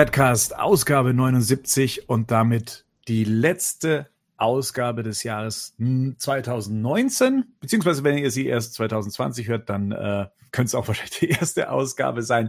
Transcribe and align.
Badcast, 0.00 0.58
Ausgabe 0.58 1.12
79 1.12 2.08
und 2.08 2.30
damit 2.30 2.86
die 3.06 3.22
letzte 3.24 4.08
Ausgabe 4.38 5.02
des 5.02 5.24
Jahres 5.24 5.76
2019. 5.76 7.44
Beziehungsweise, 7.60 8.02
wenn 8.02 8.16
ihr 8.16 8.30
sie 8.30 8.46
erst 8.46 8.72
2020 8.76 9.48
hört, 9.48 9.68
dann 9.68 9.92
äh, 9.92 10.28
könnte 10.52 10.68
es 10.68 10.74
auch 10.74 10.88
wahrscheinlich 10.88 11.18
die 11.18 11.28
erste 11.28 11.70
Ausgabe 11.70 12.22
sein. 12.22 12.48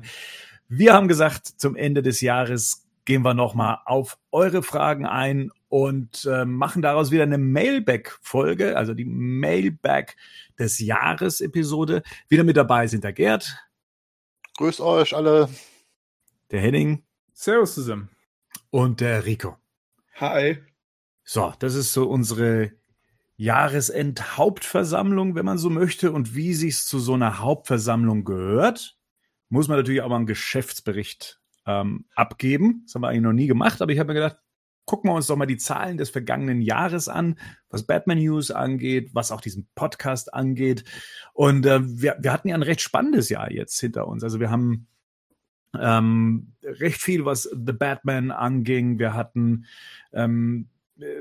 Wir 0.70 0.94
haben 0.94 1.10
gesagt, 1.10 1.46
zum 1.46 1.76
Ende 1.76 2.02
des 2.02 2.22
Jahres 2.22 2.88
gehen 3.04 3.22
wir 3.22 3.34
nochmal 3.34 3.80
auf 3.84 4.18
eure 4.32 4.64
Fragen 4.64 5.06
ein 5.06 5.52
und 5.68 6.24
äh, 6.32 6.46
machen 6.46 6.82
daraus 6.82 7.12
wieder 7.12 7.24
eine 7.24 7.38
Mailback-Folge, 7.38 8.78
also 8.78 8.94
die 8.94 9.04
Mailback 9.04 10.16
des 10.58 10.80
Jahres-Episode. 10.80 12.02
Wieder 12.30 12.46
mit 12.46 12.56
dabei 12.56 12.88
sind 12.88 13.04
der 13.04 13.12
Gerd. 13.12 13.58
Grüß 14.56 14.80
euch 14.80 15.14
alle. 15.14 15.50
Der 16.50 16.62
Henning. 16.62 17.04
Servus 17.42 17.74
zusammen. 17.74 18.10
Und 18.70 19.02
der 19.02 19.26
Rico. 19.26 19.58
Hi. 20.18 20.60
So, 21.24 21.52
das 21.58 21.74
ist 21.74 21.92
so 21.92 22.08
unsere 22.08 22.74
Jahresendhauptversammlung, 23.36 25.34
wenn 25.34 25.46
man 25.46 25.58
so 25.58 25.72
möchte. 25.72 26.12
Und 26.12 26.36
wie 26.36 26.54
sich's 26.54 26.86
zu 26.86 27.00
so 27.00 27.16
einer 27.16 27.40
Hauptversammlung 27.40 28.26
gehört, 28.26 28.96
muss 29.50 29.68
man 29.68 29.78
natürlich 29.78 30.04
auch 30.04 30.10
mal 30.10 30.18
einen 30.18 30.28
Geschäftsbericht 30.28 31.42
ähm, 31.66 32.06
abgeben. 32.14 32.84
Das 32.86 32.94
haben 32.94 33.02
wir 33.02 33.08
eigentlich 33.08 33.22
noch 33.24 33.34
nie 33.34 33.48
gemacht, 33.48 33.82
aber 33.82 33.92
ich 33.92 33.98
habe 33.98 34.14
mir 34.14 34.20
gedacht, 34.20 34.38
gucken 34.86 35.10
wir 35.10 35.16
uns 35.16 35.26
doch 35.26 35.36
mal 35.36 35.48
die 35.48 35.58
Zahlen 35.58 35.98
des 35.98 36.12
vergangenen 36.12 36.62
Jahres 36.62 37.08
an, 37.08 37.40
was 37.72 37.88
Batman 37.88 38.20
News 38.20 38.52
angeht, 38.52 39.16
was 39.16 39.32
auch 39.32 39.42
diesen 39.42 39.68
Podcast 39.74 40.32
angeht. 40.36 40.84
Und 41.34 41.66
äh, 41.66 41.80
wir, 41.82 42.18
wir 42.20 42.34
hatten 42.34 42.50
ja 42.50 42.56
ein 42.56 42.62
recht 42.62 42.82
spannendes 42.82 43.30
Jahr 43.30 43.52
jetzt 43.52 43.80
hinter 43.80 44.08
uns. 44.08 44.24
Also 44.24 44.40
wir 44.40 44.52
haben 44.52 44.86
ähm, 45.80 46.54
recht 46.64 47.02
viel, 47.02 47.26
was 47.26 47.44
The 47.44 47.74
Batman 47.74 48.32
anging. 48.32 49.00
Wir 49.00 49.14
hatten 49.14 49.66
ähm, 50.14 50.68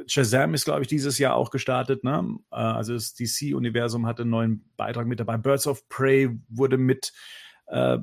Shazam 0.06 0.54
ist, 0.54 0.64
glaube 0.64 0.82
ich, 0.82 0.88
dieses 0.88 1.18
Jahr 1.18 1.34
auch 1.34 1.50
gestartet. 1.50 2.04
Ne? 2.04 2.38
Äh, 2.50 2.56
also 2.56 2.94
das 2.94 3.14
DC-Universum 3.14 4.06
hatte 4.06 4.22
einen 4.22 4.30
neuen 4.30 4.64
Beitrag 4.76 5.06
mit 5.06 5.20
dabei. 5.20 5.36
Birds 5.36 5.66
of 5.66 5.88
Prey 5.88 6.30
wurde 6.48 6.76
mit 6.76 7.12
äh, 7.66 7.98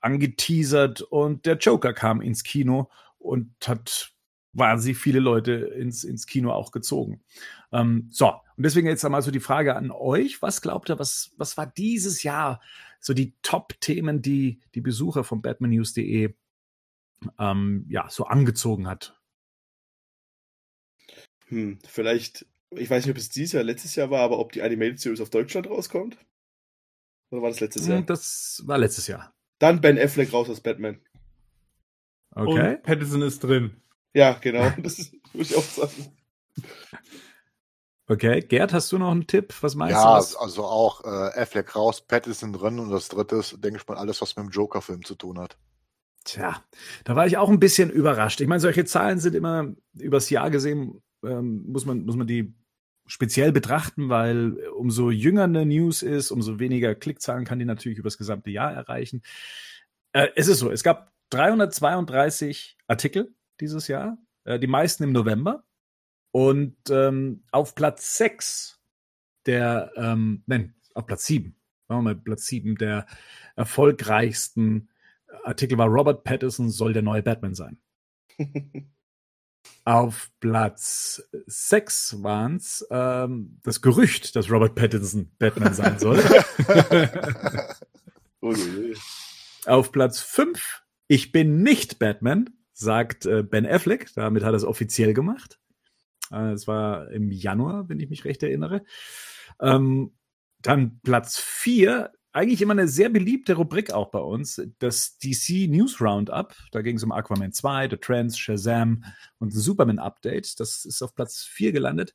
angeteasert 0.00 1.02
und 1.02 1.46
der 1.46 1.56
Joker 1.56 1.92
kam 1.92 2.20
ins 2.20 2.44
Kino 2.44 2.90
und 3.18 3.50
hat 3.66 4.12
wahnsinnig 4.52 4.98
viele 4.98 5.20
Leute 5.20 5.52
ins, 5.52 6.04
ins 6.04 6.26
Kino 6.26 6.52
auch 6.52 6.70
gezogen. 6.70 7.22
Ähm, 7.72 8.08
so, 8.10 8.28
und 8.28 8.64
deswegen 8.64 8.86
jetzt 8.88 9.04
einmal 9.04 9.22
so 9.22 9.30
die 9.30 9.40
Frage 9.40 9.76
an 9.76 9.90
euch. 9.90 10.40
Was 10.42 10.62
glaubt 10.62 10.88
ihr, 10.88 10.98
was, 10.98 11.32
was 11.36 11.56
war 11.56 11.66
dieses 11.66 12.22
Jahr 12.22 12.60
so 13.06 13.14
die 13.14 13.36
Top-Themen, 13.42 14.20
die 14.20 14.60
die 14.74 14.80
Besucher 14.80 15.22
von 15.22 15.40
batmannews.de 15.40 16.34
ähm, 17.38 17.86
ja, 17.88 18.10
so 18.10 18.24
angezogen 18.24 18.88
hat? 18.88 19.16
Hm, 21.46 21.78
vielleicht, 21.86 22.46
ich 22.70 22.90
weiß 22.90 23.04
nicht, 23.04 23.12
ob 23.12 23.16
es 23.16 23.28
dieses 23.28 23.52
Jahr, 23.52 23.62
letztes 23.62 23.94
Jahr 23.94 24.10
war, 24.10 24.22
aber 24.22 24.40
ob 24.40 24.50
die 24.50 24.62
Animated 24.62 24.98
Series 24.98 25.20
auf 25.20 25.30
Deutschland 25.30 25.70
rauskommt? 25.70 26.18
Oder 27.30 27.42
war 27.42 27.50
das 27.50 27.60
letztes 27.60 27.86
Jahr? 27.86 27.98
Hm, 27.98 28.06
das 28.06 28.64
war 28.66 28.76
letztes 28.76 29.06
Jahr. 29.06 29.32
Dann 29.60 29.80
Ben 29.80 30.00
Affleck 30.00 30.32
raus 30.32 30.50
aus 30.50 30.60
Batman. 30.60 31.00
Okay. 32.32 32.74
Und 32.74 32.82
Patterson 32.82 33.22
ist 33.22 33.38
drin. 33.38 33.80
Ja, 34.14 34.32
genau. 34.32 34.68
Das 34.82 35.12
würde 35.32 35.42
ich 35.42 35.54
auch 35.54 35.62
sagen. 35.62 36.12
Okay, 38.08 38.40
Gerd, 38.40 38.72
hast 38.72 38.92
du 38.92 38.98
noch 38.98 39.10
einen 39.10 39.26
Tipp? 39.26 39.52
Was 39.62 39.74
meinst 39.74 39.94
ja, 39.94 40.18
du? 40.18 40.24
Ja, 40.24 40.40
also 40.40 40.64
auch 40.64 41.04
äh, 41.04 41.40
Affleck 41.40 41.74
raus, 41.74 42.00
Pattinson 42.06 42.52
drin 42.52 42.78
und 42.78 42.90
das 42.90 43.08
dritte 43.08 43.36
ist, 43.36 43.64
denke 43.64 43.80
ich 43.80 43.88
mal, 43.88 43.96
alles, 43.96 44.22
was 44.22 44.36
mit 44.36 44.46
dem 44.46 44.50
Joker-Film 44.50 45.04
zu 45.04 45.16
tun 45.16 45.40
hat. 45.40 45.58
Tja, 46.24 46.62
da 47.04 47.16
war 47.16 47.26
ich 47.26 47.36
auch 47.36 47.48
ein 47.48 47.60
bisschen 47.60 47.90
überrascht. 47.90 48.40
Ich 48.40 48.48
meine, 48.48 48.60
solche 48.60 48.84
Zahlen 48.84 49.18
sind 49.18 49.34
immer 49.34 49.72
übers 49.94 50.30
Jahr 50.30 50.50
gesehen, 50.50 51.02
ähm, 51.24 51.64
muss, 51.68 51.84
man, 51.84 52.04
muss 52.04 52.16
man 52.16 52.26
die 52.26 52.54
speziell 53.06 53.52
betrachten, 53.52 54.08
weil 54.08 54.56
umso 54.76 55.10
jünger 55.10 55.44
eine 55.44 55.64
News 55.66 56.02
ist, 56.02 56.30
umso 56.30 56.58
weniger 56.58 56.94
Klickzahlen 56.94 57.44
kann 57.44 57.58
die 57.58 57.64
natürlich 57.64 57.98
übers 57.98 58.18
gesamte 58.18 58.50
Jahr 58.50 58.72
erreichen. 58.72 59.22
Äh, 60.12 60.28
es 60.36 60.48
ist 60.48 60.58
so, 60.58 60.70
es 60.70 60.82
gab 60.82 61.12
332 61.30 62.76
Artikel 62.86 63.34
dieses 63.60 63.88
Jahr, 63.88 64.18
äh, 64.44 64.58
die 64.58 64.66
meisten 64.66 65.04
im 65.04 65.12
November. 65.12 65.64
Und 66.36 66.76
ähm, 66.90 67.44
auf 67.50 67.74
Platz 67.74 68.18
6 68.18 68.78
der, 69.46 69.90
ähm, 69.96 70.42
nein, 70.44 70.74
auf 70.92 71.06
Platz 71.06 71.24
7, 71.24 71.56
machen 71.88 72.00
wir 72.00 72.02
mal 72.02 72.14
Platz 72.14 72.44
7 72.44 72.76
der 72.76 73.06
erfolgreichsten 73.54 74.90
Artikel 75.44 75.78
war 75.78 75.86
Robert 75.86 76.24
Pattinson 76.24 76.68
soll 76.68 76.92
der 76.92 77.00
neue 77.00 77.22
Batman 77.22 77.54
sein. 77.54 77.78
auf 79.86 80.30
Platz 80.40 81.26
6 81.46 82.22
waren 82.22 82.56
es 82.56 82.86
ähm, 82.90 83.58
das 83.62 83.80
Gerücht, 83.80 84.36
dass 84.36 84.50
Robert 84.50 84.74
Pattinson 84.74 85.30
Batman 85.38 85.72
sein 85.72 85.98
soll. 85.98 86.22
auf 89.64 89.90
Platz 89.90 90.20
5 90.20 90.82
ich 91.08 91.32
bin 91.32 91.62
nicht 91.62 91.98
Batman, 91.98 92.50
sagt 92.74 93.24
äh, 93.24 93.42
Ben 93.42 93.64
Affleck. 93.64 94.12
Damit 94.14 94.44
hat 94.44 94.52
er 94.52 94.56
es 94.56 94.64
offiziell 94.64 95.14
gemacht. 95.14 95.58
Äh, 96.30 96.52
es 96.52 96.66
war 96.66 97.10
im 97.10 97.30
Januar, 97.30 97.88
wenn 97.88 98.00
ich 98.00 98.10
mich 98.10 98.24
recht 98.24 98.42
erinnere. 98.42 98.84
Ähm, 99.60 100.12
dann 100.60 101.00
Platz 101.02 101.38
vier, 101.38 102.12
eigentlich 102.32 102.60
immer 102.60 102.72
eine 102.72 102.88
sehr 102.88 103.08
beliebte 103.08 103.54
Rubrik 103.54 103.92
auch 103.92 104.10
bei 104.10 104.18
uns, 104.18 104.60
das 104.78 105.16
DC 105.18 105.68
News 105.68 106.00
Roundup. 106.00 106.54
Da 106.70 106.82
ging 106.82 106.96
es 106.96 107.02
um 107.02 107.12
Aquaman 107.12 107.52
2, 107.52 107.88
The 107.90 107.96
Trends, 107.96 108.38
Shazam 108.38 109.04
und 109.38 109.54
ein 109.54 109.58
Superman 109.58 109.98
Update. 109.98 110.60
Das 110.60 110.84
ist 110.84 111.00
auf 111.02 111.14
Platz 111.14 111.42
vier 111.44 111.72
gelandet. 111.72 112.14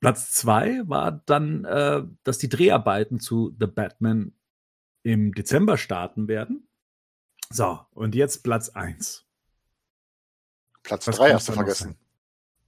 Platz 0.00 0.30
zwei 0.30 0.82
war 0.88 1.22
dann, 1.26 1.64
äh, 1.64 2.02
dass 2.22 2.38
die 2.38 2.48
Dreharbeiten 2.48 3.20
zu 3.20 3.54
The 3.58 3.66
Batman 3.66 4.32
im 5.02 5.32
Dezember 5.32 5.76
starten 5.76 6.28
werden. 6.28 6.68
So, 7.50 7.80
und 7.92 8.14
jetzt 8.14 8.42
Platz 8.42 8.68
eins. 8.68 9.26
Platz 10.82 11.04
drei 11.04 11.32
hast 11.32 11.48
du 11.48 11.52
vergessen. 11.52 11.96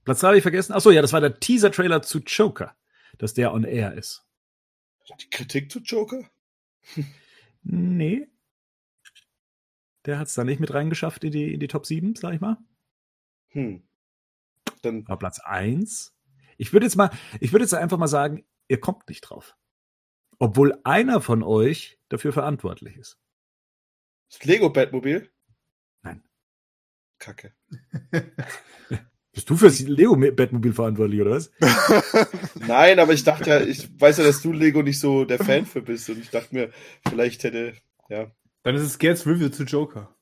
Platz 0.03 0.19
3 0.21 0.27
habe 0.27 0.37
ich 0.37 0.43
vergessen. 0.43 0.73
Achso, 0.73 0.91
ja, 0.91 1.01
das 1.01 1.13
war 1.13 1.21
der 1.21 1.39
Teaser-Trailer 1.39 2.01
zu 2.01 2.19
Joker, 2.19 2.75
dass 3.17 3.33
der 3.33 3.53
on 3.53 3.63
air 3.63 3.93
ist. 3.93 4.25
Die 5.19 5.29
Kritik 5.29 5.71
zu 5.71 5.79
Joker? 5.79 6.29
nee. 7.63 8.27
Der 10.05 10.17
hat 10.17 10.27
es 10.27 10.33
da 10.33 10.43
nicht 10.43 10.59
mit 10.59 10.73
reingeschafft 10.73 11.23
in 11.23 11.31
die, 11.31 11.53
in 11.53 11.59
die 11.59 11.67
Top 11.67 11.85
7, 11.85 12.15
sag 12.15 12.33
ich 12.33 12.41
mal. 12.41 12.57
Hm. 13.49 13.83
Dann 14.81 15.07
war 15.07 15.19
Platz 15.19 15.39
1. 15.39 16.15
Ich 16.57 16.73
würde 16.73 16.85
jetzt 16.85 16.95
mal, 16.95 17.11
ich 17.39 17.51
würde 17.51 17.63
jetzt 17.63 17.73
einfach 17.73 17.97
mal 17.97 18.07
sagen, 18.07 18.45
ihr 18.67 18.79
kommt 18.79 19.07
nicht 19.09 19.21
drauf. 19.21 19.55
Obwohl 20.39 20.79
einer 20.83 21.21
von 21.21 21.43
euch 21.43 21.99
dafür 22.09 22.33
verantwortlich 22.33 22.97
ist. 22.97 23.19
Das 24.29 24.43
Lego 24.43 24.71
Batmobil? 24.71 25.31
Nein. 26.01 26.23
Kacke. 27.19 27.53
Bist 29.33 29.49
du 29.49 29.55
für 29.55 29.65
das 29.65 29.79
Lego-Batmobil 29.79 30.73
verantwortlich, 30.73 31.21
oder 31.21 31.31
was? 31.31 31.51
Nein, 32.67 32.99
aber 32.99 33.13
ich 33.13 33.23
dachte 33.23 33.49
ja, 33.49 33.61
ich 33.61 33.89
weiß 33.99 34.17
ja, 34.17 34.25
dass 34.25 34.41
du 34.41 34.51
Lego 34.51 34.81
nicht 34.81 34.99
so 34.99 35.23
der 35.23 35.39
Fan 35.39 35.65
für 35.65 35.81
bist 35.81 36.09
und 36.09 36.19
ich 36.19 36.29
dachte 36.29 36.53
mir, 36.53 36.69
vielleicht 37.07 37.45
hätte, 37.45 37.73
ja. 38.09 38.29
Dann 38.63 38.75
ist 38.75 38.81
es 38.81 38.99
Gerds 38.99 39.25
Review 39.25 39.49
zu 39.49 39.63
Joker. 39.63 40.13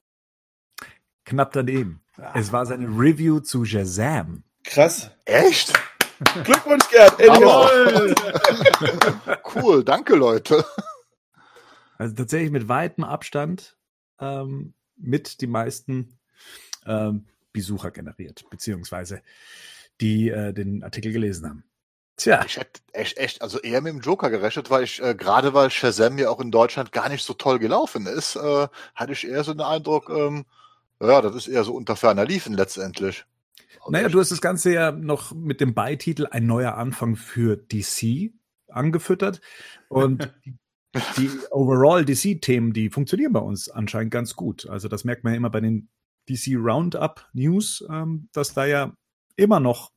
Knapp 1.25 1.53
daneben. 1.53 2.01
Ah. 2.17 2.33
Es 2.35 2.51
war 2.51 2.67
seine 2.67 2.87
Review 2.87 3.39
zu 3.39 3.65
Shazam. 3.65 4.43
Krass. 4.63 5.09
Echt? 5.25 5.73
Glückwunsch, 6.43 6.87
Gerd. 6.89 7.19
cool, 9.55 9.83
danke, 9.83 10.15
Leute. 10.15 10.63
Also 11.97 12.15
tatsächlich 12.15 12.51
mit 12.51 12.67
weitem 12.67 13.03
Abstand 13.03 13.77
ähm, 14.19 14.75
mit 14.97 15.41
die 15.41 15.47
meisten 15.47 16.19
ähm, 16.85 17.25
Besucher 17.51 17.91
generiert, 17.91 18.45
beziehungsweise 18.49 19.21
die 20.01 20.29
äh, 20.29 20.53
den 20.53 20.83
Artikel 20.83 21.11
gelesen 21.11 21.47
haben. 21.47 21.63
Tja. 22.17 22.43
Ich 22.45 22.57
hätte 22.57 22.81
echt, 22.91 23.17
echt, 23.17 23.41
also 23.41 23.59
eher 23.59 23.81
mit 23.81 23.93
dem 23.93 24.01
Joker 24.01 24.29
gerechnet, 24.29 24.69
weil 24.69 24.83
ich, 24.83 25.01
äh, 25.01 25.15
gerade 25.15 25.53
weil 25.53 25.69
Shazam 25.69 26.17
ja 26.17 26.29
auch 26.29 26.41
in 26.41 26.51
Deutschland 26.51 26.91
gar 26.91 27.07
nicht 27.07 27.23
so 27.23 27.33
toll 27.33 27.59
gelaufen 27.59 28.07
ist, 28.07 28.35
äh, 28.35 28.67
hatte 28.93 29.13
ich 29.13 29.25
eher 29.25 29.43
so 29.43 29.53
den 29.53 29.61
Eindruck, 29.61 30.09
ähm, 30.09 30.45
ja, 31.01 31.21
das 31.21 31.35
ist 31.35 31.47
eher 31.47 31.63
so 31.63 31.73
unter 31.73 31.95
ferner 31.95 32.25
Liefen 32.25 32.53
letztendlich. 32.53 33.25
Also 33.79 33.91
naja, 33.91 34.09
du 34.09 34.19
hast 34.19 34.31
das 34.31 34.41
Ganze 34.41 34.73
ja 34.73 34.91
noch 34.91 35.33
mit 35.33 35.61
dem 35.61 35.73
Beititel 35.73 36.27
Ein 36.29 36.45
neuer 36.45 36.75
Anfang 36.75 37.15
für 37.15 37.55
DC 37.55 38.33
angefüttert. 38.67 39.39
Und 39.87 40.33
die 41.17 41.29
overall 41.51 42.03
DC-Themen, 42.03 42.73
die 42.73 42.89
funktionieren 42.89 43.31
bei 43.31 43.39
uns 43.39 43.69
anscheinend 43.69 44.11
ganz 44.11 44.35
gut. 44.35 44.67
Also 44.67 44.89
das 44.89 45.05
merkt 45.05 45.23
man 45.23 45.33
ja 45.33 45.37
immer 45.37 45.49
bei 45.49 45.61
den 45.61 45.87
DC 46.29 46.55
Roundup 46.55 47.27
News, 47.33 47.83
ähm, 47.89 48.29
dass 48.31 48.53
da 48.53 48.65
ja 48.65 48.93
immer 49.35 49.59
noch 49.59 49.91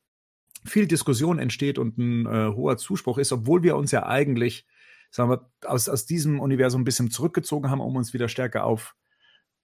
viel 0.65 0.87
Diskussion 0.87 1.39
entsteht 1.39 1.79
und 1.79 1.99
ein 1.99 2.27
äh, 2.27 2.55
hoher 2.55 2.77
Zuspruch 2.77 3.19
ist, 3.19 3.33
obwohl 3.33 3.63
wir 3.63 3.77
uns 3.77 3.91
ja 3.91 4.07
eigentlich, 4.07 4.67
sagen 5.11 5.31
wir, 5.31 5.51
aus, 5.65 5.89
aus 5.89 6.07
diesem 6.07 6.41
Universum 6.41 6.83
ein 6.83 6.85
bisschen 6.85 7.11
zurückgezogen 7.11 7.71
haben, 7.71 7.81
um 7.81 7.97
uns 7.97 8.13
wieder 8.15 8.29
stärker 8.29 8.65
auf 8.65 8.95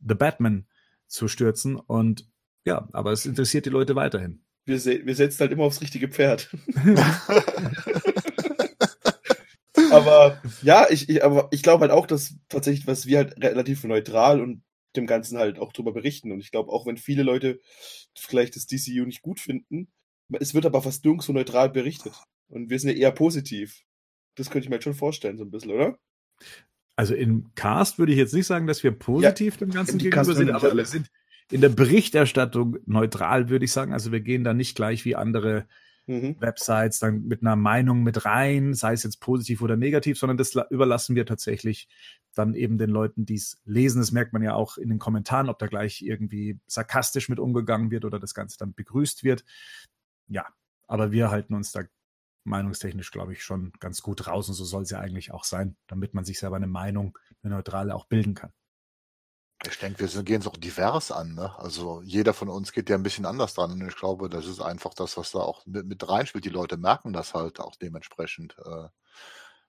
The 0.07 0.15
Batman 0.15 0.67
zu 1.07 1.29
stürzen. 1.29 1.77
Und 1.77 2.29
ja, 2.65 2.89
aber 2.93 3.13
es 3.13 3.27
interessiert 3.27 3.67
die 3.67 3.71
Leute 3.71 3.95
weiterhin. 3.95 4.43
Wir, 4.65 4.81
se 4.81 5.07
wir 5.07 5.15
setzen 5.15 5.41
halt 5.41 5.53
immer 5.53 5.65
aufs 5.65 5.81
richtige 5.81 6.09
Pferd. 6.09 6.55
aber 9.91 10.43
ja, 10.63 10.87
ich, 10.91 11.09
ich, 11.09 11.25
aber 11.25 11.49
ich 11.53 11.63
glaube 11.63 11.83
halt 11.83 11.93
auch, 11.93 12.07
dass 12.07 12.35
tatsächlich, 12.49 12.87
was 12.87 13.07
wir 13.07 13.19
halt 13.19 13.43
relativ 13.43 13.85
neutral 13.85 14.41
und 14.43 14.63
dem 14.99 15.07
Ganzen 15.07 15.39
halt 15.39 15.59
auch 15.59 15.73
drüber 15.73 15.93
berichten. 15.93 16.33
Und 16.33 16.41
ich 16.41 16.51
glaube, 16.51 16.73
auch 16.73 16.87
wenn 16.87 16.97
viele 16.97 17.23
Leute 17.23 17.61
vielleicht 18.15 18.57
das 18.57 18.67
DCU 18.67 19.05
nicht 19.05 19.23
gut 19.23 19.41
finden, 19.41 19.89
es 20.39 20.55
wird 20.55 20.67
aber 20.67 20.83
fast 20.83 21.05
nirgends 21.05 21.27
so 21.27 21.33
neutral 21.33 21.71
berichtet. 21.71 22.15
Und 22.49 22.71
wir 22.71 22.79
sind 22.79 22.91
ja 22.91 22.97
eher 22.97 23.13
positiv. 23.13 23.83
Das 24.35 24.51
könnte 24.51 24.65
ich 24.65 24.69
mir 24.69 24.77
halt 24.77 24.85
schon 24.85 24.95
vorstellen, 24.95 25.39
so 25.39 25.45
ein 25.45 25.51
bisschen, 25.51 25.73
oder? 25.73 25.99
Also 26.97 27.15
im 27.15 27.53
Cast 27.55 27.99
würde 27.99 28.13
ich 28.13 28.19
jetzt 28.19 28.35
nicht 28.35 28.47
sagen, 28.47 28.67
dass 28.67 28.83
wir 28.83 28.91
positiv 28.91 29.55
ja, 29.55 29.59
dem 29.59 29.71
Ganzen 29.71 29.99
gegenüber 29.99 30.35
sind, 30.35 30.51
aber 30.51 30.77
wir 30.77 30.85
sind 30.85 31.09
in 31.51 31.61
der 31.61 31.69
Berichterstattung 31.69 32.79
neutral, 32.87 33.49
würde 33.49 33.65
ich 33.65 33.73
sagen. 33.73 33.93
Also 33.93 34.13
wir 34.13 34.21
gehen 34.21 34.45
da 34.45 34.53
nicht 34.53 34.75
gleich 34.75 35.05
wie 35.05 35.17
andere 35.17 35.67
mhm. 36.09 36.37
Websites 36.41 36.99
dann 36.99 37.27
mit 37.27 37.43
einer 37.43 37.55
Meinung 37.55 38.03
mit 38.03 38.25
rein, 38.25 38.75
sei 38.75 38.95
es 38.95 39.05
jetzt 39.05 39.21
positiv 39.21 39.63
oder 39.63 39.77
negativ, 39.77 40.19
sondern 40.19 40.37
das 40.37 40.57
überlassen 40.71 41.15
wir 41.15 41.27
tatsächlich 41.27 41.89
dann 42.35 42.55
eben 42.55 42.79
den 42.79 42.91
Leuten, 42.91 43.27
die 43.27 43.35
es 43.35 43.61
lesen. 43.65 44.01
Das 44.01 44.11
merkt 44.11 44.33
man 44.33 44.43
ja 44.43 44.55
auch 44.55 44.79
in 44.79 44.89
den 44.89 44.99
Kommentaren, 44.99 45.49
ob 45.49 45.59
da 45.59 45.67
gleich 45.67 46.03
irgendwie 46.03 46.59
sarkastisch 46.67 47.29
mit 47.29 47.39
umgegangen 47.39 47.91
wird 47.91 48.05
oder 48.05 48.19
das 48.19 48.35
Ganze 48.35 48.59
dann 48.59 48.75
begrüßt 48.75 49.23
wird. 49.23 49.45
Ja, 50.27 50.47
aber 50.87 51.13
wir 51.13 51.31
halten 51.31 51.55
uns 51.55 51.73
da 51.73 51.83
meinungstechnisch, 52.45 53.11
glaube 53.11 53.35
ich, 53.35 53.43
schon 53.43 53.73
ganz 53.79 54.03
gut 54.03 54.27
raus 54.27 54.49
und 54.49 54.55
so 54.55 54.65
soll 54.65 54.83
es 54.83 54.91
ja 54.91 55.01
eigentlich 55.01 55.33
auch 55.33 55.45
sein, 55.45 55.77
damit 55.87 56.15
man 56.15 56.25
sich 56.25 56.39
selber 56.39 56.57
eine 56.57 56.67
Meinung, 56.67 57.19
eine 57.43 57.55
neutrale 57.55 57.95
auch 57.95 58.07
bilden 58.07 58.35
kann. 58.35 58.53
Ich 59.67 59.79
denke, 59.79 60.13
wir 60.13 60.23
gehen 60.23 60.41
es 60.41 60.47
auch 60.47 60.57
divers 60.57 61.11
an. 61.11 61.35
Ne? 61.35 61.53
Also 61.59 62.01
jeder 62.05 62.33
von 62.33 62.49
uns 62.49 62.73
geht 62.73 62.89
ja 62.89 62.97
ein 62.97 63.03
bisschen 63.03 63.27
anders 63.27 63.55
dran. 63.55 63.73
Und 63.73 63.89
ich 63.89 63.97
glaube, 63.97 64.29
das 64.29 64.47
ist 64.47 64.61
einfach 64.61 64.95
das, 64.95 65.17
was 65.17 65.33
da 65.33 65.41
auch 65.41 65.67
mit, 65.67 65.87
mit 65.87 66.09
reinspielt. 66.09 66.45
Die 66.45 66.51
Leute 66.51 66.77
merken 66.77 67.13
das 67.13 67.35
halt 67.35 67.59
auch 67.59 67.75
dementsprechend, 67.77 68.57
äh, 68.65 68.89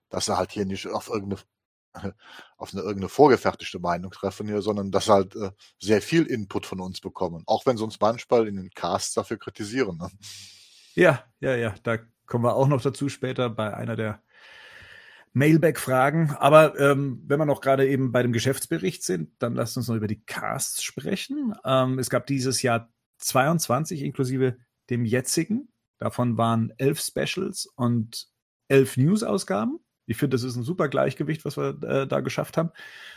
dass 0.08 0.26
sie 0.26 0.36
halt 0.36 0.52
hier 0.52 0.64
nicht 0.64 0.86
auf 0.86 1.08
irgendeine 1.08 1.42
auf 2.56 2.72
eine 2.72 2.82
irgendeine 2.82 3.08
vorgefertigte 3.08 3.80
Meinung 3.80 4.12
treffen 4.12 4.46
hier, 4.46 4.62
sondern 4.62 4.92
dass 4.92 5.06
sie 5.06 5.12
halt 5.12 5.34
äh, 5.34 5.50
sehr 5.80 6.00
viel 6.00 6.24
Input 6.26 6.66
von 6.66 6.80
uns 6.80 7.00
bekommen. 7.00 7.42
Auch 7.46 7.66
wenn 7.66 7.76
sie 7.76 7.82
uns 7.82 7.98
manchmal 8.00 8.46
in 8.46 8.56
den 8.56 8.70
Casts 8.70 9.14
dafür 9.14 9.38
kritisieren. 9.38 9.98
Ne? 9.98 10.08
Ja, 10.94 11.24
ja, 11.40 11.56
ja. 11.56 11.74
Da 11.82 11.98
kommen 12.26 12.44
wir 12.44 12.54
auch 12.54 12.68
noch 12.68 12.80
dazu 12.80 13.08
später 13.08 13.50
bei 13.50 13.74
einer 13.74 13.96
der 13.96 14.22
Mailback-Fragen. 15.32 16.30
Aber 16.38 16.78
ähm, 16.78 17.22
wenn 17.26 17.38
wir 17.38 17.46
noch 17.46 17.60
gerade 17.60 17.88
eben 17.88 18.12
bei 18.12 18.22
dem 18.22 18.32
Geschäftsbericht 18.32 19.02
sind, 19.02 19.30
dann 19.38 19.54
lasst 19.54 19.76
uns 19.76 19.88
noch 19.88 19.96
über 19.96 20.08
die 20.08 20.22
Casts 20.24 20.82
sprechen. 20.82 21.54
Ähm, 21.64 21.98
es 21.98 22.10
gab 22.10 22.26
dieses 22.26 22.62
Jahr 22.62 22.92
22 23.18 24.02
inklusive 24.02 24.56
dem 24.90 25.04
jetzigen. 25.04 25.68
Davon 25.98 26.36
waren 26.38 26.72
elf 26.78 27.00
Specials 27.00 27.66
und 27.76 28.28
elf 28.68 28.96
News-Ausgaben. 28.96 29.78
Ich 30.06 30.16
finde, 30.16 30.34
das 30.34 30.42
ist 30.42 30.56
ein 30.56 30.64
super 30.64 30.88
Gleichgewicht, 30.88 31.44
was 31.44 31.56
wir 31.56 31.80
äh, 31.84 32.06
da 32.06 32.20
geschafft 32.20 32.56
haben. 32.56 32.70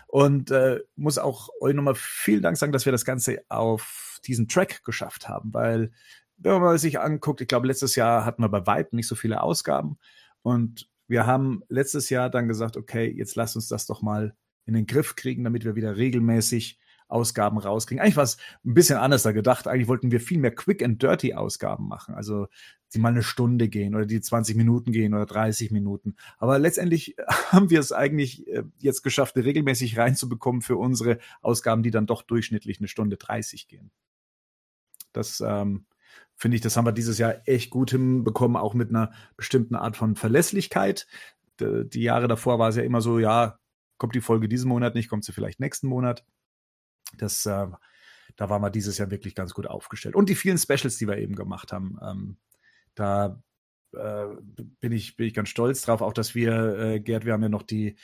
Und 0.07 0.51
äh, 0.51 0.81
muss 0.95 1.17
auch 1.17 1.49
euch 1.59 1.73
nochmal 1.73 1.95
vielen 1.95 2.43
Dank 2.43 2.57
sagen, 2.57 2.71
dass 2.71 2.85
wir 2.85 2.91
das 2.91 3.05
Ganze 3.05 3.41
auf 3.49 4.19
diesen 4.25 4.47
Track 4.47 4.83
geschafft 4.83 5.27
haben, 5.27 5.53
weil 5.53 5.91
wenn 6.37 6.61
man 6.61 6.77
sich 6.77 6.99
anguckt, 6.99 7.41
ich 7.41 7.47
glaube, 7.47 7.67
letztes 7.67 7.95
Jahr 7.95 8.25
hatten 8.25 8.41
wir 8.41 8.49
bei 8.49 8.65
Vibe 8.65 8.95
nicht 8.95 9.07
so 9.07 9.15
viele 9.15 9.41
Ausgaben 9.41 9.97
und 10.41 10.89
wir 11.07 11.25
haben 11.25 11.63
letztes 11.69 12.09
Jahr 12.09 12.29
dann 12.29 12.47
gesagt, 12.47 12.77
okay, 12.77 13.11
jetzt 13.15 13.35
lass 13.35 13.55
uns 13.55 13.67
das 13.67 13.85
doch 13.85 14.01
mal 14.01 14.35
in 14.65 14.73
den 14.73 14.87
Griff 14.87 15.15
kriegen, 15.15 15.43
damit 15.43 15.65
wir 15.65 15.75
wieder 15.75 15.97
regelmäßig 15.97 16.79
Ausgaben 17.07 17.57
rauskriegen. 17.59 18.01
Eigentlich 18.01 18.15
war 18.15 18.23
es 18.23 18.37
ein 18.65 18.73
bisschen 18.73 18.97
anders 18.97 19.23
da 19.23 19.31
gedacht. 19.31 19.67
Eigentlich 19.67 19.87
wollten 19.87 20.11
wir 20.11 20.19
viel 20.19 20.39
mehr 20.39 20.55
Quick 20.55 20.83
and 20.83 21.01
Dirty 21.01 21.33
Ausgaben 21.33 21.87
machen. 21.87 22.15
Also 22.15 22.47
die 22.93 22.99
mal 22.99 23.09
eine 23.09 23.23
Stunde 23.23 23.69
gehen 23.69 23.95
oder 23.95 24.05
die 24.05 24.21
20 24.21 24.55
Minuten 24.55 24.91
gehen 24.91 25.13
oder 25.13 25.25
30 25.25 25.71
Minuten. 25.71 26.15
Aber 26.37 26.59
letztendlich 26.59 27.15
haben 27.51 27.69
wir 27.69 27.79
es 27.79 27.91
eigentlich 27.91 28.47
äh, 28.47 28.63
jetzt 28.79 29.03
geschafft, 29.03 29.35
regelmäßig 29.35 29.97
reinzubekommen 29.97 30.61
für 30.61 30.77
unsere 30.77 31.19
Ausgaben, 31.41 31.83
die 31.83 31.91
dann 31.91 32.07
doch 32.07 32.23
durchschnittlich 32.23 32.79
eine 32.79 32.87
Stunde 32.87 33.17
30 33.17 33.67
gehen. 33.67 33.91
Das 35.11 35.43
ähm, 35.45 35.85
finde 36.43 36.55
ich, 36.55 36.61
das 36.61 36.75
haben 36.75 36.85
wir 36.85 36.91
dieses 36.91 37.19
Jahr 37.19 37.35
echt 37.45 37.69
gut 37.69 37.91
hinbekommen, 37.91 38.57
auch 38.57 38.73
mit 38.73 38.89
einer 38.89 39.13
bestimmten 39.37 39.75
Art 39.75 39.95
von 39.95 40.17
Verlässlichkeit. 40.17 41.07
Die 41.57 42.01
Jahre 42.01 42.27
davor 42.27 42.59
war 42.59 42.67
es 42.67 42.75
ja 42.75 42.83
immer 42.83 42.99
so, 42.99 43.17
ja, 43.17 43.59
kommt 43.97 44.13
die 44.13 44.19
Folge 44.19 44.49
diesen 44.49 44.67
Monat 44.67 44.93
nicht, 44.93 45.07
kommt 45.07 45.23
sie 45.23 45.31
vielleicht 45.31 45.61
nächsten 45.61 45.87
Monat. 45.87 46.25
Das, 47.17 47.45
äh, 47.45 47.67
da 48.35 48.49
waren 48.49 48.61
wir 48.61 48.71
dieses 48.71 48.97
Jahr 48.97 49.09
wirklich 49.09 49.35
ganz 49.35 49.53
gut 49.53 49.67
aufgestellt. 49.67 50.15
Und 50.15 50.27
die 50.27 50.35
vielen 50.35 50.57
Specials, 50.57 50.97
die 50.97 51.07
wir 51.07 51.17
eben 51.17 51.35
gemacht 51.35 51.71
haben, 51.71 51.97
ähm, 52.03 52.37
da 52.93 53.41
äh, 53.93 54.25
bin, 54.81 54.91
ich, 54.91 55.15
bin 55.15 55.27
ich 55.27 55.33
ganz 55.33 55.47
stolz 55.47 55.83
drauf, 55.83 56.01
auch 56.01 56.11
dass 56.11 56.35
wir, 56.35 56.77
äh, 56.77 56.99
Gerd, 56.99 57.23
wir 57.23 57.31
haben 57.31 57.43
ja 57.43 57.47
noch 57.47 57.63
die 57.63 57.95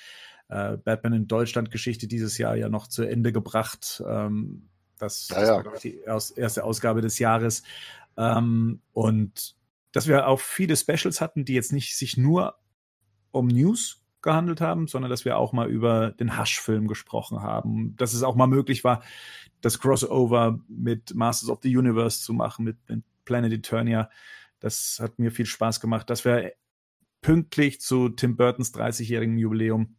äh, 0.48 0.78
Batman 0.78 1.12
in 1.12 1.28
Deutschland 1.28 1.72
Geschichte 1.72 2.08
dieses 2.08 2.38
Jahr 2.38 2.56
ja 2.56 2.70
noch 2.70 2.88
zu 2.88 3.04
Ende 3.04 3.34
gebracht. 3.34 4.02
Ähm, 4.08 4.70
das, 5.00 5.30
ja, 5.30 5.40
das 5.40 5.50
war, 5.50 5.62
glaube 5.64 5.78
ich, 5.78 5.82
die 5.82 6.00
erste 6.00 6.64
Ausgabe 6.64 7.02
des 7.02 7.20
Jahres. 7.20 7.64
Ähm, 8.20 8.82
und 8.92 9.56
dass 9.94 10.08
wir 10.08 10.28
auch 10.28 10.42
viele 10.42 10.76
Specials 10.76 11.22
hatten, 11.22 11.46
die 11.46 11.54
jetzt 11.54 11.72
nicht 11.72 11.96
sich 11.96 12.18
nur 12.18 12.60
um 13.32 13.48
News 13.48 14.04
gehandelt 14.22 14.60
haben, 14.60 14.88
sondern 14.88 15.10
dass 15.10 15.24
wir 15.24 15.38
auch 15.38 15.54
mal 15.54 15.70
über 15.70 16.12
den 16.12 16.38
Hush-Film 16.38 16.88
gesprochen 16.88 17.42
haben. 17.42 17.96
Dass 17.96 18.14
es 18.14 18.22
auch 18.22 18.36
mal 18.36 18.48
möglich 18.48 18.84
war, 18.84 19.02
das 19.62 19.80
Crossover 19.80 20.60
mit 20.68 21.16
Masters 21.16 21.50
of 21.50 21.60
the 21.64 21.76
Universe 21.76 22.22
zu 22.22 22.34
machen, 22.34 22.66
mit, 22.66 22.78
Planet 23.24 23.54
Eternia. 23.54 24.10
Das 24.60 25.00
hat 25.02 25.20
mir 25.20 25.32
viel 25.32 25.46
Spaß 25.46 25.80
gemacht, 25.80 26.10
dass 26.10 26.26
wir 26.26 26.54
pünktlich 27.22 27.80
zu 27.80 28.10
Tim 28.10 28.36
Burtons 28.36 28.74
30-jährigen 28.74 29.38
Jubiläum 29.38 29.96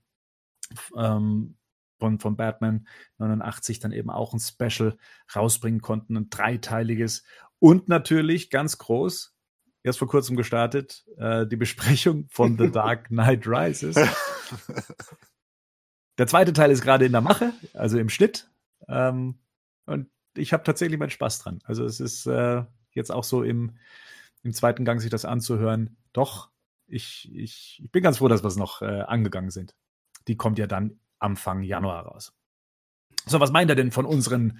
ähm, 0.97 1.57
von, 2.01 2.19
von 2.19 2.37
Batman 2.37 2.89
89 3.19 3.79
dann 3.79 3.93
eben 3.93 4.11
auch 4.11 4.33
ein 4.33 4.41
Special 4.41 4.99
rausbringen 5.35 5.81
konnten, 5.81 6.17
ein 6.17 6.31
dreiteiliges. 6.31 7.23
Und 7.61 7.89
natürlich 7.89 8.51
ganz 8.51 8.79
groß, 8.79 9.37
erst 9.83 9.99
vor 9.99 10.09
kurzem 10.09 10.37
gestartet, 10.37 11.05
äh, 11.19 11.47
die 11.47 11.57
Besprechung 11.57 12.27
von 12.31 12.59
The 12.59 12.71
Dark 12.71 13.05
Knight 13.09 13.47
Rises. 13.47 13.97
Der 16.19 16.27
zweite 16.27 16.53
Teil 16.53 16.71
ist 16.71 16.83
gerade 16.83 17.07
in 17.07 17.13
der 17.13 17.21
Mache, 17.21 17.53
also 17.75 17.99
im 17.99 18.09
Schnitt. 18.09 18.51
Ähm, 18.89 19.39
und 19.87 20.11
ich 20.37 20.53
habe 20.53 20.65
tatsächlich 20.65 20.99
meinen 20.99 21.11
Spaß 21.11 21.41
dran. 21.41 21.61
Also 21.65 21.85
es 21.85 22.01
ist 22.01 22.27
äh, 22.27 22.65
jetzt 22.93 23.13
auch 23.13 23.25
so 23.25 23.43
im, 23.43 23.77
im 24.43 24.53
zweiten 24.53 24.85
Gang 24.85 25.01
sich 25.01 25.11
das 25.11 25.25
anzuhören. 25.25 25.97
Doch, 26.13 26.51
ich, 26.87 27.31
ich, 27.35 27.81
ich 27.83 27.91
bin 27.93 28.03
ganz 28.03 28.19
froh, 28.19 28.29
dass 28.29 28.43
wir 28.43 28.49
es 28.49 28.57
noch 28.57 28.83
äh, 28.83 29.03
angegangen 29.03 29.51
sind. 29.51 29.75
Die 30.29 30.37
kommt 30.37 30.59
ja 30.59 30.67
dann 30.67 30.99
Anfang 31.19 31.63
Januar 31.63 32.07
raus. 32.07 32.33
So, 33.27 33.41
was 33.41 33.53
meint 33.53 33.71
er 33.71 33.77
denn 33.77 33.91
von 33.91 34.07
unseren 34.07 34.59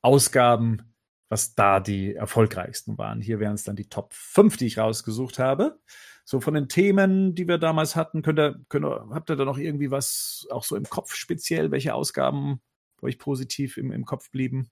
Ausgaben, 0.00 0.94
was 1.28 1.54
da 1.54 1.80
die 1.80 2.14
erfolgreichsten 2.14 2.98
waren? 2.98 3.20
Hier 3.20 3.40
wären 3.40 3.54
es 3.54 3.64
dann 3.64 3.76
die 3.76 3.88
Top 3.88 4.12
5, 4.14 4.56
die 4.56 4.66
ich 4.66 4.78
rausgesucht 4.78 5.38
habe. 5.38 5.78
So 6.24 6.40
von 6.40 6.54
den 6.54 6.68
Themen, 6.68 7.34
die 7.34 7.48
wir 7.48 7.58
damals 7.58 7.96
hatten, 7.96 8.22
könnt 8.22 8.38
ihr, 8.38 8.60
könnt 8.68 8.84
ihr, 8.84 9.08
habt 9.10 9.30
ihr 9.30 9.36
da 9.36 9.44
noch 9.44 9.58
irgendwie 9.58 9.90
was 9.90 10.46
auch 10.50 10.64
so 10.64 10.76
im 10.76 10.84
Kopf 10.84 11.14
speziell, 11.14 11.70
welche 11.70 11.94
Ausgaben 11.94 12.60
euch 13.02 13.18
positiv 13.18 13.76
im, 13.76 13.92
im 13.92 14.04
Kopf 14.04 14.30
blieben? 14.30 14.70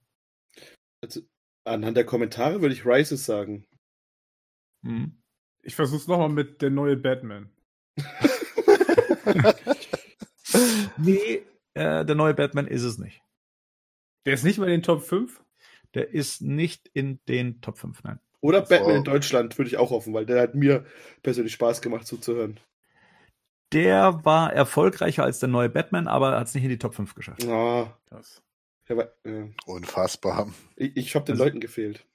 Also, 1.01 1.21
anhand 1.63 1.97
der 1.97 2.05
Kommentare 2.05 2.61
würde 2.61 2.73
ich 2.73 2.85
Rises 2.85 3.25
sagen. 3.25 3.65
Hm. 4.83 5.21
Ich 5.63 5.75
versuch's 5.75 6.07
nochmal 6.07 6.29
mit 6.29 6.61
der 6.61 6.69
neue 6.69 6.95
Batman. 6.95 7.49
nee, 10.97 11.43
äh, 11.73 12.05
der 12.05 12.15
neue 12.15 12.33
Batman 12.33 12.67
ist 12.67 12.83
es 12.83 12.97
nicht. 12.97 13.21
Der 14.25 14.33
ist 14.33 14.43
nicht 14.43 14.59
mal 14.59 14.65
in 14.65 14.71
den 14.71 14.83
Top 14.83 15.01
5? 15.03 15.43
Der 15.97 16.13
ist 16.13 16.43
nicht 16.43 16.91
in 16.93 17.19
den 17.27 17.59
Top 17.59 17.79
5, 17.79 18.03
nein. 18.03 18.19
Oder 18.39 18.61
Batman 18.61 18.91
oh. 18.91 18.97
in 18.97 19.03
Deutschland 19.03 19.57
würde 19.57 19.67
ich 19.67 19.77
auch 19.77 19.89
hoffen, 19.89 20.13
weil 20.13 20.27
der 20.27 20.39
hat 20.39 20.53
mir 20.53 20.85
persönlich 21.23 21.53
Spaß 21.53 21.81
gemacht 21.81 22.05
zuzuhören. 22.05 22.59
Der 23.73 24.23
war 24.23 24.53
erfolgreicher 24.53 25.23
als 25.23 25.39
der 25.39 25.49
neue 25.49 25.69
Batman, 25.69 26.07
aber 26.07 26.37
hat 26.37 26.45
es 26.45 26.53
nicht 26.53 26.65
in 26.65 26.69
die 26.69 26.77
Top 26.77 26.93
5 26.93 27.15
geschafft. 27.15 27.43
Ah, 27.47 27.97
das. 28.11 28.43
War, 28.87 29.07
äh, 29.23 29.49
Unfassbar. 29.65 30.53
Ich, 30.75 30.95
ich 30.95 31.15
habe 31.15 31.25
den 31.25 31.33
also, 31.33 31.45
Leuten 31.45 31.59
gefehlt. 31.61 32.05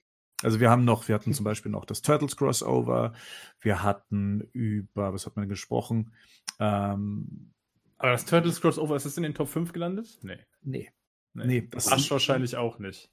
Also 0.45 0.61
wir 0.61 0.71
haben 0.71 0.85
noch, 0.85 1.09
wir 1.09 1.17
hatten 1.17 1.35
zum 1.35 1.43
Beispiel 1.43 1.73
noch 1.73 1.85
das 1.85 2.03
Turtles 2.03 2.37
Crossover, 2.37 3.15
wir 3.61 3.83
hatten 3.83 4.49
über, 4.53 5.13
was 5.13 5.27
hat 5.27 5.35
man 5.35 5.49
gesprochen? 5.49 6.15
Ähm, 6.61 7.53
aber 7.99 8.13
das 8.13 8.27
Turtles 8.27 8.61
Crossover, 8.61 8.95
ist 8.95 9.07
das 9.07 9.17
in 9.17 9.25
den 9.25 9.35
Top 9.35 9.49
5 9.49 9.73
gelandet? 9.73 10.19
Nee. 10.23 10.39
Nee. 10.63 10.93
Nee, 11.35 11.47
nee 11.47 11.69
das 11.69 11.91
Asch 11.91 12.11
wahrscheinlich 12.13 12.57
auch 12.57 12.79
nicht. 12.79 13.11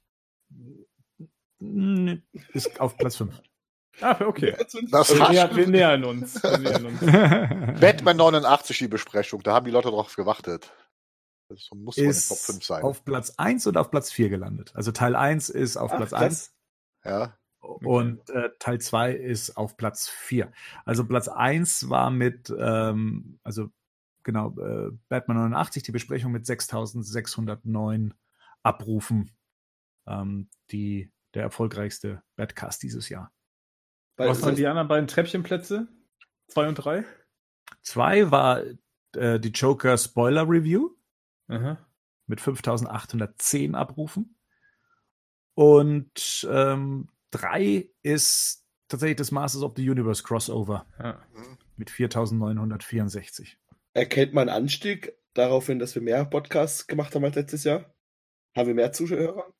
Ist 2.52 2.80
auf 2.80 2.96
Platz 2.96 3.16
5. 3.16 3.40
Ah, 4.00 4.24
okay. 4.24 4.56
Das 4.58 4.74
also 4.92 5.14
wir, 5.16 5.56
wir, 5.56 5.68
nähern 5.68 6.04
uns. 6.04 6.42
Wir 6.42 6.58
nähern 6.58 6.86
uns. 6.86 7.00
Batman 7.80 8.16
89, 8.16 8.78
die 8.78 8.88
Besprechung, 8.88 9.42
da 9.42 9.54
haben 9.54 9.66
die 9.66 9.72
Leute 9.72 9.90
drauf 9.90 10.14
gewartet. 10.16 10.72
Das 11.48 11.68
muss 11.74 11.96
den 11.96 12.04
Top 12.06 12.38
5 12.38 12.58
ist 12.58 12.64
sein. 12.64 12.82
auf 12.82 13.04
Platz 13.04 13.34
1 13.36 13.66
und 13.66 13.76
auf 13.76 13.90
Platz 13.90 14.12
4 14.12 14.28
gelandet. 14.28 14.72
Also 14.74 14.92
Teil 14.92 15.16
1 15.16 15.50
ist 15.50 15.76
auf 15.76 15.92
Ach, 15.92 15.96
Platz 15.96 16.10
krass. 16.10 16.22
1 16.22 16.54
ja. 17.04 17.38
und 17.60 18.30
äh, 18.30 18.50
Teil 18.58 18.80
2 18.80 19.12
ist 19.12 19.56
auf 19.56 19.76
Platz 19.76 20.08
4. 20.08 20.52
Also 20.84 21.04
Platz 21.04 21.28
1 21.28 21.90
war 21.90 22.10
mit, 22.10 22.54
ähm, 22.56 23.40
also 23.42 23.68
genau, 24.22 24.56
äh, 24.58 24.92
Batman 25.08 25.38
89, 25.38 25.82
die 25.82 25.92
Besprechung 25.92 26.32
mit 26.32 26.46
6609 26.46 28.14
Abrufen, 28.62 29.30
ähm, 30.10 30.48
die 30.70 31.12
der 31.34 31.42
erfolgreichste 31.44 32.22
Badcast 32.36 32.82
dieses 32.82 33.08
Jahr. 33.08 33.32
Weil 34.16 34.28
Was 34.30 34.42
waren 34.42 34.56
die 34.56 34.66
anderen 34.66 34.88
beiden 34.88 35.06
Treppchenplätze? 35.06 35.88
Zwei 36.48 36.68
und 36.68 36.74
drei? 36.74 37.04
Zwei 37.82 38.30
war 38.30 38.62
äh, 39.14 39.38
die 39.38 39.50
Joker 39.50 39.96
Spoiler 39.96 40.48
Review 40.48 40.90
Aha. 41.48 41.78
mit 42.26 42.40
5810 42.40 43.74
Abrufen. 43.74 44.36
Und 45.54 46.46
ähm, 46.50 47.08
drei 47.30 47.90
ist 48.02 48.64
tatsächlich 48.88 49.16
das 49.18 49.30
Masters 49.30 49.62
of 49.62 49.74
the 49.76 49.88
Universe 49.88 50.22
Crossover 50.22 50.86
Ja. 50.98 51.22
mit 51.76 51.90
4964. 51.90 53.58
erkennt 53.94 54.34
man 54.34 54.48
Anstieg 54.48 55.12
daraufhin, 55.34 55.78
dass 55.78 55.94
wir 55.94 56.02
mehr 56.02 56.24
Podcasts 56.24 56.86
gemacht 56.86 57.14
haben 57.14 57.24
als 57.24 57.36
letztes 57.36 57.64
Jahr? 57.64 57.94
Haben 58.56 58.66
wir 58.68 58.74
mehr 58.74 58.92
Zuschauer? 58.92 59.54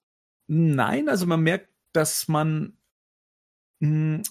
Nein, 0.52 1.09
also 1.09 1.26
man 1.26 1.42
merkt, 1.42 1.69
dass 1.92 2.26
man, 2.26 2.76
mh, 3.78 4.23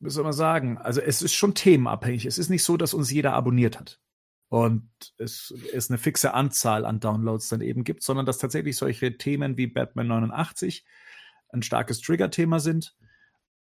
wie 0.00 0.10
soll 0.10 0.24
man 0.24 0.32
sagen, 0.32 0.76
also 0.76 1.00
es 1.00 1.22
ist 1.22 1.34
schon 1.34 1.54
themenabhängig. 1.54 2.26
Es 2.26 2.36
ist 2.36 2.48
nicht 2.48 2.64
so, 2.64 2.76
dass 2.76 2.94
uns 2.94 3.12
jeder 3.12 3.34
abonniert 3.34 3.78
hat 3.78 4.00
und 4.48 4.90
es, 5.18 5.54
es 5.72 5.88
eine 5.88 5.98
fixe 5.98 6.34
Anzahl 6.34 6.84
an 6.84 6.98
Downloads 6.98 7.48
dann 7.50 7.60
eben 7.60 7.84
gibt, 7.84 8.02
sondern 8.02 8.26
dass 8.26 8.38
tatsächlich 8.38 8.76
solche 8.76 9.18
Themen 9.18 9.56
wie 9.56 9.68
Batman 9.68 10.08
89 10.08 10.84
ein 11.50 11.62
starkes 11.62 12.00
Trigger-Thema 12.00 12.58
sind. 12.58 12.96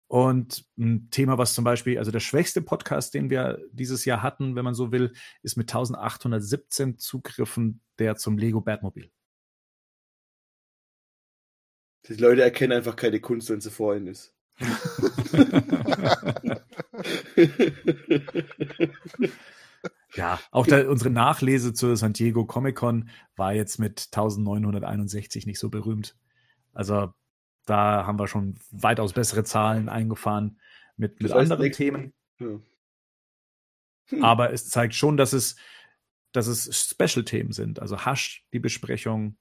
Und 0.08 0.64
ein 0.78 1.10
Thema, 1.10 1.40
was 1.40 1.56
zum 1.56 1.64
Beispiel, 1.64 1.98
also 1.98 2.12
der 2.12 2.20
schwächste 2.20 2.62
Podcast, 2.62 3.16
den 3.16 3.32
wir 3.32 3.60
dieses 3.72 4.06
Jahr 4.06 4.22
hatten, 4.22 4.56
wenn 4.56 4.64
man 4.64 4.76
so 4.76 4.92
will, 4.92 5.12
ist 5.42 5.58
mit 5.58 5.72
1817 5.72 7.00
Zugriffen 7.00 7.82
der 7.98 8.16
zum 8.16 8.38
Lego 8.38 8.62
Batmobil. 8.62 9.10
Die 12.08 12.16
Leute 12.16 12.44
erkennen 12.44 12.74
einfach 12.74 12.96
keine 12.96 13.20
Kunst, 13.20 13.50
wenn 13.50 13.62
sie 13.62 13.72
vor 13.72 13.96
ihnen 13.96 14.08
ist. 14.08 14.34
Ja, 20.16 20.40
auch 20.52 20.66
der, 20.66 20.90
unsere 20.90 21.10
Nachlese 21.10 21.74
zur 21.74 21.98
San 21.98 22.14
Diego 22.14 22.46
Comic 22.46 22.76
Con 22.76 23.10
war 23.36 23.54
jetzt 23.54 23.80
mit 23.80 24.08
1961 24.12 25.46
nicht 25.46 25.60
so 25.60 25.70
berühmt. 25.70 26.16
Also 26.74 27.14
da 27.66 28.06
haben 28.06 28.20
wir 28.20 28.28
schon 28.28 28.56
weitaus 28.72 29.14
bessere 29.14 29.44
Zahlen 29.44 29.90
eingefahren 29.90 30.60
mit, 30.98 31.22
mit 31.22 31.30
Das 31.30 31.38
heißt, 31.38 31.52
anderen 31.52 31.72
Themen. 31.72 32.14
Ja. 32.40 32.60
Hm. 34.08 34.24
Aber 34.24 34.54
es 34.54 34.70
zeigt 34.70 34.94
schon, 34.94 35.18
dass 35.18 35.34
es, 35.34 35.56
dass 36.32 36.48
es 36.48 36.90
Special-Themen 36.92 37.52
sind. 37.52 37.80
Also 37.80 38.06
Hush, 38.06 38.46
die 38.54 38.60
Besprechung, 38.60 39.38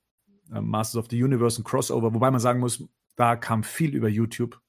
äh, 0.53 0.61
Masters 0.61 0.97
of 0.97 1.07
the 1.11 1.23
Universe 1.23 1.59
und 1.59 1.65
Crossover, 1.65 2.15
wobei 2.15 2.31
man 2.31 2.41
sagen 2.41 2.61
muss, 2.61 2.85
da 3.17 3.37
kam 3.37 3.63
viel 3.63 3.95
über 3.95 4.09
YouTube. 4.09 4.61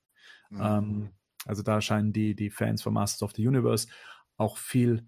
Mhm. 0.49 0.61
Ähm, 0.61 1.09
also 1.45 1.63
da 1.63 1.81
scheinen 1.81 2.13
die, 2.13 2.35
die 2.35 2.49
Fans 2.49 2.81
von 2.81 2.93
Masters 2.93 3.23
of 3.23 3.33
the 3.35 3.47
Universe 3.47 3.87
auch 4.37 4.57
viel 4.57 5.07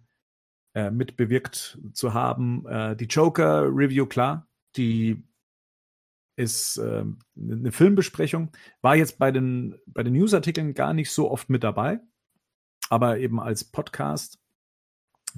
äh, 0.73 0.91
mitbewirkt 0.91 1.79
zu 1.93 2.13
haben. 2.13 2.65
Äh, 2.67 2.95
die 2.95 3.05
Joker-Review, 3.05 4.05
klar, 4.05 4.47
die 4.75 5.23
ist 6.35 6.77
ähm, 6.77 7.19
eine 7.35 7.71
Filmbesprechung, 7.71 8.51
war 8.81 8.95
jetzt 8.95 9.17
bei 9.17 9.31
den, 9.31 9.75
bei 9.87 10.03
den 10.03 10.13
Newsartikeln 10.13 10.75
gar 10.75 10.93
nicht 10.93 11.11
so 11.11 11.31
oft 11.31 11.49
mit 11.49 11.63
dabei, 11.63 11.99
aber 12.89 13.17
eben 13.17 13.39
als 13.39 13.63
Podcast 13.63 14.39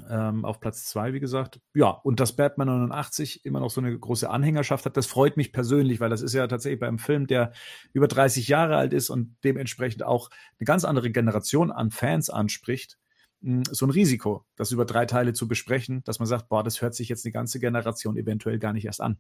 ähm, 0.09 0.45
auf 0.45 0.59
Platz 0.59 0.85
zwei, 0.85 1.13
wie 1.13 1.19
gesagt. 1.19 1.59
Ja, 1.73 1.89
und 1.89 2.19
dass 2.19 2.35
Batman 2.35 2.67
89 2.67 3.45
immer 3.45 3.59
noch 3.59 3.69
so 3.69 3.81
eine 3.81 3.97
große 3.97 4.29
Anhängerschaft 4.29 4.85
hat, 4.85 4.97
das 4.97 5.07
freut 5.07 5.37
mich 5.37 5.51
persönlich, 5.51 5.99
weil 5.99 6.09
das 6.09 6.21
ist 6.21 6.33
ja 6.33 6.47
tatsächlich 6.47 6.79
beim 6.79 6.99
Film, 6.99 7.27
der 7.27 7.51
über 7.93 8.07
30 8.07 8.47
Jahre 8.47 8.77
alt 8.77 8.93
ist 8.93 9.09
und 9.09 9.35
dementsprechend 9.43 10.03
auch 10.03 10.29
eine 10.59 10.65
ganz 10.65 10.85
andere 10.85 11.11
Generation 11.11 11.71
an 11.71 11.91
Fans 11.91 12.29
anspricht, 12.29 12.97
mh, 13.41 13.63
so 13.71 13.85
ein 13.85 13.91
Risiko, 13.91 14.45
das 14.55 14.71
über 14.71 14.85
drei 14.85 15.05
Teile 15.05 15.33
zu 15.33 15.47
besprechen, 15.47 16.03
dass 16.03 16.19
man 16.19 16.27
sagt, 16.27 16.49
boah, 16.49 16.63
das 16.63 16.81
hört 16.81 16.95
sich 16.95 17.09
jetzt 17.09 17.25
eine 17.25 17.31
ganze 17.31 17.59
Generation 17.59 18.17
eventuell 18.17 18.59
gar 18.59 18.73
nicht 18.73 18.85
erst 18.85 19.01
an. 19.01 19.17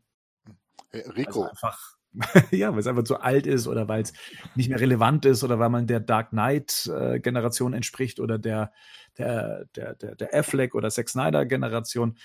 Also 0.91 1.11
Rico, 1.11 1.43
einfach, 1.43 1.97
ja, 2.51 2.71
weil 2.71 2.79
es 2.79 2.87
einfach 2.87 3.03
zu 3.03 3.19
alt 3.19 3.45
ist 3.45 3.67
oder 3.67 3.87
weil 3.87 4.01
es 4.01 4.13
nicht 4.55 4.69
mehr 4.69 4.79
relevant 4.79 5.25
ist 5.25 5.43
oder 5.43 5.59
weil 5.59 5.69
man 5.69 5.87
der 5.87 5.99
Dark 5.99 6.29
Knight-Generation 6.29 7.73
entspricht 7.73 8.19
oder 8.19 8.39
der, 8.39 8.71
der, 9.17 9.65
der, 9.75 9.95
der, 9.95 10.15
der 10.15 10.33
Affleck 10.33 10.75
oder 10.75 10.89
Zack 10.89 11.09
Snyder-Generation. 11.09 12.17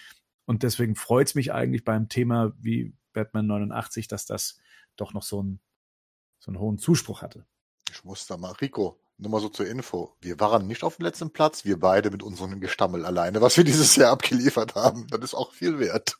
Und 0.46 0.62
deswegen 0.62 0.94
freut 0.94 1.28
es 1.28 1.34
mich 1.34 1.52
eigentlich 1.52 1.84
beim 1.84 2.08
Thema 2.08 2.52
wie 2.58 2.94
Batman 3.12 3.46
89, 3.46 4.08
dass 4.08 4.26
das 4.26 4.58
doch 4.96 5.14
noch 5.14 5.22
so, 5.22 5.42
ein, 5.42 5.60
so 6.38 6.50
einen 6.50 6.60
hohen 6.60 6.78
Zuspruch 6.78 7.22
hatte. 7.22 7.46
ich 7.90 8.04
muss 8.04 8.26
da 8.26 8.36
mal, 8.36 8.52
Rico, 8.52 9.00
nur 9.16 9.30
mal 9.30 9.40
so 9.40 9.48
zur 9.48 9.66
Info. 9.66 10.16
Wir 10.20 10.38
waren 10.40 10.66
nicht 10.66 10.82
auf 10.82 10.96
dem 10.96 11.06
letzten 11.06 11.30
Platz, 11.30 11.64
wir 11.64 11.78
beide 11.78 12.10
mit 12.10 12.22
unserem 12.22 12.60
Gestammel 12.60 13.04
alleine, 13.06 13.40
was 13.40 13.56
wir 13.56 13.64
dieses 13.64 13.96
Jahr 13.96 14.10
abgeliefert 14.12 14.74
haben. 14.74 15.06
Das 15.08 15.20
ist 15.20 15.34
auch 15.34 15.52
viel 15.52 15.78
wert. 15.78 16.18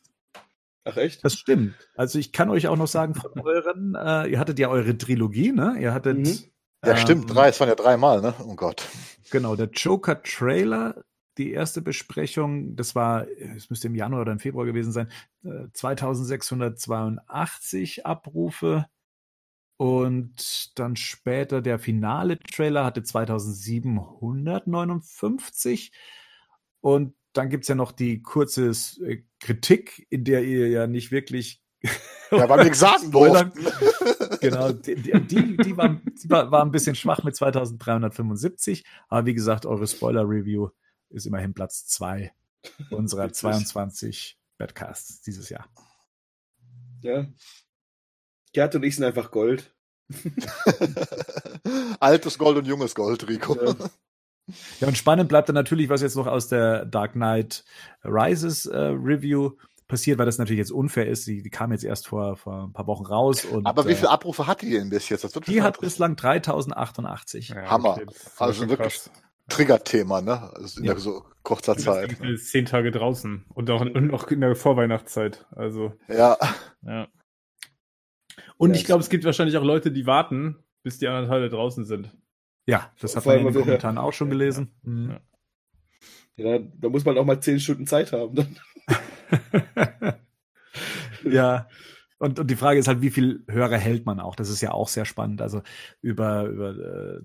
Ach 0.85 0.97
echt? 0.97 1.23
Das 1.25 1.33
stimmt. 1.35 1.75
Also 1.95 2.19
ich 2.19 2.31
kann 2.31 2.49
euch 2.49 2.67
auch 2.67 2.77
noch 2.77 2.87
sagen 2.87 3.15
von 3.15 3.31
euren, 3.41 3.95
äh, 3.95 4.27
ihr 4.27 4.39
hattet 4.39 4.59
ja 4.59 4.69
eure 4.69 4.97
Trilogie, 4.97 5.51
ne? 5.51 5.75
Ihr 5.79 5.93
hattet 5.93 6.17
Mhm. 6.19 6.39
Ja, 6.85 6.91
ähm, 6.91 6.97
stimmt, 6.97 7.33
drei, 7.33 7.49
es 7.49 7.59
waren 7.59 7.69
ja 7.69 7.75
dreimal, 7.75 8.21
ne? 8.21 8.35
Oh 8.45 8.55
Gott. 8.55 8.87
Genau, 9.31 9.55
der 9.55 9.69
Joker-Trailer, 9.69 11.03
die 11.37 11.51
erste 11.51 11.81
Besprechung, 11.81 12.75
das 12.75 12.95
war, 12.95 13.27
es 13.55 13.69
müsste 13.69 13.87
im 13.87 13.95
Januar 13.95 14.21
oder 14.21 14.31
im 14.31 14.39
Februar 14.39 14.65
gewesen 14.65 14.91
sein, 14.91 15.07
äh, 15.43 15.67
2682 15.73 18.05
Abrufe. 18.05 18.87
Und 19.77 20.79
dann 20.79 20.95
später 20.95 21.61
der 21.61 21.79
finale 21.79 22.39
Trailer 22.39 22.85
hatte 22.85 23.03
2759. 23.03 25.91
Und 26.79 27.13
dann 27.33 27.49
gibt's 27.49 27.67
ja 27.67 27.75
noch 27.75 27.91
die 27.91 28.21
kurze 28.21 28.71
äh, 29.03 29.23
Kritik, 29.39 30.07
in 30.09 30.23
der 30.23 30.45
ihr 30.45 30.69
ja 30.69 30.87
nicht 30.87 31.11
wirklich 31.11 31.61
Ja, 32.31 32.49
weil 32.49 32.63
wir 32.63 32.69
gesagt 32.69 33.01
Spoilern. 33.01 33.51
durften. 33.53 34.39
genau, 34.41 34.71
die, 34.71 34.95
die, 34.95 35.11
die, 35.21 35.57
die, 35.57 35.77
war, 35.77 35.89
die 35.89 36.29
war, 36.29 36.51
war 36.51 36.63
ein 36.63 36.71
bisschen 36.71 36.95
schwach 36.95 37.23
mit 37.23 37.35
2375. 37.35 38.83
Aber 39.09 39.25
wie 39.25 39.33
gesagt, 39.33 39.65
eure 39.65 39.87
Spoiler-Review 39.87 40.69
ist 41.09 41.25
immerhin 41.25 41.53
Platz 41.53 41.85
zwei 41.85 42.33
unserer 42.89 43.25
Witzig. 43.25 43.41
22 43.41 44.37
Badcasts 44.57 45.21
dieses 45.21 45.49
Jahr. 45.49 45.67
Ja. 47.01 47.27
Gerd 48.53 48.75
und 48.75 48.83
ich 48.83 48.95
sind 48.95 49.05
einfach 49.05 49.31
Gold. 49.31 49.75
Altes 51.99 52.37
Gold 52.37 52.57
und 52.57 52.65
junges 52.65 52.95
Gold, 52.95 53.27
Rico. 53.27 53.55
Ja. 53.55 53.75
Ja, 54.79 54.87
und 54.87 54.95
spannend 54.95 55.27
bleibt 55.27 55.49
dann 55.49 55.55
natürlich, 55.55 55.89
was 55.89 56.03
jetzt 56.03 56.15
noch 56.15 56.27
aus 56.27 56.47
der 56.47 56.85
Dark 56.85 57.13
Knight 57.13 57.65
Rises 58.03 58.67
äh, 58.67 58.77
Review 58.77 59.53
passiert, 59.87 60.17
weil 60.17 60.25
das 60.25 60.37
natürlich 60.37 60.59
jetzt 60.59 60.71
unfair 60.71 61.07
ist. 61.07 61.27
Die, 61.27 61.41
die 61.41 61.49
kam 61.49 61.71
jetzt 61.71 61.83
erst 61.83 62.07
vor, 62.07 62.37
vor 62.37 62.63
ein 62.67 62.73
paar 62.73 62.87
Wochen 62.87 63.05
raus. 63.05 63.45
Und, 63.45 63.65
Aber 63.65 63.85
wie 63.87 63.91
äh, 63.91 63.95
viele 63.95 64.09
Abrufe 64.09 64.47
hat 64.47 64.61
die 64.61 64.71
denn 64.71 64.89
bis 64.89 65.09
jetzt? 65.09 65.47
Die 65.47 65.61
hat 65.61 65.79
bislang 65.79 66.15
3088. 66.15 67.49
Ja, 67.49 67.69
Hammer. 67.69 67.99
das 68.05 68.15
ist 68.15 68.41
Also 68.41 68.61
schon 68.61 68.69
wirklich 68.69 68.93
krass. 68.93 69.11
Trigger-Thema, 69.49 70.21
ne? 70.21 70.51
Also 70.55 70.79
in 70.79 70.85
Ja. 70.87 70.93
der 70.93 71.01
so 71.01 71.23
kurzer 71.43 71.77
Zeit. 71.77 72.17
Zehn 72.39 72.65
Tage 72.65 72.89
draußen 72.91 73.45
und 73.53 73.69
auch, 73.69 73.81
und 73.81 74.11
auch 74.13 74.27
in 74.29 74.41
der 74.41 74.55
Vorweihnachtszeit. 74.55 75.45
Also, 75.51 75.93
Ja, 76.07 76.37
ja. 76.81 77.07
Und 78.57 78.71
Ja, 78.71 78.75
ich 78.77 78.85
glaube, 78.85 79.01
es 79.01 79.09
gibt 79.09 79.23
wahrscheinlich 79.23 79.55
auch 79.57 79.63
Leute, 79.63 79.91
die 79.91 80.05
warten, 80.07 80.63
bis 80.81 80.97
die 80.97 81.07
anderen 81.07 81.27
Teile 81.29 81.49
draußen 81.49 81.85
sind. 81.85 82.11
Ja, 82.65 82.91
das 82.99 83.15
hat 83.15 83.25
man 83.27 83.37
in 83.39 83.45
den 83.45 83.53
Kommentaren 83.53 83.97
auch 83.99 84.13
schon 84.13 84.29
gelesen. 84.31 84.71
Mhm. 84.81 85.09
Ja. 85.11 85.19
Ja, 86.37 86.59
da 86.59 86.89
muss 86.89 87.05
man 87.05 87.17
auch 87.17 87.25
mal 87.25 87.39
zehn 87.39 87.59
Stunden 87.59 87.85
Zeit 87.87 88.11
haben. 88.11 88.35
Dann. 88.35 88.57
ja. 91.23 91.67
Und, 92.17 92.39
und 92.39 92.49
die 92.49 92.55
Frage 92.55 92.79
ist 92.79 92.87
halt, 92.87 93.01
wie 93.01 93.09
viel 93.09 93.43
Hörer 93.47 93.77
hält 93.77 94.05
man 94.05 94.19
auch? 94.19 94.35
Das 94.35 94.49
ist 94.49 94.61
ja 94.61 94.71
auch 94.71 94.87
sehr 94.87 95.05
spannend. 95.05 95.41
Also 95.41 95.61
über, 96.01 96.45
über 96.45 96.69
äh, 96.69 97.21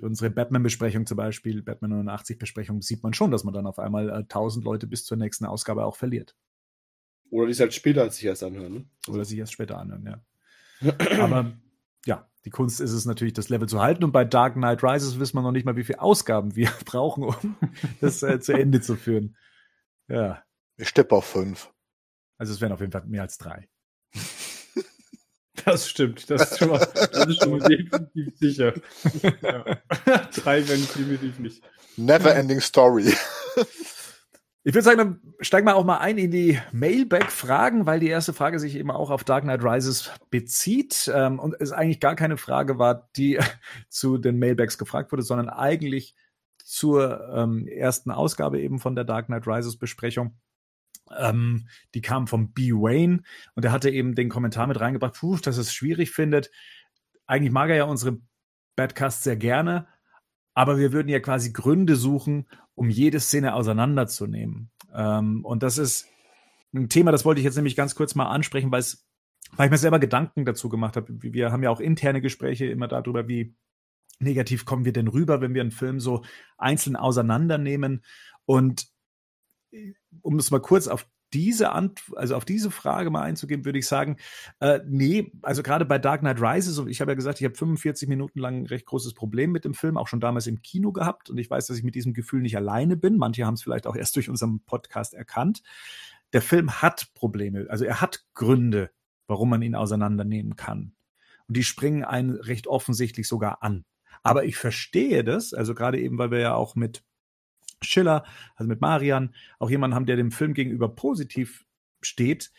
unsere 0.00 0.30
Batman-Besprechung 0.30 1.06
zum 1.06 1.16
Beispiel, 1.16 1.62
Batman 1.62 2.08
89-Besprechung, 2.08 2.82
sieht 2.82 3.02
man 3.02 3.14
schon, 3.14 3.30
dass 3.30 3.44
man 3.44 3.54
dann 3.54 3.66
auf 3.66 3.78
einmal 3.78 4.08
äh, 4.08 4.12
1000 4.14 4.64
Leute 4.64 4.86
bis 4.86 5.04
zur 5.04 5.16
nächsten 5.16 5.46
Ausgabe 5.46 5.84
auch 5.84 5.96
verliert. 5.96 6.36
Oder 7.30 7.46
die 7.46 7.52
es 7.52 7.60
halt 7.60 7.74
später 7.74 8.02
als 8.02 8.16
sich 8.16 8.24
erst 8.24 8.42
anhören. 8.42 8.72
Ne? 8.72 8.84
Oder 9.08 9.24
sich 9.24 9.38
erst 9.38 9.52
später 9.52 9.78
anhören, 9.78 10.04
ja. 10.04 10.24
Aber 11.20 11.52
ja, 12.06 12.28
die 12.44 12.50
Kunst 12.50 12.80
ist 12.80 12.92
es 12.92 13.04
natürlich, 13.04 13.34
das 13.34 13.48
Level 13.48 13.68
zu 13.68 13.80
halten. 13.80 14.04
Und 14.04 14.12
bei 14.12 14.24
Dark 14.24 14.54
Knight 14.54 14.82
Rises 14.82 15.18
wissen 15.18 15.36
wir 15.36 15.42
noch 15.42 15.52
nicht 15.52 15.64
mal, 15.64 15.76
wie 15.76 15.84
viele 15.84 16.00
Ausgaben 16.00 16.56
wir 16.56 16.70
brauchen, 16.84 17.24
um 17.24 17.56
das 18.00 18.22
äh, 18.22 18.40
zu 18.40 18.52
Ende 18.52 18.80
zu 18.80 18.96
führen. 18.96 19.36
Ja. 20.08 20.42
Ich 20.80 20.88
steppe 20.88 21.14
auf 21.14 21.24
fünf. 21.24 21.70
Also 22.38 22.52
es 22.52 22.60
wären 22.60 22.72
auf 22.72 22.80
jeden 22.80 22.92
Fall 22.92 23.04
mehr 23.06 23.22
als 23.22 23.38
drei. 23.38 23.68
Das 25.64 25.88
stimmt. 25.88 26.30
Das 26.30 26.52
ist 26.52 26.58
schon 26.58 26.70
mal, 26.70 26.78
das 26.78 27.26
ist 27.26 27.42
schon 27.42 27.58
mal 27.58 27.68
definitiv 27.68 28.38
sicher. 28.38 28.72
Ja. 29.42 29.64
Drei 30.34 30.66
werden 30.66 30.88
definitiv 30.96 31.38
nicht. 31.38 31.62
Never 31.98 32.34
ending 32.34 32.60
story. 32.60 33.12
Ich 34.62 34.74
würde 34.74 34.82
sagen, 34.82 34.98
dann 34.98 35.20
steigen 35.40 35.66
wir 35.66 35.76
auch 35.76 35.84
mal 35.84 35.98
ein 35.98 36.18
in 36.18 36.30
die 36.30 36.58
Mailback-Fragen, 36.72 37.86
weil 37.86 38.00
die 38.00 38.08
erste 38.08 38.32
Frage 38.32 38.58
sich 38.58 38.76
eben 38.76 38.90
auch 38.90 39.10
auf 39.10 39.24
Dark 39.24 39.44
Knight 39.44 39.64
Rises 39.64 40.10
bezieht 40.30 41.10
ähm, 41.14 41.38
und 41.38 41.56
es 41.58 41.72
eigentlich 41.72 42.00
gar 42.00 42.14
keine 42.14 42.36
Frage 42.36 42.78
war, 42.78 43.10
die 43.16 43.38
zu 43.88 44.18
den 44.18 44.38
Mailbacks 44.38 44.78
gefragt 44.78 45.12
wurde, 45.12 45.22
sondern 45.22 45.48
eigentlich 45.48 46.14
zur 46.62 47.28
ähm, 47.34 47.66
ersten 47.66 48.10
Ausgabe 48.10 48.60
eben 48.60 48.78
von 48.78 48.94
der 48.94 49.04
Dark 49.04 49.26
Knight 49.26 49.46
Rises 49.46 49.76
Besprechung. 49.76 50.38
Ähm, 51.16 51.68
die 51.94 52.00
kam 52.00 52.26
vom 52.26 52.52
B. 52.52 52.72
Wayne 52.72 53.22
und 53.54 53.64
er 53.64 53.72
hatte 53.72 53.90
eben 53.90 54.14
den 54.14 54.28
Kommentar 54.28 54.66
mit 54.66 54.80
reingebracht, 54.80 55.14
puh, 55.14 55.36
dass 55.36 55.56
es 55.56 55.72
schwierig 55.72 56.10
findet. 56.10 56.50
Eigentlich 57.26 57.52
mag 57.52 57.70
er 57.70 57.76
ja 57.76 57.84
unsere 57.84 58.18
Badcasts 58.76 59.24
sehr 59.24 59.36
gerne, 59.36 59.86
aber 60.54 60.78
wir 60.78 60.92
würden 60.92 61.08
ja 61.08 61.20
quasi 61.20 61.52
Gründe 61.52 61.96
suchen, 61.96 62.48
um 62.74 62.90
jede 62.90 63.20
Szene 63.20 63.54
auseinanderzunehmen. 63.54 64.70
Ähm, 64.94 65.44
und 65.44 65.62
das 65.62 65.78
ist 65.78 66.06
ein 66.72 66.88
Thema, 66.88 67.12
das 67.12 67.24
wollte 67.24 67.40
ich 67.40 67.44
jetzt 67.44 67.56
nämlich 67.56 67.76
ganz 67.76 67.94
kurz 67.94 68.14
mal 68.14 68.30
ansprechen, 68.30 68.70
weil 68.70 68.82
ich 68.82 69.70
mir 69.70 69.78
selber 69.78 69.98
Gedanken 69.98 70.44
dazu 70.44 70.68
gemacht 70.68 70.96
habe. 70.96 71.06
Wir 71.20 71.52
haben 71.52 71.62
ja 71.62 71.70
auch 71.70 71.80
interne 71.80 72.20
Gespräche 72.20 72.66
immer 72.66 72.88
darüber, 72.88 73.28
wie 73.28 73.54
negativ 74.20 74.64
kommen 74.64 74.84
wir 74.84 74.92
denn 74.92 75.08
rüber, 75.08 75.40
wenn 75.40 75.54
wir 75.54 75.62
einen 75.62 75.70
Film 75.70 75.98
so 75.98 76.22
einzeln 76.58 76.96
auseinandernehmen. 76.96 78.04
Und 78.44 78.86
um 80.22 80.38
es 80.38 80.50
mal 80.50 80.60
kurz 80.60 80.88
auf 80.88 81.06
diese 81.32 81.72
Ant 81.72 82.02
also 82.16 82.34
auf 82.34 82.44
diese 82.44 82.70
Frage 82.70 83.10
mal 83.10 83.22
einzugehen, 83.22 83.64
würde 83.64 83.78
ich 83.78 83.86
sagen, 83.86 84.16
äh, 84.58 84.80
nee, 84.86 85.32
also 85.42 85.62
gerade 85.62 85.84
bei 85.84 85.98
Dark 85.98 86.20
Knight 86.20 86.40
Rises, 86.40 86.78
ich 86.88 87.00
habe 87.00 87.12
ja 87.12 87.14
gesagt, 87.14 87.40
ich 87.40 87.44
habe 87.44 87.54
45 87.54 88.08
Minuten 88.08 88.40
lang 88.40 88.62
ein 88.62 88.66
recht 88.66 88.86
großes 88.86 89.14
Problem 89.14 89.52
mit 89.52 89.64
dem 89.64 89.74
Film, 89.74 89.96
auch 89.96 90.08
schon 90.08 90.20
damals 90.20 90.46
im 90.46 90.62
Kino 90.62 90.92
gehabt. 90.92 91.30
Und 91.30 91.38
ich 91.38 91.48
weiß, 91.48 91.66
dass 91.66 91.76
ich 91.76 91.84
mit 91.84 91.94
diesem 91.94 92.14
Gefühl 92.14 92.42
nicht 92.42 92.56
alleine 92.56 92.96
bin. 92.96 93.16
Manche 93.16 93.46
haben 93.46 93.54
es 93.54 93.62
vielleicht 93.62 93.86
auch 93.86 93.96
erst 93.96 94.16
durch 94.16 94.28
unseren 94.28 94.60
Podcast 94.60 95.14
erkannt. 95.14 95.62
Der 96.32 96.42
Film 96.42 96.82
hat 96.82 97.12
Probleme, 97.14 97.66
also 97.68 97.84
er 97.84 98.00
hat 98.00 98.24
Gründe, 98.34 98.90
warum 99.26 99.50
man 99.50 99.62
ihn 99.62 99.74
auseinandernehmen 99.74 100.56
kann. 100.56 100.92
Und 101.48 101.56
die 101.56 101.64
springen 101.64 102.04
einen 102.04 102.32
recht 102.32 102.66
offensichtlich 102.66 103.26
sogar 103.26 103.62
an. 103.62 103.84
Aber 104.22 104.44
ich 104.44 104.56
verstehe 104.56 105.24
das, 105.24 105.54
also 105.54 105.74
gerade 105.74 105.98
eben, 105.98 106.18
weil 106.18 106.30
wir 106.30 106.40
ja 106.40 106.54
auch 106.54 106.74
mit 106.74 107.02
Schiller, 107.84 108.24
also 108.56 108.68
mit 108.68 108.80
Marian, 108.80 109.34
auch 109.58 109.70
jemanden 109.70 109.94
haben, 109.94 110.06
der 110.06 110.16
dem 110.16 110.30
Film 110.30 110.54
gegenüber 110.54 110.88
positiv 110.88 111.66
steht, 112.02 112.52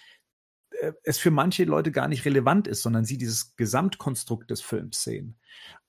äh, 0.81 0.93
es 1.03 1.17
für 1.17 1.31
manche 1.31 1.63
Leute 1.65 1.91
gar 1.91 2.07
nicht 2.07 2.25
relevant 2.25 2.67
ist, 2.67 2.81
sondern 2.81 3.05
sie 3.05 3.17
dieses 3.17 3.55
Gesamtkonstrukt 3.55 4.49
des 4.49 4.61
Films 4.61 5.03
sehen. 5.03 5.37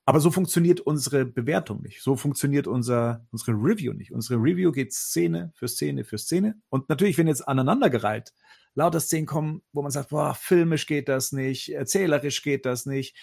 Aber 0.04 0.18
so 0.18 0.32
funktioniert 0.32 0.80
unsere 0.80 1.24
Bewertung 1.24 1.80
nicht. 1.82 2.02
So 2.02 2.16
funktioniert 2.16 2.66
unser, 2.66 3.24
unsere 3.30 3.52
Review 3.52 3.92
nicht. 3.92 4.12
Unsere 4.12 4.40
Review 4.40 4.72
geht 4.72 4.92
Szene 4.92 5.52
für 5.54 5.68
Szene 5.68 6.04
für 6.04 6.18
Szene. 6.18 6.56
Und 6.70 6.88
natürlich, 6.88 7.18
wenn 7.18 7.28
jetzt 7.28 7.46
aneinandergereiht 7.46 8.32
lauter 8.74 9.00
Szenen 9.00 9.26
kommen, 9.26 9.62
wo 9.72 9.82
man 9.82 9.92
sagt, 9.92 10.08
boah, 10.08 10.34
filmisch 10.34 10.86
geht 10.86 11.08
das 11.08 11.30
nicht, 11.30 11.68
erzählerisch 11.68 12.42
geht 12.42 12.66
das 12.66 12.86
nicht, 12.86 13.16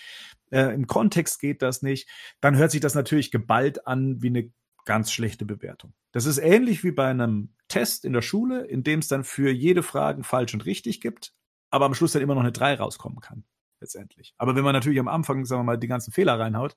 äh, 0.51 0.73
im 0.73 0.87
Kontext 0.87 1.41
geht 1.41 1.61
das 1.61 1.81
nicht, 1.81 2.07
dann 2.39 2.55
hört 2.55 2.71
sich 2.71 2.81
das 2.81 2.95
natürlich 2.95 3.31
geballt 3.31 3.87
an 3.87 4.21
wie 4.21 4.27
eine 4.27 4.51
ganz 4.89 5.11
schlechte 5.11 5.45
Bewertung. 5.45 5.93
Das 6.13 6.25
ist 6.25 6.39
ähnlich 6.39 6.83
wie 6.83 6.89
bei 6.89 7.11
einem 7.11 7.53
Test 7.67 8.05
in 8.05 8.11
der 8.11 8.23
Schule, 8.23 8.65
in 8.65 8.81
dem 8.83 9.01
es 9.01 9.07
dann 9.07 9.23
für 9.23 9.51
jede 9.51 9.83
Frage 9.83 10.23
falsch 10.23 10.55
und 10.55 10.65
richtig 10.65 10.99
gibt, 10.99 11.35
aber 11.69 11.85
am 11.85 11.93
Schluss 11.93 12.13
dann 12.13 12.23
immer 12.23 12.33
noch 12.33 12.41
eine 12.41 12.51
3 12.51 12.73
rauskommen 12.73 13.19
kann, 13.19 13.43
letztendlich. 13.79 14.33
Aber 14.39 14.55
wenn 14.55 14.63
man 14.63 14.73
natürlich 14.73 14.99
am 14.99 15.07
Anfang, 15.07 15.45
sagen 15.45 15.59
wir 15.59 15.65
mal, 15.65 15.77
die 15.77 15.87
ganzen 15.87 16.11
Fehler 16.11 16.39
reinhaut, 16.39 16.75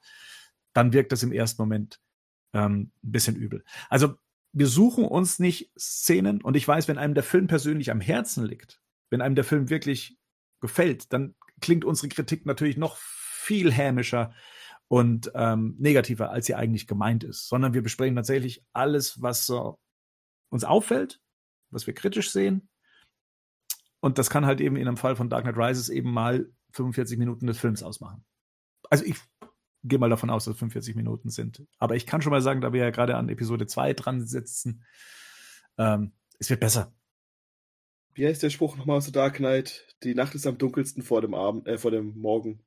dann 0.75 0.93
wirkt 0.93 1.11
das 1.11 1.23
im 1.23 1.33
ersten 1.33 1.63
Moment 1.63 2.01
ähm, 2.53 2.93
ein 3.03 3.13
bisschen 3.13 3.35
übel. 3.35 3.65
Also 3.89 4.17
wir 4.53 4.67
suchen 4.67 5.07
uns 5.07 5.39
nicht 5.39 5.73
Szenen 5.79 6.43
und 6.43 6.55
ich 6.55 6.69
weiß, 6.69 6.89
wenn 6.89 6.99
einem 6.99 7.15
der 7.15 7.23
Film 7.23 7.47
persönlich 7.47 7.91
am 7.91 8.03
Herzen 8.03 8.45
liegt, 8.45 8.83
wenn 9.09 9.23
einem 9.23 9.37
der 9.37 9.45
Film 9.45 9.71
wirklich 9.71 10.19
gefällt, 10.61 11.15
dann 11.15 11.35
klingt 11.63 11.87
unsere 11.87 12.09
Kritik 12.09 12.45
natürlich 12.45 12.77
noch 12.77 12.99
viel 12.99 13.73
hämischer 13.73 14.35
und 14.93 15.33
ähm, 15.35 15.75
negativer, 15.79 16.33
als 16.33 16.45
sie 16.45 16.55
eigentlich 16.55 16.87
gemeint 16.87 17.25
ist, 17.25 17.49
sondern 17.49 17.73
wir 17.73 17.83
besprechen 17.83 18.15
tatsächlich 18.15 18.63
alles, 18.75 19.23
was 19.23 19.47
so 19.47 19.79
uns 20.51 20.65
auffällt, 20.65 21.19
was 21.71 21.87
wir 21.87 21.95
kritisch 21.95 22.31
sehen. 22.31 22.69
Und 24.01 24.19
das 24.19 24.29
kann 24.29 24.45
halt 24.45 24.61
eben 24.61 24.77
in 24.77 24.87
einem 24.87 24.99
Fall 24.99 25.17
von 25.17 25.31
Dark 25.31 25.45
Knight 25.45 25.57
Rises 25.57 25.89
eben 25.89 26.13
mal 26.13 26.47
45 26.73 27.17
Minuten 27.17 27.47
des 27.47 27.57
Films 27.57 27.83
ausmachen. 27.83 28.23
Also 28.91 29.07
ich 29.07 29.17
gehe 29.83 29.99
mal 29.99 30.11
davon 30.11 30.29
aus, 30.29 30.45
dass 30.45 30.57
es 30.57 30.59
45 30.59 30.95
Minuten 30.95 31.31
sind. 31.31 31.67
Aber 31.79 31.97
ich 31.97 32.05
kann 32.05 32.21
schon 32.21 32.31
mal 32.31 32.43
sagen, 32.43 32.61
da 32.61 32.75
wir 32.75 32.83
ja 32.83 32.91
gerade 32.91 33.17
an 33.17 33.31
Episode 33.31 33.67
2 33.67 33.95
dran 33.95 34.27
sitzen, 34.27 34.85
ähm, 35.79 36.13
es 36.39 36.51
wird 36.51 36.61
besser. 36.61 36.93
Wie 38.13 38.27
heißt 38.27 38.43
der 38.43 38.51
Spruch 38.51 38.77
nochmal 38.77 38.99
aus 38.99 39.05
der 39.05 39.15
Dark 39.15 39.37
Knight? 39.37 39.87
Die 40.03 40.15
Nacht 40.15 40.35
ist 40.35 40.47
am 40.47 40.59
dunkelsten 40.59 41.03
vor 41.03 41.23
dem 41.23 41.33
Abend, 41.33 41.67
äh, 41.67 41.79
vor 41.79 41.93
dem 41.93 42.19
Morgen. 42.19 42.61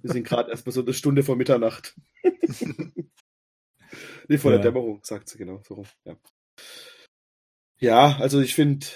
Wir 0.00 0.12
sind 0.12 0.26
gerade 0.26 0.50
erstmal 0.50 0.72
so 0.72 0.82
eine 0.82 0.94
Stunde 0.94 1.22
vor 1.22 1.36
Mitternacht. 1.36 1.94
nee, 4.28 4.38
vor 4.38 4.52
ja. 4.52 4.58
der 4.58 4.70
Dämmerung, 4.70 5.00
sagt 5.02 5.28
sie 5.28 5.38
genau. 5.38 5.62
So 5.66 5.84
Ja. 6.04 6.16
ja, 7.78 8.16
also 8.18 8.40
ich 8.40 8.54
finde, 8.54 8.86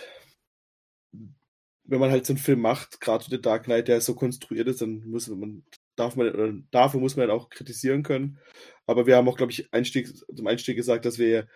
wenn 1.84 2.00
man 2.00 2.10
halt 2.10 2.26
so 2.26 2.32
einen 2.32 2.38
Film 2.38 2.60
macht, 2.60 3.00
gerade 3.00 3.24
The 3.28 3.40
Dark 3.40 3.64
Knight, 3.64 3.88
der 3.88 4.00
so 4.00 4.14
konstruiert 4.14 4.68
ist, 4.68 4.80
dann 4.80 5.04
muss 5.06 5.28
man, 5.28 5.64
darf 5.96 6.16
man, 6.16 6.28
oder 6.32 6.52
dafür 6.70 7.00
muss 7.00 7.16
man 7.16 7.30
auch 7.30 7.48
kritisieren 7.48 8.02
können. 8.02 8.38
Aber 8.86 9.06
wir 9.06 9.16
haben 9.16 9.28
auch, 9.28 9.36
glaube 9.36 9.52
ich, 9.52 9.72
Einstieg, 9.72 10.08
zum 10.16 10.46
Einstieg 10.46 10.76
gesagt, 10.76 11.04
dass 11.04 11.18
wir 11.18 11.48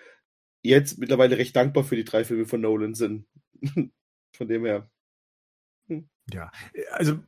jetzt 0.63 0.99
mittlerweile 0.99 1.39
recht 1.39 1.57
dankbar 1.57 1.85
für 1.85 1.97
die 1.97 2.05
drei 2.05 2.25
Filme 2.25 2.47
von 2.47 2.61
Nolan 2.61 2.95
sind. 2.95 3.27
Von 4.37 4.49
dem 4.49 4.65
her. 4.65 4.89
Ja, 6.35 6.51
also 6.93 7.19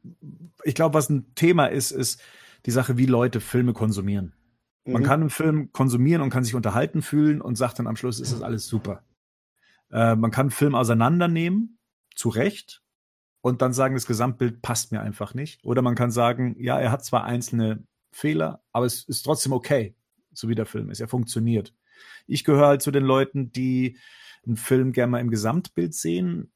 ich 0.65 0.75
glaube, 0.75 0.95
was 0.95 1.11
ein 1.11 1.35
Thema 1.35 1.67
ist, 1.67 1.91
ist 1.91 2.21
die 2.67 2.71
Sache, 2.71 2.97
wie 2.97 3.07
Leute 3.07 3.41
Filme 3.41 3.73
konsumieren. 3.73 4.35
Mhm. 4.85 4.93
Man 4.93 5.03
kann 5.03 5.21
einen 5.21 5.31
Film 5.31 5.73
konsumieren 5.73 6.23
und 6.23 6.31
kann 6.31 6.45
sich 6.45 6.55
unterhalten 6.55 7.03
fühlen 7.03 7.41
und 7.41 7.57
sagt 7.57 7.79
dann 7.79 7.87
am 7.87 7.97
Schluss, 7.97 8.21
ist 8.21 8.33
das 8.33 8.43
alles 8.43 8.67
super. 8.67 9.03
Äh, 9.91 10.17
man 10.17 10.31
kann 10.31 10.45
einen 10.45 10.51
Film 10.51 10.75
auseinandernehmen, 10.75 11.79
zu 12.15 12.29
Recht, 12.29 12.83
und 13.43 13.61
dann 13.61 13.73
sagen, 13.73 13.95
das 13.95 14.07
Gesamtbild 14.07 14.63
passt 14.63 14.93
mir 14.93 15.03
einfach 15.03 15.35
nicht. 15.35 15.65
Oder 15.65 15.83
man 15.83 15.97
kann 15.97 16.11
sagen, 16.11 16.57
ja, 16.59 16.79
er 16.79 16.91
hat 16.91 17.05
zwar 17.05 17.25
einzelne 17.25 17.85
Fehler, 18.13 18.63
aber 18.73 18.87
es 18.87 19.05
ist 19.05 19.23
trotzdem 19.23 19.53
okay, 19.53 19.95
so 20.33 20.49
wie 20.49 20.55
der 20.55 20.65
Film 20.65 20.91
ist. 20.91 21.01
Er 21.01 21.09
funktioniert. 21.09 21.75
Ich 22.27 22.45
gehöre 22.45 22.69
halt 22.69 22.83
zu 22.83 22.93
den 22.93 23.05
Leuten, 23.05 23.53
die 23.53 23.99
einen 24.47 24.57
Film 24.57 24.93
gerne 24.93 25.11
mal 25.11 25.21
im 25.21 25.31
Gesamtbild 25.31 25.93
sehen 25.93 26.53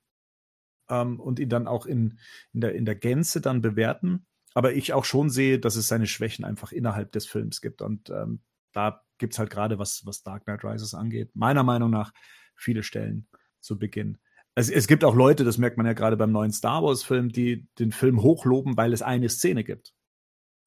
ähm, 0.89 1.21
und 1.21 1.39
ihn 1.39 1.49
dann 1.49 1.67
auch 1.67 1.87
in, 1.87 2.19
in, 2.53 2.61
der, 2.61 2.75
in 2.75 2.85
der 2.85 2.97
Gänze 2.97 3.41
dann 3.41 3.63
bewerten. 3.63 4.27
Aber 4.55 4.73
ich 4.73 4.93
auch 4.93 5.05
schon 5.05 5.29
sehe, 5.29 5.59
dass 5.59 5.77
es 5.77 5.89
seine 5.89 6.07
Schwächen 6.07 6.45
einfach 6.45 6.73
innerhalb 6.73 7.13
des 7.13 7.27
Films 7.27 7.61
gibt. 7.61 7.83
Und 7.83 8.11
ähm, 8.11 8.41
da 8.73 9.03
es 9.21 9.39
halt 9.39 9.51
gerade, 9.51 9.79
was, 9.79 10.05
was 10.05 10.23
Dark 10.23 10.45
Knight 10.45 10.65
Rises 10.65 10.95
angeht, 10.95 11.31
meiner 11.35 11.63
Meinung 11.63 11.91
nach 11.91 12.13
viele 12.55 12.83
Stellen 12.83 13.29
zu 13.61 13.79
Beginn. 13.79 14.19
Es, 14.55 14.71
es 14.71 14.87
gibt 14.87 15.05
auch 15.05 15.15
Leute, 15.15 15.45
das 15.45 15.59
merkt 15.59 15.77
man 15.77 15.87
ja 15.87 15.93
gerade 15.93 16.17
beim 16.17 16.33
neuen 16.33 16.53
Star 16.53 16.83
Wars-Film, 16.83 17.31
die 17.31 17.67
den 17.79 17.93
Film 17.93 18.23
hochloben, 18.23 18.77
weil 18.77 18.93
es 18.93 19.03
eine 19.03 19.29
Szene 19.29 19.65
gibt. 19.65 19.95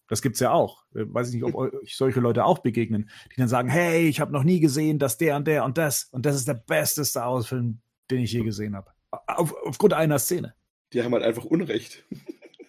Das 0.08 0.23
gibt's 0.23 0.39
ja 0.39 0.51
auch. 0.51 0.86
Weiß 0.91 1.29
ich 1.29 1.36
nicht, 1.36 1.43
ob 1.43 1.55
euch 1.55 1.95
solche 1.95 2.19
Leute 2.19 2.43
auch 2.43 2.60
begegnen, 2.60 3.10
die 3.32 3.39
dann 3.39 3.47
sagen, 3.47 3.69
hey, 3.69 4.08
ich 4.08 4.19
habe 4.19 4.32
noch 4.32 4.43
nie 4.43 4.60
gesehen, 4.60 4.97
dass 4.97 5.17
der 5.17 5.36
und 5.36 5.47
der 5.47 5.63
und 5.65 5.77
das 5.77 6.05
und 6.05 6.25
das 6.25 6.36
ist 6.36 6.47
der 6.47 6.55
beste 6.55 7.05
Star 7.05 7.32
Wars-Film, 7.32 7.79
den 8.10 8.19
ich 8.21 8.32
je 8.32 8.43
gesehen 8.43 8.75
habe. 8.75 8.91
Auf, 9.12 9.56
aufgrund 9.65 9.93
einer 9.93 10.19
Szene. 10.19 10.54
Die 10.93 11.04
haben 11.04 11.13
halt 11.13 11.24
einfach 11.24 11.45
Unrecht. 11.45 12.04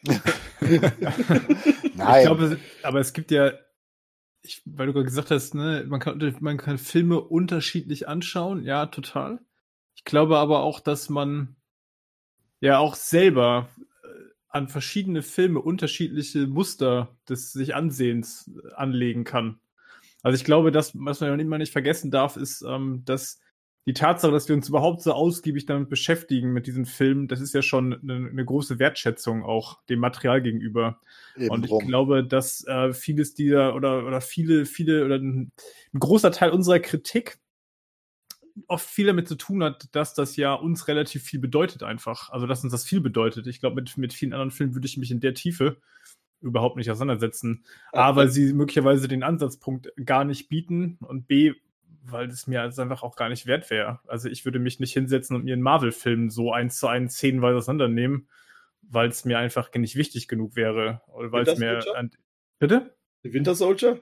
Nein. 0.61 0.91
Ich 1.91 2.27
glaube, 2.27 2.59
aber 2.83 3.01
es 3.01 3.13
gibt 3.13 3.31
ja, 3.31 3.53
ich, 4.43 4.63
weil 4.65 4.87
du 4.87 4.93
gerade 4.93 5.05
gesagt 5.05 5.31
hast, 5.31 5.55
ne, 5.55 5.85
man 5.89 6.01
kann, 6.01 6.37
man 6.41 6.57
kann 6.57 6.79
Filme 6.79 7.21
unterschiedlich 7.21 8.09
anschauen. 8.09 8.65
Ja, 8.65 8.87
total. 8.87 9.41
Ich 9.95 10.05
glaube 10.05 10.39
aber 10.39 10.61
auch, 10.61 10.81
dass 10.81 11.11
man 11.11 11.57
ja 12.61 12.79
auch 12.79 12.95
selber 12.95 13.69
äh, 14.03 14.07
an 14.49 14.69
verschiedene 14.69 15.23
Filme 15.23 15.61
unterschiedliche 15.61 16.47
Muster 16.47 17.17
des 17.29 17.53
sich 17.53 17.75
Ansehens 17.75 18.51
anlegen 18.75 19.25
kann. 19.25 19.61
Also 20.23 20.37
ich 20.37 20.45
glaube, 20.45 20.71
dass, 20.71 20.93
was 20.95 21.21
man 21.21 21.41
immer 21.41 21.59
nicht 21.59 21.73
vergessen 21.73 22.11
darf, 22.11 22.37
ist, 22.37 22.63
ähm, 22.63 23.03
dass 23.05 23.41
die 23.91 23.95
Tatsache, 23.95 24.31
dass 24.31 24.49
wir 24.49 24.55
uns 24.55 24.69
überhaupt 24.69 25.03
so 25.03 25.13
ausgiebig 25.13 25.67
damit 25.67 25.89
beschäftigen, 25.89 26.53
mit 26.53 26.69
diesen 26.69 26.87
Filmen, 26.87 27.27
das 27.27 27.41
ist 27.41 27.53
ja 27.55 27.61
schon 27.61 27.93
eine, 27.93 28.29
eine 28.29 28.45
große 28.45 28.79
Wertschätzung 28.79 29.43
auch 29.43 29.83
dem 29.89 29.99
Material 29.99 30.41
gegenüber. 30.43 31.01
Eben 31.37 31.51
und 31.51 31.65
ich 31.65 31.71
drum. 31.71 31.89
glaube, 31.89 32.25
dass 32.25 32.65
äh, 32.69 32.93
vieles 32.93 33.35
dieser 33.35 33.75
oder, 33.75 34.07
oder 34.07 34.21
viele, 34.21 34.65
viele 34.65 35.05
oder 35.05 35.17
ein, 35.17 35.51
ein 35.93 35.99
großer 35.99 36.31
Teil 36.31 36.51
unserer 36.51 36.79
Kritik 36.79 37.41
oft 38.69 38.89
viel 38.89 39.07
damit 39.07 39.27
zu 39.27 39.35
tun 39.35 39.65
hat, 39.65 39.89
dass 39.91 40.15
das 40.15 40.37
ja 40.37 40.55
uns 40.55 40.87
relativ 40.87 41.25
viel 41.25 41.41
bedeutet 41.41 41.83
einfach. 41.83 42.31
Also, 42.31 42.47
dass 42.47 42.63
uns 42.63 42.71
das 42.71 42.85
viel 42.85 43.01
bedeutet. 43.01 43.49
Ich 43.49 43.59
glaube, 43.59 43.75
mit, 43.75 43.99
mit 43.99 44.13
vielen 44.13 44.35
anderen 44.35 44.53
Filmen 44.53 44.75
würde 44.75 44.87
ich 44.87 44.99
mich 44.99 45.11
in 45.11 45.19
der 45.19 45.35
Tiefe 45.35 45.79
überhaupt 46.41 46.77
nicht 46.77 46.93
auseinandersetzen. 46.93 47.65
A, 47.91 48.15
weil 48.15 48.29
sie 48.29 48.53
möglicherweise 48.53 49.09
den 49.09 49.25
Ansatzpunkt 49.25 49.93
gar 50.05 50.25
nicht 50.25 50.49
bieten 50.49 50.97
und 51.01 51.27
B, 51.27 51.55
weil 52.03 52.29
es 52.29 52.47
mir 52.47 52.63
also 52.63 52.83
einfach 52.83 53.03
auch 53.03 53.17
gar 53.17 53.29
nicht 53.29 53.47
wert 53.47 53.71
wäre. 53.71 54.01
Also 54.07 54.29
ich 54.29 54.45
würde 54.45 54.59
mich 54.59 54.81
nicht 54.81 54.93
hinsetzen 54.93 55.37
und 55.37 55.45
mir 55.45 55.55
einen 55.55 55.63
Marvel-Film 55.63 56.31
so 56.31 56.53
eins 56.53 56.79
zu 56.79 56.87
eins 56.87 57.15
szenenweise 57.15 57.59
auseinandernehmen, 57.59 58.29
weil 58.83 59.09
es 59.09 59.25
mir 59.25 59.39
einfach 59.39 59.73
nicht 59.75 59.97
wichtig 59.97 60.29
genug 60.29 60.57
wäre. 60.57 61.03
Oder 61.09 61.33
weil 61.33 61.49
es 61.49 61.59
mir. 61.59 61.83
An, 61.97 62.11
bitte? 62.59 62.95
The 63.23 63.33
Winter 63.33 63.55
Soldier? 63.55 64.01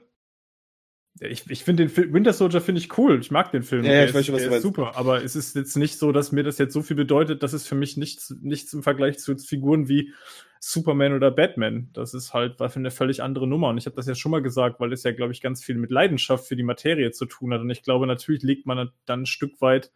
Ich, 1.21 1.49
ich 1.49 1.63
finde 1.63 1.83
den 1.83 1.89
Film, 1.89 2.13
Winter 2.13 2.31
Soldier 2.31 2.61
finde 2.61 2.79
ich 2.79 2.97
cool. 2.97 3.19
Ich 3.19 3.31
mag 3.31 3.51
den 3.51 3.63
Film. 3.63 3.83
Ja, 3.83 3.93
ja 3.93 4.05
ich 4.05 4.13
weiß 4.13 4.25
schon, 4.25 4.35
was 4.35 4.43
du 4.43 4.49
meinst. 4.49 4.63
super. 4.63 4.95
Aber 4.95 5.23
es 5.23 5.35
ist 5.35 5.55
jetzt 5.55 5.75
nicht 5.75 5.97
so, 5.97 6.11
dass 6.11 6.31
mir 6.31 6.43
das 6.43 6.57
jetzt 6.57 6.73
so 6.73 6.81
viel 6.81 6.95
bedeutet, 6.95 7.43
dass 7.43 7.53
es 7.53 7.67
für 7.67 7.75
mich 7.75 7.97
nichts, 7.97 8.33
nichts 8.41 8.73
im 8.73 8.83
Vergleich 8.83 9.19
zu 9.19 9.37
Figuren 9.37 9.89
wie 9.89 10.13
Superman 10.59 11.13
oder 11.13 11.31
Batman. 11.31 11.89
Das 11.93 12.13
ist 12.13 12.33
halt 12.33 12.61
eine 12.61 12.91
völlig 12.91 13.23
andere 13.23 13.47
Nummer. 13.47 13.69
Und 13.69 13.77
ich 13.77 13.85
habe 13.85 13.95
das 13.95 14.07
ja 14.07 14.15
schon 14.15 14.31
mal 14.31 14.41
gesagt, 14.41 14.79
weil 14.79 14.91
es 14.91 15.03
ja, 15.03 15.11
glaube 15.11 15.31
ich, 15.31 15.41
ganz 15.41 15.63
viel 15.63 15.75
mit 15.75 15.89
Leidenschaft 15.89 16.45
für 16.45 16.55
die 16.55 16.63
Materie 16.63 17.11
zu 17.11 17.25
tun 17.25 17.53
hat. 17.53 17.61
Und 17.61 17.69
ich 17.69 17.81
glaube, 17.81 18.05
natürlich 18.05 18.43
legt 18.43 18.65
man 18.65 18.91
dann 19.05 19.21
ein 19.21 19.25
Stück 19.25 19.61
weit 19.61 19.91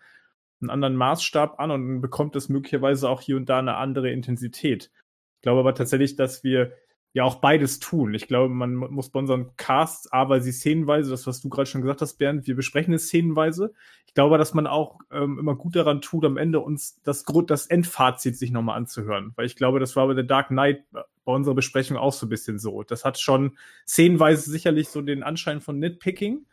einen 0.62 0.69
anderen 0.69 0.95
Maßstab 0.95 1.60
an 1.60 1.71
und 1.71 2.02
bekommt 2.02 2.36
es 2.38 2.47
möglicherweise 2.47 3.10
auch 3.10 3.21
hier 3.21 3.36
und 3.36 3.49
da 3.49 3.60
eine 3.60 3.76
andere 3.76 4.10
Intensität. 4.12 4.91
Ich 5.36 5.41
glaube 5.41 5.60
aber 5.60 5.76
tatsächlich, 5.76 6.15
dass 6.15 6.43
wir 6.45 6.71
ja 7.13 7.23
auch 7.23 7.36
beides 7.36 7.80
tun. 7.80 8.13
Ich 8.15 8.28
glaube, 8.28 8.54
man 8.54 8.73
muss 8.73 9.10
bei 9.10 9.19
unseren 9.19 9.56
Casts, 9.56 10.12
aber 10.12 10.41
sie 10.41 10.52
szenenweise, 10.52 11.12
das, 11.12 11.28
was 11.28 11.41
du 11.41 11.49
gerade 11.49 11.67
schon 11.67 11.82
gesagt 11.82 12.02
hast, 12.02 12.15
Bernd, 12.15 12.47
wir 12.47 12.56
besprechen 12.56 12.93
es 12.93 13.08
szenenweise. 13.08 13.71
Ich 14.08 14.15
glaube, 14.15 14.39
dass 14.39 14.56
man 14.56 14.65
auch 14.65 14.99
ähm, 15.12 15.38
immer 15.38 15.56
gut 15.56 15.76
daran 15.76 16.02
tut, 16.02 16.26
am 16.26 16.38
Ende 16.38 16.60
uns 16.60 17.02
das 17.04 17.23
das 17.47 17.67
Endfazit 17.67 18.36
sich 18.36 18.52
nochmal 18.52 18.78
anzuhören. 18.78 19.32
Weil 19.36 19.45
ich 19.45 19.56
glaube, 19.56 19.80
das 19.80 19.95
war 19.95 20.08
bei 20.08 20.15
The 20.15 20.26
Dark 20.26 20.47
Knight 20.47 20.84
bei 20.91 21.34
unserer 21.34 21.56
Besprechung 21.56 21.97
auch 21.97 22.13
so 22.13 22.26
ein 22.26 22.30
bisschen 22.30 22.58
so. 22.58 22.82
Das 22.84 23.06
hat 23.06 23.19
schon 23.19 23.58
szenenweise 23.88 24.49
sicherlich 24.49 24.89
so 24.89 25.02
den 25.02 25.21
Anschein 25.21 25.62
von 25.62 25.78
Nitpicking. 25.78 26.45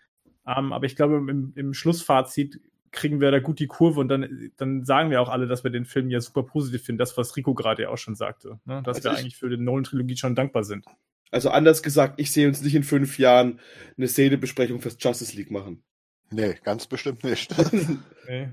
Ähm, 0.46 0.72
aber 0.74 0.84
ich 0.84 0.94
glaube, 0.94 1.16
im, 1.16 1.52
im 1.54 1.72
Schlussfazit 1.72 2.60
kriegen 2.92 3.20
wir 3.20 3.30
da 3.30 3.38
gut 3.38 3.60
die 3.60 3.66
Kurve 3.66 4.00
und 4.00 4.08
dann, 4.08 4.50
dann 4.56 4.84
sagen 4.84 5.10
wir 5.10 5.20
auch 5.20 5.28
alle, 5.28 5.46
dass 5.46 5.64
wir 5.64 5.70
den 5.70 5.84
Film 5.84 6.10
ja 6.10 6.20
super 6.20 6.42
positiv 6.42 6.84
finden. 6.84 6.98
Das, 6.98 7.16
was 7.16 7.36
Rico 7.36 7.54
gerade 7.54 7.82
ja 7.82 7.88
auch 7.90 7.98
schon 7.98 8.14
sagte. 8.14 8.60
Ne? 8.64 8.82
Dass 8.84 8.96
also 8.96 9.10
wir 9.10 9.18
eigentlich 9.18 9.36
für 9.36 9.48
die 9.48 9.56
Nolan-Trilogie 9.56 10.16
schon 10.16 10.34
dankbar 10.34 10.64
sind. 10.64 10.84
Also 11.30 11.50
anders 11.50 11.82
gesagt, 11.82 12.20
ich 12.20 12.32
sehe 12.32 12.48
uns 12.48 12.60
nicht 12.62 12.74
in 12.74 12.82
fünf 12.82 13.18
Jahren 13.18 13.60
eine 13.96 14.08
Szenebesprechung 14.08 14.80
fürs 14.80 14.96
Justice 14.98 15.36
League 15.36 15.50
machen. 15.50 15.84
Nee, 16.30 16.56
ganz 16.64 16.86
bestimmt 16.86 17.22
nicht. 17.22 17.54
nee. 18.28 18.48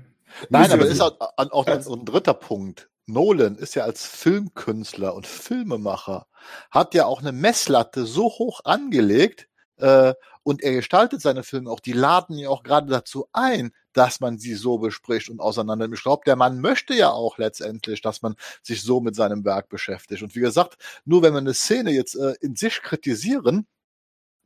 Nein, 0.50 0.72
aber 0.72 0.86
ist 0.86 1.00
auch, 1.00 1.16
auch 1.36 1.66
ein 1.66 2.04
dritter 2.04 2.34
Punkt. 2.34 2.90
Nolan 3.06 3.56
ist 3.56 3.74
ja 3.74 3.84
als 3.84 4.06
Filmkünstler 4.06 5.14
und 5.14 5.26
Filmemacher, 5.26 6.26
hat 6.70 6.94
ja 6.94 7.06
auch 7.06 7.20
eine 7.20 7.32
Messlatte 7.32 8.04
so 8.04 8.24
hoch 8.24 8.60
angelegt, 8.64 9.48
äh, 9.78 10.14
und 10.42 10.62
er 10.62 10.72
gestaltet 10.72 11.20
seine 11.20 11.42
Filme 11.42 11.70
auch, 11.70 11.80
die 11.80 11.92
laden 11.92 12.38
ja 12.38 12.48
auch 12.48 12.62
gerade 12.62 12.88
dazu 12.88 13.28
ein, 13.32 13.72
dass 13.98 14.20
man 14.20 14.38
sie 14.38 14.54
so 14.54 14.78
bespricht 14.78 15.28
und 15.28 15.40
auseinander. 15.40 15.88
Ich 15.92 16.02
glaube, 16.02 16.22
der 16.24 16.36
Mann 16.36 16.60
möchte 16.60 16.94
ja 16.94 17.10
auch 17.10 17.36
letztendlich, 17.36 18.00
dass 18.00 18.22
man 18.22 18.36
sich 18.62 18.82
so 18.82 19.00
mit 19.00 19.16
seinem 19.16 19.44
Werk 19.44 19.68
beschäftigt. 19.68 20.22
Und 20.22 20.36
wie 20.36 20.40
gesagt, 20.40 20.78
nur 21.04 21.22
wenn 21.22 21.32
wir 21.32 21.38
eine 21.40 21.52
Szene 21.52 21.90
jetzt 21.90 22.14
äh, 22.14 22.34
in 22.40 22.54
sich 22.54 22.80
kritisieren, 22.80 23.66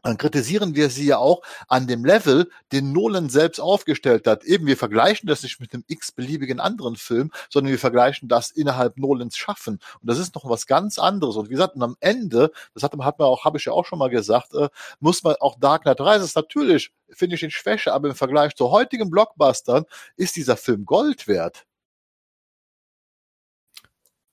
dann 0.03 0.19
kritisieren 0.19 0.75
wir 0.75 0.91
sie 0.91 1.07
ja 1.07 1.19
auch 1.19 1.43
an 1.69 1.87
dem 1.87 2.05
Level, 2.05 2.51
den 2.73 2.93
Nolan 2.93 3.29
selbst 3.29 3.61
aufgestellt 3.61 4.27
hat. 4.27 4.45
Eben, 4.45 4.67
wir 4.67 4.77
vergleichen 4.77 5.29
das 5.29 5.43
nicht 5.43 5.61
mit 5.61 5.73
einem 5.73 5.85
x-beliebigen 5.87 6.59
anderen 6.59 6.97
Film, 6.97 7.31
sondern 7.49 7.71
wir 7.71 7.79
vergleichen 7.79 8.29
das 8.29 8.51
innerhalb 8.51 8.99
Nolans 8.99 9.37
Schaffen. 9.37 9.75
Und 10.01 10.11
das 10.11 10.19
ist 10.19 10.35
noch 10.35 10.49
was 10.49 10.67
ganz 10.67 10.99
anderes. 10.99 11.37
Und 11.37 11.49
wie 11.49 11.55
gesagt, 11.55 11.77
und 11.77 11.83
am 11.83 11.97
Ende, 12.01 12.51
das 12.75 12.83
hat, 12.83 12.93
hat 12.99 13.19
man 13.19 13.29
auch, 13.29 13.45
habe 13.45 13.59
ich 13.59 13.65
ja 13.65 13.73
auch 13.73 13.87
schon 13.87 13.99
mal 13.99 14.11
gesagt, 14.11 14.55
äh, 14.55 14.69
muss 14.99 15.23
man 15.23 15.37
auch 15.41 15.59
Dark 15.59 15.83
Knight 15.83 16.01
Rises 16.01 16.35
natürlich, 16.35 16.93
finde 17.11 17.37
ich 17.37 17.43
in 17.43 17.51
Schwäche, 17.51 17.93
aber 17.93 18.09
im 18.09 18.15
Vergleich 18.15 18.57
zu 18.57 18.71
heutigen 18.71 19.11
Blockbustern 19.11 19.85
ist 20.17 20.35
dieser 20.37 20.57
Film 20.57 20.85
Gold 20.85 21.29
wert. 21.29 21.65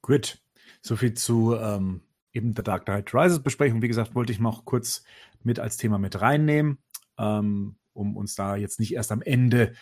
Gut. 0.01 0.39
So 0.81 0.95
viel 0.95 1.13
zu 1.13 1.55
ähm, 1.55 2.01
eben 2.33 2.53
der 2.53 2.63
Dark 2.63 2.85
Knight 2.85 3.13
Rises 3.13 3.41
Besprechung. 3.41 3.81
Wie 3.81 3.87
gesagt, 3.87 4.15
wollte 4.15 4.31
ich 4.31 4.39
noch 4.39 4.65
kurz 4.65 5.03
mit 5.43 5.59
als 5.59 5.77
Thema 5.77 5.97
mit 5.97 6.21
reinnehmen, 6.21 6.77
ähm, 7.17 7.75
um 7.93 8.17
uns 8.17 8.35
da 8.35 8.55
jetzt 8.55 8.79
nicht 8.79 8.93
erst 8.93 9.11
am 9.11 9.21
Ende 9.21 9.73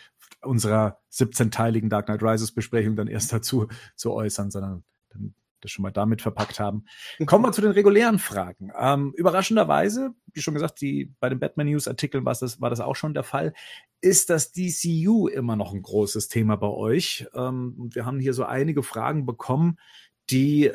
unserer 0.42 0.98
17-teiligen 1.12 1.88
Dark 1.88 2.06
Knight 2.06 2.22
Rises 2.22 2.52
Besprechung 2.52 2.96
dann 2.96 3.08
erst 3.08 3.32
dazu 3.32 3.68
zu 3.96 4.12
äußern, 4.12 4.50
sondern 4.50 4.84
dann 5.10 5.34
das 5.60 5.70
schon 5.70 5.82
mal 5.82 5.90
damit 5.90 6.22
verpackt 6.22 6.60
haben. 6.60 6.84
Kommen 7.26 7.44
wir 7.44 7.52
zu 7.52 7.60
den 7.60 7.72
regulären 7.72 8.18
Fragen. 8.18 8.70
Ähm, 8.78 9.12
überraschenderweise, 9.16 10.14
wie 10.32 10.40
schon 10.40 10.54
gesagt, 10.54 10.80
die, 10.80 11.12
bei 11.20 11.28
den 11.28 11.40
Batman 11.40 11.66
News 11.66 11.88
Artikeln 11.88 12.24
war 12.24 12.34
das, 12.34 12.60
war 12.60 12.70
das 12.70 12.80
auch 12.80 12.96
schon 12.96 13.14
der 13.14 13.24
Fall, 13.24 13.54
ist 14.00 14.30
das 14.30 14.52
DCU 14.52 15.26
immer 15.26 15.56
noch 15.56 15.74
ein 15.74 15.82
großes 15.82 16.28
Thema 16.28 16.56
bei 16.56 16.68
euch. 16.68 17.26
Ähm, 17.34 17.90
wir 17.92 18.06
haben 18.06 18.20
hier 18.20 18.34
so 18.34 18.44
einige 18.44 18.82
Fragen 18.82 19.26
bekommen, 19.26 19.78
die 20.30 20.66
äh, 20.66 20.74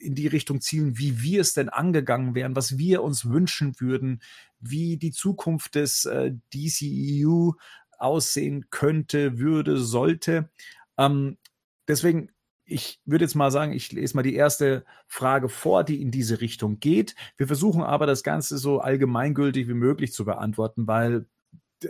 in 0.00 0.14
die 0.14 0.26
Richtung 0.26 0.60
zielen, 0.60 0.98
wie 0.98 1.22
wir 1.22 1.40
es 1.40 1.54
denn 1.54 1.68
angegangen 1.68 2.34
wären, 2.34 2.56
was 2.56 2.78
wir 2.78 3.02
uns 3.02 3.28
wünschen 3.28 3.74
würden, 3.78 4.20
wie 4.60 4.96
die 4.96 5.12
Zukunft 5.12 5.74
des 5.74 6.04
äh, 6.04 6.32
DCEU 6.52 7.52
aussehen 7.98 8.66
könnte, 8.70 9.38
würde, 9.38 9.78
sollte. 9.78 10.50
Ähm, 10.98 11.38
deswegen, 11.86 12.30
ich 12.64 13.00
würde 13.04 13.24
jetzt 13.24 13.34
mal 13.34 13.50
sagen, 13.50 13.72
ich 13.72 13.92
lese 13.92 14.16
mal 14.16 14.22
die 14.22 14.34
erste 14.34 14.84
Frage 15.06 15.48
vor, 15.48 15.84
die 15.84 16.00
in 16.00 16.10
diese 16.10 16.40
Richtung 16.40 16.80
geht. 16.80 17.14
Wir 17.36 17.46
versuchen 17.46 17.82
aber 17.82 18.06
das 18.06 18.22
Ganze 18.22 18.58
so 18.58 18.80
allgemeingültig 18.80 19.68
wie 19.68 19.74
möglich 19.74 20.12
zu 20.12 20.24
beantworten, 20.24 20.86
weil 20.86 21.26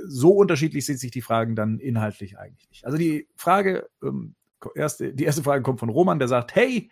so 0.04 0.30
unterschiedlich 0.32 0.86
sind 0.86 0.98
sich 0.98 1.10
die 1.10 1.22
Fragen 1.22 1.54
dann 1.54 1.78
inhaltlich 1.78 2.38
eigentlich 2.38 2.68
nicht. 2.70 2.86
Also 2.86 2.96
die 2.96 3.28
Frage 3.36 3.88
ähm, 4.02 4.34
erste, 4.74 5.12
die 5.12 5.24
erste 5.24 5.42
Frage 5.42 5.62
kommt 5.62 5.80
von 5.80 5.88
Roman, 5.88 6.18
der 6.18 6.28
sagt, 6.28 6.54
hey, 6.54 6.90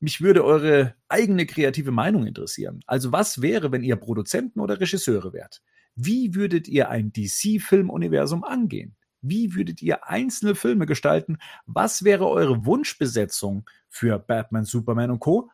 mich 0.00 0.20
würde 0.20 0.44
eure 0.44 0.94
eigene 1.08 1.46
kreative 1.46 1.90
Meinung 1.90 2.26
interessieren. 2.26 2.80
Also 2.86 3.12
was 3.12 3.40
wäre, 3.40 3.72
wenn 3.72 3.82
ihr 3.82 3.96
Produzenten 3.96 4.60
oder 4.60 4.80
Regisseure 4.80 5.32
wärt? 5.32 5.62
Wie 5.94 6.34
würdet 6.34 6.68
ihr 6.68 6.90
ein 6.90 7.12
DC-Filmuniversum 7.12 8.44
angehen? 8.44 8.96
Wie 9.22 9.54
würdet 9.54 9.80
ihr 9.80 10.06
einzelne 10.06 10.54
Filme 10.54 10.86
gestalten? 10.86 11.38
Was 11.66 12.04
wäre 12.04 12.28
eure 12.28 12.66
Wunschbesetzung 12.66 13.68
für 13.88 14.18
Batman, 14.18 14.64
Superman 14.64 15.10
und 15.10 15.20
Co.? 15.20 15.50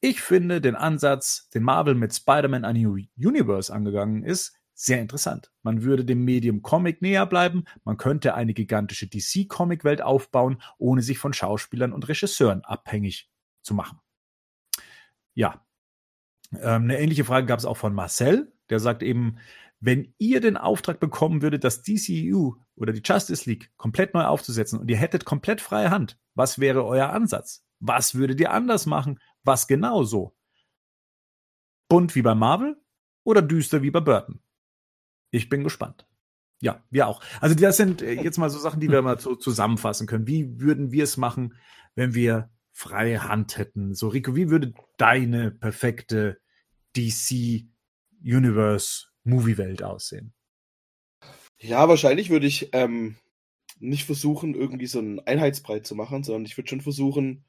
Ich 0.00 0.20
finde 0.20 0.60
den 0.60 0.74
Ansatz, 0.74 1.48
den 1.50 1.62
Marvel 1.62 1.94
mit 1.94 2.12
Spider-Man 2.14 2.64
A 2.64 2.72
New 2.72 2.98
Universe 3.16 3.72
angegangen 3.72 4.24
ist, 4.24 4.58
sehr 4.74 5.00
interessant. 5.00 5.52
Man 5.62 5.82
würde 5.82 6.04
dem 6.04 6.24
Medium 6.24 6.62
Comic 6.62 7.00
näher 7.00 7.26
bleiben, 7.26 7.64
man 7.84 7.96
könnte 7.96 8.34
eine 8.34 8.54
gigantische 8.54 9.06
DC-Comic-Welt 9.06 10.02
aufbauen, 10.02 10.60
ohne 10.78 11.02
sich 11.02 11.18
von 11.18 11.32
Schauspielern 11.32 11.92
und 11.92 12.08
Regisseuren 12.08 12.64
abhängig 12.64 13.30
zu 13.62 13.74
machen. 13.74 14.00
Ja. 15.34 15.64
Ähm, 16.52 16.84
eine 16.84 16.98
ähnliche 16.98 17.24
Frage 17.24 17.46
gab 17.46 17.58
es 17.58 17.64
auch 17.64 17.76
von 17.76 17.94
Marcel, 17.94 18.52
der 18.68 18.80
sagt 18.80 19.02
eben, 19.02 19.38
wenn 19.80 20.14
ihr 20.18 20.40
den 20.40 20.56
Auftrag 20.56 20.98
bekommen 20.98 21.42
würdet, 21.42 21.62
das 21.62 21.82
DCU 21.82 22.56
oder 22.74 22.92
die 22.92 23.02
Justice 23.04 23.48
League 23.48 23.70
komplett 23.76 24.14
neu 24.14 24.24
aufzusetzen 24.24 24.78
und 24.78 24.90
ihr 24.90 24.96
hättet 24.96 25.24
komplett 25.24 25.60
freie 25.60 25.90
Hand, 25.90 26.18
was 26.34 26.58
wäre 26.58 26.84
euer 26.84 27.10
Ansatz? 27.10 27.64
Was 27.80 28.14
würdet 28.14 28.40
ihr 28.40 28.50
anders 28.50 28.86
machen? 28.86 29.20
Was 29.42 29.66
genau 29.66 30.04
so? 30.04 30.34
Bunt 31.88 32.14
wie 32.14 32.22
bei 32.22 32.34
Marvel 32.34 32.80
oder 33.24 33.42
düster 33.42 33.82
wie 33.82 33.90
bei 33.90 34.00
Burton? 34.00 34.40
Ich 35.34 35.48
bin 35.48 35.64
gespannt. 35.64 36.06
Ja, 36.60 36.84
wir 36.90 37.08
auch. 37.08 37.20
Also 37.40 37.56
das 37.56 37.76
sind 37.76 38.02
äh, 38.02 38.12
jetzt 38.12 38.38
mal 38.38 38.50
so 38.50 38.58
Sachen, 38.58 38.80
die 38.80 38.88
wir 38.88 39.02
mal 39.02 39.18
so 39.18 39.34
zusammenfassen 39.34 40.06
können. 40.06 40.28
Wie 40.28 40.60
würden 40.60 40.92
wir 40.92 41.02
es 41.02 41.16
machen, 41.16 41.54
wenn 41.96 42.14
wir 42.14 42.50
freie 42.70 43.24
Hand 43.24 43.58
hätten? 43.58 43.94
So, 43.94 44.08
Rico, 44.08 44.36
wie 44.36 44.48
würde 44.48 44.72
deine 44.96 45.50
perfekte 45.50 46.40
DC 46.96 47.64
Universe 48.22 49.06
Movie 49.24 49.58
Welt 49.58 49.82
aussehen? 49.82 50.32
Ja, 51.58 51.88
wahrscheinlich 51.88 52.30
würde 52.30 52.46
ich 52.46 52.70
ähm, 52.72 53.16
nicht 53.80 54.04
versuchen, 54.04 54.54
irgendwie 54.54 54.86
so 54.86 55.00
einen 55.00 55.18
Einheitsbrei 55.18 55.80
zu 55.80 55.96
machen, 55.96 56.22
sondern 56.22 56.44
ich 56.44 56.56
würde 56.56 56.68
schon 56.68 56.80
versuchen, 56.80 57.44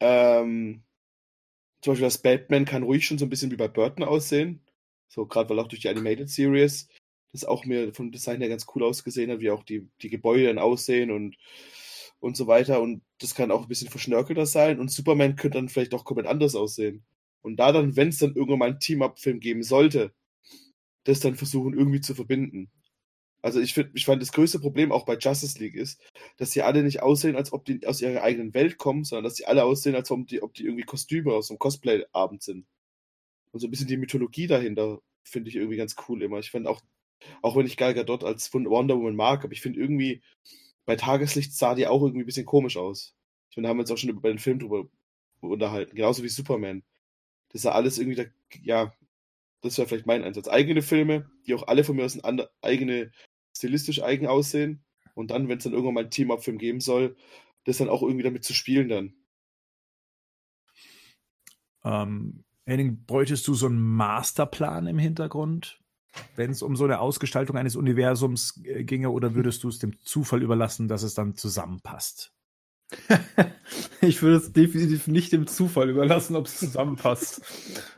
ähm, 0.00 0.84
zum 1.80 1.92
Beispiel 1.92 2.06
das 2.06 2.20
Batman 2.20 2.66
kann 2.66 2.82
ruhig 2.82 3.06
schon 3.06 3.18
so 3.18 3.24
ein 3.24 3.30
bisschen 3.30 3.50
wie 3.50 3.56
bei 3.56 3.68
Burton 3.68 4.04
aussehen. 4.04 4.60
So, 5.08 5.26
gerade 5.26 5.48
weil 5.48 5.58
auch 5.60 5.68
durch 5.68 5.82
die 5.82 5.88
Animated 5.88 6.28
Series 6.28 6.88
das 7.34 7.44
auch 7.44 7.64
mir 7.64 7.92
vom 7.92 8.12
Design 8.12 8.40
her 8.40 8.48
ganz 8.48 8.64
cool 8.74 8.84
ausgesehen 8.84 9.30
hat, 9.30 9.40
wie 9.40 9.50
auch 9.50 9.64
die, 9.64 9.88
die 10.02 10.08
Gebäude 10.08 10.46
dann 10.46 10.58
aussehen 10.58 11.10
und, 11.10 11.36
und 12.20 12.36
so 12.36 12.46
weiter. 12.46 12.80
Und 12.80 13.02
das 13.18 13.34
kann 13.34 13.50
auch 13.50 13.62
ein 13.62 13.68
bisschen 13.68 13.90
verschnörkelter 13.90 14.46
sein. 14.46 14.78
Und 14.78 14.92
Superman 14.92 15.34
könnte 15.34 15.58
dann 15.58 15.68
vielleicht 15.68 15.94
auch 15.94 16.04
komplett 16.04 16.28
anders 16.28 16.54
aussehen. 16.54 17.04
Und 17.42 17.56
da 17.56 17.72
dann, 17.72 17.96
wenn 17.96 18.08
es 18.08 18.18
dann 18.18 18.36
irgendwann 18.36 18.60
mal 18.60 18.70
einen 18.70 18.80
Team-Up-Film 18.80 19.40
geben 19.40 19.64
sollte, 19.64 20.14
das 21.02 21.20
dann 21.20 21.34
versuchen 21.34 21.74
irgendwie 21.74 22.00
zu 22.00 22.14
verbinden. 22.14 22.70
Also 23.42 23.60
ich, 23.60 23.74
find, 23.74 23.90
ich 23.94 24.06
fand, 24.06 24.22
das 24.22 24.32
größte 24.32 24.60
Problem 24.60 24.92
auch 24.92 25.04
bei 25.04 25.18
Justice 25.18 25.58
League 25.58 25.74
ist, 25.74 26.00
dass 26.38 26.52
sie 26.52 26.62
alle 26.62 26.84
nicht 26.84 27.02
aussehen, 27.02 27.36
als 27.36 27.52
ob 27.52 27.64
die 27.64 27.84
aus 27.84 28.00
ihrer 28.00 28.22
eigenen 28.22 28.54
Welt 28.54 28.78
kommen, 28.78 29.04
sondern 29.04 29.24
dass 29.24 29.36
sie 29.36 29.44
alle 29.44 29.64
aussehen, 29.64 29.96
als 29.96 30.10
ob 30.10 30.26
die, 30.28 30.40
ob 30.40 30.54
die 30.54 30.64
irgendwie 30.64 30.84
Kostüme 30.84 31.34
aus 31.34 31.50
einem 31.50 31.58
Cosplay-Abend 31.58 32.42
sind. 32.42 32.64
Und 33.50 33.60
so 33.60 33.66
ein 33.66 33.70
bisschen 33.70 33.88
die 33.88 33.98
Mythologie 33.98 34.46
dahinter 34.46 35.00
finde 35.24 35.50
ich 35.50 35.56
irgendwie 35.56 35.76
ganz 35.76 35.96
cool 36.08 36.22
immer. 36.22 36.38
Ich 36.38 36.52
fand 36.52 36.66
auch, 36.66 36.80
auch 37.42 37.56
wenn 37.56 37.66
ich 37.66 37.76
Gal 37.76 37.94
Gadot 37.94 38.24
als 38.24 38.52
Wonder 38.52 38.96
Woman 38.96 39.16
mag, 39.16 39.44
aber 39.44 39.52
ich 39.52 39.60
finde 39.60 39.80
irgendwie, 39.80 40.22
bei 40.84 40.96
Tageslicht 40.96 41.54
sah 41.54 41.74
die 41.74 41.86
auch 41.86 42.02
irgendwie 42.02 42.22
ein 42.22 42.26
bisschen 42.26 42.46
komisch 42.46 42.76
aus. 42.76 43.14
Ich 43.50 43.56
meine, 43.56 43.66
da 43.66 43.68
haben 43.70 43.78
wir 43.78 43.82
uns 43.82 43.90
auch 43.90 43.96
schon 43.96 44.20
bei 44.20 44.28
den 44.28 44.38
Film 44.38 44.58
drüber 44.58 44.88
unterhalten. 45.40 45.94
Genauso 45.94 46.22
wie 46.22 46.28
Superman. 46.28 46.82
Das 47.50 47.62
sah 47.62 47.72
alles 47.72 47.98
irgendwie, 47.98 48.16
da, 48.16 48.24
ja, 48.62 48.92
das 49.62 49.78
wäre 49.78 49.88
vielleicht 49.88 50.06
mein 50.06 50.24
Einsatz. 50.24 50.48
Eigene 50.48 50.82
Filme, 50.82 51.30
die 51.46 51.54
auch 51.54 51.66
alle 51.66 51.84
von 51.84 51.96
mir 51.96 52.04
aus 52.04 52.22
eine 52.22 52.50
eigene 52.60 53.12
stilistisch 53.56 54.02
eigen 54.02 54.26
aussehen. 54.26 54.84
Und 55.14 55.30
dann, 55.30 55.48
wenn 55.48 55.58
es 55.58 55.64
dann 55.64 55.72
irgendwann 55.72 55.94
mal 55.94 56.04
ein 56.04 56.10
Team-Up-Film 56.10 56.58
geben 56.58 56.80
soll, 56.80 57.16
das 57.64 57.78
dann 57.78 57.88
auch 57.88 58.02
irgendwie 58.02 58.24
damit 58.24 58.44
zu 58.44 58.52
spielen 58.52 58.88
dann. 58.88 59.14
Ähm, 61.84 62.44
Henning, 62.66 63.04
bräuchtest 63.04 63.46
du 63.46 63.54
so 63.54 63.66
einen 63.66 63.80
Masterplan 63.80 64.86
im 64.86 64.98
Hintergrund, 64.98 65.80
wenn 66.36 66.50
es 66.50 66.62
um 66.62 66.76
so 66.76 66.84
eine 66.84 67.00
Ausgestaltung 67.00 67.56
eines 67.56 67.76
Universums 67.76 68.60
äh, 68.64 68.84
ginge, 68.84 69.10
oder 69.10 69.34
würdest 69.34 69.64
du 69.64 69.68
es 69.68 69.78
dem 69.78 70.00
Zufall 70.00 70.42
überlassen, 70.42 70.88
dass 70.88 71.02
es 71.02 71.14
dann 71.14 71.34
zusammenpasst? 71.34 72.32
ich 74.00 74.22
würde 74.22 74.36
es 74.36 74.52
definitiv 74.52 75.06
nicht 75.06 75.32
dem 75.32 75.46
Zufall 75.46 75.88
überlassen, 75.88 76.36
ob 76.36 76.46
es 76.46 76.58
zusammenpasst. 76.58 77.42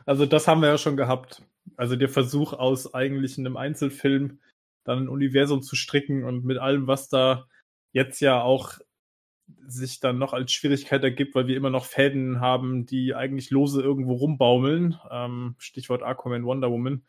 Also 0.05 0.25
das 0.25 0.47
haben 0.47 0.61
wir 0.61 0.69
ja 0.69 0.77
schon 0.77 0.97
gehabt. 0.97 1.43
Also 1.75 1.95
der 1.95 2.09
Versuch 2.09 2.53
aus 2.53 2.93
eigentlich 2.93 3.37
einem 3.37 3.57
Einzelfilm 3.57 4.39
dann 4.83 4.99
ein 4.99 5.09
Universum 5.09 5.61
zu 5.61 5.75
stricken 5.75 6.23
und 6.23 6.45
mit 6.45 6.57
allem, 6.57 6.87
was 6.87 7.09
da 7.09 7.47
jetzt 7.91 8.21
ja 8.21 8.41
auch 8.41 8.79
sich 9.67 9.99
dann 9.99 10.17
noch 10.17 10.33
als 10.33 10.51
Schwierigkeit 10.51 11.03
ergibt, 11.03 11.35
weil 11.35 11.47
wir 11.47 11.57
immer 11.57 11.69
noch 11.69 11.85
Fäden 11.85 12.39
haben, 12.39 12.85
die 12.85 13.15
eigentlich 13.15 13.49
lose 13.49 13.81
irgendwo 13.81 14.13
rumbaumeln. 14.13 14.97
Ähm, 15.09 15.55
Stichwort 15.57 16.03
Aquaman, 16.03 16.45
Wonder 16.45 16.71
Woman. 16.71 17.03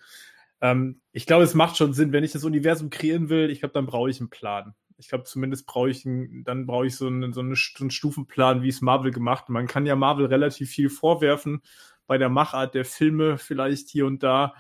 Ähm, 0.61 1.01
ich 1.13 1.27
glaube, 1.27 1.45
es 1.45 1.55
macht 1.55 1.77
schon 1.77 1.93
Sinn, 1.93 2.13
wenn 2.13 2.25
ich 2.25 2.33
das 2.33 2.45
Universum 2.45 2.91
kreieren 2.91 3.29
will. 3.29 3.51
Ich 3.51 3.61
glaube, 3.61 3.75
dann 3.75 3.87
brauche 3.87 4.11
ich 4.11 4.21
einen 4.21 4.31
Plan. 4.31 4.75
Ich 4.97 5.09
glaube, 5.09 5.25
zumindest 5.25 5.67
brauche 5.67 5.91
ich 5.91 6.05
einen, 6.05 6.45
dann 6.45 6.67
brauche 6.67 6.87
ich 6.87 6.97
so 6.97 7.07
einen, 7.07 7.33
so, 7.33 7.41
eine, 7.41 7.55
so 7.55 7.85
einen 7.85 7.91
Stufenplan, 7.91 8.63
wie 8.63 8.69
es 8.69 8.81
Marvel 8.81 9.13
gemacht. 9.13 9.43
hat. 9.43 9.49
Man 9.51 9.67
kann 9.67 9.87
ja 9.87 9.95
Marvel 9.95 10.27
relativ 10.27 10.71
viel 10.71 10.91
vorwerfen 10.91 11.63
bei 12.07 12.19
der 12.19 12.29
Machart 12.29 12.75
der 12.75 12.85
Filme 12.85 13.39
vielleicht 13.39 13.89
hier 13.91 14.07
und 14.07 14.23
da. 14.23 14.55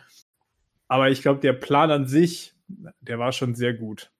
Aber 0.86 1.10
ich 1.10 1.22
glaube, 1.22 1.40
der 1.40 1.54
Plan 1.54 1.90
an 1.90 2.06
sich, 2.06 2.54
der 3.00 3.18
war 3.18 3.32
schon 3.32 3.54
sehr 3.54 3.74
gut. 3.74 4.12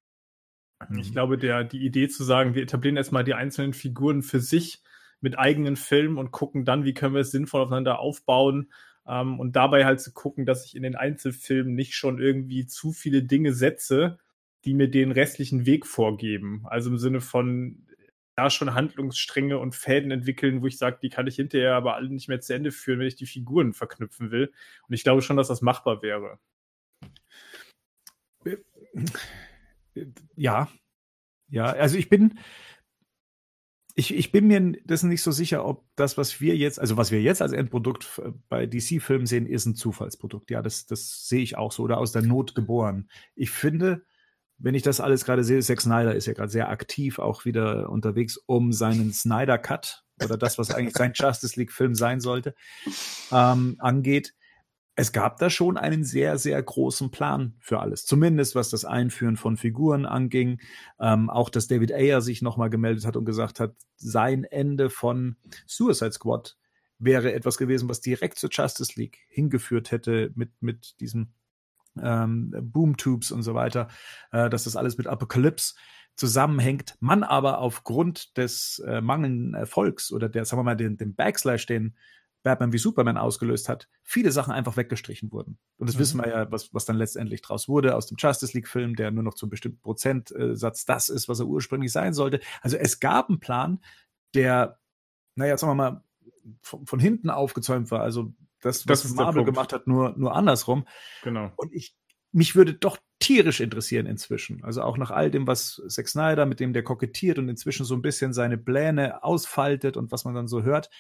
Mhm. 0.89 0.99
Ich 0.99 1.13
glaube, 1.13 1.39
der, 1.39 1.65
die 1.65 1.85
Idee 1.85 2.09
zu 2.09 2.25
sagen, 2.25 2.55
wir 2.55 2.63
etablieren 2.63 2.97
erstmal 2.97 3.25
die 3.25 3.35
einzelnen 3.35 3.73
Figuren 3.73 4.23
für 4.23 4.41
sich 4.41 4.83
mit 5.21 5.39
eigenen 5.39 5.77
Filmen 5.77 6.19
und 6.19 6.31
gucken 6.31 6.65
dann, 6.65 6.85
wie 6.85 6.95
können 6.95 7.15
wir 7.15 7.21
es 7.21 7.31
sinnvoll 7.31 7.63
aufeinander 7.63 7.99
aufbauen 7.99 8.73
ähm, 9.09 9.41
und 9.41 9.57
dabei 9.57 9.85
halt 9.85 10.01
zu 10.01 10.13
gucken, 10.13 10.47
dass 10.47 10.67
ich 10.67 10.77
in 10.77 10.83
den 10.83 10.95
Einzelfilmen 10.95 11.75
nicht 11.75 11.95
schon 11.95 12.21
irgendwie 12.21 12.67
zu 12.67 12.93
viele 12.93 13.23
Dinge 13.23 13.53
setze, 13.55 14.19
die 14.65 14.75
mir 14.75 14.89
den 14.89 15.13
restlichen 15.13 15.67
Weg 15.67 15.87
vorgeben. 15.87 16.65
Also 16.67 16.91
im 16.91 16.99
Sinne 16.99 17.21
von 17.21 17.87
da 18.37 18.51
schon 18.51 18.75
Handlungsstränge 18.75 19.59
und 19.59 19.75
Fäden 19.75 20.13
entwickeln, 20.13 20.63
wo 20.63 20.69
ich 20.69 20.79
sage, 20.79 20.99
die 21.03 21.09
kann 21.09 21.27
ich 21.27 21.37
hinterher 21.37 21.75
aber 21.75 21.97
alle 21.97 22.09
nicht 22.09 22.29
mehr 22.29 22.41
zu 22.41 22.55
Ende 22.55 22.71
führen, 22.71 23.01
wenn 23.01 23.09
ich 23.09 23.17
die 23.17 23.27
Figuren 23.27 23.73
verknüpfen 23.73 24.31
will. 24.31 24.53
Und 24.87 24.95
ich 24.95 25.03
glaube 25.03 25.23
schon, 25.23 25.37
dass 25.37 25.49
das 25.49 25.61
machbar 25.61 26.03
wäre. 26.03 26.39
Ja, 30.37 30.69
ja, 31.49 31.65
also 31.65 31.97
ich 31.97 32.09
bin, 32.09 32.39
ich, 33.99 34.15
ich 34.15 34.31
bin 34.31 34.47
mir 34.47 34.61
dessen 34.85 35.09
nicht 35.09 35.23
so 35.23 35.33
sicher, 35.33 35.65
ob 35.65 35.85
das, 35.97 36.17
was 36.17 36.41
wir 36.41 36.57
jetzt, 36.57 36.79
also 36.79 36.97
was 36.97 37.11
wir 37.11 37.21
jetzt 37.21 37.43
als 37.43 37.51
Endprodukt 37.51 38.23
bei 38.49 38.65
DC-Filmen 38.65 39.27
sehen, 39.27 39.45
ist 39.45 39.67
ein 39.67 39.75
Zufallsprodukt. 39.75 40.53
Ja, 40.53 40.63
das, 40.63 40.87
das 40.87 41.27
sehe 41.27 41.43
ich 41.43 41.59
auch 41.59 41.73
so 41.73 41.83
oder 41.83 41.99
aus 41.99 42.13
der 42.13 42.23
Not 42.23 42.55
geboren. 42.55 43.11
Ich 43.35 43.51
finde, 43.51 44.05
wenn 44.57 44.77
ich 44.77 44.83
das 44.83 45.01
alles 45.01 45.25
gerade 45.25 45.43
sehe, 45.43 45.61
Zack 45.63 45.81
Snyder 45.81 46.15
ist 46.15 46.27
ja 46.27 46.33
gerade 46.33 46.49
sehr 46.49 46.69
aktiv 46.69 47.19
auch 47.19 47.45
wieder 47.45 47.91
unterwegs, 47.91 48.37
um 48.37 48.73
seinen 48.73 49.13
Snyder 49.13 49.59
Cut 49.59 50.05
oder 50.23 50.37
das, 50.37 50.59
was 50.59 50.71
eigentlich 50.71 50.97
sein 50.97 51.13
Justice 51.17 51.59
League 51.59 51.73
Film 51.73 51.97
sein 51.97 52.21
sollte, 52.21 52.55
ähm, 53.33 53.75
angeht 53.81 54.33
es 54.99 55.13
gab 55.13 55.39
da 55.39 55.49
schon 55.49 55.77
einen 55.77 56.03
sehr, 56.03 56.39
sehr 56.39 56.61
großen 56.61 57.13
Plan 57.13 57.55
für 57.61 57.79
alles. 57.79 58.05
Zumindest 58.05 58.57
was 58.57 58.69
das 58.69 58.85
Einführen 58.85 59.37
von 59.37 59.57
Figuren 59.57 60.05
anging. 60.05 60.61
Ähm, 60.99 61.31
auch, 61.31 61.51
dass 61.51 61.69
David 61.69 61.93
Ayer 61.93 62.21
sich 62.21 62.43
nochmal 62.43 62.69
gemeldet 62.69 63.07
hat 63.07 63.17
und 63.17 63.25
gesagt 63.25 63.61
hat, 63.61 63.77
sein 63.95 64.43
Ende 64.43 64.91
von 64.91 65.37
Suicide 65.69 66.11
Squad 66.11 66.57
wäre 66.99 67.33
etwas 67.33 67.59
gewesen, 67.59 67.89
was 67.89 68.01
direkt 68.01 68.41
zur 68.41 68.51
Justice 68.53 68.95
League 68.97 69.19
hingeführt 69.29 69.93
hätte 69.93 70.33
mit, 70.35 70.51
mit 70.61 70.99
diesem 70.99 71.29
ähm, 72.03 72.53
Boom-Tubes 72.61 73.31
und 73.31 73.45
so 73.45 73.55
weiter, 73.55 73.87
äh, 74.33 74.51
dass 74.51 74.65
das 74.65 74.75
alles 74.75 74.99
mit 74.99 75.07
Apocalypse 75.07 75.75
zusammenhängt. 76.17 76.97
Man 76.99 77.23
aber 77.23 77.59
aufgrund 77.61 78.37
des 78.37 78.83
äh, 78.85 79.01
mangelnden 79.01 79.55
Erfolgs 79.55 80.11
oder 80.11 80.29
der, 80.29 80.45
sagen 80.45 80.59
wir 80.59 80.65
mal, 80.65 80.77
den, 80.77 80.97
den 80.97 81.15
Backslash, 81.15 81.67
den 81.67 81.95
Batman 82.43 82.73
wie 82.73 82.79
Superman 82.79 83.19
ausgelöst 83.19 83.69
hat, 83.69 83.89
viele 84.03 84.31
Sachen 84.31 84.53
einfach 84.53 84.77
weggestrichen 84.77 85.33
wurden. 85.33 85.59
Und 85.77 85.89
das 85.89 85.97
mhm. 85.97 86.01
wissen 86.01 86.21
wir 86.21 86.29
ja, 86.29 86.51
was, 86.51 86.73
was 86.73 86.85
dann 86.85 86.97
letztendlich 86.97 87.43
draus 87.43 87.69
wurde 87.69 87.97
aus 87.97 88.07
dem 88.07 88.17
Justice 88.19 88.57
League-Film, 88.57 88.97
der 88.97 89.11
nur 89.11 89.25
noch 89.25 89.35
zu 89.35 89.47
einem 89.47 89.51
bestimmten 89.51 89.81
Prozentsatz 89.81 90.85
das 90.85 91.09
ist, 91.09 91.29
was 91.29 91.41
er 91.41 91.47
ursprünglich 91.47 91.93
sein 91.93 92.15
sollte. 92.15 92.41
Also 92.63 92.77
es 92.77 93.01
gab 93.01 93.29
einen 93.29 93.41
Plan, 93.41 93.81
der, 94.35 94.79
naja, 95.35 95.57
sagen 95.57 95.73
wir 95.73 95.75
mal, 95.75 96.05
von, 96.63 96.87
von 96.87 96.99
hinten 96.99 97.31
aufgezäumt 97.31 97.91
war. 97.91 98.01
Also 98.01 98.33
das, 98.61 98.89
was 98.89 99.03
das 99.03 99.13
Marvel 99.13 99.45
gemacht 99.45 99.73
hat, 99.73 99.87
nur, 99.87 100.15
nur 100.17 100.35
andersrum. 100.35 100.87
Genau. 101.23 101.53
Und 101.57 101.73
ich, 101.73 101.95
mich 102.33 102.55
würde 102.55 102.75
doch 102.75 102.99
tierisch 103.19 103.61
interessieren 103.61 104.07
inzwischen. 104.07 104.63
Also 104.65 104.83
auch 104.83 104.97
nach 104.97 105.11
all 105.11 105.31
dem, 105.31 105.47
was 105.47 105.83
Zack 105.89 106.09
Snyder, 106.09 106.47
mit 106.47 106.61
dem 106.61 106.73
der 106.73 106.85
kokettiert 106.85 107.39
und 107.39 107.49
inzwischen 107.49 107.85
so 107.85 107.95
ein 107.95 108.03
bisschen 108.03 108.33
seine 108.33 108.59
Pläne 108.59 109.23
ausfaltet 109.25 109.97
und 109.97 110.13
was 110.13 110.25
man 110.25 110.35
dann 110.35 110.49
so 110.49 110.63
hört, 110.63 110.91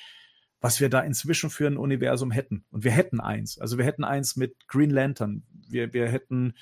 was 0.60 0.80
wir 0.80 0.88
da 0.88 1.00
inzwischen 1.00 1.50
für 1.50 1.66
ein 1.66 1.76
Universum 1.76 2.30
hätten. 2.30 2.64
Und 2.70 2.84
wir 2.84 2.90
hätten 2.90 3.20
eins. 3.20 3.58
Also 3.58 3.78
wir 3.78 3.84
hätten 3.84 4.04
eins 4.04 4.36
mit 4.36 4.66
Green 4.66 4.90
Lantern. 4.90 5.44
Wir, 5.68 5.92
wir 5.92 6.08
hätten 6.08 6.54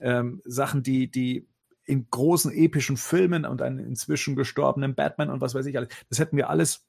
ähm, 0.00 0.40
Sachen, 0.44 0.82
die, 0.82 1.10
die 1.10 1.48
in 1.84 2.08
großen 2.08 2.52
epischen 2.52 2.96
Filmen 2.96 3.44
und 3.44 3.60
einen 3.60 3.78
inzwischen 3.78 4.36
gestorbenen 4.36 4.94
Batman 4.94 5.30
und 5.30 5.40
was 5.40 5.54
weiß 5.54 5.66
ich 5.66 5.76
alles. 5.76 5.88
Das 6.08 6.18
hätten 6.18 6.36
wir 6.36 6.48
alles 6.48 6.86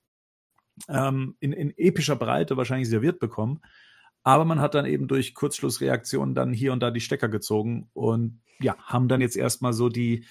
ähm, 0.87 1.35
in, 1.39 1.51
in 1.51 1.73
epischer 1.77 2.15
Breite 2.15 2.57
wahrscheinlich 2.57 2.89
serviert 2.89 3.19
bekommen. 3.19 3.61
Aber 4.23 4.45
man 4.45 4.61
hat 4.61 4.73
dann 4.73 4.85
eben 4.85 5.07
durch 5.07 5.33
Kurzschlussreaktionen 5.33 6.33
dann 6.33 6.53
hier 6.53 6.71
und 6.71 6.79
da 6.79 6.91
die 6.91 7.01
Stecker 7.01 7.27
gezogen 7.27 7.89
und 7.93 8.41
ja, 8.59 8.77
haben 8.77 9.09
dann 9.09 9.19
jetzt 9.19 9.35
erstmal 9.35 9.73
so 9.73 9.89
die 9.89 10.25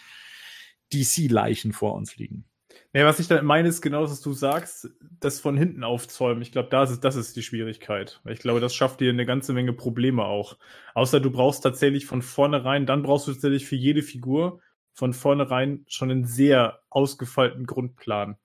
DC-Leichen 0.93 1.73
vor 1.73 1.95
uns 1.95 2.17
liegen. 2.17 2.47
Ja, 2.95 3.07
was 3.07 3.19
ich 3.19 3.27
da 3.27 3.41
meine, 3.41 3.69
ist 3.69 3.81
genau, 3.81 4.03
was 4.03 4.21
du 4.21 4.35
sagst, 4.35 4.91
das 5.19 5.41
von 5.41 5.57
hinten 5.57 5.83
aufzäumen. 5.83 6.43
Ich 6.43 6.53
glaube, 6.53 6.69
das 6.69 6.91
ist, 6.91 7.03
das 7.05 7.17
ist 7.17 7.35
die 7.37 7.43
Schwierigkeit. 7.43 8.21
Ich 8.27 8.41
glaube, 8.41 8.61
das 8.61 8.75
schafft 8.75 9.01
dir 9.01 9.11
eine 9.11 9.25
ganze 9.25 9.55
Menge 9.55 9.73
Probleme 9.73 10.25
auch. 10.25 10.59
Außer 10.95 11.19
du 11.19 11.31
brauchst 11.31 11.63
tatsächlich 11.63 12.05
von 12.05 12.21
vornherein, 12.21 12.85
dann 12.85 13.03
brauchst 13.03 13.27
du 13.27 13.33
tatsächlich 13.33 13.65
für 13.65 13.77
jede 13.77 14.03
Figur 14.03 14.61
von 14.93 15.15
vornherein 15.15 15.87
schon 15.89 16.11
einen 16.11 16.27
sehr 16.27 16.81
ausgefeilten 16.91 17.65
Grundplan. 17.65 18.37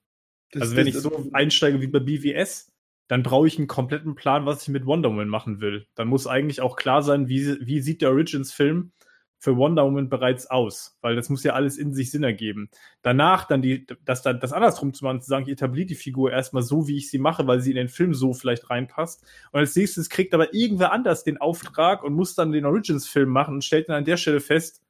Das, 0.52 0.62
also 0.62 0.76
wenn 0.76 0.86
ich 0.86 0.96
so 0.96 1.28
einsteige 1.34 1.82
wie 1.82 1.88
bei 1.88 2.00
BWS, 2.00 2.72
dann 3.06 3.22
brauche 3.22 3.46
ich 3.46 3.58
einen 3.58 3.68
kompletten 3.68 4.14
Plan, 4.14 4.46
was 4.46 4.62
ich 4.62 4.68
mit 4.68 4.86
Wonder 4.86 5.10
Woman 5.10 5.28
machen 5.28 5.60
will. 5.60 5.86
Dann 5.94 6.08
muss 6.08 6.26
eigentlich 6.26 6.62
auch 6.62 6.76
klar 6.76 7.02
sein, 7.02 7.28
wie, 7.28 7.58
wie 7.60 7.80
sieht 7.80 8.00
der 8.00 8.10
Origins-Film 8.10 8.92
für 9.38 9.56
Wonder 9.56 9.84
Woman 9.84 10.08
bereits 10.08 10.46
aus, 10.50 10.98
weil 11.00 11.14
das 11.14 11.28
muss 11.28 11.44
ja 11.44 11.52
alles 11.52 11.78
in 11.78 11.94
sich 11.94 12.10
Sinn 12.10 12.24
ergeben. 12.24 12.70
Danach 13.02 13.46
dann 13.46 13.62
die, 13.62 13.86
das 14.04 14.22
dann 14.22 14.40
das 14.40 14.52
andersrum 14.52 14.92
zu 14.92 15.04
machen, 15.04 15.20
zu 15.20 15.28
sagen, 15.28 15.46
ich 15.46 15.52
etabliere 15.52 15.86
die 15.86 15.94
Figur 15.94 16.32
erstmal 16.32 16.62
so, 16.64 16.88
wie 16.88 16.96
ich 16.96 17.08
sie 17.10 17.18
mache, 17.18 17.46
weil 17.46 17.60
sie 17.60 17.70
in 17.70 17.76
den 17.76 17.88
Film 17.88 18.14
so 18.14 18.34
vielleicht 18.34 18.68
reinpasst. 18.68 19.24
Und 19.52 19.60
als 19.60 19.76
nächstes 19.76 20.10
kriegt 20.10 20.34
aber 20.34 20.54
irgendwer 20.54 20.92
anders 20.92 21.22
den 21.22 21.38
Auftrag 21.38 22.02
und 22.02 22.14
muss 22.14 22.34
dann 22.34 22.52
den 22.52 22.66
Origins-Film 22.66 23.28
machen 23.28 23.54
und 23.54 23.64
stellt 23.64 23.88
dann 23.88 23.96
an 23.96 24.04
der 24.04 24.16
Stelle 24.16 24.40
fest, 24.40 24.82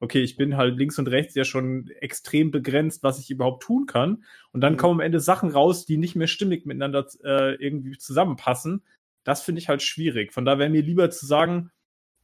okay, 0.00 0.20
ich 0.20 0.36
bin 0.36 0.56
halt 0.56 0.76
links 0.76 0.98
und 0.98 1.08
rechts 1.08 1.34
ja 1.34 1.44
schon 1.44 1.88
extrem 2.00 2.50
begrenzt, 2.50 3.02
was 3.02 3.18
ich 3.18 3.30
überhaupt 3.30 3.62
tun 3.62 3.86
kann. 3.86 4.24
Und 4.52 4.60
dann 4.60 4.74
mhm. 4.74 4.78
kommen 4.78 5.00
am 5.00 5.06
Ende 5.06 5.20
Sachen 5.20 5.50
raus, 5.50 5.86
die 5.86 5.96
nicht 5.96 6.14
mehr 6.14 6.26
stimmig 6.26 6.66
miteinander 6.66 7.06
äh, 7.24 7.54
irgendwie 7.54 7.96
zusammenpassen. 7.96 8.82
Das 9.24 9.42
finde 9.42 9.60
ich 9.60 9.68
halt 9.70 9.82
schwierig. 9.82 10.34
Von 10.34 10.44
da 10.44 10.58
wäre 10.58 10.68
mir 10.68 10.82
lieber 10.82 11.10
zu 11.10 11.24
sagen, 11.24 11.70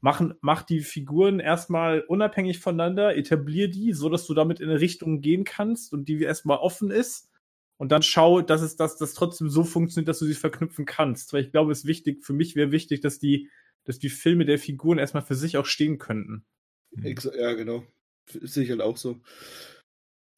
machen, 0.01 0.35
mach 0.41 0.63
die 0.63 0.81
Figuren 0.81 1.41
erstmal 1.41 2.01
unabhängig 2.01 2.59
voneinander, 2.59 3.17
etablier 3.17 3.69
die, 3.69 3.93
so 3.93 4.09
dass 4.09 4.27
du 4.27 4.35
damit 4.35 4.61
in 4.61 4.69
eine 4.69 4.81
Richtung 4.81 5.21
gehen 5.21 5.45
kannst 5.45 5.93
und 5.93 6.09
die 6.09 6.23
erstmal 6.23 6.59
offen 6.59 6.91
ist. 6.91 7.31
Und 7.77 7.93
dann 7.93 8.03
schau, 8.03 8.43
dass 8.43 8.61
es 8.61 8.77
dass 8.77 8.97
das 8.97 9.15
trotzdem 9.15 9.49
so 9.49 9.65
funktioniert, 9.65 10.09
dass 10.09 10.19
du 10.19 10.27
sie 10.27 10.35
verknüpfen 10.35 10.85
kannst. 10.85 11.33
Weil 11.33 11.45
ich 11.45 11.51
glaube, 11.51 11.73
es 11.73 11.81
ist 11.81 11.87
wichtig, 11.87 12.25
für 12.25 12.35
mich 12.35 12.55
wäre 12.55 12.73
wichtig, 12.73 13.01
dass 13.01 13.19
die, 13.19 13.49
dass 13.85 13.99
die 13.99 14.11
Filme 14.11 14.45
der 14.45 14.59
Figuren 14.59 14.99
erstmal 14.99 15.25
für 15.25 15.35
sich 15.35 15.57
auch 15.57 15.67
stehen 15.67 15.99
könnten. 15.99 16.45
Ja, 16.93 17.55
genau. 17.55 17.85
sehe 18.27 18.65
ich 18.65 18.71
halt 18.71 18.83
auch 18.83 18.97
so. 18.97 19.21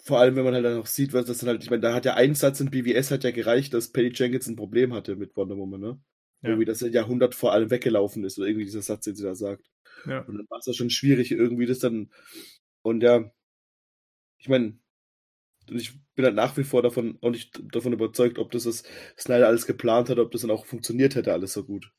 Vor 0.05 0.19
allem, 0.19 0.37
wenn 0.37 0.45
man 0.45 0.55
halt 0.55 0.65
dann 0.65 0.79
auch 0.79 0.87
sieht, 0.87 1.13
was 1.13 1.27
das 1.27 1.39
dann 1.39 1.49
halt, 1.49 1.63
ich 1.63 1.71
meine, 1.71 1.83
da 1.83 1.95
hat 1.95 2.05
ja 2.05 2.15
ein 2.15 2.35
Satz 2.35 2.61
in 2.61 2.71
BWS 2.71 3.11
hat 3.13 3.25
ja 3.25 3.31
gereicht, 3.31 3.73
dass 3.73 3.93
Patty 3.93 4.13
Jenkins 4.15 4.49
ein 4.49 4.57
Problem 4.57 4.93
hatte 4.93 5.17
mit 5.17 5.37
Wonder 5.37 5.57
Woman, 5.57 5.81
ne? 5.81 6.01
Ja. 6.43 6.51
Irgendwie, 6.51 6.65
dass 6.65 6.83
er 6.83 6.91
Jahrhundert 6.91 7.35
vor 7.35 7.53
allem 7.53 7.71
weggelaufen 7.71 8.25
ist, 8.25 8.39
oder 8.39 8.49
irgendwie 8.49 8.65
dieser 8.67 8.83
Satz, 8.83 9.05
den 9.05 9.15
sie 9.17 9.25
da 9.25 9.35
sagt. 9.35 9.71
Ja. 10.07 10.21
Und 10.21 10.39
dann 10.39 10.47
war 10.51 10.59
es 10.59 10.67
ja 10.67 10.73
schon 10.73 10.91
schwierig, 10.91 11.31
irgendwie 11.31 11.67
das 11.67 11.79
dann, 11.79 12.11
und 12.83 13.03
ja, 13.03 13.31
ich 14.39 14.49
meine, 14.49 14.79
ich 15.71 15.93
bin 16.17 16.25
halt 16.25 16.35
nach 16.35 16.57
wie 16.57 16.65
vor 16.65 16.83
davon 16.83 17.19
auch 17.23 17.31
nicht 17.31 17.63
davon 17.73 17.93
überzeugt, 17.93 18.39
ob 18.39 18.51
das, 18.51 18.67
was 18.67 18.83
Snyder 19.19 19.47
alles 19.47 19.67
geplant 19.67 20.09
hat, 20.09 20.19
ob 20.19 20.33
das 20.33 20.41
dann 20.43 20.51
auch 20.51 20.67
funktioniert 20.67 21.15
hätte, 21.15 21.33
alles 21.33 21.53
so 21.53 21.65
gut. 21.65 21.93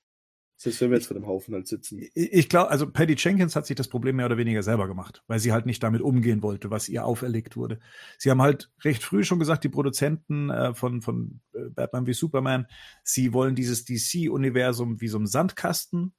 Selbst 0.63 0.79
wenn 0.79 0.91
wir 0.91 0.97
jetzt 0.97 1.07
vor 1.07 1.15
dem 1.15 1.27
Haufen 1.27 1.53
halt 1.53 1.67
sitzen. 1.67 2.07
Ich, 2.13 2.47
glaube, 2.47 2.71
also 2.71 2.89
Patty 2.89 3.15
Jenkins 3.17 3.53
hat 3.57 3.65
sich 3.65 3.75
das 3.75 3.89
Problem 3.89 4.15
mehr 4.15 4.27
oder 4.27 4.37
weniger 4.37 4.63
selber 4.63 4.87
gemacht, 4.87 5.21
weil 5.27 5.37
sie 5.37 5.51
halt 5.51 5.65
nicht 5.65 5.83
damit 5.83 6.01
umgehen 6.01 6.41
wollte, 6.41 6.71
was 6.71 6.87
ihr 6.87 7.03
auferlegt 7.03 7.57
wurde. 7.57 7.81
Sie 8.17 8.31
haben 8.31 8.41
halt 8.41 8.71
recht 8.81 9.03
früh 9.03 9.25
schon 9.25 9.39
gesagt, 9.39 9.65
die 9.65 9.69
Produzenten 9.69 10.49
äh, 10.49 10.73
von, 10.73 11.01
von 11.01 11.41
äh, 11.53 11.69
Batman 11.69 12.07
wie 12.07 12.13
Superman, 12.13 12.67
sie 13.03 13.33
wollen 13.33 13.55
dieses 13.55 13.83
DC-Universum 13.83 15.01
wie 15.01 15.09
so 15.09 15.19
ein 15.19 15.27
Sandkasten 15.27 16.13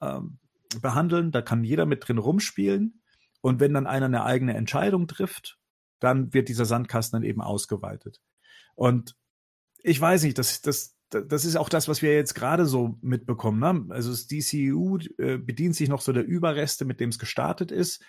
ähm, 0.00 0.38
behandeln. 0.80 1.32
Da 1.32 1.42
kann 1.42 1.64
jeder 1.64 1.84
mit 1.84 2.06
drin 2.06 2.18
rumspielen. 2.18 3.02
Und 3.40 3.58
wenn 3.58 3.74
dann 3.74 3.88
einer 3.88 4.06
eine 4.06 4.22
eigene 4.22 4.54
Entscheidung 4.54 5.08
trifft, 5.08 5.58
dann 5.98 6.32
wird 6.32 6.48
dieser 6.48 6.66
Sandkasten 6.66 7.16
dann 7.16 7.28
eben 7.28 7.40
ausgeweitet. 7.40 8.20
Und 8.76 9.16
ich 9.82 10.00
weiß 10.00 10.22
nicht, 10.22 10.38
das, 10.38 10.62
das, 10.62 10.97
das 11.10 11.44
ist 11.44 11.56
auch 11.56 11.68
das, 11.68 11.88
was 11.88 12.02
wir 12.02 12.14
jetzt 12.14 12.34
gerade 12.34 12.66
so 12.66 12.98
mitbekommen. 13.00 13.60
Ne? 13.60 13.94
Also 13.94 14.10
das 14.10 14.26
DCU 14.26 14.98
äh, 15.18 15.38
bedient 15.38 15.74
sich 15.74 15.88
noch 15.88 16.00
so 16.00 16.12
der 16.12 16.26
Überreste, 16.26 16.84
mit 16.84 17.00
dem 17.00 17.10
es 17.10 17.18
gestartet 17.18 17.70
ist. 17.72 18.02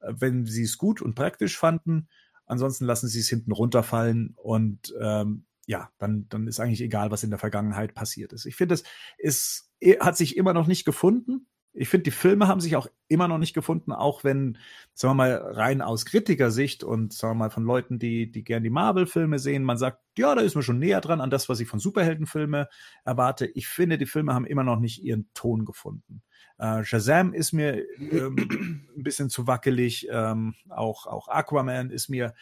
Äh, 0.00 0.14
wenn 0.16 0.46
sie 0.46 0.62
es 0.62 0.78
gut 0.78 1.02
und 1.02 1.14
praktisch 1.14 1.58
fanden, 1.58 2.08
ansonsten 2.46 2.84
lassen 2.84 3.08
sie 3.08 3.20
es 3.20 3.28
hinten 3.28 3.52
runterfallen 3.52 4.34
und 4.36 4.94
ähm, 5.00 5.44
ja, 5.66 5.90
dann, 5.98 6.26
dann 6.30 6.46
ist 6.46 6.60
eigentlich 6.60 6.80
egal, 6.80 7.10
was 7.10 7.22
in 7.22 7.30
der 7.30 7.38
Vergangenheit 7.38 7.94
passiert 7.94 8.32
ist. 8.32 8.46
Ich 8.46 8.56
finde, 8.56 8.74
es 8.74 8.84
ist, 9.18 9.70
hat 10.00 10.16
sich 10.16 10.36
immer 10.36 10.54
noch 10.54 10.66
nicht 10.66 10.86
gefunden. 10.86 11.46
Ich 11.78 11.88
finde, 11.88 12.04
die 12.04 12.10
Filme 12.10 12.48
haben 12.48 12.60
sich 12.60 12.74
auch 12.74 12.88
immer 13.06 13.28
noch 13.28 13.38
nicht 13.38 13.54
gefunden, 13.54 13.92
auch 13.92 14.24
wenn, 14.24 14.58
sagen 14.94 15.12
wir 15.12 15.14
mal, 15.14 15.34
rein 15.34 15.80
aus 15.80 16.04
Kritikersicht 16.04 16.82
und 16.82 17.12
sagen 17.12 17.34
wir 17.34 17.44
mal 17.44 17.50
von 17.50 17.62
Leuten, 17.62 18.00
die, 18.00 18.30
die 18.30 18.42
gern 18.42 18.64
die 18.64 18.70
Marvel-Filme 18.70 19.38
sehen, 19.38 19.62
man 19.62 19.78
sagt, 19.78 20.00
ja, 20.16 20.34
da 20.34 20.40
ist 20.40 20.56
man 20.56 20.64
schon 20.64 20.80
näher 20.80 21.00
dran 21.00 21.20
an 21.20 21.30
das, 21.30 21.48
was 21.48 21.60
ich 21.60 21.68
von 21.68 21.78
Superheldenfilmen 21.78 22.66
erwarte. 23.04 23.46
Ich 23.46 23.68
finde, 23.68 23.96
die 23.96 24.06
Filme 24.06 24.34
haben 24.34 24.44
immer 24.44 24.64
noch 24.64 24.80
nicht 24.80 25.04
ihren 25.04 25.30
Ton 25.34 25.64
gefunden. 25.64 26.22
Äh, 26.58 26.82
Shazam 26.82 27.32
ist 27.32 27.52
mir 27.52 27.84
ähm, 28.00 28.88
ein 28.96 29.02
bisschen 29.04 29.30
zu 29.30 29.46
wackelig, 29.46 30.08
ähm, 30.10 30.54
auch, 30.70 31.06
auch 31.06 31.28
Aquaman 31.28 31.90
ist 31.90 32.08
mir 32.08 32.34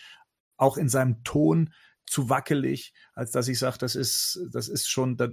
auch 0.57 0.79
in 0.79 0.89
seinem 0.89 1.23
Ton 1.25 1.75
zu 2.07 2.31
wackelig, 2.31 2.95
als 3.13 3.33
dass 3.33 3.49
ich 3.49 3.59
sage, 3.59 3.77
das 3.79 3.97
ist, 3.97 4.41
das 4.51 4.69
ist 4.69 4.89
schon, 4.89 5.19
das, 5.19 5.31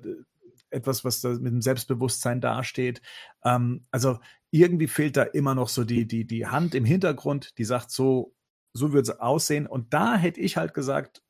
etwas, 0.74 1.06
was 1.06 1.22
da 1.22 1.30
mit 1.30 1.52
dem 1.54 1.62
Selbstbewusstsein 1.62 2.42
dasteht. 2.42 3.02
Ähm, 3.44 3.86
also 3.92 4.20
irgendwie 4.52 4.88
fehlt 4.88 5.18
da 5.18 5.24
immer 5.24 5.56
noch 5.56 5.70
so 5.70 5.84
die, 5.84 6.06
die, 6.06 6.26
die 6.26 6.48
Hand 6.48 6.76
im 6.76 6.86
Hintergrund, 6.86 7.58
die 7.58 7.66
sagt, 7.66 7.92
so, 7.92 8.36
so 8.74 8.94
wird 8.94 9.08
es 9.08 9.20
aussehen. 9.20 9.68
Und 9.68 9.94
da 9.94 10.16
hätte 10.16 10.42
ich 10.42 10.58
halt 10.58 10.74
gesagt, 10.74 11.24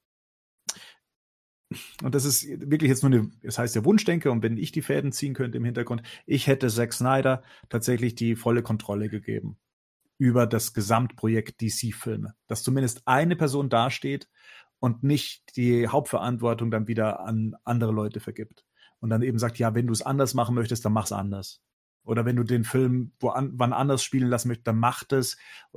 und 2.04 2.14
das 2.14 2.26
ist 2.26 2.48
wirklich 2.48 2.90
jetzt 2.90 3.04
nur 3.04 3.12
eine, 3.12 3.32
das 3.42 3.58
heißt 3.58 3.76
der 3.76 3.86
Wunschdenke, 3.86 4.30
und 4.30 4.44
wenn 4.44 4.58
ich 4.58 4.72
die 4.72 4.82
Fäden 4.82 5.12
ziehen 5.12 5.34
könnte 5.34 5.58
im 5.58 5.66
Hintergrund, 5.66 6.04
ich 6.26 6.48
hätte 6.48 6.68
Zack 6.68 6.94
Snyder 6.94 7.44
tatsächlich 7.70 8.16
die 8.16 8.36
volle 8.36 8.62
Kontrolle 8.62 9.10
gegeben 9.10 9.58
über 10.20 10.46
das 10.46 10.74
Gesamtprojekt 10.74 11.62
DC-Filme. 11.62 12.36
Dass 12.48 12.64
zumindest 12.64 13.02
eine 13.06 13.36
Person 13.36 13.70
dasteht 13.70 14.30
und 14.80 15.04
nicht 15.04 15.56
die 15.56 15.88
Hauptverantwortung 15.88 16.70
dann 16.70 16.88
wieder 16.88 17.22
an 17.22 17.56
andere 17.64 17.92
Leute 17.92 18.20
vergibt 18.20 18.66
und 19.04 19.10
dann 19.10 19.22
eben 19.22 19.38
sagt, 19.38 19.60
ja, 19.60 19.76
wenn 19.76 19.86
du 19.86 19.92
es 19.92 20.02
anders 20.02 20.34
machen 20.34 20.56
möchtest, 20.56 20.86
dann 20.86 20.94
mach's 20.94 21.12
anders. 21.12 21.62
Oder 22.06 22.24
wenn 22.24 22.38
du 22.38 22.44
den 22.44 22.64
Film 22.64 23.12
wo 23.20 23.30
an, 23.32 23.52
wann 23.56 23.74
anders 23.74 24.02
spielen 24.02 24.30
lassen 24.30 24.48
möchtest, 24.48 24.68
dann 24.68 24.80
mach 24.80 25.04
es, 25.10 25.36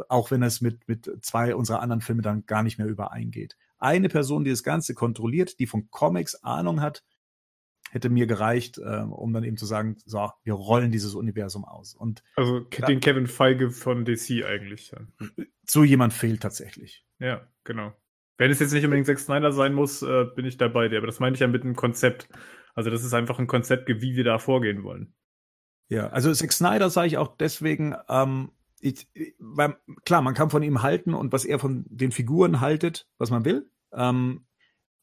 auch 0.08 0.30
wenn 0.30 0.44
es 0.44 0.60
mit, 0.60 0.86
mit 0.86 1.10
zwei 1.22 1.56
unserer 1.56 1.80
anderen 1.80 2.02
Filme 2.02 2.22
dann 2.22 2.46
gar 2.46 2.62
nicht 2.62 2.78
mehr 2.78 2.86
übereingeht. 2.86 3.56
Eine 3.78 4.08
Person, 4.08 4.44
die 4.44 4.50
das 4.50 4.62
Ganze 4.62 4.94
kontrolliert, 4.94 5.58
die 5.58 5.66
von 5.66 5.90
Comics 5.90 6.36
Ahnung 6.44 6.80
hat, 6.80 7.02
hätte 7.90 8.10
mir 8.10 8.28
gereicht, 8.28 8.78
äh, 8.78 9.00
um 9.00 9.32
dann 9.32 9.42
eben 9.42 9.56
zu 9.56 9.66
sagen, 9.66 9.96
so, 10.04 10.30
wir 10.44 10.54
rollen 10.54 10.92
dieses 10.92 11.16
Universum 11.16 11.64
aus. 11.64 11.96
Und 11.96 12.22
Also 12.36 12.60
den 12.60 13.00
Kevin 13.00 13.26
Feige 13.26 13.72
von 13.72 14.04
DC 14.04 14.44
eigentlich. 14.44 14.92
dann. 14.92 15.12
so 15.68 15.82
jemand 15.82 16.12
fehlt 16.12 16.42
tatsächlich. 16.42 17.04
Ja, 17.18 17.44
genau. 17.64 17.92
Wenn 18.38 18.52
es 18.52 18.60
jetzt 18.60 18.72
nicht 18.72 18.84
unbedingt 18.84 19.08
Zack 19.08 19.18
Snyder 19.18 19.50
sein 19.50 19.74
muss, 19.74 20.02
äh, 20.02 20.26
bin 20.36 20.44
ich 20.44 20.58
dabei 20.58 20.88
dir. 20.88 20.98
Aber 20.98 21.08
das 21.08 21.18
meine 21.18 21.34
ich 21.34 21.40
ja 21.40 21.48
mit 21.48 21.64
einem 21.64 21.74
Konzept. 21.74 22.28
Also 22.76 22.90
das 22.90 23.02
ist 23.02 23.14
einfach 23.14 23.38
ein 23.40 23.46
Konzept, 23.48 23.88
wie 23.88 24.14
wir 24.14 24.24
da 24.24 24.38
vorgehen 24.38 24.84
wollen. 24.84 25.14
Ja, 25.88 26.08
also 26.08 26.32
Zack 26.32 26.52
Snyder 26.52 26.90
sage 26.90 27.08
ich 27.08 27.18
auch 27.18 27.36
deswegen, 27.36 27.94
ähm, 28.08 28.52
ich, 28.80 29.08
weil, 29.38 29.76
klar, 30.04 30.20
man 30.20 30.34
kann 30.34 30.50
von 30.50 30.62
ihm 30.62 30.82
halten 30.82 31.14
und 31.14 31.32
was 31.32 31.44
er 31.44 31.58
von 31.58 31.86
den 31.88 32.12
Figuren 32.12 32.60
haltet, 32.60 33.08
was 33.18 33.30
man 33.30 33.44
will. 33.44 33.70
Ähm, 33.92 34.46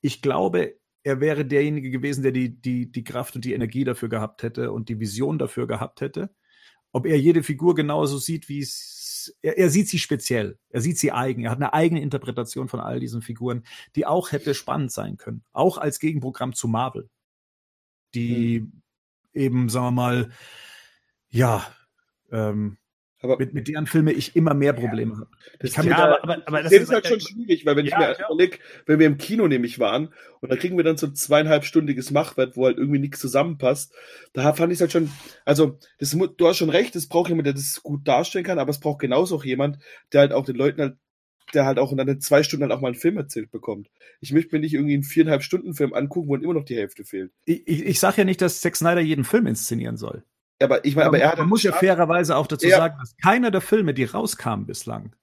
ich 0.01 0.21
glaube, 0.21 0.75
er 1.03 1.19
wäre 1.19 1.45
derjenige 1.45 1.89
gewesen, 1.89 2.21
der 2.21 2.31
die, 2.31 2.61
die, 2.61 2.91
die 2.91 3.03
Kraft 3.03 3.35
und 3.35 3.43
die 3.43 3.53
Energie 3.53 3.83
dafür 3.83 4.07
gehabt 4.07 4.43
hätte 4.43 4.71
und 4.71 4.87
die 4.87 4.99
Vision 4.99 5.39
dafür 5.39 5.67
gehabt 5.67 6.01
hätte. 6.01 6.33
Ob 6.91 7.07
er 7.07 7.19
jede 7.19 7.41
Figur 7.41 7.73
genauso 7.73 8.19
sieht, 8.19 8.49
wie 8.49 8.59
es, 8.59 9.35
er, 9.41 9.57
er 9.57 9.69
sieht 9.69 9.89
sie 9.89 9.99
speziell, 9.99 10.59
er 10.69 10.81
sieht 10.81 10.99
sie 10.99 11.11
eigen, 11.11 11.45
er 11.45 11.51
hat 11.51 11.57
eine 11.57 11.73
eigene 11.73 12.01
Interpretation 12.01 12.67
von 12.67 12.79
all 12.79 12.99
diesen 12.99 13.21
Figuren, 13.21 13.63
die 13.95 14.05
auch 14.05 14.31
hätte 14.31 14.53
spannend 14.53 14.91
sein 14.91 15.17
können. 15.17 15.43
Auch 15.53 15.77
als 15.77 15.99
Gegenprogramm 15.99 16.53
zu 16.53 16.67
Marvel. 16.67 17.09
Die 18.15 18.59
Mhm. 18.61 18.81
eben, 19.33 19.69
sagen 19.69 19.87
wir 19.87 19.91
mal, 19.91 20.29
ja, 21.29 21.65
ähm, 22.31 22.77
Aber 23.21 23.37
mit, 23.37 23.53
mit 23.53 23.67
deren 23.67 23.87
Filme 23.87 24.11
ich 24.11 24.35
immer 24.35 24.53
mehr 24.53 24.73
Probleme 24.73 25.15
habe. 25.17 25.29
das, 25.59 25.73
kann 25.73 25.87
ja, 25.87 25.95
da- 25.95 26.21
aber, 26.21 26.45
aber 26.45 26.61
das 26.63 26.73
ist 26.73 26.91
halt 26.91 27.07
schon 27.07 27.21
schwierig, 27.21 27.65
weil 27.65 27.75
wenn 27.77 27.85
Ja, 27.85 28.11
ich 28.11 28.17
mir 28.17 28.21
ja. 28.21 28.25
überlege, 28.29 28.57
wenn 28.85 28.99
wir 28.99 29.07
im 29.07 29.17
Kino 29.17 29.47
nämlich 29.47 29.79
waren 29.79 30.13
und 30.41 30.51
da 30.51 30.57
kriegen 30.57 30.75
wir 30.77 30.83
dann 30.83 30.97
so 30.97 31.07
ein 31.07 31.15
zweieinhalbstündiges 31.15 32.11
Machwerk, 32.11 32.57
wo 32.57 32.65
halt 32.65 32.77
irgendwie 32.77 32.99
nichts 32.99 33.19
zusammenpasst, 33.19 33.93
da 34.33 34.53
fand 34.53 34.71
ich 34.73 34.77
es 34.77 34.81
halt 34.81 34.91
schon, 34.91 35.09
also 35.45 35.79
das, 35.99 36.11
du 36.11 36.47
hast 36.47 36.57
schon 36.57 36.69
recht, 36.69 36.95
es 36.97 37.07
braucht 37.07 37.29
jemand, 37.29 37.47
der 37.47 37.53
das 37.53 37.81
gut 37.81 38.07
darstellen 38.07 38.43
kann, 38.45 38.59
aber 38.59 38.71
es 38.71 38.79
braucht 38.79 38.99
genauso 38.99 39.37
auch 39.37 39.45
jemand, 39.45 39.77
der 40.11 40.21
halt 40.21 40.33
auch 40.33 40.45
den 40.45 40.55
Leuten 40.57 40.81
halt, 40.81 40.97
der 41.53 41.65
halt 41.65 41.79
auch 41.79 41.91
in 41.91 41.97
dann 41.97 42.19
zwei 42.21 42.43
Stunden 42.43 42.63
halt 42.63 42.71
auch 42.71 42.81
mal 42.81 42.89
einen 42.89 42.95
Film 42.95 43.17
erzählt 43.17 43.51
bekommt. 43.51 43.89
Ich 44.19 44.31
möchte 44.31 44.55
mir 44.55 44.59
nicht 44.59 44.73
irgendwie 44.73 44.93
einen 44.93 45.03
viereinhalb 45.03 45.43
Stunden 45.43 45.73
Film 45.73 45.93
angucken, 45.93 46.27
wo 46.27 46.35
immer 46.35 46.53
noch 46.53 46.65
die 46.65 46.75
Hälfte 46.75 47.03
fehlt. 47.03 47.31
Ich, 47.45 47.67
ich, 47.67 47.85
ich 47.85 47.99
sage 47.99 48.17
ja 48.19 48.25
nicht, 48.25 48.41
dass 48.41 48.61
Zack 48.61 48.75
Snyder 48.75 49.01
jeden 49.01 49.23
Film 49.23 49.47
inszenieren 49.47 49.97
soll. 49.97 50.23
Aber 50.61 50.85
ich 50.85 50.95
meine, 50.95 51.07
aber 51.07 51.19
er 51.19 51.31
hat 51.31 51.37
man 51.39 51.49
muss 51.49 51.63
ja 51.63 51.73
fairerweise 51.73 52.35
auch 52.35 52.47
dazu 52.47 52.67
Ja. 52.67 52.77
sagen, 52.77 52.97
dass 52.99 53.15
keiner 53.17 53.51
der 53.51 53.61
Filme, 53.61 53.93
die 53.93 54.05
rauskamen 54.05 54.65
bislang, 54.65 55.15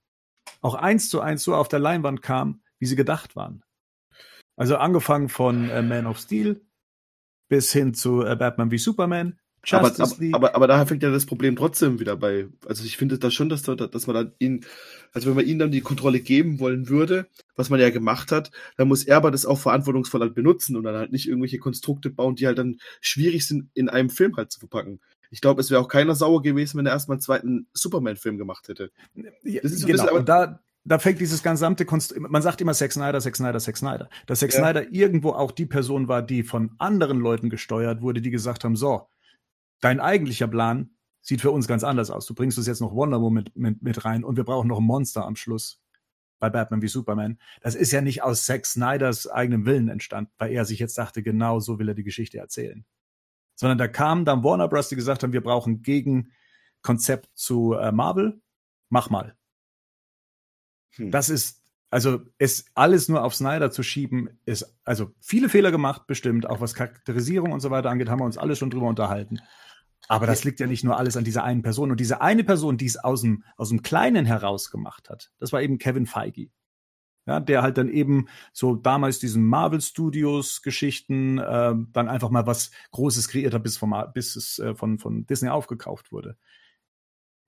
auch 0.61 0.75
eins 0.75 1.09
zu 1.09 1.21
eins 1.21 1.43
so 1.43 1.55
auf 1.55 1.69
der 1.69 1.79
Leinwand 1.79 2.21
kam, 2.23 2.63
wie 2.79 2.87
sie 2.87 2.97
gedacht 2.97 3.37
waren. 3.37 3.63
Also 4.57 4.77
angefangen 4.77 5.29
von 5.29 5.71
äh, 5.71 5.83
Man 5.83 6.07
of 6.07 6.19
Steel 6.19 6.61
bis 7.49 7.73
hin 7.73 7.95
zu 7.95 8.23
äh, 8.25 8.37
Batman 8.37 8.71
wie 8.71 8.79
Superman, 8.79 9.39
aber, 9.71 9.93
aber, 10.33 10.55
aber, 10.55 10.67
daher 10.67 10.87
fängt 10.87 11.03
ja 11.03 11.11
das 11.11 11.27
Problem 11.27 11.55
trotzdem 11.55 12.01
wieder 12.01 12.17
bei. 12.17 12.49
Also 12.67 12.85
ich 12.85 12.97
finde 12.97 13.19
da 13.19 13.31
schon, 13.31 13.49
dass, 13.49 13.63
da, 13.63 13.75
dass 13.75 14.07
man 14.07 14.15
dann 14.17 14.33
ihn, 14.39 14.65
also 15.13 15.29
wenn 15.29 15.37
man 15.37 15.47
ihm 15.47 15.59
dann 15.59 15.71
die 15.71 15.83
Kontrolle 15.83 16.21
geben 16.21 16.61
wollen 16.61 16.89
würde, 16.89 17.27
was 17.57 17.69
man 17.69 17.79
ja 17.79 17.91
gemacht 17.91 18.33
hat, 18.33 18.51
dann 18.77 18.89
muss 18.89 19.05
er 19.05 19.19
aber 19.19 19.31
das 19.31 19.45
auch 19.45 19.59
verantwortungsvoll 19.59 20.21
halt 20.21 20.35
benutzen 20.35 20.77
und 20.77 20.85
dann 20.85 20.97
halt 20.97 21.13
nicht 21.13 21.29
irgendwelche 21.29 21.59
Konstrukte 21.59 22.11
bauen, 22.11 22.37
die 22.37 22.47
halt 22.47 22.59
dann 22.59 22.79
schwierig 23.01 23.47
sind, 23.47 23.69
in 23.75 23.89
einem 23.89 24.09
Film 24.09 24.37
halt 24.37 24.51
zu 24.51 24.61
verpacken. 24.61 25.01
Ich 25.31 25.41
glaube, 25.41 25.61
es 25.61 25.71
wäre 25.71 25.81
auch 25.81 25.89
keiner 25.89 26.15
sauer 26.15 26.43
gewesen, 26.43 26.79
wenn 26.79 26.87
er 26.87 26.93
erstmal 26.93 27.17
einen 27.17 27.23
zweiten 27.23 27.67
Superman-Film 27.73 28.39
gemacht 28.39 28.69
hätte. 28.69 28.91
Das 29.15 29.25
ist 29.45 29.81
so 29.81 29.87
bisschen 29.87 30.07
genau, 30.07 30.09
aber- 30.09 30.23
da, 30.23 30.61
da 30.85 30.99
fängt 30.99 31.21
dieses 31.21 31.43
gesamte 31.43 31.85
Konst 31.85 32.19
man 32.19 32.43
sagt 32.43 32.61
immer 32.61 32.73
Zack 32.73 32.93
Snyder, 32.93 33.21
Zack 33.21 33.37
Snyder, 33.37 33.59
Zack 33.59 33.77
Snyder. 33.77 34.09
Dass 34.27 34.41
Zack 34.41 34.53
Ja. 34.55 34.61
Snyder 34.61 34.93
irgendwo 34.93 35.31
auch 35.31 35.53
die 35.53 35.67
Person 35.67 36.09
war, 36.09 36.23
die 36.23 36.43
von 36.43 36.73
anderen 36.79 37.21
Leuten 37.21 37.51
gesteuert 37.51 38.01
wurde, 38.01 38.23
die 38.23 38.31
gesagt 38.31 38.65
haben, 38.65 38.77
so, 38.77 39.07
dein 39.81 40.01
eigentlicher 40.01 40.49
Plan 40.49 40.91
sieht 41.21 41.41
für 41.41 41.51
uns 41.51 41.69
ganz 41.69 41.85
anders 41.85 42.11
aus. 42.11 42.27
Du 42.27 42.35
bringst 42.35 42.59
uns 42.59 42.67
jetzt 42.67 42.81
noch 42.81 42.95
Wonder 42.95 43.21
Woman 43.21 43.45
mit, 43.45 43.57
mit, 43.57 43.83
mit 43.83 44.05
rein 44.05 44.25
und 44.25 44.37
wir 44.37 44.45
brauchen 44.45 44.69
noch 44.69 44.79
ein 44.79 44.85
Monster 44.85 45.25
am 45.25 45.37
Schluss 45.37 45.83
bei 46.39 46.51
Batman 46.51 46.83
wie 46.83 46.89
Superman. 46.89 47.39
Das 47.61 47.75
ist 47.75 47.93
ja 47.93 48.01
nicht 48.01 48.23
aus 48.23 48.47
Zack 48.47 48.67
Snyders 48.67 49.29
eigenem 49.29 49.67
Willen 49.67 49.89
entstanden, 49.89 50.33
weil 50.39 50.53
er 50.53 50.65
sich 50.65 50.79
jetzt 50.79 50.97
dachte, 50.99 51.23
genau 51.23 51.61
so 51.61 51.79
will 51.79 51.89
er 51.89 51.95
die 51.95 52.05
Geschichte 52.05 52.39
erzählen. 52.39 52.85
Sondern 53.55 53.79
da 53.79 53.89
kamen 53.89 54.25
dann 54.25 54.43
Warner 54.43 54.69
Bros., 54.69 54.89
die 54.89 54.97
gesagt 54.97 55.23
haben, 55.23 55.35
wir 55.35 55.43
brauchen 55.43 55.83
Gegenkonzept 55.83 57.29
zu 57.35 57.75
äh, 57.75 57.93
Marvel. 57.93 58.41
Mach 58.89 59.11
mal. 59.11 59.37
Hm. 60.97 61.11
Das 61.11 61.29
ist, 61.29 61.63
also 61.91 62.23
es 62.39 62.65
alles 62.75 63.09
nur 63.09 63.23
auf 63.23 63.35
Snyder 63.35 63.71
zu 63.71 63.83
schieben, 63.83 64.41
ist, 64.47 64.79
also 64.85 65.13
viele 65.21 65.51
Fehler 65.51 65.71
gemacht, 65.71 66.07
bestimmt, 66.07 66.49
auch 66.49 66.63
was 66.63 66.75
Charakterisierung 66.75 67.53
und 67.53 67.61
so 67.61 67.71
weiter 67.71 67.91
angeht, 67.91 68.09
haben 68.09 68.21
wir 68.21 68.25
uns 68.25 68.39
alle 68.39 68.57
schon 68.57 68.71
drüber 68.71 68.89
unterhalten. 68.89 69.41
Aber 70.11 70.27
das 70.27 70.43
liegt 70.43 70.59
ja 70.59 70.67
nicht 70.67 70.83
nur 70.83 70.97
alles 70.99 71.17
an 71.17 71.23
dieser 71.23 71.45
einen 71.45 71.63
Person. 71.63 71.93
Und 71.93 72.01
diese 72.01 72.21
eine 72.21 72.43
Person, 72.43 72.77
die 72.77 72.87
es 72.87 72.97
aus 72.97 73.21
dem, 73.21 73.45
aus 73.57 73.69
dem 73.69 73.83
Kleinen 73.83 74.27
heraus 74.27 74.73
gemacht 74.73 75.09
hat, 75.09 75.31
das 75.39 75.53
war 75.53 75.63
eben 75.63 75.79
Kevin 75.79 76.05
Feige. 76.05 76.51
Ja, 77.27 77.39
der 77.39 77.63
halt 77.63 77.79
dann 77.79 77.89
eben 77.89 78.27
so 78.53 78.75
damals 78.75 79.21
diesen 79.21 79.45
Marvel 79.45 79.81
Studios 79.81 80.63
Geschichten 80.63 81.39
äh, 81.39 81.75
dann 81.93 82.09
einfach 82.09 82.31
mal 82.31 82.45
was 82.45 82.73
Großes 82.91 83.29
kreiert 83.29 83.55
hat, 83.55 83.63
bis, 83.63 83.79
vom, 83.79 83.95
bis 84.13 84.35
es 84.35 84.59
äh, 84.59 84.75
von, 84.75 84.99
von 84.99 85.27
Disney 85.27 85.49
aufgekauft 85.49 86.11
wurde. 86.11 86.37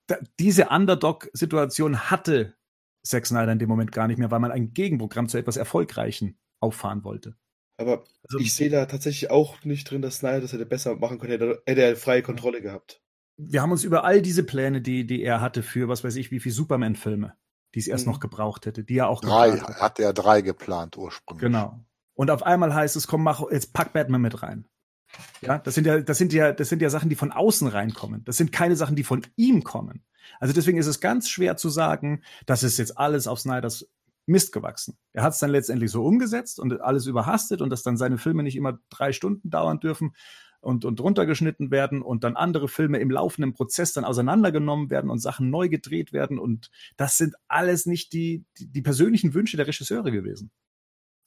Da, 0.07 0.15
diese 0.39 0.69
Underdog-Situation 0.69 2.09
hatte 2.09 2.55
Zack 3.03 3.25
Snyder 3.25 3.51
in 3.51 3.59
dem 3.59 3.67
Moment 3.67 3.91
gar 3.91 4.07
nicht 4.07 4.19
mehr, 4.19 4.31
weil 4.31 4.39
man 4.39 4.53
ein 4.53 4.73
Gegenprogramm 4.73 5.27
zu 5.27 5.37
etwas 5.37 5.57
Erfolgreichen 5.57 6.39
auffahren 6.61 7.03
wollte. 7.03 7.35
Aber 7.77 8.03
also, 8.23 8.39
ich 8.39 8.53
sehe 8.53 8.69
da 8.69 8.85
tatsächlich 8.85 9.31
auch 9.31 9.63
nicht 9.63 9.89
drin, 9.89 10.01
dass 10.01 10.17
Snyder 10.17 10.41
das 10.41 10.53
hätte 10.53 10.65
besser 10.65 10.95
machen 10.95 11.19
können, 11.19 11.31
hätte, 11.31 11.63
hätte 11.65 11.81
er 11.81 11.95
freie 11.95 12.21
Kontrolle 12.21 12.61
gehabt. 12.61 13.01
Wir 13.37 13.61
haben 13.61 13.71
uns 13.71 13.83
über 13.83 14.03
all 14.03 14.21
diese 14.21 14.43
Pläne, 14.43 14.81
die, 14.81 15.07
die 15.07 15.23
er 15.23 15.41
hatte 15.41 15.63
für, 15.63 15.87
was 15.87 16.03
weiß 16.03 16.15
ich, 16.17 16.29
wie 16.29 16.39
viele 16.39 16.53
Superman-Filme, 16.53 17.33
die 17.73 17.79
es 17.79 17.87
erst 17.87 18.05
mhm. 18.05 18.13
noch 18.13 18.19
gebraucht 18.19 18.67
hätte, 18.67 18.83
die 18.83 18.97
er 18.97 19.09
auch 19.09 19.21
drei, 19.21 19.57
hat. 19.57 19.81
hatte 19.81 20.03
er 20.03 20.13
drei 20.13 20.41
geplant 20.41 20.97
ursprünglich. 20.97 21.41
Genau. 21.41 21.83
Und 22.13 22.29
auf 22.29 22.43
einmal 22.43 22.75
heißt 22.75 22.95
es, 22.95 23.07
komm, 23.07 23.23
mach, 23.23 23.41
jetzt 23.51 23.73
pack 23.73 23.91
Batman 23.91 24.21
mit 24.21 24.43
rein. 24.43 24.67
Ja, 25.41 25.59
das 25.59 25.75
sind 25.75 25.85
ja, 25.85 25.99
das 25.99 26.17
sind 26.17 26.33
ja, 26.33 26.51
das 26.51 26.69
sind 26.69 26.81
ja 26.81 26.89
Sachen, 26.89 27.09
die 27.09 27.15
von 27.15 27.31
außen 27.31 27.67
reinkommen. 27.67 28.23
Das 28.23 28.37
sind 28.37 28.51
keine 28.51 28.75
Sachen, 28.75 28.95
die 28.95 29.03
von 29.03 29.25
ihm 29.35 29.63
kommen. 29.63 30.03
Also 30.39 30.53
deswegen 30.53 30.77
ist 30.77 30.87
es 30.87 31.01
ganz 31.01 31.29
schwer 31.29 31.57
zu 31.57 31.69
sagen, 31.69 32.23
das 32.45 32.63
ist 32.63 32.77
jetzt 32.77 32.97
alles 32.97 33.27
auf 33.27 33.39
Snyders 33.39 33.89
Mist 34.25 34.51
gewachsen. 34.51 34.97
Er 35.13 35.23
hat 35.23 35.33
es 35.33 35.39
dann 35.39 35.49
letztendlich 35.49 35.91
so 35.91 36.05
umgesetzt 36.05 36.59
und 36.59 36.81
alles 36.81 37.05
überhastet 37.05 37.61
und 37.61 37.69
dass 37.69 37.83
dann 37.83 37.97
seine 37.97 38.17
Filme 38.17 38.43
nicht 38.43 38.55
immer 38.55 38.79
drei 38.89 39.11
Stunden 39.11 39.49
dauern 39.49 39.79
dürfen 39.79 40.13
und, 40.63 40.85
und 40.85 40.99
runtergeschnitten 41.01 41.71
werden 41.71 42.01
und 42.01 42.23
dann 42.23 42.37
andere 42.37 42.67
Filme 42.67 42.99
im 42.99 43.11
laufenden 43.11 43.53
Prozess 43.53 43.93
dann 43.93 44.05
auseinandergenommen 44.05 44.89
werden 44.89 45.09
und 45.09 45.19
Sachen 45.19 45.49
neu 45.49 45.67
gedreht 45.67 46.13
werden. 46.13 46.39
Und 46.39 46.71
das 46.95 47.17
sind 47.17 47.35
alles 47.47 47.85
nicht 47.85 48.13
die, 48.13 48.45
die, 48.57 48.67
die 48.67 48.81
persönlichen 48.81 49.33
Wünsche 49.33 49.57
der 49.57 49.67
Regisseure 49.67 50.11
gewesen. 50.11 50.51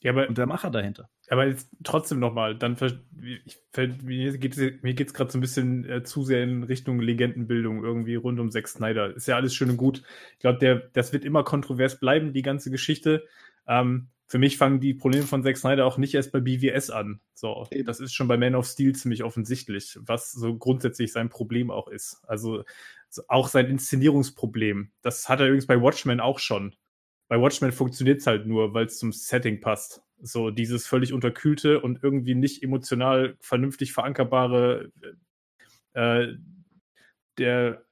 Ja, 0.06 0.12
aber, 0.12 0.28
und 0.28 0.38
der 0.38 0.46
Macher 0.46 0.70
dahinter. 0.70 1.10
Aber 1.30 1.48
jetzt 1.48 1.68
trotzdem 1.82 2.20
nochmal, 2.20 2.56
dann 2.56 2.76
ich, 3.20 3.58
mir 3.74 4.38
geht 4.38 4.56
es 4.56 5.14
gerade 5.14 5.32
so 5.32 5.36
ein 5.36 5.40
bisschen 5.40 5.84
äh, 5.84 6.04
zu 6.04 6.22
sehr 6.22 6.44
in 6.44 6.62
Richtung 6.62 7.00
Legendenbildung 7.00 7.82
irgendwie 7.82 8.14
rund 8.14 8.38
um 8.38 8.52
Zack 8.52 8.68
Snyder. 8.68 9.16
Ist 9.16 9.26
ja 9.26 9.34
alles 9.34 9.52
schön 9.52 9.68
und 9.68 9.78
gut. 9.78 10.04
Ich 10.34 10.38
glaube, 10.38 10.60
der, 10.60 10.76
das 10.92 11.12
wird 11.12 11.24
immer 11.24 11.42
kontrovers 11.42 11.98
bleiben, 11.98 12.32
die 12.32 12.42
ganze 12.42 12.70
Geschichte. 12.70 13.24
Ähm, 13.66 14.06
für 14.28 14.38
mich 14.38 14.58
fangen 14.58 14.78
die 14.78 14.94
Probleme 14.94 15.26
von 15.26 15.42
Zack 15.42 15.56
Snyder 15.56 15.86
auch 15.86 15.98
nicht 15.98 16.14
erst 16.14 16.30
bei 16.30 16.38
BWS 16.38 16.90
an. 16.90 17.18
So, 17.34 17.66
das 17.84 17.98
ist 17.98 18.14
schon 18.14 18.28
bei 18.28 18.36
Man 18.36 18.54
of 18.54 18.66
Steel 18.66 18.94
ziemlich 18.94 19.24
offensichtlich, 19.24 19.98
was 20.02 20.30
so 20.30 20.56
grundsätzlich 20.56 21.10
sein 21.10 21.30
Problem 21.30 21.72
auch 21.72 21.88
ist. 21.88 22.22
Also 22.28 22.62
auch 23.26 23.48
sein 23.48 23.66
Inszenierungsproblem. 23.66 24.92
Das 25.02 25.28
hat 25.28 25.40
er 25.40 25.46
übrigens 25.46 25.66
bei 25.66 25.82
Watchmen 25.82 26.20
auch 26.20 26.38
schon 26.38 26.76
bei 27.28 27.40
Watchmen 27.40 27.72
funktioniert 27.72 28.20
es 28.20 28.26
halt 28.26 28.46
nur, 28.46 28.74
weil 28.74 28.86
es 28.86 28.98
zum 28.98 29.12
Setting 29.12 29.60
passt. 29.60 30.02
So 30.22 30.50
dieses 30.50 30.86
völlig 30.86 31.12
unterkühlte 31.12 31.80
und 31.80 32.02
irgendwie 32.02 32.34
nicht 32.34 32.62
emotional 32.62 33.36
vernünftig 33.40 33.92
verankerbare 33.92 34.90
äh, 35.92 36.28
der 37.38 37.82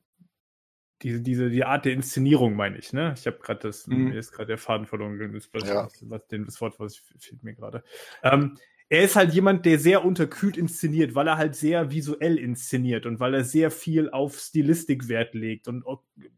diese, 1.03 1.20
diese, 1.20 1.51
die 1.51 1.64
Art 1.64 1.85
der 1.85 1.93
Inszenierung, 1.93 2.57
meine 2.57 2.78
ich, 2.78 2.95
ne? 2.95 3.14
Ich 3.16 3.26
habe 3.26 3.39
gerade 3.39 3.61
das, 3.61 3.87
mhm. 3.87 4.09
mir 4.09 4.18
ist 4.18 4.32
gerade 4.32 4.47
der 4.47 4.59
Faden 4.59 4.87
verloren 4.87 5.18
gegangen, 5.18 5.35
das, 5.35 5.68
ja. 5.68 5.87
was, 6.03 6.26
den, 6.28 6.47
das 6.47 6.61
Wort, 6.62 6.80
was 6.80 6.95
ich, 6.95 7.03
fehlt 7.22 7.43
mir 7.43 7.55
gerade. 7.55 7.85
Ähm, 8.22 8.57
er 8.89 9.03
ist 9.03 9.16
halt 9.16 9.32
jemand, 9.32 9.66
der 9.66 9.78
sehr 9.78 10.05
unterkühlt 10.05 10.57
inszeniert, 10.57 11.14
weil 11.14 11.28
er 11.28 11.37
halt 11.37 11.57
sehr 11.57 11.91
visuell 11.91 12.39
inszeniert 12.39 13.07
und 13.07 13.20
weil 13.20 13.35
er 13.35 13.45
sehr 13.45 13.70
viel 13.70 14.09
auf 14.11 14.39
Stilistik 14.39 15.09
Wert 15.09 15.35
legt. 15.35 15.68
Und 15.68 15.85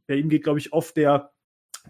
bei 0.07 0.15
ihm 0.15 0.29
geht, 0.29 0.45
glaube 0.45 0.59
ich, 0.59 0.73
oft 0.73 0.97
der, 0.97 1.33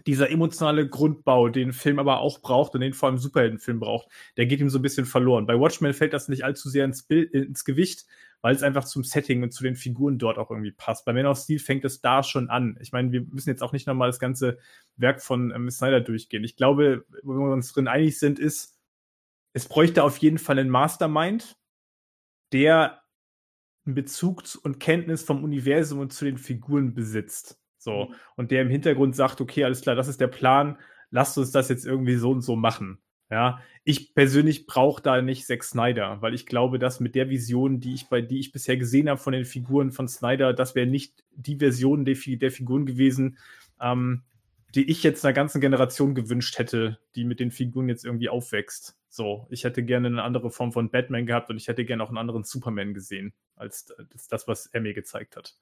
dieser 0.05 0.29
emotionale 0.29 0.87
Grundbau, 0.87 1.49
den 1.49 1.73
Film 1.73 1.99
aber 1.99 2.19
auch 2.19 2.39
braucht 2.39 2.75
und 2.75 2.81
den 2.81 2.93
vor 2.93 3.09
allem 3.09 3.17
Superheldenfilm 3.17 3.79
braucht, 3.79 4.07
der 4.37 4.45
geht 4.45 4.59
ihm 4.59 4.69
so 4.69 4.79
ein 4.79 4.81
bisschen 4.81 5.05
verloren. 5.05 5.45
Bei 5.45 5.59
Watchmen 5.59 5.93
fällt 5.93 6.13
das 6.13 6.27
nicht 6.27 6.43
allzu 6.43 6.69
sehr 6.69 6.85
ins, 6.85 7.03
Bild, 7.03 7.33
ins 7.33 7.65
Gewicht, 7.65 8.05
weil 8.41 8.55
es 8.55 8.63
einfach 8.63 8.83
zum 8.83 9.03
Setting 9.03 9.43
und 9.43 9.51
zu 9.51 9.63
den 9.63 9.75
Figuren 9.75 10.17
dort 10.17 10.37
auch 10.37 10.51
irgendwie 10.51 10.71
passt. 10.71 11.05
Bei 11.05 11.13
Man 11.13 11.25
of 11.25 11.37
Steel 11.37 11.59
fängt 11.59 11.85
es 11.85 12.01
da 12.01 12.23
schon 12.23 12.49
an. 12.49 12.77
Ich 12.81 12.91
meine, 12.91 13.11
wir 13.11 13.21
müssen 13.21 13.49
jetzt 13.49 13.63
auch 13.63 13.73
nicht 13.73 13.87
nochmal 13.87 14.09
das 14.09 14.19
ganze 14.19 14.59
Werk 14.95 15.21
von 15.21 15.51
ähm, 15.51 15.69
Snyder 15.69 16.01
durchgehen. 16.01 16.43
Ich 16.43 16.55
glaube, 16.55 17.05
wo 17.23 17.33
wir 17.33 17.53
uns 17.53 17.73
drin 17.73 17.87
einig 17.87 18.19
sind, 18.19 18.39
ist, 18.39 18.77
es 19.53 19.67
bräuchte 19.67 20.03
auf 20.03 20.17
jeden 20.17 20.37
Fall 20.37 20.59
einen 20.59 20.69
Mastermind, 20.69 21.57
der 22.53 23.01
einen 23.85 23.95
Bezug 23.95 24.43
und 24.63 24.79
Kenntnis 24.79 25.23
vom 25.23 25.43
Universum 25.43 25.99
und 25.99 26.13
zu 26.13 26.25
den 26.25 26.37
Figuren 26.37 26.93
besitzt. 26.93 27.59
So. 27.87 28.09
Mhm. 28.09 28.15
Und 28.35 28.51
der 28.51 28.61
im 28.63 28.69
Hintergrund 28.69 29.15
sagt, 29.15 29.39
okay, 29.39 29.63
alles 29.63 29.79
klar, 29.79 29.95
das 29.95 30.09
ist 30.09 30.19
der 30.19 30.27
Plan, 30.27 30.77
lasst 31.09 31.37
uns 31.37 31.51
das 31.51 31.69
jetzt 31.69 31.85
irgendwie 31.85 32.15
so 32.15 32.31
und 32.31 32.41
so 32.41 32.57
machen. 32.57 32.99
Ja, 33.31 33.61
ich 33.85 34.13
persönlich 34.13 34.67
brauche 34.67 35.01
da 35.01 35.21
nicht 35.21 35.45
Zack 35.45 35.63
Snyder, 35.63 36.21
weil 36.21 36.33
ich 36.33 36.45
glaube, 36.45 36.79
dass 36.79 36.99
mit 36.99 37.15
der 37.15 37.29
Vision, 37.29 37.79
die 37.79 37.93
ich 37.93 38.07
bei, 38.07 38.21
die 38.21 38.39
ich 38.39 38.51
bisher 38.51 38.75
gesehen 38.77 39.09
habe 39.09 39.19
von 39.19 39.33
den 39.33 39.45
Figuren 39.45 39.91
von 39.91 40.07
Snyder, 40.09 40.53
das 40.53 40.75
wäre 40.75 40.87
nicht 40.87 41.23
die 41.35 41.57
Version 41.57 42.03
der, 42.03 42.15
der 42.15 42.51
Figuren 42.51 42.85
gewesen, 42.85 43.37
ähm, 43.81 44.23
die 44.75 44.89
ich 44.89 45.03
jetzt 45.03 45.25
einer 45.25 45.33
ganzen 45.33 45.61
Generation 45.61 46.13
gewünscht 46.13 46.57
hätte, 46.57 46.99
die 47.15 47.23
mit 47.23 47.39
den 47.39 47.51
Figuren 47.51 47.87
jetzt 47.87 48.05
irgendwie 48.05 48.29
aufwächst. 48.29 48.97
So, 49.09 49.47
ich 49.49 49.63
hätte 49.63 49.83
gerne 49.83 50.07
eine 50.07 50.23
andere 50.23 50.51
Form 50.51 50.73
von 50.73 50.89
Batman 50.89 51.25
gehabt 51.25 51.49
und 51.49 51.57
ich 51.57 51.69
hätte 51.69 51.85
gerne 51.85 52.03
auch 52.03 52.09
einen 52.09 52.17
anderen 52.17 52.43
Superman 52.43 52.93
gesehen, 52.93 53.33
als 53.55 53.93
das, 54.29 54.47
was 54.47 54.67
er 54.67 54.81
mir 54.81 54.93
gezeigt 54.93 55.37
hat. 55.37 55.55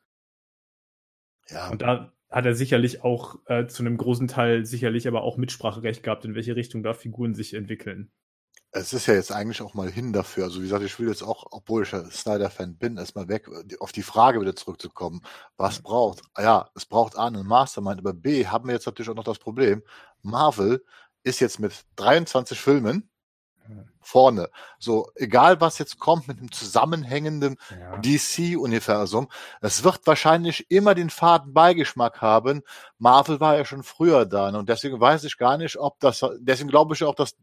Ja. 1.50 1.70
Und 1.70 1.82
da 1.82 2.12
hat 2.30 2.46
er 2.46 2.56
sicherlich 2.56 3.04
auch 3.04 3.38
äh, 3.46 3.68
zu 3.68 3.84
einem 3.84 3.98
großen 3.98 4.28
Teil 4.28 4.66
sicherlich 4.66 5.08
aber 5.08 5.24
auch 5.24 5.38
Mitspracherecht 5.38 6.04
gehabt, 6.04 6.26
in 6.26 6.36
welche 6.36 6.56
Richtung 6.56 6.84
da 6.84 6.94
Figuren 6.94 7.34
sich 7.34 7.54
entwickeln. 7.54 8.12
Es 8.72 8.92
ist 8.92 9.06
ja 9.06 9.14
jetzt 9.14 9.32
eigentlich 9.32 9.62
auch 9.62 9.74
mal 9.74 9.90
hin 9.90 10.12
dafür. 10.12 10.44
Also 10.44 10.60
wie 10.60 10.64
gesagt, 10.64 10.84
ich 10.84 11.00
will 11.00 11.08
jetzt 11.08 11.24
auch, 11.24 11.46
obwohl 11.52 11.84
ich 11.84 11.92
ja 11.92 12.04
Snyder-Fan 12.04 12.76
bin, 12.76 12.98
erstmal 12.98 13.30
weg, 13.30 13.48
auf 13.80 13.94
die 13.94 14.04
Frage 14.04 14.42
wieder 14.42 14.54
zurückzukommen. 14.54 15.22
Was 15.56 15.82
braucht? 15.82 16.24
Ah 16.34 16.44
ja, 16.44 16.70
es 16.76 16.86
braucht 16.86 17.18
A, 17.18 17.28
einen 17.28 17.48
Mastermind, 17.48 18.00
aber 18.00 18.14
B, 18.14 18.48
haben 18.48 18.68
wir 18.68 18.74
jetzt 18.74 18.86
natürlich 18.86 19.10
auch 19.10 19.16
noch 19.16 19.24
das 19.24 19.40
Problem. 19.40 19.82
Marvel 20.24 20.84
ist 21.24 21.40
jetzt 21.40 21.60
mit 21.60 21.86
23 21.96 22.60
Filmen 22.60 23.10
vorne. 24.02 24.50
So, 24.78 25.10
egal 25.16 25.62
was 25.62 25.80
jetzt 25.80 26.00
kommt 26.00 26.28
mit 26.28 26.38
einem 26.38 26.52
zusammenhängenden 26.52 27.58
ja. 27.72 27.98
DC-Universum, 27.98 29.30
es 29.62 29.84
wird 29.84 30.02
wahrscheinlich 30.06 30.70
immer 30.70 30.94
den 30.96 31.10
faden 31.10 31.54
Beigeschmack 31.54 32.22
haben. 32.22 32.62
Marvel 32.98 33.40
war 33.40 33.58
ja 33.58 33.66
schon 33.66 33.84
früher 33.84 34.26
da 34.26 34.52
ne? 34.52 34.60
und 34.60 34.70
deswegen 34.70 35.00
weiß 35.00 35.24
ich 35.24 35.38
gar 35.38 35.58
nicht, 35.58 35.78
ob 35.78 36.00
das, 36.00 36.24
deswegen 36.40 36.70
glaube 36.70 36.94
ich 36.94 37.04
auch, 37.04 37.16
dass 37.16 37.36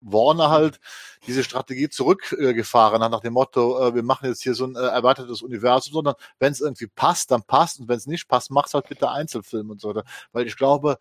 Warner 0.00 0.50
halt 0.50 0.80
diese 1.26 1.42
Strategie 1.42 1.88
zurückgefahren 1.88 3.02
hat 3.02 3.10
nach 3.10 3.20
dem 3.20 3.32
Motto, 3.32 3.88
äh, 3.88 3.94
wir 3.94 4.02
machen 4.02 4.28
jetzt 4.28 4.42
hier 4.42 4.54
so 4.54 4.66
ein 4.66 4.76
äh, 4.76 4.80
erweitertes 4.80 5.42
Universum, 5.42 5.92
sondern 5.92 6.14
wenn 6.38 6.52
es 6.52 6.60
irgendwie 6.60 6.86
passt, 6.86 7.30
dann 7.30 7.42
passt 7.42 7.80
und 7.80 7.88
wenn 7.88 7.96
es 7.96 8.06
nicht 8.06 8.28
passt, 8.28 8.50
macht's 8.50 8.74
halt 8.74 8.88
bitte 8.88 9.10
Einzelfilm 9.10 9.70
und 9.70 9.80
so 9.80 9.88
weiter. 9.88 10.04
Weil 10.32 10.46
ich 10.46 10.56
glaube, 10.56 10.98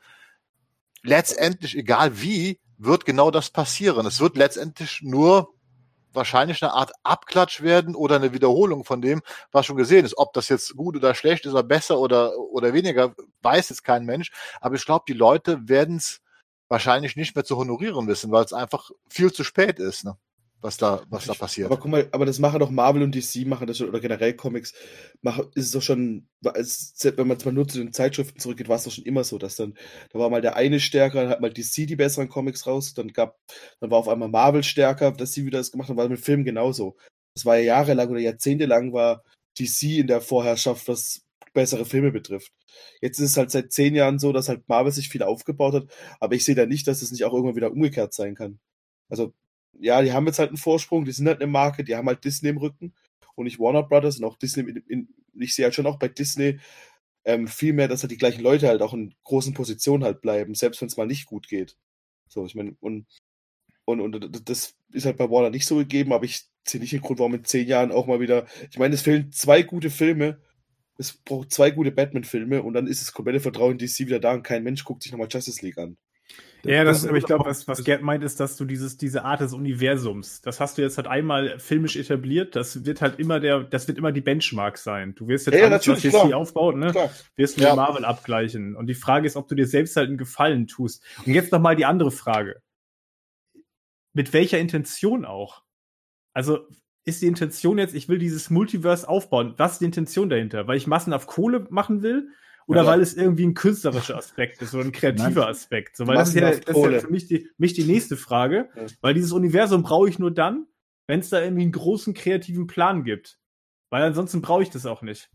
letztendlich, 1.03 1.77
egal 1.77 2.21
wie, 2.21 2.59
wird 2.77 3.05
genau 3.05 3.31
das 3.31 3.49
passieren. 3.49 4.05
Es 4.05 4.19
wird 4.19 4.37
letztendlich 4.37 5.01
nur 5.01 5.53
wahrscheinlich 6.15 6.63
eine 6.63 6.73
Art 6.73 6.91
Abklatsch 7.03 7.61
werden 7.61 7.93
oder 7.95 8.15
eine 8.15 8.33
Wiederholung 8.33 8.83
von 8.83 9.01
dem, 9.01 9.21
was 9.51 9.65
schon 9.65 9.75
gesehen 9.75 10.05
ist. 10.05 10.17
Ob 10.17 10.33
das 10.33 10.49
jetzt 10.49 10.75
gut 10.75 10.95
oder 10.95 11.13
schlecht 11.13 11.45
ist 11.45 11.51
oder 11.51 11.63
besser 11.63 11.99
oder, 11.99 12.37
oder 12.37 12.73
weniger, 12.73 13.13
weiß 13.41 13.69
jetzt 13.69 13.83
kein 13.83 14.05
Mensch. 14.05 14.31
Aber 14.61 14.75
ich 14.75 14.85
glaube, 14.85 15.05
die 15.07 15.13
Leute 15.13 15.67
werden 15.67 15.97
es 15.97 16.21
wahrscheinlich 16.67 17.15
nicht 17.15 17.35
mehr 17.35 17.45
zu 17.45 17.57
honorieren 17.57 18.07
wissen, 18.07 18.31
weil 18.31 18.45
es 18.45 18.53
einfach 18.53 18.89
viel 19.09 19.31
zu 19.31 19.43
spät 19.43 19.79
ist. 19.79 20.05
Ne? 20.05 20.17
Was 20.65 20.77
da, 20.77 21.03
was 21.09 21.25
da 21.25 21.35
passiert. 21.35 21.67
Aber 21.67 21.77
guck 21.77 21.91
mal, 21.91 22.09
aber 22.11 22.25
das 22.25 22.39
machen 22.39 22.59
doch 22.59 22.71
Marvel 22.71 23.03
und 23.03 23.13
DC 23.13 23.45
machen 23.45 23.67
das 23.67 23.77
schon, 23.77 23.87
oder 23.87 23.99
generell 23.99 24.33
Comics, 24.33 24.73
machen, 25.21 25.45
ist 25.53 25.65
es 25.65 25.71
doch 25.71 25.81
schon, 25.81 26.27
wenn 26.41 27.15
man 27.17 27.37
jetzt 27.37 27.45
mal 27.45 27.51
nur 27.51 27.67
zu 27.67 27.77
den 27.77 27.93
Zeitschriften 27.93 28.39
zurückgeht, 28.39 28.67
war 28.67 28.77
es 28.77 28.83
doch 28.83 28.91
schon 28.91 29.05
immer 29.05 29.23
so, 29.23 29.37
dass 29.37 29.55
dann, 29.55 29.75
da 30.11 30.19
war 30.19 30.29
mal 30.31 30.41
der 30.41 30.55
eine 30.55 30.79
stärker, 30.79 31.21
dann 31.21 31.29
hat 31.29 31.39
mal 31.41 31.53
DC 31.53 31.85
die 31.85 31.95
besseren 31.95 32.29
Comics 32.29 32.65
raus, 32.65 32.95
dann 32.95 33.09
gab, 33.09 33.37
dann 33.79 33.91
war 33.91 33.99
auf 33.99 34.09
einmal 34.09 34.27
Marvel 34.27 34.63
stärker, 34.63 35.11
dass 35.11 35.33
sie 35.33 35.45
wieder 35.45 35.59
das 35.59 35.71
gemacht 35.71 35.87
haben, 35.87 35.97
war 35.97 36.09
mit 36.09 36.19
Filmen 36.19 36.43
genauso. 36.43 36.97
Das 37.35 37.45
war 37.45 37.57
ja 37.57 37.63
jahrelang 37.63 38.09
oder 38.09 38.19
jahrzehntelang 38.19 38.91
war 38.91 39.23
DC 39.59 39.99
in 39.99 40.07
der 40.07 40.19
Vorherrschaft, 40.21 40.87
was 40.87 41.21
bessere 41.53 41.85
Filme 41.85 42.11
betrifft. 42.11 42.51
Jetzt 43.01 43.19
ist 43.19 43.31
es 43.31 43.37
halt 43.37 43.51
seit 43.51 43.71
zehn 43.71 43.93
Jahren 43.93 44.17
so, 44.17 44.33
dass 44.33 44.49
halt 44.49 44.67
Marvel 44.67 44.91
sich 44.91 45.09
viel 45.09 45.23
aufgebaut 45.23 45.75
hat, 45.75 45.85
aber 46.19 46.33
ich 46.33 46.43
sehe 46.43 46.55
da 46.55 46.65
nicht, 46.65 46.87
dass 46.87 47.03
es 47.03 47.11
nicht 47.11 47.23
auch 47.23 47.33
irgendwann 47.33 47.55
wieder 47.55 47.71
umgekehrt 47.71 48.13
sein 48.13 48.33
kann. 48.33 48.59
Also 49.09 49.33
ja, 49.79 50.01
die 50.01 50.13
haben 50.13 50.25
jetzt 50.27 50.39
halt 50.39 50.49
einen 50.49 50.57
Vorsprung, 50.57 51.05
die 51.05 51.11
sind 51.11 51.27
halt 51.27 51.41
eine 51.41 51.51
Marke, 51.51 51.83
die 51.83 51.95
haben 51.95 52.07
halt 52.07 52.23
Disney 52.23 52.49
im 52.49 52.57
Rücken 52.57 52.93
und 53.35 53.45
nicht 53.45 53.59
Warner 53.59 53.83
Brothers 53.83 54.17
und 54.19 54.25
auch 54.25 54.37
Disney, 54.37 54.69
in, 54.69 54.83
in, 54.87 55.09
ich 55.39 55.55
sehe 55.55 55.65
halt 55.65 55.75
schon 55.75 55.87
auch 55.87 55.99
bei 55.99 56.07
Disney 56.07 56.59
ähm, 57.25 57.47
viel 57.47 57.73
mehr, 57.73 57.87
dass 57.87 58.03
halt 58.03 58.11
die 58.11 58.17
gleichen 58.17 58.41
Leute 58.41 58.67
halt 58.67 58.81
auch 58.81 58.93
in 58.93 59.13
großen 59.23 59.53
Positionen 59.53 60.03
halt 60.03 60.21
bleiben, 60.21 60.55
selbst 60.55 60.81
wenn 60.81 60.87
es 60.87 60.97
mal 60.97 61.07
nicht 61.07 61.25
gut 61.25 61.47
geht. 61.47 61.77
So, 62.29 62.45
ich 62.45 62.55
meine, 62.55 62.75
und, 62.79 63.07
und, 63.85 64.01
und 64.01 64.49
das 64.49 64.75
ist 64.91 65.05
halt 65.05 65.17
bei 65.17 65.29
Warner 65.29 65.49
nicht 65.49 65.65
so 65.65 65.77
gegeben, 65.77 66.13
aber 66.13 66.25
ich 66.25 66.45
sehe 66.67 66.81
nicht 66.81 66.93
den 66.93 67.01
Grund, 67.01 67.19
warum 67.19 67.35
in 67.35 67.43
zehn 67.43 67.67
Jahren 67.67 67.91
auch 67.91 68.07
mal 68.07 68.19
wieder, 68.19 68.45
ich 68.71 68.77
meine, 68.77 68.95
es 68.95 69.01
fehlen 69.01 69.31
zwei 69.31 69.63
gute 69.63 69.89
Filme 69.89 70.39
es 70.97 71.13
braucht 71.13 71.51
zwei 71.51 71.71
gute 71.71 71.91
Batman-Filme 71.91 72.63
und 72.63 72.73
dann 72.73 72.87
ist 72.87 73.01
das 73.01 73.13
komplette 73.13 73.39
Vertrauen 73.39 73.73
in 73.73 73.77
DC 73.77 73.99
wieder 73.99 74.19
da 74.19 74.33
und 74.33 74.43
kein 74.43 74.63
Mensch 74.63 74.83
guckt 74.83 75.03
sich 75.03 75.11
nochmal 75.11 75.27
Justice 75.29 75.63
League 75.65 75.77
an. 75.77 75.97
Ja, 76.65 76.83
das, 76.83 77.01
das 77.01 77.09
aber 77.09 77.17
ich 77.17 77.25
glaube, 77.25 77.45
was, 77.45 77.67
was 77.67 77.83
Gerd 77.83 78.01
meint, 78.01 78.23
ist, 78.23 78.39
dass 78.39 78.57
du 78.57 78.65
dieses, 78.65 78.97
diese 78.97 79.23
Art 79.23 79.41
des 79.41 79.53
Universums, 79.53 80.41
das 80.41 80.59
hast 80.59 80.77
du 80.77 80.81
jetzt 80.81 80.97
halt 80.97 81.07
einmal 81.07 81.59
filmisch 81.59 81.95
etabliert, 81.95 82.55
das 82.55 82.85
wird 82.85 83.01
halt 83.01 83.19
immer 83.19 83.39
der, 83.39 83.63
das 83.63 83.87
wird 83.87 83.97
immer 83.97 84.11
die 84.11 84.21
Benchmark 84.21 84.77
sein. 84.77 85.15
Du 85.15 85.27
wirst 85.27 85.47
jetzt 85.47 85.55
Ja, 85.55 85.65
alles, 85.65 85.87
was 85.87 86.03
natürlich, 86.03 86.15
DC 86.15 86.33
aufbaut, 86.33 86.75
ne, 86.75 86.91
Klar. 86.91 87.09
wirst 87.35 87.57
mit 87.57 87.65
Ja. 87.65 87.75
Marvel 87.75 88.05
abgleichen. 88.05 88.75
Und 88.75 88.87
die 88.87 88.95
Frage 88.95 89.27
ist, 89.27 89.35
ob 89.35 89.47
du 89.47 89.55
dir 89.55 89.67
selbst 89.67 89.95
halt 89.95 90.09
einen 90.09 90.17
Gefallen 90.17 90.67
tust. 90.67 91.03
Und 91.25 91.33
jetzt 91.33 91.51
noch 91.51 91.59
mal 91.59 91.75
die 91.75 91.85
andere 91.85 92.11
Frage. 92.11 92.61
Mit 94.13 94.33
welcher 94.33 94.59
Intention 94.59 95.25
auch? 95.25 95.63
Also, 96.33 96.67
ist 97.03 97.21
die 97.21 97.27
Intention 97.27 97.77
jetzt, 97.77 97.93
ich 97.93 98.09
will 98.09 98.17
dieses 98.17 98.49
Multiverse 98.49 99.07
aufbauen. 99.07 99.53
Was 99.57 99.73
ist 99.73 99.81
die 99.81 99.85
Intention 99.85 100.29
dahinter? 100.29 100.67
Weil 100.67 100.77
ich 100.77 100.87
Massen 100.87 101.13
auf 101.13 101.27
Kohle 101.27 101.67
machen 101.69 102.01
will? 102.01 102.29
Oder 102.67 102.81
Ja. 102.81 102.87
weil 102.87 103.01
es 103.01 103.13
irgendwie 103.15 103.45
ein 103.45 103.53
künstlerischer 103.53 104.17
Aspekt 104.17 104.61
ist 104.61 104.73
oder 104.73 104.85
ein 104.85 104.91
kreativer 104.91 105.41
Nein. 105.41 105.49
Aspekt? 105.49 105.95
So, 105.97 106.07
weil 106.07 106.15
das 106.15 106.29
ist, 106.29 106.35
ja, 106.35 106.49
das 106.49 106.59
ist 106.59 106.67
ja 106.91 106.99
für 106.99 107.11
mich 107.11 107.27
die, 107.27 107.47
mich 107.57 107.73
die 107.73 107.83
nächste 107.83 108.17
Frage. 108.17 108.69
Ja. 108.75 108.85
Weil 109.01 109.13
dieses 109.13 109.31
Universum 109.31 109.83
brauche 109.83 110.09
ich 110.09 110.17
nur 110.17 110.31
dann, 110.31 110.65
wenn 111.07 111.19
es 111.19 111.29
da 111.29 111.41
irgendwie 111.41 111.61
einen 111.63 111.71
großen 111.71 112.13
kreativen 112.15 112.65
Plan 112.65 113.03
gibt. 113.03 113.37
Weil 113.91 114.01
ansonsten 114.03 114.41
brauche 114.41 114.63
ich 114.63 114.71
das 114.71 114.85
auch 114.87 115.03
nicht. 115.03 115.29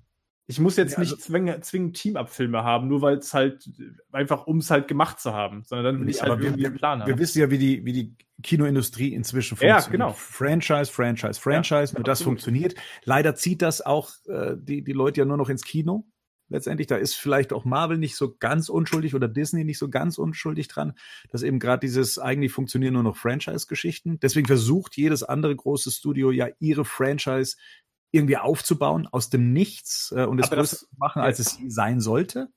Ich 0.48 0.58
muss 0.58 0.76
jetzt 0.76 0.92
Ja, 0.94 0.98
also- 0.98 1.14
nicht 1.14 1.24
zwingend, 1.24 1.64
zwingend 1.64 1.96
Teamabfilme 1.96 2.64
haben, 2.64 2.88
nur 2.88 3.00
weil 3.02 3.18
es 3.18 3.32
halt 3.32 3.70
einfach, 4.10 4.48
um 4.48 4.58
es 4.58 4.68
halt 4.72 4.88
gemacht 4.88 5.20
zu 5.20 5.32
haben, 5.32 5.62
sondern 5.62 5.94
dann 5.94 6.02
will 6.02 6.10
ich 6.10 6.20
halt 6.20 6.32
Aber 6.32 6.40
wir, 6.40 6.48
irgendwie 6.48 6.66
einen 6.66 6.74
Plan 6.76 6.98
wir 7.06 7.12
haben. 7.12 7.18
wissen 7.20 7.38
ja, 7.38 7.50
wie 7.52 7.58
die, 7.58 7.84
wie 7.84 7.92
die 7.92 8.16
Kinoindustrie 8.42 9.14
inzwischen 9.14 9.56
Ja, 9.60 9.74
funktioniert. 9.74 9.92
genau. 9.92 10.12
Franchise, 10.14 10.90
Franchise, 10.90 11.40
Franchise, 11.40 11.94
nur 11.94 12.02
das 12.02 12.18
absolut. 12.18 12.40
funktioniert. 12.40 12.74
Leider 13.04 13.36
zieht 13.36 13.62
das 13.62 13.80
auch 13.86 14.10
äh, 14.26 14.56
die, 14.58 14.82
die 14.82 14.92
Leute 14.92 15.20
ja 15.20 15.24
nur 15.24 15.36
noch 15.36 15.48
ins 15.50 15.62
Kino. 15.62 16.09
Letztendlich, 16.51 16.88
da 16.88 16.96
ist 16.96 17.14
vielleicht 17.14 17.53
auch 17.53 17.64
Marvel 17.64 17.96
nicht 17.96 18.16
so 18.16 18.36
ganz 18.36 18.68
unschuldig 18.68 19.14
oder 19.14 19.28
Disney 19.28 19.64
nicht 19.64 19.78
so 19.78 19.88
ganz 19.88 20.18
unschuldig 20.18 20.68
dran, 20.68 20.94
dass 21.30 21.42
eben 21.42 21.61
gerade 21.61 21.80
dieses 21.80 22.18
eigentlich 22.18 22.53
funktionieren 22.53 22.94
nur 22.94 23.05
noch 23.05 23.16
Franchise-Geschichten. 23.16 24.18
Deswegen 24.20 24.46
versucht 24.46 24.96
jedes 24.96 25.22
andere 25.22 25.55
große 25.55 25.90
Studio 25.90 26.30
ja 26.32 26.48
ihre 26.59 26.84
Franchise 26.84 27.57
irgendwie 28.11 28.36
aufzubauen 28.36 29.07
aus 29.07 29.30
dem 29.30 29.53
Nichts 29.53 30.12
äh, 30.14 30.24
und 30.24 30.40
es 30.40 30.51
größer 30.51 30.76
zu 30.76 30.86
machen, 30.98 31.22
als 31.22 31.38
es 31.38 31.59
sein 31.68 32.01
sollte. 32.01 32.48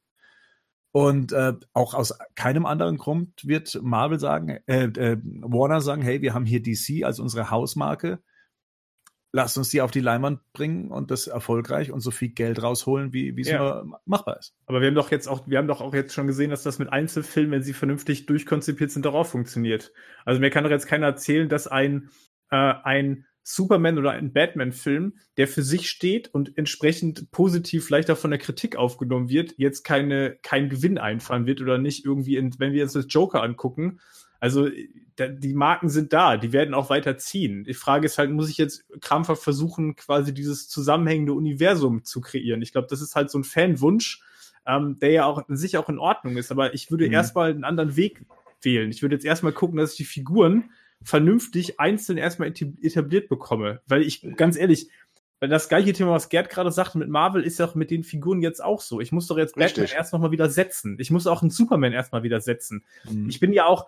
Und 0.92 1.32
äh, 1.32 1.54
auch 1.74 1.94
aus 1.94 2.14
keinem 2.36 2.66
anderen 2.66 2.98
Grund 2.98 3.48
wird 3.48 3.80
Marvel 3.82 4.20
sagen, 4.20 4.60
äh, 4.68 4.86
äh, 4.86 5.18
Warner 5.24 5.82
sagen, 5.82 6.02
hey, 6.02 6.22
wir 6.22 6.34
haben 6.34 6.46
hier 6.46 6.62
DC 6.62 7.04
als 7.04 7.20
unsere 7.20 7.50
Hausmarke. 7.50 8.22
Lasst 9.36 9.58
uns 9.58 9.70
die 9.70 9.82
auf 9.82 9.90
die 9.90 10.00
Leinwand 10.00 10.42
bringen 10.54 10.92
und 10.92 11.10
das 11.10 11.26
erfolgreich 11.26 11.92
und 11.92 12.02
so 12.02 12.12
viel 12.12 12.30
Geld 12.30 12.62
rausholen, 12.62 13.14
wie 13.14 13.36
wie 13.36 13.42
es 13.42 13.50
Ja. 13.50 13.58
nur 13.84 14.00
machbar 14.06 14.38
ist. 14.38 14.54
Aber 14.68 14.80
wir 14.80 14.88
haben 14.88 14.96
doch 14.96 15.10
jetzt 15.10 15.28
auch, 15.28 15.48
wir 15.48 15.58
haben 15.58 15.68
doch 15.68 15.82
auch 15.82 15.96
jetzt 15.96 16.14
schon 16.14 16.28
gesehen, 16.28 16.52
dass 16.52 16.62
das 16.62 16.78
mit 16.78 16.94
Einzelfilmen, 16.94 17.52
wenn 17.52 17.64
sie 17.64 17.74
vernünftig 17.74 18.28
durchkonzipiert 18.28 18.92
sind, 18.92 19.06
doch 19.06 19.16
auch 19.16 19.26
funktioniert. 19.26 19.92
Also 20.24 20.40
mir 20.40 20.52
kann 20.52 20.64
doch 20.64 20.70
jetzt 20.70 20.86
keiner 20.86 21.08
erzählen, 21.08 21.50
dass 21.50 21.66
ein, 21.68 22.10
äh, 22.52 22.56
ein 22.84 23.26
Superman 23.42 23.98
oder 23.98 24.12
ein 24.12 24.32
Batman-Film, 24.34 25.18
der 25.38 25.48
für 25.48 25.64
sich 25.64 25.90
steht 25.90 26.34
und 26.34 26.56
entsprechend 26.58 27.32
positiv 27.32 27.86
vielleicht 27.86 28.12
auch 28.12 28.18
von 28.18 28.30
der 28.32 28.40
Kritik 28.40 28.76
aufgenommen 28.76 29.30
wird, 29.30 29.56
jetzt 29.58 29.84
keine, 29.84 30.38
keinen 30.44 30.70
Gewinn 30.70 30.98
einfahren 31.00 31.46
wird 31.48 31.60
oder 31.60 31.80
nicht 31.80 32.06
irgendwie, 32.06 32.38
in, 32.38 32.58
wenn 32.60 32.72
wir 32.72 32.84
uns 32.84 32.94
das 32.94 33.08
Joker 33.10 33.42
angucken. 33.44 34.00
Also 34.44 34.68
da, 35.16 35.28
die 35.28 35.54
Marken 35.54 35.88
sind 35.88 36.12
da, 36.12 36.36
die 36.36 36.52
werden 36.52 36.74
auch 36.74 36.90
weiter 36.90 37.18
ziehen. 37.18 37.64
Die 37.64 37.74
Frage 37.74 38.08
ist 38.08 38.18
halt, 38.18 38.30
muss 38.30 38.50
ich 38.50 38.58
jetzt 38.58 38.84
krampfhaft 39.00 39.42
versuchen, 39.42 39.96
quasi 39.96 40.34
dieses 40.34 40.68
zusammenhängende 40.68 41.32
Universum 41.32 42.04
zu 42.04 42.20
kreieren? 42.20 42.62
Ich 42.62 42.74
glaube, 42.74 42.88
das 42.90 43.02
ist 43.02 43.16
halt 43.16 43.32
so 43.32 43.38
ein 43.38 43.46
Fanwunsch, 43.46 44.22
ähm, 44.68 45.00
der 45.00 45.12
ja 45.12 45.26
auch 45.26 45.48
in 45.48 45.56
sich 45.56 45.78
auch 45.78 45.88
in 45.88 45.98
Ordnung 45.98 46.36
ist. 46.36 46.52
Aber 46.52 46.74
ich 46.74 46.92
würde 46.92 47.08
Mhm. 47.08 47.14
erstmal 47.14 47.52
einen 47.52 47.64
anderen 47.64 47.96
Weg 47.96 48.26
wählen. 48.62 48.92
Ich 48.92 49.02
würde 49.02 49.16
jetzt 49.16 49.24
erstmal 49.24 49.54
gucken, 49.54 49.78
dass 49.78 49.92
ich 49.92 49.98
die 49.98 50.04
Figuren 50.04 50.72
vernünftig 51.02 51.80
einzeln 51.80 52.18
erstmal 52.18 52.50
etabliert 52.50 53.30
bekomme. 53.30 53.82
Weil 53.88 54.02
ich, 54.02 54.28
ganz 54.36 54.58
ehrlich, 54.58 54.90
weil 55.40 55.50
das 55.50 55.70
gleiche 55.70 55.94
Thema, 55.94 56.12
was 56.12 56.28
Gerd 56.30 56.50
gerade 56.50 56.72
sagte 56.72 56.98
mit 56.98 57.08
Marvel, 57.10 57.44
ist 57.44 57.60
ja 57.60 57.66
auch 57.68 57.76
mit 57.76 57.92
den 57.92 58.04
Figuren 58.04 58.42
jetzt 58.42 58.64
auch 58.64 58.82
so. 58.82 59.00
Ich 59.00 59.12
muss 59.12 59.28
doch 59.28 59.38
jetzt 59.38 59.56
Richtig. 59.58 59.84
Batman 59.84 59.98
erst 60.00 60.12
nochmal 60.14 60.32
wieder 60.32 60.50
setzen. 60.50 60.98
Ich 61.00 61.12
muss 61.12 61.28
auch 61.28 61.42
einen 61.42 61.52
Superman 61.52 61.94
erstmal 61.94 62.24
wieder 62.24 62.42
setzen. 62.42 62.84
Mhm. 63.10 63.30
Ich 63.30 63.40
bin 63.40 63.54
ja 63.54 63.66
auch, 63.66 63.88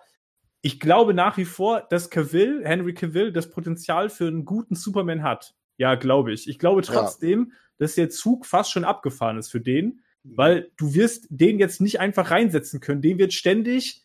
ich 0.62 0.80
glaube 0.80 1.14
nach 1.14 1.36
wie 1.36 1.44
vor, 1.44 1.86
dass 1.90 2.10
Cavill, 2.10 2.62
Henry 2.64 2.94
Cavill, 2.94 3.32
das 3.32 3.50
Potenzial 3.50 4.08
für 4.08 4.26
einen 4.26 4.44
guten 4.44 4.74
Superman 4.74 5.22
hat. 5.22 5.54
Ja, 5.78 5.94
glaube 5.94 6.32
ich. 6.32 6.48
Ich 6.48 6.58
glaube 6.58 6.82
trotzdem, 6.82 7.52
dass 7.78 7.94
der 7.94 8.10
Zug 8.10 8.46
fast 8.46 8.72
schon 8.72 8.84
abgefahren 8.84 9.38
ist 9.38 9.50
für 9.50 9.60
den, 9.60 10.00
weil 10.24 10.70
du 10.76 10.94
wirst 10.94 11.26
den 11.30 11.58
jetzt 11.58 11.80
nicht 11.80 12.00
einfach 12.00 12.30
reinsetzen 12.30 12.80
können. 12.80 13.02
Den 13.02 13.18
wird 13.18 13.32
ständig, 13.32 14.02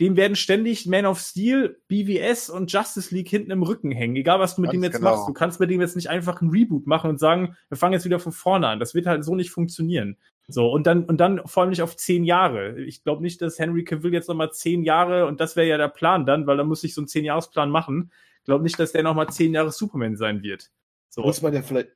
dem 0.00 0.16
werden 0.16 0.34
ständig 0.34 0.86
Man 0.86 1.06
of 1.06 1.20
Steel, 1.20 1.80
BVS 1.88 2.48
und 2.48 2.72
Justice 2.72 3.14
League 3.14 3.28
hinten 3.28 3.50
im 3.50 3.62
Rücken 3.62 3.92
hängen. 3.92 4.16
Egal, 4.16 4.40
was 4.40 4.56
du 4.56 4.62
mit 4.62 4.70
Ganz 4.70 4.78
dem 4.78 4.84
jetzt 4.84 4.96
genau. 4.96 5.10
machst. 5.10 5.28
Du 5.28 5.32
kannst 5.34 5.60
mit 5.60 5.70
dem 5.70 5.80
jetzt 5.80 5.96
nicht 5.96 6.08
einfach 6.08 6.40
einen 6.40 6.50
Reboot 6.50 6.86
machen 6.86 7.10
und 7.10 7.20
sagen, 7.20 7.56
wir 7.68 7.76
fangen 7.76 7.92
jetzt 7.92 8.06
wieder 8.06 8.18
von 8.18 8.32
vorne 8.32 8.66
an. 8.66 8.80
Das 8.80 8.94
wird 8.94 9.06
halt 9.06 9.24
so 9.24 9.34
nicht 9.34 9.50
funktionieren. 9.50 10.16
So, 10.52 10.70
und 10.70 10.86
dann, 10.86 11.04
und 11.04 11.18
dann 11.18 11.46
vor 11.46 11.62
allem 11.62 11.70
nicht 11.70 11.82
auf 11.82 11.96
zehn 11.96 12.24
Jahre. 12.24 12.78
Ich 12.80 13.02
glaube 13.04 13.22
nicht, 13.22 13.40
dass 13.40 13.58
Henry 13.58 13.84
Cavill 13.84 14.12
jetzt 14.12 14.28
nochmal 14.28 14.52
zehn 14.52 14.82
Jahre, 14.82 15.26
und 15.26 15.40
das 15.40 15.56
wäre 15.56 15.68
ja 15.68 15.76
der 15.76 15.88
Plan 15.88 16.26
dann, 16.26 16.46
weil 16.46 16.56
da 16.56 16.64
muss 16.64 16.84
ich 16.84 16.94
so 16.94 17.00
einen 17.00 17.08
Zehn-Jahres-Plan 17.08 17.70
machen. 17.70 18.10
Ich 18.38 18.44
glaube 18.44 18.64
nicht, 18.64 18.78
dass 18.78 18.92
der 18.92 19.02
nochmal 19.02 19.28
zehn 19.28 19.54
Jahre 19.54 19.70
Superman 19.70 20.16
sein 20.16 20.42
wird. 20.42 20.70
So. 21.08 21.22
Muss 21.22 21.42
man 21.42 21.54
ja 21.54 21.62
vielleicht. 21.62 21.90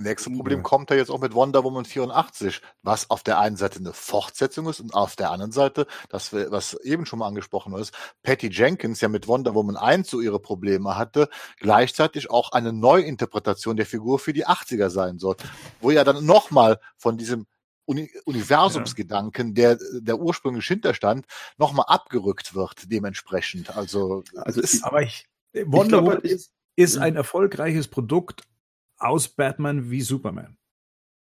Nächste 0.00 0.30
Problem 0.30 0.62
kommt 0.62 0.90
ja 0.90 0.96
jetzt 0.96 1.10
auch 1.10 1.18
mit 1.18 1.34
Wonder 1.34 1.64
Woman 1.64 1.84
84, 1.84 2.62
was 2.82 3.10
auf 3.10 3.24
der 3.24 3.40
einen 3.40 3.56
Seite 3.56 3.80
eine 3.80 3.92
Fortsetzung 3.92 4.68
ist 4.68 4.78
und 4.78 4.94
auf 4.94 5.16
der 5.16 5.32
anderen 5.32 5.50
Seite, 5.50 5.88
das 6.08 6.32
was 6.32 6.74
eben 6.84 7.04
schon 7.04 7.18
mal 7.18 7.26
angesprochen 7.26 7.74
ist, 7.74 7.92
Patty 8.22 8.46
Jenkins 8.48 9.00
ja 9.00 9.08
mit 9.08 9.26
Wonder 9.26 9.56
Woman 9.56 9.76
1 9.76 10.08
so 10.08 10.20
ihre 10.20 10.38
Probleme 10.38 10.96
hatte, 10.96 11.28
gleichzeitig 11.58 12.30
auch 12.30 12.52
eine 12.52 12.72
Neuinterpretation 12.72 13.76
der 13.76 13.86
Figur 13.86 14.20
für 14.20 14.32
die 14.32 14.46
80er 14.46 14.88
sein 14.88 15.18
soll, 15.18 15.34
wo 15.80 15.90
ja 15.90 16.04
dann 16.04 16.24
nochmal 16.24 16.78
von 16.96 17.18
diesem 17.18 17.46
Uni 17.88 18.10
Universumsgedanken, 18.26 19.54
der 19.54 19.78
der 20.00 20.20
ursprünglich 20.20 20.66
hinterstand, 20.66 21.26
nochmal 21.56 21.86
abgerückt 21.88 22.54
wird 22.54 22.90
dementsprechend. 22.92 23.76
Also 23.76 24.22
Also 24.36 24.60
es- 24.60 24.82
Aber 24.82 25.02
ich, 25.02 25.26
Wonder 25.64 25.98
glaube, 26.02 26.06
Woman 26.18 26.20
ist, 26.22 26.52
ist 26.76 26.98
ein 26.98 27.16
erfolgreiches 27.16 27.88
Produkt 27.88 28.42
aus 28.98 29.28
Batman 29.28 29.90
wie 29.90 30.02
Superman. 30.02 30.56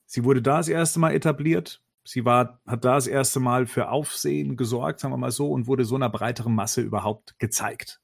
Sie 0.07 0.24
wurde 0.24 0.41
da 0.41 0.57
das 0.57 0.68
erste 0.68 0.99
Mal 0.99 1.13
etabliert. 1.13 1.82
Sie 2.03 2.24
war, 2.26 2.61
hat 2.66 2.86
da 2.86 2.95
das 2.95 3.07
erste 3.07 3.39
Mal 3.39 3.66
für 3.68 3.89
Aufsehen 3.89 4.57
gesorgt, 4.57 4.99
sagen 4.99 5.13
wir 5.13 5.18
mal 5.18 5.32
so, 5.32 5.51
und 5.51 5.68
wurde 5.68 5.86
so 5.86 5.95
einer 5.95 6.09
breiteren 6.09 6.53
Masse 6.53 6.82
überhaupt 6.82 7.38
gezeigt. 7.39 7.99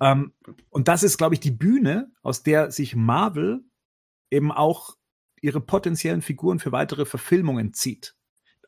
Ähm, 0.00 0.32
und 0.70 0.88
das 0.88 1.02
ist, 1.02 1.16
glaube 1.16 1.34
ich, 1.34 1.40
die 1.40 1.50
Bühne, 1.50 2.12
aus 2.22 2.42
der 2.42 2.70
sich 2.70 2.94
Marvel 2.96 3.64
eben 4.30 4.52
auch 4.52 4.96
ihre 5.44 5.60
potenziellen 5.60 6.22
Figuren 6.22 6.58
für 6.58 6.72
weitere 6.72 7.04
Verfilmungen 7.04 7.74
zieht. 7.74 8.16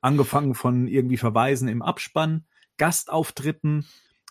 Angefangen 0.02 0.54
von 0.54 0.86
irgendwie 0.86 1.16
Verweisen 1.16 1.68
im 1.68 1.80
Abspann, 1.80 2.44
Gastauftritten, 2.76 3.86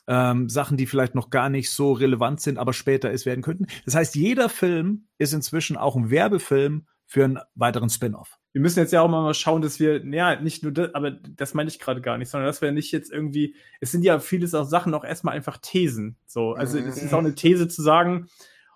ähm, 0.08 0.48
Sachen, 0.48 0.78
die 0.78 0.86
vielleicht 0.86 1.16
noch 1.16 1.32
gar 1.32 1.50
nicht 1.50 1.72
so 1.72 1.92
relevant 1.92 2.40
sind, 2.40 2.60
aber 2.60 2.74
später 2.74 3.12
es 3.12 3.26
werden 3.26 3.42
könnten. 3.42 3.66
Das 3.86 3.96
heißt, 3.96 4.14
jeder 4.14 4.50
Film 4.50 5.08
ist 5.18 5.34
inzwischen 5.34 5.76
auch 5.76 5.96
ein 5.96 6.12
Werbefilm 6.12 6.86
für 7.08 7.24
einen 7.24 7.40
weiteren 7.56 7.90
Spin-off. 7.90 8.38
wir 8.54 8.62
müssen 8.62 8.80
jetzt 8.80 8.94
ja 8.94 9.02
auch 9.02 9.10
mal 9.10 9.34
schauen, 9.34 9.64
dass 9.64 9.80
wir, 9.80 10.06
ja, 10.06 10.40
nicht 10.40 10.62
nur 10.62 10.72
das, 10.72 10.94
aber 10.94 11.12
das 11.12 11.56
meine 11.56 11.70
ich 11.70 11.80
gerade 11.80 12.02
gar 12.02 12.20
nicht, 12.20 12.30
sondern 12.30 12.48
dass 12.48 12.62
wir 12.62 12.72
nicht 12.72 12.92
jetzt 12.92 13.12
irgendwie, 13.12 13.56
es 13.82 13.92
sind 13.92 14.04
ja 14.04 14.20
vieles 14.20 14.54
auch 14.54 14.66
Sachen 14.66 14.94
auch 14.94 15.04
erstmal 15.04 15.36
einfach 15.36 15.58
Thesen. 15.58 16.18
So, 16.28 16.54
also 16.54 16.78
es 16.78 17.02
ist 17.02 17.14
auch 17.14 17.20
eine 17.20 17.34
These 17.34 17.68
zu 17.68 17.82
sagen, 17.82 18.28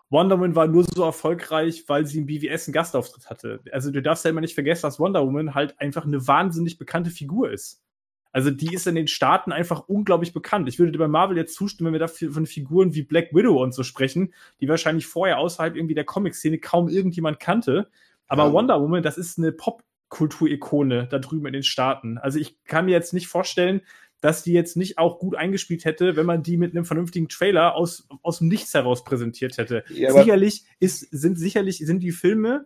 Wonder 0.10 0.38
Woman 0.38 0.55
war 0.55 0.68
nur 0.68 0.84
so 0.84 1.03
erfolgreich, 1.03 1.84
weil 1.88 2.05
sie 2.05 2.20
im 2.20 2.26
BWS 2.26 2.68
einen 2.68 2.74
Gastauftritt 2.74 3.30
hatte. 3.30 3.60
Also 3.72 3.91
du 3.91 4.01
darfst 4.01 4.26
ja 4.26 4.32
immer 4.32 4.41
nicht 4.41 4.55
vergessen, 4.55 4.84
dass 4.84 4.99
Wonder 4.99 5.26
Woman 5.26 5.53
halt 5.53 5.80
einfach 5.80 6.05
eine 6.05 6.28
wahnsinnig 6.28 6.80
bekannte 6.80 7.12
Figur 7.12 7.51
ist. 7.51 7.84
Also 8.32 8.51
die 8.51 8.74
ist 8.74 8.86
in 8.86 8.95
den 8.95 9.07
Staaten 9.07 9.51
einfach 9.51 9.88
unglaublich 9.88 10.34
bekannt. 10.34 10.68
Ich 10.70 10.78
würde 10.78 10.91
dir 10.91 10.99
bei 10.99 11.07
Marvel 11.07 11.38
jetzt 11.38 11.55
zustimmen, 11.55 11.88
wenn 11.88 11.93
wir 11.93 11.99
dafür 11.99 12.32
von 12.32 12.45
Figuren 12.45 12.93
wie 12.93 13.03
Black 13.03 13.34
Widow 13.34 13.62
und 13.62 13.74
so 13.74 13.84
sprechen, 13.84 14.34
die 14.62 14.68
wahrscheinlich 14.68 15.07
vorher 15.07 15.39
außerhalb 15.39 15.76
irgendwie 15.76 15.95
der 15.95 16.05
Comic-Szene 16.05 16.60
kaum 16.60 16.89
irgendjemand 16.89 17.39
kannte. 17.39 17.89
Aber 18.28 18.45
Ja. 18.45 18.53
Wonder 18.53 18.82
Woman, 18.82 19.01
das 19.01 19.18
ist 19.18 19.39
eine 19.39 19.51
Popkultur-Ikone 19.51 21.07
da 21.07 21.18
drüben 21.18 21.47
in 21.47 21.53
den 21.53 21.64
Staaten. 21.64 22.20
Also 22.20 22.38
ich 22.38 22.64
kann 22.66 22.86
mir 22.86 22.91
jetzt 22.91 23.14
nicht 23.14 23.28
vorstellen, 23.28 23.82
dass 24.22 24.43
die 24.43 24.53
jetzt 24.53 24.76
nicht 24.76 24.97
auch 24.97 25.20
gut 25.20 25.36
eingespielt 25.36 25.86
hätte, 25.86 26.15
wenn 26.15 26.26
man 26.26 26.43
die 26.43 26.57
mit 26.57 26.76
einem 26.76 26.86
vernünftigen 26.86 27.30
Trailer 27.30 27.76
aus, 27.76 28.07
aus 28.22 28.39
dem 28.39 28.47
Nichts 28.47 28.74
heraus 28.74 29.03
präsentiert 29.03 29.57
hätte. 29.57 29.84
Ja, 29.89 30.11
sicherlich 30.11 30.65
ist, 30.80 31.07
sind 31.11 31.38
sicherlich, 31.38 31.78
sind 31.78 32.01
die 32.01 32.11
Filme 32.11 32.65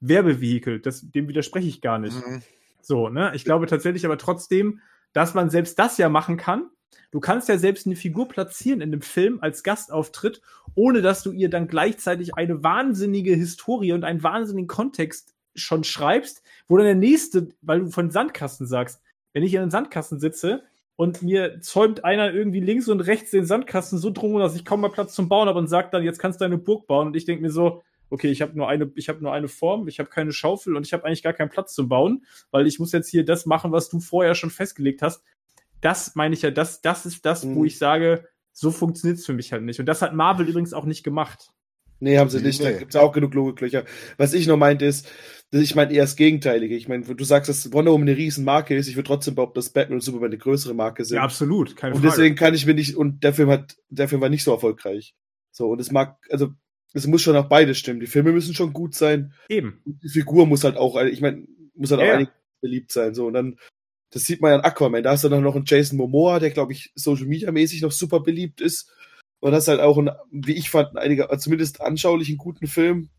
Werbevehikel. 0.00 0.80
Das, 0.80 1.10
dem 1.10 1.28
widerspreche 1.28 1.68
ich 1.68 1.80
gar 1.80 1.98
nicht. 1.98 2.16
Mhm. 2.16 2.42
So, 2.80 3.08
ne? 3.08 3.32
Ich 3.34 3.44
glaube 3.44 3.66
tatsächlich 3.66 4.04
aber 4.04 4.18
trotzdem, 4.18 4.80
dass 5.12 5.34
man 5.34 5.50
selbst 5.50 5.78
das 5.78 5.98
ja 5.98 6.08
machen 6.08 6.36
kann. 6.36 6.70
Du 7.10 7.20
kannst 7.20 7.48
ja 7.48 7.58
selbst 7.58 7.86
eine 7.86 7.96
Figur 7.96 8.28
platzieren 8.28 8.80
in 8.80 8.92
einem 8.92 9.02
Film 9.02 9.38
als 9.40 9.62
Gastauftritt, 9.62 10.42
ohne 10.74 11.00
dass 11.00 11.22
du 11.22 11.30
ihr 11.32 11.48
dann 11.48 11.68
gleichzeitig 11.68 12.34
eine 12.34 12.62
wahnsinnige 12.62 13.34
Historie 13.34 13.92
und 13.92 14.04
einen 14.04 14.22
wahnsinnigen 14.22 14.68
Kontext 14.68 15.34
schon 15.54 15.84
schreibst, 15.84 16.42
wo 16.66 16.76
dann 16.76 16.86
der 16.86 16.96
nächste, 16.96 17.50
weil 17.62 17.80
du 17.80 17.90
von 17.90 18.10
Sandkasten 18.10 18.66
sagst, 18.66 19.00
wenn 19.32 19.44
ich 19.44 19.54
in 19.54 19.60
einem 19.60 19.70
Sandkasten 19.70 20.18
sitze 20.18 20.64
und 20.96 21.22
mir 21.22 21.60
zäumt 21.60 22.04
einer 22.04 22.32
irgendwie 22.32 22.60
links 22.60 22.88
und 22.88 23.00
rechts 23.00 23.30
den 23.30 23.46
Sandkasten 23.46 23.98
so 23.98 24.10
drum, 24.10 24.38
dass 24.38 24.54
ich 24.54 24.64
kaum 24.64 24.80
mal 24.80 24.90
Platz 24.90 25.14
zum 25.14 25.28
Bauen 25.28 25.48
habe 25.48 25.58
und 25.58 25.66
sagt 25.66 25.92
dann, 25.92 26.04
jetzt 26.04 26.18
kannst 26.18 26.40
du 26.40 26.44
deine 26.44 26.58
Burg 26.58 26.86
bauen. 26.86 27.08
Und 27.08 27.16
ich 27.16 27.24
denke 27.24 27.42
mir 27.42 27.50
so, 27.50 27.82
okay, 28.10 28.28
ich 28.28 28.42
habe 28.42 28.56
nur 28.56 28.68
eine, 28.68 28.90
ich 28.94 29.08
habe 29.08 29.20
nur 29.20 29.32
eine 29.32 29.48
Form, 29.48 29.88
ich 29.88 29.98
habe 29.98 30.08
keine 30.08 30.32
Schaufel 30.32 30.76
und 30.76 30.86
ich 30.86 30.92
habe 30.92 31.04
eigentlich 31.04 31.22
gar 31.22 31.32
keinen 31.32 31.50
Platz 31.50 31.74
zum 31.74 31.88
Bauen, 31.88 32.24
weil 32.52 32.66
ich 32.66 32.78
muss 32.78 32.92
jetzt 32.92 33.08
hier 33.08 33.24
das 33.24 33.44
machen, 33.44 33.72
was 33.72 33.88
du 33.88 33.98
vorher 33.98 34.34
schon 34.34 34.50
festgelegt 34.50 35.02
hast. 35.02 35.24
Das 35.80 36.14
meine 36.14 36.34
ich 36.34 36.42
ja, 36.42 36.50
das, 36.50 36.80
das 36.80 37.06
ist 37.06 37.26
das, 37.26 37.44
mhm. 37.44 37.56
wo 37.56 37.64
ich 37.64 37.76
sage, 37.76 38.28
so 38.52 38.70
funktioniert's 38.70 39.26
für 39.26 39.32
mich 39.32 39.52
halt 39.52 39.64
nicht. 39.64 39.80
Und 39.80 39.86
das 39.86 40.00
hat 40.00 40.14
Marvel 40.14 40.48
übrigens 40.48 40.74
auch 40.74 40.84
nicht 40.84 41.02
gemacht. 41.02 41.50
Nee, 42.04 42.18
haben 42.18 42.28
sie 42.28 42.42
nicht. 42.42 42.60
Nee. 42.60 42.72
Da 42.72 42.78
gibt's 42.78 42.96
auch 42.96 43.12
genug 43.12 43.32
Logiklöcher. 43.32 43.84
Was 44.18 44.34
ich 44.34 44.46
noch 44.46 44.58
meinte 44.58 44.84
ist, 44.84 45.08
ich 45.50 45.74
meine 45.74 45.92
eher 45.92 46.02
das 46.02 46.16
Gegenteilige. 46.16 46.76
Ich 46.76 46.86
meine, 46.86 47.02
du 47.02 47.24
sagst, 47.24 47.48
dass 47.48 47.72
Wonder 47.72 47.92
Woman 47.92 48.08
eine 48.08 48.16
riesen 48.18 48.44
Marke 48.44 48.76
ist. 48.76 48.88
Ich 48.88 48.96
würde 48.96 49.06
trotzdem 49.06 49.34
behaupten, 49.34 49.54
dass 49.54 49.70
Batman 49.70 49.96
und 49.96 50.02
Superman 50.02 50.30
eine 50.30 50.38
größere 50.38 50.74
Marke 50.74 51.04
sind. 51.04 51.16
Ja, 51.16 51.22
absolut. 51.22 51.76
Keine 51.76 51.94
und 51.94 52.02
Frage. 52.02 52.10
deswegen 52.10 52.34
kann 52.34 52.52
ich 52.52 52.66
mir 52.66 52.74
nicht, 52.74 52.94
und 52.94 53.24
der 53.24 53.32
Film 53.32 53.48
hat, 53.48 53.76
der 53.88 54.08
Film 54.08 54.20
war 54.20 54.28
nicht 54.28 54.44
so 54.44 54.52
erfolgreich. 54.52 55.14
So, 55.50 55.68
und 55.68 55.80
es 55.80 55.90
mag, 55.90 56.18
also, 56.28 56.50
es 56.92 57.06
muss 57.06 57.22
schon 57.22 57.36
auch 57.36 57.48
beides 57.48 57.78
stimmen. 57.78 58.00
Die 58.00 58.06
Filme 58.06 58.32
müssen 58.32 58.54
schon 58.54 58.74
gut 58.74 58.94
sein. 58.94 59.32
Eben. 59.48 59.80
Und 59.86 60.02
die 60.02 60.10
Figur 60.10 60.46
muss 60.46 60.64
halt 60.64 60.76
auch, 60.76 61.00
ich 61.02 61.22
meine, 61.22 61.46
muss 61.74 61.90
halt 61.90 62.02
ja, 62.02 62.16
auch 62.16 62.20
ja. 62.20 62.30
beliebt 62.60 62.92
sein. 62.92 63.14
So, 63.14 63.28
und 63.28 63.32
dann, 63.32 63.58
das 64.10 64.24
sieht 64.24 64.42
man 64.42 64.50
ja 64.50 64.58
an 64.58 64.64
Aquaman. 64.64 65.02
Da 65.02 65.12
hast 65.12 65.24
du 65.24 65.30
dann 65.30 65.42
noch 65.42 65.56
einen 65.56 65.64
Jason 65.66 65.96
Momoa, 65.96 66.38
der, 66.38 66.50
glaube 66.50 66.72
ich, 66.72 66.92
Social 66.94 67.26
Media 67.26 67.50
mäßig 67.50 67.80
noch 67.80 67.92
super 67.92 68.20
beliebt 68.20 68.60
ist. 68.60 68.92
Und 69.44 69.52
das 69.52 69.64
ist 69.64 69.68
halt 69.68 69.80
auch 69.80 69.98
ein, 69.98 70.10
wie 70.30 70.54
ich 70.54 70.70
fand, 70.70 70.96
einige, 70.96 71.28
zumindest 71.36 71.82
anschaulichen 71.82 72.38
guten 72.38 72.66
Film. 72.66 73.10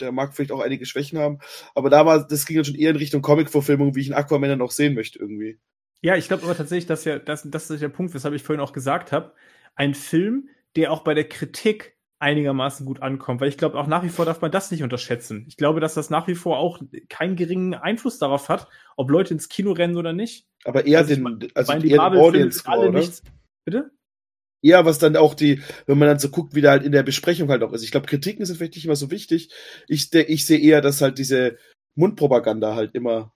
Der 0.00 0.10
mag 0.10 0.34
vielleicht 0.34 0.50
auch 0.50 0.58
einige 0.58 0.86
Schwächen 0.86 1.20
haben. 1.20 1.38
Aber 1.76 1.88
da 1.88 2.04
war, 2.04 2.26
das 2.26 2.46
ging 2.46 2.56
dann 2.56 2.64
schon 2.64 2.74
eher 2.74 2.90
in 2.90 2.96
Richtung 2.96 3.22
Comic-Verfilmung, 3.22 3.94
wie 3.94 4.00
ich 4.00 4.12
einen 4.12 4.20
Aquaman 4.20 4.50
dann 4.50 4.60
auch 4.60 4.72
sehen 4.72 4.94
möchte, 4.94 5.20
irgendwie. 5.20 5.60
Ja, 6.00 6.16
ich 6.16 6.26
glaube 6.26 6.42
aber 6.42 6.56
tatsächlich, 6.56 6.86
dass 6.86 7.04
ja, 7.04 7.20
das, 7.20 7.48
das 7.48 7.70
ist 7.70 7.80
der 7.80 7.90
Punkt, 7.90 8.12
weshalb 8.12 8.34
ich 8.34 8.42
vorhin 8.42 8.60
auch 8.60 8.72
gesagt 8.72 9.12
habe. 9.12 9.34
Ein 9.76 9.94
Film, 9.94 10.48
der 10.74 10.90
auch 10.90 11.04
bei 11.04 11.14
der 11.14 11.28
Kritik 11.28 11.96
einigermaßen 12.18 12.84
gut 12.84 13.00
ankommt, 13.00 13.40
weil 13.40 13.48
ich 13.48 13.56
glaube, 13.56 13.78
auch 13.78 13.86
nach 13.86 14.02
wie 14.02 14.08
vor 14.08 14.24
darf 14.24 14.40
man 14.40 14.50
das 14.50 14.72
nicht 14.72 14.82
unterschätzen. 14.82 15.44
Ich 15.46 15.56
glaube, 15.56 15.78
dass 15.78 15.94
das 15.94 16.10
nach 16.10 16.26
wie 16.26 16.34
vor 16.34 16.58
auch 16.58 16.80
keinen 17.08 17.36
geringen 17.36 17.74
Einfluss 17.74 18.18
darauf 18.18 18.48
hat, 18.48 18.66
ob 18.96 19.12
Leute 19.12 19.32
ins 19.32 19.48
Kino 19.48 19.70
rennen 19.70 19.96
oder 19.96 20.12
nicht. 20.12 20.48
Aber 20.64 20.86
eher 20.86 20.98
also 20.98 21.14
den, 21.14 21.52
also 21.54 21.72
eher 21.72 21.80
den 21.80 22.00
Audience 22.00 22.66
alle 22.66 22.88
oder? 22.88 22.98
Nichts, 22.98 23.22
bitte? 23.64 23.92
Ja, 24.62 24.84
was 24.84 24.98
dann 24.98 25.16
auch 25.16 25.34
die, 25.34 25.60
wenn 25.86 25.98
man 25.98 26.08
dann 26.08 26.20
so 26.20 26.28
guckt, 26.28 26.54
wie 26.54 26.60
da 26.60 26.70
halt 26.70 26.84
in 26.84 26.92
der 26.92 27.02
Besprechung 27.02 27.50
halt 27.50 27.62
auch 27.62 27.72
ist. 27.72 27.82
Ich 27.82 27.90
glaube, 27.90 28.06
Kritiken 28.06 28.46
sind 28.46 28.56
vielleicht 28.56 28.76
nicht 28.76 28.84
immer 28.84 28.96
so 28.96 29.10
wichtig. 29.10 29.50
Ich, 29.88 30.14
ich 30.14 30.46
sehe 30.46 30.60
eher, 30.60 30.80
dass 30.80 31.02
halt 31.02 31.18
diese 31.18 31.56
Mundpropaganda 31.96 32.76
halt 32.76 32.94
immer, 32.94 33.32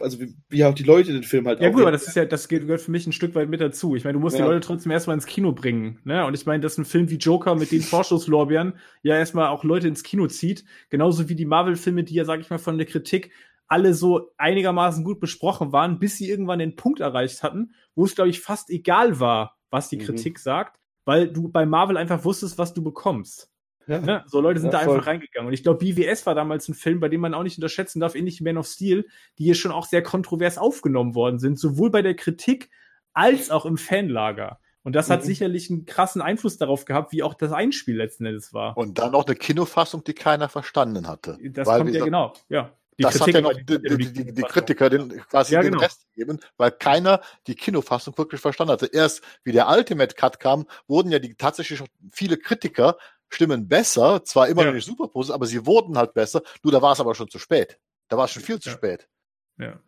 also 0.00 0.18
wie, 0.20 0.34
wie 0.48 0.64
auch 0.64 0.74
die 0.74 0.82
Leute 0.82 1.12
den 1.12 1.22
Film 1.22 1.46
halt 1.46 1.60
Ja 1.60 1.68
gut, 1.68 1.82
aber 1.82 1.92
das 1.92 2.06
ist 2.06 2.16
ja, 2.16 2.24
das 2.24 2.48
gehört 2.48 2.80
für 2.80 2.90
mich 2.90 3.06
ein 3.06 3.12
Stück 3.12 3.34
weit 3.34 3.50
mit 3.50 3.60
dazu. 3.60 3.94
Ich 3.94 4.04
meine, 4.04 4.14
du 4.14 4.20
musst 4.20 4.38
ja. 4.38 4.44
die 4.44 4.50
Leute 4.50 4.66
trotzdem 4.66 4.90
erstmal 4.90 5.14
ins 5.14 5.26
Kino 5.26 5.52
bringen, 5.52 6.00
ne? 6.04 6.24
Und 6.24 6.32
ich 6.32 6.46
meine, 6.46 6.62
dass 6.62 6.78
ein 6.78 6.86
Film 6.86 7.10
wie 7.10 7.16
Joker 7.16 7.54
mit 7.54 7.72
den 7.72 7.82
Vorschusslorbeeren 7.82 8.78
ja 9.02 9.16
erstmal 9.16 9.48
auch 9.48 9.64
Leute 9.64 9.86
ins 9.86 10.02
Kino 10.02 10.26
zieht, 10.28 10.64
genauso 10.88 11.28
wie 11.28 11.34
die 11.34 11.44
Marvel-Filme, 11.44 12.04
die 12.04 12.14
ja, 12.14 12.24
sag 12.24 12.40
ich 12.40 12.48
mal, 12.48 12.58
von 12.58 12.78
der 12.78 12.86
Kritik 12.86 13.32
alle 13.68 13.94
so 13.94 14.32
einigermaßen 14.36 15.04
gut 15.04 15.20
besprochen 15.20 15.72
waren, 15.72 16.00
bis 16.00 16.16
sie 16.16 16.28
irgendwann 16.28 16.58
den 16.58 16.74
Punkt 16.74 17.00
erreicht 17.00 17.44
hatten, 17.44 17.72
wo 17.94 18.04
es, 18.04 18.16
glaube 18.16 18.30
ich, 18.30 18.40
fast 18.40 18.68
egal 18.68 19.20
war, 19.20 19.59
was 19.70 19.88
die 19.88 19.96
mhm. 19.96 20.02
Kritik 20.02 20.38
sagt, 20.38 20.78
weil 21.04 21.28
du 21.28 21.48
bei 21.48 21.66
Marvel 21.66 21.96
einfach 21.96 22.24
wusstest, 22.24 22.58
was 22.58 22.74
du 22.74 22.82
bekommst. 22.82 23.50
Ja. 23.86 24.00
Ne? 24.00 24.24
So 24.26 24.40
Leute 24.40 24.60
sind 24.60 24.72
ja, 24.72 24.78
da 24.78 24.84
voll. 24.84 24.96
einfach 24.96 25.08
reingegangen. 25.08 25.48
Und 25.48 25.52
ich 25.52 25.62
glaube, 25.62 25.78
BWS 25.78 26.26
war 26.26 26.34
damals 26.34 26.68
ein 26.68 26.74
Film, 26.74 27.00
bei 27.00 27.08
dem 27.08 27.20
man 27.20 27.34
auch 27.34 27.42
nicht 27.42 27.58
unterschätzen 27.58 27.98
darf, 27.98 28.14
ähnlich 28.14 28.40
wie 28.40 28.44
Man 28.44 28.58
of 28.58 28.66
Steel, 28.66 29.06
die 29.38 29.44
hier 29.44 29.54
schon 29.54 29.72
auch 29.72 29.86
sehr 29.86 30.02
kontrovers 30.02 30.58
aufgenommen 30.58 31.14
worden 31.14 31.38
sind, 31.38 31.58
sowohl 31.58 31.90
bei 31.90 32.02
der 32.02 32.14
Kritik 32.14 32.70
als 33.12 33.50
auch 33.50 33.66
im 33.66 33.76
Fanlager. 33.76 34.60
Und 34.82 34.94
das 34.94 35.10
hat 35.10 35.22
mhm. 35.22 35.26
sicherlich 35.26 35.70
einen 35.70 35.84
krassen 35.84 36.22
Einfluss 36.22 36.56
darauf 36.56 36.84
gehabt, 36.84 37.12
wie 37.12 37.22
auch 37.22 37.34
das 37.34 37.52
Einspiel 37.52 37.96
letzten 37.96 38.24
Endes 38.24 38.54
war. 38.54 38.76
Und 38.76 38.98
dann 38.98 39.12
noch 39.12 39.26
eine 39.26 39.36
Kinofassung, 39.36 40.04
die 40.04 40.14
keiner 40.14 40.48
verstanden 40.48 41.06
hatte. 41.06 41.36
Das 41.50 41.68
kommt 41.68 41.92
ja 41.92 42.04
genau, 42.04 42.32
ja. 42.48 42.72
Die 43.00 43.04
das 43.04 43.14
Kritik 43.14 43.36
hat 43.36 43.42
ja 43.42 43.48
noch 43.48 43.52
die, 43.54 43.64
die, 43.80 44.12
die, 44.12 44.34
die 44.34 44.42
Kritiker 44.42 44.90
den, 44.90 45.08
quasi 45.22 45.54
ja, 45.54 45.62
den 45.62 45.72
genau. 45.72 45.82
Rest 45.82 46.06
gegeben, 46.12 46.38
weil 46.58 46.70
keiner 46.70 47.22
die 47.46 47.54
Kinofassung 47.54 48.16
wirklich 48.18 48.42
verstanden 48.42 48.72
hatte. 48.72 48.90
Erst 48.92 49.22
wie 49.42 49.52
der 49.52 49.70
Ultimate 49.70 50.14
Cut 50.14 50.38
kam, 50.38 50.66
wurden 50.86 51.10
ja 51.10 51.18
die 51.18 51.34
tatsächlich 51.34 51.82
viele 52.12 52.36
Kritiker 52.36 52.98
Stimmen 53.30 53.68
besser, 53.68 54.22
zwar 54.24 54.48
immer 54.48 54.62
ja. 54.62 54.66
noch 54.66 54.74
nicht 54.74 54.84
super 54.84 55.08
positiv, 55.08 55.34
aber 55.34 55.46
sie 55.46 55.64
wurden 55.64 55.96
halt 55.96 56.12
besser. 56.12 56.42
Nur 56.62 56.72
da 56.74 56.82
war 56.82 56.92
es 56.92 57.00
aber 57.00 57.14
schon 57.14 57.30
zu 57.30 57.38
spät. 57.38 57.78
Da 58.08 58.18
war 58.18 58.26
es 58.26 58.32
schon 58.32 58.42
viel 58.42 58.60
zu 58.60 58.68
ja. 58.68 58.74
spät. 58.74 59.08
Ja. 59.56 59.80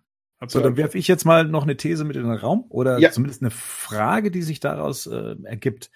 So, 0.46 0.60
dann 0.60 0.78
werfe 0.78 0.96
ich 0.96 1.06
jetzt 1.06 1.26
mal 1.26 1.44
noch 1.44 1.64
eine 1.64 1.76
These 1.76 2.04
mit 2.04 2.16
in 2.16 2.22
den 2.22 2.32
Raum 2.32 2.64
oder 2.70 2.98
ja. 2.98 3.10
zumindest 3.12 3.42
eine 3.42 3.50
Frage, 3.50 4.30
die 4.30 4.40
sich 4.40 4.58
daraus 4.58 5.06
äh, 5.06 5.36
ergibt. 5.44 5.90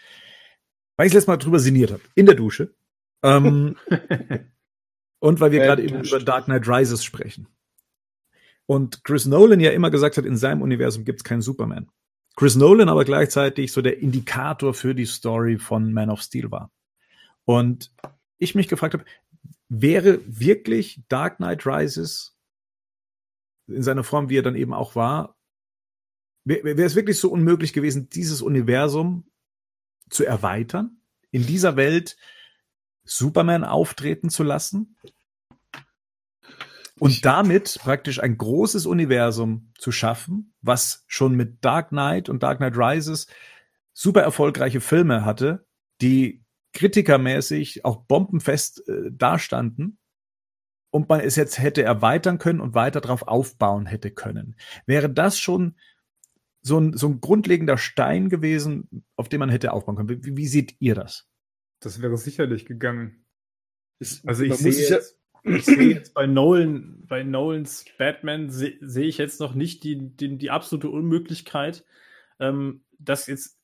Weil 0.99 1.07
ich 1.07 1.15
letztes 1.15 1.29
Mal 1.29 1.39
drüber 1.39 1.61
sinniert 1.61 1.93
habe, 1.93 2.03
in 2.15 2.27
der 2.27 2.35
Dusche. 2.35 2.75
Ähm, 3.23 3.77
Und 5.19 5.41
weil 5.41 5.53
wir 5.53 5.63
äh, 5.63 5.67
gerade 5.67 5.83
eben 5.83 6.03
über 6.03 6.19
Dark 6.21 6.45
Knight 6.45 6.69
Rises 6.69 7.05
sprechen. 7.05 7.49
Und 8.67 9.05
Chris 9.05 9.27
Nolan 9.27 9.61
ja 9.61 9.71
immer 9.71 9.91
gesagt 9.91 10.17
hat, 10.17 10.25
in 10.25 10.37
seinem 10.37 10.63
Universum 10.63 11.05
gibt 11.05 11.21
es 11.21 11.25
keinen 11.25 11.43
Superman. 11.43 11.89
Chris 12.35 12.57
Nolan 12.57 12.89
aber 12.89 13.05
gleichzeitig 13.05 13.73
so 13.73 13.81
der 13.81 13.99
Indikator 13.99 14.75
für 14.75 14.95
die 14.95 15.07
Story 15.07 15.59
von 15.59 15.93
Man 15.93 16.11
of 16.11 16.21
Steel 16.21 16.51
war. 16.51 16.71
Und 17.45 17.93
ich 18.39 18.55
mich 18.55 18.69
gefragt 18.69 18.95
habe, 18.95 19.05
wäre 19.69 20.21
wirklich 20.27 21.03
Dark 21.09 21.37
Knight 21.37 21.67
Rises 21.67 22.37
in 23.69 23.83
seiner 23.83 24.05
Form, 24.05 24.29
wie 24.29 24.39
er 24.39 24.43
dann 24.43 24.57
eben 24.57 24.75
auch 24.75 24.95
war, 24.95 25.37
wäre 26.45 26.83
es 26.83 26.95
wirklich 26.95 27.19
so 27.19 27.31
unmöglich 27.31 27.73
gewesen, 27.73 28.09
dieses 28.09 28.41
Universum 28.41 29.29
zu 30.11 30.25
erweitern, 30.25 30.99
in 31.33 31.45
dieser 31.45 31.77
Welt 31.77 32.17
Superman 33.07 33.65
auftreten 33.65 34.29
zu 34.29 34.43
lassen 34.43 34.97
und 36.99 37.25
damit 37.25 37.79
praktisch 37.81 38.23
ein 38.23 38.37
großes 38.37 38.87
Universum 38.87 39.73
zu 39.79 39.93
schaffen, 39.93 40.55
was 40.61 41.05
schon 41.07 41.35
mit 41.35 41.65
Dark 41.65 41.91
Knight 41.91 42.29
und 42.29 42.43
Dark 42.43 42.59
Knight 42.59 42.77
Rises 42.77 43.27
super 43.93 44.23
erfolgreiche 44.23 44.81
Filme 44.81 45.25
hatte, 45.25 45.67
die 46.01 46.45
kritikermäßig 46.73 47.85
auch 47.85 48.05
bombenfest 48.05 48.87
äh, 48.89 49.11
dastanden 49.11 49.99
und 50.91 51.09
man 51.09 51.21
es 51.21 51.37
jetzt 51.37 51.59
hätte 51.59 51.83
erweitern 51.83 52.39
können 52.39 52.61
und 52.61 52.75
weiter 52.75 53.01
darauf 53.01 53.23
aufbauen 53.29 53.87
hätte 53.87 54.11
können. 54.11 54.57
Wäre 54.87 55.11
das 55.11 55.39
schon 55.39 55.77
so 56.63 56.79
ein, 56.79 56.95
so 56.95 57.09
ein 57.09 57.21
grundlegender 57.21 57.79
Stein 57.79 58.29
gewesen, 58.29 59.05
auf 59.17 59.29
dem 59.29 59.41
man 59.41 59.51
hätte 59.51 59.73
aufbauen 59.73 59.97
können? 59.97 60.25
Wie, 60.25 60.37
wie 60.37 60.47
seht 60.47 60.77
ihr 60.81 60.95
das? 60.95 61.29
Das 61.81 62.01
wäre 62.01 62.17
sicherlich 62.17 62.67
gegangen. 62.67 63.25
also 64.25 64.45
ich 64.45 64.55
sehe 64.55 64.89
jetzt, 64.89 65.19
ich 65.43 65.65
sehe 65.65 65.95
jetzt 65.95 66.15
bei 66.15 66.27
Nolan, 66.27 67.05
bei 67.07 67.23
Nolans 67.23 67.85
Batman 67.99 68.51
sehe 68.51 68.79
seh 68.81 69.05
ich 69.05 69.19
jetzt 69.19 69.41
noch 69.41 69.55
nicht 69.55 69.85
die, 69.85 70.17
die, 70.17 70.39
die 70.39 70.51
absolute 70.51 70.89
Unmöglichkeit, 70.89 71.85
ähm, 72.41 72.83
das 72.99 73.27
jetzt 73.27 73.59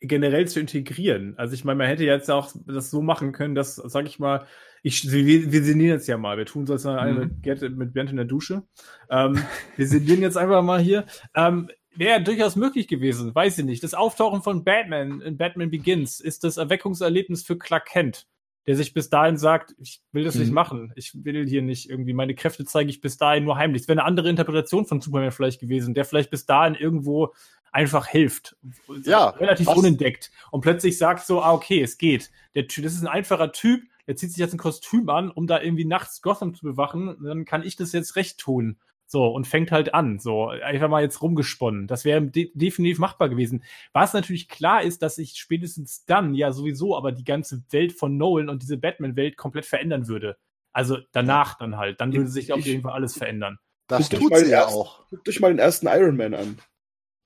generell 0.00 0.46
zu 0.46 0.60
integrieren. 0.60 1.34
Also 1.36 1.54
ich 1.54 1.64
meine, 1.64 1.78
man 1.78 1.88
hätte 1.88 2.04
jetzt 2.04 2.30
auch 2.30 2.52
das 2.66 2.90
so 2.90 3.02
machen 3.02 3.32
können, 3.32 3.54
dass, 3.54 3.76
sag 3.76 4.06
ich 4.06 4.18
mal, 4.18 4.46
ich, 4.82 5.10
wir, 5.10 5.50
wir 5.50 5.62
sinnieren 5.64 5.96
jetzt 5.96 6.06
ja 6.06 6.16
mal. 6.16 6.38
Wir 6.38 6.46
tun 6.46 6.66
so 6.66 6.74
als 6.74 6.86
eine 6.86 7.26
mhm. 7.26 7.40
mit, 7.44 7.76
mit 7.76 7.92
Bernd 7.94 8.10
in 8.10 8.16
der 8.16 8.24
Dusche. 8.24 8.62
Ähm, 9.10 9.42
wir 9.76 9.86
sinnieren 9.86 10.22
jetzt 10.22 10.36
einfach 10.36 10.62
mal 10.62 10.80
hier. 10.80 11.04
Ähm, 11.34 11.68
wäre 11.98 12.22
durchaus 12.22 12.56
möglich 12.56 12.86
gewesen, 12.86 13.34
weiß 13.34 13.58
ich 13.58 13.64
nicht. 13.64 13.82
Das 13.82 13.94
Auftauchen 13.94 14.42
von 14.42 14.64
Batman 14.64 15.20
in 15.20 15.36
Batman 15.36 15.70
Begins 15.70 16.20
ist 16.20 16.44
das 16.44 16.56
Erweckungserlebnis 16.56 17.42
für 17.42 17.58
Clark 17.58 17.86
Kent, 17.86 18.26
der 18.66 18.76
sich 18.76 18.94
bis 18.94 19.10
dahin 19.10 19.36
sagt, 19.36 19.74
ich 19.78 20.00
will 20.12 20.24
das 20.24 20.36
mhm. 20.36 20.42
nicht 20.42 20.52
machen. 20.52 20.92
Ich 20.94 21.12
will 21.24 21.46
hier 21.48 21.62
nicht 21.62 21.90
irgendwie, 21.90 22.12
meine 22.12 22.34
Kräfte 22.34 22.64
zeige 22.64 22.90
ich 22.90 23.00
bis 23.00 23.16
dahin 23.16 23.44
nur 23.44 23.56
heimlich. 23.56 23.82
Es 23.82 23.88
wäre 23.88 23.98
eine 23.98 24.06
andere 24.06 24.30
Interpretation 24.30 24.86
von 24.86 25.00
Superman 25.00 25.32
vielleicht 25.32 25.60
gewesen, 25.60 25.92
der 25.92 26.04
vielleicht 26.04 26.30
bis 26.30 26.46
dahin 26.46 26.74
irgendwo 26.74 27.34
einfach 27.72 28.06
hilft. 28.06 28.56
Ja. 29.04 29.30
Relativ 29.30 29.66
was? 29.66 29.76
unentdeckt. 29.76 30.30
Und 30.52 30.60
plötzlich 30.60 30.98
sagt 30.98 31.26
so, 31.26 31.42
ah, 31.42 31.52
okay, 31.52 31.82
es 31.82 31.98
geht. 31.98 32.30
Der 32.54 32.68
Typ, 32.68 32.84
das 32.84 32.94
ist 32.94 33.02
ein 33.02 33.08
einfacher 33.08 33.52
Typ, 33.52 33.82
der 34.06 34.16
zieht 34.16 34.30
sich 34.30 34.38
jetzt 34.38 34.54
ein 34.54 34.58
Kostüm 34.58 35.08
an, 35.10 35.30
um 35.30 35.46
da 35.46 35.60
irgendwie 35.60 35.84
nachts 35.84 36.22
Gotham 36.22 36.54
zu 36.54 36.64
bewachen. 36.64 37.16
Dann 37.22 37.44
kann 37.44 37.62
ich 37.62 37.76
das 37.76 37.92
jetzt 37.92 38.16
recht 38.16 38.38
tun. 38.38 38.78
So, 39.10 39.26
und 39.26 39.46
fängt 39.46 39.72
halt 39.72 39.94
an, 39.94 40.18
so, 40.18 40.48
einfach 40.48 40.90
mal 40.90 41.02
jetzt 41.02 41.22
rumgesponnen. 41.22 41.86
Das 41.86 42.04
wäre 42.04 42.20
de 42.20 42.50
definitiv 42.52 42.98
machbar 42.98 43.30
gewesen. 43.30 43.64
Was 43.94 44.12
natürlich 44.12 44.50
klar 44.50 44.82
ist, 44.82 45.00
dass 45.00 45.16
ich 45.16 45.36
spätestens 45.36 46.04
dann 46.04 46.34
ja 46.34 46.52
sowieso 46.52 46.94
aber 46.94 47.10
die 47.10 47.24
ganze 47.24 47.62
Welt 47.70 47.94
von 47.94 48.18
Nolan 48.18 48.50
und 48.50 48.62
diese 48.62 48.76
Batman-Welt 48.76 49.38
komplett 49.38 49.64
verändern 49.64 50.08
würde. 50.08 50.36
Also 50.74 50.98
danach 51.12 51.56
dann 51.56 51.78
halt. 51.78 52.02
Dann 52.02 52.12
würde 52.12 52.28
sich 52.28 52.52
auf 52.52 52.60
jeden 52.66 52.82
Fall 52.82 52.92
alles 52.92 53.16
verändern. 53.16 53.58
Das 53.86 54.10
tut 54.10 54.36
sie 54.36 54.50
ja 54.50 54.66
auch. 54.66 55.08
Guckt 55.08 55.26
euch 55.26 55.40
mal 55.40 55.48
den 55.48 55.58
ersten 55.58 55.86
Iron 55.86 56.18
Man 56.18 56.34
an. 56.34 56.58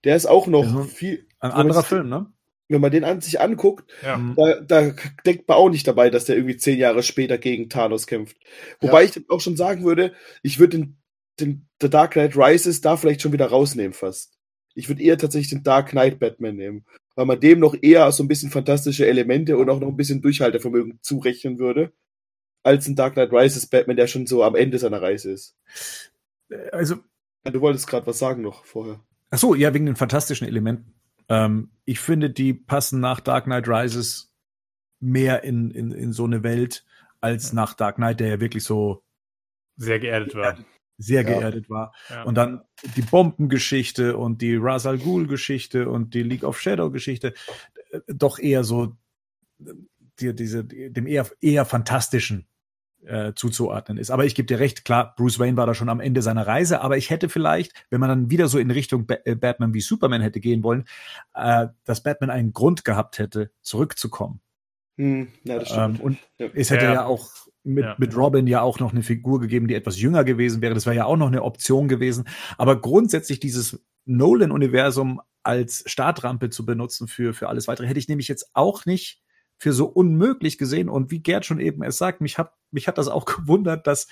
Der 0.04 0.14
ist 0.14 0.26
auch 0.26 0.46
noch 0.46 0.64
ja, 0.64 0.82
viel. 0.84 1.26
Ein 1.40 1.50
anderer 1.50 1.82
Film, 1.82 2.08
ne? 2.08 2.32
Wenn 2.68 2.80
man 2.80 2.92
den 2.92 3.02
an 3.02 3.20
sich 3.20 3.40
anguckt, 3.40 3.92
ja. 4.02 4.18
da, 4.36 4.60
da 4.60 4.94
denkt 5.26 5.48
man 5.48 5.58
auch 5.58 5.68
nicht 5.68 5.86
dabei, 5.86 6.10
dass 6.10 6.26
der 6.26 6.36
irgendwie 6.36 6.56
zehn 6.56 6.78
Jahre 6.78 7.02
später 7.02 7.36
gegen 7.36 7.68
Thanos 7.68 8.06
kämpft. 8.06 8.36
Wobei 8.80 9.02
ja. 9.02 9.10
ich 9.10 9.30
auch 9.30 9.40
schon 9.40 9.56
sagen 9.56 9.84
würde, 9.84 10.14
ich 10.42 10.60
würde 10.60 10.78
den 10.78 11.01
den 11.40 11.68
The 11.80 11.90
Dark 11.90 12.12
Knight 12.12 12.36
Rises 12.36 12.80
da 12.80 12.96
vielleicht 12.96 13.22
schon 13.22 13.32
wieder 13.32 13.46
rausnehmen 13.46 13.92
fast. 13.92 14.38
Ich 14.74 14.88
würde 14.88 15.02
eher 15.02 15.18
tatsächlich 15.18 15.50
den 15.50 15.62
Dark 15.62 15.90
Knight 15.90 16.18
Batman 16.18 16.56
nehmen, 16.56 16.84
weil 17.14 17.26
man 17.26 17.40
dem 17.40 17.58
noch 17.58 17.74
eher 17.80 18.10
so 18.12 18.22
ein 18.22 18.28
bisschen 18.28 18.50
fantastische 18.50 19.06
Elemente 19.06 19.56
und 19.56 19.68
auch 19.68 19.80
noch 19.80 19.88
ein 19.88 19.96
bisschen 19.96 20.22
Durchhaltevermögen 20.22 20.98
zurechnen 21.02 21.58
würde, 21.58 21.92
als 22.62 22.86
ein 22.86 22.96
Dark 22.96 23.14
Knight 23.14 23.32
Rises 23.32 23.66
Batman, 23.66 23.96
der 23.96 24.06
schon 24.06 24.26
so 24.26 24.42
am 24.42 24.54
Ende 24.54 24.78
seiner 24.78 25.02
Reise 25.02 25.32
ist. 25.32 25.56
Also, 26.70 26.96
Ja, 27.44 27.50
du 27.50 27.60
wolltest 27.60 27.86
gerade 27.86 28.06
was 28.06 28.18
sagen 28.18 28.42
noch 28.42 28.64
vorher. 28.64 29.00
ach 29.30 29.38
so, 29.38 29.54
ja, 29.54 29.74
wegen 29.74 29.86
den 29.86 29.96
fantastischen 29.96 30.46
Elementen. 30.46 30.94
Ähm, 31.28 31.70
ich 31.84 32.00
finde, 32.00 32.30
die 32.30 32.54
passen 32.54 33.00
nach 33.00 33.20
Dark 33.20 33.44
Knight 33.44 33.68
Rises 33.68 34.32
mehr 35.00 35.44
in, 35.44 35.70
in, 35.70 35.90
in 35.92 36.12
so 36.12 36.24
eine 36.24 36.42
Welt 36.42 36.84
als 37.20 37.52
nach 37.52 37.74
Dark 37.74 37.96
Knight, 37.96 38.20
der 38.20 38.28
ja 38.28 38.40
wirklich 38.40 38.64
so 38.64 39.02
Sehr 39.76 39.98
geerdet 39.98 40.34
war. 40.34 40.58
Sehr 40.98 41.22
Ja. 41.22 41.38
geerdet 41.38 41.68
war. 41.70 41.92
Ja. 42.10 42.22
Und 42.24 42.34
dann 42.36 42.62
die 42.96 43.02
Bombengeschichte 43.02 44.16
und 44.16 44.40
die 44.42 44.56
Ra's 44.56 44.86
al 44.86 44.98
Ghul 44.98 45.26
Geschichte 45.26 45.88
und 45.88 46.14
die 46.14 46.22
League 46.22 46.44
of 46.44 46.60
Shadow 46.60 46.90
Geschichte 46.90 47.34
äh, 47.90 48.00
doch 48.08 48.38
eher 48.38 48.64
so 48.64 48.96
äh, 49.64 49.72
die, 50.20 50.34
diese, 50.34 50.64
die, 50.64 50.92
dem 50.92 51.06
eher, 51.06 51.26
eher 51.40 51.64
fantastischen 51.64 52.46
äh, 53.04 53.32
zuzuordnen 53.34 53.98
ist. 53.98 54.10
Aber 54.10 54.24
ich 54.26 54.34
gebe 54.36 54.46
dir 54.46 54.60
recht, 54.60 54.84
klar, 54.84 55.14
Bruce 55.16 55.40
Wayne 55.40 55.56
war 55.56 55.66
da 55.66 55.74
schon 55.74 55.88
am 55.88 55.98
Ende 55.98 56.22
seiner 56.22 56.46
Reise, 56.46 56.82
aber 56.82 56.96
ich 56.96 57.10
hätte 57.10 57.28
vielleicht, 57.28 57.72
wenn 57.90 57.98
man 57.98 58.08
dann 58.08 58.30
wieder 58.30 58.46
so 58.46 58.58
in 58.58 58.70
Richtung 58.70 59.06
ba 59.06 59.16
äh, 59.24 59.34
Batman 59.34 59.74
wie 59.74 59.80
Superman 59.80 60.20
hätte 60.20 60.38
gehen 60.38 60.62
wollen, 60.62 60.84
äh, 61.34 61.66
dass 61.84 62.02
Batman 62.04 62.30
einen 62.30 62.52
Grund 62.52 62.84
gehabt 62.84 63.18
hätte, 63.18 63.50
zurückzukommen. 63.62 64.40
Hm, 64.98 65.28
ja, 65.42 65.58
das 65.58 65.70
Ähm, 65.70 65.94
stimmt. 65.96 66.00
und 66.00 66.18
Ja. 66.38 66.46
es 66.54 66.70
hätte 66.70 66.84
Ja. 66.84 66.92
ja, 66.94 67.04
auch 67.06 67.28
mit, 67.64 67.84
Ja. 67.84 67.94
mit 67.98 68.16
Robin 68.16 68.46
ja 68.46 68.60
auch 68.62 68.80
noch 68.80 68.92
eine 68.92 69.02
Figur 69.02 69.40
gegeben, 69.40 69.68
die 69.68 69.74
etwas 69.74 70.00
jünger 70.00 70.24
gewesen 70.24 70.62
wäre. 70.62 70.74
Das 70.74 70.86
wäre 70.86 70.96
ja 70.96 71.04
auch 71.04 71.16
noch 71.16 71.28
eine 71.28 71.42
Option 71.42 71.88
gewesen. 71.88 72.24
Aber 72.58 72.80
grundsätzlich 72.80 73.40
dieses 73.40 73.84
Nolan-Universum 74.04 75.20
als 75.42 75.82
Startrampe 75.86 76.50
zu 76.50 76.64
benutzen 76.64 77.08
für, 77.08 77.34
für 77.34 77.48
alles 77.48 77.68
weitere, 77.68 77.86
hätte 77.86 77.98
ich 77.98 78.08
nämlich 78.08 78.28
jetzt 78.28 78.50
auch 78.54 78.84
nicht 78.86 79.22
für 79.58 79.72
so 79.72 79.86
unmöglich 79.86 80.58
gesehen. 80.58 80.88
Und 80.88 81.10
wie 81.10 81.20
Gerd 81.20 81.46
schon 81.46 81.60
eben 81.60 81.82
es 81.82 81.98
sagt, 81.98 82.20
mich 82.20 82.38
hat, 82.38 82.52
mich 82.70 82.88
hat 82.88 82.98
das 82.98 83.08
auch 83.08 83.24
gewundert, 83.26 83.86
dass 83.86 84.08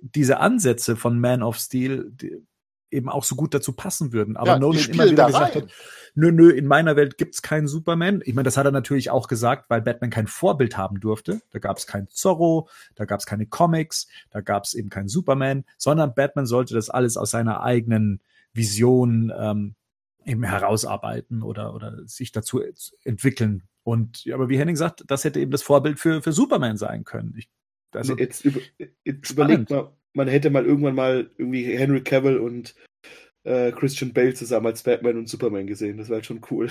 diese 0.00 0.40
Ansätze 0.40 0.96
von 0.96 1.20
Man 1.20 1.42
of 1.42 1.58
Steel 1.58 2.10
die, 2.12 2.42
eben 2.90 3.08
auch 3.08 3.24
so 3.24 3.36
gut 3.36 3.54
dazu 3.54 3.72
passen 3.72 4.12
würden. 4.12 4.36
Aber 4.36 4.52
Ja, 4.52 4.58
Nolan 4.58 4.84
immer 4.90 5.10
wieder 5.10 5.26
gesagt 5.26 5.56
rein. 5.56 5.62
hat, 5.62 5.70
nö, 6.14 6.32
nö, 6.32 6.50
in 6.50 6.66
meiner 6.66 6.96
Welt 6.96 7.18
gibt's 7.18 7.42
keinen 7.42 7.68
Superman. 7.68 8.22
Ich 8.24 8.34
meine, 8.34 8.44
das 8.44 8.56
hat 8.56 8.66
er 8.66 8.72
natürlich 8.72 9.10
auch 9.10 9.28
gesagt, 9.28 9.70
weil 9.70 9.82
Batman 9.82 10.10
kein 10.10 10.26
Vorbild 10.26 10.76
haben 10.76 11.00
durfte. 11.00 11.40
Da 11.50 11.58
gab's 11.58 11.86
kein 11.86 12.08
Zorro, 12.08 12.68
da 12.94 13.04
gab's 13.04 13.26
keine 13.26 13.46
Comics, 13.46 14.08
da 14.30 14.40
gab's 14.40 14.74
eben 14.74 14.88
keinen 14.88 15.08
Superman, 15.08 15.64
sondern 15.78 16.14
Batman 16.14 16.46
sollte 16.46 16.74
das 16.74 16.90
alles 16.90 17.16
aus 17.16 17.30
seiner 17.30 17.62
eigenen 17.62 18.20
Vision 18.52 19.32
ähm, 19.36 19.74
eben 20.24 20.42
herausarbeiten 20.42 21.42
oder, 21.42 21.74
oder 21.74 22.06
sich 22.06 22.32
dazu 22.32 22.62
entwickeln. 23.04 23.62
Und 23.82 24.24
ja, 24.24 24.34
aber 24.34 24.48
wie 24.48 24.58
Henning 24.58 24.76
sagt, 24.76 25.04
das 25.06 25.24
hätte 25.24 25.40
eben 25.40 25.50
das 25.50 25.62
Vorbild 25.62 25.98
für, 25.98 26.22
für 26.22 26.32
Superman 26.32 26.76
sein 26.76 27.04
können. 27.04 27.34
Ich, 27.36 27.48
also, 27.92 28.16
jetzt 28.16 28.44
über, 28.44 28.60
jetzt 29.04 29.30
überlegt 29.30 29.70
mal, 29.70 29.92
man 30.14 30.28
hätte 30.28 30.50
mal 30.50 30.64
irgendwann 30.66 30.94
mal 30.94 31.30
irgendwie 31.38 31.64
Henry 31.76 32.02
Cavill 32.02 32.38
und 32.38 32.74
äh, 33.44 33.72
Christian 33.72 34.12
Bale 34.12 34.34
zusammen 34.34 34.66
als 34.66 34.82
Batman 34.82 35.18
und 35.18 35.28
Superman 35.28 35.66
gesehen. 35.66 35.98
Das 35.98 36.08
wäre 36.08 36.16
halt 36.16 36.26
schon 36.26 36.42
cool. 36.50 36.70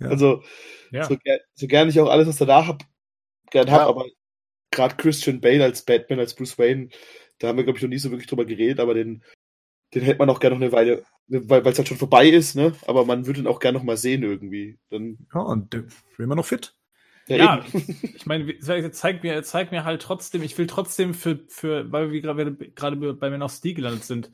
Ja. 0.00 0.08
Also, 0.08 0.42
Ja. 0.90 1.04
so, 1.04 1.16
ger 1.16 1.38
so 1.54 1.66
gern 1.68 1.88
ich 1.88 2.00
auch 2.00 2.08
alles, 2.08 2.26
was 2.26 2.36
danach 2.38 2.66
hab, 2.66 2.82
gern 3.50 3.70
hab, 3.70 3.82
Ja. 3.82 3.86
aber 3.86 4.06
gerade 4.72 4.96
Christian 4.96 5.40
Bale 5.40 5.62
als 5.64 5.84
Batman, 5.84 6.18
als 6.18 6.34
Bruce 6.34 6.58
Wayne, 6.58 6.88
da 7.38 7.48
haben 7.48 7.56
wir, 7.58 7.64
glaube 7.64 7.78
ich, 7.78 7.82
noch 7.82 7.90
nie 7.90 7.98
so 7.98 8.10
wirklich 8.10 8.26
drüber 8.28 8.44
geredet, 8.44 8.80
aber 8.80 8.94
den, 8.94 9.22
den 9.94 10.02
hätte 10.02 10.18
man 10.18 10.30
auch 10.30 10.40
gerne 10.40 10.56
noch 10.56 10.62
eine 10.62 10.72
Weile, 10.72 11.04
weil 11.28 11.66
es 11.66 11.78
halt 11.78 11.88
schon 11.88 11.98
vorbei 11.98 12.28
ist, 12.28 12.56
ne? 12.56 12.74
Aber 12.86 13.04
man 13.04 13.26
würde 13.26 13.40
ihn 13.40 13.46
auch 13.46 13.60
gerne 13.60 13.78
noch 13.78 13.84
mal 13.84 13.96
sehen 13.96 14.22
irgendwie. 14.24 14.78
Dann, 14.90 15.18
ja, 15.34 15.40
und 15.40 15.72
der 15.72 15.84
ist 15.84 16.02
immer 16.18 16.34
noch 16.34 16.46
fit. 16.46 16.74
Ja, 17.38 17.64
eben. 17.72 17.98
ich 18.16 18.26
meine, 18.26 18.58
zeigt 18.90 19.22
mir, 19.22 19.42
zeigt 19.42 19.72
mir 19.72 19.84
halt 19.84 20.02
trotzdem, 20.02 20.42
ich 20.42 20.56
will 20.58 20.66
trotzdem 20.66 21.14
für, 21.14 21.40
für 21.48 21.90
weil 21.90 22.12
wir 22.12 22.20
gerade 22.20 22.54
gerade 22.54 22.96
bei 23.14 23.30
Man 23.30 23.42
of 23.42 23.52
Steel 23.52 23.74
gelandet 23.74 24.04
sind. 24.04 24.30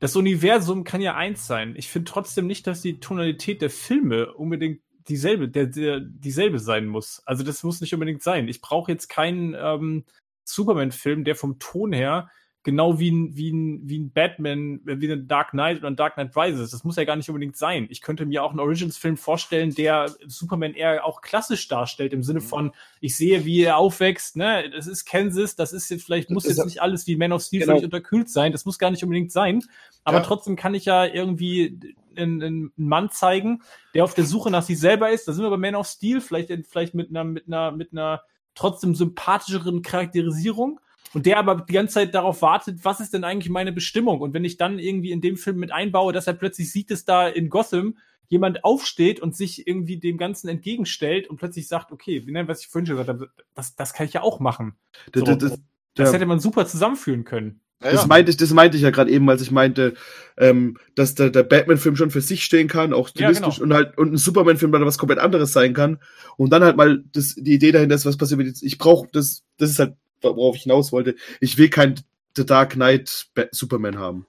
Das 0.00 0.16
Universum 0.16 0.82
kann 0.82 1.00
ja 1.00 1.14
eins 1.14 1.46
sein. 1.46 1.74
Ich 1.76 1.88
finde 1.88 2.10
trotzdem 2.10 2.46
nicht, 2.46 2.66
dass 2.66 2.82
die 2.82 2.98
Tonalität 2.98 3.62
der 3.62 3.70
Filme 3.70 4.34
unbedingt 4.34 4.80
dieselbe, 5.08 5.48
der, 5.48 5.66
der, 5.66 6.00
dieselbe 6.00 6.58
sein 6.58 6.86
muss. 6.86 7.22
Also 7.24 7.44
das 7.44 7.62
muss 7.62 7.80
nicht 7.80 7.94
unbedingt 7.94 8.22
sein. 8.22 8.48
Ich 8.48 8.60
brauche 8.60 8.90
jetzt 8.90 9.08
keinen 9.08 9.54
ähm, 9.54 10.04
Superman-Film, 10.44 11.24
der 11.24 11.36
vom 11.36 11.58
Ton 11.58 11.92
her 11.92 12.30
genau 12.64 12.98
wie 12.98 13.10
ein, 13.10 13.36
wie 13.36 13.50
ein, 13.50 13.80
wie 13.88 13.98
ein 13.98 14.12
Batman, 14.12 14.80
äh, 14.86 15.00
wie 15.00 15.10
ein 15.10 15.26
Dark 15.26 15.50
Knight 15.50 15.78
oder 15.78 15.88
ein 15.88 15.96
Dark 15.96 16.14
Knight 16.14 16.36
Rises. 16.36 16.70
Das 16.70 16.84
muss 16.84 16.96
ja 16.96 17.04
gar 17.04 17.16
nicht 17.16 17.28
unbedingt 17.28 17.56
sein. 17.56 17.86
Ich 17.90 18.00
könnte 18.00 18.24
mir 18.24 18.44
auch 18.44 18.50
einen 18.50 18.60
Origins-Film 18.60 19.16
vorstellen, 19.16 19.74
der 19.74 20.14
Superman 20.26 20.74
eher 20.74 21.04
auch 21.04 21.22
klassisch 21.22 21.66
darstellt, 21.68 22.12
im 22.12 22.22
Sinne 22.22 22.40
Mhm. 22.40 22.44
von, 22.44 22.72
ich 23.00 23.16
sehe, 23.16 23.44
wie 23.44 23.62
er 23.62 23.78
aufwächst, 23.78 24.36
ne, 24.36 24.70
das 24.70 24.86
ist 24.86 25.04
Kansas, 25.04 25.56
das 25.56 25.72
ist 25.72 25.90
jetzt, 25.90 26.04
vielleicht 26.04 26.30
muss 26.30 26.44
jetzt 26.44 26.64
nicht 26.64 26.80
alles 26.80 27.06
wie 27.06 27.16
Man 27.16 27.32
of 27.32 27.42
Steel 27.42 27.60
Genau. 27.60 27.72
völlig 27.72 27.84
unterkühlt 27.84 28.30
sein, 28.30 28.52
das 28.52 28.64
muss 28.64 28.78
gar 28.78 28.90
nicht 28.90 29.02
unbedingt 29.02 29.32
sein, 29.32 29.62
aber 30.04 30.18
Ja. 30.18 30.24
trotzdem 30.24 30.54
kann 30.56 30.74
ich 30.74 30.84
ja 30.84 31.04
irgendwie 31.04 31.78
einen, 32.16 32.42
einen 32.42 32.72
Mann 32.76 33.10
zeigen, 33.10 33.62
der 33.94 34.04
auf 34.04 34.14
der 34.14 34.24
Suche 34.24 34.50
nach 34.50 34.62
sich 34.62 34.78
selber 34.78 35.10
ist, 35.10 35.26
da 35.26 35.32
sind 35.32 35.44
wir 35.44 35.50
bei 35.50 35.56
Man 35.56 35.74
of 35.74 35.86
Steel, 35.86 36.20
vielleicht, 36.20 36.50
vielleicht 36.68 36.94
mit 36.94 37.10
einer, 37.10 37.24
mit 37.24 37.46
einer, 37.48 37.72
mit 37.72 37.92
einer 37.92 38.22
trotzdem 38.54 38.94
sympathischeren 38.94 39.82
Charakterisierung, 39.82 40.78
und 41.14 41.26
der 41.26 41.38
aber 41.38 41.64
die 41.68 41.72
ganze 41.72 41.94
Zeit 41.94 42.14
darauf 42.14 42.42
wartet, 42.42 42.84
was 42.84 43.00
ist 43.00 43.12
denn 43.12 43.24
eigentlich 43.24 43.50
meine 43.50 43.72
Bestimmung? 43.72 44.20
Und 44.20 44.34
wenn 44.34 44.44
ich 44.44 44.56
dann 44.56 44.78
irgendwie 44.78 45.12
in 45.12 45.20
dem 45.20 45.36
Film 45.36 45.58
mit 45.58 45.72
einbaue, 45.72 46.12
dass 46.12 46.26
er 46.26 46.32
plötzlich 46.34 46.72
sieht, 46.72 46.90
dass 46.90 47.04
da 47.04 47.28
in 47.28 47.48
Gotham 47.48 47.96
jemand 48.28 48.64
aufsteht 48.64 49.20
und 49.20 49.36
sich 49.36 49.66
irgendwie 49.66 49.98
dem 49.98 50.16
Ganzen 50.16 50.48
entgegenstellt 50.48 51.28
und 51.28 51.36
plötzlich 51.36 51.68
sagt, 51.68 51.92
okay, 51.92 52.24
was 52.46 52.60
ich 52.60 52.68
vorhin 52.68 52.86
schon 52.86 52.96
gesagt 52.96 53.10
habe, 53.10 53.30
das, 53.54 53.76
das 53.76 53.92
kann 53.92 54.06
ich 54.06 54.14
ja 54.14 54.22
auch 54.22 54.40
machen. 54.40 54.74
das, 55.12 55.20
So. 55.20 55.26
das, 55.26 55.38
das, 55.38 55.60
Das 55.94 56.08
ja. 56.08 56.14
hätte 56.14 56.26
man 56.26 56.40
super 56.40 56.66
zusammenführen 56.66 57.24
können. 57.24 57.60
Ja, 57.82 57.90
Das 57.90 58.02
ja. 58.02 58.06
meinte 58.06 58.30
ich, 58.30 58.36
das 58.36 58.52
meinte 58.54 58.76
ich 58.76 58.82
ja 58.82 58.90
gerade 58.90 59.10
eben, 59.10 59.28
als 59.28 59.42
ich 59.42 59.50
meinte, 59.50 59.94
ähm, 60.38 60.78
dass 60.94 61.14
der, 61.14 61.30
der 61.30 61.42
Batman-Film 61.42 61.96
schon 61.96 62.10
für 62.10 62.20
sich 62.22 62.44
stehen 62.44 62.68
kann, 62.68 62.94
auch 62.94 63.08
Ja, 63.08 63.28
stilistisch 63.28 63.56
genau. 63.56 63.64
und 63.64 63.74
halt 63.74 63.98
und 63.98 64.12
ein 64.14 64.16
Superman-Film 64.16 64.72
dann 64.72 64.86
was 64.86 64.98
komplett 64.98 65.18
anderes 65.18 65.52
sein 65.52 65.74
kann. 65.74 65.98
Und 66.38 66.50
dann 66.50 66.64
halt 66.64 66.76
mal 66.76 67.04
das, 67.12 67.34
die 67.34 67.52
Idee 67.52 67.72
dahinter 67.72 67.96
ist, 67.96 68.06
was 68.06 68.16
passiert 68.16 68.38
mit 68.38 68.46
jetzt. 68.46 68.62
Ich 68.62 68.78
brauche 68.78 69.08
das, 69.12 69.42
das 69.58 69.70
ist 69.70 69.78
halt, 69.78 69.94
worauf 70.22 70.56
ich 70.56 70.62
hinaus 70.62 70.92
wollte. 70.92 71.14
Ich 71.40 71.58
will 71.58 71.68
kein 71.68 72.00
The 72.36 72.46
Dark 72.46 72.72
Knight 72.72 73.26
Superman 73.50 73.98
haben. 73.98 74.26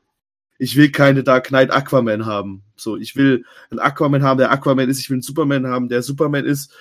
Ich 0.60 0.76
will 0.76 0.92
keine 0.92 1.24
Dark 1.24 1.48
Knight 1.48 1.72
Aquaman 1.72 2.26
haben. 2.26 2.64
So, 2.76 2.96
ich 2.98 3.16
will 3.16 3.46
einen 3.70 3.80
Aquaman 3.80 4.24
haben, 4.24 4.38
der 4.38 4.52
Aquaman 4.52 4.90
ist. 4.90 5.00
Ich 5.00 5.10
will 5.10 5.16
einen 5.16 5.22
Superman 5.22 5.68
haben, 5.68 5.90
der 5.90 6.02
Superman 6.04 6.46
ist. 6.46 6.74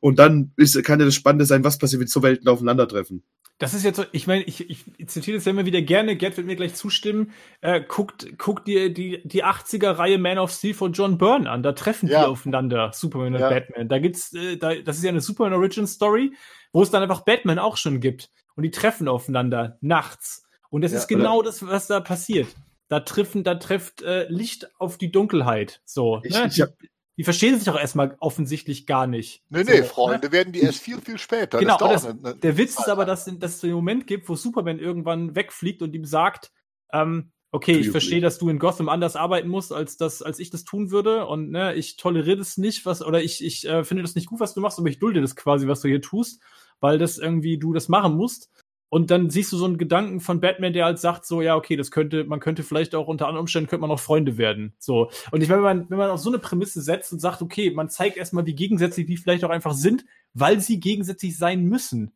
Und 0.00 0.18
dann 0.18 0.52
ist, 0.56 0.82
kann 0.84 0.98
ja 0.98 1.06
das 1.06 1.14
Spannende 1.14 1.44
sein, 1.44 1.62
was 1.64 1.78
passiert, 1.78 2.00
wenn 2.00 2.08
so 2.08 2.22
Welten 2.22 2.48
aufeinandertreffen. 2.48 3.22
Das 3.58 3.74
ist 3.74 3.84
jetzt 3.84 3.96
so, 3.98 4.04
ich 4.12 4.26
meine, 4.26 4.42
ich, 4.44 4.70
ich 4.70 5.08
zitiere 5.08 5.36
das 5.36 5.44
ja 5.44 5.50
immer 5.50 5.66
wieder 5.66 5.82
gerne, 5.82 6.16
Gerd 6.16 6.38
wird 6.38 6.46
mir 6.46 6.56
gleich 6.56 6.74
zustimmen. 6.74 7.32
Äh, 7.60 7.82
guckt, 7.86 8.38
guckt 8.38 8.66
dir 8.66 8.90
die, 8.92 9.20
die 9.24 9.44
80er-Reihe 9.44 10.16
Man 10.16 10.38
of 10.38 10.50
Steel 10.50 10.72
von 10.72 10.94
John 10.94 11.18
Byrne 11.18 11.48
an. 11.48 11.62
Da 11.62 11.72
treffen 11.72 12.08
Ja. 12.08 12.20
die 12.20 12.26
aufeinander, 12.30 12.90
Superman 12.94 13.34
und 13.34 13.40
Ja. 13.40 13.50
Batman. 13.50 13.88
Da 13.88 13.98
gibt's, 13.98 14.32
äh, 14.32 14.56
da, 14.56 14.74
das 14.76 14.96
ist 14.96 15.04
ja 15.04 15.10
eine 15.10 15.20
Superman 15.20 15.52
Origin 15.52 15.86
Story, 15.86 16.32
wo 16.72 16.82
es 16.82 16.90
dann 16.90 17.02
einfach 17.02 17.20
Batman 17.20 17.58
auch 17.58 17.76
schon 17.76 18.00
gibt. 18.00 18.30
Und 18.56 18.62
die 18.64 18.70
treffen 18.70 19.08
aufeinander 19.08 19.78
nachts. 19.80 20.44
Und 20.70 20.82
das 20.82 20.92
Ja, 20.92 20.98
ist 20.98 21.08
genau 21.08 21.42
das, 21.42 21.66
was 21.66 21.86
da 21.86 22.00
passiert. 22.00 22.48
Da 22.88 23.00
treffen, 23.00 23.44
da 23.44 23.54
trifft 23.54 24.02
äh, 24.02 24.26
Licht 24.28 24.68
auf 24.78 24.98
die 24.98 25.10
Dunkelheit. 25.12 25.80
So. 25.84 26.20
Ich- 26.24 26.34
ne? 26.34 26.46
ich 26.52 26.60
hab- 26.60 26.72
die 27.16 27.24
verstehen 27.24 27.58
sich 27.58 27.68
auch 27.68 27.78
erstmal 27.78 28.16
offensichtlich 28.18 28.86
gar 28.86 29.06
nicht. 29.06 29.42
Nee, 29.50 29.64
so, 29.64 29.70
nee, 29.72 29.78
ne? 29.80 29.84
Freunde 29.84 30.32
werden 30.32 30.52
die 30.54 30.60
erst 30.60 30.80
viel, 30.80 31.00
viel 31.02 31.18
später. 31.18 31.58
Genau, 31.58 31.76
dauert 31.76 32.02
und 32.04 32.10
eine- 32.20 32.28
eine 32.30 32.40
Der 32.40 32.56
Witz 32.56 32.74
Zeit 32.76 32.86
ist 32.86 32.88
aber, 32.90 33.04
dass, 33.04 33.26
dass 33.26 33.54
es 33.56 33.60
den 33.60 33.72
Moment 33.72 34.06
gibt, 34.06 34.28
wo 34.28 34.36
Superman 34.36 34.78
irgendwann 34.78 35.34
wegfliegt 35.36 35.82
und 35.82 35.94
ihm 35.94 36.06
sagt, 36.06 36.50
ähm, 36.92 37.30
okay, 37.52 37.76
ich 37.76 37.90
verstehe, 37.90 38.20
dass 38.22 38.38
du 38.38 38.48
in 38.48 38.58
Gotham 38.58 38.88
anders 38.88 39.16
arbeiten 39.16 39.48
musst, 39.48 39.72
als 39.72 39.96
das, 39.98 40.22
als 40.22 40.38
ich 40.38 40.50
das 40.50 40.64
tun 40.64 40.90
würde. 40.90 41.26
Und 41.26 41.50
ne, 41.50 41.74
ich 41.74 41.96
toleriere 41.96 42.38
das 42.38 42.56
nicht, 42.56 42.86
was, 42.86 43.02
oder 43.02 43.22
ich, 43.22 43.44
ich 43.44 43.68
äh, 43.68 43.84
finde 43.84 44.02
das 44.02 44.14
nicht 44.14 44.26
gut, 44.26 44.40
was 44.40 44.54
du 44.54 44.60
machst, 44.60 44.78
aber 44.78 44.88
ich 44.88 44.98
dulde 44.98 45.20
das 45.20 45.36
quasi, 45.36 45.66
was 45.68 45.80
du 45.82 45.88
hier 45.88 46.00
tust, 46.00 46.40
weil 46.80 46.98
das 46.98 47.18
irgendwie 47.18 47.58
du 47.58 47.72
das 47.72 47.88
machen 47.88 48.16
musst. 48.16 48.50
Und 48.92 49.12
dann 49.12 49.30
siehst 49.30 49.52
du 49.52 49.56
so 49.56 49.66
einen 49.66 49.78
Gedanken 49.78 50.18
von 50.18 50.40
Batman, 50.40 50.72
der 50.72 50.84
halt 50.84 50.98
sagt, 50.98 51.24
so, 51.24 51.42
ja, 51.42 51.54
okay, 51.54 51.76
das 51.76 51.92
könnte, 51.92 52.24
man 52.24 52.40
könnte 52.40 52.64
vielleicht 52.64 52.96
auch 52.96 53.06
unter 53.06 53.26
anderen 53.26 53.42
Umständen 53.42 53.70
könnte 53.70 53.82
man 53.82 53.90
auch 53.92 54.00
Freunde 54.00 54.36
werden. 54.36 54.74
So. 54.80 55.12
Und 55.30 55.42
ich 55.42 55.48
meine, 55.48 55.62
wenn 55.62 55.78
man, 55.78 55.90
wenn 55.90 55.98
man 55.98 56.10
auf 56.10 56.18
so 56.18 56.28
eine 56.28 56.40
Prämisse 56.40 56.82
setzt 56.82 57.12
und 57.12 57.20
sagt, 57.20 57.40
okay, 57.40 57.70
man 57.70 57.88
zeigt 57.88 58.16
erstmal, 58.16 58.46
wie 58.46 58.54
gegensätzlich 58.56 59.06
die 59.06 59.16
vielleicht 59.16 59.44
auch 59.44 59.50
einfach 59.50 59.74
sind, 59.74 60.04
weil 60.34 60.60
sie 60.60 60.80
gegensätzlich 60.80 61.38
sein 61.38 61.64
müssen. 61.64 62.12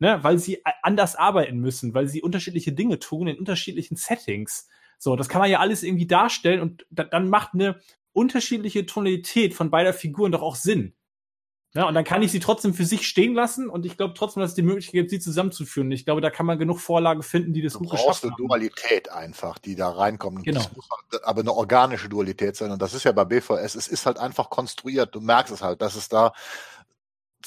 Ne? 0.00 0.18
Weil 0.22 0.38
sie 0.38 0.62
anders 0.82 1.14
arbeiten 1.14 1.58
müssen, 1.58 1.94
weil 1.94 2.08
sie 2.08 2.22
unterschiedliche 2.22 2.72
Dinge 2.72 2.98
tun 2.98 3.28
in 3.28 3.38
unterschiedlichen 3.38 3.96
Settings. 3.96 4.68
So, 4.98 5.14
das 5.14 5.28
kann 5.28 5.40
man 5.40 5.50
ja 5.50 5.60
alles 5.60 5.84
irgendwie 5.84 6.08
darstellen 6.08 6.60
und 6.60 6.86
da, 6.90 7.04
dann 7.04 7.28
macht 7.28 7.54
eine 7.54 7.80
unterschiedliche 8.12 8.84
Tonalität 8.84 9.54
von 9.54 9.70
beider 9.70 9.92
Figuren 9.92 10.32
doch 10.32 10.42
auch 10.42 10.56
Sinn. 10.56 10.94
Ja, 11.76 11.86
und 11.86 11.94
dann 11.94 12.04
kann 12.04 12.22
ich 12.22 12.32
sie 12.32 12.40
trotzdem 12.40 12.72
für 12.72 12.86
sich 12.86 13.06
stehen 13.06 13.34
lassen 13.34 13.68
und 13.68 13.84
ich 13.84 13.98
glaube 13.98 14.14
trotzdem, 14.14 14.40
dass 14.40 14.50
es 14.50 14.54
die 14.54 14.62
Möglichkeit 14.62 14.94
gibt, 14.94 15.10
sie 15.10 15.20
zusammenzuführen. 15.20 15.92
Ich 15.92 16.06
glaube, 16.06 16.22
da 16.22 16.30
kann 16.30 16.46
man 16.46 16.58
genug 16.58 16.80
Vorlagen 16.80 17.22
finden, 17.22 17.52
die 17.52 17.60
das 17.60 17.74
Du 17.74 17.80
gut 17.80 17.90
brauchst 17.90 18.24
eine. 18.24 18.34
Dualität 18.38 19.12
einfach, 19.12 19.58
die 19.58 19.76
da 19.76 19.90
reinkommt. 19.90 20.42
Genau. 20.42 20.58
Das 20.60 20.74
muss 20.74 20.88
halt 20.90 21.22
aber 21.24 21.40
eine 21.40 21.52
organische 21.52 22.08
Dualität 22.08 22.56
sein. 22.56 22.70
Und 22.70 22.80
das 22.80 22.94
ist 22.94 23.04
ja 23.04 23.12
bei 23.12 23.26
BVS, 23.26 23.74
es 23.74 23.88
ist 23.88 24.06
halt 24.06 24.18
einfach 24.18 24.48
konstruiert. 24.48 25.14
Du 25.14 25.20
merkst 25.20 25.52
es 25.52 25.60
halt, 25.60 25.82
dass 25.82 25.96
es 25.96 26.08
da 26.08 26.32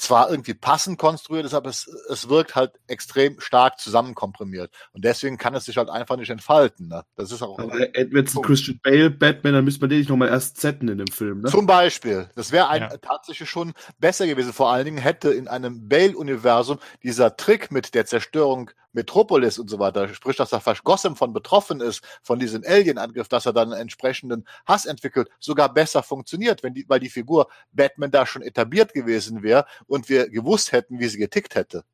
zwar 0.00 0.30
irgendwie 0.30 0.54
passend 0.54 0.98
konstruiert 0.98 1.44
ist, 1.44 1.54
aber 1.54 1.68
es, 1.68 1.86
es 2.08 2.28
wirkt 2.28 2.54
halt 2.54 2.72
extrem 2.86 3.38
stark 3.40 3.78
zusammenkomprimiert. 3.78 4.72
Und 4.92 5.04
deswegen 5.04 5.36
kann 5.36 5.54
es 5.54 5.66
sich 5.66 5.76
halt 5.76 5.90
einfach 5.90 6.16
nicht 6.16 6.30
entfalten. 6.30 6.88
Ne? 6.88 7.04
Das 7.16 7.30
ist 7.30 7.42
auch 7.42 7.58
Aber 7.58 7.72
einen 7.72 8.24
Christian 8.42 8.80
Bale 8.82 9.10
Batman, 9.10 9.52
dann 9.52 9.64
müsste 9.64 9.82
man 9.82 9.90
den 9.90 9.98
nicht 9.98 10.08
nochmal 10.08 10.28
erst 10.28 10.60
setten 10.60 10.88
in 10.88 10.98
dem 10.98 11.08
Film, 11.08 11.40
ne? 11.42 11.50
Zum 11.50 11.66
Beispiel. 11.66 12.28
Das 12.34 12.50
wäre 12.50 12.68
ein 12.68 12.82
Ja. 12.82 12.96
tatsächlich 12.96 13.48
schon 13.50 13.72
besser 13.98 14.26
gewesen. 14.26 14.52
Vor 14.52 14.70
allen 14.72 14.86
Dingen 14.86 14.98
hätte 14.98 15.30
in 15.30 15.48
einem 15.48 15.88
Bale-Universum 15.88 16.78
dieser 17.02 17.36
Trick 17.36 17.70
mit 17.70 17.94
der 17.94 18.06
Zerstörung 18.06 18.70
Metropolis 18.92 19.58
und 19.58 19.68
so 19.70 19.78
weiter, 19.78 20.08
sprich, 20.14 20.36
dass 20.36 20.50
da 20.50 20.60
fast 20.60 20.84
Gotham 20.84 21.16
von 21.16 21.32
betroffen 21.32 21.80
ist, 21.80 22.02
von 22.22 22.38
diesem 22.38 22.62
Alien-Angriff, 22.66 23.28
dass 23.28 23.46
er 23.46 23.52
dann 23.52 23.72
einen 23.72 23.82
entsprechenden 23.82 24.46
Hass 24.66 24.84
entwickelt, 24.86 25.28
sogar 25.38 25.72
besser 25.72 26.02
funktioniert, 26.02 26.62
wenn 26.62 26.74
die, 26.74 26.84
weil 26.88 27.00
die 27.00 27.08
Figur 27.10 27.48
Batman 27.72 28.10
da 28.10 28.26
schon 28.26 28.42
etabliert 28.42 28.92
gewesen 28.92 29.42
wäre 29.42 29.64
und 29.86 30.08
wir 30.08 30.28
gewusst 30.28 30.72
hätten, 30.72 30.98
wie 30.98 31.06
sie 31.08 31.18
getickt 31.18 31.54
hätte. 31.54 31.84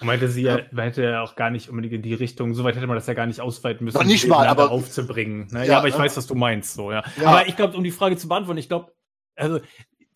Meinte 0.00 0.28
sie 0.28 0.42
ja, 0.42 0.58
man 0.72 0.86
hätte 0.86 1.04
ja 1.04 1.22
auch 1.22 1.36
gar 1.36 1.50
nicht 1.50 1.68
unbedingt 1.68 1.94
in 1.94 2.02
die 2.02 2.14
Richtung, 2.14 2.52
soweit 2.54 2.74
hätte 2.74 2.88
man 2.88 2.96
das 2.96 3.06
ja 3.06 3.14
gar 3.14 3.26
nicht 3.26 3.40
ausweiten 3.40 3.84
müssen, 3.84 3.96
Noch 3.96 4.04
nicht 4.04 4.26
mal, 4.26 4.48
aber- 4.48 4.72
aufzubringen. 4.72 5.46
Ne? 5.52 5.60
Ja, 5.60 5.64
Ja, 5.72 5.78
aber 5.78 5.88
ich 5.88 5.94
äh, 5.94 5.98
weiß, 5.98 6.16
was 6.16 6.26
du 6.26 6.34
meinst, 6.34 6.74
so, 6.74 6.90
ja. 6.90 7.04
Ja. 7.20 7.28
Aber 7.28 7.46
ich 7.46 7.54
glaube, 7.54 7.76
um 7.76 7.84
die 7.84 7.92
Frage 7.92 8.16
zu 8.16 8.26
beantworten, 8.26 8.58
ich 8.58 8.68
glaube, 8.68 8.92
also 9.36 9.60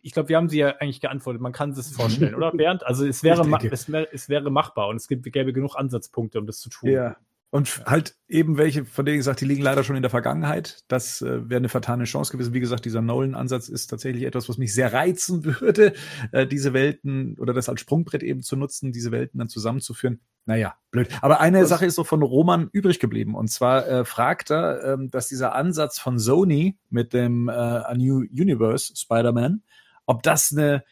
ich 0.03 0.13
glaube, 0.13 0.29
wir 0.29 0.37
haben 0.37 0.49
sie 0.49 0.59
ja 0.59 0.69
eigentlich 0.79 1.01
geantwortet. 1.01 1.41
Man 1.43 1.53
kann 1.53 1.71
es 1.71 1.95
vorstellen, 1.95 2.35
oder 2.35 2.53
Bernd? 2.57 2.87
Also 2.87 3.07
es 3.07 3.23
wäre, 3.23 3.43
es, 3.71 3.89
es 3.89 4.29
wäre 4.29 4.51
machbar 4.51 4.89
und 4.89 4.97
es 4.97 5.09
gibt, 5.09 5.31
gäbe 5.33 5.53
genug 5.53 5.77
Ansatzpunkte, 5.77 6.39
um 6.39 6.47
das 6.47 6.61
zu 6.61 6.71
tun. 6.71 6.91
Ja. 6.91 7.17
Und 7.51 7.83
halt 7.87 8.15
eben 8.29 8.59
welche, 8.59 8.85
von 8.85 9.07
denen 9.07 9.17
gesagt, 9.17 9.41
die 9.41 9.47
liegen 9.47 9.63
leider 9.63 9.83
schon 9.83 9.97
in 9.97 10.03
der 10.03 10.11
Vergangenheit. 10.11 10.85
Das 10.89 11.23
äh, 11.23 11.49
wäre 11.49 11.57
eine 11.57 11.71
vertane 11.71 12.05
Chance 12.05 12.31
gewesen. 12.31 12.53
Wie 12.53 12.61
gesagt, 12.61 12.85
dieser 12.85 13.01
Nolan-Ansatz 13.01 13.71
ist 13.71 13.87
tatsächlich 13.87 14.25
etwas, 14.25 14.51
was 14.51 14.59
mich 14.59 14.75
sehr 14.75 14.93
reizen 14.93 15.45
würde, 15.61 15.95
äh, 16.33 16.47
diese 16.47 16.75
Welten 16.75 17.39
oder 17.39 17.55
das 17.55 17.71
als 17.71 17.81
Sprungbrett 17.81 18.23
eben 18.23 18.43
zu 18.43 18.57
nutzen, 18.57 18.93
diese 18.93 19.13
Welten 19.13 19.39
dann 19.39 19.49
zusammenzuführen. 19.49 20.21
Naja, 20.45 20.75
blöd. 20.91 21.09
Aber 21.23 21.41
eine 21.41 21.61
Das- 21.61 21.71
Sache 21.71 21.87
ist 21.87 21.95
so 21.95 22.05
von 22.05 22.23
Roman 22.23 22.69
übrig 22.71 23.01
geblieben. 23.01 23.35
Und 23.35 23.49
zwar 23.49 23.89
äh, 23.89 24.05
fragt 24.05 24.51
er, 24.51 24.85
ähm, 24.85 25.11
dass 25.11 25.29
dieser 25.29 25.55
Ansatz 25.55 25.99
von 25.99 26.19
Sony 26.19 26.77
mit 26.91 27.15
dem 27.15 27.49
äh, 27.49 27.53
A 27.53 27.95
New 27.95 28.19
Universe 28.31 28.95
Spider-Man, 28.95 29.63
ob 30.09 30.23
das 30.23 30.53
eine 30.53 30.85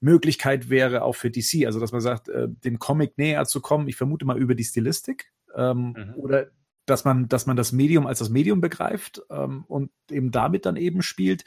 Möglichkeit 0.00 0.70
wäre 0.70 1.02
auch 1.02 1.14
für 1.14 1.30
DC, 1.30 1.66
also 1.66 1.80
dass 1.80 1.92
man 1.92 2.00
sagt, 2.00 2.28
äh, 2.28 2.48
dem 2.48 2.78
Comic 2.78 3.18
näher 3.18 3.44
zu 3.44 3.60
kommen, 3.60 3.88
ich 3.88 3.96
vermute 3.96 4.24
mal 4.24 4.38
über 4.38 4.54
die 4.54 4.64
Stilistik 4.64 5.30
ähm, 5.54 5.94
Mhm. 5.96 6.14
oder 6.14 6.50
dass 6.86 7.04
man, 7.04 7.28
dass 7.28 7.46
man 7.46 7.56
das 7.56 7.72
Medium 7.72 8.06
als 8.06 8.20
das 8.20 8.30
Medium 8.30 8.60
begreift 8.60 9.22
ähm, 9.30 9.64
und 9.66 9.90
eben 10.10 10.30
damit 10.30 10.64
dann 10.66 10.76
eben 10.76 11.02
spielt. 11.02 11.44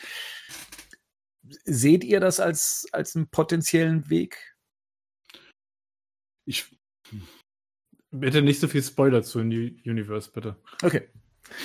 Seht 1.66 2.04
ihr 2.04 2.20
das 2.20 2.40
als, 2.40 2.88
als 2.92 3.16
einen 3.16 3.28
potenziellen 3.28 4.10
Weg? 4.10 4.56
Ich, 6.46 6.78
Bitte 8.12 8.44
nicht 8.44 8.60
so 8.60 8.68
viel 8.68 8.84
Spoiler 8.84 9.24
zu 9.24 9.44
New 9.44 9.72
Universe, 9.86 10.30
bitte. 10.32 10.56
Okay. 10.84 11.10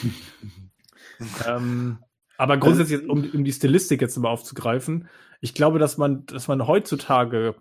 ähm, 1.47 1.99
aber 2.39 2.57
grundsätzlich, 2.57 3.07
um, 3.09 3.29
um 3.35 3.45
die 3.45 3.53
Stilistik 3.53 4.01
jetzt 4.01 4.17
mal 4.17 4.31
aufzugreifen, 4.31 5.09
ich 5.41 5.53
glaube, 5.55 5.79
dass 5.79 5.99
man, 5.99 6.25
dass 6.27 6.49
man 6.49 6.67
heutzutage, 6.67 7.57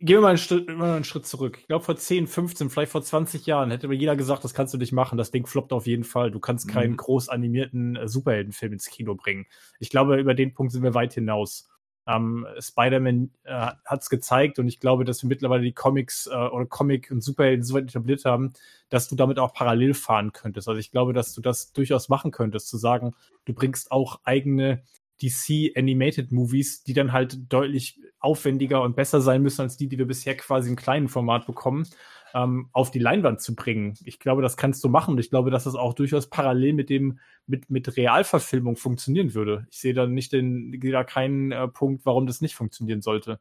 gehen 0.00 0.16
wir 0.16 0.20
mal 0.22 0.28
einen 0.30 0.38
Schritt, 0.38 0.68
mal 0.76 0.96
einen 0.96 1.04
Schritt 1.04 1.26
zurück. 1.26 1.58
Ich 1.60 1.66
glaube, 1.68 1.84
vor 1.84 1.96
10, 1.96 2.26
15, 2.26 2.70
vielleicht 2.70 2.92
vor 2.92 3.02
20 3.02 3.46
Jahren 3.46 3.70
hätte 3.70 3.88
mir 3.88 3.94
jeder 3.94 4.16
gesagt, 4.16 4.44
das 4.44 4.54
kannst 4.54 4.74
du 4.74 4.78
nicht 4.78 4.92
machen, 4.92 5.18
das 5.18 5.30
Ding 5.30 5.46
floppt 5.46 5.72
auf 5.72 5.86
jeden 5.86 6.04
Fall. 6.04 6.30
Du 6.30 6.40
kannst 6.40 6.68
keinen 6.68 6.92
Mhm. 6.92 6.96
groß 6.98 7.28
animierten 7.28 7.96
äh, 7.96 8.08
Superheldenfilm 8.08 8.72
ins 8.74 8.86
Kino 8.90 9.14
bringen. 9.14 9.46
Ich 9.78 9.90
glaube, 9.90 10.18
über 10.18 10.34
den 10.34 10.52
Punkt 10.54 10.72
sind 10.72 10.82
wir 10.82 10.94
weit 10.94 11.14
hinaus. 11.14 11.68
Ähm, 12.06 12.46
Spider-Man 12.58 13.30
äh, 13.44 13.70
hat 13.84 14.02
es 14.02 14.10
gezeigt 14.10 14.58
und 14.58 14.68
ich 14.68 14.78
glaube, 14.78 15.04
dass 15.04 15.22
wir 15.22 15.28
mittlerweile 15.28 15.62
die 15.62 15.72
Comics 15.72 16.26
äh, 16.26 16.34
oder 16.34 16.66
Comic 16.66 17.10
und 17.10 17.22
Superhelden 17.22 17.64
so 17.64 17.74
weit 17.74 17.84
etabliert 17.84 18.24
haben, 18.24 18.52
dass 18.90 19.08
du 19.08 19.16
damit 19.16 19.38
auch 19.38 19.54
parallel 19.54 19.94
fahren 19.94 20.32
könntest. 20.32 20.68
Also 20.68 20.78
ich 20.78 20.90
glaube, 20.90 21.12
dass 21.14 21.32
du 21.32 21.40
das 21.40 21.72
durchaus 21.72 22.08
machen 22.08 22.30
könntest, 22.30 22.68
zu 22.68 22.76
sagen, 22.76 23.14
du 23.46 23.54
bringst 23.54 23.90
auch 23.90 24.20
eigene 24.24 24.82
DC 25.22 25.76
Animated 25.76 26.32
Movies, 26.32 26.82
die 26.82 26.92
dann 26.92 27.12
halt 27.12 27.52
deutlich 27.52 28.00
aufwendiger 28.18 28.82
und 28.82 28.96
besser 28.96 29.20
sein 29.20 29.42
müssen 29.42 29.62
als 29.62 29.76
die, 29.76 29.88
die 29.88 29.98
wir 29.98 30.06
bisher 30.06 30.36
quasi 30.36 30.68
im 30.68 30.76
kleinen 30.76 31.08
Format 31.08 31.46
bekommen, 31.46 31.86
ähm, 32.34 32.68
auf 32.72 32.90
die 32.90 32.98
Leinwand 32.98 33.40
zu 33.40 33.54
bringen. 33.54 33.94
Ich 34.04 34.18
glaube, 34.18 34.42
das 34.42 34.56
kannst 34.56 34.82
du 34.84 34.88
machen 34.88 35.12
und 35.12 35.20
ich 35.20 35.30
glaube, 35.30 35.50
dass 35.50 35.64
das 35.64 35.76
auch 35.76 35.94
durchaus 35.94 36.28
parallel 36.28 36.72
mit 36.74 36.90
dem 36.90 37.18
mit 37.46 37.70
mit 37.70 37.96
Realverfilmung 37.96 38.76
funktionieren 38.76 39.34
würde. 39.34 39.66
Ich 39.70 39.78
sehe 39.78 39.94
da 39.94 40.06
nicht 40.06 40.32
den, 40.32 40.78
sehe 40.82 40.92
da 40.92 41.04
keinen 41.04 41.52
äh, 41.52 41.68
Punkt, 41.68 42.04
warum 42.04 42.26
das 42.26 42.40
nicht 42.40 42.54
funktionieren 42.56 43.02
sollte. 43.02 43.38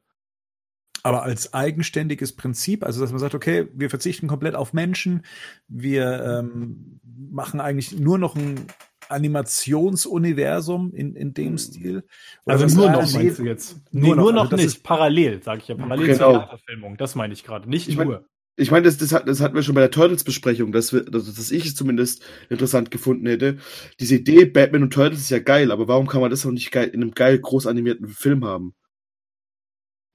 Aber 1.06 1.24
als 1.24 1.54
eigenständiges 1.54 2.34
Prinzip, 2.34 2.86
also 2.86 3.02
dass 3.02 3.12
man 3.12 3.20
sagt, 3.20 3.36
okay, 3.36 3.68
wir 3.74 3.90
verzichten 3.90 4.28
komplett 4.28 4.56
auf 4.56 4.72
Menschen, 4.72 5.24
wir 5.68 6.24
ähm, 6.42 7.02
machen 7.32 7.60
eigentlich 7.60 8.00
nur 8.00 8.18
noch 8.18 8.38
ein 8.38 8.56
Animationsuniversum 9.10 10.94
in, 10.94 11.16
in 11.16 11.34
dem 11.34 11.58
Stil. 11.58 12.04
Oder 12.46 12.56
Also 12.60 12.78
nur 12.78 12.90
noch 12.92 13.14
meinst 13.14 13.40
du 13.40 13.44
jetzt? 13.44 13.82
Nur 13.92 14.02
Nee, 14.04 14.10
noch, 14.10 14.16
nur 14.16 14.28
also 14.34 14.44
noch 14.44 14.52
nicht. 14.54 14.66
ist- 14.66 14.84
parallel, 14.84 15.44
sage 15.44 15.62
ich 15.62 15.68
ja. 15.68 15.76
Parallel 15.76 16.06
zur 16.08 16.16
Genau. 16.16 16.30
Realverfilmung. 16.32 16.98
Das 16.98 17.16
meine 17.16 17.34
ich 17.34 17.44
gerade. 17.44 17.70
Nicht 17.70 17.90
Ich 17.90 17.98
mein- 17.98 18.08
nur. 18.08 18.26
Ich 18.56 18.70
meine, 18.72 18.86
das, 18.86 18.98
das, 18.98 19.12
hat, 19.14 19.28
das 19.28 19.42
hatten 19.42 19.56
wir 19.56 19.64
schon 19.64 19.76
bei 19.76 19.82
der 19.82 19.92
Turtles-Besprechung, 19.92 20.72
dass, 20.72 20.94
wir, 20.94 21.04
dass, 21.04 21.34
dass 21.34 21.52
ich 21.52 21.66
es 21.66 21.76
zumindest 21.76 22.24
interessant 22.50 22.92
gefunden 22.92 23.26
hätte. 23.26 23.58
Diese 24.00 24.16
Idee, 24.16 24.46
Batman 24.46 24.84
und 24.84 24.94
Turtles 24.94 25.22
ist 25.22 25.30
ja 25.32 25.40
geil, 25.40 25.72
aber 25.72 25.88
warum 25.88 26.08
kann 26.08 26.22
man 26.22 26.30
das 26.30 26.46
noch 26.46 26.52
nicht 26.52 26.72
geil, 26.72 26.90
in 26.90 27.02
einem 27.02 27.12
geil 27.12 27.40
groß 27.40 27.66
animierten 27.68 28.08
Film 28.08 28.46
haben? 28.46 28.76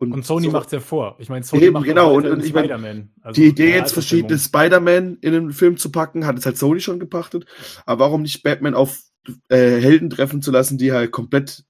Und 0.01 0.25
Sony 0.25 0.47
so- 0.47 0.53
macht's 0.53 0.71
ja 0.71 0.79
vor. 0.79 1.17
Ich 1.19 1.29
meine, 1.29 1.45
Sony 1.45 1.65
Eben, 1.65 1.73
macht 1.73 1.87
genau, 1.87 2.15
und- 2.15 2.27
und 2.27 2.45
ich 2.45 2.53
mein. 2.55 3.11
Also 3.21 3.41
Die 3.41 3.49
Idee, 3.49 3.75
jetzt 3.75 3.93
verschiedene 3.93 4.39
Spider-Man 4.39 5.19
in 5.21 5.35
einen 5.35 5.53
Film 5.53 5.77
zu 5.77 5.91
packen, 5.91 6.25
hat 6.25 6.39
es 6.39 6.47
halt 6.47 6.57
Sony 6.57 6.81
schon 6.81 7.01
gepachtet. 7.01 7.47
Aber 7.85 8.05
warum 8.05 8.23
nicht 8.23 8.45
Batman 8.45 8.75
auf 8.75 9.03
äh, 9.49 9.57
Helden 9.81 10.09
treffen 10.11 10.41
zu 10.41 10.53
lassen, 10.53 10.79
die 10.79 10.93
halt 10.93 11.11
komplett, 11.11 11.65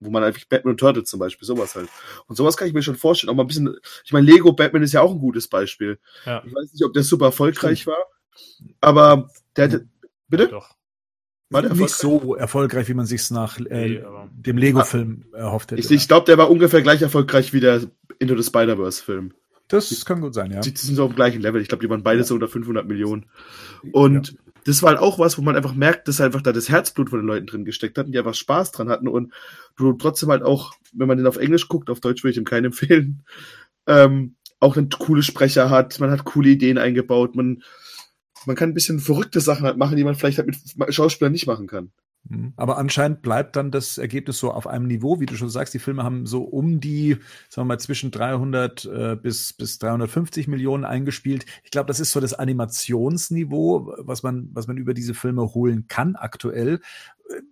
wo 0.00 0.10
man 0.10 0.24
einfach 0.24 0.44
Batman 0.48 0.72
und 0.72 0.80
Turtles 0.80 1.08
zum 1.08 1.20
Beispiel, 1.20 1.46
sowas 1.46 1.76
halt. 1.76 1.88
Und 2.26 2.36
sowas 2.36 2.56
kann 2.56 2.66
ich 2.66 2.74
mir 2.74 2.82
schon 2.82 2.96
vorstellen. 2.96 3.30
Auch 3.30 3.34
mal 3.34 3.44
ein 3.44 3.48
bisschen, 3.48 3.76
ich 4.04 4.12
meine, 4.12 4.26
Lego 4.26 4.52
Batman 4.52 4.82
ist 4.82 4.92
ja 4.92 5.02
auch 5.02 5.12
ein 5.12 5.18
gutes 5.18 5.48
Beispiel. 5.48 5.98
Ja. 6.24 6.42
Ich 6.44 6.54
weiß 6.54 6.72
nicht, 6.72 6.84
ob 6.84 6.92
der 6.94 7.02
super 7.02 7.26
erfolgreich 7.26 7.86
war, 7.86 8.06
aber 8.80 9.28
der 9.56 9.64
hätte, 9.66 9.88
bitte? 10.28 10.48
Doch. 10.48 10.74
War 11.52 11.62
der 11.62 11.74
nicht 11.74 11.90
so 11.90 12.36
erfolgreich, 12.36 12.88
wie 12.88 12.94
man 12.94 13.06
sich's 13.06 13.32
nach 13.32 13.58
äh, 13.58 13.64
Nee, 13.88 14.02
dem 14.30 14.56
Lego-Film 14.56 15.26
erhofft 15.32 15.72
hätte. 15.72 15.80
Ich, 15.80 15.90
ich 15.90 16.06
glaube, 16.06 16.26
der 16.26 16.38
war 16.38 16.48
ungefähr 16.48 16.80
gleich 16.80 17.02
erfolgreich 17.02 17.52
wie 17.52 17.58
der 17.58 17.82
Into 18.20 18.36
the 18.36 18.44
Spider-Verse-Film. 18.44 19.34
das 19.66 20.04
kann 20.04 20.20
gut 20.20 20.32
sein, 20.32 20.52
ja. 20.52 20.60
Die, 20.60 20.72
die 20.72 20.80
sind 20.80 20.94
so 20.94 21.04
auf 21.04 21.10
dem 21.10 21.16
gleichen 21.16 21.42
Level. 21.42 21.60
Ich 21.60 21.66
glaube, 21.66 21.84
die 21.84 21.90
waren 21.90 22.04
beide 22.04 22.22
so 22.22 22.34
unter 22.34 22.46
500 22.46 22.86
Millionen. 22.86 23.26
Und 23.90 24.36
das 24.70 24.82
war 24.82 24.90
halt 24.90 25.00
auch 25.00 25.18
was, 25.18 25.36
wo 25.36 25.42
man 25.42 25.56
einfach 25.56 25.74
merkt, 25.74 26.06
dass 26.06 26.20
einfach 26.20 26.42
da 26.42 26.52
das 26.52 26.68
Herzblut 26.68 27.10
von 27.10 27.18
den 27.18 27.26
Leuten 27.26 27.46
drin 27.46 27.64
gesteckt 27.64 27.98
hat 27.98 28.06
und 28.06 28.12
die 28.12 28.18
einfach 28.18 28.34
Spaß 28.34 28.70
dran 28.70 28.88
hatten 28.88 29.08
und 29.08 29.32
du 29.76 29.92
trotzdem 29.94 30.30
halt 30.30 30.44
auch, 30.44 30.74
wenn 30.92 31.08
man 31.08 31.18
den 31.18 31.26
auf 31.26 31.38
Englisch 31.38 31.66
guckt, 31.66 31.90
auf 31.90 31.98
Deutsch 31.98 32.22
würde 32.22 32.30
ich 32.30 32.36
ihm 32.36 32.44
keinen 32.44 32.66
empfehlen, 32.66 33.24
ähm, 33.88 34.36
auch 34.60 34.76
einen 34.76 34.88
coole 34.88 35.24
Sprecher 35.24 35.70
hat, 35.70 35.98
man 35.98 36.10
hat 36.12 36.24
coole 36.24 36.50
Ideen 36.50 36.78
eingebaut, 36.78 37.34
man, 37.34 37.64
man 38.46 38.54
kann 38.54 38.70
ein 38.70 38.74
bisschen 38.74 39.00
verrückte 39.00 39.40
Sachen 39.40 39.66
halt 39.66 39.76
machen, 39.76 39.96
die 39.96 40.04
man 40.04 40.14
vielleicht 40.14 40.38
halt 40.38 40.46
mit 40.48 40.94
Schauspielern 40.94 41.32
nicht 41.32 41.48
machen 41.48 41.66
kann. 41.66 41.90
Mhm. 42.28 42.52
Aber 42.56 42.76
anscheinend 42.78 43.22
bleibt 43.22 43.56
dann 43.56 43.70
das 43.70 43.96
Ergebnis 43.98 44.38
so 44.38 44.52
auf 44.52 44.66
einem 44.66 44.86
Niveau, 44.86 45.20
wie 45.20 45.26
du 45.26 45.36
schon 45.36 45.48
sagst. 45.50 45.72
Die 45.74 45.78
Filme 45.78 46.04
haben 46.04 46.26
so 46.26 46.42
um 46.42 46.80
die, 46.80 47.12
sagen 47.48 47.66
wir 47.66 47.74
mal, 47.74 47.80
zwischen 47.80 48.10
300 48.10 48.84
äh, 48.84 49.16
bis, 49.16 49.52
bis 49.54 49.78
350 49.78 50.46
Millionen 50.46 50.84
eingespielt. 50.84 51.46
Ich 51.64 51.70
glaube, 51.70 51.86
das 51.86 51.98
ist 52.00 52.12
so 52.12 52.20
das 52.20 52.34
Animationsniveau, 52.34 53.94
was 53.98 54.22
man, 54.22 54.50
was 54.52 54.66
man 54.66 54.76
über 54.76 54.94
diese 54.94 55.14
Filme 55.14 55.54
holen 55.54 55.86
kann 55.88 56.16
aktuell, 56.16 56.80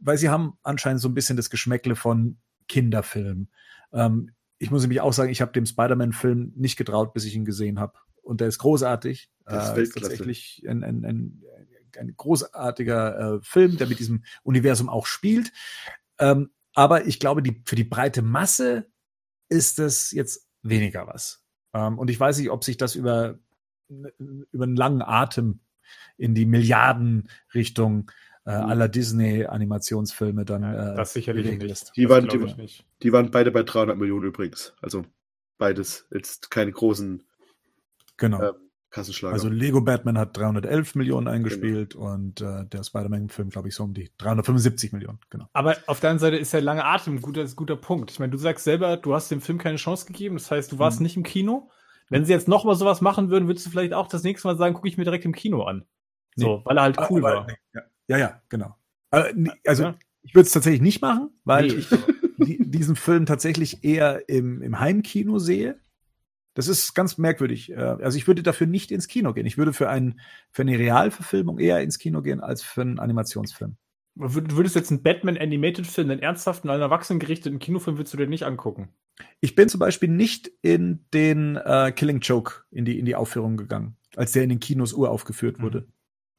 weil 0.00 0.18
sie 0.18 0.28
haben 0.28 0.54
anscheinend 0.62 1.00
so 1.00 1.08
ein 1.08 1.14
bisschen 1.14 1.36
das 1.36 1.50
Geschmäckle 1.50 1.96
von 1.96 2.36
Kinderfilm. 2.68 3.48
Ähm, 3.92 4.30
ich 4.58 4.70
muss 4.70 4.82
nämlich 4.82 5.00
auch 5.00 5.12
sagen, 5.12 5.30
ich 5.30 5.40
habe 5.40 5.52
dem 5.52 5.66
Spider-Man-Film 5.66 6.52
nicht 6.56 6.76
getraut, 6.76 7.14
bis 7.14 7.24
ich 7.24 7.34
ihn 7.34 7.44
gesehen 7.44 7.78
habe. 7.78 7.94
Und 8.22 8.40
der 8.40 8.48
ist 8.48 8.58
großartig. 8.58 9.30
Der 9.48 9.62
ist 9.62 9.70
Äh, 9.70 9.76
Weltklasse. 9.76 10.08
tatsächlich 10.10 10.64
ein, 10.68 10.82
ein, 10.84 11.04
ein, 11.04 11.42
ein 11.98 12.14
großartiger 12.16 13.36
äh, 13.36 13.40
Film, 13.42 13.76
der 13.76 13.86
mit 13.86 13.98
diesem 13.98 14.24
Universum 14.42 14.88
auch 14.88 15.06
spielt. 15.06 15.52
Ähm, 16.18 16.50
aber 16.74 17.06
ich 17.06 17.18
glaube, 17.20 17.42
die, 17.42 17.62
für 17.66 17.76
die 17.76 17.84
breite 17.84 18.22
Masse 18.22 18.86
ist 19.48 19.78
es 19.78 20.10
jetzt 20.12 20.46
weniger 20.62 21.06
was. 21.06 21.44
Ähm, 21.74 21.98
und 21.98 22.08
ich 22.10 22.18
weiß 22.18 22.38
nicht, 22.38 22.50
ob 22.50 22.64
sich 22.64 22.76
das 22.76 22.94
über, 22.94 23.38
über 23.88 24.64
einen 24.64 24.76
langen 24.76 25.02
Atem 25.02 25.60
in 26.16 26.34
die 26.34 26.46
Milliarden-Richtung 26.46 28.10
äh, 28.44 28.50
aller 28.50 28.88
Disney-Animationsfilme 28.88 30.44
dann 30.44 30.62
Ja, 30.62 30.92
äh, 30.92 30.96
das 30.96 31.12
sicherlich 31.12 31.44
bewegen 31.44 31.58
nicht. 31.62 31.68
lässt. 31.68 31.96
Die 31.96 32.02
Das 32.04 32.10
waren- 32.10 32.28
die- 32.28 32.36
ich 32.46 32.56
nicht. 32.56 32.86
Die 33.02 33.12
waren 33.12 33.30
beide 33.30 33.50
bei 33.50 33.62
300 33.62 33.96
Millionen 33.96 34.26
übrigens. 34.26 34.74
Also 34.80 35.04
beides 35.58 36.06
jetzt 36.10 36.50
keine 36.50 36.72
großen 36.72 37.22
Genau. 38.16 38.42
ähm, 38.42 38.67
Kassenschlager. 38.90 39.34
Also 39.34 39.48
Lego 39.48 39.80
Batman 39.80 40.16
hat 40.18 40.36
311 40.36 40.94
Millionen 40.94 41.26
Genau. 41.26 41.36
eingespielt 41.36 41.94
und 41.94 42.40
äh, 42.40 42.64
der 42.66 42.82
Spider-Man-Film, 42.82 43.50
glaube 43.50 43.68
ich, 43.68 43.74
so 43.74 43.84
um 43.84 43.92
die 43.94 44.10
375 44.18 44.92
Millionen. 44.92 45.18
Genau. 45.30 45.46
Aber 45.52 45.76
auf 45.86 46.00
der 46.00 46.10
anderen 46.10 46.30
Seite 46.32 46.36
ist 46.40 46.52
ja 46.52 46.60
lange 46.60 46.84
Atem 46.84 47.16
ein 47.16 47.20
guter, 47.22 47.42
ein 47.42 47.56
guter 47.56 47.76
Punkt. 47.76 48.10
Ich 48.10 48.18
meine, 48.18 48.30
du 48.32 48.38
sagst 48.38 48.64
selber, 48.64 48.96
du 48.96 49.14
hast 49.14 49.30
dem 49.30 49.40
Film 49.40 49.58
keine 49.58 49.76
Chance 49.76 50.06
gegeben. 50.06 50.36
Das 50.36 50.50
heißt, 50.50 50.72
du 50.72 50.78
warst 50.78 51.00
Mhm. 51.00 51.04
nicht 51.04 51.16
im 51.16 51.22
Kino. 51.22 51.70
Wenn 52.10 52.24
sie 52.24 52.32
jetzt 52.32 52.48
noch 52.48 52.64
mal 52.64 52.74
sowas 52.74 53.02
machen 53.02 53.28
würden, 53.28 53.48
würdest 53.48 53.66
du 53.66 53.70
vielleicht 53.70 53.92
auch 53.92 54.08
das 54.08 54.22
nächste 54.22 54.48
Mal 54.48 54.56
sagen, 54.56 54.74
gucke 54.74 54.88
ich 54.88 54.96
mir 54.96 55.04
direkt 55.04 55.26
im 55.26 55.34
Kino 55.34 55.64
an. 55.64 55.84
So, 56.36 56.62
weil 56.64 56.78
er 56.78 56.82
halt 56.84 56.98
cool 57.10 57.24
Aber- 57.26 57.34
war. 57.34 57.46
Ja, 57.74 57.82
ja, 58.08 58.18
ja 58.18 58.42
genau. 58.48 58.74
Aber, 59.10 59.32
nie- 59.34 59.50
also 59.66 59.82
Ja. 59.82 59.94
ich 60.22 60.34
würde 60.34 60.46
es 60.46 60.52
tatsächlich 60.52 60.80
nicht 60.80 61.02
machen, 61.02 61.30
weil 61.44 61.66
Nee. 61.66 61.74
ich 61.74 61.88
die, 62.38 62.70
diesen 62.70 62.96
Film 62.96 63.26
tatsächlich 63.26 63.84
eher 63.84 64.26
im, 64.28 64.62
im 64.62 64.78
Heimkino 64.80 65.38
sehe. 65.38 65.78
Das 66.58 66.66
ist 66.66 66.92
ganz 66.92 67.18
merkwürdig. 67.18 67.70
Äh, 67.70 67.76
Also 67.76 68.18
ich 68.18 68.26
würde 68.26 68.42
dafür 68.42 68.66
nicht 68.66 68.90
ins 68.90 69.06
Kino 69.06 69.32
gehen. 69.32 69.46
Ich 69.46 69.58
würde 69.58 69.72
für, 69.72 69.88
einen, 69.88 70.18
für 70.50 70.62
eine 70.62 70.76
Realverfilmung 70.76 71.60
eher 71.60 71.80
ins 71.82 72.00
Kino 72.00 72.20
gehen 72.20 72.40
als 72.40 72.62
für 72.62 72.80
einen 72.80 72.98
Animationsfilm. 72.98 73.76
Du 74.16 74.56
würdest 74.56 74.74
jetzt 74.74 74.90
einen 74.90 75.04
Batman 75.04 75.38
Animated 75.38 75.86
Film, 75.86 76.10
einen 76.10 76.20
ernsthaften, 76.20 76.68
einen 76.68 76.82
erwachsenengerichteten 76.82 77.60
Kinofilm 77.60 77.96
würdest 77.96 78.12
du 78.12 78.18
dir 78.18 78.26
nicht 78.26 78.42
angucken. 78.42 78.88
Ich 79.38 79.54
bin 79.54 79.68
zum 79.68 79.78
Beispiel 79.78 80.08
nicht 80.08 80.50
in 80.60 81.04
den 81.14 81.54
äh, 81.54 81.92
Killing 81.92 82.18
Joke 82.18 82.64
in 82.72 82.84
die, 82.84 82.98
in 82.98 83.04
die 83.04 83.14
Aufführung 83.14 83.56
gegangen, 83.56 83.96
als 84.16 84.32
der 84.32 84.42
in 84.42 84.48
den 84.48 84.58
Kinos 84.58 84.92
uraufgeführt 84.92 85.62
wurde. 85.62 85.86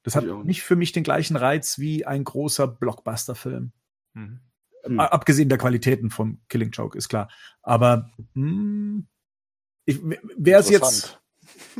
Das 0.04 0.18
hat 0.18 0.26
nicht. 0.26 0.44
nicht 0.44 0.64
für 0.64 0.76
mich 0.76 0.92
den 0.92 1.04
gleichen 1.06 1.38
Reiz 1.38 1.80
wie 1.80 2.06
ein 2.06 2.26
großer 2.26 2.68
Blockbuster-Film. 2.68 3.72
Mhm. 4.16 4.42
Hm. 4.84 5.00
Abgesehen 5.00 5.48
der 5.48 5.58
Qualitäten 5.58 6.10
vom 6.10 6.42
Killing 6.50 6.72
Joke, 6.72 6.98
ist 6.98 7.08
klar. 7.08 7.30
Aber 7.62 8.12
mh, 8.34 9.04
ich, 9.04 9.06
wäre 10.38 10.62
es 10.62 10.70
jetzt, 10.70 11.20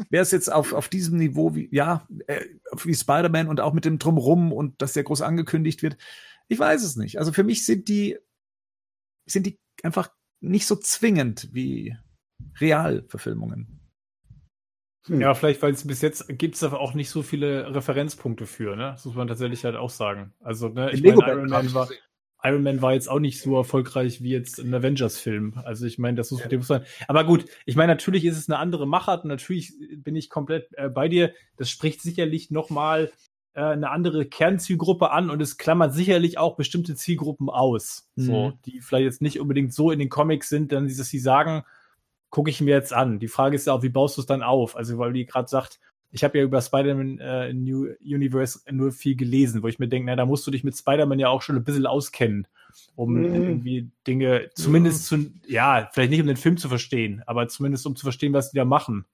wäre 0.10 0.24
es 0.24 0.32
jetzt 0.32 0.52
auf, 0.52 0.74
auf 0.74 0.90
diesem 0.90 1.18
Niveau 1.18 1.56
wie, 1.56 1.70
ja, 1.72 2.08
äh, 2.28 2.46
wie 2.84 2.96
Spider-Man 2.96 3.48
und 3.48 3.60
auch 3.60 3.74
mit 3.74 3.86
dem 3.86 4.00
Drumrum 4.00 4.52
und 4.52 4.82
dass 4.82 4.94
der 4.94 5.04
groß 5.04 5.22
angekündigt 5.22 5.84
wird, 5.84 5.98
ich 6.48 6.60
weiß 6.60 6.84
es 6.84 6.96
nicht. 6.96 7.20
Also 7.20 7.32
für 7.32 7.44
mich 7.44 7.66
sind 7.66 7.88
die, 7.88 8.18
sind 9.26 9.46
die 9.46 9.60
einfach 9.84 10.12
nicht 10.42 10.66
so 10.66 10.76
zwingend 10.76 11.50
wie 11.54 11.96
Realverfilmungen. 12.60 13.80
Hm. 15.08 15.22
Ja, 15.22 15.34
vielleicht, 15.34 15.62
weil 15.62 15.74
es 15.74 15.86
bis 15.86 16.02
jetzt 16.02 16.28
gibt 16.38 16.56
es 16.56 16.64
auch 16.64 16.94
nicht 16.94 17.10
so 17.10 17.22
viele 17.24 17.74
Referenzpunkte 17.74 18.46
für, 18.46 18.76
ne? 18.76 18.92
Das 18.92 19.06
muss 19.06 19.16
man 19.16 19.28
tatsächlich 19.28 19.64
halt 19.66 19.76
auch 19.76 19.90
sagen. 19.90 20.34
Also, 20.40 20.70
ne, 20.70 20.92
ich 20.92 21.04
meine, 21.04 21.22
Iron 21.28 21.50
Man 21.50 21.74
war, 21.74 21.90
Iron 22.44 22.64
Man 22.64 22.82
war 22.82 22.94
jetzt 22.94 23.10
auch 23.10 23.20
nicht 23.20 23.42
so 23.42 23.58
erfolgreich 23.58 24.24
wie 24.24 24.30
jetzt 24.32 24.60
ein 24.60 24.74
Avengers-Film. 24.74 25.56
Also 25.66 25.86
ich 25.86 25.98
meine, 26.00 26.16
das 26.18 26.32
muss 26.32 26.42
mit 26.42 26.52
dem 26.52 26.62
sein. 26.62 26.84
Aber 27.08 27.24
gut, 27.26 27.46
ich 27.66 27.76
meine, 27.76 27.92
natürlich 27.92 28.24
ist 28.26 28.38
es 28.38 28.50
eine 28.50 28.60
andere 28.60 28.88
Machart 28.88 29.24
und 29.24 29.30
natürlich 29.30 29.74
bin 29.98 30.16
ich 30.16 30.30
komplett 30.30 30.70
äh, 30.78 30.90
bei 30.90 31.10
dir. 31.10 31.34
Das 31.58 31.70
spricht 31.70 32.02
sicherlich 32.02 32.50
nochmal 32.50 33.12
äh, 33.54 33.62
eine 33.62 33.90
andere 33.90 34.26
Kernzielgruppe 34.26 35.12
an 35.12 35.30
und 35.30 35.42
es 35.42 35.58
klammert 35.58 35.94
sicherlich 35.94 36.38
auch 36.38 36.56
bestimmte 36.56 36.96
Zielgruppen 36.96 37.50
aus. 37.50 38.08
So, 38.16 38.48
Mhm. 38.50 38.54
die 38.66 38.80
vielleicht 38.80 39.06
jetzt 39.06 39.22
nicht 39.22 39.40
unbedingt 39.40 39.74
so 39.74 39.92
in 39.92 40.00
den 40.00 40.10
Comics 40.10 40.48
sind, 40.48 40.72
dann 40.72 40.88
dass 40.88 41.08
sie 41.10 41.20
sagen, 41.20 41.64
gucke 42.30 42.52
ich 42.52 42.62
mir 42.62 42.76
jetzt 42.76 42.94
an. 42.94 43.20
Die 43.20 43.28
Frage 43.28 43.56
ist 43.56 43.68
ja 43.68 43.74
auch, 43.74 43.84
wie 43.84 43.90
baust 43.90 44.16
du 44.16 44.22
es 44.22 44.28
dann 44.28 44.44
auf? 44.44 44.76
Also, 44.78 44.98
weil 44.98 45.14
die 45.14 45.26
gerade 45.26 45.50
sagt, 45.50 45.80
ich 46.12 46.24
habe 46.24 46.38
ja 46.38 46.44
über 46.44 46.62
Spider-Man 46.62 47.20
äh, 47.20 47.54
New 47.54 47.88
Universe 48.04 48.60
nur 48.72 48.92
viel 48.92 49.16
gelesen, 49.16 49.62
wo 49.64 49.68
ich 49.68 49.80
mir 49.80 49.88
denke, 49.88 50.08
na, 50.08 50.16
da 50.16 50.26
musst 50.26 50.46
du 50.48 50.52
dich 50.52 50.64
mit 50.64 50.76
Spider-Man 50.78 51.20
ja 51.20 51.30
auch 51.30 51.42
schon 51.42 51.56
ein 51.56 51.64
bisschen 51.64 51.86
auskennen, 51.86 52.48
um 52.96 53.14
Mhm. 53.14 53.26
irgendwie 53.34 53.92
Dinge, 54.08 54.50
zumindest 54.56 55.06
zu, 55.06 55.32
ja, 55.48 55.90
vielleicht 55.94 56.12
nicht 56.12 56.22
um 56.22 56.28
den 56.28 56.38
Film 56.38 56.58
zu 56.58 56.68
verstehen, 56.70 57.22
aber 57.28 57.48
zumindest 57.48 57.86
um 57.86 57.96
zu 57.96 58.04
verstehen, 58.06 58.34
was 58.34 58.52
die 58.52 58.58
da 58.58 58.66
machen. 58.66 59.06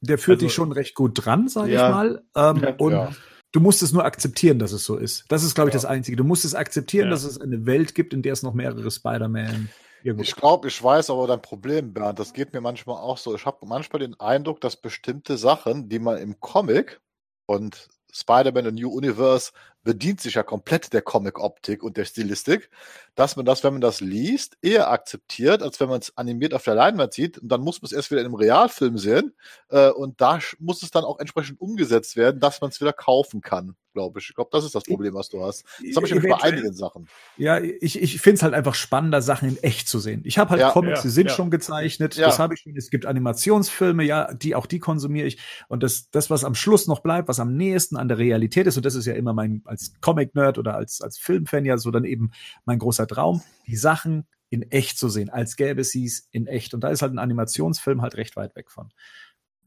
Der 0.00 0.18
führt 0.18 0.36
Also- 0.38 0.46
dich 0.46 0.54
schon 0.54 0.72
recht 0.72 0.94
gut 0.94 1.12
dran, 1.24 1.48
sage 1.48 1.72
Ja. 1.72 1.88
ich 1.88 1.94
mal. 1.94 2.22
Ähm, 2.36 2.62
Ja. 2.62 2.74
und 2.76 2.92
Ja. 2.92 3.12
du 3.52 3.60
musst 3.60 3.82
es 3.82 3.92
nur 3.92 4.04
akzeptieren, 4.04 4.58
dass 4.58 4.72
es 4.72 4.84
so 4.84 4.96
ist. 4.96 5.24
Das 5.28 5.44
ist, 5.44 5.54
glaube 5.54 5.70
ich, 5.70 5.74
Ja. 5.74 5.78
das 5.78 5.84
Einzige. 5.84 6.16
Du 6.16 6.24
musst 6.24 6.44
es 6.44 6.54
akzeptieren, 6.54 7.06
Ja. 7.06 7.10
dass 7.12 7.24
es 7.24 7.40
eine 7.40 7.64
Welt 7.66 7.94
gibt, 7.94 8.12
in 8.12 8.20
der 8.22 8.32
es 8.32 8.42
noch 8.42 8.52
mehrere 8.54 8.90
Spider-Man 8.90 9.68
irgendwo 10.02 10.22
Ich 10.22 10.34
glaube, 10.34 10.68
ich 10.68 10.82
weiß 10.82 11.10
aber 11.10 11.26
dein 11.26 11.42
Problem, 11.42 11.92
Bernd. 11.92 12.18
Das 12.18 12.32
geht 12.32 12.52
mir 12.52 12.60
manchmal 12.60 12.96
auch 12.96 13.18
so. 13.18 13.34
Ich 13.34 13.46
habe 13.46 13.66
manchmal 13.66 14.00
den 14.00 14.18
Eindruck, 14.18 14.60
dass 14.60 14.76
bestimmte 14.76 15.36
Sachen, 15.36 15.88
die 15.88 15.98
man 15.98 16.18
im 16.18 16.40
Comic 16.40 17.00
und 17.46 17.88
Spider-Man 18.12 18.66
und 18.66 18.74
New 18.74 18.90
Universe 18.90 19.52
bedient 19.84 20.20
sich 20.20 20.34
ja 20.34 20.42
komplett 20.42 20.92
der 20.92 21.02
Comic-Optik 21.02 21.82
und 21.82 21.96
der 21.96 22.04
Stilistik, 22.04 22.70
dass 23.14 23.36
man 23.36 23.44
das, 23.44 23.64
wenn 23.64 23.72
man 23.72 23.80
das 23.80 24.00
liest, 24.00 24.56
eher 24.62 24.90
akzeptiert, 24.90 25.62
als 25.62 25.80
wenn 25.80 25.88
man 25.88 26.00
es 26.00 26.16
animiert 26.16 26.54
auf 26.54 26.62
der 26.62 26.74
Leinwand 26.74 27.12
sieht. 27.14 27.38
Und 27.38 27.48
dann 27.48 27.62
muss 27.62 27.80
man 27.82 27.86
es 27.86 27.92
erst 27.92 28.10
wieder 28.10 28.20
in 28.20 28.26
einem 28.26 28.34
Realfilm 28.34 28.98
sehen. 28.98 29.34
Äh, 29.70 29.90
und 29.90 30.20
da 30.20 30.38
muss 30.58 30.82
es 30.82 30.90
dann 30.90 31.04
auch 31.04 31.18
entsprechend 31.18 31.60
umgesetzt 31.60 32.16
werden, 32.16 32.38
dass 32.40 32.60
man 32.60 32.70
es 32.70 32.80
wieder 32.80 32.92
kaufen 32.92 33.40
kann, 33.40 33.76
glaube 33.92 34.20
ich. 34.20 34.28
Ich 34.28 34.34
glaube, 34.34 34.50
das 34.52 34.64
ist 34.64 34.74
das 34.74 34.84
Problem, 34.84 35.14
was 35.14 35.28
du 35.28 35.42
hast. 35.42 35.64
Das 35.86 35.96
habe 35.96 36.06
ich 36.06 36.14
nämlich 36.14 36.32
bei 36.32 36.42
einigen 36.42 36.72
Sachen. 36.72 37.08
Ja, 37.36 37.58
ich, 37.60 38.00
ich 38.00 38.20
finde 38.20 38.36
es 38.36 38.42
halt 38.42 38.54
einfach 38.54 38.74
spannender, 38.74 39.22
Sachen 39.22 39.48
in 39.48 39.62
echt 39.62 39.88
zu 39.88 39.98
sehen. 39.98 40.22
Ich 40.24 40.38
habe 40.38 40.50
halt 40.50 40.60
Ja, 40.60 40.70
Comics, 40.70 40.98
ja, 41.00 41.02
die 41.02 41.08
sind 41.10 41.28
ja. 41.28 41.34
schon 41.34 41.50
gezeichnet, 41.50 42.16
Ja. 42.16 42.26
das 42.26 42.38
habe 42.38 42.54
ich 42.54 42.60
schon. 42.60 42.76
Es 42.76 42.90
gibt 42.90 43.06
Animationsfilme, 43.06 44.04
ja, 44.04 44.32
die 44.34 44.54
auch 44.54 44.66
die 44.66 44.78
konsumiere 44.78 45.26
ich. 45.26 45.38
Und 45.68 45.82
das, 45.82 46.10
das, 46.10 46.30
was 46.30 46.44
am 46.44 46.54
Schluss 46.54 46.86
noch 46.86 47.00
bleibt, 47.00 47.28
was 47.28 47.40
am 47.40 47.56
nächsten 47.56 47.96
an 47.96 48.08
der 48.08 48.18
Realität 48.18 48.66
ist, 48.66 48.76
und 48.76 48.84
das 48.86 48.94
ist 48.94 49.06
ja 49.06 49.14
immer 49.14 49.32
mein, 49.32 49.62
als 49.64 49.92
Comic-Nerd 50.00 50.58
oder 50.58 50.74
als, 50.76 51.00
als 51.00 51.18
Filmfan 51.18 51.64
ja 51.64 51.76
so 51.78 51.90
dann 51.90 52.04
eben 52.04 52.30
mein 52.64 52.78
großer 52.78 53.06
Traum, 53.06 53.42
die 53.66 53.76
Sachen 53.76 54.26
in 54.50 54.70
echt 54.70 54.98
zu 54.98 55.08
sehen, 55.08 55.30
als 55.30 55.56
gäbe 55.56 55.80
es 55.80 55.90
sie's 55.90 56.28
in 56.30 56.46
echt. 56.46 56.74
Und 56.74 56.84
da 56.84 56.88
ist 56.88 57.00
halt 57.00 57.14
ein 57.14 57.18
Animationsfilm 57.18 58.02
halt 58.02 58.16
recht 58.16 58.36
weit 58.36 58.54
weg 58.54 58.70
von. 58.70 58.92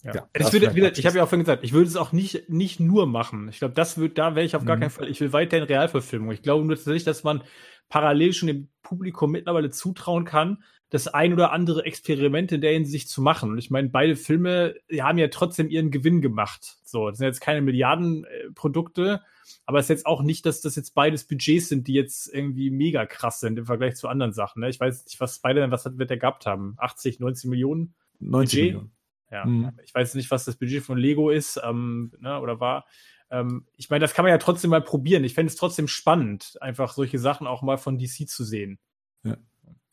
Ja. 0.05 0.13
Ja, 0.15 0.29
ich 0.35 0.43
das 0.43 0.53
würde, 0.53 0.75
wieder, 0.75 0.95
ich 0.95 1.05
habe 1.05 1.17
ja 1.17 1.23
auch 1.23 1.27
vorhin 1.29 1.43
gesagt, 1.43 1.63
ich 1.63 1.73
würde 1.73 1.87
es 1.87 1.95
auch 1.95 2.11
nicht, 2.11 2.47
nicht 2.47 2.79
nur 2.79 3.07
machen. 3.07 3.49
Ich 3.49 3.57
glaube, 3.57 3.73
das 3.73 3.97
wird, 3.97 4.17
da 4.19 4.35
wäre 4.35 4.45
ich 4.45 4.55
auf 4.55 4.63
gar 4.63 4.75
Mhm. 4.75 4.81
keinen 4.81 4.89
Fall. 4.91 5.09
Ich 5.09 5.19
will 5.19 5.33
weiterhin 5.33 5.65
Realverfilmung. 5.65 6.31
Ich 6.31 6.43
glaube 6.43 6.63
nur 6.63 6.75
tatsächlich, 6.75 7.05
dass 7.05 7.23
man 7.23 7.41
parallel 7.89 8.33
schon 8.33 8.47
dem 8.47 8.69
Publikum 8.83 9.31
mittlerweile 9.31 9.71
zutrauen 9.71 10.23
kann, 10.25 10.63
das 10.91 11.07
ein 11.07 11.33
oder 11.33 11.51
andere 11.51 11.85
Experiment 11.85 12.51
in 12.51 12.61
der 12.61 12.73
Hinsicht 12.73 13.09
zu 13.09 13.21
machen. 13.21 13.51
Und 13.51 13.57
ich 13.57 13.71
meine, 13.71 13.89
beide 13.89 14.15
Filme 14.15 14.75
die 14.91 15.01
haben 15.01 15.17
ja 15.17 15.27
trotzdem 15.27 15.69
ihren 15.69 15.89
Gewinn 15.89 16.21
gemacht. 16.21 16.77
So, 16.83 17.09
das 17.09 17.17
sind 17.17 17.25
jetzt 17.25 17.41
keine 17.41 17.61
Milliardenprodukte, 17.61 19.21
aber 19.65 19.79
es 19.79 19.85
ist 19.85 19.89
jetzt 19.89 20.05
auch 20.05 20.21
nicht, 20.21 20.45
dass 20.45 20.61
das 20.61 20.75
jetzt 20.75 20.93
beides 20.93 21.25
Budgets 21.25 21.69
sind, 21.69 21.87
die 21.87 21.93
jetzt 21.93 22.31
irgendwie 22.31 22.69
mega 22.69 23.05
krass 23.07 23.39
sind 23.39 23.57
im 23.57 23.65
Vergleich 23.65 23.95
zu 23.95 24.07
anderen 24.07 24.33
Sachen. 24.33 24.61
Ne? 24.61 24.69
Ich 24.69 24.79
weiß 24.79 25.05
nicht, 25.05 25.19
was 25.19 25.35
Spider-Man, 25.37 25.71
was 25.71 25.85
wird 25.97 26.09
der 26.09 26.17
gehabt 26.17 26.45
haben? 26.45 26.75
80, 26.77 27.19
90 27.19 27.49
Millionen? 27.49 27.95
90 28.19 28.59
Budget? 28.59 28.73
Millionen. 28.73 28.94
Ja, 29.31 29.45
Mhm. 29.45 29.71
ich 29.83 29.93
weiß 29.93 30.15
nicht, 30.15 30.29
was 30.31 30.45
das 30.45 30.55
Budget 30.57 30.83
von 30.83 30.97
Lego 30.97 31.29
ist 31.29 31.59
ähm, 31.63 32.11
ne, 32.19 32.39
oder 32.39 32.59
war. 32.59 32.85
Ähm, 33.31 33.65
ich 33.75 33.89
meine, 33.89 34.01
das 34.01 34.13
kann 34.13 34.23
man 34.23 34.29
ja 34.31 34.37
trotzdem 34.37 34.69
mal 34.69 34.81
probieren. 34.83 35.23
Ich 35.23 35.33
fände 35.33 35.49
es 35.51 35.55
trotzdem 35.57 35.87
spannend, 35.87 36.57
einfach 36.61 36.93
solche 36.93 37.17
Sachen 37.19 37.47
auch 37.47 37.61
mal 37.63 37.77
von 37.77 37.97
DC 37.97 38.27
zu 38.27 38.43
sehen. 38.43 38.79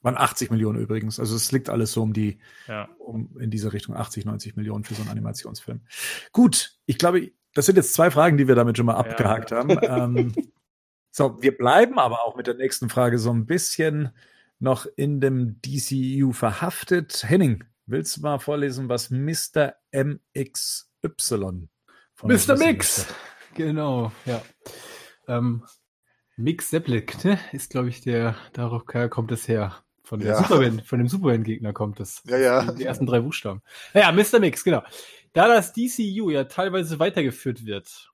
Waren 0.03 0.16
80 0.18 0.51
Millionen 0.51 0.80
übrigens. 0.80 1.20
Also 1.20 1.37
es 1.37 1.53
liegt 1.53 1.70
alles 1.70 1.93
so 1.93 2.03
um 2.03 2.12
die, 2.12 2.39
Ja. 2.66 2.89
um 2.99 3.39
in 3.39 3.51
diese 3.53 3.72
Richtung 3.72 3.95
80, 3.97 4.24
90 4.24 4.57
Millionen 4.57 4.83
für 4.83 4.95
so 4.95 5.03
einen 5.03 5.11
Animationsfilm. 5.12 5.80
Gut, 6.33 6.72
ich 6.87 6.99
glaube, 6.99 7.30
das 7.55 7.66
sind 7.66 7.76
jetzt 7.76 7.95
zwei 7.95 8.11
Fragen, 8.11 8.37
die 8.37 8.49
wir 8.49 8.57
damit 8.57 8.76
schon 8.76 8.87
mal 8.87 8.97
abgehakt 8.97 9.53
haben. 9.53 9.68
Ähm, 9.83 10.35
so, 11.12 11.41
wir 11.41 11.57
bleiben 11.57 11.99
aber 12.01 12.24
auch 12.26 12.37
mit 12.37 12.47
der 12.49 12.55
nächsten 12.55 12.89
Frage 12.89 13.18
so 13.18 13.30
ein 13.33 13.47
bisschen 13.47 14.11
noch 14.59 14.87
in 14.97 15.20
dem 15.20 15.61
DCU 15.62 16.33
verhaftet. 16.33 17.24
Henning, 17.28 17.62
willst 17.87 18.16
du 18.16 18.20
mal 18.22 18.39
vorlesen, 18.39 18.89
was 18.89 19.11
Mr. 19.11 19.74
MXY 19.93 21.68
von 22.14 22.30
Mr. 22.30 22.57
Mix! 22.57 23.07
Genau, 23.55 24.12
ja. 24.24 24.43
Ähm, 25.28 25.64
Mix 26.37 26.70
Sepplik, 26.70 27.22
ne? 27.24 27.39
Ist, 27.53 27.70
glaube 27.70 27.89
ich, 27.89 28.01
der, 28.01 28.37
darauf 28.53 28.85
kommt 28.87 29.33
es 29.33 29.47
her. 29.47 29.85
Von 30.05 30.20
dem 30.20 30.28
Ja. 30.28 30.43
Superman, 30.43 30.80
von 30.80 30.99
dem 30.99 31.09
Superman-Gegner 31.09 31.72
kommt 31.72 32.01
es. 32.01 32.22
Ja, 32.26 32.37
ja. 32.39 32.72
Die 32.72 32.85
ersten 32.85 33.07
drei 33.07 33.20
Buchstaben. 33.20 33.62
Naja, 33.95 34.11
Mr. 34.12 34.41
Mix, 34.41 34.64
genau. 34.64 34.83
Da 35.33 35.49
das 35.49 35.72
DCU 35.72 36.30
ja 36.30 36.45
teilweise 36.45 36.99
weitergeführt 36.99 37.64
wird, 37.64 38.11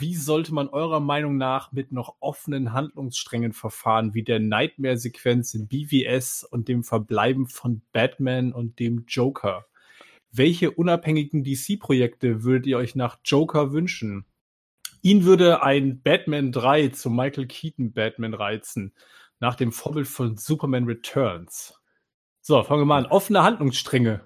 wie 0.00 0.14
sollte 0.14 0.54
man 0.54 0.68
eurer 0.68 1.00
Meinung 1.00 1.36
nach 1.36 1.72
mit 1.72 1.92
noch 1.92 2.16
offenen 2.20 2.72
Handlungssträngen 2.72 3.52
verfahren, 3.52 4.14
wie 4.14 4.22
der 4.22 4.40
Nightmare-Sequenz 4.40 5.54
in 5.54 5.68
BVS 5.68 6.44
und 6.44 6.68
dem 6.68 6.84
Verbleiben 6.84 7.46
von 7.46 7.82
Batman 7.92 8.52
und 8.52 8.78
dem 8.78 9.04
Joker? 9.06 9.66
Welche 10.32 10.70
unabhängigen 10.70 11.44
DC-Projekte 11.44 12.44
würdet 12.44 12.66
ihr 12.66 12.78
euch 12.78 12.94
nach 12.94 13.18
Joker 13.24 13.72
wünschen? 13.72 14.24
Ihn 15.02 15.24
würde 15.24 15.62
ein 15.62 16.02
Batman 16.02 16.52
3 16.52 16.88
zum 16.88 17.16
Michael 17.16 17.46
Keaton 17.46 17.92
Batman 17.92 18.34
reizen, 18.34 18.92
nach 19.40 19.54
dem 19.54 19.72
Vorbild 19.72 20.06
von 20.06 20.36
Superman 20.36 20.84
Returns. 20.84 21.74
So, 22.42 22.62
fangen 22.62 22.82
wir 22.82 22.86
mal 22.86 22.98
an. 23.04 23.06
Offene 23.10 23.42
Handlungsstränge. 23.42 24.20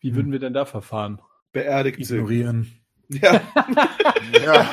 Wie 0.00 0.10
Hm. 0.10 0.16
würden 0.16 0.32
wir 0.32 0.38
denn 0.38 0.52
da 0.52 0.64
verfahren? 0.64 1.20
Beerdigt. 1.52 1.98
Ignorieren. 1.98 2.72
Ja, 3.08 3.40
Ja. 4.42 4.70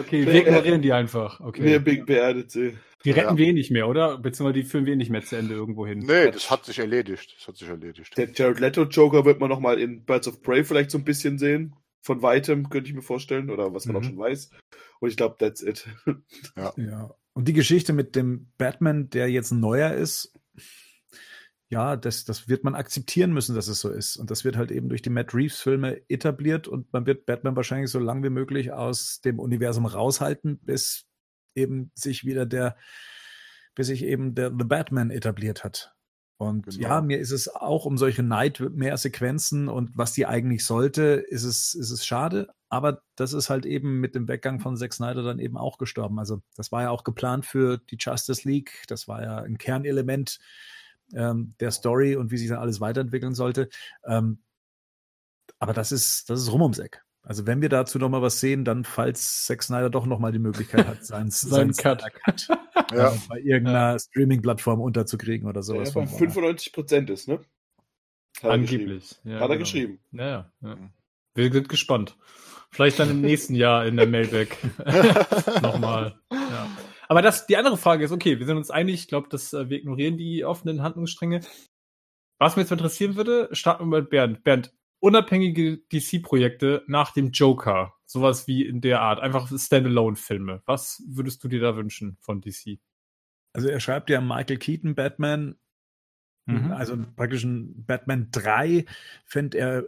Okay, 0.00 0.26
wir 0.26 0.34
ignorieren 0.34 0.82
die 0.82 0.92
einfach. 0.92 1.40
Okay. 1.40 1.62
wir 1.64 1.78
be 1.80 2.02
beerdigt 2.04 2.50
sie. 2.50 2.76
Die 3.04 3.12
retten 3.12 3.30
Ja. 3.30 3.36
wir 3.38 3.46
eh 3.46 3.52
nicht 3.52 3.70
mehr, 3.70 3.88
oder? 3.88 4.18
Beziehungsweise 4.18 4.60
die 4.62 4.68
führen 4.68 4.84
wir 4.86 4.92
eh 4.92 4.96
nicht 4.96 5.10
mehr 5.10 5.22
zu 5.22 5.36
Ende 5.36 5.54
irgendwo 5.54 5.86
hin. 5.86 6.00
Nee, 6.00 6.30
das 6.30 6.50
hat 6.50 6.64
sich 6.66 6.78
erledigt. 6.78 7.34
Das 7.38 7.48
hat 7.48 7.56
sich 7.56 7.68
erledigt. 7.68 8.16
Der 8.18 8.30
Jared 8.30 8.60
Leto 8.60 8.82
Joker 8.84 9.24
wird 9.24 9.40
man 9.40 9.48
noch 9.48 9.60
mal 9.60 9.80
in 9.80 10.04
Birds 10.04 10.28
of 10.28 10.42
Prey 10.42 10.64
vielleicht 10.64 10.90
so 10.90 10.98
ein 10.98 11.04
bisschen 11.04 11.38
sehen. 11.38 11.74
Von 12.02 12.20
weitem, 12.22 12.68
könnte 12.70 12.88
ich 12.90 12.94
mir 12.94 13.02
vorstellen. 13.02 13.50
Oder 13.50 13.72
was 13.74 13.86
man 13.86 13.96
Mhm. 13.96 14.00
auch 14.02 14.04
schon 14.04 14.18
weiß. 14.18 14.50
Und 15.00 15.08
ich 15.08 15.16
glaube, 15.16 15.36
that's 15.38 15.62
it. 15.62 15.86
Ja. 16.76 17.10
Und 17.32 17.48
die 17.48 17.52
Geschichte 17.52 17.92
mit 17.92 18.16
dem 18.16 18.48
Batman, 18.58 19.08
der 19.10 19.30
jetzt 19.30 19.50
ein 19.52 19.60
neuer 19.60 19.92
ist, 19.92 20.34
ja, 21.70 21.96
das, 21.96 22.24
das 22.24 22.48
wird 22.48 22.64
man 22.64 22.74
akzeptieren 22.74 23.32
müssen, 23.32 23.54
dass 23.54 23.68
es 23.68 23.80
so 23.80 23.90
ist. 23.90 24.16
Und 24.16 24.30
das 24.30 24.44
wird 24.44 24.56
halt 24.56 24.72
eben 24.72 24.88
durch 24.88 25.02
die 25.02 25.10
Matt 25.10 25.32
Reeves-Filme 25.32 26.02
etabliert 26.08 26.66
und 26.66 26.92
man 26.92 27.06
wird 27.06 27.26
Batman 27.26 27.54
wahrscheinlich 27.54 27.90
so 27.90 28.00
lang 28.00 28.24
wie 28.24 28.30
möglich 28.30 28.72
aus 28.72 29.20
dem 29.20 29.38
Universum 29.38 29.86
raushalten, 29.86 30.58
bis 30.58 31.06
eben 31.54 31.92
sich 31.94 32.24
wieder 32.24 32.44
der, 32.44 32.76
bis 33.76 33.86
sich 33.86 34.04
eben 34.04 34.34
der 34.34 34.48
The 34.50 34.64
Batman 34.64 35.10
etabliert 35.10 35.62
hat. 35.62 35.94
Und 36.38 36.66
Genau. 36.66 36.88
ja, 36.88 37.00
mir 37.02 37.18
ist 37.18 37.30
es 37.30 37.46
auch 37.46 37.84
um 37.84 37.96
solche 37.98 38.24
Nightmare-Sequenzen 38.24 39.68
und 39.68 39.96
was 39.96 40.12
die 40.12 40.26
eigentlich 40.26 40.64
sollte, 40.64 41.24
ist 41.28 41.44
es, 41.44 41.74
ist 41.74 41.90
es 41.92 42.04
schade. 42.04 42.48
Aber 42.68 43.02
das 43.14 43.32
ist 43.32 43.48
halt 43.48 43.64
eben 43.64 44.00
mit 44.00 44.16
dem 44.16 44.26
Weggang 44.26 44.58
von 44.58 44.76
Zack 44.76 44.92
Snyder 44.92 45.22
dann 45.22 45.38
eben 45.38 45.56
auch 45.56 45.78
gestorben. 45.78 46.18
Also 46.18 46.42
das 46.56 46.72
war 46.72 46.82
ja 46.82 46.90
auch 46.90 47.04
geplant 47.04 47.46
für 47.46 47.78
die 47.78 47.96
Justice 48.00 48.48
League. 48.48 48.82
Das 48.88 49.06
war 49.06 49.22
ja 49.22 49.38
ein 49.38 49.58
Kernelement 49.58 50.40
ähm, 51.14 51.54
der 51.60 51.70
Story 51.70 52.16
und 52.16 52.30
wie 52.30 52.38
sich 52.38 52.48
dann 52.48 52.58
alles 52.58 52.80
weiterentwickeln 52.80 53.34
sollte. 53.34 53.68
Ähm, 54.04 54.42
aber 55.58 55.72
das 55.72 55.92
ist, 55.92 56.30
das 56.30 56.40
ist 56.40 56.52
rum 56.52 56.62
ums 56.62 56.78
Eck. 56.78 57.02
Also 57.22 57.46
wenn 57.46 57.60
wir 57.60 57.68
dazu 57.68 57.98
noch 57.98 58.08
mal 58.08 58.22
was 58.22 58.40
sehen, 58.40 58.64
dann 58.64 58.84
falls 58.84 59.44
Zack 59.44 59.62
Snyder 59.62 59.90
doch 59.90 60.06
noch 60.06 60.18
mal 60.18 60.32
die 60.32 60.38
Möglichkeit 60.38 60.86
hat, 60.86 61.04
seinen, 61.04 61.30
Seinen 61.30 61.72
seinen 61.72 61.98
Cut. 61.98 62.04
Cut 62.24 62.48
Ja. 62.92 63.12
äh, 63.12 63.18
bei 63.28 63.38
irgendeiner 63.38 63.98
Streaming-Plattform 63.98 64.80
unterzukriegen 64.80 65.46
oder 65.48 65.62
sowas. 65.62 65.92
Der 65.92 66.00
bei 66.00 66.06
von 66.06 66.18
95 66.18 66.72
Prozent 66.72 67.10
ist, 67.10 67.28
ne? 67.28 67.40
Hat 68.38 68.44
er. 68.44 68.50
Angeblich. 68.52 69.16
Ja, 69.22 69.34
Hat 69.34 69.42
er 69.42 69.48
genau. 69.48 69.58
geschrieben. 69.60 70.00
Ja, 70.12 70.26
ja, 70.26 70.52
ja. 70.62 70.76
Mhm. 70.76 70.90
Wir 71.34 71.52
sind 71.52 71.68
gespannt. 71.68 72.16
Vielleicht 72.70 72.98
dann 72.98 73.10
im 73.10 73.20
nächsten 73.20 73.54
Jahr 73.54 73.86
in 73.86 73.96
der 73.96 74.06
Mailback. 74.06 74.56
Nochmal. 75.62 76.18
Ja. 76.32 76.68
Aber 77.10 77.22
das, 77.22 77.46
die 77.48 77.56
andere 77.56 77.76
Frage 77.76 78.04
ist, 78.04 78.12
okay, 78.12 78.38
wir 78.38 78.46
sind 78.46 78.56
uns 78.56 78.70
einig, 78.70 78.94
ich 78.94 79.08
glaube, 79.08 79.28
dass 79.28 79.52
äh, 79.52 79.68
wir 79.68 79.78
ignorieren 79.78 80.16
die 80.16 80.44
offenen 80.44 80.80
Handlungsstränge. 80.80 81.40
Was 82.38 82.54
mich 82.54 82.64
jetzt 82.64 82.72
interessieren 82.72 83.16
würde, 83.16 83.48
starten 83.50 83.90
wir 83.90 84.00
mit 84.00 84.10
Bernd. 84.10 84.44
Bernd, 84.44 84.72
unabhängige 85.00 85.78
DC-Projekte 85.92 86.84
nach 86.86 87.12
dem 87.12 87.32
Joker, 87.32 87.94
sowas 88.06 88.46
wie 88.46 88.64
in 88.64 88.80
der 88.80 89.00
Art, 89.00 89.18
einfach 89.18 89.50
Standalone-Filme. 89.50 90.62
Was 90.66 91.02
würdest 91.04 91.42
du 91.42 91.48
dir 91.48 91.60
da 91.60 91.74
wünschen 91.74 92.16
von 92.20 92.40
DC? 92.40 92.78
Also 93.52 93.68
er 93.68 93.80
schreibt 93.80 94.08
ja 94.08 94.20
Michael 94.20 94.58
Keaton 94.58 94.94
Batman, 94.94 95.58
Mhm. 96.46 96.72
also 96.72 96.96
praktisch 97.16 97.44
ein 97.44 97.84
Batman 97.86 98.28
3 98.30 98.84
fände 99.24 99.58
er, 99.58 99.84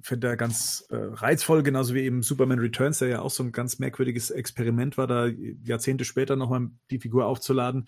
fände 0.00 0.28
er 0.28 0.36
ganz 0.36 0.86
äh, 0.90 0.96
reizvoll, 0.96 1.62
genauso 1.62 1.94
wie 1.94 2.02
eben 2.02 2.22
Superman 2.22 2.58
Returns, 2.58 2.98
der 2.98 3.08
ja 3.08 3.20
auch 3.20 3.30
so 3.30 3.42
ein 3.42 3.52
ganz 3.52 3.78
merkwürdiges 3.78 4.30
Experiment 4.30 4.96
war, 4.96 5.06
da 5.06 5.26
Jahrzehnte 5.64 6.04
später 6.04 6.36
nochmal 6.36 6.68
die 6.90 7.00
Figur 7.00 7.26
aufzuladen. 7.26 7.86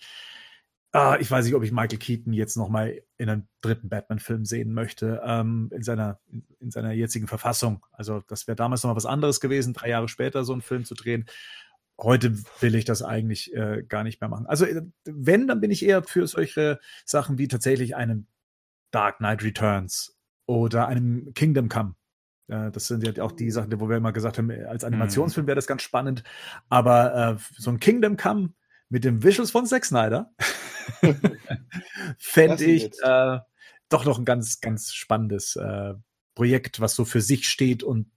Ah, 0.93 1.17
ich 1.21 1.31
weiß 1.31 1.45
nicht, 1.45 1.55
ob 1.55 1.63
ich 1.63 1.71
Michael 1.71 1.99
Keaton 1.99 2.33
jetzt 2.33 2.57
nochmal 2.57 3.01
in 3.17 3.29
einem 3.29 3.47
dritten 3.61 3.87
Batman-Film 3.87 4.43
sehen 4.43 4.73
möchte, 4.73 5.21
ähm, 5.25 5.69
in, 5.73 5.83
seiner, 5.83 6.19
in, 6.29 6.45
in 6.59 6.69
seiner 6.69 6.91
jetzigen 6.91 7.27
Verfassung. 7.27 7.85
Also 7.93 8.21
das 8.27 8.45
wäre 8.47 8.57
damals 8.57 8.83
nochmal 8.83 8.97
was 8.97 9.05
anderes 9.05 9.39
gewesen, 9.39 9.73
drei 9.73 9.87
Jahre 9.87 10.09
später 10.09 10.43
so 10.43 10.51
einen 10.51 10.61
Film 10.61 10.83
zu 10.83 10.93
drehen. 10.93 11.27
Heute 11.97 12.37
will 12.59 12.75
ich 12.75 12.83
das 12.83 13.03
eigentlich 13.03 13.53
äh, 13.53 13.83
gar 13.87 14.03
nicht 14.03 14.19
mehr 14.19 14.29
machen. 14.29 14.47
Also 14.47 14.65
äh, 14.65 14.81
wenn, 15.05 15.47
dann 15.47 15.61
bin 15.61 15.71
ich 15.71 15.85
eher 15.85 16.03
für 16.03 16.27
solche 16.27 16.79
Sachen 17.05 17.37
wie 17.37 17.47
tatsächlich 17.47 17.95
einen 17.95 18.27
Dark 18.91 19.19
Knight 19.19 19.43
Returns 19.43 20.17
oder 20.45 20.89
einem 20.89 21.33
Kingdom 21.33 21.69
Come. 21.69 21.95
Äh, 22.51 22.71
das 22.71 22.87
sind 22.87 23.05
ja 23.05 23.23
auch 23.23 23.31
die 23.31 23.49
Sachen, 23.49 23.79
wo 23.79 23.89
wir 23.89 23.97
immer 23.97 24.11
gesagt 24.11 24.37
haben, 24.37 24.51
als 24.51 24.83
Animationsfilm 24.83 25.47
wäre 25.47 25.55
das 25.55 25.67
ganz 25.67 25.81
spannend. 25.81 26.23
Aber 26.69 27.37
äh, 27.37 27.43
so 27.57 27.71
ein 27.71 27.79
Kingdom 27.79 28.17
Come 28.17 28.53
mit 28.89 29.05
den 29.05 29.23
Visuals 29.23 29.51
von 29.51 29.65
Zack 29.65 29.85
Snyder 29.85 30.33
fände 32.17 32.65
ich 32.65 32.91
äh, 33.01 33.39
doch 33.89 34.05
noch 34.05 34.19
ein 34.19 34.25
ganz, 34.25 34.59
ganz 34.59 34.93
spannendes 34.93 35.55
äh, 35.55 35.93
Projekt, 36.35 36.81
was 36.81 36.95
so 36.95 37.05
für 37.05 37.21
sich 37.21 37.47
steht 37.47 37.83
und 37.83 38.09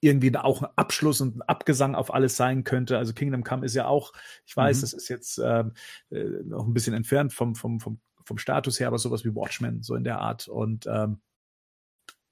irgendwie 0.00 0.36
auch 0.36 0.62
ein 0.62 0.68
Abschluss 0.76 1.20
und 1.20 1.36
ein 1.36 1.42
Abgesang 1.42 1.94
auf 1.94 2.12
alles 2.12 2.36
sein 2.36 2.62
könnte. 2.64 2.98
Also 2.98 3.12
Kingdom 3.14 3.42
Come 3.42 3.64
ist 3.66 3.74
ja 3.74 3.86
auch, 3.86 4.12
ich 4.46 4.56
weiß, 4.56 4.78
Mhm. 4.78 4.80
das 4.82 4.92
ist 4.92 5.08
jetzt 5.08 5.38
ähm, 5.38 5.72
äh, 6.10 6.24
noch 6.44 6.66
ein 6.66 6.74
bisschen 6.74 6.94
entfernt 6.94 7.32
vom, 7.32 7.54
vom, 7.56 7.80
vom, 7.80 8.00
vom 8.24 8.38
Status 8.38 8.78
her, 8.78 8.88
aber 8.88 8.98
sowas 8.98 9.24
wie 9.24 9.34
Watchmen, 9.34 9.82
so 9.82 9.96
in 9.96 10.04
der 10.04 10.20
Art. 10.20 10.46
Und 10.46 10.86
ähm, 10.86 11.20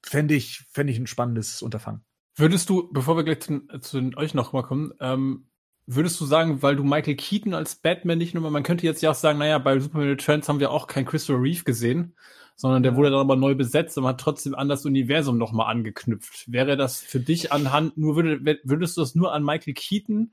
fände 0.09 0.34
ich, 0.34 0.64
fände 0.70 0.92
ich 0.92 0.98
ein 0.98 1.07
spannendes 1.07 1.62
Unterfangen. 1.62 2.04
Würdest 2.36 2.68
du, 2.68 2.90
bevor 2.92 3.16
wir 3.16 3.24
gleich 3.24 3.40
zu, 3.40 3.66
zu 3.80 4.11
euch 4.16 4.34
noch 4.34 4.52
mal 4.52 4.62
kommen, 4.62 4.92
ähm, 5.00 5.48
würdest 5.86 6.20
du 6.20 6.24
sagen, 6.26 6.62
weil 6.62 6.76
du 6.76 6.84
Michael 6.84 7.16
Keaton 7.16 7.54
als 7.54 7.76
Batman 7.76 8.18
nicht 8.18 8.34
nur, 8.34 8.50
man 8.50 8.62
könnte 8.62 8.84
jetzt 8.84 9.02
ja 9.02 9.11
auch 9.11 9.14
sagen, 9.14 9.38
naja, 9.38 9.59
bei 9.59 9.78
Superman 9.78 10.09
Returns 10.09 10.48
haben 10.48 10.61
wir 10.61 10.70
auch 10.70 10.86
keinen 10.86 11.07
Christopher 11.07 11.40
Reeve 11.40 11.64
gesehen, 11.64 12.14
sondern 12.57 12.82
der 12.82 12.96
wurde 12.96 13.11
dann 13.11 13.20
aber 13.20 13.36
neu 13.36 13.54
besetzt 13.54 13.96
und 13.96 14.07
hat 14.07 14.20
trotzdem 14.20 14.54
an 14.54 14.68
das 14.68 14.84
Universum 14.84 15.38
nochmal 15.38 15.70
angeknüpft. 15.70 16.50
Wäre 16.50 16.76
das 16.76 17.00
für 17.00 17.20
dich 17.20 17.52
anhand, 17.52 17.96
nur 17.96 18.16
würde, 18.16 18.59
würdest 18.64 18.96
du 18.96 19.02
das 19.02 19.14
nur 19.14 19.32
an 19.32 19.44
Michael 19.44 19.74
Keaton 19.74 20.32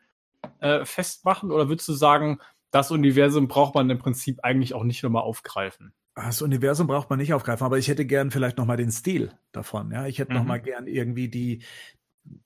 äh, 0.59 0.85
festmachen 0.85 1.51
oder 1.51 1.69
würdest 1.69 1.87
du 1.87 1.93
sagen, 1.93 2.39
das 2.71 2.91
Universum 2.91 3.47
braucht 3.47 3.75
man 3.75 3.89
im 3.89 3.99
Prinzip 3.99 4.39
eigentlich 4.43 4.73
auch 4.73 4.83
nicht 4.83 5.03
nochmal 5.03 5.23
aufgreifen? 5.23 5.93
Das 6.15 6.41
Universum 6.43 6.85
braucht 6.87 7.09
man 7.09 7.17
nicht 7.19 7.33
aufgreifen, 7.33 7.65
aber 7.65 7.77
ich 7.79 7.87
hätte 7.87 8.05
gern 8.05 8.29
vielleicht 8.29 8.57
noch 8.57 8.65
mal 8.65 8.77
den 8.77 8.91
Stil 8.91 9.31
davon. 9.51 9.91
Ja, 9.91 10.05
ich 10.05 10.19
hätte 10.19 10.33
noch 10.33 10.41
Mhm. 10.43 10.47
mal 10.47 10.61
gern 10.61 10.87
irgendwie 10.87 11.27
die 11.29 11.63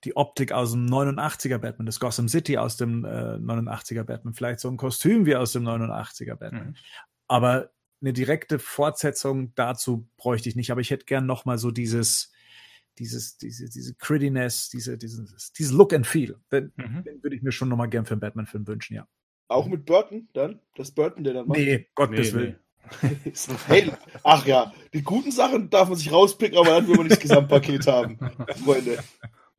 die 0.04 0.16
Optik 0.16 0.52
aus 0.54 0.72
dem 0.72 0.88
89er 0.88 1.60
Batman, 1.60 1.86
das 1.86 2.00
Gotham 2.00 2.28
City 2.28 2.58
aus 2.58 2.78
dem 2.78 3.06
äh, 3.06 3.38
89er 3.38 4.04
Batman, 4.04 4.34
vielleicht 4.34 4.60
so 4.60 4.70
ein 4.70 4.78
Kostüm 4.78 5.28
wie 5.28 5.36
aus 5.36 5.52
dem 5.52 5.64
89er 5.66 6.34
Batman. 6.36 6.70
Mhm. 6.70 6.76
Aber 7.28 7.70
eine 8.02 8.12
direkte 8.14 8.58
Fortsetzung 8.58 9.54
dazu 9.54 10.08
bräuchte 10.18 10.50
ich 10.50 10.56
nicht. 10.56 10.72
Aber 10.72 10.82
ich 10.82 10.90
hätte 10.90 11.06
gern 11.06 11.26
noch 11.28 11.46
mal 11.46 11.58
so 11.60 11.70
dieses 11.72 12.32
dieses 12.98 13.38
diese 13.38 13.70
diese 13.70 13.94
Grittiness, 13.96 14.70
diese 14.70 14.98
dieses 14.98 15.52
dieses 15.54 15.72
Look 15.74 15.94
and 15.94 16.08
Feel. 16.08 16.40
Den, 16.52 16.72
Mhm. 16.76 17.04
den 17.04 17.22
würde 17.22 17.36
ich 17.36 17.44
mir 17.44 17.52
schon 17.52 17.70
noch 17.70 17.78
mal 17.78 17.86
gern 17.88 18.06
für 18.06 18.14
einen 18.16 18.22
Batman-Film 18.22 18.66
wünschen. 18.68 18.96
Ja. 18.96 19.08
Auch 19.50 19.68
mit 19.68 19.86
Burton 19.86 20.28
dann? 20.34 20.60
Das 20.76 20.90
Burton, 20.92 21.24
der 21.24 21.34
dann 21.36 21.48
macht? 21.48 21.60
Nee, 21.60 21.88
Gottes 21.94 22.34
Nee, 22.34 22.40
Willen. 22.40 22.60
Hey, 23.68 23.92
ach 24.24 24.46
ja, 24.46 24.74
die 24.94 25.04
guten 25.04 25.32
Sachen 25.32 25.70
darf 25.70 25.90
man 25.90 25.98
sich 25.98 26.12
rauspicken, 26.12 26.58
aber 26.58 26.70
dann 26.70 26.88
will 26.88 26.96
man 26.96 27.06
nicht 27.08 27.18
das 27.18 27.22
Gesamtpaket 27.22 27.88
haben. 27.88 28.18
Freunde. 28.64 28.98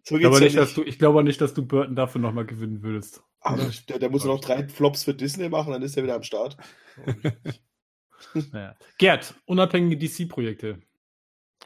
So 0.03 0.17
Ich 0.17 0.23
geht's 0.23 0.31
glaube, 0.31 0.37
ja 0.39 0.45
nicht, 0.45 0.57
dass 0.57 0.69
nicht. 0.69 0.77
du, 0.79 0.83
ich 0.85 0.99
glaube 0.99 1.25
nicht, 1.25 1.41
dass 1.41 1.55
du 1.55 1.67
Burton 1.67 1.95
dafür 1.97 2.21
nochmal 2.21 2.47
gewinnen 2.47 2.83
würdest. 2.83 3.23
Aber 3.41 3.71
der, 3.89 3.99
der 3.99 4.11
muss 4.11 4.25
noch 4.25 4.41
drei 4.41 4.67
Flops 4.69 5.05
für 5.05 5.15
Disney 5.15 5.49
machen, 5.49 5.73
dann 5.73 5.83
ist 5.83 5.97
er 5.97 6.03
wieder 6.03 6.15
am 6.15 6.23
Start. 6.23 6.57
Naja. 8.53 8.75
Gerd, 8.99 9.35
unabhängige 9.47 9.97
DC-Projekte. 9.97 10.81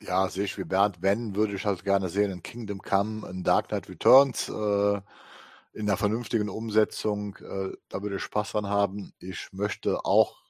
Ja, 0.00 0.28
sehe 0.28 0.44
ich 0.44 0.58
wie 0.58 0.64
Bernd. 0.64 0.98
Wenn, 1.00 1.34
würde 1.36 1.54
ich 1.54 1.64
halt 1.64 1.84
gerne 1.84 2.08
sehen, 2.08 2.32
ein 2.32 2.42
Kingdom 2.42 2.80
Come, 2.80 3.26
ein 3.26 3.44
Dark 3.44 3.68
Knight 3.68 3.88
Returns, 3.88 4.48
äh, 4.48 5.00
in 5.74 5.88
einer 5.88 5.96
vernünftigen 5.96 6.48
Umsetzung. 6.48 7.36
Äh, 7.36 7.76
da 7.88 8.02
würde 8.02 8.16
ich 8.16 8.22
Spaß 8.22 8.52
dran 8.52 8.66
haben. 8.66 9.12
Ich 9.18 9.48
möchte 9.52 10.04
auch 10.04 10.41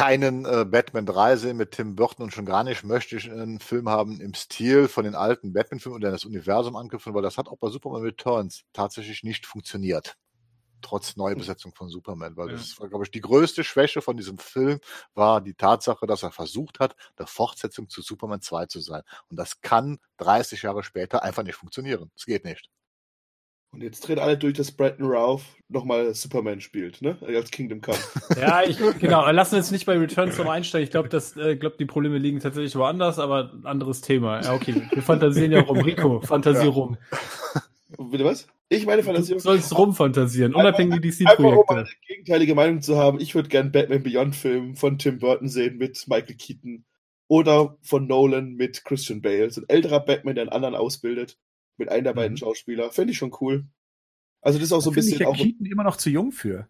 keinen 0.00 0.46
äh, 0.46 0.64
Batman 0.64 1.04
3 1.04 1.36
sehen 1.36 1.56
mit 1.58 1.72
Tim 1.72 1.94
Burton 1.94 2.24
und 2.24 2.32
schon 2.32 2.46
gar 2.46 2.64
nicht 2.64 2.84
möchte 2.84 3.16
ich 3.16 3.30
einen 3.30 3.60
Film 3.60 3.88
haben 3.88 4.20
im 4.20 4.32
Stil 4.34 4.88
von 4.88 5.04
den 5.04 5.14
alten 5.14 5.52
Batman-Filmen 5.52 5.96
und 5.96 6.00
dann 6.00 6.12
das 6.12 6.24
Universum 6.24 6.74
angriffen, 6.76 7.12
weil 7.14 7.22
das 7.22 7.36
hat 7.36 7.48
auch 7.48 7.58
bei 7.58 7.68
Superman 7.68 8.02
Returns 8.02 8.62
tatsächlich 8.72 9.22
nicht 9.22 9.44
funktioniert. 9.46 10.16
Trotz 10.82 11.16
Neubesetzung 11.16 11.74
von 11.74 11.90
Superman, 11.90 12.36
weil 12.38 12.48
Ja. 12.48 12.54
das 12.54 12.80
war, 12.80 12.88
glaube 12.88 13.04
ich, 13.04 13.10
die 13.10 13.20
größte 13.20 13.62
Schwäche 13.62 14.00
von 14.00 14.16
diesem 14.16 14.38
Film 14.38 14.80
war 15.12 15.42
die 15.42 15.52
Tatsache, 15.54 16.06
dass 16.06 16.22
er 16.22 16.30
versucht 16.32 16.80
hat, 16.80 16.96
eine 17.16 17.26
Fortsetzung 17.26 17.90
zu 17.90 18.00
Superman 18.00 18.40
2 18.40 18.66
zu 18.66 18.80
sein. 18.80 19.02
Und 19.28 19.36
das 19.36 19.60
kann 19.60 19.98
30 20.16 20.62
Jahre 20.62 20.82
später 20.82 21.22
einfach 21.22 21.42
nicht 21.42 21.56
funktionieren. 21.56 22.10
Es 22.16 22.24
geht 22.24 22.46
nicht. 22.46 22.70
Und 23.72 23.82
jetzt 23.82 24.00
dreht 24.00 24.18
alle 24.18 24.36
durch, 24.36 24.54
dass 24.54 24.72
Brandon 24.72 25.06
Routh 25.08 25.42
nochmal 25.68 26.12
Superman 26.14 26.60
spielt, 26.60 27.00
ne? 27.02 27.16
Als 27.24 27.50
Kingdom 27.52 27.80
Come. 27.80 27.96
Ja, 28.40 28.62
ich, 28.64 28.78
genau. 28.98 29.30
Lassen 29.30 29.52
wir 29.52 29.58
jetzt 29.58 29.70
nicht 29.70 29.86
bei 29.86 29.96
Returns 29.96 30.36
noch 30.38 30.48
einsteigen. 30.48 30.84
Ich 30.84 30.90
glaube, 30.90 31.08
das, 31.08 31.36
äh, 31.36 31.56
glaub, 31.56 31.78
die 31.78 31.84
Probleme 31.86 32.18
liegen 32.18 32.40
tatsächlich 32.40 32.74
woanders, 32.74 33.18
aber 33.20 33.52
ein 33.54 33.66
anderes 33.66 34.00
Thema. 34.00 34.42
Ja, 34.42 34.54
okay. 34.54 34.82
Wir 34.92 35.02
fantasieren 35.02 35.52
ja 35.52 35.60
rum. 35.68 35.78
Rico, 35.78 36.20
Fantasie 36.20 36.64
Ja. 36.66 36.70
rum. 36.70 36.96
Bitte 38.10 38.24
was? 38.24 38.48
Ich 38.68 38.86
meine 38.86 39.02
Du 39.02 39.06
Fantasie. 39.06 39.38
sollst 39.38 39.76
rumfantasieren, 39.76 40.54
unabhängige 40.54 40.96
Einfach 41.08 41.38
um 41.38 41.44
mal 41.44 41.54
DC-Projekte. 41.64 41.74
eine 41.76 41.88
gegenteilige 42.06 42.54
Meinung 42.54 42.82
zu 42.82 42.96
haben. 42.96 43.20
Ich 43.20 43.34
würde 43.34 43.48
gern 43.48 43.70
Batman 43.72 44.02
Beyond 44.02 44.34
Film 44.36 44.76
von 44.76 44.98
Tim 44.98 45.18
Burton 45.18 45.48
sehen 45.48 45.76
mit 45.76 46.06
Michael 46.08 46.36
Keaton. 46.36 46.84
Oder 47.28 47.76
von 47.82 48.08
Nolan 48.08 48.54
mit 48.54 48.84
Christian 48.84 49.22
Bale. 49.22 49.50
So 49.50 49.60
ein 49.60 49.68
älterer 49.68 50.00
Batman, 50.00 50.34
der 50.34 50.42
einen 50.42 50.52
anderen 50.52 50.74
ausbildet. 50.74 51.36
Mit 51.80 51.88
einem 51.88 52.04
der 52.04 52.14
beiden 52.14 52.34
Mhm. 52.34 52.38
Schauspieler. 52.38 52.92
Fände 52.92 53.10
ich 53.12 53.18
schon 53.18 53.34
cool. 53.40 53.64
Also 54.42 54.58
das 54.58 54.66
ist 54.68 54.72
auch 54.72 54.80
so 54.80 54.90
ein 54.90 54.94
Finde 54.94 55.08
ich 55.08 55.18
bisschen 55.18 55.26
ja 55.26 55.28
auch. 55.32 55.36
Keaton 55.36 55.66
immer 55.66 55.82
noch 55.84 55.96
zu 55.96 56.10
jung 56.10 56.30
für. 56.30 56.68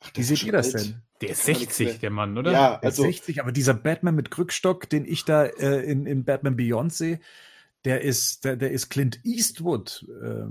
Ach, 0.00 0.10
Wie 0.14 0.20
ist 0.20 0.28
seht 0.28 0.42
ihr 0.44 0.52
das 0.52 0.74
alt. 0.74 0.84
denn? 0.86 1.02
Der 1.20 1.30
ist 1.30 1.44
Kann 1.44 1.52
man 1.52 1.60
nichts 1.60 1.76
60, 1.76 1.86
mehr. 1.86 1.98
der 2.00 2.10
Mann, 2.10 2.38
oder? 2.38 2.52
Ja, 2.52 2.76
Der 2.78 2.84
also 2.84 3.02
60, 3.02 3.40
aber 3.40 3.52
dieser 3.52 3.74
Batman 3.74 4.14
mit 4.14 4.30
Krückstock, 4.30 4.88
den 4.88 5.04
ich 5.04 5.24
da 5.24 5.44
äh, 5.44 5.80
in, 5.90 6.06
in 6.06 6.24
Batman 6.24 6.56
Beyond 6.56 6.92
sehe, 6.94 7.20
der 7.84 8.02
ist, 8.02 8.44
der, 8.44 8.56
der 8.56 8.70
ist 8.72 8.90
Clint 8.90 9.20
Eastwood 9.24 10.06
äh, 10.22 10.44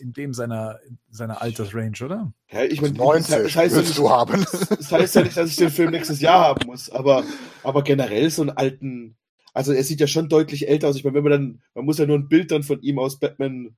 in 0.00 0.12
dem 0.12 0.34
seiner, 0.34 0.78
seiner 1.10 1.40
Altersrange, 1.42 1.96
oder? 2.04 2.32
ja, 2.50 2.64
ich 2.64 2.80
meine, 2.82 2.94
90 2.94 3.34
das 3.34 3.56
heißt, 3.56 3.74
willst 3.76 3.88
nicht, 3.90 3.98
du 3.98 4.10
haben. 4.10 4.44
das 4.68 4.92
heißt 4.92 5.14
ja 5.14 5.22
nicht, 5.22 5.36
dass 5.36 5.50
ich 5.50 5.56
den 5.56 5.70
Film 5.70 5.90
nächstes 5.90 6.20
Jahr 6.20 6.40
haben 6.40 6.66
muss, 6.66 6.90
aber, 6.90 7.24
aber 7.62 7.82
generell 7.82 8.30
so 8.30 8.42
einen 8.42 8.50
alten, 8.50 9.16
also 9.56 9.72
er 9.72 9.82
sieht 9.84 10.00
ja 10.00 10.06
schon 10.06 10.28
deutlich 10.28 10.68
älter 10.68 10.88
aus. 10.88 10.96
Ich 10.96 11.04
meine, 11.04 11.14
wenn 11.14 11.22
man 11.22 11.32
dann, 11.32 11.62
man 11.74 11.86
muss 11.86 11.96
ja 11.96 12.04
nur 12.04 12.18
ein 12.18 12.28
Bild 12.28 12.50
dann 12.50 12.62
von 12.62 12.82
ihm 12.82 12.98
aus 12.98 13.18
Batman 13.18 13.74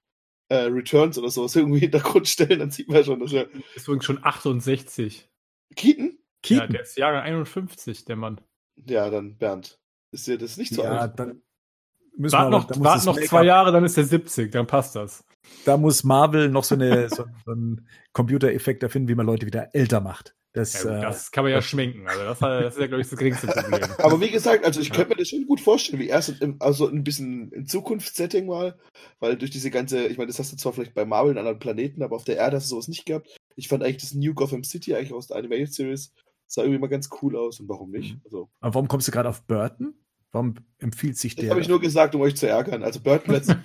äh, 0.48 0.64
Returns 0.64 1.16
oder 1.18 1.30
sowas 1.30 1.55
irgendwie 1.55 1.76
in 1.76 1.90
den 1.90 1.92
Hintergrund 1.92 2.26
stellen, 2.26 2.59
dann 2.59 2.72
sieht 2.72 2.88
man 2.88 3.05
schon, 3.05 3.20
dass 3.20 3.32
er 3.32 3.48
Ist 3.76 3.86
übrigens 3.86 4.05
schon 4.05 4.18
68. 4.20 5.30
Keaton? 5.76 6.18
Ja, 6.44 6.66
der 6.66 6.82
ist 6.82 6.96
Jahrgang 6.96 7.22
51, 7.22 8.05
der 8.06 8.16
Mann. 8.16 8.40
Ja, 8.86 9.09
dann 9.09 9.38
Bernd. 9.38 9.78
Ist 10.10 10.26
dir 10.26 10.36
das 10.36 10.56
nicht 10.56 10.74
so 10.74 10.82
ja, 10.82 10.98
alt? 10.98 11.18
dann 11.18 11.42
müssen 12.16 12.32
Wart 12.32 12.46
wir 12.46 12.50
noch, 12.50 12.64
da 12.64 12.76
muss 12.76 12.84
wart 12.84 13.05
noch 13.05 13.20
zwei 13.20 13.44
Jahre, 13.44 13.70
dann 13.70 13.84
ist 13.84 13.96
er 13.96 14.05
70, 14.05 14.50
dann 14.50 14.66
passt 14.66 14.96
das. 14.96 15.24
Da 15.64 15.76
muss 15.76 16.02
Marvel 16.02 16.48
noch 16.48 16.64
so, 16.64 16.74
eine, 16.74 17.09
so, 17.09 17.24
so 17.44 17.52
einen 17.52 17.86
Computereffekt 18.12 18.82
erfinden, 18.82 19.09
wie 19.09 19.14
man 19.14 19.26
Leute 19.26 19.46
wieder 19.46 19.72
älter 19.74 20.00
macht. 20.00 20.34
Das, 20.53 20.83
Ja, 20.83 20.99
äh, 20.99 21.03
das 21.03 21.31
kann 21.31 21.45
man 21.45 21.53
ja 21.53 21.61
schminken. 21.62 22.07
Also 22.09 22.25
das, 22.25 22.39
das 22.39 22.75
ist 22.75 22.81
ja, 22.81 22.87
glaube 22.87 23.03
ich, 23.03 23.09
das 23.09 23.19
geringste 23.19 23.47
Problem. 23.47 23.91
Aber 23.99 24.20
wie 24.20 24.31
gesagt, 24.31 24.65
also 24.65 24.81
ich 24.81 24.91
könnte 24.91 25.11
mir 25.11 25.16
das 25.16 25.29
schon 25.29 25.47
gut 25.47 25.61
vorstellen, 25.61 26.01
wie 26.01 26.09
erst 26.09 26.41
im, 26.41 26.57
also 26.61 26.89
ein 26.89 27.05
bisschen 27.05 27.53
im 27.53 27.66
Zukunftssetting 27.66 28.47
mal, 28.47 28.79
weil 29.20 29.37
durch 29.37 29.51
diese 29.51 29.70
ganze, 29.70 30.07
ich 30.07 30.16
meine, 30.16 30.29
das 30.29 30.39
hast 30.39 30.53
du 30.53 30.57
zwar 30.57 30.73
vielleicht 30.73 30.95
bei 30.95 31.05
Marvel 31.05 31.33
in 31.33 31.39
anderen 31.39 31.59
Planeten, 31.59 32.03
aber 32.03 32.16
auf 32.16 32.25
der 32.25 32.37
Erde 32.37 32.57
hast 32.57 32.65
du 32.66 32.70
sowas 32.70 32.89
nicht 32.89 33.05
gehabt. 33.05 33.29
Ich 33.57 33.69
fand 33.69 33.83
eigentlich 33.83 33.99
das 33.99 34.15
New 34.15 34.35
Gotham 34.35 34.65
City 34.65 34.95
eigentlich 34.95 35.12
aus 35.12 35.29
der 35.29 35.37
Animated 35.37 35.73
Series 35.73 36.12
sah 36.47 36.62
irgendwie 36.62 36.81
mal 36.81 36.89
ganz 36.89 37.11
cool 37.23 37.37
aus 37.37 37.61
und 37.61 37.69
warum 37.69 37.91
nicht? 37.91 38.15
Mhm. 38.15 38.20
Also, 38.25 38.49
aber 38.61 38.75
warum 38.75 38.89
kommst 38.89 39.07
du 39.07 39.12
gerade 39.12 39.29
auf 39.29 39.43
Burton? 39.43 39.95
Warum 40.33 40.57
empfiehlt 40.79 41.16
sich 41.16 41.35
das 41.35 41.43
der? 41.43 41.51
habe 41.51 41.61
ich 41.61 41.69
nur 41.69 41.81
gesagt, 41.81 42.15
um 42.15 42.20
euch 42.20 42.37
zu 42.37 42.47
ärgern. 42.47 42.83
Also 42.83 43.01
Burton 43.01 43.35
letzte 43.35 43.59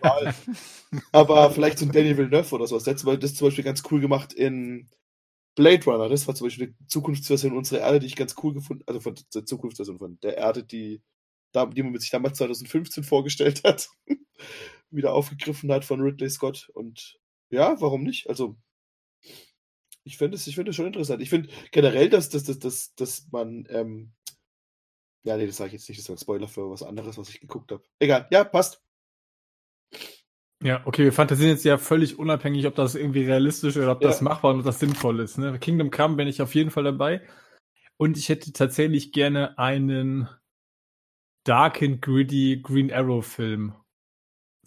Wahl. 0.00 0.34
Aber 1.12 1.50
vielleicht 1.50 1.78
so 1.78 1.84
ein 1.84 1.92
Danny 1.92 2.16
Villeneuve 2.16 2.54
oder 2.54 2.66
sowas. 2.66 2.84
Zum 2.84 2.94
Beispiel- 2.94 3.18
das 3.18 3.32
ist 3.32 3.36
zum 3.36 3.48
Beispiel 3.48 3.64
ganz 3.64 3.82
cool 3.90 4.00
gemacht 4.00 4.32
in 4.32 4.88
Blade 5.54 5.84
Runner. 5.84 6.08
Das 6.08 6.26
war 6.26 6.34
zum 6.34 6.46
Beispiel 6.46 6.74
eine 6.78 6.86
Zukunftsversion 6.86 7.56
unserer 7.56 7.80
Erde, 7.80 8.00
die 8.00 8.06
ich 8.06 8.16
ganz 8.16 8.34
cool 8.42 8.54
gefunden 8.54 8.84
also 8.86 9.00
von 9.00 9.14
der 9.34 9.44
Zukunftsversion 9.44 9.98
von 9.98 10.18
der 10.20 10.36
Erde, 10.36 10.64
die, 10.64 11.02
die 11.54 11.82
man 11.82 11.98
sich 11.98 12.10
damals 12.10 12.38
2015 12.38 13.04
vorgestellt 13.04 13.62
hat, 13.64 13.88
wieder 14.90 15.14
aufgegriffen 15.14 15.72
hat 15.72 15.84
von 15.84 16.00
Ridley 16.00 16.30
Scott. 16.30 16.70
Und 16.74 17.18
ja, 17.50 17.80
warum 17.80 18.04
nicht? 18.04 18.28
Also, 18.28 18.56
ich 20.04 20.16
finde 20.16 20.36
es 20.36 20.46
es 20.46 20.74
schon 20.76 20.86
interessant. 20.86 21.22
Ich 21.22 21.30
finde 21.30 21.50
generell, 21.72 22.08
dass, 22.08 22.28
dass, 22.30 22.44
dass, 22.44 22.58
dass, 22.58 22.94
dass 22.94 23.28
man, 23.30 23.66
ähm, 23.70 24.12
ja, 25.24 25.36
nee, 25.36 25.46
das 25.46 25.56
sage 25.58 25.68
ich 25.68 25.72
jetzt 25.74 25.88
nicht, 25.88 25.98
das 25.98 26.04
ist 26.04 26.10
ein 26.10 26.18
Spoiler 26.18 26.48
für 26.48 26.70
was 26.70 26.82
anderes, 26.82 27.18
was 27.18 27.28
ich 27.28 27.40
geguckt 27.40 27.70
habe. 27.72 27.84
Egal, 27.98 28.26
ja, 28.30 28.44
passt. 28.44 28.82
Ja, 30.62 30.82
okay, 30.84 31.04
wir 31.04 31.12
fantasieren 31.12 31.52
jetzt 31.52 31.64
ja 31.64 31.78
völlig 31.78 32.18
unabhängig, 32.18 32.66
ob 32.66 32.74
das 32.74 32.94
irgendwie 32.94 33.24
realistisch 33.24 33.76
oder 33.78 33.92
ob 33.92 34.00
das 34.02 34.20
Ja. 34.20 34.24
machbar 34.24 34.52
und 34.52 34.60
ob 34.60 34.66
das 34.66 34.78
sinnvoll 34.78 35.20
ist. 35.20 35.38
Ne? 35.38 35.58
Kingdom 35.58 35.90
Come 35.90 36.16
bin 36.16 36.28
ich 36.28 36.42
auf 36.42 36.54
jeden 36.54 36.70
Fall 36.70 36.84
dabei. 36.84 37.22
Und 37.96 38.18
ich 38.18 38.28
hätte 38.28 38.52
tatsächlich 38.52 39.12
gerne 39.12 39.58
einen 39.58 40.28
Dark 41.44 41.82
and 41.82 42.02
Gritty 42.02 42.60
Green 42.62 42.92
Arrow 42.92 43.26
Film. 43.26 43.74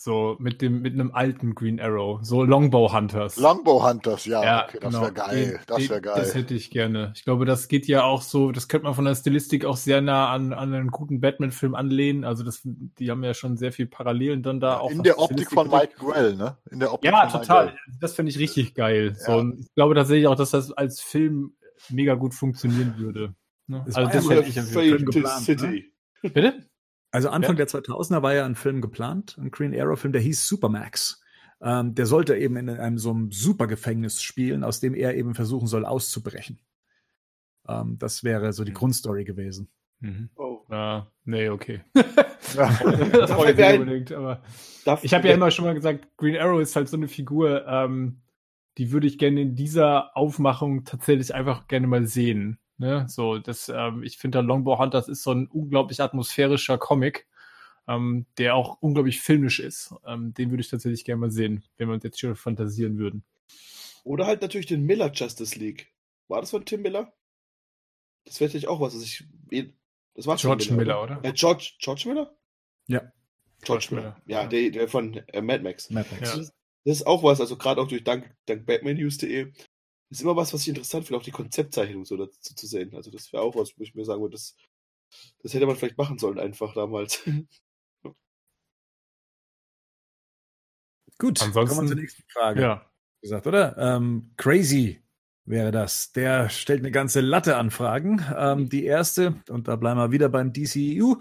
So 0.03 0.35
mit 0.37 0.61
dem 0.61 0.81
mit 0.81 0.93
einem 0.95 1.11
alten 1.13 1.55
Green 1.55 1.79
Arrow, 1.79 2.19
so 2.23 2.43
Longbow 2.43 2.91
Hunters. 2.91 3.37
Longbow 3.37 3.87
Hunters, 3.87 4.25
ja, 4.25 4.43
Ja, 4.43 4.63
okay, 4.65 4.79
das 4.81 4.91
genau. 4.91 5.01
wäre 5.03 5.13
geil. 5.13 5.59
Das 5.65 5.89
wäre 5.89 6.01
geil. 6.01 6.13
Das 6.17 6.35
hätte 6.35 6.53
ich 6.55 6.71
gerne. 6.71 7.13
Ich 7.15 7.23
glaube, 7.23 7.45
das 7.45 7.69
geht 7.69 7.87
ja 7.87 8.03
auch 8.03 8.21
so, 8.21 8.51
das 8.51 8.67
könnte 8.67 8.83
man 8.83 8.95
von 8.95 9.05
der 9.05 9.15
Stilistik 9.15 9.63
auch 9.63 9.77
sehr 9.77 10.01
nah 10.01 10.29
an, 10.29 10.51
an 10.51 10.73
einen 10.73 10.89
guten 10.91 11.21
Batman-Film 11.21 11.73
anlehnen. 11.73 12.25
Also 12.25 12.43
das, 12.43 12.59
die 12.65 13.09
haben 13.09 13.23
ja 13.23 13.33
schon 13.33 13.55
sehr 13.55 13.71
viel 13.71 13.85
Parallelen 13.87 14.43
dann 14.43 14.59
da 14.59 14.77
auch. 14.77 14.91
In 14.91 15.03
der 15.03 15.17
Optik 15.19 15.47
Stilistik 15.47 15.57
von. 15.57 15.69
Mike 15.69 15.93
Grell, 15.97 16.35
ne? 16.35 16.57
In 16.69 16.81
der 16.81 16.93
Optik 16.93 17.09
Ja, 17.09 17.25
total. 17.27 17.73
Das 18.01 18.13
finde 18.13 18.31
ich 18.31 18.39
richtig 18.39 18.75
geil. 18.75 19.15
So, 19.17 19.31
Ja. 19.31 19.37
und 19.37 19.57
ich 19.61 19.73
glaube 19.73 19.95
tatsächlich 19.95 20.27
auch, 20.27 20.35
dass 20.35 20.51
das 20.51 20.73
als 20.73 20.99
Film 20.99 21.53
mega 21.87 22.15
gut 22.15 22.33
funktionieren 22.33 22.95
würde. 22.97 23.35
Ne? 23.67 23.83
Das 23.85 23.95
Also 23.95 24.11
das 24.11 24.25
ja 24.25 24.31
hätte 24.35 24.49
ich 24.49 24.59
Film. 24.59 24.97
Fate 24.97 25.05
geplant, 25.05 25.43
City. 25.45 25.93
Bitte? 26.21 26.65
Also 27.13 27.29
Anfang 27.29 27.55
der 27.55 27.67
2000er 27.67 28.23
war 28.23 28.33
ja 28.33 28.43
ein 28.43 28.55
Film 28.55 28.81
geplant, 28.81 29.37
ein 29.39 29.51
Green 29.51 29.79
Arrow 29.79 29.99
Film, 29.99 30.13
der 30.13 30.21
hieß 30.21 30.47
Supermax. 30.47 31.21
Ähm, 31.61 31.93
der 31.93 32.07
sollte 32.07 32.35
eben 32.35 32.57
in 32.57 32.69
einem 32.69 32.97
so 32.97 33.11
einem 33.11 33.31
Supergefängnis 33.31 34.21
spielen, 34.21 34.63
aus 34.63 34.79
dem 34.79 34.95
er 34.95 35.15
eben 35.15 35.35
versuchen 35.35 35.67
soll 35.67 35.85
auszubrechen. 35.85 36.59
Ähm, 37.67 37.97
das 37.99 38.23
wäre 38.23 38.51
so 38.51 38.63
die 38.63 38.71
Mhm. 38.71 38.75
Grundstory 38.75 39.23
gewesen. 39.25 39.69
Mhm. 39.99 40.31
Oh. 40.35 40.61
Ah, 40.69 41.05
nee, 41.23 41.49
okay. 41.49 41.81
Ja. 42.55 42.67
das 43.11 43.31
brauche 43.31 43.51
ich 43.51 43.57
nicht 43.57 43.79
unbedingt, 43.79 44.11
aber. 44.11 44.41
Ich 45.03 45.13
habe 45.13 45.27
ja 45.27 45.35
immer 45.35 45.51
schon 45.51 45.65
mal 45.65 45.75
gesagt, 45.75 46.17
Green 46.17 46.35
Arrow 46.37 46.59
ist 46.59 46.75
halt 46.75 46.89
so 46.89 46.97
eine 46.97 47.07
Figur, 47.07 47.65
ähm, 47.67 48.21
die 48.79 48.91
würde 48.91 49.05
ich 49.05 49.19
gerne 49.19 49.39
in 49.41 49.55
dieser 49.55 50.17
Aufmachung 50.17 50.83
tatsächlich 50.83 51.35
einfach 51.35 51.67
gerne 51.67 51.85
mal 51.85 52.07
sehen. 52.07 52.57
Ne? 52.83 53.05
So, 53.07 53.37
das, 53.37 53.69
ähm, 53.69 54.03
ich 54.03 54.17
finde, 54.17 54.39
der 54.39 54.43
Longbow 54.43 54.77
Hunters 54.77 55.07
ist 55.07 55.23
so 55.23 55.31
ein 55.31 55.47
unglaublich 55.47 56.01
atmosphärischer 56.01 56.77
Comic, 56.77 57.25
ähm, 57.87 58.25
der 58.37 58.55
auch 58.55 58.77
unglaublich 58.81 59.21
filmisch 59.21 59.61
ist. 59.61 59.95
Ähm, 60.05 60.33
den 60.33 60.49
würde 60.49 60.59
ich 60.59 60.69
tatsächlich 60.69 61.05
gerne 61.05 61.21
mal 61.21 61.31
sehen, 61.31 61.63
wenn 61.77 61.87
wir 61.87 61.93
uns 61.93 62.03
jetzt 62.03 62.19
schon 62.19 62.35
fantasieren 62.35 62.97
würden. 62.97 63.23
Oder 64.03 64.25
halt 64.27 64.41
natürlich 64.41 64.65
den 64.65 64.83
Miller 64.83 65.13
Justice 65.13 65.57
League. 65.57 65.93
War 66.27 66.41
das 66.41 66.49
von 66.49 66.65
Tim 66.65 66.81
Miller? 66.81 67.13
Das 68.25 68.41
wäre 68.41 68.49
natürlich 68.49 68.67
auch 68.67 68.81
was, 68.81 68.93
was 68.95 69.03
ich. 69.03 69.23
Das 70.15 70.27
war 70.27 70.35
George 70.35 70.65
Tim 70.65 70.75
Miller, 70.75 71.01
oder? 71.01 71.23
Äh, 71.23 71.31
George, 71.31 71.75
George 71.79 72.03
Miller? 72.07 72.35
Ja. 72.87 72.99
George 73.61 73.87
George 73.87 73.87
Miller. 73.91 74.21
Miller. 74.25 74.41
Ja, 74.41 74.45
der, 74.45 74.71
der 74.71 74.89
von 74.89 75.15
äh, 75.27 75.41
Mad 75.41 75.63
Max. 75.63 75.89
Mad 75.89 76.09
Max. 76.11 76.35
Ja. 76.35 76.37
Das 76.83 76.97
ist 76.97 77.07
auch 77.07 77.23
was, 77.23 77.39
also 77.39 77.55
gerade 77.55 77.79
auch 77.79 77.87
durch 77.87 78.03
dank, 78.03 78.35
dank 78.45 78.65
BatmanNews.de, 78.65 79.53
ist 80.09 80.21
immer 80.21 80.35
was, 80.35 80.53
was 80.53 80.61
ich 80.61 80.69
interessant 80.69 81.05
finde, 81.05 81.19
auch 81.19 81.23
die 81.23 81.31
Konzeptzeichnung 81.31 82.05
so 82.05 82.17
dazu 82.17 82.53
zu 82.55 82.67
sehen. 82.67 82.95
Also 82.95 83.09
das 83.11 83.31
wäre 83.33 83.43
auch 83.43 83.55
was, 83.55 83.77
wo 83.77 83.83
ich 83.83 83.95
mir 83.95 84.05
sagen 84.05 84.21
würde, 84.21 84.33
das, 84.33 84.55
das 85.39 85.53
hätte 85.53 85.65
man 85.65 85.75
vielleicht 85.75 85.97
machen 85.97 86.17
sollen 86.19 86.39
einfach 86.39 86.73
damals. 86.73 87.21
Gut, 91.19 91.41
Ansonsten- 91.41 91.75
kommen 91.75 91.87
wir 91.89 91.95
zur 91.95 92.01
nächsten 92.01 92.23
Frage. 92.29 92.61
Ja. 92.61 92.91
gesagt, 93.21 93.47
oder? 93.47 93.77
Ähm, 93.77 94.31
crazy 94.37 94.99
wäre 95.45 95.71
das. 95.71 96.11
Der 96.13 96.49
stellt 96.49 96.79
eine 96.79 96.91
ganze 96.91 97.21
Latte 97.21 97.57
an 97.57 97.71
Fragen. 97.71 98.23
Ähm, 98.37 98.69
die 98.69 98.85
erste, 98.85 99.35
und 99.49 99.67
da 99.67 99.75
bleiben 99.75 99.99
wir 99.99 100.11
wieder 100.11 100.29
beim 100.29 100.53
DCEU, 100.53 101.15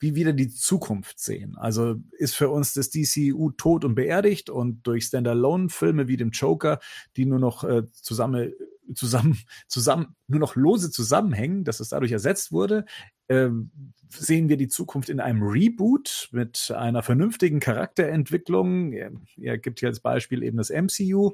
wie 0.00 0.14
wieder 0.14 0.32
die 0.32 0.48
Zukunft 0.48 1.20
sehen. 1.20 1.56
Also 1.56 1.96
ist 2.12 2.34
für 2.34 2.50
uns 2.50 2.72
das 2.74 2.90
DCEU 2.90 3.50
tot 3.56 3.84
und 3.84 3.94
beerdigt 3.94 4.50
und 4.50 4.86
durch 4.86 5.04
Standalone-Filme 5.04 6.08
wie 6.08 6.16
dem 6.16 6.30
Joker, 6.30 6.80
die 7.16 7.24
nur 7.24 7.38
noch 7.38 7.64
äh, 7.64 7.84
zusammen, 7.92 8.52
zusammen, 8.94 9.38
zusammen, 9.68 10.16
nur 10.26 10.40
noch 10.40 10.56
lose 10.56 10.90
zusammenhängen, 10.90 11.64
dass 11.64 11.80
es 11.80 11.90
dadurch 11.90 12.12
ersetzt 12.12 12.50
wurde, 12.50 12.84
ähm, 13.28 13.70
sehen 14.10 14.48
wir 14.48 14.56
die 14.56 14.68
Zukunft 14.68 15.08
in 15.08 15.20
einem 15.20 15.42
Reboot 15.42 16.30
mit 16.32 16.72
einer 16.74 17.02
vernünftigen 17.02 17.60
Charakterentwicklung. 17.60 18.92
Er, 18.92 19.12
er 19.36 19.58
gibt 19.58 19.80
hier 19.80 19.90
als 19.90 20.00
Beispiel 20.00 20.42
eben 20.42 20.56
das 20.56 20.70
MCU 20.70 21.32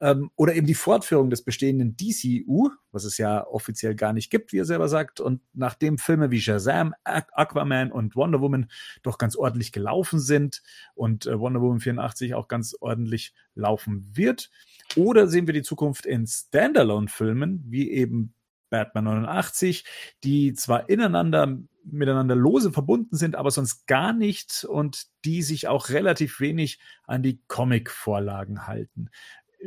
ähm, 0.00 0.30
oder 0.36 0.54
eben 0.54 0.66
die 0.66 0.74
Fortführung 0.74 1.30
des 1.30 1.42
bestehenden 1.42 1.96
DCU, 1.96 2.70
was 2.92 3.04
es 3.04 3.18
ja 3.18 3.46
offiziell 3.46 3.94
gar 3.94 4.12
nicht 4.12 4.30
gibt, 4.30 4.52
wie 4.52 4.58
er 4.58 4.64
selber 4.64 4.88
sagt. 4.88 5.20
Und 5.20 5.42
nachdem 5.52 5.98
Filme 5.98 6.30
wie 6.30 6.40
Shazam, 6.40 6.94
Aqu- 7.04 7.32
Aquaman 7.32 7.92
und 7.92 8.16
Wonder 8.16 8.40
Woman 8.40 8.70
doch 9.02 9.18
ganz 9.18 9.36
ordentlich 9.36 9.72
gelaufen 9.72 10.20
sind 10.20 10.62
und 10.94 11.26
äh, 11.26 11.38
Wonder 11.38 11.60
Woman 11.60 11.80
84 11.80 12.34
auch 12.34 12.48
ganz 12.48 12.74
ordentlich 12.80 13.34
laufen 13.54 14.10
wird, 14.14 14.50
oder 14.96 15.28
sehen 15.28 15.46
wir 15.46 15.54
die 15.54 15.62
Zukunft 15.62 16.04
in 16.06 16.26
Standalone-Filmen, 16.26 17.64
wie 17.68 17.90
eben 17.90 18.34
Batman 18.70 19.04
89, 19.04 19.84
die 20.24 20.54
zwar 20.54 20.88
ineinander 20.88 21.58
miteinander 21.82 22.36
lose 22.36 22.72
verbunden 22.72 23.16
sind, 23.16 23.36
aber 23.36 23.50
sonst 23.50 23.86
gar 23.86 24.12
nicht 24.12 24.64
und 24.64 25.06
die 25.24 25.42
sich 25.42 25.66
auch 25.66 25.88
relativ 25.88 26.38
wenig 26.38 26.78
an 27.06 27.22
die 27.22 27.40
Comic-Vorlagen 27.48 28.66
halten. 28.66 29.08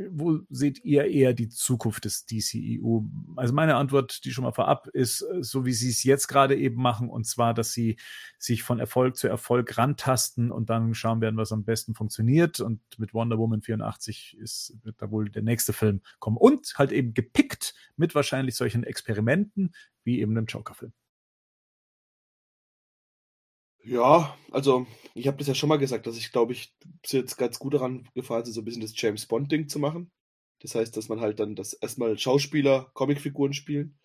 Wo 0.10 0.40
seht 0.50 0.84
ihr 0.84 1.06
eher 1.06 1.34
die 1.34 1.50
Zukunft 1.50 2.06
des 2.06 2.26
DCEU? 2.26 3.02
Also 3.36 3.54
meine 3.54 3.76
Antwort, 3.76 4.26
die 4.26 4.32
schon 4.32 4.44
mal 4.44 4.52
vorab 4.52 4.88
ist, 4.88 5.22
äh, 5.22 5.44
so 5.44 5.66
wie 5.66 5.74
sie 5.74 5.90
es 5.90 6.04
jetzt 6.04 6.28
gerade 6.28 6.56
eben 6.56 6.82
machen, 6.82 7.10
und 7.10 7.26
zwar, 7.26 7.54
dass 7.54 7.74
sie 7.74 7.98
sich 8.38 8.64
von 8.64 8.80
Erfolg 8.80 9.16
zu 9.16 9.28
Erfolg 9.28 9.78
rantasten 9.78 10.52
und 10.52 10.70
dann 10.70 10.94
schauen 10.96 11.22
werden, 11.22 11.38
was 11.38 11.52
am 11.52 11.64
besten 11.64 11.94
funktioniert. 11.94 12.60
Und 12.60 12.82
mit 12.98 13.14
Wonder 13.14 13.38
Woman 13.38 13.62
84 13.62 14.38
ist, 14.40 14.78
wird 14.84 15.02
da 15.02 15.12
wohl 15.12 15.30
der 15.30 15.44
nächste 15.44 15.74
Film 15.74 16.02
kommen. 16.20 16.38
Und 16.38 16.74
halt 16.78 16.92
eben 16.92 17.14
gepickt 17.14 17.76
mit 17.96 18.16
wahrscheinlich 18.16 18.56
solchen 18.56 18.84
Experimenten 18.84 19.74
wie 20.04 20.20
eben 20.22 20.36
dem 20.36 20.46
Joker-Film. 20.46 20.94
Ja, 23.86 24.38
also 24.52 24.88
ich 25.14 25.28
habe 25.28 25.38
das 25.38 25.48
ja 25.48 25.56
schon 25.56 25.70
mal 25.70 25.78
gesagt, 25.78 26.08
dass 26.08 26.18
ich 26.18 26.32
glaube 26.32 26.54
ich 26.54 26.74
jetzt 27.06 27.38
ganz 27.38 27.60
gut 27.60 27.74
daran 27.74 28.08
gefallen 28.14 28.46
sind, 28.46 28.54
so 28.54 28.62
ein 28.62 28.66
bisschen 28.66 28.82
das 28.82 28.94
James 28.96 29.26
Bond-Ding 29.26 29.68
zu 29.68 29.80
machen. 29.80 30.12
Das 30.62 30.76
heißt, 30.76 30.96
dass 30.96 31.10
man 31.10 31.20
halt 31.20 31.40
dann 31.40 31.56
das 31.56 31.74
erstmal 31.74 32.18
Schauspieler 32.18 32.90
Comicfiguren 32.94 33.54
spielen. 33.54 34.00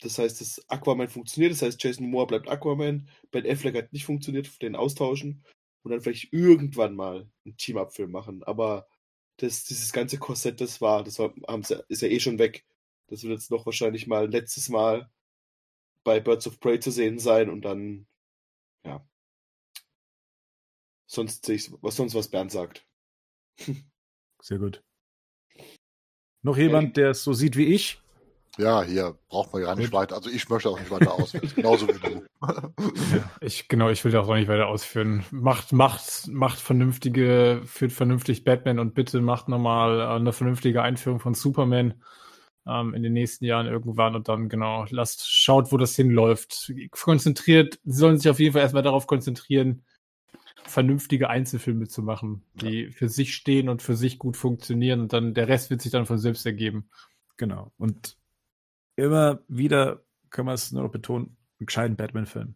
Das 0.00 0.18
heißt, 0.18 0.40
dass 0.40 0.68
Aquaman 0.68 1.08
funktioniert. 1.08 1.52
Das 1.52 1.62
heißt, 1.62 1.82
Jason 1.82 2.10
Moore 2.10 2.26
bleibt 2.26 2.48
Aquaman. 2.48 3.08
Ben 3.30 3.46
Affleck 3.46 3.76
hat 3.76 3.92
nicht 3.92 4.04
funktioniert, 4.04 4.60
den 4.60 4.76
austauschen 4.76 5.44
und 5.82 5.90
dann 5.90 6.00
vielleicht 6.00 6.32
irgendwann 6.32 6.94
mal 6.94 7.28
einen 7.44 7.56
Team-Up-Film 7.56 8.10
machen. 8.10 8.42
Aber 8.44 8.86
das, 9.38 9.64
dieses 9.64 9.92
ganze 9.92 10.18
Korsett, 10.18 10.60
das 10.60 10.80
war, 10.80 11.04
das 11.04 11.18
war, 11.18 11.32
sie, 11.62 11.82
ist 11.88 12.02
ja 12.02 12.08
eh 12.08 12.20
schon 12.20 12.38
weg. 12.38 12.64
Das 13.08 13.22
wird 13.22 13.32
jetzt 13.34 13.50
noch 13.50 13.66
wahrscheinlich 13.66 14.06
mal 14.06 14.30
letztes 14.30 14.68
Mal 14.68 15.10
bei 16.04 16.20
Birds 16.20 16.46
of 16.46 16.60
Prey 16.60 16.80
zu 16.80 16.90
sehen 16.90 17.18
sein 17.18 17.50
und 17.50 17.62
dann, 17.62 18.06
ja. 18.84 19.06
Sonst 21.06 21.46
sehe 21.46 21.56
ich, 21.56 21.70
was 21.80 21.96
sonst 21.96 22.14
was 22.14 22.28
Bernd 22.28 22.50
sagt. 22.50 22.86
Sehr 24.42 24.58
gut. 24.58 24.82
Noch 26.42 26.56
jemand, 26.58 26.96
der 26.96 27.10
es 27.10 27.24
so 27.24 27.32
sieht 27.32 27.56
wie 27.56 27.72
ich? 27.74 28.00
Ja, 28.58 28.82
hier 28.82 29.18
braucht 29.28 29.52
man 29.52 29.62
gar 29.62 29.74
nicht 29.74 29.90
Gut. 29.90 30.00
weiter. 30.00 30.16
Also 30.16 30.30
ich 30.30 30.48
möchte 30.48 30.68
auch 30.68 30.78
nicht 30.78 30.90
weiter 30.90 31.12
ausführen. 31.14 31.50
Genauso 31.56 31.88
wie 31.88 31.98
du. 31.98 32.22
Ich, 33.40 33.68
genau, 33.68 33.88
ich 33.88 34.04
will 34.04 34.12
das 34.12 34.28
auch 34.28 34.34
nicht 34.34 34.48
weiter 34.48 34.68
ausführen. 34.68 35.24
Macht, 35.30 35.72
macht, 35.72 36.28
macht 36.28 36.60
vernünftige, 36.60 37.62
führt 37.64 37.92
vernünftig 37.92 38.44
Batman 38.44 38.78
und 38.78 38.94
bitte 38.94 39.20
macht 39.20 39.48
nochmal 39.48 40.00
äh, 40.00 40.04
eine 40.04 40.32
vernünftige 40.32 40.82
Einführung 40.82 41.18
von 41.18 41.34
Superman 41.34 41.94
ähm, 42.66 42.94
in 42.94 43.02
den 43.02 43.12
nächsten 43.12 43.44
Jahren 43.44 43.66
irgendwann 43.66 44.14
und 44.14 44.28
dann, 44.28 44.48
genau, 44.48 44.86
lasst, 44.90 45.30
schaut, 45.30 45.72
wo 45.72 45.76
das 45.76 45.96
hinläuft. 45.96 46.72
Konzentriert, 46.90 47.78
sie 47.84 47.98
sollen 47.98 48.18
sich 48.18 48.30
auf 48.30 48.38
jeden 48.38 48.52
Fall 48.52 48.62
erstmal 48.62 48.82
darauf 48.82 49.06
konzentrieren, 49.06 49.84
vernünftige 50.64 51.28
Einzelfilme 51.28 51.88
zu 51.88 52.02
machen, 52.02 52.42
die 52.54 52.90
für 52.90 53.08
sich 53.08 53.34
stehen 53.34 53.68
und 53.68 53.82
für 53.82 53.96
sich 53.96 54.18
gut 54.18 54.36
funktionieren 54.36 55.00
und 55.00 55.12
dann 55.12 55.34
der 55.34 55.48
Rest 55.48 55.70
wird 55.70 55.82
sich 55.82 55.92
dann 55.92 56.06
von 56.06 56.18
selbst 56.18 56.46
ergeben. 56.46 56.88
Genau. 57.36 57.72
Und 57.76 58.16
immer 58.96 59.40
wieder 59.48 60.02
können 60.30 60.48
wir 60.48 60.54
es 60.54 60.72
nur 60.72 60.84
noch 60.84 60.90
betonen, 60.90 61.36
einen 61.58 61.66
gescheiten 61.66 61.96
Batman-Film. 61.96 62.54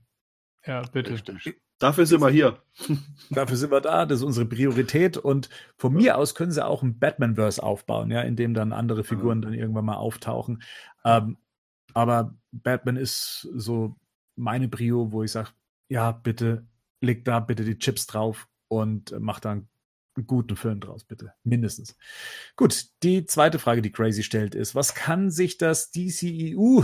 Ja, 0.65 0.83
bitte. 0.83 1.13
Richtig. 1.13 1.61
Dafür 1.79 2.07
sind 2.07 2.21
wir 2.21 2.31
hier. 2.31 2.59
Dafür 3.31 3.57
sind 3.57 3.71
wir 3.71 3.81
da, 3.81 4.05
das 4.05 4.21
ist 4.21 4.25
unsere 4.25 4.47
Priorität. 4.47 5.17
Und 5.17 5.49
von 5.77 5.93
mir 5.93 6.19
aus 6.19 6.35
können 6.35 6.51
sie 6.51 6.65
auch 6.65 6.83
ein 6.83 6.99
Batman-Verse 6.99 7.63
aufbauen, 7.63 8.11
ja, 8.11 8.23
in 8.23 8.37
dem 8.37 8.55
dann 8.55 8.73
andere 8.73 9.05
Figuren 9.05 9.43
dann 9.43 9.55
irgendwann 9.55 9.85
mal 9.85 9.97
auftauchen. 9.97 10.63
Ähm, 11.05 11.39
aber 11.95 12.35
Batman 12.51 12.97
ist 12.97 13.49
so 13.55 13.97
meine 14.37 14.69
Prio, 14.69 15.13
wo 15.13 15.23
ich 15.23 15.33
sage, 15.33 15.51
ja, 15.89 16.13
bitte 16.13 16.67
leg 17.01 17.25
da 17.25 17.41
bitte 17.41 17.65
die 17.65 17.79
Chips 17.79 18.07
drauf 18.07 18.49
und 18.69 19.15
mach 19.19 19.41
da 19.41 19.53
einen 19.53 19.69
guten 20.27 20.57
Film 20.57 20.81
draus, 20.81 21.05
bitte. 21.05 21.33
Mindestens. 21.45 21.97
Gut, 22.57 22.87
die 23.03 23.25
zweite 23.27 23.59
Frage, 23.59 23.83
die 23.83 23.93
Crazy 23.93 24.23
stellt, 24.23 24.55
ist, 24.55 24.75
was 24.75 24.95
kann 24.95 25.31
sich 25.31 25.59
das 25.59 25.91
DCEU 25.93 26.83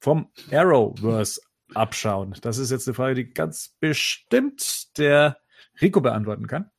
vom 0.00 0.30
Arrowverse 0.50 1.40
abschauen? 1.74 2.34
Das 2.42 2.58
ist 2.58 2.70
jetzt 2.70 2.88
eine 2.88 2.94
Frage, 2.94 3.14
die 3.14 3.30
ganz 3.30 3.76
bestimmt 3.80 4.96
der 4.98 5.40
Rico 5.80 6.00
beantworten 6.00 6.46
kann. 6.46 6.70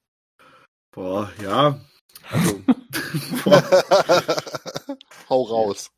Boah, 0.92 1.32
ja. 1.42 1.80
Also, 2.30 2.62
boah, 3.44 3.64
Hau 5.30 5.44
raus. 5.44 5.92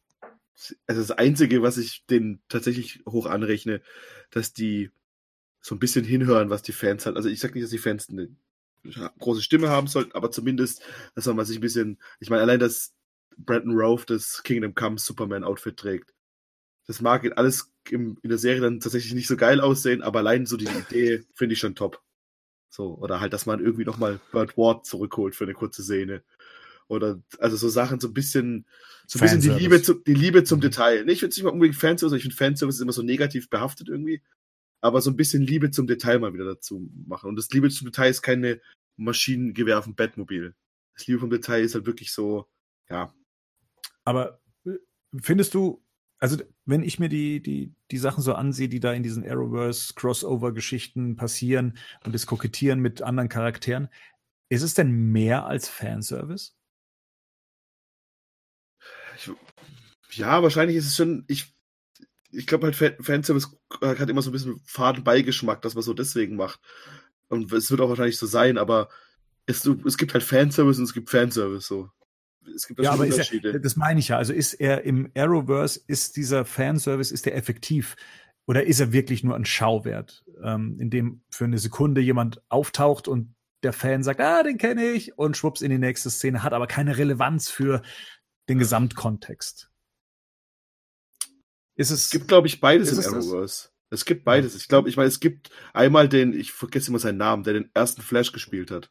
also 0.87 1.01
das 1.01 1.11
Einzige, 1.11 1.61
was 1.61 1.77
ich 1.77 2.05
denen 2.05 2.41
tatsächlich 2.49 3.01
hoch 3.07 3.25
anrechne, 3.25 3.81
dass 4.29 4.53
die 4.53 4.91
so 5.61 5.75
ein 5.75 5.79
bisschen 5.79 6.03
hinhören, 6.05 6.49
was 6.49 6.63
die 6.63 6.73
Fans 6.73 7.05
halt. 7.05 7.15
Also 7.15 7.29
ich 7.29 7.39
sag 7.39 7.53
nicht, 7.53 7.63
dass 7.63 7.71
die 7.71 7.77
Fans 7.77 8.09
eine 8.09 8.35
große 9.19 9.41
Stimme 9.41 9.69
haben 9.69 9.87
sollten, 9.87 10.13
aber 10.13 10.31
zumindest, 10.31 10.81
dass 11.15 11.27
man 11.27 11.45
sich 11.45 11.57
ein 11.57 11.61
bisschen. 11.61 11.99
Ich 12.19 12.29
meine, 12.29 12.41
allein, 12.41 12.59
dass 12.59 12.93
Brandon 13.37 13.77
Rove 13.77 14.05
das 14.05 14.43
Kingdom 14.43 14.73
Come 14.75 14.97
Superman 14.97 15.43
Outfit 15.43 15.77
trägt. 15.77 16.13
Das 16.87 16.99
mag 17.01 17.25
alles 17.37 17.70
im, 17.89 18.17
in 18.21 18.29
der 18.29 18.37
Serie 18.37 18.61
dann 18.61 18.79
tatsächlich 18.79 19.13
nicht 19.13 19.27
so 19.27 19.37
geil 19.37 19.59
aussehen, 19.59 20.01
aber 20.01 20.19
allein 20.19 20.45
so 20.45 20.57
die 20.57 20.67
Idee 20.67 21.23
finde 21.33 21.53
ich 21.53 21.59
schon 21.59 21.75
top. 21.75 22.01
So, 22.69 22.97
oder 22.97 23.19
halt, 23.19 23.33
dass 23.33 23.45
man 23.45 23.59
irgendwie 23.59 23.85
nochmal 23.85 24.19
Burt 24.31 24.57
Ward 24.57 24.85
zurückholt 24.85 25.35
für 25.35 25.43
eine 25.43 25.53
kurze 25.53 25.83
Szene. 25.83 26.23
Oder 26.87 27.21
also 27.39 27.57
so 27.57 27.69
Sachen 27.69 27.99
so 27.99 28.07
ein 28.07 28.13
bisschen, 28.13 28.65
so 29.07 29.19
ein 29.19 29.21
bisschen 29.21 29.41
die. 29.41 29.49
Liebe, 29.49 29.81
zu, 29.81 29.95
die 29.95 30.13
Liebe 30.13 30.43
zum 30.43 30.59
Mhm. 30.59 30.63
Detail. 30.63 31.05
Nee, 31.05 31.13
ich 31.13 31.19
finde 31.19 31.31
es 31.31 31.37
nicht 31.37 31.43
mal 31.43 31.51
unbedingt 31.51 31.77
Fanservice, 31.77 32.15
ich 32.15 32.23
finde 32.23 32.35
Fanservice 32.35 32.77
ist 32.77 32.81
immer 32.81 32.93
so 32.93 33.01
negativ 33.01 33.49
behaftet 33.49 33.89
irgendwie. 33.89 34.21
Aber 34.81 35.01
so 35.01 35.09
ein 35.09 35.15
bisschen 35.15 35.41
Liebe 35.41 35.71
zum 35.71 35.87
Detail 35.87 36.19
mal 36.19 36.33
wieder 36.33 36.45
dazu 36.45 36.89
machen. 37.07 37.29
Und 37.29 37.35
das 37.35 37.49
Liebe 37.51 37.69
zum 37.69 37.85
Detail 37.85 38.09
ist 38.09 38.21
keine 38.21 38.61
Maschinengewehr 38.97 39.77
auf 39.77 39.85
dem 39.85 39.95
Batmobil. 39.95 40.55
Das 40.95 41.07
Liebe 41.07 41.19
vom 41.19 41.29
Detail 41.29 41.63
ist 41.63 41.75
halt 41.75 41.85
wirklich 41.85 42.11
so, 42.11 42.47
ja, 42.89 43.13
Aber 44.03 44.41
äh, 44.65 44.71
findest 45.21 45.53
du, 45.53 45.83
also 46.21 46.37
wenn 46.65 46.83
ich 46.83 46.99
mir 46.99 47.09
die, 47.09 47.41
die, 47.41 47.73
die 47.89 47.97
Sachen 47.97 48.21
so 48.23 48.33
ansehe, 48.35 48.69
die 48.69 48.79
da 48.79 48.93
in 48.93 49.03
diesen 49.03 49.27
Arrowverse-Crossover-Geschichten 49.27 51.15
passieren 51.17 51.77
und 52.05 52.13
das 52.13 52.27
Kokettieren 52.27 52.79
mit 52.79 53.01
anderen 53.01 53.27
Charakteren, 53.27 53.89
ist 54.47 54.61
es 54.61 54.75
denn 54.75 54.91
mehr 54.91 55.47
als 55.47 55.67
Fanservice? 55.67 56.53
Ich, 59.17 59.31
ja, 60.17 60.43
wahrscheinlich 60.43 60.77
ist 60.77 60.85
es 60.87 60.95
schon, 60.95 61.25
ich, 61.27 61.55
ich 62.31 62.45
glaube 62.45 62.65
halt 62.67 62.75
Fan- 62.75 63.01
Fanservice 63.01 63.49
hat 63.81 64.09
immer 64.09 64.21
so 64.21 64.29
ein 64.29 64.33
bisschen 64.33 64.61
faden 64.65 65.03
Beigeschmack, 65.03 65.61
dass 65.63 65.73
man 65.73 65.83
so 65.83 65.93
deswegen 65.93 66.35
macht. 66.35 66.59
Und 67.29 67.51
es 67.51 67.71
wird 67.71 67.81
auch 67.81 67.89
wahrscheinlich 67.89 68.17
so 68.19 68.27
sein, 68.27 68.57
aber 68.57 68.89
es, 69.47 69.65
es 69.65 69.97
gibt 69.97 70.13
halt 70.13 70.23
Fanservice 70.23 70.77
und 70.77 70.83
es 70.85 70.93
gibt 70.93 71.09
Fanservice 71.09 71.67
so. 71.67 71.89
Es 72.55 72.67
gibt 72.67 72.79
Ja, 72.79 72.91
aber 72.91 73.05
ist 73.05 73.13
Unterschiede. 73.13 73.53
er, 73.53 73.59
das 73.59 73.75
meine 73.75 73.99
ich 73.99 74.07
ja. 74.09 74.17
Also 74.17 74.33
ist 74.33 74.53
er 74.55 74.83
im 74.83 75.11
Arrowverse, 75.15 75.81
ist 75.87 76.15
dieser 76.15 76.45
Fanservice, 76.45 77.13
ist 77.13 77.25
der 77.25 77.35
effektiv? 77.35 77.95
Oder 78.47 78.65
ist 78.65 78.79
er 78.79 78.91
wirklich 78.91 79.23
nur 79.23 79.35
ein 79.35 79.45
Schauwert, 79.45 80.23
ähm, 80.43 80.77
in 80.79 80.89
dem 80.89 81.23
für 81.29 81.45
eine 81.45 81.59
Sekunde 81.59 82.01
jemand 82.01 82.41
auftaucht 82.49 83.07
und 83.07 83.35
der 83.63 83.73
Fan 83.73 84.03
sagt, 84.03 84.19
ah, 84.19 84.41
den 84.41 84.57
kenne 84.57 84.89
ich, 84.91 85.17
und 85.17 85.37
schwupps 85.37 85.61
in 85.61 85.69
die 85.69 85.77
nächste 85.77 86.09
Szene, 86.09 86.41
hat 86.41 86.51
aber 86.53 86.65
keine 86.65 86.97
Relevanz 86.97 87.49
für 87.49 87.83
den 88.49 88.57
Gesamtkontext. 88.57 89.69
Ist 91.75 91.91
es, 91.91 92.05
Es 92.05 92.09
gibt, 92.09 92.27
glaube 92.27 92.47
ich, 92.47 92.59
beides 92.59 92.89
im 92.89 92.97
das? 92.97 93.07
Arrowverse. 93.07 93.69
Es 93.91 94.05
gibt 94.05 94.23
beides. 94.23 94.55
Ich 94.55 94.67
glaube, 94.67 94.89
ich 94.89 94.97
meine, 94.97 95.09
es 95.09 95.19
gibt 95.19 95.49
einmal 95.73 96.07
den, 96.09 96.33
ich 96.33 96.51
vergesse 96.53 96.89
immer 96.89 96.99
seinen 96.99 97.17
Namen, 97.17 97.43
der 97.43 97.53
den 97.53 97.69
ersten 97.73 98.01
Flash 98.01 98.31
gespielt 98.31 98.71
hat. 98.71 98.89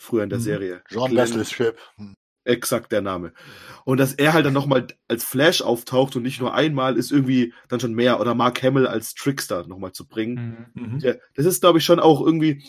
Früher 0.00 0.22
in 0.24 0.30
der 0.30 0.38
Mhm. 0.38 0.42
Serie. 0.44 0.82
John 0.88 1.44
Ship. 1.44 1.78
Hm. 1.96 2.14
Exakt 2.44 2.90
der 2.90 3.02
Name. 3.02 3.32
Und 3.84 3.98
dass 3.98 4.14
er 4.14 4.32
halt 4.32 4.46
dann 4.46 4.52
nochmal 4.52 4.86
als 5.08 5.22
Flash 5.24 5.62
auftaucht 5.62 6.16
und 6.16 6.22
nicht 6.22 6.40
nur 6.40 6.54
einmal, 6.54 6.96
ist 6.96 7.12
irgendwie 7.12 7.54
dann 7.68 7.78
schon 7.80 7.94
mehr. 7.94 8.20
Oder 8.20 8.34
Mark 8.34 8.62
Hamill 8.62 8.86
als 8.86 9.14
Trickster 9.14 9.66
nochmal 9.66 9.92
zu 9.92 10.06
bringen. 10.08 10.66
Mhm. 10.74 10.98
Ja, 10.98 11.14
das 11.34 11.46
ist, 11.46 11.60
glaube 11.60 11.78
ich, 11.78 11.84
schon 11.84 12.00
auch 12.00 12.20
irgendwie, 12.20 12.64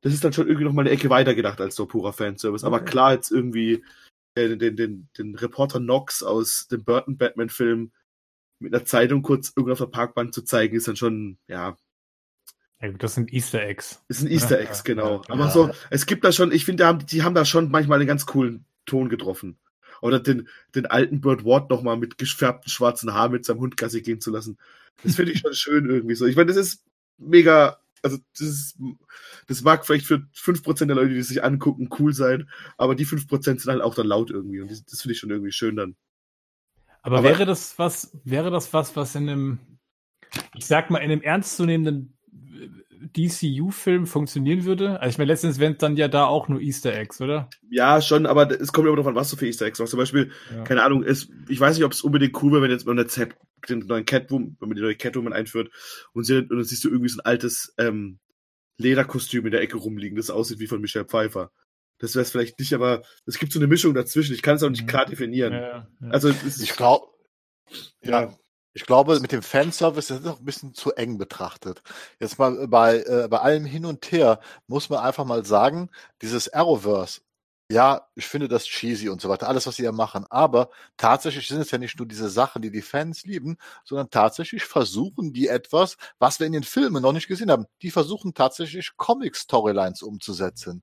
das 0.00 0.12
ist 0.12 0.24
dann 0.24 0.32
schon 0.32 0.46
irgendwie 0.48 0.64
nochmal 0.64 0.84
eine 0.84 0.94
Ecke 0.94 1.10
weiter 1.10 1.34
gedacht 1.34 1.60
als 1.60 1.76
so 1.76 1.86
purer 1.86 2.12
Fanservice. 2.12 2.64
Aber 2.64 2.78
Okay. 2.78 2.90
klar, 2.90 3.12
jetzt 3.12 3.30
irgendwie 3.30 3.84
äh, 4.36 4.48
den, 4.48 4.58
den, 4.58 4.76
den, 4.76 5.08
den 5.16 5.34
Reporter 5.36 5.78
Knox 5.78 6.22
aus 6.24 6.66
dem 6.66 6.82
Burton 6.84 7.16
Batman-Film 7.16 7.92
mit 8.60 8.74
einer 8.74 8.84
Zeitung 8.84 9.22
kurz 9.22 9.52
irgendwo 9.54 9.72
auf 9.72 9.78
der 9.78 9.86
Parkbank 9.86 10.34
zu 10.34 10.42
zeigen, 10.42 10.76
ist 10.76 10.88
dann 10.88 10.96
schon, 10.96 11.38
ja, 11.48 11.76
Ja, 12.80 12.88
gut, 12.90 13.02
das 13.02 13.14
sind 13.14 13.32
Easter 13.32 13.62
Eggs. 13.62 14.02
ist 14.08 14.22
ein 14.22 14.30
Easter 14.30 14.58
Eggs, 14.58 14.82
genau. 14.84 15.22
ja. 15.22 15.22
Aber 15.28 15.50
so, 15.50 15.70
es 15.90 16.06
gibt 16.06 16.24
da 16.24 16.32
schon, 16.32 16.50
ich 16.50 16.64
finde, 16.64 16.82
die 16.82 16.86
haben, 16.88 17.06
die 17.06 17.22
haben 17.22 17.34
da 17.34 17.44
schon 17.44 17.70
manchmal 17.70 17.98
einen 18.00 18.08
ganz 18.08 18.26
coolen 18.26 18.64
Ton 18.86 19.08
getroffen. 19.08 19.58
Oder 20.02 20.20
den, 20.20 20.48
den 20.74 20.86
alten 20.86 21.20
Bird 21.20 21.44
Ward 21.44 21.70
nochmal 21.70 21.96
mit 21.96 22.18
gefärbten 22.18 22.70
schwarzen 22.70 23.14
Haaren 23.14 23.32
mit 23.32 23.44
seinem 23.44 23.60
Hund 23.60 23.76
Gassi 23.76 24.02
gehen 24.02 24.20
zu 24.20 24.30
lassen. 24.30 24.58
Das 25.02 25.16
finde 25.16 25.32
ich 25.32 25.40
schon 25.40 25.54
schön 25.54 25.88
irgendwie 25.88 26.14
so. 26.14 26.26
Ich 26.26 26.36
meine, 26.36 26.48
das 26.48 26.56
ist 26.56 26.84
mega, 27.16 27.78
also 28.02 28.18
das 28.32 28.40
ist, 28.40 28.78
das 29.46 29.62
mag 29.62 29.86
vielleicht 29.86 30.06
für 30.06 30.26
5% 30.34 30.86
der 30.86 30.96
Leute, 30.96 31.14
die 31.14 31.18
es 31.18 31.28
sich 31.28 31.42
angucken, 31.42 31.88
cool 31.98 32.12
sein, 32.12 32.48
aber 32.76 32.94
die 32.94 33.06
5% 33.06 33.42
sind 33.42 33.66
halt 33.66 33.82
auch 33.82 33.94
dann 33.94 34.06
laut 34.06 34.30
irgendwie 34.30 34.60
und 34.60 34.70
das, 34.70 34.84
das 34.84 35.02
finde 35.02 35.12
ich 35.14 35.18
schon 35.20 35.30
irgendwie 35.30 35.52
schön 35.52 35.76
dann. 35.76 35.96
Aber, 37.02 37.18
Aber- 37.18 37.28
wäre 37.28 37.46
das 37.46 37.78
was, 37.78 38.16
wäre 38.24 38.50
das 38.50 38.72
was, 38.72 38.96
was 38.96 39.14
in 39.14 39.28
einem, 39.28 39.58
ich 40.54 40.66
sag 40.66 40.90
mal, 40.90 40.98
in 40.98 41.10
einem 41.10 41.22
ernstzunehmenden 41.22 42.13
DCU-Film 43.04 44.06
funktionieren 44.06 44.64
würde? 44.64 45.00
Also 45.00 45.10
ich 45.14 45.18
meine, 45.18 45.32
letztens 45.32 45.58
wären 45.58 45.72
es 45.72 45.78
dann 45.78 45.96
ja 45.96 46.08
da 46.08 46.26
auch 46.26 46.48
nur 46.48 46.60
Easter 46.60 46.94
Eggs, 46.94 47.20
oder? 47.20 47.48
Ja, 47.70 48.00
schon, 48.02 48.26
aber 48.26 48.50
es 48.50 48.72
kommt 48.72 48.86
immer 48.86 48.96
darauf 48.96 49.08
an, 49.08 49.14
was 49.14 49.30
du 49.30 49.36
für 49.36 49.46
Easter 49.46 49.66
Eggs 49.66 49.78
machst. 49.78 49.90
Zum 49.90 49.98
Beispiel, 49.98 50.30
Ja. 50.54 50.64
keine 50.64 50.82
Ahnung, 50.82 51.02
es, 51.02 51.28
ich 51.48 51.60
weiß 51.60 51.76
nicht, 51.76 51.84
ob 51.84 51.92
es 51.92 52.02
unbedingt 52.02 52.40
cool 52.42 52.52
wäre, 52.52 52.62
wenn 52.62 52.70
jetzt 52.70 52.86
wenn 52.86 52.96
der 52.96 53.08
Z, 53.08 53.34
den 53.68 53.80
neuen 53.80 54.04
Catwoman, 54.04 54.56
wenn 54.60 54.68
man 54.68 54.76
die 54.76 54.82
neue 54.82 54.96
Catwoman 54.96 55.32
einführt 55.32 55.70
und, 56.12 56.24
sie, 56.24 56.38
und 56.38 56.50
dann 56.50 56.64
siehst 56.64 56.84
du 56.84 56.88
irgendwie 56.88 57.08
so 57.08 57.18
ein 57.18 57.26
altes 57.26 57.74
ähm, 57.78 58.18
Lederkostüm 58.78 59.44
in 59.46 59.52
der 59.52 59.60
Ecke 59.62 59.76
rumliegen, 59.76 60.16
das 60.16 60.30
aussieht 60.30 60.58
wie 60.58 60.66
von 60.66 60.80
Michelle 60.80 61.04
Pfeiffer. 61.04 61.50
Das 61.98 62.14
wäre 62.16 62.24
es 62.24 62.30
vielleicht 62.32 62.58
nicht, 62.58 62.72
aber 62.74 63.02
es 63.24 63.38
gibt 63.38 63.52
so 63.52 63.58
eine 63.60 63.68
Mischung 63.68 63.94
dazwischen. 63.94 64.34
Ich 64.34 64.42
kann 64.42 64.56
es 64.56 64.62
auch 64.64 64.70
nicht 64.70 64.82
Mhm. 64.82 64.86
klar 64.88 65.06
definieren. 65.06 65.52
Ja, 65.52 65.60
ja. 65.60 65.88
Also 66.10 66.28
es 66.28 66.42
ist, 66.42 66.60
Ich 66.62 66.74
glaube, 66.76 67.06
ja. 68.02 68.36
Ich 68.74 68.86
glaube, 68.86 69.20
mit 69.20 69.32
dem 69.32 69.42
Fanservice 69.42 70.08
das 70.08 70.18
ist 70.18 70.24
noch 70.26 70.40
ein 70.40 70.44
bisschen 70.44 70.74
zu 70.74 70.92
eng 70.92 71.16
betrachtet. 71.16 71.82
Jetzt 72.20 72.38
mal 72.38 72.66
bei, 72.68 72.98
äh, 72.98 73.28
bei 73.28 73.38
allem 73.38 73.64
hin 73.64 73.86
und 73.86 74.10
her 74.12 74.40
muss 74.66 74.90
man 74.90 74.98
einfach 75.00 75.24
mal 75.24 75.44
sagen, 75.44 75.90
dieses 76.20 76.52
Arrowverse 76.52 77.20
ja, 77.70 78.06
ich 78.14 78.26
finde 78.26 78.48
das 78.48 78.66
cheesy 78.66 79.08
und 79.08 79.20
so 79.20 79.28
weiter, 79.28 79.48
alles, 79.48 79.66
was 79.66 79.76
sie 79.76 79.84
ja 79.84 79.92
machen. 79.92 80.26
Aber 80.28 80.70
tatsächlich 80.96 81.48
sind 81.48 81.60
es 81.60 81.70
ja 81.70 81.78
nicht 81.78 81.98
nur 81.98 82.06
diese 82.06 82.28
Sachen, 82.28 82.60
die 82.62 82.70
die 82.70 82.82
Fans 82.82 83.24
lieben, 83.24 83.56
sondern 83.84 84.10
tatsächlich 84.10 84.64
versuchen 84.64 85.32
die 85.32 85.48
etwas, 85.48 85.96
was 86.18 86.38
wir 86.40 86.46
in 86.46 86.52
den 86.52 86.62
Filmen 86.64 87.02
noch 87.02 87.12
nicht 87.12 87.26
gesehen 87.26 87.50
haben. 87.50 87.66
Die 87.82 87.90
versuchen 87.90 88.34
tatsächlich 88.34 88.96
Comic-Storylines 88.96 90.02
umzusetzen. 90.02 90.82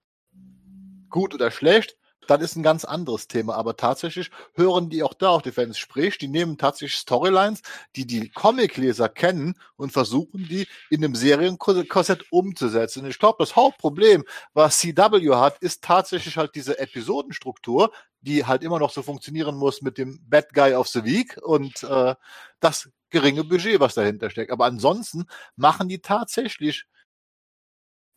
Gut 1.09 1.35
oder 1.35 1.51
schlecht, 1.51 1.97
dann 2.27 2.41
ist 2.41 2.55
ein 2.55 2.63
ganz 2.63 2.85
anderes 2.85 3.27
Thema. 3.27 3.55
Aber 3.55 3.75
tatsächlich 3.75 4.29
hören 4.53 4.89
die 4.89 5.03
auch 5.03 5.13
da 5.13 5.29
auf 5.29 5.41
die 5.41 5.51
Fans. 5.51 5.77
Sprich, 5.77 6.17
die 6.17 6.27
nehmen 6.27 6.57
tatsächlich 6.57 6.97
Storylines, 6.97 7.61
die 7.95 8.05
die 8.05 8.29
Comicleser 8.29 9.09
kennen 9.09 9.55
und 9.75 9.91
versuchen 9.91 10.47
die 10.47 10.67
in 10.89 11.03
einem 11.03 11.15
Serienkorsett 11.15 12.31
umzusetzen. 12.31 13.05
Ich 13.05 13.19
glaube, 13.19 13.37
das 13.39 13.55
Hauptproblem, 13.55 14.23
was 14.53 14.79
CW 14.79 15.35
hat, 15.35 15.57
ist 15.59 15.83
tatsächlich 15.83 16.37
halt 16.37 16.55
diese 16.55 16.79
Episodenstruktur, 16.79 17.91
die 18.21 18.45
halt 18.45 18.63
immer 18.63 18.79
noch 18.79 18.91
so 18.91 19.01
funktionieren 19.01 19.55
muss 19.55 19.81
mit 19.81 19.97
dem 19.97 20.19
Bad 20.27 20.53
Guy 20.53 20.75
of 20.75 20.87
the 20.87 21.03
Week 21.03 21.37
und 21.41 21.83
äh, 21.83 22.15
das 22.59 22.89
geringe 23.09 23.43
Budget, 23.43 23.79
was 23.79 23.95
dahinter 23.95 24.29
steckt. 24.29 24.51
Aber 24.51 24.65
ansonsten 24.65 25.25
machen 25.55 25.89
die 25.89 25.99
tatsächlich 25.99 26.85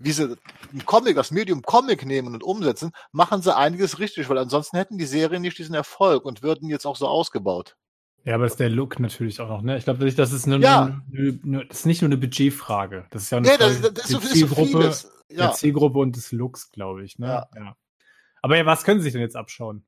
wie 0.04 0.12
sie 0.12 0.36
ein 0.72 0.84
Comic, 0.84 1.16
das 1.16 1.30
Medium 1.30 1.62
Comic 1.62 2.04
nehmen 2.04 2.34
und 2.34 2.42
umsetzen, 2.44 2.92
machen 3.12 3.42
sie 3.42 3.56
einiges 3.56 3.98
richtig, 3.98 4.28
weil 4.28 4.38
ansonsten 4.38 4.76
hätten 4.76 4.98
die 4.98 5.06
Serien 5.06 5.42
nicht 5.42 5.58
diesen 5.58 5.74
Erfolg 5.74 6.24
und 6.24 6.42
würden 6.42 6.68
jetzt 6.68 6.86
auch 6.86 6.96
so 6.96 7.08
ausgebaut. 7.08 7.76
Ja, 8.24 8.34
aber 8.36 8.44
das 8.44 8.54
ist 8.54 8.60
der 8.60 8.70
Look 8.70 9.00
natürlich 9.00 9.40
auch 9.40 9.48
noch, 9.48 9.62
ne? 9.62 9.76
Ich 9.76 9.84
glaube, 9.84 10.10
das 10.10 10.32
ist, 10.32 10.46
nur, 10.46 10.58
Ja. 10.58 11.02
nur, 11.08 11.64
das 11.64 11.80
ist 11.80 11.86
nicht 11.86 12.00
nur 12.02 12.08
eine 12.08 12.16
Budgetfrage. 12.16 13.06
Das 13.10 13.22
ist 13.22 13.30
ja 13.30 13.38
eine 13.38 13.48
Nee, 13.48 13.56
das, 13.58 13.78
Frage 13.78 13.92
das 13.92 14.04
ist 14.04 14.12
der 14.12 14.20
so, 14.20 14.26
ist 14.26 14.28
so 14.28 14.34
Zielgruppe, 14.34 14.96
der 15.30 15.36
Ja. 15.36 15.52
Zielgruppe 15.52 15.98
und 15.98 16.16
des 16.16 16.32
Looks, 16.32 16.70
glaube 16.70 17.04
ich, 17.04 17.18
ne? 17.18 17.46
Ja. 17.54 17.76
Aber 18.42 18.56
ja, 18.56 18.66
was 18.66 18.84
können 18.84 19.00
Sie 19.00 19.04
sich 19.04 19.12
denn 19.12 19.22
jetzt 19.22 19.36
abschauen? 19.36 19.86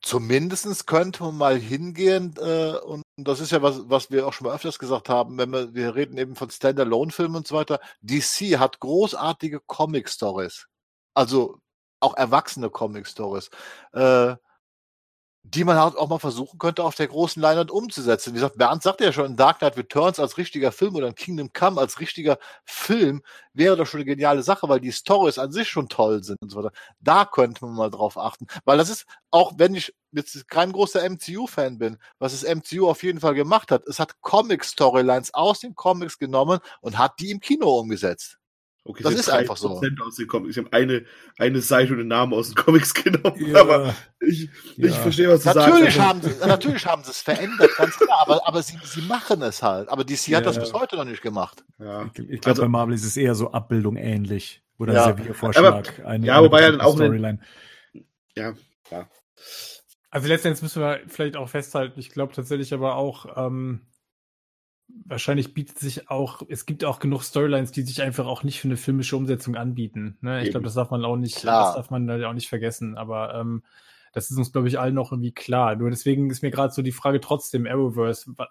Zumindestens 0.00 0.86
könnte 0.86 1.22
man 1.22 1.36
mal 1.36 1.58
hingehen, 1.58 2.34
äh, 2.40 2.76
und 2.78 3.01
das 3.16 3.40
ist 3.40 3.52
ja 3.52 3.62
was, 3.62 3.88
was 3.90 4.10
wir 4.10 4.26
auch 4.26 4.32
schon 4.32 4.46
mal 4.46 4.54
öfters 4.54 4.78
gesagt 4.78 5.08
haben, 5.08 5.38
wenn 5.38 5.50
wir, 5.50 5.74
wir 5.74 5.94
reden 5.94 6.16
eben 6.18 6.34
von 6.34 6.50
Standalone-Filmen 6.50 7.36
und 7.36 7.46
so 7.46 7.54
weiter. 7.54 7.80
DC 8.00 8.58
hat 8.58 8.80
großartige 8.80 9.60
Comic-Stories. 9.60 10.66
Also 11.14 11.58
auch 12.00 12.16
erwachsene 12.16 12.70
Comic-Stories. 12.70 13.50
Äh, 13.92 14.36
die 15.44 15.64
man 15.64 15.76
halt 15.76 15.96
auch 15.96 16.08
mal 16.08 16.18
versuchen 16.20 16.58
könnte, 16.58 16.84
auf 16.84 16.94
der 16.94 17.08
großen 17.08 17.42
Leinwand 17.42 17.70
umzusetzen. 17.70 18.30
Wie 18.32 18.36
gesagt, 18.36 18.58
Bernd 18.58 18.82
sagte 18.82 19.04
ja 19.04 19.12
schon, 19.12 19.36
Dark 19.36 19.58
Knight 19.58 19.76
Returns 19.76 20.20
als 20.20 20.38
richtiger 20.38 20.70
Film 20.70 20.94
oder 20.94 21.12
Kingdom 21.12 21.52
Come 21.52 21.80
als 21.80 21.98
richtiger 21.98 22.38
Film 22.64 23.22
wäre 23.52 23.76
doch 23.76 23.86
schon 23.86 23.98
eine 23.98 24.04
geniale 24.04 24.42
Sache, 24.42 24.68
weil 24.68 24.80
die 24.80 24.92
Stories 24.92 25.38
an 25.38 25.50
sich 25.50 25.68
schon 25.68 25.88
toll 25.88 26.22
sind 26.22 26.40
und 26.40 26.50
so 26.50 26.58
weiter. 26.58 26.72
Da 27.00 27.24
könnte 27.24 27.64
man 27.64 27.74
mal 27.74 27.90
drauf 27.90 28.16
achten. 28.16 28.46
Weil 28.64 28.78
das 28.78 28.88
ist, 28.88 29.06
auch 29.30 29.52
wenn 29.56 29.74
ich 29.74 29.94
jetzt 30.12 30.48
kein 30.48 30.72
großer 30.72 31.02
MCU-Fan 31.08 31.78
bin, 31.78 31.98
was 32.18 32.38
das 32.38 32.44
MCU 32.54 32.88
auf 32.88 33.02
jeden 33.02 33.20
Fall 33.20 33.34
gemacht 33.34 33.72
hat, 33.72 33.86
es 33.88 33.98
hat 33.98 34.20
Comic-Storylines 34.20 35.34
aus 35.34 35.60
den 35.60 35.74
Comics 35.74 36.18
genommen 36.18 36.60
und 36.80 36.98
hat 36.98 37.18
die 37.18 37.30
im 37.30 37.40
Kino 37.40 37.78
umgesetzt. 37.78 38.38
Okay, 38.84 39.04
Das 39.04 39.14
ist 39.14 39.28
einfach 39.30 39.56
so. 39.56 39.78
3% 39.80 40.00
Aus 40.02 40.16
den 40.16 40.26
Comics. 40.26 40.56
Ich 40.56 40.58
habe 40.64 40.72
eine, 40.72 41.04
eine 41.38 41.60
Seite 41.60 41.92
und 41.92 41.98
den 41.98 42.08
Namen 42.08 42.34
aus 42.34 42.48
den 42.48 42.56
Comics 42.56 42.92
genommen, 43.04 43.46
Ja. 43.46 43.60
aber 43.60 43.94
ich, 44.18 44.48
ich 44.76 44.76
Ja. 44.76 44.90
verstehe, 44.92 45.28
was 45.28 45.44
du 45.44 45.50
Natürlich 45.54 45.94
sagst. 45.94 46.00
haben 46.00 46.20
sie, 46.22 46.46
natürlich 46.46 46.86
haben 46.86 47.04
sie 47.04 47.10
es 47.12 47.20
verändert, 47.22 47.70
ganz 47.76 47.96
klar, 47.96 48.18
aber, 48.26 48.46
aber 48.48 48.60
sie, 48.62 48.76
sie 48.82 49.02
machen 49.02 49.40
es 49.42 49.62
halt. 49.62 49.88
Aber 49.88 50.02
DC 50.04 50.34
hat 50.34 50.46
das 50.46 50.56
Ja. 50.56 50.62
bis 50.62 50.72
heute 50.72 50.96
noch 50.96 51.04
nicht 51.04 51.22
gemacht. 51.22 51.64
Ja. 51.78 52.10
Ich, 52.12 52.18
ich 52.18 52.40
glaube, 52.40 52.48
Also- 52.50 52.62
bei 52.62 52.68
Marvel 52.68 52.94
ist 52.94 53.04
es 53.04 53.16
eher 53.16 53.36
so 53.36 53.52
Abbildung 53.52 53.96
ähnlich. 53.96 54.62
Oder 54.78 54.94
Ja. 54.94 55.04
Serviervorschlag. 55.04 56.04
eine, 56.04 56.26
ja, 56.26 56.42
wobei 56.42 56.62
ja 56.62 56.72
dann 56.72 56.80
auch 56.80 56.96
eine- 56.96 57.04
Storyline. 57.04 57.38
ja, 58.36 58.54
ja. 58.90 59.08
Also 60.10 60.26
letztendlich 60.28 60.60
müssen 60.62 60.82
wir 60.82 61.00
vielleicht 61.06 61.36
auch 61.36 61.48
festhalten, 61.48 62.00
ich 62.00 62.10
glaube 62.10 62.34
tatsächlich 62.34 62.74
aber 62.74 62.96
auch, 62.96 63.26
ähm, 63.36 63.86
wahrscheinlich 65.04 65.54
bietet 65.54 65.78
sich 65.78 66.10
auch, 66.10 66.42
es 66.48 66.66
gibt 66.66 66.84
auch 66.84 66.98
genug 66.98 67.22
Storylines, 67.22 67.72
die 67.72 67.82
sich 67.82 68.02
einfach 68.02 68.26
auch 68.26 68.42
nicht 68.44 68.60
für 68.60 68.68
eine 68.68 68.76
filmische 68.76 69.16
Umsetzung 69.16 69.56
anbieten. 69.56 70.16
Ne? 70.20 70.42
Ich 70.42 70.50
glaube, 70.50 70.64
das 70.64 70.74
darf 70.74 70.90
man 70.90 71.04
auch 71.04 71.16
nicht, 71.16 71.36
Klar. 71.36 71.66
das 71.66 71.74
darf 71.76 71.90
man 71.90 72.06
da 72.06 72.28
auch 72.28 72.32
nicht 72.34 72.48
vergessen. 72.48 72.96
Aber 72.96 73.34
ähm, 73.34 73.62
das 74.12 74.30
ist 74.30 74.36
uns, 74.36 74.52
glaube 74.52 74.68
ich, 74.68 74.78
allen 74.78 74.94
noch 74.94 75.12
irgendwie 75.12 75.32
klar. 75.32 75.74
Nur 75.76 75.90
deswegen 75.90 76.30
ist 76.30 76.42
mir 76.42 76.50
gerade 76.50 76.72
so 76.72 76.82
die 76.82 76.92
Frage 76.92 77.20
trotzdem, 77.20 77.66
Arrowverse, 77.66 78.32
wa- 78.36 78.48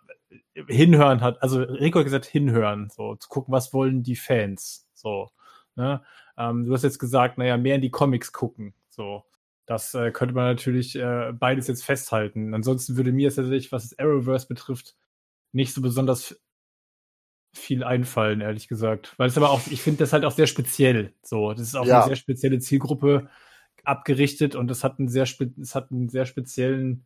hinhören 0.67 1.21
hat, 1.21 1.41
also 1.41 1.61
Rico 1.61 1.99
hat 1.99 2.05
gesagt, 2.05 2.25
hinhören, 2.25 2.89
so 2.89 3.15
zu 3.15 3.29
gucken, 3.29 3.53
was 3.53 3.73
wollen 3.73 4.03
die 4.03 4.15
Fans. 4.15 4.87
So. 4.93 5.29
Ne? 5.75 6.01
Ähm, 6.37 6.65
du 6.65 6.73
hast 6.73 6.83
jetzt 6.83 6.99
gesagt, 6.99 7.37
naja, 7.37 7.57
mehr 7.57 7.75
in 7.75 7.81
die 7.81 7.91
Comics 7.91 8.31
gucken. 8.31 8.73
So. 8.89 9.23
Das 9.67 9.93
äh, 9.93 10.11
könnte 10.11 10.35
man 10.35 10.45
natürlich 10.45 10.95
äh, 10.97 11.31
beides 11.33 11.67
jetzt 11.67 11.85
festhalten. 11.85 12.53
Ansonsten 12.53 12.97
würde 12.97 13.11
mir 13.11 13.29
tatsächlich, 13.29 13.71
was 13.71 13.89
das 13.89 13.99
Arrowverse 13.99 14.47
betrifft, 14.47 14.95
nicht 15.51 15.73
so 15.73 15.81
besonders 15.81 16.39
viel 17.53 17.83
einfallen, 17.83 18.41
ehrlich 18.41 18.67
gesagt. 18.67 19.13
Weil 19.17 19.27
es 19.27 19.37
aber 19.37 19.49
auch, 19.49 19.61
ich 19.67 19.81
finde 19.81 19.99
das 19.99 20.13
halt 20.13 20.23
auch 20.23 20.31
sehr 20.31 20.47
speziell. 20.47 21.13
So, 21.21 21.51
das 21.51 21.61
ist 21.61 21.75
auch 21.75 21.85
Ja. 21.85 21.97
eine 21.97 22.05
sehr 22.05 22.15
spezielle 22.15 22.59
Zielgruppe 22.59 23.29
abgerichtet 23.83 24.55
und 24.55 24.71
es 24.71 24.83
hat 24.83 24.99
einen 24.99 25.09
sehr, 25.09 25.23
es 25.59 25.75
hat 25.75 25.91
einen 25.91 26.07
sehr 26.09 26.25
speziellen 26.25 27.05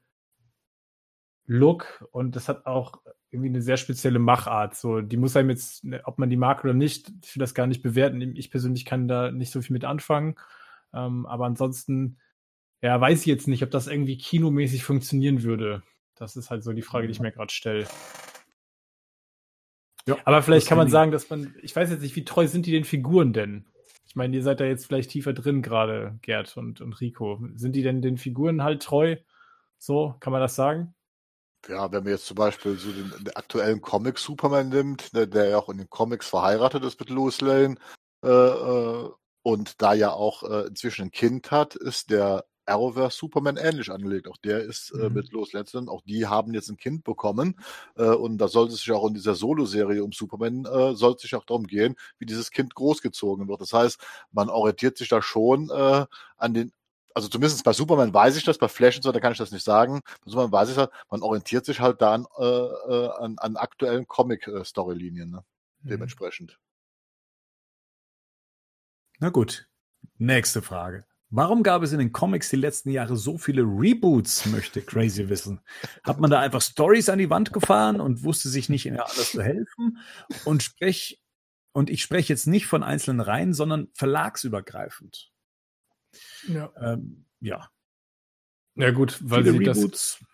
Look 1.48 2.08
und 2.12 2.36
das 2.36 2.50
hat 2.50 2.66
auch 2.66 3.02
irgendwie 3.32 3.50
eine 3.50 3.62
sehr 3.62 3.78
spezielle 3.78 4.20
Machart. 4.20 4.76
So, 4.76 5.02
die 5.02 5.18
muss 5.18 5.36
einem 5.36 5.50
jetzt, 5.50 5.84
ne, 5.84 6.02
ob 6.06 6.20
man 6.20 6.30
die 6.30 6.38
mag 6.38 6.64
oder 6.64 6.74
nicht, 6.74 7.12
ich 7.24 7.36
will 7.36 7.40
das 7.40 7.54
gar 7.54 7.68
nicht 7.68 7.82
bewerten. 7.82 8.22
Ich 8.36 8.50
persönlich 8.52 8.86
kann 8.86 9.08
da 9.08 9.32
nicht 9.32 9.52
so 9.52 9.62
viel 9.62 9.74
mit 9.74 9.84
anfangen. 9.86 10.36
Ähm, 10.94 11.26
aber 11.26 11.46
ansonsten, 11.46 12.18
ja, 12.82 13.00
weiß 13.00 13.22
ich 13.22 13.26
jetzt 13.26 13.48
nicht, 13.48 13.64
ob 13.64 13.72
das 13.72 13.88
irgendwie 13.88 14.18
kinomäßig 14.18 14.84
funktionieren 14.84 15.44
würde. 15.44 15.84
Das 16.16 16.36
ist 16.36 16.50
halt 16.50 16.64
so 16.64 16.72
die 16.72 16.82
Frage, 16.82 17.08
die 17.08 17.12
ich 17.12 17.20
mir 17.20 17.32
gerade 17.32 17.52
stelle. 17.52 17.88
Ja, 20.08 20.18
Aber 20.26 20.42
vielleicht 20.44 20.68
kann 20.68 20.78
man 20.78 20.90
sagen, 20.90 21.12
dass 21.12 21.30
man, 21.30 21.56
ich 21.62 21.76
weiß 21.76 21.90
jetzt 21.90 22.02
nicht, 22.02 22.16
wie 22.16 22.26
treu 22.26 22.48
sind 22.48 22.66
die 22.66 22.72
den 22.72 22.84
Figuren 22.84 23.34
denn? 23.34 23.66
Ich 24.08 24.16
meine, 24.16 24.36
ihr 24.36 24.44
seid 24.44 24.60
da 24.60 24.66
jetzt 24.66 24.86
vielleicht 24.86 25.12
tiefer 25.12 25.34
drin 25.34 25.62
gerade, 25.62 26.18
Gerd 26.22 26.56
und, 26.58 26.80
und 26.80 26.94
Rico. 27.02 27.40
Sind 27.56 27.76
die 27.76 27.84
denn 27.84 28.02
den 28.02 28.18
Figuren 28.18 28.64
halt 28.64 28.84
treu? 28.84 29.18
So, 29.78 30.16
kann 30.20 30.32
man 30.32 30.42
das 30.42 30.56
sagen? 30.56 30.96
Ja, 31.68 31.92
wenn 31.92 32.04
man 32.04 32.14
jetzt 32.14 32.28
zum 32.28 32.36
Beispiel 32.36 32.76
so 32.78 32.92
den, 32.92 33.12
den 33.26 33.36
aktuellen 33.36 33.82
Comic 33.82 34.20
Superman 34.20 34.70
nimmt, 34.70 35.12
ne, 35.14 35.28
der 35.28 35.50
ja 35.50 35.58
auch 35.58 35.70
in 35.70 35.80
den 35.80 35.90
Comics 35.90 36.30
verheiratet 36.30 36.84
ist 36.84 37.00
mit 37.00 37.10
Lois 37.10 37.42
Lane 37.42 37.76
äh, 38.24 38.30
äh, 38.30 39.10
und 39.42 39.82
da 39.82 39.94
ja 39.94 40.12
auch 40.12 40.44
äh, 40.44 40.68
inzwischen 40.68 41.06
ein 41.06 41.12
Kind 41.12 41.50
hat, 41.52 41.76
ist 41.76 42.12
der 42.12 42.46
Arrowverse 42.66 43.18
Superman 43.18 43.58
ähnlich 43.58 43.92
angelegt. 43.92 44.28
Auch 44.28 44.38
der 44.38 44.62
ist 44.62 44.92
äh, 44.92 45.10
Mhm. 45.10 45.14
mit 45.16 45.32
Lois 45.32 45.54
Lane, 45.54 45.90
auch 45.90 46.02
die 46.02 46.28
haben 46.28 46.54
jetzt 46.54 46.70
ein 46.70 46.78
Kind 46.78 47.04
bekommen 47.04 47.60
äh, 47.96 48.04
und 48.04 48.38
da 48.38 48.48
sollte 48.48 48.74
es 48.74 48.80
sich 48.82 48.92
auch 48.92 49.08
in 49.08 49.14
dieser 49.14 49.36
Solo-Serie 49.36 50.04
um 50.04 50.12
Superman, 50.12 50.66
äh, 50.66 50.96
sollte 50.96 51.18
es 51.18 51.22
sich 51.24 51.36
auch 51.36 51.46
darum 51.46 51.68
gehen, 51.68 51.96
wie 52.20 52.26
dieses 52.26 52.52
Kind 52.52 52.76
großgezogen 52.76 53.48
wird. 53.48 53.62
Das 53.62 53.74
heißt, 53.74 54.00
man 54.32 54.50
orientiert 54.50 54.98
sich 54.98 55.10
da 55.10 55.22
schon 55.22 55.70
äh, 55.70 56.06
an 56.38 56.54
den 56.54 56.72
also 57.18 57.30
zumindest 57.30 57.64
bei 57.64 57.72
Superman 57.72 58.14
weiß 58.14 58.36
ich 58.36 58.44
das, 58.44 58.58
bei 58.58 58.68
Flash 58.68 58.98
und 58.98 59.04
so, 59.04 59.12
da 59.14 59.22
kann 59.22 59.32
ich 59.32 59.38
das 59.38 59.52
nicht 59.52 59.64
sagen. 59.64 60.02
Bei 60.26 60.32
Superman 60.32 60.52
weiß 60.52 60.70
ich 60.70 60.76
das, 60.76 60.90
man 61.10 61.22
orientiert 61.22 61.66
sich 61.66 61.80
halt 61.80 62.02
da 62.02 62.14
an, 62.14 62.26
äh, 62.38 62.44
äh, 62.44 63.10
an, 63.20 63.38
an 63.38 63.56
aktuellen 63.56 64.06
Comic-Storylinien, 64.06 65.30
ne? 65.32 65.44
Mhm. 65.84 65.90
dementsprechend. 65.90 66.60
Na 69.20 69.30
gut. 69.30 69.68
Nächste 70.18 70.62
Frage. 70.62 71.06
Warum 71.30 71.64
gab 71.64 71.82
es 71.82 71.92
in 71.92 72.00
den 72.00 72.12
Comics 72.12 72.50
die 72.50 72.56
letzten 72.56 72.92
Jahre 72.92 73.16
so 73.16 73.38
viele 73.38 73.64
Reboots, 73.64 74.46
möchte 74.46 74.82
Crazy 74.82 75.28
wissen. 75.28 75.60
Hat 76.04 76.20
man 76.20 76.30
da 76.30 76.40
einfach 76.40 76.62
Stories 76.62 77.10
an 77.10 77.20
die 77.20 77.30
Wand 77.30 77.52
gefahren 77.52 78.00
und 78.00 78.24
wusste 78.24 78.50
sich 78.50 78.70
nicht 78.70 78.86
in 78.86 79.00
alles 79.00 79.32
zu 79.32 79.42
helfen? 79.42 79.98
Und 80.46 80.64
sprech, 80.64 81.22
und 81.74 81.90
ich 81.90 82.02
spreche 82.02 82.32
jetzt 82.32 82.48
nicht 82.48 82.68
von 82.68 82.84
einzelnen 82.84 83.20
Reihen, 83.20 83.54
sondern 83.54 83.90
verlagsübergreifend. 83.94 85.32
Ja. 86.48 86.72
Ähm, 86.80 87.26
ja, 87.42 87.70
Ja, 88.76 88.92
gut, 88.92 89.18
weil 89.22 89.44
viele 89.44 89.58
sie 89.58 89.64
das. 89.64 89.78
Reboots. 89.78 90.26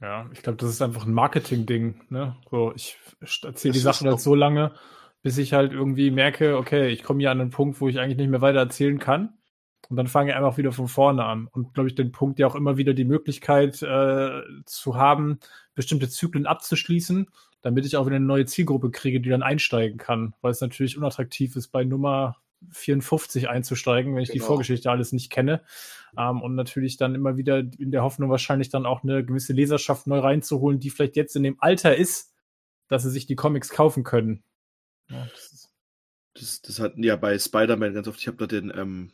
Ja, 0.00 0.28
ich 0.32 0.42
glaube, 0.42 0.56
das 0.56 0.70
ist 0.70 0.82
einfach 0.82 1.06
ein 1.06 1.12
Marketing-Ding. 1.12 2.06
Ne? 2.08 2.36
So, 2.50 2.72
ich 2.74 2.98
erzähle 3.20 3.72
die 3.72 3.78
Sachen 3.78 4.08
halt 4.08 4.20
so 4.20 4.34
lange, 4.34 4.74
bis 5.22 5.38
ich 5.38 5.52
halt 5.52 5.72
irgendwie 5.72 6.10
merke, 6.10 6.56
okay, 6.56 6.88
ich 6.88 7.02
komme 7.02 7.20
hier 7.20 7.30
an 7.30 7.40
einen 7.40 7.50
Punkt, 7.50 7.80
wo 7.80 7.88
ich 7.88 8.00
eigentlich 8.00 8.18
nicht 8.18 8.28
mehr 8.28 8.40
weiter 8.40 8.58
erzählen 8.58 8.98
kann. 8.98 9.38
Und 9.88 9.96
dann 9.96 10.06
fange 10.06 10.30
ich 10.30 10.36
einfach 10.36 10.56
wieder 10.56 10.72
von 10.72 10.88
vorne 10.88 11.24
an. 11.24 11.46
Und 11.46 11.74
glaube 11.74 11.88
ich, 11.88 11.94
den 11.94 12.12
Punkt 12.12 12.38
ja 12.38 12.46
auch 12.46 12.54
immer 12.54 12.76
wieder 12.76 12.94
die 12.94 13.04
Möglichkeit 13.04 13.82
äh, 13.82 14.42
zu 14.64 14.96
haben, 14.96 15.38
bestimmte 15.74 16.08
Zyklen 16.08 16.46
abzuschließen, 16.46 17.28
damit 17.62 17.84
ich 17.86 17.96
auch 17.96 18.06
wieder 18.06 18.16
eine 18.16 18.24
neue 18.24 18.46
Zielgruppe 18.46 18.90
kriege, 18.90 19.20
die 19.20 19.30
dann 19.30 19.42
einsteigen 19.42 19.98
kann. 19.98 20.34
Weil 20.40 20.52
es 20.52 20.60
natürlich 20.60 20.96
unattraktiv 20.96 21.56
ist, 21.56 21.68
bei 21.68 21.84
Nummer 21.84 22.36
54 22.70 23.48
einzusteigen, 23.48 24.14
wenn 24.14 24.22
ich 24.22 24.30
die 24.30 24.38
Genau. 24.38 24.46
Vorgeschichte 24.46 24.90
alles 24.90 25.12
nicht 25.12 25.30
kenne. 25.30 25.62
Ähm, 26.16 26.40
und 26.40 26.54
natürlich 26.54 26.96
dann 26.96 27.14
immer 27.14 27.36
wieder 27.36 27.58
in 27.58 27.90
der 27.90 28.02
Hoffnung 28.02 28.30
wahrscheinlich 28.30 28.70
dann 28.70 28.86
auch 28.86 29.02
eine 29.02 29.24
gewisse 29.24 29.52
Leserschaft 29.52 30.06
neu 30.06 30.20
reinzuholen, 30.20 30.80
die 30.80 30.90
vielleicht 30.90 31.16
jetzt 31.16 31.36
in 31.36 31.42
dem 31.42 31.56
Alter 31.60 31.96
ist, 31.96 32.32
dass 32.88 33.02
sie 33.02 33.10
sich 33.10 33.26
die 33.26 33.36
Comics 33.36 33.68
kaufen 33.70 34.04
können. 34.04 34.42
Ja, 35.10 35.26
das 35.26 35.70
Das, 36.34 36.62
das 36.62 36.80
hatten 36.80 37.02
die 37.02 37.08
ja 37.08 37.16
bei 37.16 37.38
Spider-Man 37.38 37.94
ganz 37.94 38.08
oft. 38.08 38.18
Ich 38.20 38.26
habe 38.26 38.38
da 38.38 38.46
den, 38.46 38.72
ähm, 38.74 39.12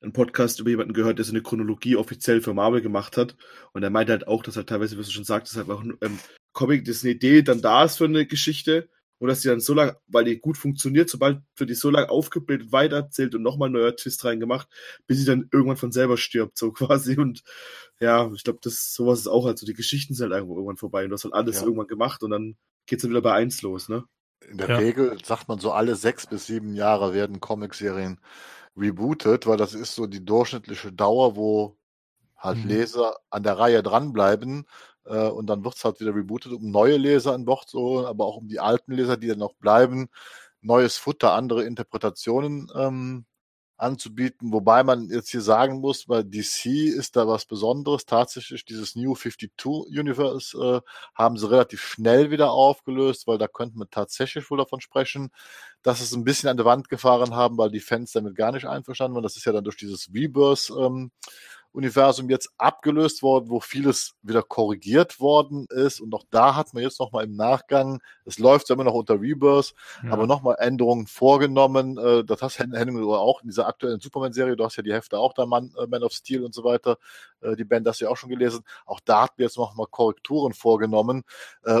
einen 0.00 0.12
Podcast 0.12 0.60
über 0.60 0.70
jemanden 0.70 0.92
gehört, 0.92 1.18
der 1.18 1.24
so 1.24 1.32
eine 1.32 1.42
Chronologie 1.42 1.96
offiziell 1.96 2.40
für 2.40 2.54
Marvel 2.54 2.80
gemacht 2.82 3.16
hat. 3.16 3.36
Und 3.72 3.82
er 3.82 3.90
meinte 3.90 4.12
halt 4.12 4.26
auch, 4.28 4.42
dass 4.42 4.56
halt 4.56 4.68
teilweise, 4.68 4.96
wie 4.96 5.02
du 5.02 5.10
schon 5.10 5.24
sagst, 5.24 5.52
dass 5.52 5.58
halt 5.58 5.70
auch 5.70 5.82
ähm, 6.02 6.18
Comic, 6.52 6.84
dass 6.84 7.02
eine 7.02 7.12
Idee 7.12 7.42
dann 7.42 7.60
da 7.60 7.84
ist 7.84 7.96
für 7.98 8.04
eine 8.04 8.26
Geschichte 8.26 8.88
und 9.18 9.28
dass 9.28 9.40
die 9.40 9.48
dann 9.48 9.60
so 9.60 9.74
lange, 9.74 9.96
weil 10.06 10.24
die 10.24 10.38
gut 10.38 10.56
funktioniert, 10.56 11.10
sobald 11.10 11.40
wird 11.56 11.70
die 11.70 11.74
so 11.74 11.90
lange 11.90 12.10
aufgebildet, 12.10 12.70
weitererzählt 12.70 13.34
und 13.34 13.42
nochmal 13.42 13.68
ein 13.68 13.72
neuer 13.72 13.96
Twist 13.96 14.24
reingemacht, 14.24 14.68
bis 15.06 15.18
sie 15.18 15.24
dann 15.24 15.48
irgendwann 15.52 15.76
von 15.76 15.92
selber 15.92 16.16
stirbt, 16.16 16.56
so 16.56 16.72
quasi. 16.72 17.18
Und 17.18 17.42
ja, 18.00 18.30
ich 18.32 18.44
glaube, 18.44 18.60
das 18.62 18.94
sowas 18.94 19.20
ist 19.20 19.26
auch 19.26 19.46
halt 19.46 19.58
so, 19.58 19.66
die 19.66 19.74
Geschichten 19.74 20.14
sind 20.14 20.32
halt 20.32 20.44
irgendwann 20.44 20.76
vorbei 20.76 21.04
und 21.04 21.10
das 21.10 21.24
hat 21.24 21.32
alles 21.32 21.56
Ja. 21.56 21.62
irgendwann 21.64 21.88
gemacht 21.88 22.22
und 22.22 22.30
dann 22.30 22.56
geht's 22.86 23.02
dann 23.02 23.10
wieder 23.10 23.22
bei 23.22 23.32
eins 23.34 23.62
los, 23.62 23.88
ne? 23.88 24.04
In 24.48 24.56
der 24.56 24.68
Ja. 24.68 24.78
Regel 24.78 25.18
sagt 25.24 25.48
man 25.48 25.58
so, 25.58 25.72
alle 25.72 25.96
sechs 25.96 26.26
bis 26.26 26.46
sieben 26.46 26.74
Jahre 26.74 27.12
werden 27.12 27.40
Comicserien 27.40 28.20
rebootet, 28.78 29.46
weil 29.46 29.56
das 29.56 29.74
ist 29.74 29.94
so 29.94 30.06
die 30.06 30.24
durchschnittliche 30.24 30.92
Dauer, 30.92 31.36
wo 31.36 31.76
halt 32.36 32.62
Mhm. 32.62 32.64
Leser 32.64 33.16
an 33.30 33.42
der 33.42 33.58
Reihe 33.58 33.82
dranbleiben 33.82 34.66
äh, 35.06 35.28
und 35.28 35.46
dann 35.48 35.64
wird's 35.64 35.84
halt 35.84 36.00
wieder 36.00 36.14
rebootet, 36.14 36.52
um 36.52 36.70
neue 36.70 36.96
Leser 36.96 37.34
an 37.34 37.44
Bord 37.44 37.68
zu 37.68 37.80
holen, 37.80 38.06
aber 38.06 38.26
auch 38.26 38.36
um 38.38 38.48
die 38.48 38.60
alten 38.60 38.92
Leser, 38.92 39.16
die 39.16 39.28
dann 39.28 39.38
noch 39.38 39.54
bleiben, 39.54 40.08
neues 40.60 40.96
Futter, 40.98 41.32
andere 41.34 41.64
Interpretationen 41.64 42.68
ähm, 42.76 43.26
anzubieten. 43.78 44.52
Wobei 44.52 44.82
man 44.82 45.08
jetzt 45.08 45.30
hier 45.30 45.40
sagen 45.40 45.80
muss, 45.80 46.06
bei 46.06 46.22
DC 46.22 46.66
ist 46.66 47.16
da 47.16 47.26
was 47.26 47.46
Besonderes. 47.46 48.04
Tatsächlich 48.06 48.64
dieses 48.64 48.96
New 48.96 49.14
52 49.14 49.98
Universe 49.98 50.56
äh, 50.58 50.80
haben 51.14 51.36
sie 51.36 51.50
relativ 51.50 51.82
schnell 51.82 52.30
wieder 52.30 52.50
aufgelöst, 52.50 53.26
weil 53.26 53.38
da 53.38 53.48
könnte 53.48 53.78
man 53.78 53.88
tatsächlich 53.90 54.50
wohl 54.50 54.58
davon 54.58 54.80
sprechen, 54.80 55.30
dass 55.82 56.00
es 56.00 56.12
ein 56.12 56.24
bisschen 56.24 56.48
an 56.48 56.56
der 56.56 56.66
Wand 56.66 56.88
gefahren 56.88 57.34
haben, 57.34 57.56
weil 57.56 57.70
die 57.70 57.80
Fans 57.80 58.12
damit 58.12 58.34
gar 58.34 58.52
nicht 58.52 58.66
einverstanden 58.66 59.14
waren. 59.14 59.22
Das 59.22 59.36
ist 59.36 59.46
ja 59.46 59.52
dann 59.52 59.64
durch 59.64 59.76
dieses 59.76 60.10
Rebirth 60.12 60.72
ähm, 60.76 61.12
Universum 61.78 62.28
jetzt 62.28 62.50
abgelöst 62.58 63.22
worden, 63.22 63.48
wo 63.50 63.60
vieles 63.60 64.14
wieder 64.22 64.42
korrigiert 64.42 65.20
worden 65.20 65.66
ist. 65.70 66.00
Und 66.00 66.12
auch 66.14 66.24
da 66.30 66.56
hat 66.56 66.74
man 66.74 66.82
jetzt 66.82 66.98
nochmal 66.98 67.24
im 67.24 67.36
Nachgang, 67.36 68.00
es 68.24 68.38
läuft 68.40 68.66
zwar 68.66 68.74
immer 68.74 68.84
noch 68.84 68.94
unter 68.94 69.20
Rebirth, 69.20 69.74
Ja. 70.02 70.12
aber 70.12 70.26
nochmal 70.26 70.56
Änderungen 70.58 71.06
vorgenommen. 71.06 71.96
Äh, 71.96 72.24
das 72.24 72.42
hast 72.42 72.58
Hen- 72.58 72.74
Henning 72.74 73.00
auch 73.04 73.42
in 73.42 73.48
dieser 73.48 73.68
aktuellen 73.68 74.00
Superman-Serie. 74.00 74.56
Du 74.56 74.64
hast 74.64 74.76
ja 74.76 74.82
die 74.82 74.92
Hefte 74.92 75.18
auch 75.18 75.32
da, 75.32 75.46
Man, 75.46 75.72
äh, 75.78 75.86
Man 75.86 76.02
of 76.02 76.12
Steel 76.12 76.44
und 76.44 76.52
so 76.52 76.64
weiter. 76.64 76.98
Äh, 77.40 77.54
die 77.54 77.64
Band 77.64 77.86
hast 77.86 78.00
du 78.00 78.06
ja 78.06 78.10
auch 78.10 78.16
schon 78.16 78.28
gelesen. 78.30 78.64
Auch 78.84 78.98
da 79.00 79.22
hat 79.22 79.32
wir 79.36 79.44
jetzt 79.46 79.56
nochmal 79.56 79.86
Korrekturen 79.90 80.52
vorgenommen, 80.52 81.22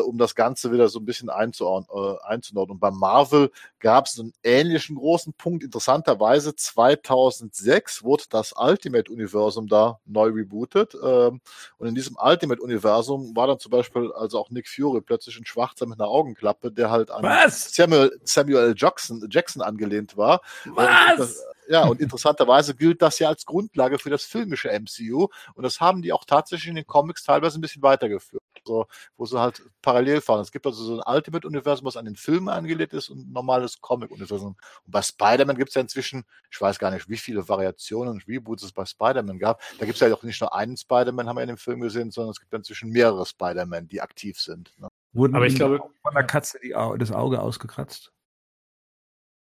um 0.06 0.18
das 0.18 0.34
Ganze 0.34 0.70
wieder 0.72 0.88
so 0.88 1.00
ein 1.00 1.04
bisschen 1.04 1.28
einzuordnen. 1.30 2.18
Einzuordnen. 2.22 2.74
Und 2.76 2.80
bei 2.80 2.90
Marvel 2.90 3.50
gab 3.80 4.06
es 4.06 4.18
einen 4.20 4.32
ähnlichen 4.44 4.96
großen 4.96 5.32
Punkt. 5.32 5.64
Interessanterweise 5.64 6.54
2006 6.54 8.04
wurde 8.04 8.24
das 8.30 8.52
Ultimate-Universum 8.56 9.66
da 9.68 9.87
neu 10.06 10.28
rebootet. 10.28 10.94
Ähm, 10.94 11.40
und 11.78 11.88
in 11.88 11.94
diesem 11.94 12.16
Ultimate-Universum 12.20 13.34
war 13.36 13.46
dann 13.46 13.58
zum 13.58 13.70
Beispiel 13.70 14.12
also 14.12 14.38
auch 14.38 14.50
Nick 14.50 14.68
Fury 14.68 15.00
plötzlich 15.00 15.38
ein 15.38 15.46
Schwarzer 15.46 15.86
mit 15.86 16.00
einer 16.00 16.08
Augenklappe, 16.08 16.72
der 16.72 16.90
halt 16.90 17.10
an 17.10 17.22
Was? 17.22 17.74
Samuel, 17.74 18.18
Samuel. 18.24 18.74
Jackson, 18.76 19.26
Jackson 19.30 19.62
angelehnt 19.62 20.16
war. 20.16 20.40
Und 20.66 20.76
das, 21.16 21.44
ja, 21.68 21.84
und 21.86 22.00
interessanterweise 22.00 22.74
gilt 22.74 23.02
das 23.02 23.18
ja 23.18 23.28
als 23.28 23.44
Grundlage 23.44 23.98
für 23.98 24.10
das 24.10 24.24
filmische 24.24 24.70
MCU. 24.70 25.28
Und 25.54 25.62
das 25.62 25.80
haben 25.80 26.02
die 26.02 26.12
auch 26.12 26.24
tatsächlich 26.24 26.68
in 26.68 26.76
den 26.76 26.86
Comics 26.86 27.22
teilweise 27.24 27.58
ein 27.58 27.60
bisschen 27.60 27.82
weitergeführt. 27.82 28.42
So, 28.64 28.86
wo 29.16 29.24
sie 29.26 29.38
halt 29.40 29.62
parallel 29.82 30.20
fahren. 30.20 30.40
Es 30.40 30.50
gibt 30.52 30.66
also 30.66 30.82
so 30.82 31.00
ein 31.00 31.14
Ultimate-Universum, 31.14 31.86
was 31.86 31.96
an 31.96 32.04
den 32.06 32.16
Filmen 32.16 32.48
angelegt 32.48 32.92
ist 32.92 33.08
und 33.08 33.28
ein 33.28 33.32
normales 33.32 33.80
Comic-Universum. 33.80 34.48
Und 34.48 34.56
bei 34.90 35.00
Spider-Man 35.02 35.56
gibt 35.56 35.68
es 35.70 35.74
ja 35.74 35.80
inzwischen, 35.82 36.24
ich 36.50 36.60
weiß 36.60 36.78
gar 36.78 36.90
nicht, 36.90 37.08
wie 37.08 37.16
viele 37.16 37.48
Variationen 37.48 38.14
und 38.14 38.26
Reboots 38.28 38.62
es 38.64 38.72
bei 38.72 38.84
Spider-Man 38.84 39.38
gab. 39.38 39.60
Da 39.78 39.86
gibt 39.86 39.94
es 39.94 40.00
ja 40.00 40.12
auch 40.14 40.22
nicht 40.22 40.40
nur 40.40 40.54
einen 40.54 40.76
Spider-Man, 40.76 41.28
haben 41.28 41.36
wir 41.36 41.42
in 41.42 41.48
dem 41.48 41.56
Film 41.58 41.80
gesehen, 41.80 42.10
sondern 42.10 42.32
es 42.32 42.40
gibt 42.40 42.52
ja 42.52 42.58
inzwischen 42.58 42.90
mehrere 42.90 43.24
Spider-Man, 43.24 43.88
die 43.88 44.00
aktiv 44.00 44.40
sind. 44.40 44.72
Ne? 44.78 44.88
Wurden 45.12 45.34
Aber 45.36 45.46
ich 45.46 45.54
glaube- 45.56 45.78
von 46.02 46.14
der 46.14 46.24
Katze 46.24 46.58
die 46.62 46.74
Au 46.74 46.96
das 46.96 47.12
Auge 47.12 47.40
ausgekratzt? 47.40 48.12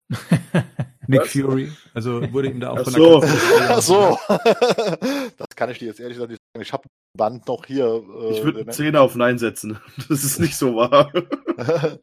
Nick 1.07 1.21
Was? 1.21 1.29
Fury. 1.29 1.71
Also 1.93 2.31
wurde 2.33 2.49
ihm 2.49 2.59
da 2.59 2.71
auch 2.71 2.77
Ach 2.79 2.83
von 2.83 2.93
so. 2.93 3.23
Ach 3.69 3.81
so. 3.81 4.17
das 4.27 5.47
kann 5.55 5.69
ich 5.69 5.79
dir 5.79 5.85
jetzt 5.87 5.99
ehrlich 5.99 6.15
gesagt 6.17 6.31
nicht 6.31 6.41
sagen. 6.53 6.61
Ich 6.63 6.73
habe 6.73 6.83
ein 6.85 7.17
Band 7.17 7.47
noch 7.47 7.65
hier. 7.65 7.85
Äh, 7.85 8.31
Ich 8.37 8.43
würde 8.43 8.65
Zehner 8.67 9.01
auf 9.01 9.15
Nein 9.15 9.37
setzen. 9.37 9.79
Das 10.09 10.23
ist 10.23 10.39
nicht 10.39 10.55
so 10.55 10.75
wahr. 10.75 11.11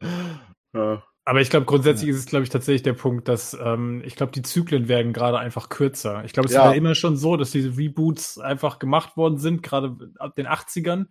ja. 0.73 1.03
Aber 1.27 1.41
ich 1.41 1.49
glaube, 1.49 1.65
grundsätzlich 1.65 2.09
ist 2.09 2.17
es, 2.17 2.25
glaube 2.27 2.43
ich, 2.43 2.49
tatsächlich 2.51 2.83
der 2.83 2.93
Punkt, 2.93 3.27
dass 3.27 3.57
ähm, 3.59 4.03
ich 4.05 4.15
glaube, 4.15 4.31
die 4.31 4.43
Zyklen 4.43 4.87
werden 4.87 5.11
gerade 5.11 5.39
einfach 5.39 5.69
kürzer. 5.69 6.23
Ich 6.23 6.33
glaube, 6.33 6.47
es 6.47 6.53
Ja. 6.53 6.65
war 6.65 6.75
immer 6.75 6.93
schon 6.93 7.17
so, 7.17 7.35
dass 7.35 7.49
diese 7.49 7.75
Reboots 7.77 8.37
einfach 8.37 8.77
gemacht 8.77 9.17
worden 9.17 9.39
sind, 9.39 9.63
gerade 9.63 9.95
ab 10.19 10.35
den 10.35 10.45
80ern. 10.47 11.07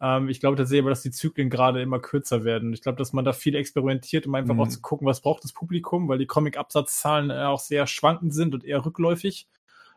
Ähm, 0.00 0.28
ich 0.28 0.40
glaube 0.40 0.56
tatsächlich 0.56 0.82
aber, 0.82 0.90
dass 0.90 1.02
die 1.02 1.10
Zyklen 1.10 1.50
gerade 1.50 1.82
immer 1.82 1.98
kürzer 2.00 2.44
werden. 2.44 2.72
Ich 2.72 2.82
glaube, 2.82 2.98
dass 2.98 3.12
man 3.12 3.24
da 3.24 3.32
viel 3.32 3.54
experimentiert, 3.54 4.26
um 4.26 4.34
einfach 4.34 4.54
Mhm. 4.54 4.60
auch 4.60 4.68
zu 4.68 4.80
gucken, 4.80 5.06
was 5.06 5.20
braucht 5.20 5.44
das 5.44 5.52
Publikum, 5.52 6.08
weil 6.08 6.18
die 6.18 6.26
Comic-Absatzzahlen 6.26 7.30
äh, 7.30 7.44
auch 7.44 7.60
sehr 7.60 7.86
schwankend 7.86 8.34
sind 8.34 8.54
und 8.54 8.64
eher 8.64 8.84
rückläufig. 8.84 9.48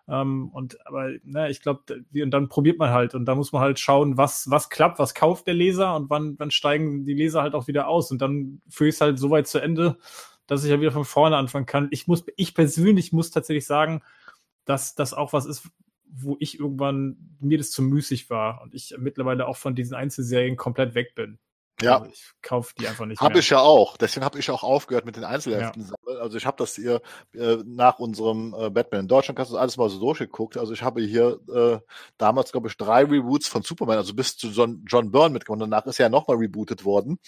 Ähm, 0.10 0.50
und 0.54 0.78
aber 0.88 1.10
ne, 1.24 1.50
ich 1.50 1.62
glaube, 1.62 1.82
und 2.14 2.32
dann 2.32 2.48
probiert 2.50 2.80
man 2.80 2.92
halt 2.92 3.14
und 3.14 3.26
da 3.26 3.36
muss 3.36 3.52
man 3.52 3.62
halt 3.62 3.78
schauen, 3.80 4.16
was 4.18 4.50
was 4.50 4.70
klappt, 4.70 5.00
was 5.00 5.14
kauft 5.14 5.48
der 5.48 5.54
Leser 5.54 5.96
und 5.98 6.10
wann 6.10 6.36
wann 6.40 6.52
steigen 6.52 7.06
die 7.06 7.14
Leser 7.14 7.42
halt 7.42 7.54
auch 7.56 7.68
wieder 7.68 7.88
aus 7.90 8.10
und 8.12 8.22
dann 8.22 8.62
führe 8.70 8.88
ich 8.90 8.96
es 8.96 9.02
halt 9.02 9.20
so 9.20 9.30
weit 9.32 9.48
zu 9.48 9.60
Ende, 9.60 9.98
dass 10.48 10.64
ich 10.64 10.72
ja 10.72 10.80
wieder 10.80 10.92
von 10.94 11.04
vorne 11.06 11.36
anfangen 11.36 11.66
kann. 11.66 11.90
Ich 11.92 12.08
muss 12.08 12.24
ich 12.38 12.56
persönlich 12.56 13.12
muss 13.12 13.32
tatsächlich 13.32 13.66
sagen, 13.66 14.02
dass 14.66 14.96
das 14.96 15.14
auch 15.14 15.34
was 15.34 15.46
ist, 15.46 15.70
wo 16.10 16.38
ich 16.40 16.60
irgendwann 16.60 17.18
mir 17.40 17.58
das 17.58 17.72
zu 17.72 17.82
müßig 17.82 18.30
war 18.30 18.62
und 18.62 18.74
ich 18.74 18.96
mittlerweile 18.98 19.48
auch 19.48 19.58
von 19.58 19.76
diesen 19.76 19.96
Einzelserien 19.96 20.56
komplett 20.56 20.96
weg 20.96 21.16
bin. 21.16 21.40
Ja. 21.82 22.00
Also 22.00 22.12
ich 22.12 22.32
kaufe 22.42 22.74
die 22.80 22.88
einfach 22.88 23.06
nicht 23.06 23.22
Habe 23.22 23.40
ich 23.40 23.50
ja 23.50 23.60
auch. 23.60 23.98
Deswegen 23.98 24.26
habe 24.26 24.40
ich 24.40 24.50
auch 24.50 24.64
aufgehört 24.64 25.06
mit 25.06 25.16
den 25.16 25.24
Einzelheften. 25.24 25.84
sammeln. 25.84 26.22
Also 26.22 26.38
ich 26.38 26.46
habe 26.46 26.58
das 26.58 26.76
hier 26.76 27.02
äh, 27.34 27.58
nach 27.66 28.00
unserem 28.00 28.56
äh, 28.58 28.70
Batman 28.72 29.02
in 29.02 29.08
Deutschland 29.08 29.38
hast 29.38 29.52
du 29.52 29.58
alles 29.58 29.78
mal 29.78 29.90
so 29.90 30.00
durchgeguckt. 30.00 30.58
Also 30.58 30.74
ich 30.74 30.82
habe 30.82 31.02
hier 31.02 31.40
äh, 31.54 31.80
damals, 32.18 32.52
glaube 32.52 32.68
ich, 32.68 32.78
drei 32.78 33.04
Reboots 33.04 33.48
von 33.48 33.62
Superman, 33.62 33.98
also 33.98 34.16
bis 34.16 34.38
zu 34.38 34.48
John, 34.48 34.84
John 34.88 35.12
Byrne 35.12 35.34
mitgekommen. 35.34 35.60
Danach 35.60 35.86
ist 35.86 36.00
er 36.00 36.08
ja 36.08 36.10
nochmal 36.10 36.38
rebootet 36.38 36.84
worden. 36.84 37.20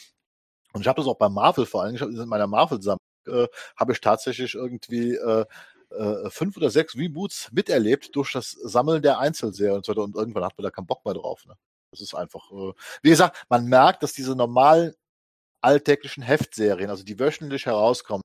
Und 0.73 0.81
ich 0.81 0.87
habe 0.87 0.99
das 0.99 1.07
auch 1.07 1.17
bei 1.17 1.29
Marvel 1.29 1.65
vor 1.65 1.83
allem, 1.83 1.95
ich 1.95 2.01
hab, 2.01 2.09
in 2.09 2.27
meiner 2.27 2.47
Marvel-Sammlung 2.47 2.99
äh, 3.27 3.47
habe 3.75 3.91
ich 3.91 4.01
tatsächlich 4.01 4.55
irgendwie 4.55 5.13
äh, 5.13 5.45
äh, 5.91 6.29
fünf 6.29 6.57
oder 6.57 6.69
sechs 6.69 6.95
Reboots 6.95 7.51
miterlebt 7.51 8.15
durch 8.15 8.31
das 8.33 8.51
Sammeln 8.51 9.01
der 9.01 9.19
Einzelserien 9.19 9.77
und 9.77 9.85
so 9.85 9.91
weiter. 9.91 10.03
Und 10.03 10.15
irgendwann 10.15 10.43
hat 10.43 10.57
man 10.57 10.63
da 10.63 10.71
keinen 10.71 10.87
Bock 10.87 11.03
mehr 11.05 11.13
drauf. 11.13 11.45
Ne? 11.45 11.55
Das 11.91 12.01
ist 12.01 12.13
einfach, 12.13 12.51
äh, 12.51 12.73
wie 13.01 13.09
gesagt, 13.09 13.45
man 13.49 13.65
merkt, 13.65 14.03
dass 14.03 14.13
diese 14.13 14.35
normalen 14.35 14.93
alltäglichen 15.61 16.23
Heftserien, 16.23 16.89
also 16.89 17.03
die 17.03 17.19
wöchentlich 17.19 17.65
herauskommen, 17.65 18.23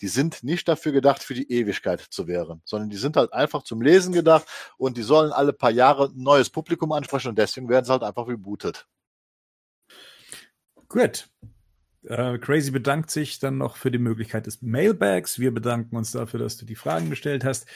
die 0.00 0.08
sind 0.08 0.44
nicht 0.44 0.68
dafür 0.68 0.92
gedacht, 0.92 1.22
für 1.22 1.34
die 1.34 1.50
Ewigkeit 1.50 2.00
zu 2.00 2.28
wären, 2.28 2.62
sondern 2.64 2.90
die 2.90 2.96
sind 2.96 3.16
halt 3.16 3.32
einfach 3.32 3.64
zum 3.64 3.82
Lesen 3.82 4.12
gedacht 4.12 4.46
und 4.76 4.96
die 4.96 5.02
sollen 5.02 5.32
alle 5.32 5.52
paar 5.52 5.72
Jahre 5.72 6.06
ein 6.06 6.22
neues 6.22 6.50
Publikum 6.50 6.92
ansprechen 6.92 7.28
und 7.28 7.38
deswegen 7.38 7.68
werden 7.68 7.84
sie 7.84 7.92
halt 7.92 8.02
einfach 8.02 8.28
rebootet. 8.28 8.86
Gut. 10.88 11.28
Äh, 12.06 12.38
Crazy 12.38 12.70
bedankt 12.70 13.10
sich 13.10 13.38
dann 13.38 13.58
noch 13.58 13.76
für 13.76 13.90
die 13.90 13.98
Möglichkeit 13.98 14.46
des 14.46 14.62
Mailbags. 14.62 15.38
Wir 15.38 15.52
bedanken 15.52 15.96
uns 15.96 16.12
dafür, 16.12 16.40
dass 16.40 16.56
du 16.56 16.64
die 16.66 16.74
Fragen 16.76 17.10
gestellt 17.10 17.44
hast. 17.44 17.66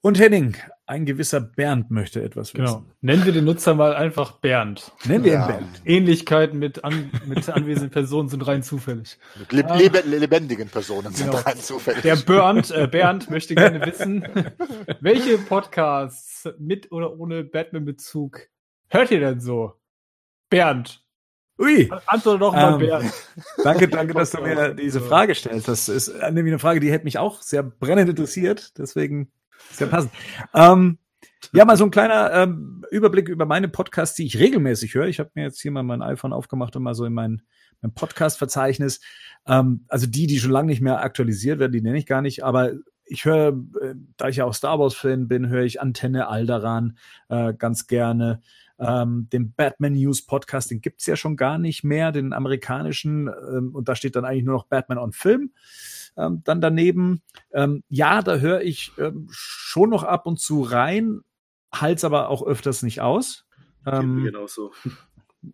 Und 0.00 0.18
Henning, 0.20 0.54
ein 0.84 1.06
gewisser 1.06 1.40
Bernd 1.40 1.90
möchte 1.90 2.22
etwas 2.22 2.52
wissen. 2.52 2.64
Genau. 2.66 2.84
Nennen 3.00 3.24
wir 3.24 3.32
den 3.32 3.46
Nutzer 3.46 3.74
mal 3.74 3.94
einfach 3.96 4.32
Bernd. 4.32 4.92
Nennen 5.06 5.24
wir 5.24 5.32
Ja. 5.32 5.44
ihn 5.44 5.48
Bernd. 5.48 5.82
Ähnlichkeiten 5.86 6.58
mit, 6.58 6.84
an, 6.84 7.10
mit 7.24 7.48
anwesenden 7.48 7.90
Personen 7.90 8.28
sind 8.28 8.46
rein 8.46 8.62
zufällig. 8.62 9.16
Mit 9.38 9.52
leb 9.52 9.70
Ah. 9.70 9.76
lebe 9.76 10.00
lebendigen 10.00 10.68
Personen 10.68 11.10
sind 11.14 11.30
Genau. 11.30 11.42
rein 11.42 11.56
zufällig. 11.56 12.02
Der 12.02 12.16
Bernd, 12.16 12.70
äh, 12.70 12.86
Bernd 12.86 13.30
möchte 13.30 13.54
gerne 13.54 13.80
wissen, 13.86 14.26
welche 15.00 15.38
Podcasts 15.38 16.50
mit 16.58 16.92
oder 16.92 17.18
ohne 17.18 17.42
Batman-Bezug 17.42 18.40
hört 18.88 19.10
ihr 19.10 19.20
denn 19.20 19.40
so? 19.40 19.72
Bernd. 20.50 21.03
Ui, 21.58 21.88
Antworte 22.06 22.38
doch 22.38 22.52
mal, 22.52 22.74
Ähm, 22.74 22.78
Bernd. 22.80 23.12
danke, 23.64 23.88
danke, 23.88 24.14
dass 24.14 24.32
du 24.32 24.40
mir 24.40 24.74
diese 24.74 25.00
Frage 25.00 25.34
stellst. 25.34 25.68
Das 25.68 25.88
ist 25.88 26.08
nämlich 26.08 26.52
eine 26.52 26.58
Frage, 26.58 26.80
die 26.80 26.90
hätte 26.90 27.04
mich 27.04 27.18
auch 27.18 27.42
sehr 27.42 27.62
brennend 27.62 28.10
interessiert. 28.10 28.76
Deswegen 28.78 29.30
sehr 29.70 29.86
passend. 29.86 30.12
Ähm, 30.52 30.98
ja, 31.52 31.64
mal 31.64 31.76
so 31.76 31.84
ein 31.84 31.90
kleiner 31.90 32.32
ähm, 32.32 32.84
Überblick 32.90 33.28
über 33.28 33.46
meine 33.46 33.68
Podcasts, 33.68 34.16
die 34.16 34.26
ich 34.26 34.38
regelmäßig 34.38 34.94
höre. 34.94 35.06
Ich 35.06 35.20
habe 35.20 35.30
mir 35.34 35.44
jetzt 35.44 35.60
hier 35.60 35.70
mal 35.70 35.82
mein 35.82 36.02
iPhone 36.02 36.32
aufgemacht 36.32 36.74
und 36.74 36.82
mal 36.82 36.94
so 36.94 37.04
in 37.04 37.12
mein, 37.12 37.42
mein 37.80 37.94
Podcast-Verzeichnis. 37.94 39.00
Ähm, 39.46 39.84
also 39.88 40.06
die, 40.06 40.26
die 40.26 40.40
schon 40.40 40.50
lange 40.50 40.68
nicht 40.68 40.80
mehr 40.80 41.02
aktualisiert 41.02 41.60
werden, 41.60 41.72
die 41.72 41.82
nenne 41.82 41.98
ich 41.98 42.06
gar 42.06 42.22
nicht. 42.22 42.42
Aber 42.44 42.72
ich 43.04 43.24
höre, 43.24 43.48
äh, 43.80 43.94
da 44.16 44.28
ich 44.28 44.36
ja 44.36 44.44
auch 44.44 44.54
Star 44.54 44.78
Wars-Fan 44.78 45.28
bin, 45.28 45.48
höre 45.48 45.64
ich 45.64 45.80
Antenne 45.80 46.28
Alderan 46.28 46.98
äh, 47.28 47.54
ganz 47.54 47.86
gerne. 47.86 48.40
Ähm, 48.78 49.28
den 49.32 49.52
Batman 49.52 49.94
News 49.94 50.26
Podcast, 50.26 50.70
den 50.70 50.80
gibt's 50.80 51.06
ja 51.06 51.16
schon 51.16 51.36
gar 51.36 51.58
nicht 51.58 51.84
mehr, 51.84 52.12
den 52.12 52.32
amerikanischen. 52.32 53.28
Ähm, 53.28 53.74
und 53.74 53.88
da 53.88 53.94
steht 53.94 54.16
dann 54.16 54.24
eigentlich 54.24 54.44
nur 54.44 54.54
noch 54.54 54.66
Batman 54.66 54.98
on 54.98 55.12
Film. 55.12 55.52
Ähm, 56.16 56.42
dann 56.44 56.60
daneben, 56.60 57.22
ähm, 57.52 57.82
ja, 57.88 58.22
da 58.22 58.36
höre 58.36 58.62
ich 58.62 58.92
ähm, 58.98 59.28
schon 59.30 59.90
noch 59.90 60.02
ab 60.02 60.26
und 60.26 60.38
zu 60.38 60.62
rein, 60.62 61.20
halt's 61.72 62.04
aber 62.04 62.28
auch 62.28 62.44
öfters 62.44 62.82
nicht 62.82 63.00
aus. 63.00 63.46
Ähm, 63.86 64.24
genau 64.24 64.46
so. 64.46 64.72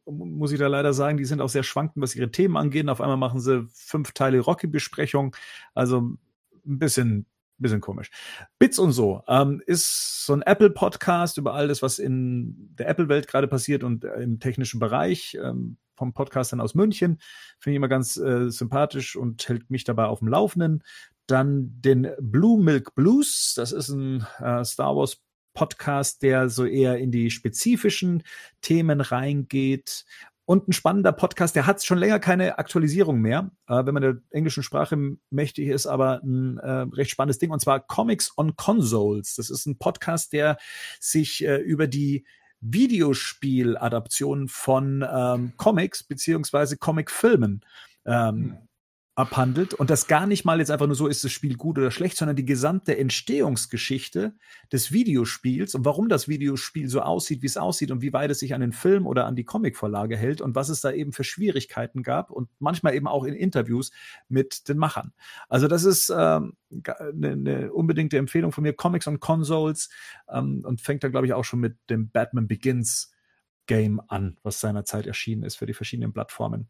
muss 0.04 0.52
ich 0.52 0.58
da 0.58 0.68
leider 0.68 0.92
sagen, 0.92 1.16
die 1.16 1.24
sind 1.24 1.40
auch 1.40 1.48
sehr 1.48 1.62
schwankend, 1.62 2.02
was 2.02 2.14
ihre 2.14 2.30
Themen 2.30 2.56
angeht. 2.56 2.88
Auf 2.88 3.00
einmal 3.00 3.16
machen 3.16 3.40
sie 3.40 3.66
fünf 3.72 4.12
Teile 4.12 4.40
Rocky-Besprechung. 4.40 5.34
Also 5.74 6.00
ein 6.00 6.78
bisschen, 6.78 7.26
bisschen 7.62 7.80
komisch. 7.80 8.10
Bits 8.58 8.78
und 8.78 8.92
so 8.92 9.22
ähm, 9.28 9.62
ist 9.66 10.26
so 10.26 10.32
ein 10.32 10.42
Apple-Podcast 10.42 11.38
über 11.38 11.54
all 11.54 11.68
das, 11.68 11.82
was 11.82 11.98
in 11.98 12.74
der 12.74 12.88
Apple-Welt 12.88 13.28
gerade 13.28 13.48
passiert 13.48 13.84
und 13.84 14.04
äh, 14.04 14.20
im 14.20 14.40
technischen 14.40 14.80
Bereich. 14.80 15.38
Ähm, 15.42 15.76
vom 16.00 16.14
Podcastern 16.14 16.62
aus 16.62 16.74
München. 16.74 17.18
Finde 17.58 17.74
ich 17.74 17.76
immer 17.76 17.88
ganz 17.88 18.16
äh, 18.16 18.48
sympathisch 18.48 19.16
und 19.16 19.46
hält 19.46 19.70
mich 19.70 19.84
dabei 19.84 20.06
auf 20.06 20.20
dem 20.20 20.28
Laufenden. 20.28 20.82
Dann 21.26 21.78
den 21.82 22.10
Blue 22.18 22.58
Milk 22.58 22.94
Blues. 22.94 23.52
Das 23.54 23.70
ist 23.70 23.90
ein 23.90 24.26
äh, 24.38 24.64
Star 24.64 24.96
Wars 24.96 25.20
Podcast, 25.52 26.22
der 26.22 26.48
so 26.48 26.64
eher 26.64 26.96
in 26.98 27.10
die 27.10 27.30
spezifischen 27.30 28.22
Themen 28.62 29.02
reingeht. 29.02 30.06
Und 30.50 30.66
ein 30.66 30.72
spannender 30.72 31.12
Podcast, 31.12 31.54
der 31.54 31.68
hat 31.68 31.84
schon 31.84 31.98
länger 31.98 32.18
keine 32.18 32.58
Aktualisierung 32.58 33.20
mehr, 33.20 33.52
äh, 33.68 33.86
wenn 33.86 33.94
man 33.94 34.02
der 34.02 34.16
englischen 34.30 34.64
Sprache 34.64 34.98
mächtig 35.30 35.68
ist, 35.68 35.86
aber 35.86 36.22
ein 36.24 36.58
äh, 36.58 36.86
recht 36.92 37.12
spannendes 37.12 37.38
Ding, 37.38 37.52
und 37.52 37.60
zwar 37.60 37.78
Comics 37.78 38.36
on 38.36 38.56
Consoles. 38.56 39.36
Das 39.36 39.48
ist 39.48 39.66
ein 39.66 39.78
Podcast, 39.78 40.32
der 40.32 40.58
sich 40.98 41.44
äh, 41.44 41.58
über 41.58 41.86
die 41.86 42.24
Videospieladaption 42.60 44.48
von 44.48 45.06
ähm, 45.08 45.52
Comics 45.56 46.02
beziehungsweise 46.02 46.78
Comicfilmen 46.78 47.64
ähm, 48.04 48.34
hm 48.34 48.58
abhandelt 49.16 49.74
und 49.74 49.90
das 49.90 50.06
gar 50.06 50.26
nicht 50.26 50.44
mal 50.44 50.60
jetzt 50.60 50.70
einfach 50.70 50.86
nur 50.86 50.94
so 50.94 51.06
ist 51.06 51.24
das 51.24 51.32
Spiel 51.32 51.56
gut 51.56 51.78
oder 51.78 51.90
schlecht, 51.90 52.16
sondern 52.16 52.36
die 52.36 52.44
gesamte 52.44 52.96
Entstehungsgeschichte 52.96 54.34
des 54.72 54.92
Videospiels 54.92 55.74
und 55.74 55.84
warum 55.84 56.08
das 56.08 56.28
Videospiel 56.28 56.88
so 56.88 57.02
aussieht, 57.02 57.42
wie 57.42 57.46
es 57.46 57.56
aussieht 57.56 57.90
und 57.90 58.02
wie 58.02 58.12
weit 58.12 58.30
es 58.30 58.38
sich 58.38 58.54
an 58.54 58.60
den 58.60 58.72
Film 58.72 59.06
oder 59.06 59.26
an 59.26 59.36
die 59.36 59.44
Comicvorlage 59.44 60.16
hält 60.16 60.40
und 60.40 60.54
was 60.54 60.68
es 60.68 60.80
da 60.80 60.92
eben 60.92 61.12
für 61.12 61.24
Schwierigkeiten 61.24 62.02
gab 62.02 62.30
und 62.30 62.48
manchmal 62.60 62.94
eben 62.94 63.08
auch 63.08 63.24
in 63.24 63.34
Interviews 63.34 63.90
mit 64.28 64.68
den 64.68 64.78
Machern. 64.78 65.12
Also 65.48 65.66
das 65.68 65.84
ist 65.84 66.12
ähm, 66.16 66.54
eine, 66.70 67.32
eine 67.32 67.72
unbedingte 67.72 68.16
Empfehlung 68.16 68.52
von 68.52 68.62
mir, 68.62 68.72
Comics 68.72 69.08
on 69.08 69.20
Consoles 69.20 69.90
ähm, 70.28 70.62
und 70.64 70.80
fängt 70.80 71.04
da 71.04 71.08
glaube 71.08 71.26
ich 71.26 71.34
auch 71.34 71.44
schon 71.44 71.60
mit 71.60 71.76
dem 71.90 72.10
Batman 72.10 72.46
Begins 72.46 73.12
Game 73.66 74.00
an, 74.08 74.38
was 74.42 74.60
seinerzeit 74.60 75.06
erschienen 75.06 75.42
ist 75.42 75.56
für 75.56 75.66
die 75.66 75.74
verschiedenen 75.74 76.12
Plattformen. 76.12 76.68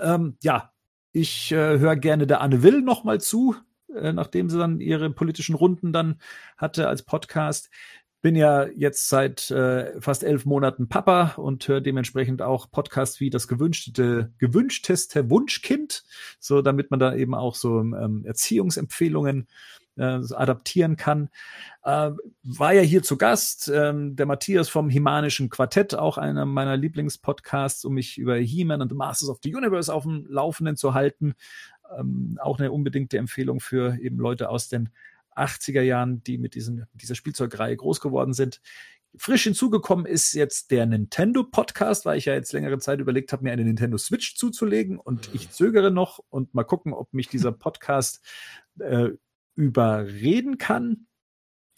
Ähm, 0.00 0.36
ja, 0.42 0.72
ich 1.12 1.52
äh, 1.52 1.78
höre 1.78 1.96
gerne 1.96 2.26
der 2.26 2.40
Anne 2.40 2.62
Will 2.62 2.80
noch 2.80 3.04
mal 3.04 3.20
zu, 3.20 3.54
äh, 3.94 4.12
nachdem 4.12 4.48
sie 4.48 4.58
dann 4.58 4.80
ihre 4.80 5.10
politischen 5.10 5.54
Runden 5.54 5.92
dann 5.92 6.20
hatte 6.56 6.88
als 6.88 7.02
Podcast. 7.02 7.70
Bin 8.22 8.36
ja 8.36 8.66
jetzt 8.68 9.08
seit 9.08 9.50
äh, 9.50 10.00
fast 10.00 10.22
elf 10.22 10.46
Monaten 10.46 10.88
Papa 10.88 11.34
und 11.36 11.66
höre 11.66 11.80
dementsprechend 11.80 12.40
auch 12.40 12.70
Podcasts 12.70 13.18
wie 13.20 13.30
das 13.30 13.48
gewünschte, 13.48 14.32
gewünschteste 14.38 15.28
Wunschkind, 15.28 16.04
so 16.38 16.62
damit 16.62 16.90
man 16.90 17.00
da 17.00 17.14
eben 17.14 17.34
auch 17.34 17.56
so 17.56 17.80
ähm, 17.80 18.24
Erziehungsempfehlungen 18.24 19.48
äh, 19.96 20.20
adaptieren 20.34 20.96
kann. 20.96 21.28
Äh, 21.82 22.10
war 22.42 22.72
ja 22.72 22.82
hier 22.82 23.02
zu 23.02 23.16
Gast, 23.16 23.70
ähm, 23.74 24.16
der 24.16 24.26
Matthias 24.26 24.68
vom 24.68 24.88
Himanischen 24.88 25.50
Quartett, 25.50 25.94
auch 25.94 26.18
einer 26.18 26.46
meiner 26.46 26.76
Lieblingspodcasts, 26.76 27.84
um 27.84 27.94
mich 27.94 28.18
über 28.18 28.36
He-Man 28.36 28.82
und 28.82 28.88
The 28.88 28.94
Masters 28.94 29.28
of 29.28 29.38
the 29.42 29.54
Universe 29.54 29.92
auf 29.92 30.04
dem 30.04 30.26
Laufenden 30.28 30.76
zu 30.76 30.94
halten. 30.94 31.34
Ähm, 31.96 32.38
auch 32.40 32.58
eine 32.58 32.72
unbedingte 32.72 33.18
Empfehlung 33.18 33.60
für 33.60 33.98
eben 34.00 34.18
Leute 34.18 34.48
aus 34.48 34.68
den 34.68 34.90
80er 35.36 35.82
Jahren, 35.82 36.22
die 36.24 36.38
mit 36.38 36.54
diesen, 36.54 36.86
dieser 36.94 37.14
Spielzeugreihe 37.14 37.76
groß 37.76 38.00
geworden 38.00 38.34
sind. 38.34 38.60
Frisch 39.16 39.42
hinzugekommen 39.42 40.06
ist 40.06 40.32
jetzt 40.32 40.70
der 40.70 40.86
Nintendo 40.86 41.44
Podcast, 41.44 42.06
weil 42.06 42.16
ich 42.16 42.24
ja 42.24 42.34
jetzt 42.34 42.52
längere 42.54 42.78
Zeit 42.78 42.98
überlegt 42.98 43.32
habe, 43.32 43.44
mir 43.44 43.52
eine 43.52 43.64
Nintendo 43.64 43.98
Switch 43.98 44.36
zuzulegen 44.36 44.98
und 44.98 45.28
ich 45.34 45.50
zögere 45.50 45.90
noch 45.90 46.20
und 46.30 46.54
mal 46.54 46.64
gucken, 46.64 46.94
ob 46.94 47.12
mich 47.12 47.28
dieser 47.28 47.52
Podcast 47.52 48.22
äh, 48.78 49.10
überreden 49.54 50.58
kann. 50.58 51.06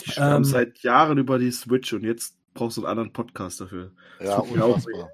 Ich 0.02 0.18
ähm, 0.18 0.44
seit 0.44 0.80
Jahren 0.80 1.18
über 1.18 1.38
die 1.38 1.50
Switch 1.50 1.92
und 1.92 2.04
jetzt 2.04 2.36
brauchst 2.52 2.76
du 2.76 2.82
einen 2.82 2.90
anderen 2.90 3.12
Podcast 3.12 3.60
dafür. 3.60 3.92
Ja, 4.20 4.38
unfassbar. 4.38 5.10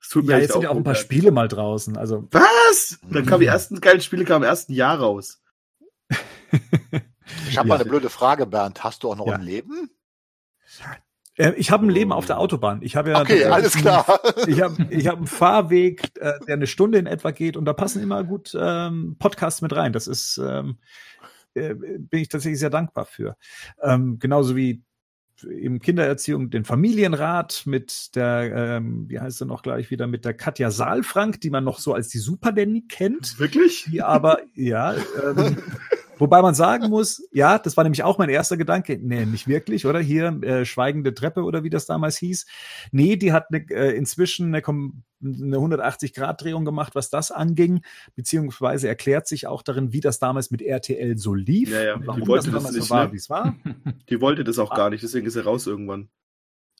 Es 0.00 0.10
tut 0.10 0.26
mir 0.26 0.32
ja, 0.32 0.38
jetzt 0.38 0.52
sind 0.52 0.62
ja 0.62 0.70
auch 0.70 0.76
ein 0.76 0.84
paar 0.84 0.94
Spiele 0.94 1.30
mal 1.30 1.48
draußen. 1.48 1.96
Also 1.96 2.28
Was? 2.30 2.98
Dann 3.10 3.24
kamen 3.24 3.40
die 3.40 3.46
ersten 3.46 3.80
geilen 3.80 4.02
Spiele 4.02 4.24
kamen 4.24 4.44
im 4.44 4.48
ersten 4.48 4.74
Jahr 4.74 4.98
raus. 4.98 5.42
ich 6.10 7.56
habe 7.56 7.68
ja. 7.68 7.74
mal 7.74 7.80
eine 7.80 7.88
blöde 7.88 8.10
Frage, 8.10 8.46
Bernd. 8.46 8.84
Hast 8.84 9.02
du 9.02 9.10
auch 9.10 9.16
noch 9.16 9.26
ja. 9.26 9.34
ein 9.34 9.42
Leben? 9.42 9.90
Äh, 11.36 11.52
ich 11.56 11.70
habe 11.70 11.86
ein 11.86 11.90
Leben 11.90 12.12
auf 12.12 12.26
der 12.26 12.38
Autobahn. 12.38 12.82
Ich 12.82 12.96
habe 12.96 13.10
ja 13.10 13.20
okay, 13.20 13.44
alles 13.44 13.74
klar. 13.74 14.20
Ich 14.46 14.60
habe 14.60 14.86
ich 14.90 15.06
hab 15.06 15.16
einen 15.16 15.26
Fahrweg, 15.26 16.12
äh, 16.20 16.38
der 16.46 16.54
eine 16.54 16.66
Stunde 16.66 16.98
in 16.98 17.06
etwa 17.06 17.30
geht, 17.30 17.56
und 17.56 17.64
da 17.64 17.72
passen 17.72 18.02
immer 18.02 18.24
gut 18.24 18.54
ähm, 18.58 19.16
Podcasts 19.18 19.62
mit 19.62 19.74
rein. 19.74 19.92
Das 19.92 20.06
ist 20.06 20.38
ähm, 20.38 20.78
äh, 21.54 21.74
bin 21.74 22.20
ich 22.20 22.28
tatsächlich 22.28 22.60
sehr 22.60 22.70
dankbar 22.70 23.06
für. 23.06 23.36
Ähm, 23.82 24.18
genauso 24.18 24.56
wie 24.56 24.82
im 25.42 25.80
Kindererziehung 25.80 26.50
den 26.50 26.64
Familienrat 26.64 27.62
mit 27.66 28.14
der, 28.14 28.52
ähm, 28.54 29.08
wie 29.08 29.18
heißt 29.18 29.42
er 29.42 29.46
noch 29.46 29.62
gleich 29.62 29.90
wieder, 29.90 30.06
mit 30.06 30.24
der 30.24 30.34
Katja 30.34 30.70
Saalfrank, 30.70 31.40
die 31.40 31.50
man 31.50 31.64
noch 31.64 31.78
so 31.78 31.92
als 31.92 32.08
die 32.08 32.18
Super 32.18 32.52
Danny 32.52 32.84
kennt. 32.88 33.38
Wirklich? 33.38 33.86
Die 33.90 34.02
aber, 34.02 34.38
ja, 34.54 34.94
ähm, 34.94 35.56
Wobei 36.18 36.42
man 36.42 36.54
sagen 36.54 36.88
muss, 36.90 37.26
ja, 37.32 37.58
das 37.58 37.76
war 37.76 37.84
nämlich 37.84 38.02
auch 38.02 38.18
mein 38.18 38.28
erster 38.28 38.56
Gedanke. 38.56 38.98
Nee, 39.00 39.26
nicht 39.26 39.48
wirklich, 39.48 39.86
oder? 39.86 40.00
Hier, 40.00 40.26
äh, 40.42 40.64
Schweigende 40.64 41.14
Treppe 41.14 41.42
oder 41.42 41.64
wie 41.64 41.70
das 41.70 41.86
damals 41.86 42.16
hieß. 42.18 42.46
Nee, 42.92 43.16
die 43.16 43.32
hat 43.32 43.50
ne, 43.50 43.66
äh, 43.70 43.96
inzwischen 43.96 44.54
eine, 44.54 44.64
eine 44.64 45.56
180-Grad-Drehung 45.56 46.64
gemacht, 46.64 46.94
was 46.94 47.10
das 47.10 47.30
anging, 47.30 47.82
beziehungsweise 48.14 48.88
erklärt 48.88 49.26
sich 49.26 49.46
auch 49.46 49.62
darin, 49.62 49.92
wie 49.92 50.00
das 50.00 50.18
damals 50.18 50.50
mit 50.50 50.62
RTL 50.62 51.18
so 51.18 51.34
lief. 51.34 51.70
Ja, 51.70 51.82
ja. 51.82 52.06
Warum 52.06 52.20
die 52.20 52.26
wollte 52.28 52.50
das, 52.50 52.62
das 52.64 52.72
nicht, 52.72 52.84
so 52.84 52.94
war, 52.94 53.06
ne? 53.06 53.12
wie 53.12 53.16
es 53.16 53.30
war. 53.30 53.56
Die 54.08 54.20
wollte 54.20 54.44
das 54.44 54.58
auch 54.58 54.70
ah. 54.70 54.76
gar 54.76 54.90
nicht, 54.90 55.02
deswegen 55.02 55.26
ist 55.26 55.36
er 55.36 55.44
raus 55.44 55.66
irgendwann. 55.66 56.08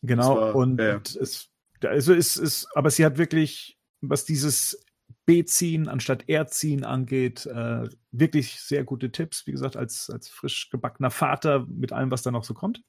Genau, 0.03 0.37
war, 0.37 0.55
und 0.55 0.81
ja. 0.81 1.01
es, 1.21 1.49
also 1.83 2.13
es 2.13 2.37
ist, 2.37 2.69
aber 2.75 2.91
sie 2.91 3.05
hat 3.05 3.19
wirklich, 3.19 3.79
was 4.01 4.25
dieses 4.25 4.84
B-Ziehen 5.27 5.89
anstatt 5.89 6.29
R-Ziehen 6.29 6.85
angeht. 6.85 7.47
Äh, 7.47 7.89
wirklich 8.13 8.61
sehr 8.61 8.85
gute 8.85 9.11
Tipps, 9.11 9.47
wie 9.47 9.53
gesagt, 9.53 9.77
als, 9.77 10.11
als 10.11 10.29
frisch 10.29 10.71
gebackener 10.71 11.11
Vater 11.11 11.67
mit 11.69 11.93
allem, 11.93 12.11
was 12.11 12.23
da 12.23 12.31
noch 12.31 12.45
so 12.45 12.55
kommt. 12.55 12.83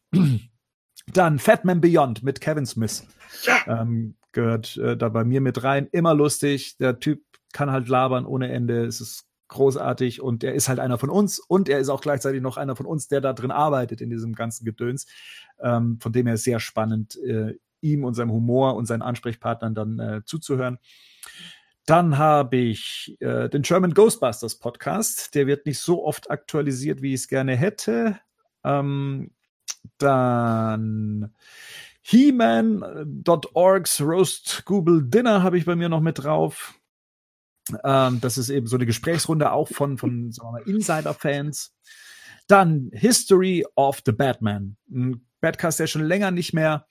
Dann 1.13 1.39
Fatman 1.39 1.81
Beyond 1.81 2.23
mit 2.23 2.41
Kevin 2.41 2.65
Smith. 2.65 3.07
Ja. 3.43 3.81
Ähm, 3.81 4.15
gehört 4.31 4.77
äh, 4.77 4.97
da 4.97 5.09
bei 5.09 5.23
mir 5.23 5.41
mit 5.41 5.63
rein. 5.63 5.87
Immer 5.91 6.13
lustig. 6.13 6.77
Der 6.77 6.99
Typ 6.99 7.23
kann 7.53 7.71
halt 7.71 7.87
labern 7.87 8.25
ohne 8.25 8.51
Ende. 8.51 8.85
Es 8.85 9.01
ist 9.01 9.25
großartig 9.47 10.21
und 10.21 10.43
er 10.43 10.53
ist 10.53 10.67
halt 10.69 10.79
einer 10.79 10.97
von 10.97 11.09
uns 11.09 11.39
und 11.39 11.69
er 11.69 11.79
ist 11.79 11.89
auch 11.89 12.01
gleichzeitig 12.01 12.41
noch 12.41 12.57
einer 12.57 12.75
von 12.75 12.85
uns, 12.85 13.07
der 13.07 13.21
da 13.21 13.33
drin 13.33 13.51
arbeitet 13.51 14.01
in 14.01 14.09
diesem 14.09 14.33
ganzen 14.33 14.65
Gedöns. 14.65 15.05
Ähm, 15.59 15.99
von 16.01 16.11
dem 16.11 16.27
her 16.27 16.37
sehr 16.37 16.59
spannend, 16.59 17.17
äh, 17.23 17.55
ihm 17.81 18.03
und 18.03 18.15
seinem 18.15 18.31
Humor 18.31 18.75
und 18.75 18.87
seinen 18.87 19.03
Ansprechpartnern 19.03 19.75
dann 19.75 19.99
äh, 19.99 20.21
zuzuhören. 20.25 20.79
Dann 21.85 22.17
habe 22.17 22.57
ich 22.57 23.15
äh, 23.19 23.47
den 23.47 23.61
German 23.61 23.93
Ghostbusters 23.93 24.57
Podcast. 24.57 25.35
Der 25.35 25.45
wird 25.45 25.67
nicht 25.67 25.79
so 25.79 26.03
oft 26.03 26.31
aktualisiert, 26.31 27.03
wie 27.03 27.13
ich 27.13 27.21
es 27.21 27.27
gerne 27.27 27.55
hätte. 27.55 28.19
Ähm, 28.63 29.31
dann 29.99 31.35
He-Man.orgs 32.01 34.01
Roast 34.01 34.65
Google 34.65 35.07
Dinner 35.07 35.43
habe 35.43 35.57
ich 35.57 35.65
bei 35.65 35.75
mir 35.75 35.89
noch 35.89 36.01
mit 36.01 36.23
drauf. 36.23 36.73
Ähm, 37.83 38.19
das 38.19 38.37
ist 38.37 38.49
eben 38.49 38.67
so 38.67 38.77
eine 38.77 38.85
Gesprächsrunde 38.87 39.51
auch 39.51 39.67
von, 39.67 39.97
von 39.97 40.31
Insider-Fans. 40.65 41.75
Dann 42.47 42.89
History 42.93 43.65
of 43.75 44.01
the 44.05 44.11
Batman. 44.11 44.77
Ein 44.89 45.25
Badcast, 45.39 45.79
der 45.79 45.87
schon 45.87 46.03
länger 46.03 46.31
nicht 46.31 46.53
mehr 46.53 46.87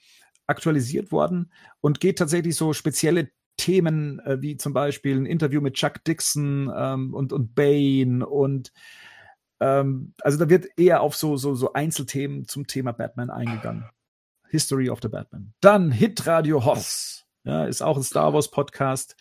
aktualisiert 0.47 1.11
worden 1.11 1.53
und 1.81 2.01
geht 2.01 2.19
tatsächlich 2.19 2.55
so 2.55 2.73
spezielle 2.73 3.31
Themen 3.57 4.21
äh, 4.21 4.41
wie 4.41 4.57
zum 4.57 4.73
Beispiel 4.73 5.17
ein 5.17 5.27
Interview 5.27 5.61
mit 5.61 5.75
Chuck 5.75 6.05
Dixon 6.05 6.73
ähm, 6.75 7.15
und, 7.15 7.33
und 7.33 7.55
Bane 7.55 8.27
und 8.27 8.73
ähm, 9.61 10.15
also 10.21 10.39
da 10.39 10.51
wird 10.51 10.67
eher 10.77 11.01
auf 11.01 11.17
so, 11.17 11.37
so, 11.37 11.55
so 11.55 11.73
Einzelthemen 11.73 12.47
zum 12.47 12.67
Thema 12.67 12.93
Batman 12.93 13.31
eingegangen. 13.31 13.89
History 14.49 14.91
of 14.91 15.01
the 15.03 15.09
Batman. 15.09 15.53
Dann 15.61 15.91
Hit 15.91 16.27
Radio 16.27 16.65
Hoss. 16.65 17.25
Ja, 17.45 17.67
ist 17.67 17.83
auch 17.83 17.97
ein 17.97 18.03
Star 18.03 18.33
Wars 18.33 18.51
Podcast. 18.51 19.17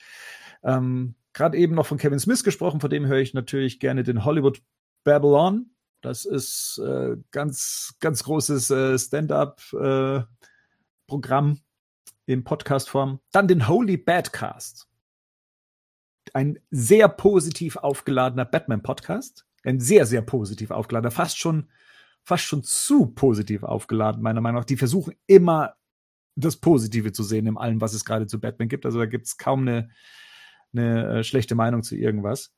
Ähm, 0.63 1.15
Gerade 1.33 1.57
eben 1.57 1.75
noch 1.75 1.87
von 1.87 1.97
Kevin 1.97 2.19
Smith 2.19 2.43
gesprochen, 2.43 2.79
von 2.79 2.89
dem 2.89 3.07
höre 3.07 3.19
ich 3.19 3.33
natürlich 3.33 3.79
gerne 3.79 4.03
den 4.03 4.23
Hollywood 4.23 4.61
Babylon. 5.03 5.71
Das 6.01 6.25
ist 6.25 6.79
äh, 6.85 7.17
ganz, 7.31 7.95
ganz 7.99 8.23
großes 8.23 8.69
äh, 8.69 8.99
Stand-up-Programm. 8.99 11.59
In 12.25 12.43
Podcast-Form. 12.43 13.19
Dann 13.31 13.47
den 13.47 13.67
Holy 13.67 13.97
Badcast. 13.97 14.87
Ein 16.33 16.59
sehr 16.71 17.09
positiv 17.09 17.75
aufgeladener 17.75 18.45
Batman-Podcast. 18.45 19.45
ein 19.63 19.79
sehr, 19.79 20.05
sehr 20.05 20.21
positiv 20.21 20.71
aufgeladener, 20.71 21.11
fast 21.11 21.37
schon, 21.37 21.69
fast 22.23 22.43
schon 22.43 22.63
zu 22.63 23.07
positiv 23.07 23.63
aufgeladen, 23.63 24.21
meiner 24.21 24.41
Meinung 24.41 24.61
nach. 24.61 24.65
Die 24.65 24.77
versuchen 24.77 25.13
immer 25.27 25.75
das 26.35 26.57
Positive 26.57 27.11
zu 27.11 27.23
sehen 27.23 27.47
in 27.47 27.57
allem, 27.57 27.81
was 27.81 27.93
es 27.93 28.05
gerade 28.05 28.27
zu 28.27 28.39
Batman 28.39 28.69
gibt. 28.69 28.85
Also 28.85 28.99
da 28.99 29.05
gibt 29.05 29.27
es 29.27 29.37
kaum 29.37 29.61
eine, 29.61 29.89
eine 30.73 31.19
äh, 31.19 31.23
schlechte 31.23 31.55
Meinung 31.55 31.83
zu 31.83 31.95
irgendwas. 31.95 32.53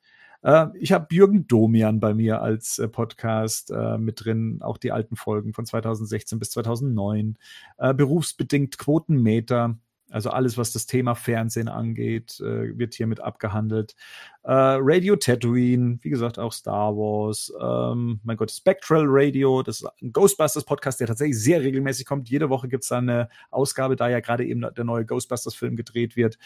Äh, 0.46 0.68
ich 0.80 0.92
habe 0.92 1.08
Jürgen 1.10 1.48
Domian 1.48 2.00
bei 2.00 2.14
mir 2.14 2.42
als 2.42 2.78
äh, 2.78 2.88
Podcast 2.88 3.72
äh, 3.72 3.98
mit 3.98 4.24
drin, 4.24 4.60
auch 4.62 4.78
die 4.78 4.92
alten 4.92 5.16
Folgen 5.16 5.54
von 5.54 5.66
2016 5.66 6.38
bis 6.40 6.52
2009. 6.52 7.38
Äh, 7.80 7.94
berufsbedingt 7.96 8.78
Quotenmeter, 8.78 9.76
also 10.12 10.30
alles, 10.30 10.56
was 10.56 10.72
das 10.72 10.86
Thema 10.86 11.16
Fernsehen 11.16 11.68
angeht, 11.68 12.40
äh, 12.40 12.78
wird 12.78 12.94
hier 12.94 13.08
mit 13.08 13.22
abgehandelt. 13.22 13.96
Äh, 14.44 14.52
Radio 14.54 15.16
Tatooine, 15.16 15.98
wie 16.04 16.12
gesagt, 16.12 16.38
auch 16.38 16.54
Star 16.54 16.96
Wars. 16.96 17.52
Ähm, 17.60 18.20
mein 18.24 18.38
Gott, 18.38 18.52
Spectral 18.52 19.06
Radio, 19.08 19.64
das 19.64 19.82
ist 19.82 19.90
ein 20.04 20.14
Ghostbusters-Podcast, 20.14 21.00
der 21.00 21.08
tatsächlich 21.08 21.42
sehr 21.42 21.62
regelmäßig 21.62 22.06
kommt. 22.06 22.30
Jede 22.30 22.52
Woche 22.52 22.68
gibt 22.68 22.84
es 22.84 22.90
da 22.90 23.00
eine 23.00 23.30
Ausgabe, 23.50 23.96
da 23.96 24.08
ja 24.08 24.20
gerade 24.20 24.46
eben 24.46 24.62
der 24.62 24.84
neue 24.84 25.08
Ghostbusters-Film 25.08 25.76
gedreht 25.76 26.16
wird. 26.16 26.38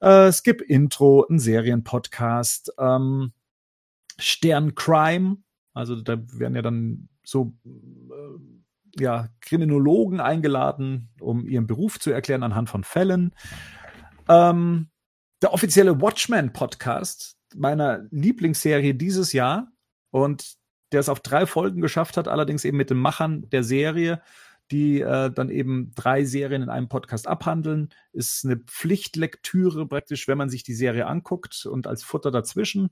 Äh, 0.00 0.32
Skip 0.32 0.60
Intro, 0.60 1.26
ein 1.28 1.38
Serienpodcast. 1.38 2.72
Ähm, 2.78 3.32
Stern 4.18 4.74
Crime, 4.74 5.38
also 5.74 5.94
da 6.00 6.18
werden 6.32 6.56
ja 6.56 6.62
dann 6.62 7.08
so 7.24 7.54
äh, 7.64 9.02
ja, 9.02 9.28
Kriminologen 9.40 10.20
eingeladen, 10.20 11.08
um 11.20 11.46
ihren 11.46 11.66
Beruf 11.66 12.00
zu 12.00 12.10
erklären 12.10 12.42
anhand 12.42 12.68
von 12.68 12.84
Fällen. 12.84 13.32
Ähm, 14.28 14.88
der 15.40 15.52
offizielle 15.52 16.00
Watchmen-Podcast 16.00 17.36
meiner 17.54 18.06
Lieblingsserie 18.10 18.94
dieses 18.94 19.32
Jahr 19.32 19.70
und 20.10 20.56
der 20.92 21.00
es 21.00 21.08
auf 21.08 21.20
drei 21.20 21.46
Folgen 21.46 21.80
geschafft 21.80 22.16
hat, 22.16 22.28
allerdings 22.28 22.64
eben 22.64 22.76
mit 22.76 22.90
den 22.90 22.98
Machern 22.98 23.48
der 23.50 23.62
Serie, 23.62 24.20
die 24.70 25.00
äh, 25.00 25.30
dann 25.30 25.48
eben 25.48 25.92
drei 25.94 26.24
Serien 26.24 26.62
in 26.62 26.68
einem 26.68 26.88
Podcast 26.88 27.26
abhandeln. 27.26 27.90
Ist 28.12 28.44
eine 28.44 28.56
Pflichtlektüre 28.56 29.86
praktisch, 29.86 30.28
wenn 30.28 30.38
man 30.38 30.50
sich 30.50 30.62
die 30.62 30.74
Serie 30.74 31.06
anguckt 31.06 31.66
und 31.66 31.86
als 31.86 32.02
Futter 32.02 32.30
dazwischen. 32.30 32.90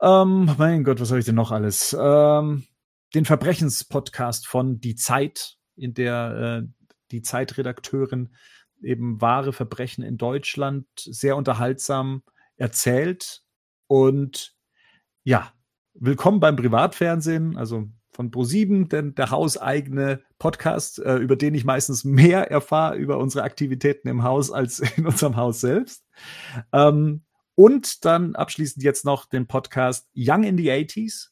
Ähm, 0.00 0.50
mein 0.58 0.84
Gott, 0.84 1.00
was 1.00 1.10
habe 1.10 1.20
ich 1.20 1.26
denn 1.26 1.36
noch 1.36 1.52
alles? 1.52 1.96
Ähm, 1.98 2.64
den 3.14 3.24
Verbrechenspodcast 3.24 4.46
von 4.46 4.80
Die 4.80 4.96
Zeit, 4.96 5.56
in 5.76 5.94
der 5.94 6.62
äh, 6.64 6.86
die 7.12 7.22
Zeitredakteurin 7.22 8.30
eben 8.82 9.20
wahre 9.20 9.52
Verbrechen 9.52 10.02
in 10.02 10.16
Deutschland 10.16 10.86
sehr 10.96 11.36
unterhaltsam 11.36 12.22
erzählt. 12.56 13.42
Und 13.86 14.56
ja, 15.22 15.52
willkommen 15.94 16.40
beim 16.40 16.56
Privatfernsehen, 16.56 17.56
also 17.56 17.88
von 18.12 18.30
Pro7, 18.30 18.88
denn 18.88 19.14
der 19.14 19.30
hauseigene 19.30 20.20
Podcast, 20.38 20.98
äh, 20.98 21.16
über 21.16 21.36
den 21.36 21.54
ich 21.54 21.64
meistens 21.64 22.04
mehr 22.04 22.50
erfahre 22.50 22.96
über 22.96 23.18
unsere 23.18 23.44
Aktivitäten 23.44 24.08
im 24.08 24.22
Haus 24.22 24.50
als 24.50 24.80
in 24.96 25.06
unserem 25.06 25.36
Haus 25.36 25.60
selbst. 25.60 26.04
Ähm, 26.72 27.22
und 27.54 28.04
dann 28.04 28.34
abschließend 28.34 28.82
jetzt 28.82 29.04
noch 29.04 29.26
den 29.26 29.46
Podcast 29.46 30.08
Young 30.14 30.44
in 30.44 30.56
the 30.56 30.70
80s, 30.70 31.28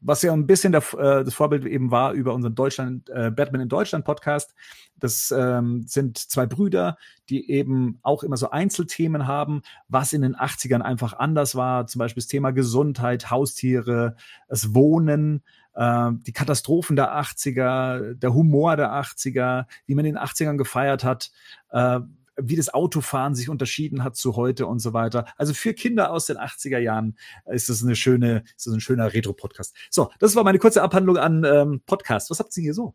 was 0.00 0.22
ja 0.22 0.32
ein 0.32 0.46
bisschen 0.46 0.72
der, 0.72 0.82
äh, 0.94 1.24
das 1.24 1.34
Vorbild 1.34 1.64
eben 1.66 1.90
war 1.90 2.12
über 2.12 2.34
unseren 2.34 2.54
Deutschland, 2.54 3.08
äh, 3.10 3.30
Batman 3.30 3.62
in 3.62 3.68
Deutschland 3.68 4.04
Podcast. 4.04 4.54
Das 4.98 5.32
ähm, 5.36 5.84
sind 5.86 6.18
zwei 6.18 6.46
Brüder, 6.46 6.96
die 7.28 7.50
eben 7.50 7.98
auch 8.02 8.22
immer 8.22 8.36
so 8.36 8.50
Einzelthemen 8.50 9.26
haben, 9.26 9.62
was 9.88 10.12
in 10.12 10.22
den 10.22 10.36
80ern 10.36 10.80
einfach 10.80 11.12
anders 11.14 11.54
war. 11.54 11.86
Zum 11.86 11.98
Beispiel 11.98 12.22
das 12.22 12.28
Thema 12.28 12.50
Gesundheit, 12.50 13.30
Haustiere, 13.30 14.16
das 14.48 14.74
Wohnen, 14.74 15.42
äh, 15.76 16.10
die 16.12 16.32
Katastrophen 16.32 16.96
der 16.96 17.14
80er, 17.14 18.14
der 18.14 18.34
Humor 18.34 18.76
der 18.76 18.90
80er, 18.92 19.66
wie 19.86 19.94
man 19.94 20.04
in 20.04 20.14
den 20.14 20.22
80ern 20.22 20.56
gefeiert 20.56 21.04
hat. 21.04 21.30
Äh, 21.70 22.00
wie 22.38 22.56
das 22.56 22.72
Autofahren 22.72 23.34
sich 23.34 23.48
unterschieden 23.48 24.04
hat 24.04 24.16
zu 24.16 24.36
heute 24.36 24.66
und 24.66 24.78
so 24.78 24.92
weiter. 24.92 25.26
Also 25.36 25.54
für 25.54 25.74
Kinder 25.74 26.10
aus 26.10 26.26
den 26.26 26.36
80er 26.36 26.78
Jahren 26.78 27.16
ist 27.46 27.68
das 27.68 27.82
eine 27.82 27.96
schöne, 27.96 28.44
ist 28.56 28.66
das 28.66 28.74
ein 28.74 28.80
schöner 28.80 29.12
Retro-Podcast. 29.12 29.74
So, 29.90 30.10
das 30.18 30.36
war 30.36 30.44
meine 30.44 30.58
kurze 30.58 30.82
Abhandlung 30.82 31.16
an 31.16 31.44
ähm, 31.44 31.80
Podcast. 31.86 32.30
Was 32.30 32.38
habt 32.38 32.54
ihr 32.56 32.62
hier 32.62 32.74
so? 32.74 32.94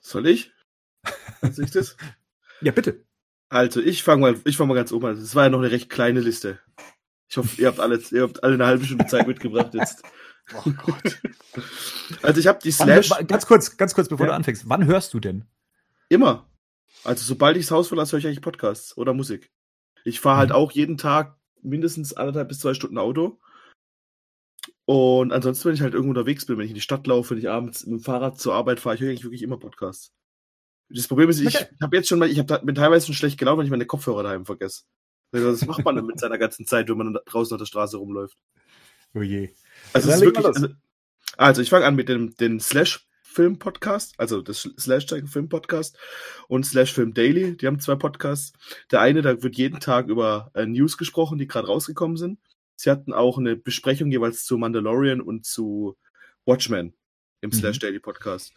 Soll 0.00 0.26
ich? 0.26 0.52
Soll 1.40 1.64
ich 1.64 1.70
das? 1.70 1.96
ja, 2.60 2.72
bitte. 2.72 3.04
Also, 3.48 3.80
ich 3.80 4.02
fange 4.02 4.22
mal, 4.22 4.40
ich 4.44 4.56
fange 4.56 4.68
mal 4.68 4.74
ganz 4.74 4.92
oben 4.92 5.06
an. 5.06 5.16
Das 5.16 5.34
war 5.34 5.44
ja 5.44 5.50
noch 5.50 5.60
eine 5.60 5.70
recht 5.70 5.90
kleine 5.90 6.20
Liste. 6.20 6.58
Ich 7.28 7.36
hoffe, 7.36 7.60
ihr 7.60 7.68
habt 7.68 7.80
alle, 7.80 8.00
ihr 8.10 8.22
habt 8.22 8.42
alle 8.42 8.54
eine 8.54 8.66
halbe 8.66 8.84
Stunde 8.84 9.06
Zeit 9.06 9.26
mitgebracht 9.26 9.74
jetzt. 9.74 10.02
Oh 10.54 10.70
Gott. 10.84 11.20
Also 12.22 12.40
ich 12.40 12.46
habe 12.46 12.58
die 12.62 12.72
Slash. 12.72 13.10
Wann, 13.10 13.26
ganz 13.26 13.46
kurz, 13.46 13.76
ganz 13.76 13.94
kurz, 13.94 14.08
bevor 14.08 14.26
ja. 14.26 14.32
du 14.32 14.36
anfängst. 14.36 14.68
Wann 14.68 14.86
hörst 14.86 15.14
du 15.14 15.20
denn? 15.20 15.44
Immer. 16.08 16.46
Also 17.04 17.24
sobald 17.24 17.56
ich 17.56 17.64
das 17.64 17.70
Haus 17.70 17.88
verlasse, 17.88 18.12
höre 18.12 18.18
ich 18.18 18.26
eigentlich 18.26 18.42
Podcasts 18.42 18.96
oder 18.96 19.14
Musik. 19.14 19.50
Ich 20.04 20.20
fahre 20.20 20.38
halt 20.38 20.50
mhm. 20.50 20.56
auch 20.56 20.72
jeden 20.72 20.98
Tag 20.98 21.36
mindestens 21.62 22.12
anderthalb 22.12 22.48
bis 22.48 22.60
zwei 22.60 22.74
Stunden 22.74 22.98
Auto. 22.98 23.38
Und 24.84 25.32
ansonsten, 25.32 25.68
wenn 25.68 25.74
ich 25.74 25.80
halt 25.80 25.94
irgendwo 25.94 26.10
unterwegs 26.10 26.44
bin, 26.46 26.58
wenn 26.58 26.64
ich 26.64 26.70
in 26.70 26.76
die 26.76 26.80
Stadt 26.80 27.06
laufe, 27.06 27.30
wenn 27.30 27.38
ich 27.38 27.48
abends 27.48 27.86
mit 27.86 28.00
dem 28.00 28.04
Fahrrad 28.04 28.38
zur 28.38 28.54
Arbeit 28.54 28.80
fahre, 28.80 28.96
ich 28.96 29.00
höre 29.00 29.10
eigentlich 29.10 29.24
wirklich 29.24 29.42
immer 29.42 29.58
Podcasts. 29.58 30.12
Das 30.88 31.08
Problem 31.08 31.30
ist, 31.30 31.40
ich 31.40 31.56
okay. 31.56 31.66
habe 31.80 31.96
jetzt 31.96 32.08
schon 32.08 32.18
mal, 32.18 32.28
ich 32.28 32.38
hab, 32.38 32.66
bin 32.66 32.74
teilweise 32.74 33.06
schon 33.06 33.14
schlecht 33.14 33.38
gelaufen, 33.38 33.60
wenn 33.60 33.66
ich 33.66 33.70
meine 33.70 33.86
Kopfhörer 33.86 34.22
daheim 34.22 34.44
vergesse. 34.44 34.82
Also, 35.32 35.52
was 35.52 35.66
macht 35.66 35.84
man 35.84 35.96
dann 35.96 36.06
mit 36.06 36.18
seiner 36.20 36.36
ganzen 36.36 36.66
Zeit, 36.66 36.88
wenn 36.88 36.98
man 36.98 37.16
draußen 37.24 37.54
auf 37.54 37.58
der 37.58 37.66
Straße 37.66 37.96
rumläuft? 37.96 38.36
Oh 39.14 39.22
je. 39.22 39.50
Also, 39.92 40.10
also, 40.10 40.24
wirklich, 40.24 40.46
also, 40.46 40.68
also 41.36 41.62
ich 41.62 41.70
fange 41.70 41.86
an 41.86 41.96
mit 41.96 42.08
dem 42.08 42.34
den 42.36 42.60
Slash 42.60 43.06
Film 43.22 43.58
Podcast, 43.58 44.14
also 44.18 44.42
das 44.42 44.68
Slash 44.78 45.06
Film 45.06 45.48
Podcast 45.48 45.98
und 46.48 46.66
Slash 46.66 46.92
Film 46.92 47.14
Daily. 47.14 47.56
Die 47.56 47.66
haben 47.66 47.80
zwei 47.80 47.94
Podcasts. 47.94 48.52
Der 48.90 49.00
eine, 49.00 49.22
da 49.22 49.42
wird 49.42 49.56
jeden 49.56 49.80
Tag 49.80 50.08
über 50.08 50.50
äh, 50.54 50.66
News 50.66 50.98
gesprochen, 50.98 51.38
die 51.38 51.46
gerade 51.46 51.68
rausgekommen 51.68 52.16
sind. 52.16 52.38
Sie 52.76 52.90
hatten 52.90 53.12
auch 53.12 53.38
eine 53.38 53.56
Besprechung 53.56 54.10
jeweils 54.10 54.44
zu 54.44 54.58
Mandalorian 54.58 55.20
und 55.20 55.46
zu 55.46 55.96
Watchmen 56.44 56.94
im 57.40 57.50
mhm. 57.50 57.54
Slash 57.54 57.78
Daily 57.78 58.00
Podcast. 58.00 58.52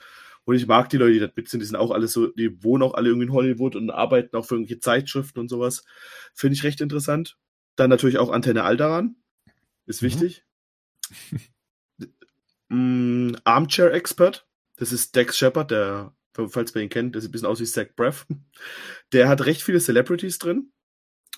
Und 0.45 0.55
ich 0.55 0.67
mag 0.67 0.89
die 0.89 0.97
Leute, 0.97 1.13
die 1.13 1.19
da 1.19 1.29
mit 1.35 1.49
sind, 1.49 1.61
die 1.61 1.65
sind 1.65 1.75
auch 1.75 1.91
alle 1.91 2.07
so, 2.07 2.27
die 2.27 2.63
wohnen 2.63 2.83
auch 2.83 2.93
alle 2.93 3.09
irgendwie 3.09 3.27
in 3.27 3.33
Hollywood 3.33 3.75
und 3.75 3.89
arbeiten 3.89 4.35
auch 4.35 4.45
für 4.45 4.55
irgendwelche 4.55 4.79
Zeitschriften 4.79 5.39
und 5.39 5.49
sowas. 5.49 5.83
Finde 6.33 6.55
ich 6.55 6.63
recht 6.63 6.81
interessant. 6.81 7.37
Dann 7.75 7.89
natürlich 7.89 8.19
auch 8.19 8.29
Antenne 8.29 8.63
Alderan. 8.63 9.15
Ist 9.85 10.01
mhm. 10.01 10.07
wichtig. 10.07 10.44
Mm, 12.69 13.35
Armchair 13.43 13.93
Expert. 13.93 14.47
Das 14.77 14.91
ist 14.91 15.15
Dex 15.15 15.37
Shepard, 15.37 15.71
der, 15.71 16.15
falls 16.33 16.73
man 16.73 16.83
ihn 16.83 16.89
kennt, 16.89 17.15
der 17.15 17.21
sieht 17.21 17.29
ein 17.29 17.31
bisschen 17.31 17.47
aus 17.47 17.59
wie 17.59 17.65
Zach 17.65 17.87
Breath. 17.95 18.25
Der 19.11 19.29
hat 19.29 19.45
recht 19.45 19.61
viele 19.61 19.79
Celebrities 19.79 20.39
drin. 20.39 20.71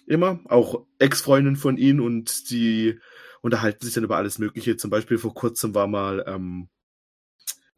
Immer. 0.08 0.40
Auch 0.46 0.86
Ex-Freundinnen 1.00 1.58
von 1.58 1.78
ihm 1.78 2.02
und 2.02 2.50
die 2.50 3.00
unterhalten 3.42 3.86
sich 3.86 3.94
dann 3.94 4.06
über 4.06 4.18
alles 4.18 4.40
Mögliche. 4.40 4.78
Zum 4.78 4.90
Beispiel 4.90 5.18
vor 5.18 5.34
kurzem 5.34 5.76
war 5.76 5.88
mal 5.88 6.24
ähm, 6.28 6.70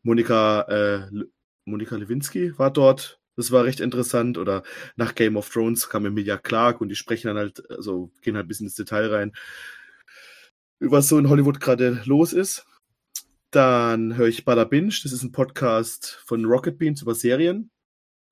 Monika, 0.03 0.61
äh, 0.61 1.26
Monika 1.66 1.95
Lewinsky 1.95 2.57
war 2.57 2.72
dort. 2.72 3.20
Das 3.36 3.52
war 3.52 3.64
recht 3.64 3.80
interessant. 3.80 4.38
Oder 4.38 4.64
nach 4.95 5.16
Game 5.16 5.38
of 5.38 5.49
Thrones 5.49 5.90
kam 5.90 6.06
Emilia 6.06 6.38
Clark 6.38 6.82
und 6.82 6.90
die 6.90 6.95
sprechen 6.95 7.28
dann 7.28 7.38
halt, 7.38 7.70
also 7.70 8.11
gehen 8.22 8.36
halt 8.36 8.45
ein 8.45 8.48
bisschen 8.48 8.68
ins 8.68 8.76
Detail 8.76 9.14
rein, 9.14 9.34
was 10.80 11.08
so 11.08 11.18
in 11.18 11.30
Hollywood 11.30 11.60
gerade 11.60 12.02
los 12.06 12.34
ist. 12.34 12.66
Dann 13.52 14.16
höre 14.16 14.28
ich 14.28 14.46
Bada 14.46 14.64
Binge, 14.64 14.94
das 15.04 15.12
ist 15.12 15.24
ein 15.24 15.32
Podcast 15.32 16.22
von 16.26 16.46
Rocket 16.46 16.78
Beans 16.78 17.02
über 17.02 17.16
Serien. 17.16 17.72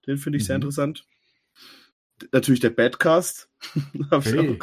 Den 0.05 0.17
finde 0.17 0.37
ich 0.37 0.43
mhm. 0.43 0.47
sehr 0.47 0.55
interessant. 0.57 1.05
Natürlich 2.31 2.59
der 2.59 2.69
Badcast. 2.69 3.49
hey. 4.11 4.59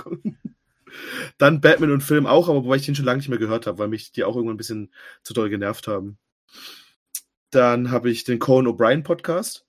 Dann 1.39 1.61
Batman 1.61 1.91
und 1.91 2.03
Film 2.03 2.27
auch, 2.27 2.49
aber 2.49 2.65
wobei 2.65 2.77
ich 2.77 2.87
den 2.87 2.95
schon 2.95 3.05
lange 3.05 3.19
nicht 3.19 3.29
mehr 3.29 3.39
gehört 3.39 3.67
habe, 3.67 3.79
weil 3.79 3.89
mich 3.89 4.13
die 4.13 4.25
auch 4.25 4.37
irgendwann 4.37 4.55
ein 4.55 4.59
bisschen 4.59 4.93
zu 5.23 5.35
doll 5.35 5.51
genervt 5.51 5.89
haben. 5.89 6.19
Dann 7.51 7.91
habe 7.91 8.11
ich 8.11 8.25
den 8.25 8.39
Conan 8.39 8.73
O'Brien 8.73 9.03
Podcast, 9.03 9.67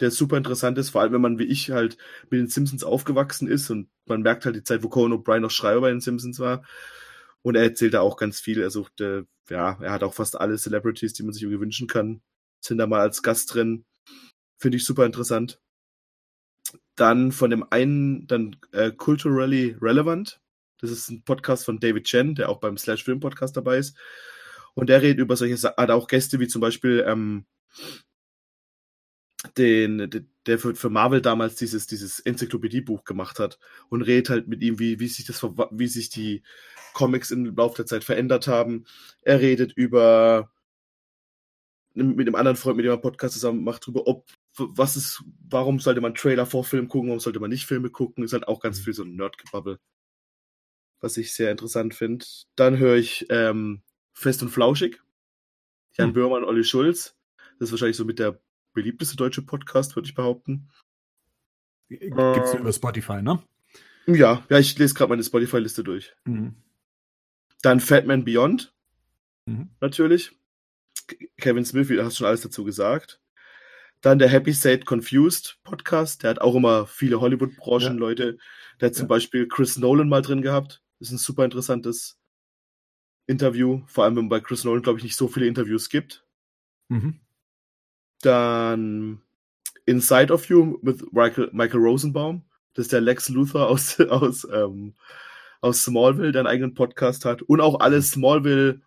der 0.00 0.10
super 0.10 0.36
interessant 0.36 0.78
ist, 0.78 0.90
vor 0.90 1.00
allem 1.00 1.12
wenn 1.12 1.20
man 1.20 1.38
wie 1.38 1.44
ich 1.44 1.70
halt 1.70 1.98
mit 2.30 2.40
den 2.40 2.48
Simpsons 2.48 2.84
aufgewachsen 2.84 3.48
ist 3.48 3.70
und 3.70 3.88
man 4.06 4.22
merkt 4.22 4.44
halt 4.44 4.56
die 4.56 4.62
Zeit, 4.64 4.82
wo 4.82 4.88
Conan 4.88 5.18
O'Brien 5.18 5.40
noch 5.40 5.50
Schreiber 5.50 5.82
bei 5.82 5.90
den 5.90 6.00
Simpsons 6.00 6.38
war. 6.38 6.64
Und 7.42 7.54
er 7.54 7.62
erzählt 7.62 7.94
da 7.94 8.00
auch 8.00 8.16
ganz 8.16 8.40
viel. 8.40 8.60
Er 8.60 8.70
sucht, 8.70 9.00
äh, 9.00 9.24
ja, 9.48 9.78
er 9.80 9.92
hat 9.92 10.02
auch 10.02 10.14
fast 10.14 10.40
alle 10.40 10.58
Celebrities, 10.58 11.12
die 11.12 11.22
man 11.22 11.32
sich 11.32 11.42
irgendwie 11.42 11.60
wünschen 11.60 11.86
kann, 11.86 12.20
sind 12.60 12.78
da 12.78 12.86
mal 12.86 13.00
als 13.00 13.22
Gast 13.22 13.54
drin. 13.54 13.84
Finde 14.58 14.76
ich 14.76 14.84
super 14.84 15.06
interessant. 15.06 15.60
Dann 16.96 17.32
von 17.32 17.50
dem 17.50 17.64
einen, 17.70 18.26
dann 18.26 18.56
äh, 18.72 18.90
Culturally 18.90 19.76
Relevant. 19.80 20.40
Das 20.80 20.90
ist 20.90 21.08
ein 21.10 21.22
Podcast 21.22 21.64
von 21.64 21.80
David 21.80 22.04
Chen, 22.04 22.34
der 22.34 22.48
auch 22.48 22.60
beim 22.60 22.76
Slash 22.76 23.04
Film 23.04 23.20
Podcast 23.20 23.56
dabei 23.56 23.78
ist. 23.78 23.96
Und 24.74 24.88
der 24.88 25.02
redet 25.02 25.18
über 25.18 25.36
solche, 25.36 25.56
hat 25.56 25.90
auch 25.90 26.06
Gäste 26.06 26.38
wie 26.40 26.48
zum 26.48 26.60
Beispiel 26.60 27.04
ähm, 27.06 27.46
den, 29.58 30.28
der 30.46 30.58
für, 30.58 30.74
für 30.74 30.90
Marvel 30.90 31.20
damals 31.20 31.56
dieses, 31.56 31.86
dieses 31.86 32.20
Enzyklopädiebuch 32.20 33.04
gemacht 33.04 33.38
hat 33.38 33.58
und 33.88 34.02
redet 34.02 34.30
halt 34.30 34.48
mit 34.48 34.62
ihm, 34.62 34.78
wie, 34.78 35.00
wie 35.00 35.08
sich 35.08 35.26
das, 35.26 35.42
wie 35.42 35.86
sich 35.88 36.10
die 36.10 36.42
Comics 36.94 37.30
im 37.30 37.54
Laufe 37.56 37.76
der 37.76 37.86
Zeit 37.86 38.04
verändert 38.04 38.46
haben. 38.46 38.84
Er 39.22 39.40
redet 39.40 39.72
über 39.72 40.50
mit 41.94 42.26
einem 42.28 42.36
anderen 42.36 42.56
Freund, 42.56 42.76
mit 42.76 42.86
dem 42.86 42.92
er 42.92 42.98
Podcast 42.98 43.34
zusammen 43.34 43.64
macht, 43.64 43.86
darüber, 43.86 44.06
ob 44.06 44.28
was 44.56 44.96
ist, 44.96 45.24
warum 45.48 45.80
sollte 45.80 46.00
man 46.00 46.14
Trailer 46.14 46.46
vor 46.46 46.64
Film 46.64 46.88
gucken, 46.88 47.08
warum 47.08 47.20
sollte 47.20 47.40
man 47.40 47.50
nicht 47.50 47.66
Filme 47.66 47.90
gucken, 47.90 48.24
ist 48.24 48.32
halt 48.32 48.46
auch 48.46 48.60
ganz 48.60 48.80
viel 48.80 48.92
so 48.92 49.02
ein 49.02 49.16
Nerd-Gebubble. 49.16 49.78
Was 51.00 51.16
ich 51.16 51.32
sehr 51.34 51.50
interessant 51.50 51.94
finde. 51.94 52.24
Dann 52.56 52.78
höre 52.78 52.96
ich 52.96 53.26
ähm, 53.30 53.82
Fest 54.12 54.42
und 54.42 54.48
Flauschig. 54.48 55.00
Jan 55.92 56.08
hm. 56.08 56.14
Böhmermann, 56.14 56.44
Olli 56.44 56.64
Schulz. 56.64 57.16
Das 57.58 57.68
ist 57.68 57.72
wahrscheinlich 57.72 57.96
so 57.96 58.04
mit 58.04 58.18
der 58.18 58.40
beliebteste 58.78 59.16
deutsche 59.16 59.42
Podcast, 59.42 59.96
würde 59.96 60.08
ich 60.08 60.14
behaupten. 60.14 60.68
Gibt's 61.88 62.54
äh, 62.54 62.58
über 62.58 62.72
Spotify, 62.72 63.22
ne? 63.22 63.42
Ja, 64.06 64.46
ja, 64.48 64.58
ich 64.58 64.78
lese 64.78 64.94
gerade 64.94 65.10
meine 65.10 65.24
Spotify-Liste 65.24 65.82
durch. 65.82 66.14
Mhm. 66.24 66.54
Dann 67.62 67.80
Fatman 67.80 68.24
Beyond. 68.24 68.72
Mhm. 69.46 69.70
Natürlich. 69.80 70.30
Kevin 71.38 71.64
Smith, 71.64 71.88
du 71.88 72.04
hast 72.04 72.16
schon 72.16 72.26
alles 72.26 72.42
dazu 72.42 72.62
gesagt. 72.64 73.20
Dann 74.00 74.20
der 74.20 74.28
Happy 74.28 74.52
State 74.52 74.84
Confused 74.84 75.58
Podcast. 75.64 76.22
Der 76.22 76.30
hat 76.30 76.40
auch 76.40 76.54
immer 76.54 76.86
viele 76.86 77.20
Hollywood-Branchen-Leute. 77.20 78.24
Ja. 78.24 78.76
Der 78.80 78.86
hat 78.88 78.94
zum 78.94 79.06
ja. 79.06 79.08
Beispiel 79.08 79.48
Chris 79.48 79.76
Nolan 79.76 80.08
mal 80.08 80.22
drin 80.22 80.42
gehabt. 80.42 80.82
Das 81.00 81.08
ist 81.08 81.14
ein 81.14 81.18
super 81.18 81.44
interessantes 81.44 82.16
Interview. 83.26 83.82
Vor 83.86 84.04
allem, 84.04 84.14
wenn 84.14 84.28
bei 84.28 84.38
Chris 84.38 84.62
Nolan, 84.62 84.82
glaube 84.82 84.98
ich, 84.98 85.04
nicht 85.04 85.16
so 85.16 85.26
viele 85.26 85.46
Interviews 85.46 85.88
gibt. 85.88 86.24
Mhm. 86.88 87.20
Dann 88.22 89.20
Inside 89.86 90.32
of 90.32 90.46
You 90.46 90.78
mit 90.82 91.12
Michael, 91.12 91.50
Michael 91.52 91.80
Rosenbaum. 91.80 92.44
Das 92.74 92.86
ist 92.86 92.92
der 92.92 93.00
Lex 93.00 93.28
Luthor 93.28 93.68
aus, 93.68 93.98
aus, 94.10 94.46
ähm, 94.52 94.94
aus 95.60 95.82
Smallville, 95.84 96.32
der 96.32 96.40
einen 96.40 96.48
eigenen 96.48 96.74
Podcast 96.74 97.24
hat. 97.24 97.42
Und 97.42 97.60
auch 97.60 97.80
alle 97.80 98.02
Smallville 98.02 98.80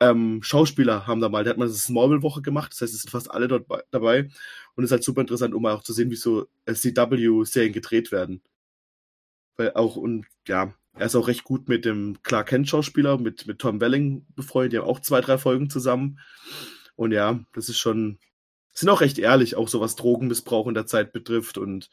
ähm, 0.00 0.42
Schauspieler 0.42 1.06
haben 1.06 1.20
da 1.20 1.28
mal, 1.28 1.44
der 1.44 1.52
hat 1.52 1.58
mal 1.58 1.66
eine 1.66 1.74
Smallville-Woche 1.74 2.42
gemacht, 2.42 2.72
das 2.72 2.80
heißt, 2.82 2.94
es 2.94 3.02
sind 3.02 3.10
fast 3.10 3.30
alle 3.30 3.48
dort 3.48 3.66
dabei. 3.90 4.28
Und 4.74 4.84
es 4.84 4.88
ist 4.88 4.92
halt 4.92 5.04
super 5.04 5.20
interessant, 5.20 5.54
um 5.54 5.64
auch 5.66 5.82
zu 5.82 5.92
sehen, 5.92 6.10
wie 6.10 6.16
so 6.16 6.46
CW-Serien 6.66 7.72
gedreht 7.72 8.12
werden. 8.12 8.42
Weil 9.56 9.72
auch, 9.74 9.96
und 9.96 10.26
ja, 10.48 10.74
er 10.94 11.06
ist 11.06 11.16
auch 11.16 11.28
recht 11.28 11.44
gut 11.44 11.68
mit 11.68 11.84
dem 11.84 12.18
Clark 12.22 12.48
Kent-Schauspieler, 12.48 13.18
mit, 13.18 13.46
mit 13.46 13.58
Tom 13.60 13.80
Welling 13.80 14.26
befreundet, 14.34 14.72
die 14.72 14.78
haben 14.78 14.86
auch 14.86 15.00
zwei, 15.00 15.20
drei 15.20 15.38
Folgen 15.38 15.70
zusammen. 15.70 16.20
Und 16.96 17.12
ja, 17.12 17.40
das 17.52 17.68
ist 17.68 17.78
schon, 17.78 18.18
sind 18.74 18.88
auch 18.88 19.00
recht 19.00 19.18
ehrlich, 19.18 19.56
auch 19.56 19.68
so 19.68 19.80
was 19.80 19.96
Drogenmissbrauch 19.96 20.66
in 20.66 20.74
der 20.74 20.86
Zeit 20.86 21.12
betrifft 21.12 21.58
und 21.58 21.90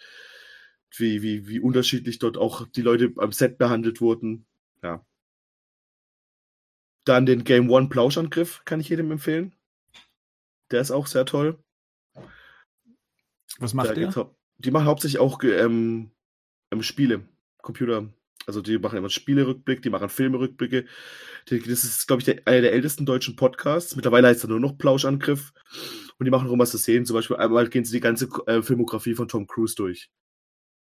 wie, 0.98 1.22
wie, 1.22 1.48
wie 1.48 1.60
unterschiedlich 1.60 2.20
dort 2.20 2.38
auch 2.38 2.68
die 2.68 2.82
Leute 2.82 3.14
am 3.18 3.32
Set 3.32 3.58
behandelt 3.58 4.02
wurden. 4.02 4.46
Ja. 4.84 5.06
Dann 7.06 7.26
den 7.26 7.44
Game 7.44 7.70
One 7.70 7.90
Plauschangriff 7.90 8.64
kann 8.66 8.80
ich 8.80 8.90
jedem 8.90 9.12
empfehlen. 9.12 9.56
Der 10.72 10.82
ist 10.82 10.92
auch 10.92 11.08
sehr 11.08 11.26
toll. 11.26 11.58
Was 13.60 13.74
macht 13.74 13.96
der? 13.96 14.32
Die 14.58 14.72
machen 14.72 14.86
hauptsächlich 14.86 15.20
auch 15.20 15.42
ähm, 15.44 16.12
ähm, 16.72 16.84
Spiele, 16.84 17.28
Computer. 17.62 18.10
Also 18.48 18.62
die 18.62 18.78
machen 18.80 18.98
immer 18.98 19.10
Spielerückblick, 19.10 19.82
die 19.82 19.90
machen 19.90 20.10
Filmerückblicke. 20.10 20.86
Das 21.46 21.84
ist, 21.84 22.08
glaube 22.08 22.22
ich, 22.22 22.26
der, 22.26 22.42
einer 22.46 22.62
der 22.62 22.74
ältesten 22.74 23.06
deutschen 23.06 23.36
Podcasts. 23.36 23.96
Mittlerweile 23.96 24.28
heißt 24.28 24.44
er 24.44 24.50
nur 24.50 24.60
noch 24.60 24.78
Plauschangriff. 24.78 25.54
Und 26.22 26.26
die 26.26 26.30
machen 26.30 26.48
auch 26.48 26.60
was 26.60 26.70
zu 26.70 26.78
sehen. 26.78 27.04
Zum 27.04 27.16
Beispiel 27.16 27.38
einmal 27.38 27.68
gehen 27.68 27.84
sie 27.84 27.94
die 27.94 28.00
ganze 28.00 28.30
äh, 28.46 28.62
Filmografie 28.62 29.16
von 29.16 29.28
Tom 29.28 29.48
Cruise 29.48 29.74
durch. 29.74 30.12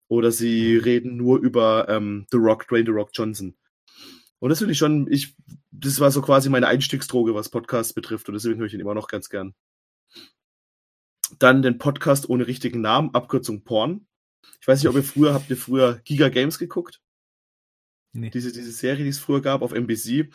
Oder 0.07 0.31
sie 0.31 0.75
mhm. 0.75 0.83
reden 0.85 1.17
nur 1.17 1.39
über 1.39 1.89
ähm, 1.89 2.25
The 2.31 2.37
Rock, 2.37 2.65
Dwayne 2.69 2.85
The 2.85 2.91
Rock 2.91 3.09
Johnson. 3.11 3.57
Und 4.39 4.51
das 4.51 4.59
finde 4.59 4.71
ich 4.71 4.77
schon, 4.77 5.11
ich, 5.11 5.35
das 5.69 5.99
war 5.99 6.11
so 6.11 6.21
quasi 6.21 6.47
meine 6.47 6.67
Einstiegsdroge, 6.67 7.35
was 7.35 7.49
Podcasts 7.49 7.91
betrifft. 7.91 8.29
Und 8.29 8.35
deswegen 8.35 8.57
höre 8.57 8.67
ich 8.67 8.73
ihn 8.73 8.79
immer 8.79 8.93
noch 8.93 9.09
ganz 9.09 9.27
gern. 9.27 9.53
Dann 11.39 11.61
den 11.61 11.77
Podcast 11.77 12.29
ohne 12.29 12.47
richtigen 12.47 12.79
Namen, 12.79 13.13
Abkürzung 13.13 13.65
Porn. 13.65 14.07
Ich 14.61 14.67
weiß 14.69 14.81
nicht, 14.81 14.87
ob 14.87 14.95
ihr 14.95 15.03
früher, 15.03 15.33
habt 15.33 15.49
ihr 15.49 15.57
früher 15.57 15.99
Giga 16.05 16.29
Games 16.29 16.57
geguckt? 16.57 17.01
Nee. 18.13 18.29
Diese, 18.29 18.53
diese 18.53 18.71
Serie, 18.71 19.03
die 19.03 19.09
es 19.09 19.19
früher 19.19 19.41
gab 19.41 19.61
auf 19.61 19.73
NBC. 19.73 20.29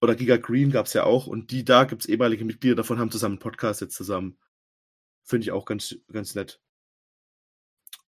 Oder 0.00 0.14
Giga 0.14 0.36
Green 0.36 0.70
gab 0.70 0.86
es 0.86 0.92
ja 0.92 1.04
auch. 1.04 1.26
Und 1.26 1.50
die 1.50 1.64
da 1.64 1.84
gibt 1.84 2.02
es 2.02 2.08
ehemalige 2.08 2.44
Mitglieder 2.44 2.76
davon, 2.76 2.98
haben 2.98 3.10
zusammen 3.10 3.34
einen 3.34 3.40
Podcast 3.40 3.80
jetzt 3.80 3.96
zusammen. 3.96 4.38
Finde 5.24 5.44
ich 5.44 5.52
auch 5.52 5.64
ganz, 5.64 5.96
ganz 6.12 6.34
nett. 6.34 6.60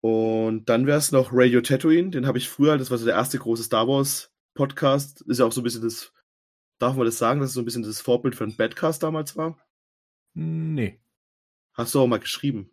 Und 0.01 0.67
dann 0.67 0.87
wäre 0.87 0.99
es 0.99 1.13
noch 1.13 1.31
Radio 1.33 1.61
Tatooine, 1.61 2.11
den 2.11 2.27
habe 2.27 2.39
ich 2.39 2.49
früher, 2.49 2.79
das 2.79 2.91
war 2.91 2.99
so 2.99 3.05
der 3.05 3.17
erste 3.17 3.39
große 3.39 3.65
Star 3.65 3.89
Wars 3.89 4.33
Podcast. 4.55 5.23
Ist 5.23 5.39
ja 5.39 5.47
auch 5.47 5.53
so 5.53 5.61
ein 5.61 5.65
bisschen 5.65 5.83
das, 5.83 6.13
darf 6.79 6.95
man 6.97 7.07
das 7.07 7.19
sagen, 7.19 7.41
dass 7.41 7.51
es 7.51 7.55
so 7.55 7.63
ein 7.63 7.65
bisschen 7.65 7.83
das 7.83 8.01
Vorbild 8.01 8.37
für 8.37 8.45
einen 8.45 8.57
Badcast 8.57 9.03
damals 9.03 9.37
war? 9.37 9.59
Nee. 10.35 11.01
Hast 11.73 11.95
du 11.95 12.01
auch 12.01 12.07
mal 12.07 12.21
geschrieben? 12.21 12.71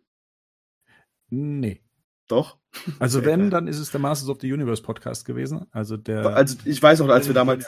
Nee. 1.28 1.85
Doch. 2.28 2.58
Also 2.98 3.24
wenn, 3.24 3.50
dann 3.50 3.68
ist 3.68 3.78
es 3.78 3.90
der 3.90 4.00
Masters 4.00 4.28
of 4.28 4.38
the 4.40 4.52
Universe 4.52 4.82
Podcast 4.82 5.24
gewesen. 5.24 5.66
Also 5.70 5.96
der. 5.96 6.26
Also 6.26 6.56
ich 6.64 6.82
weiß 6.82 7.00
auch, 7.00 7.08
als 7.08 7.26
wir 7.26 7.34
damals 7.34 7.66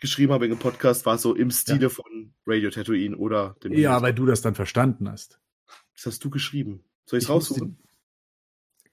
geschrieben 0.00 0.32
haben 0.32 0.42
wegen 0.42 0.54
dem 0.54 0.60
Podcast, 0.60 1.06
war 1.06 1.16
es 1.16 1.22
so 1.22 1.34
im 1.34 1.50
Stile 1.50 1.82
ja. 1.82 1.88
von 1.88 2.34
Radio 2.46 2.70
Tatooine 2.70 3.16
oder 3.16 3.56
dem. 3.62 3.72
Ja, 3.72 4.00
weil 4.02 4.14
du 4.14 4.26
das 4.26 4.42
dann 4.42 4.54
verstanden 4.54 5.10
hast. 5.10 5.40
Das 5.94 6.06
hast 6.06 6.24
du 6.24 6.30
geschrieben. 6.30 6.84
Soll 7.06 7.18
ich 7.18 7.24
es 7.24 7.30
raussuchen? 7.30 7.78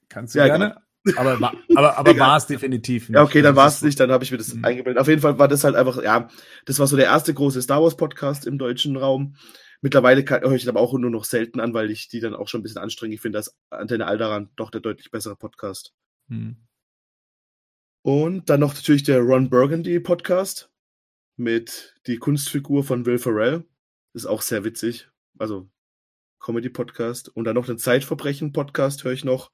Kannst 0.08 0.34
du 0.34 0.38
ja, 0.38 0.46
gerne. 0.46 0.82
Aber, 1.16 1.52
aber, 1.76 1.98
aber 1.98 2.18
war 2.18 2.36
es 2.36 2.46
definitiv 2.46 3.08
nicht. 3.08 3.16
Ja, 3.16 3.22
okay, 3.22 3.42
dann 3.42 3.54
war 3.54 3.68
es 3.68 3.82
nicht, 3.82 4.00
dann 4.00 4.10
habe 4.10 4.24
ich 4.24 4.32
mir 4.32 4.38
das 4.38 4.54
mhm. 4.54 4.64
eingebildet. 4.64 5.00
Auf 5.00 5.06
jeden 5.06 5.20
Fall 5.20 5.38
war 5.38 5.46
das 5.46 5.62
halt 5.62 5.76
einfach, 5.76 6.02
ja, 6.02 6.28
das 6.64 6.80
war 6.80 6.86
so 6.88 6.96
der 6.96 7.06
erste 7.06 7.32
große 7.32 7.62
Star 7.62 7.80
Wars 7.80 7.96
Podcast 7.96 8.46
im 8.46 8.58
deutschen 8.58 8.96
Raum. 8.96 9.36
Mittlerweile 9.86 10.24
höre 10.28 10.56
ich 10.56 10.68
aber 10.68 10.80
auch 10.80 10.94
nur 10.94 11.12
noch 11.12 11.22
selten 11.22 11.60
an, 11.60 11.72
weil 11.72 11.92
ich 11.92 12.08
die 12.08 12.18
dann 12.18 12.34
auch 12.34 12.48
schon 12.48 12.58
ein 12.58 12.64
bisschen 12.64 12.82
anstrengend 12.82 13.20
finde, 13.20 13.38
dass 13.38 13.56
Antenne 13.70 14.08
Alderan 14.08 14.50
doch 14.56 14.72
der 14.72 14.80
deutlich 14.80 15.12
bessere 15.12 15.36
Podcast. 15.36 15.94
Mhm. 16.26 16.56
Und 18.02 18.50
dann 18.50 18.58
noch 18.58 18.74
natürlich 18.74 19.04
der 19.04 19.20
Ron 19.20 19.48
Burgundy 19.48 20.00
Podcast 20.00 20.72
mit 21.36 21.94
die 22.08 22.16
Kunstfigur 22.16 22.82
von 22.82 23.06
Will 23.06 23.18
Ferrell. 23.18 23.64
Ist 24.12 24.26
auch 24.26 24.42
sehr 24.42 24.64
witzig. 24.64 25.08
Also 25.38 25.70
Comedy 26.40 26.68
Podcast. 26.68 27.28
Und 27.28 27.44
dann 27.44 27.54
noch 27.54 27.66
den 27.66 27.78
Zeitverbrechen 27.78 28.52
Podcast 28.52 29.04
höre 29.04 29.12
ich 29.12 29.24
noch 29.24 29.52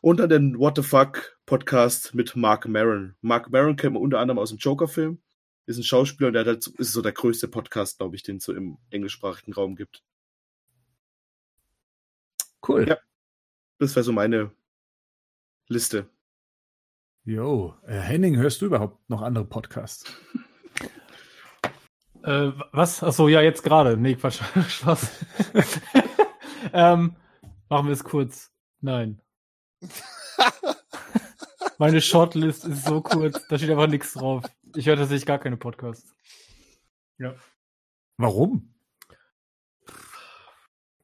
und 0.00 0.20
dann 0.20 0.30
den 0.30 0.58
What 0.58 0.76
the 0.76 0.82
Fuck 0.82 1.38
Podcast 1.44 2.14
mit 2.14 2.34
Mark 2.34 2.66
Maron. 2.66 3.14
Mark 3.20 3.50
Maron 3.50 3.76
kennt 3.76 3.92
man 3.92 4.02
unter 4.04 4.20
anderem 4.20 4.38
aus 4.38 4.48
dem 4.48 4.56
Joker-Film. 4.56 5.20
Ist 5.66 5.78
ein 5.78 5.84
Schauspieler 5.84 6.28
und 6.28 6.34
der 6.34 6.44
halt, 6.44 6.66
ist 6.66 6.92
so 6.92 7.00
der 7.00 7.12
größte 7.12 7.48
Podcast, 7.48 7.98
glaube 7.98 8.16
ich, 8.16 8.22
den 8.22 8.36
es 8.36 8.44
so 8.44 8.52
im 8.52 8.78
englischsprachigen 8.90 9.54
Raum 9.54 9.76
gibt. 9.76 10.02
Cool. 12.66 12.88
Ja. 12.88 12.98
Das 13.78 13.96
wäre 13.96 14.04
so 14.04 14.12
meine 14.12 14.52
Liste. 15.68 16.08
Jo, 17.24 17.74
äh, 17.86 17.98
Henning, 17.98 18.36
hörst 18.36 18.60
du 18.60 18.66
überhaupt 18.66 19.08
noch 19.08 19.22
andere 19.22 19.46
Podcasts? 19.46 20.04
äh, 22.22 22.52
was? 22.72 23.02
Achso, 23.02 23.28
ja, 23.28 23.40
jetzt 23.40 23.62
gerade. 23.62 23.96
Nee, 23.96 24.16
Quatsch. 24.16 24.40
Spaß. 24.68 25.10
ähm, 26.74 27.16
machen 27.70 27.86
wir 27.86 27.92
es 27.92 28.04
kurz. 28.04 28.52
Nein. 28.80 29.22
Meine 31.78 32.00
Shortlist 32.00 32.64
ist 32.64 32.84
so 32.84 33.00
kurz, 33.00 33.46
da 33.48 33.58
steht 33.58 33.70
einfach 33.70 33.88
nichts 33.88 34.12
drauf. 34.12 34.44
Ich 34.74 34.86
höre 34.86 34.96
tatsächlich 34.96 35.26
gar 35.26 35.38
keine 35.38 35.56
Podcasts. 35.56 36.14
Ja. 37.18 37.34
Warum? 38.16 38.74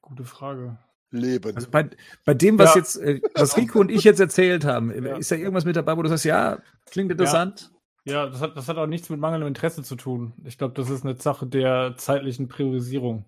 Gute 0.00 0.24
Frage. 0.24 0.78
Leben. 1.12 1.56
Also 1.56 1.70
bei, 1.70 1.90
bei 2.24 2.34
dem, 2.34 2.58
was 2.58 2.74
ja. 2.74 2.80
jetzt, 2.80 2.96
äh, 2.96 3.20
was 3.34 3.56
Rico 3.56 3.80
und 3.80 3.90
ich 3.90 4.04
jetzt 4.04 4.20
erzählt 4.20 4.64
haben, 4.64 4.92
ja. 5.04 5.16
ist 5.16 5.30
da 5.30 5.36
irgendwas 5.36 5.64
mit 5.64 5.76
dabei, 5.76 5.96
wo 5.96 6.02
du 6.02 6.08
sagst, 6.08 6.24
ja, 6.24 6.58
klingt 6.86 7.10
interessant? 7.10 7.70
Ja, 8.04 8.12
ja 8.12 8.26
das, 8.26 8.40
hat, 8.40 8.56
das 8.56 8.68
hat 8.68 8.76
auch 8.76 8.86
nichts 8.86 9.10
mit 9.10 9.18
mangelndem 9.18 9.48
Interesse 9.48 9.82
zu 9.82 9.96
tun. 9.96 10.34
Ich 10.44 10.58
glaube, 10.58 10.74
das 10.74 10.88
ist 10.88 11.04
eine 11.04 11.16
Sache 11.16 11.46
der 11.46 11.94
zeitlichen 11.96 12.48
Priorisierung. 12.48 13.24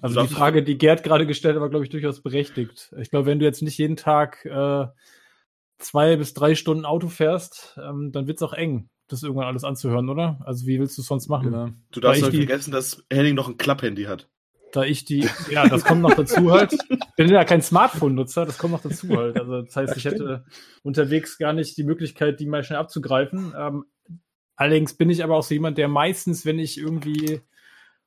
Also 0.00 0.22
die 0.22 0.28
Frage, 0.28 0.62
die 0.62 0.78
Gerd 0.78 1.02
gerade 1.02 1.26
gestellt 1.26 1.56
hat, 1.56 1.62
war, 1.62 1.70
glaube 1.70 1.84
ich, 1.84 1.90
durchaus 1.90 2.22
berechtigt. 2.22 2.94
Ich 2.98 3.10
glaube, 3.10 3.26
wenn 3.26 3.38
du 3.38 3.44
jetzt 3.44 3.62
nicht 3.62 3.78
jeden 3.78 3.96
Tag 3.96 4.44
äh, 4.44 4.86
zwei 5.78 6.16
bis 6.16 6.34
drei 6.34 6.54
Stunden 6.54 6.84
Auto 6.84 7.08
fährst, 7.08 7.78
ähm, 7.82 8.12
dann 8.12 8.26
wird's 8.26 8.42
auch 8.42 8.52
eng, 8.52 8.90
das 9.08 9.22
irgendwann 9.22 9.46
alles 9.46 9.64
anzuhören, 9.64 10.08
oder? 10.08 10.38
Also 10.44 10.66
wie 10.66 10.78
willst 10.78 10.96
du 10.98 11.02
es 11.02 11.08
sonst 11.08 11.28
machen? 11.28 11.52
Ja. 11.52 11.70
Du 11.90 12.00
darfst 12.00 12.22
halt 12.22 12.34
vergessen, 12.34 12.70
dass 12.70 13.04
Henning 13.10 13.34
noch 13.34 13.48
ein 13.48 13.56
Klapphandy 13.56 14.04
hat. 14.04 14.28
Da 14.72 14.84
ich 14.84 15.04
die, 15.04 15.26
ja, 15.50 15.66
das 15.66 15.84
kommt 15.84 16.02
noch 16.02 16.14
dazu 16.14 16.50
halt. 16.52 16.74
Ich 16.74 17.14
bin 17.16 17.30
ja 17.30 17.44
kein 17.44 17.62
Smartphone-Nutzer, 17.62 18.44
das 18.44 18.58
kommt 18.58 18.74
noch 18.74 18.82
dazu 18.82 19.08
halt. 19.16 19.38
Also 19.38 19.62
das 19.62 19.74
heißt, 19.74 19.96
ich 19.96 20.04
hätte 20.04 20.44
unterwegs 20.82 21.38
gar 21.38 21.52
nicht 21.52 21.76
die 21.78 21.84
Möglichkeit, 21.84 22.38
die 22.38 22.46
mal 22.46 22.62
schnell 22.62 22.78
abzugreifen. 22.78 23.54
Ähm, 23.56 23.86
allerdings 24.56 24.94
bin 24.94 25.10
ich 25.10 25.24
aber 25.24 25.36
auch 25.36 25.42
so 25.42 25.54
jemand, 25.54 25.78
der 25.78 25.88
meistens, 25.88 26.44
wenn 26.44 26.58
ich 26.58 26.78
irgendwie 26.78 27.40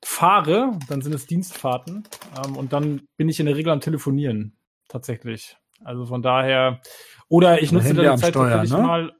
fahre, 0.04 0.78
dann 0.88 1.02
sind 1.02 1.14
es 1.14 1.26
Dienstfahrten 1.26 2.04
ähm, 2.38 2.56
und 2.56 2.74
dann 2.74 3.02
bin 3.18 3.28
ich 3.28 3.40
in 3.40 3.48
der 3.48 3.56
Regel 3.56 3.72
am 3.72 3.82
Telefonieren 3.82 4.56
tatsächlich. 4.88 5.58
Also 5.84 6.06
von 6.06 6.22
daher 6.22 6.82
oder 7.28 7.62
ich 7.62 7.72
nutze 7.72 7.94
dann 7.94 8.16
die 8.16 8.22
Zeit 8.22 8.34
Steuer, 8.34 8.50
tatsächlich 8.50 8.80
ne? 8.80 8.86
mal 8.86 9.14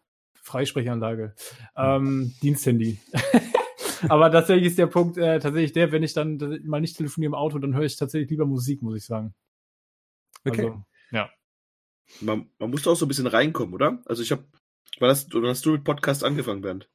Freisprechanlage, 0.52 1.34
ähm, 1.76 2.34
Diensthandy. 2.42 3.00
Aber 4.10 4.32
tatsächlich 4.32 4.68
ist 4.68 4.78
der 4.78 4.88
Punkt 4.88 5.18
äh, 5.18 5.40
tatsächlich 5.40 5.74
der, 5.74 5.92
wenn 5.92 6.04
ich 6.04 6.14
dann 6.14 6.60
mal 6.64 6.82
nicht 6.82 6.98
telefoniere 6.98 7.30
im 7.30 7.36
Auto, 7.36 7.60
dann 7.60 7.76
höre 7.76 7.84
ich 7.84 7.98
tatsächlich 7.98 8.30
lieber 8.30 8.46
Musik, 8.46 8.82
muss 8.82 8.98
ich 8.98 9.06
sagen. 9.06 9.34
Okay. 10.44 10.66
Also, 10.66 10.84
ja. 11.12 11.30
Man, 12.20 12.50
man 12.60 12.70
muss 12.72 12.84
doch 12.84 12.92
auch 12.92 12.96
so 12.96 13.06
ein 13.06 13.08
bisschen 13.08 13.28
reinkommen, 13.28 13.74
oder? 13.74 14.02
Also 14.06 14.24
ich 14.24 14.32
habe, 14.32 14.44
wann 15.00 15.10
hast, 15.10 15.34
wann 15.34 15.46
hast 15.46 15.66
du 15.66 15.72
mit 15.72 15.84
Podcast 15.84 16.24
angefangen, 16.24 16.62
Bernd? 16.62 16.90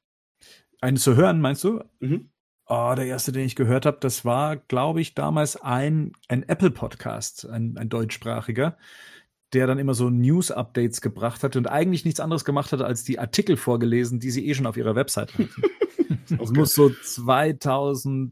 Einen 0.81 0.97
zu 0.97 1.15
hören, 1.15 1.41
meinst 1.41 1.63
du? 1.63 1.83
Mhm. 1.99 2.29
Oh, 2.67 2.93
der 2.95 3.05
erste, 3.05 3.31
den 3.31 3.45
ich 3.45 3.55
gehört 3.55 3.85
habe, 3.85 3.97
das 4.01 4.25
war, 4.25 4.57
glaube 4.57 4.99
ich, 4.99 5.15
damals 5.15 5.55
ein, 5.55 6.11
ein 6.27 6.43
Apple-Podcast, 6.43 7.47
ein, 7.49 7.77
ein 7.77 7.87
deutschsprachiger, 7.87 8.77
der 9.53 9.67
dann 9.67 9.79
immer 9.79 9.93
so 9.93 10.09
News-Updates 10.09 11.01
gebracht 11.01 11.43
hat 11.43 11.55
und 11.55 11.67
eigentlich 11.67 12.03
nichts 12.05 12.19
anderes 12.19 12.43
gemacht 12.45 12.71
hat, 12.73 12.81
als 12.81 13.03
die 13.03 13.19
Artikel 13.19 13.57
vorgelesen, 13.57 14.19
die 14.19 14.31
sie 14.31 14.47
eh 14.47 14.53
schon 14.53 14.65
auf 14.65 14.77
ihrer 14.77 14.95
Website 14.95 15.33
hatten. 15.33 15.49
Das 16.29 16.51
muss 16.51 16.75
so 16.75 16.89
2007 16.89 18.31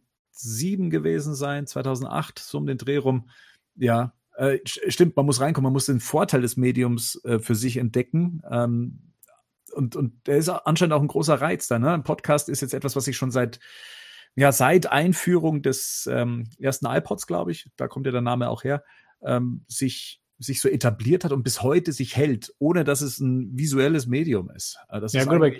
gewesen 0.90 1.34
sein, 1.34 1.66
2008, 1.66 2.40
so 2.40 2.58
um 2.58 2.66
den 2.66 2.78
Dreh 2.78 2.98
rum. 2.98 3.30
Ja, 3.76 4.14
äh, 4.36 4.58
st- 4.66 4.92
stimmt, 4.92 5.16
man 5.16 5.26
muss 5.26 5.40
reinkommen, 5.40 5.64
man 5.66 5.74
muss 5.74 5.86
den 5.86 6.02
Vorteil 6.02 6.42
des 6.42 6.58
Mediums 6.58 7.24
äh, 7.24 7.40
für 7.40 7.56
sich 7.56 7.78
entdecken. 7.78 8.42
Ähm, 8.50 9.14
und, 9.74 9.96
und 9.96 10.28
der 10.28 10.38
ist 10.38 10.50
anscheinend 10.50 10.94
auch 10.94 11.02
ein 11.02 11.08
großer 11.08 11.40
Reiz 11.40 11.68
da. 11.68 11.80
Ne? 11.80 11.92
Ein 11.94 12.04
Podcast 12.04 12.50
ist 12.50 12.62
jetzt 12.62 12.74
etwas, 12.74 12.98
was 12.98 13.08
ich 13.08 13.16
schon 13.16 13.32
seit, 13.32 13.62
ja, 14.36 14.52
seit 14.52 14.92
Einführung 14.92 15.62
des 15.62 16.10
ähm, 16.12 16.50
ersten 16.60 16.88
iPods, 16.88 17.28
glaube 17.28 17.52
ich, 17.52 17.70
da 17.78 17.88
kommt 17.88 18.06
ja 18.06 18.12
der 18.12 18.22
Name 18.22 18.50
auch 18.50 18.66
her, 18.66 18.84
ähm, 19.24 19.64
sich, 19.70 20.22
sich 20.38 20.62
so 20.62 20.70
etabliert 20.70 21.24
hat 21.24 21.32
und 21.32 21.44
bis 21.44 21.62
heute 21.62 21.92
sich 21.92 22.16
hält, 22.16 22.54
ohne 22.60 22.84
dass 22.84 23.02
es 23.02 23.20
ein 23.20 23.58
visuelles 23.58 24.08
Medium 24.08 24.50
ist. 24.50 24.78
Also 24.88 25.06
das 25.06 25.14
Ja, 25.14 25.22
ist 25.22 25.28
gut, 25.28 25.36
aber 25.36 25.52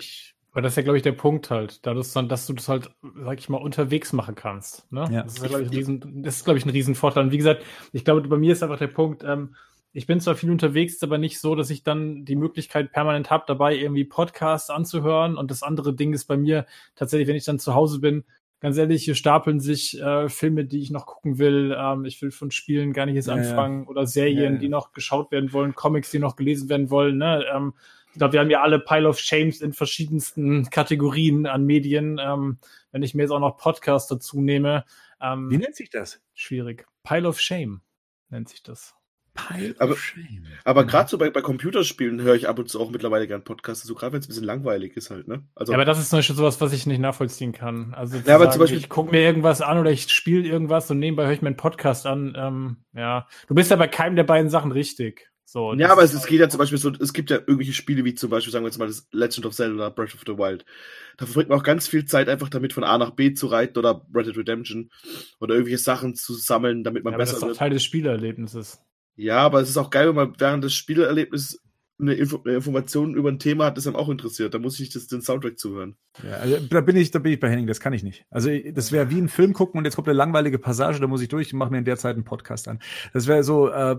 Aber 0.52 0.62
das 0.62 0.72
ist 0.72 0.76
ja, 0.76 0.82
glaube 0.84 0.96
ich, 0.96 1.02
der 1.02 1.12
Punkt 1.12 1.50
halt, 1.50 1.84
da 1.84 1.92
das 1.92 2.12
dann, 2.14 2.30
dass 2.30 2.46
du 2.46 2.54
das 2.54 2.68
halt, 2.68 2.90
sag 3.22 3.38
ich 3.38 3.48
mal, 3.50 3.58
unterwegs 3.58 4.14
machen 4.14 4.34
kannst. 4.34 4.90
Ne? 4.90 5.06
Ja. 5.10 5.22
Das 5.22 5.34
ist, 5.34 5.42
ja, 5.42 5.48
glaube 5.48 5.64
ich, 5.64 5.68
ein 5.68 5.74
Riesen, 5.74 6.22
das 6.22 6.36
ist, 6.36 6.44
glaube 6.44 6.58
ich, 6.58 6.64
ein 6.64 6.70
Riesenvorteil. 6.70 7.24
Und 7.24 7.32
wie 7.32 7.36
gesagt, 7.36 7.62
ich 7.92 8.04
glaube, 8.04 8.26
bei 8.26 8.38
mir 8.38 8.52
ist 8.52 8.62
einfach 8.62 8.78
der 8.78 8.86
Punkt, 8.86 9.22
ähm, 9.22 9.54
ich 9.92 10.06
bin 10.06 10.20
zwar 10.20 10.34
viel 10.34 10.50
unterwegs, 10.50 10.94
ist 10.94 11.04
aber 11.04 11.16
nicht 11.16 11.40
so, 11.40 11.54
dass 11.54 11.70
ich 11.70 11.82
dann 11.82 12.24
die 12.26 12.36
Möglichkeit 12.36 12.92
permanent 12.92 13.30
habe, 13.30 13.44
dabei 13.46 13.76
irgendwie 13.76 14.04
Podcasts 14.04 14.68
anzuhören. 14.68 15.36
Und 15.36 15.50
das 15.50 15.62
andere 15.62 15.94
Ding 15.94 16.12
ist 16.12 16.26
bei 16.26 16.36
mir 16.36 16.66
tatsächlich, 16.96 17.28
wenn 17.28 17.36
ich 17.36 17.44
dann 17.44 17.58
zu 17.58 17.74
Hause 17.74 17.98
bin, 17.98 18.24
ganz 18.60 18.76
ehrlich, 18.78 19.04
hier 19.04 19.14
stapeln 19.14 19.60
sich 19.60 20.00
äh, 20.00 20.28
Filme, 20.28 20.64
die 20.64 20.80
ich 20.80 20.90
noch 20.90 21.06
gucken 21.06 21.38
will. 21.38 21.76
Ähm, 21.78 22.04
ich 22.04 22.20
will 22.22 22.30
von 22.30 22.50
Spielen 22.50 22.92
gar 22.92 23.06
nicht 23.06 23.14
jetzt 23.16 23.28
Ja, 23.28 23.36
ja. 23.36 23.42
anfangen 23.42 23.86
oder 23.86 24.06
Serien, 24.06 24.36
Ja, 24.38 24.50
ja. 24.52 24.56
die 24.58 24.68
noch 24.68 24.92
geschaut 24.92 25.30
werden 25.30 25.52
wollen, 25.52 25.74
Comics, 25.74 26.10
die 26.10 26.18
noch 26.18 26.36
gelesen 26.36 26.68
werden 26.68 26.90
wollen. 26.90 27.18
Ne? 27.18 27.44
Ähm, 27.54 27.74
ich 28.12 28.18
glaube, 28.18 28.32
wir 28.32 28.40
haben 28.40 28.50
ja 28.50 28.62
alle 28.62 28.78
Pile 28.78 29.08
of 29.08 29.18
Shames 29.18 29.60
in 29.60 29.74
verschiedensten 29.74 30.70
Kategorien 30.70 31.46
an 31.46 31.64
Medien. 31.66 32.18
Ähm, 32.22 32.58
wenn 32.90 33.02
ich 33.02 33.14
mir 33.14 33.22
jetzt 33.22 33.30
auch 33.30 33.40
noch 33.40 33.58
Podcasts 33.58 34.08
dazu 34.08 34.40
nehme, 34.40 34.84
ähm, 35.20 35.50
Wie 35.50 35.58
nennt 35.58 35.74
sich 35.76 35.90
das? 35.90 36.22
schwierig. 36.34 36.86
Pile 37.02 37.28
of 37.28 37.38
Shame 37.40 37.82
nennt 38.30 38.48
sich 38.48 38.62
das. 38.62 38.94
Pile 39.36 39.74
Aber- 39.78 39.92
of 39.92 40.00
Shame. 40.00 40.42
Aber 40.64 40.84
gerade 40.84 41.08
so 41.08 41.18
bei, 41.18 41.30
bei 41.30 41.40
Computerspielen 41.42 42.20
höre 42.22 42.34
ich 42.34 42.48
ab 42.48 42.58
und 42.58 42.68
zu 42.68 42.80
auch 42.80 42.90
mittlerweile 42.90 43.26
gern 43.28 43.44
Podcasts, 43.44 43.86
so 43.86 43.94
gerade 43.94 44.12
wenn 44.14 44.20
es 44.20 44.26
ein 44.26 44.28
bisschen 44.30 44.44
langweilig 44.44 44.96
ist 44.96 45.10
halt, 45.10 45.28
ne? 45.28 45.44
Also 45.54 45.72
Ja, 45.72 45.76
aber 45.78 45.84
das 45.84 45.98
ist 45.98 46.10
zum 46.10 46.18
Beispiel 46.18 46.36
sowas, 46.36 46.60
was 46.60 46.72
ich 46.72 46.86
nicht 46.86 46.98
nachvollziehen 47.00 47.52
kann. 47.52 47.94
Also 47.94 48.18
zu 48.18 48.26
Ja, 48.28 48.34
aber 48.34 48.44
sagen, 48.46 48.52
zum 48.54 48.60
Beispiel- 48.62 48.78
ich 48.78 48.88
gucke 48.88 49.12
mir 49.12 49.20
irgendwas 49.22 49.60
an 49.62 49.78
oder 49.78 49.90
ich 49.92 50.08
spiele 50.12 50.46
irgendwas 50.46 50.90
und 50.90 50.98
nebenbei 50.98 51.24
höre 51.26 51.32
ich 51.32 51.42
mir 51.42 51.48
einen 51.48 51.56
Podcast 51.56 52.06
an. 52.06 52.34
Ähm, 52.36 52.76
ja, 52.94 53.28
du 53.46 53.54
bist 53.54 53.70
ja 53.70 53.76
bei 53.76 53.88
keinem 53.88 54.16
der 54.16 54.24
beiden 54.24 54.50
Sachen 54.50 54.72
richtig. 54.72 55.30
So, 55.48 55.72
ja, 55.74 55.78
das 55.78 55.90
aber 55.92 56.02
ist 56.02 56.12
es, 56.12 56.22
es 56.22 56.26
geht 56.26 56.40
ja 56.40 56.48
zum 56.48 56.58
Beispiel 56.58 56.76
so, 56.76 56.90
es 56.90 57.12
gibt 57.12 57.30
ja 57.30 57.36
irgendwelche 57.36 57.72
Spiele 57.72 58.04
wie 58.04 58.16
zum 58.16 58.30
Beispiel, 58.30 58.52
sagen 58.52 58.64
wir 58.64 58.68
jetzt 58.68 58.78
mal, 58.78 58.88
das 58.88 59.06
Legend 59.12 59.46
of 59.46 59.54
Zelda, 59.54 59.90
Breath 59.90 60.12
of 60.12 60.22
the 60.26 60.36
Wild. 60.36 60.64
Da 61.18 61.24
verbringt 61.26 61.50
man 61.50 61.58
auch 61.60 61.62
ganz 61.62 61.86
viel 61.86 62.04
Zeit 62.04 62.28
einfach 62.28 62.48
damit, 62.48 62.72
von 62.72 62.82
A 62.82 62.98
nach 62.98 63.12
B 63.12 63.32
zu 63.32 63.46
reiten 63.46 63.78
oder 63.78 64.04
Red 64.12 64.26
Dead 64.26 64.36
Redemption 64.36 64.90
oder 65.38 65.54
irgendwelche 65.54 65.78
Sachen 65.78 66.16
zu 66.16 66.34
sammeln, 66.34 66.82
damit 66.82 67.04
man 67.04 67.12
ja, 67.12 67.16
aber 67.16 67.22
das 67.22 67.30
besser 67.30 67.36
ist 67.36 67.42
doch 67.42 67.48
wird. 67.50 67.58
Teil 67.58 67.70
des 67.70 67.84
Spielerlebnisses. 67.84 68.82
Ja, 69.16 69.38
aber 69.38 69.60
es 69.60 69.68
ist 69.70 69.76
auch 69.76 69.90
geil, 69.90 70.08
wenn 70.08 70.14
man 70.14 70.34
während 70.38 70.62
des 70.64 70.74
Spielerlebnisses 70.74 71.62
eine, 71.98 72.12
Info 72.12 72.42
eine 72.44 72.56
Information 72.56 73.14
über 73.14 73.30
ein 73.30 73.38
Thema 73.38 73.64
hat, 73.66 73.78
das 73.78 73.86
einem 73.86 73.96
auch 73.96 74.10
interessiert. 74.10 74.52
Da 74.52 74.58
muss 74.58 74.78
ich 74.78 74.90
das, 74.90 75.06
den 75.06 75.22
Soundtrack 75.22 75.58
zuhören. 75.58 75.96
Ja, 76.22 76.34
also 76.34 76.58
da 76.58 76.82
bin 76.82 76.94
ich, 76.96 77.10
da 77.10 77.18
bin 77.18 77.32
ich 77.32 77.40
bei 77.40 77.48
Henning, 77.48 77.66
das 77.66 77.80
kann 77.80 77.94
ich 77.94 78.02
nicht. 78.02 78.26
Also 78.28 78.50
das 78.72 78.92
wäre 78.92 79.08
wie 79.08 79.18
ein 79.18 79.30
Film 79.30 79.54
gucken 79.54 79.78
und 79.78 79.86
jetzt 79.86 79.94
kommt 79.96 80.06
eine 80.08 80.16
langweilige 80.18 80.58
Passage, 80.58 81.00
da 81.00 81.06
muss 81.06 81.22
ich 81.22 81.28
durch 81.28 81.50
und 81.54 81.58
mache 81.58 81.70
mir 81.70 81.78
in 81.78 81.86
der 81.86 81.96
Zeit 81.96 82.14
einen 82.16 82.24
Podcast 82.24 82.68
an. 82.68 82.80
Das 83.14 83.26
wäre 83.26 83.42
so, 83.42 83.70
äh, 83.70 83.96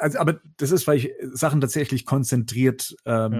also, 0.00 0.18
aber 0.18 0.40
das 0.56 0.70
ist, 0.70 0.86
weil 0.86 0.96
ich 0.96 1.12
Sachen 1.32 1.60
tatsächlich 1.60 2.06
konzentriert 2.06 2.96
ähm, 3.04 3.32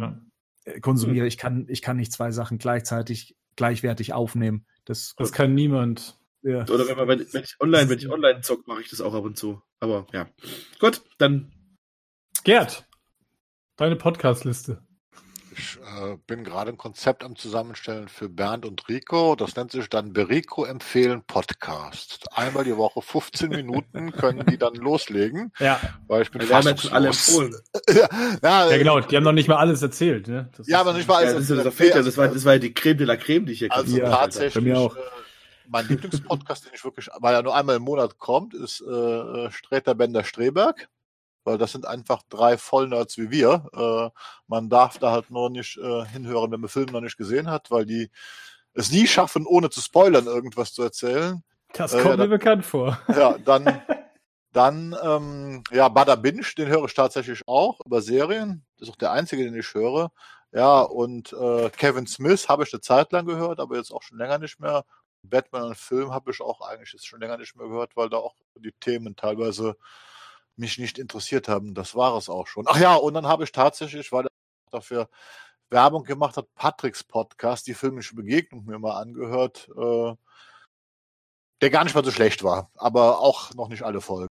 Ja. 0.67 0.79
konsumiere. 0.81 1.27
Ich 1.27 1.39
kann, 1.39 1.65
ich 1.71 1.81
kann 1.81 1.97
nicht 1.97 2.13
zwei 2.13 2.33
Sachen 2.33 2.59
gleichzeitig 2.59 3.35
gleichwertig 3.57 4.13
aufnehmen. 4.13 4.67
Das, 4.85 5.15
Das 5.17 5.33
kann 5.33 5.55
niemand. 5.55 6.19
ja. 6.43 6.65
Oder 6.69 6.87
wenn, 6.87 6.97
man, 6.99 7.09
wenn, 7.09 7.27
wenn 7.33 7.43
ich 7.45 7.57
online, 7.61 7.89
wenn 7.89 7.99
ich 7.99 8.11
online 8.11 8.43
zock, 8.43 8.69
mache 8.69 8.83
ich 8.83 8.91
das 8.91 9.01
auch 9.01 9.15
ab 9.15 9.25
und 9.25 9.39
zu. 9.39 9.63
Aber 9.81 10.07
ja. 10.13 10.27
Gut, 10.81 11.03
dann 11.19 11.53
Gerd, 12.45 12.85
deine 13.77 13.97
Podcast-Liste. 13.97 14.83
Ich 15.59 15.79
äh, 15.79 16.17
bin 16.27 16.45
gerade 16.45 16.71
ein 16.71 16.77
Konzept 16.77 17.25
am 17.25 17.35
Zusammenstellen 17.35 18.09
für 18.09 18.29
Bernd 18.29 18.67
und 18.67 18.87
Rico. 18.91 19.37
Das 19.37 19.57
nennt 19.57 19.73
sich 19.73 19.89
dann 19.89 20.13
Berico 20.13 20.65
empfehlen 20.65 21.23
Podcast. 21.27 22.27
Einmal 22.37 22.65
die 22.65 22.77
Woche 22.77 23.01
15 23.01 23.49
Minuten 23.49 24.13
können 24.13 24.45
die 24.47 24.59
dann 24.59 24.75
loslegen, 24.75 25.53
Ja, 25.59 25.81
weil 26.09 26.23
ich 26.23 26.31
bin 26.31 26.47
wir 26.47 26.55
haben 26.55 26.67
jetzt 26.67 26.83
schon 26.83 26.93
alle 26.93 27.09
empfohlen. 27.09 27.55
ja, 28.43 28.71
ja, 28.71 28.77
genau. 28.77 29.01
Die 29.01 29.17
haben 29.17 29.25
noch 29.25 29.33
nicht 29.33 29.49
mal 29.49 29.57
alles 29.57 29.81
erzählt. 29.81 30.29
Ne? 30.29 30.51
Das 30.57 30.69
Ja, 30.69 30.81
aber 30.81 30.93
nicht 30.93 31.09
mal 31.09 31.25
Ja, 31.25 31.31
alles. 31.31 31.49
das, 31.49 31.59
ist, 31.59 31.65
das, 31.65 31.75
fehlt 31.75 31.95
ja, 31.95 32.03
das, 32.03 32.17
war, 32.19 32.29
das 32.29 32.45
war 32.45 32.53
ja 32.55 32.59
die 32.59 32.75
Creme 32.75 32.99
de 32.99 33.07
la 33.07 33.17
Creme, 33.17 33.47
die 33.47 33.53
ich 33.53 33.61
hier 33.61 33.69
gerade 33.69 33.83
Also 33.83 33.97
Ja, 33.99 34.11
tatsächlich, 34.11 34.55
bei 34.55 34.61
mir 34.61 34.79
auch. 34.79 34.95
Äh, 34.95 35.01
mein 35.69 35.87
Lieblingspodcast, 35.89 36.67
den 36.67 36.73
ich 36.75 36.85
wirklich, 36.85 37.09
weil 37.19 37.35
er 37.35 37.43
nur 37.43 37.55
einmal 37.55 37.77
im 37.77 37.83
Monat 37.83 38.19
kommt, 38.19 38.55
ist 38.55 38.81
äh, 38.81 39.51
Sträter 39.51 39.95
Bender 39.95 40.25
Streberg. 40.25 40.89
Weil 41.45 41.59
das 41.59 41.71
sind 41.71 41.87
einfach 41.87 42.23
drei 42.29 42.59
Vollnerds 42.59 43.19
wie 43.19 43.31
wir. 43.31 43.69
Äh, 43.73 44.19
man 44.49 44.69
darf 44.69 44.99
da 44.99 45.13
halt 45.13 45.31
nur 45.31 45.49
nicht 45.49 45.77
äh, 45.79 46.05
hinhören, 46.07 46.51
wenn 46.51 46.61
man 46.61 46.69
Film 46.69 46.87
noch 46.87 47.01
nicht 47.01 47.17
gesehen 47.17 47.49
hat, 47.49 47.71
weil 47.71 47.87
die 47.87 48.11
es 48.75 48.91
nie 48.91 49.07
schaffen, 49.07 49.47
ohne 49.47 49.71
zu 49.71 49.81
spoilern, 49.81 50.27
irgendwas 50.27 50.73
zu 50.73 50.83
erzählen. 50.83 51.43
Das 51.73 51.95
Äh, 51.95 52.03
kommt 52.03 52.19
ja, 52.19 52.25
mir 52.25 52.29
bekannt 52.29 52.65
vor. 52.65 52.99
Ja, 53.09 53.39
dann, 53.39 53.65
dann 54.53 54.97
ähm, 55.03 55.63
ja, 55.71 55.89
Bada 55.89 56.17
Binge, 56.17 56.43
den 56.59 56.69
höre 56.69 56.85
ich 56.85 56.95
tatsächlich 56.95 57.47
auch 57.47 57.79
über 57.85 58.03
Serien. 58.03 58.65
Das 58.79 58.89
ist 58.89 58.95
auch 58.95 58.99
der 58.99 59.13
einzige, 59.13 59.45
den 59.45 59.55
ich 59.55 59.73
höre. 59.73 60.11
Ja, 60.53 60.81
und 60.81 61.33
äh, 61.33 61.71
Kevin 61.71 62.07
Smith 62.07 62.49
habe 62.49 62.65
ich 62.65 62.73
eine 62.73 62.81
Zeit 62.81 63.13
lang 63.13 63.27
gehört, 63.27 63.61
aber 63.61 63.77
jetzt 63.77 63.93
auch 63.93 64.03
schon 64.03 64.19
länger 64.19 64.39
nicht 64.39 64.59
mehr. 64.59 64.85
Batman 65.29 65.65
und 65.65 65.77
Film 65.77 66.13
habe 66.13 66.31
ich 66.31 66.41
auch 66.41 66.61
eigentlich 66.61 66.93
jetzt 66.93 67.07
schon 67.07 67.21
länger 67.21 67.39
nicht 67.39 67.57
mehr 67.57 67.67
gehört, 67.67 67.97
weil 67.97 68.09
da 68.09 68.19
auch 68.19 68.35
die 68.57 68.73
Themen 68.73 69.17
teilweise 69.17 69.77
mich 70.57 70.79
nicht 70.79 70.99
interessiert 70.99 71.49
haben. 71.49 71.75
Das 71.75 71.95
war 71.95 72.17
es 72.17 72.29
auch 72.29 72.47
schon. 72.47 72.65
Ach 72.69 72.79
ja, 72.79 72.95
und 72.95 73.15
dann 73.15 73.27
habe 73.27 73.45
ich 73.45 73.53
tatsächlich, 73.53 74.13
weil 74.13 74.27
er 74.27 74.31
dafür 74.71 75.09
Werbung 75.71 76.05
gemacht 76.05 76.37
hat, 76.37 76.55
Patricks 76.55 77.05
Podcast, 77.05 77.67
die 77.67 77.75
filmische 77.75 78.15
Begegnung 78.15 78.65
mir 78.65 78.79
mal 78.79 79.01
angehört, 79.01 79.69
äh, 79.77 80.15
der 81.61 81.71
gar 81.71 81.85
nicht 81.85 81.95
mal 81.95 82.05
so 82.05 82.11
schlecht 82.11 82.43
war, 82.43 82.71
aber 82.75 83.21
auch 83.21 83.55
noch 83.55 83.69
nicht 83.69 83.83
alle 83.83 84.01
Folgen. 84.01 84.29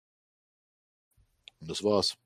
Und 1.60 1.70
das 1.70 1.82
war's. 1.82 2.16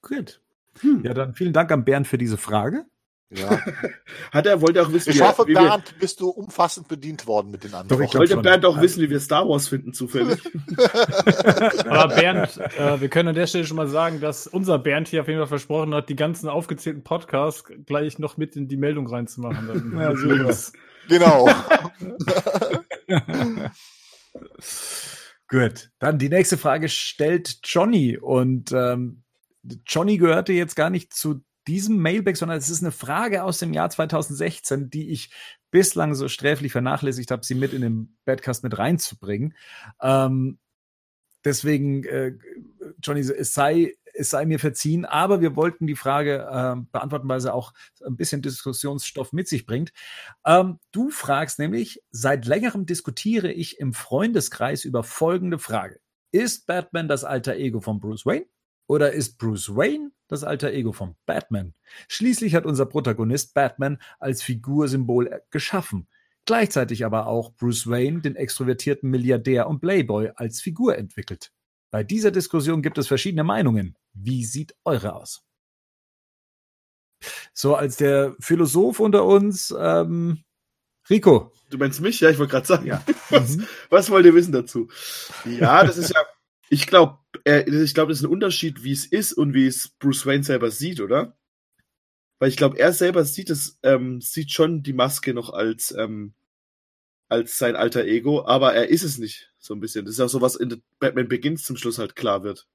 Gut. 0.00 0.40
Hm. 0.80 1.04
Ja, 1.04 1.14
dann 1.14 1.34
vielen 1.34 1.52
Dank 1.52 1.70
an 1.70 1.84
Bernd 1.84 2.06
für 2.06 2.18
diese 2.18 2.38
Frage. 2.38 2.86
Ja. 3.34 3.60
Hat 4.32 4.46
er, 4.46 4.60
wollte 4.60 4.82
auch 4.82 4.92
wissen, 4.92 5.10
Ich 5.10 5.18
wie, 5.18 5.22
hoffe, 5.22 5.44
wie 5.46 5.54
wir, 5.54 5.62
Bernd, 5.62 5.98
bist 5.98 6.20
du 6.20 6.28
umfassend 6.28 6.88
bedient 6.88 7.26
worden 7.26 7.50
mit 7.50 7.64
den 7.64 7.72
Antworten. 7.74 8.04
ich 8.04 8.14
wollte. 8.14 8.36
Bernd 8.36 8.64
auch 8.64 8.80
wissen, 8.80 9.02
wie 9.02 9.10
wir 9.10 9.20
Star 9.20 9.48
Wars 9.48 9.68
finden, 9.68 9.92
zufällig. 9.94 10.40
Aber 11.86 12.14
Bernd, 12.14 12.58
äh, 12.78 13.00
wir 13.00 13.08
können 13.08 13.30
an 13.30 13.34
der 13.34 13.46
Stelle 13.46 13.66
schon 13.66 13.76
mal 13.76 13.88
sagen, 13.88 14.20
dass 14.20 14.46
unser 14.46 14.78
Bernd 14.78 15.08
hier 15.08 15.22
auf 15.22 15.28
jeden 15.28 15.40
Fall 15.40 15.48
versprochen 15.48 15.94
hat, 15.94 16.08
die 16.08 16.16
ganzen 16.16 16.48
aufgezählten 16.48 17.02
Podcasts 17.04 17.64
gleich 17.86 18.18
noch 18.18 18.36
mit 18.36 18.56
in 18.56 18.68
die 18.68 18.76
Meldung 18.76 19.06
reinzumachen. 19.06 19.66
Dann 19.66 19.92
Ja. 20.02 20.12
Genau. 21.08 21.48
Gut. 25.48 25.90
Dann 25.98 26.18
die 26.18 26.28
nächste 26.28 26.56
Frage 26.56 26.88
stellt 26.88 27.58
Johnny 27.64 28.16
und 28.16 28.72
ähm, 28.72 29.22
Johnny 29.86 30.16
gehörte 30.18 30.52
jetzt 30.52 30.76
gar 30.76 30.90
nicht 30.90 31.12
zu 31.12 31.42
diesem 31.66 31.98
Mailback, 31.98 32.36
sondern 32.36 32.58
es 32.58 32.70
ist 32.70 32.82
eine 32.82 32.92
Frage 32.92 33.44
aus 33.44 33.58
dem 33.58 33.72
Jahr 33.72 33.90
2016, 33.90 34.90
die 34.90 35.10
ich 35.10 35.30
bislang 35.70 36.14
so 36.14 36.28
sträflich 36.28 36.72
vernachlässigt 36.72 37.30
habe, 37.30 37.44
sie 37.44 37.54
mit 37.54 37.72
in 37.72 37.82
den 37.82 38.16
Badcast 38.24 38.62
mit 38.64 38.78
reinzubringen. 38.78 39.54
Ähm, 40.00 40.58
deswegen, 41.44 42.04
äh, 42.04 42.32
Johnny, 43.02 43.20
es 43.20 43.54
sei 43.54 43.94
es 44.14 44.30
sei 44.30 44.44
mir 44.44 44.58
verziehen, 44.58 45.04
aber 45.04 45.40
wir 45.40 45.56
wollten 45.56 45.86
die 45.86 45.96
Frage 45.96 46.46
äh, 46.50 46.80
beantworten, 46.92 47.28
weil 47.28 47.40
sie 47.40 47.52
auch 47.52 47.72
ein 48.04 48.16
bisschen 48.16 48.42
Diskussionsstoff 48.42 49.32
mit 49.32 49.48
sich 49.48 49.66
bringt. 49.66 49.92
Ähm, 50.44 50.78
du 50.92 51.10
fragst 51.10 51.58
nämlich, 51.58 52.02
seit 52.10 52.46
längerem 52.46 52.86
diskutiere 52.86 53.52
ich 53.52 53.80
im 53.80 53.92
Freundeskreis 53.94 54.84
über 54.84 55.02
folgende 55.02 55.58
Frage. 55.58 56.00
Ist 56.30 56.66
Batman 56.66 57.08
das 57.08 57.24
alter 57.24 57.56
Ego 57.56 57.80
von 57.80 58.00
Bruce 58.00 58.26
Wayne? 58.26 58.46
Oder 58.86 59.12
ist 59.12 59.38
Bruce 59.38 59.74
Wayne 59.74 60.10
das 60.32 60.44
alter 60.44 60.72
Ego 60.72 60.92
von 60.92 61.14
Batman? 61.26 61.74
Schließlich 62.08 62.54
hat 62.54 62.66
unser 62.66 62.86
Protagonist 62.86 63.54
Batman 63.54 63.98
als 64.18 64.42
Figursymbol 64.42 65.42
geschaffen 65.50 66.08
gleichzeitig 66.46 67.04
aber 67.04 67.26
auch 67.26 67.54
Bruce 67.54 67.86
Wayne, 67.88 68.20
den 68.20 68.36
extrovertierten 68.36 69.10
Milliardär 69.10 69.68
und 69.68 69.80
Playboy, 69.80 70.30
als 70.34 70.60
Figur 70.60 70.96
entwickelt. 70.96 71.52
Bei 71.90 72.02
dieser 72.02 72.30
Diskussion 72.30 72.82
gibt 72.82 72.98
es 72.98 73.08
verschiedene 73.08 73.44
Meinungen. 73.44 73.96
Wie 74.14 74.44
sieht 74.44 74.74
eure 74.84 75.14
aus? 75.14 75.44
So, 77.52 77.76
als 77.76 77.96
der 77.96 78.34
Philosoph 78.40 78.98
unter 78.98 79.24
uns, 79.24 79.74
ähm, 79.78 80.42
Rico. 81.08 81.52
Du 81.70 81.78
meinst 81.78 82.00
mich? 82.00 82.20
Ja, 82.20 82.30
ich 82.30 82.38
wollte 82.38 82.52
gerade 82.52 82.66
sagen. 82.66 82.86
Ja. 82.86 83.04
Was, 83.30 83.56
mhm. 83.56 83.66
was 83.90 84.10
wollt 84.10 84.26
ihr 84.26 84.34
wissen 84.34 84.52
dazu? 84.52 84.88
Ja, 85.44 85.84
das 85.84 85.96
ist 85.96 86.12
ja, 86.14 86.24
ich 86.72 86.86
glaube, 86.86 87.18
ich 87.44 87.92
glaube, 87.92 88.12
das 88.12 88.20
ist 88.20 88.24
ein 88.24 88.32
Unterschied, 88.32 88.82
wie 88.82 88.92
es 88.92 89.04
ist 89.04 89.34
und 89.34 89.52
wie 89.52 89.66
es 89.66 89.90
Bruce 89.90 90.24
Wayne 90.24 90.42
selber 90.42 90.70
sieht, 90.70 91.00
oder? 91.00 91.36
Weil 92.38 92.48
ich 92.48 92.56
glaube, 92.56 92.78
er 92.78 92.94
selber 92.94 93.26
sieht 93.26 93.50
es, 93.50 93.78
ähm, 93.82 94.22
sieht 94.22 94.50
schon 94.52 94.82
die 94.82 94.94
Maske 94.94 95.34
noch 95.34 95.50
als, 95.50 95.90
ähm, 95.92 96.32
als 97.28 97.58
sein 97.58 97.76
alter 97.76 98.06
Ego, 98.06 98.46
aber 98.46 98.72
er 98.72 98.88
ist 98.88 99.02
es 99.02 99.18
nicht, 99.18 99.52
so 99.58 99.74
ein 99.74 99.80
bisschen. 99.80 100.06
Das 100.06 100.14
ist 100.14 100.20
auch 100.20 100.28
so, 100.28 100.40
was 100.40 100.56
in 100.56 100.82
Batman 100.98 101.28
Begins 101.28 101.64
zum 101.64 101.76
Schluss 101.76 101.98
halt 101.98 102.16
klar 102.16 102.42
wird. 102.42 102.66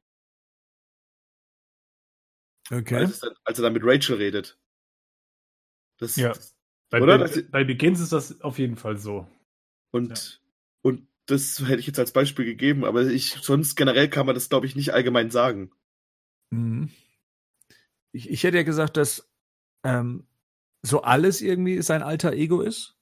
Okay. 2.69 2.97
Als, 2.97 3.23
als 3.45 3.57
er 3.57 3.63
dann 3.63 3.73
mit 3.73 3.83
Rachel 3.83 4.17
redet. 4.17 4.59
Das, 5.97 6.17
ja. 6.17 6.33
Bei, 6.91 7.01
oder? 7.01 7.17
Be 7.17 7.43
bei 7.49 7.63
Begins 7.63 7.99
ist 7.99 8.11
das 8.11 8.41
auf 8.41 8.59
jeden 8.59 8.77
Fall 8.77 8.99
so. 8.99 9.27
Und, 9.89 10.09
ja. 10.09 10.39
und 10.83 11.07
das 11.27 11.59
hätte 11.59 11.79
ich 11.79 11.87
jetzt 11.87 11.99
als 11.99 12.11
Beispiel 12.11 12.45
gegeben, 12.45 12.85
aber 12.85 13.05
ich, 13.05 13.37
sonst 13.41 13.75
generell 13.75 14.09
kann 14.09 14.25
man 14.25 14.35
das, 14.35 14.49
glaube 14.49 14.65
ich, 14.65 14.75
nicht 14.75 14.93
allgemein 14.93 15.29
sagen. 15.29 15.71
Mhm. 16.49 16.89
Ich, 18.11 18.29
ich 18.29 18.43
hätte 18.43 18.57
ja 18.57 18.63
gesagt, 18.63 18.97
dass 18.97 19.29
ähm, 19.83 20.25
so 20.81 21.01
alles 21.01 21.41
irgendwie 21.41 21.81
sein 21.81 22.01
alter 22.01 22.33
Ego 22.33 22.61
ist. 22.61 22.95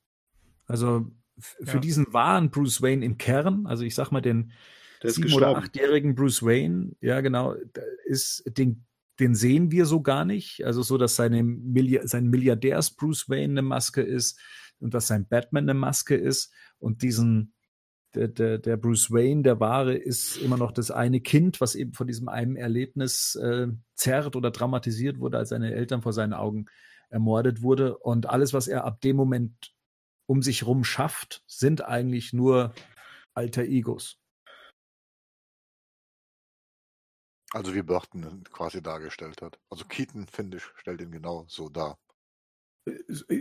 Also 0.66 1.12
für 1.40 1.76
ja. 1.76 1.80
diesen 1.80 2.12
wahren 2.14 2.50
Bruce 2.50 2.82
Wayne 2.82 3.06
im 3.06 3.18
Kern, 3.18 3.68
also 3.68 3.84
ich 3.84 3.94
sag 3.94 4.12
mal 4.12 4.22
den 4.22 4.52
sieben- 5.04 5.34
oder 5.34 5.56
achtjährigen 5.56 6.16
Bruce 6.16 6.42
Wayne, 6.44 6.96
ja 7.02 7.22
genau, 7.22 7.56
ist 8.06 8.44
den 8.58 8.86
den 9.20 9.36
sehen 9.36 9.72
wir 9.72 9.86
so 9.86 10.02
gar 10.02 10.26
nicht. 10.26 10.66
Also 10.66 10.82
so, 10.82 10.98
dass 10.98 11.16
seine 11.16 11.44
Milliard, 11.44 12.10
sein 12.10 12.28
Milliardärs 12.28 12.96
Bruce 12.96 13.30
Wayne 13.30 13.54
eine 13.54 13.62
Maske 13.62 14.02
ist 14.02 14.40
und 14.80 14.94
dass 14.94 15.08
sein 15.08 15.28
Batman 15.28 15.70
eine 15.70 15.74
Maske 15.74 16.16
ist 16.16 16.52
und 16.80 17.02
diesen 17.02 17.54
der, 18.16 18.28
der, 18.30 18.58
der 18.58 18.78
Bruce 18.78 19.12
Wayne, 19.12 19.44
der 19.44 19.60
wahre, 19.60 19.96
ist 19.96 20.38
immer 20.38 20.58
noch 20.58 20.72
das 20.72 20.92
eine 20.92 21.20
Kind, 21.22 21.62
was 21.62 21.76
eben 21.76 21.94
von 21.94 22.08
diesem 22.08 22.30
einen 22.30 22.56
Erlebnis 22.56 23.36
äh, 23.36 23.68
zerrt 23.96 24.36
oder 24.36 24.52
dramatisiert 24.52 25.20
wurde, 25.20 25.38
als 25.38 25.50
seine 25.50 25.74
Eltern 25.74 26.02
vor 26.02 26.14
seinen 26.14 26.34
Augen 26.34 26.66
ermordet 27.10 27.62
wurde. 27.62 27.98
Und 27.98 28.28
alles, 28.28 28.54
was 28.54 28.68
er 28.68 28.86
ab 28.86 29.02
dem 29.02 29.16
Moment 29.16 29.74
um 30.28 30.42
sich 30.42 30.66
rum 30.66 30.84
schafft, 30.84 31.44
sind 31.48 31.84
eigentlich 31.84 32.34
nur 32.34 32.74
alter 33.34 33.64
Egos. 33.64 34.18
Also 37.52 37.74
wie 37.74 37.84
Burton 37.84 38.44
quasi 38.52 38.82
dargestellt 38.82 39.42
hat. 39.42 39.60
Also 39.70 39.86
Keaton, 39.86 40.28
finde 40.28 40.58
ich, 40.58 40.64
stellt 40.78 41.02
ihn 41.02 41.12
genau 41.12 41.46
so 41.48 41.70
dar. 41.70 41.98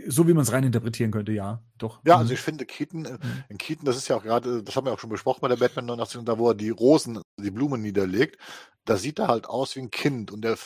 So 0.07 0.27
wie 0.27 0.33
man 0.33 0.41
es 0.43 0.51
rein 0.51 0.63
interpretieren 0.63 1.11
könnte, 1.11 1.31
ja, 1.31 1.61
doch. 1.77 2.01
Ja, 2.05 2.17
also 2.17 2.29
mhm. 2.29 2.33
ich 2.33 2.41
finde 2.41 2.65
Keaton, 2.65 3.05
äh, 3.05 3.13
mhm. 3.13 3.43
in 3.49 3.57
Keaton, 3.57 3.85
das 3.85 3.95
ist 3.95 4.07
ja 4.07 4.17
auch 4.17 4.23
gerade, 4.23 4.63
das 4.63 4.75
haben 4.75 4.85
wir 4.85 4.93
auch 4.93 4.99
schon 4.99 5.09
besprochen 5.09 5.41
bei 5.41 5.47
der 5.47 5.57
Batman 5.57 5.85
89, 5.85 6.25
da 6.25 6.39
wo 6.39 6.49
er 6.49 6.55
die 6.55 6.71
Rosen, 6.71 7.21
die 7.39 7.51
Blumen 7.51 7.81
niederlegt, 7.81 8.39
da 8.85 8.97
sieht 8.97 9.19
er 9.19 9.27
halt 9.27 9.47
aus 9.47 9.75
wie 9.75 9.81
ein 9.81 9.91
Kind 9.91 10.31
und 10.31 10.41
der, 10.41 10.57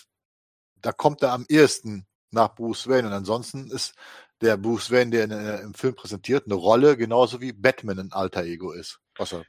da 0.82 0.94
kommt 0.94 1.22
er 1.24 1.34
am 1.34 1.46
ehesten 1.50 2.06
nach 2.32 2.56
Bruce 2.56 2.88
Wayne 2.88 3.08
und 3.08 3.14
ansonsten 3.14 3.70
ist 3.70 3.96
der 4.42 4.56
Bruce 4.56 4.92
Wayne, 4.92 5.12
der 5.12 5.24
in, 5.26 5.32
äh, 5.32 5.60
im 5.62 5.74
Film 5.74 5.96
präsentiert, 5.96 6.46
eine 6.46 6.56
Rolle, 6.56 6.96
genauso 6.96 7.42
wie 7.42 7.52
Batman 7.52 8.00
ein 8.00 8.14
alter 8.14 8.44
Ego 8.44 8.72
ist, 8.72 9.00
was 9.18 9.34
er 9.34 9.44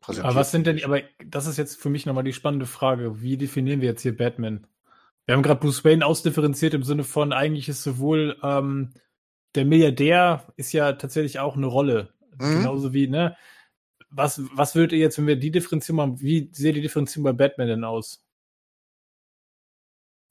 präsentiert. 0.00 0.30
Aber 0.30 0.40
was 0.40 0.52
sind 0.52 0.66
denn, 0.66 0.84
aber 0.84 1.02
das 1.24 1.46
ist 1.46 1.56
jetzt 1.56 1.80
für 1.80 1.90
mich 1.90 2.06
nochmal 2.06 2.24
die 2.24 2.32
spannende 2.32 2.66
Frage, 2.66 3.22
wie 3.22 3.36
definieren 3.36 3.80
wir 3.80 3.88
jetzt 3.88 4.02
hier 4.02 4.16
Batman? 4.16 4.66
Wir 5.28 5.34
haben 5.34 5.42
gerade 5.42 5.60
Bruce 5.60 5.84
Wayne 5.84 6.06
ausdifferenziert 6.06 6.72
im 6.72 6.84
Sinne 6.84 7.04
von, 7.04 7.34
eigentlich 7.34 7.68
ist 7.68 7.82
sowohl 7.82 8.38
ähm, 8.42 8.94
der 9.54 9.66
Milliardär 9.66 10.46
ist 10.56 10.72
ja 10.72 10.94
tatsächlich 10.94 11.38
auch 11.38 11.54
eine 11.54 11.66
Rolle. 11.66 12.14
Mhm. 12.38 12.60
Genauso 12.60 12.94
wie, 12.94 13.08
ne? 13.08 13.36
Was, 14.08 14.40
was 14.54 14.74
würdet 14.74 14.92
ihr 14.92 15.00
jetzt, 15.00 15.18
wenn 15.18 15.26
wir 15.26 15.36
die 15.36 15.50
Differenzierung 15.50 15.96
machen, 15.96 16.20
wie 16.22 16.48
sieht 16.54 16.76
die 16.76 16.80
Differenzierung 16.80 17.24
bei 17.24 17.34
Batman 17.34 17.68
denn 17.68 17.84
aus? 17.84 18.24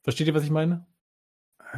Versteht 0.02 0.26
ihr, 0.26 0.34
was 0.34 0.42
ich 0.42 0.50
meine? 0.50 0.84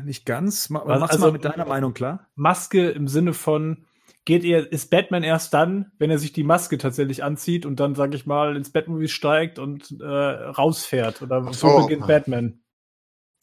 Nicht 0.02 0.24
ganz. 0.24 0.70
Mach, 0.70 0.86
also, 0.86 1.18
mal 1.18 1.32
mit 1.32 1.44
deiner 1.44 1.66
Meinung 1.66 1.92
klar. 1.92 2.30
Maske 2.36 2.88
im 2.88 3.06
Sinne 3.06 3.34
von, 3.34 3.84
geht 4.24 4.44
ihr, 4.44 4.72
ist 4.72 4.90
Batman 4.90 5.24
erst 5.24 5.52
dann, 5.52 5.92
wenn 5.98 6.10
er 6.10 6.18
sich 6.18 6.32
die 6.32 6.44
Maske 6.44 6.78
tatsächlich 6.78 7.22
anzieht 7.22 7.66
und 7.66 7.80
dann, 7.80 7.94
sag 7.94 8.14
ich 8.14 8.24
mal, 8.24 8.56
ins 8.56 8.72
Batmovie 8.72 9.08
steigt 9.08 9.58
und 9.58 9.94
äh, 10.00 10.06
rausfährt? 10.06 11.20
Oder 11.20 11.52
so 11.52 11.82
beginnt 11.82 12.06
Batman? 12.06 12.59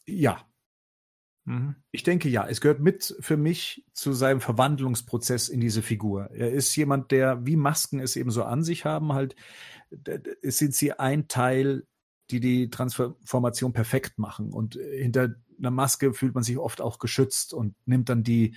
Ja. 0.08 0.48
Mhm. 1.46 1.76
Ich 1.92 2.04
denke 2.04 2.30
ja. 2.30 2.48
Es 2.48 2.62
gehört 2.62 2.80
mit 2.80 3.16
für 3.20 3.38
mich 3.38 3.86
zu 3.94 4.14
seinem 4.14 4.42
Verwandlungsprozess 4.42 5.50
in 5.50 5.60
diese 5.60 5.82
Figur. 5.82 6.30
Er 6.32 6.52
ist 6.52 6.76
jemand, 6.76 7.12
der, 7.12 7.46
wie 7.46 7.56
Masken 7.56 8.00
es 8.00 8.16
eben 8.16 8.32
so 8.32 8.44
an 8.44 8.64
sich 8.64 8.86
haben, 8.86 9.14
halt, 9.14 9.36
sind 10.44 10.74
sie 10.74 10.94
ein 10.94 11.28
Teil, 11.28 11.86
die 12.32 12.40
die 12.40 12.70
Transformation 12.70 13.74
perfekt 13.74 14.20
machen. 14.20 14.52
Und 14.52 14.76
hinter 14.76 15.36
einer 15.58 15.72
Maske 15.72 16.14
fühlt 16.14 16.36
man 16.36 16.44
sich 16.44 16.58
oft 16.58 16.82
auch 16.82 17.00
geschützt 17.00 17.54
und 17.54 17.76
nimmt 17.86 18.10
dann 18.10 18.24
die, 18.24 18.56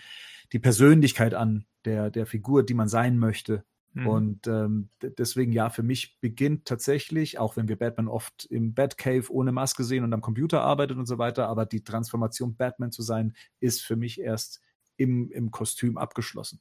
die 0.53 0.59
Persönlichkeit 0.59 1.35
an 1.35 1.67
der, 1.85 2.11
der 2.11 2.27
Figur, 2.27 2.65
die 2.65 2.75
man 2.75 2.89
sein 2.89 3.19
möchte. 3.19 3.65
Mhm. 3.93 4.07
Und 4.07 4.47
ähm, 4.47 4.89
deswegen 5.03 5.53
ja, 5.53 5.69
für 5.71 5.83
mich 5.83 6.19
beginnt 6.21 6.65
tatsächlich, 6.65 7.39
auch 7.39 7.57
wenn 7.57 7.69
wir 7.69 7.77
Batman 7.77 8.09
oft 8.09 8.47
im 8.47 8.75
Batcave 8.75 9.31
ohne 9.31 9.53
Maske 9.53 9.83
sehen 9.85 10.05
und 10.05 10.13
am 10.13 10.21
Computer 10.21 10.61
arbeitet 10.61 10.97
und 10.97 11.07
so 11.07 11.19
weiter, 11.19 11.49
aber 11.49 11.67
die 11.67 11.83
Transformation 11.83 12.55
Batman 12.55 12.93
zu 12.93 13.03
sein, 13.03 13.35
ist 13.59 13.83
für 13.83 13.97
mich 13.97 14.21
erst 14.21 14.61
im, 14.97 15.31
im 15.33 15.51
Kostüm 15.51 15.99
abgeschlossen. 15.99 16.61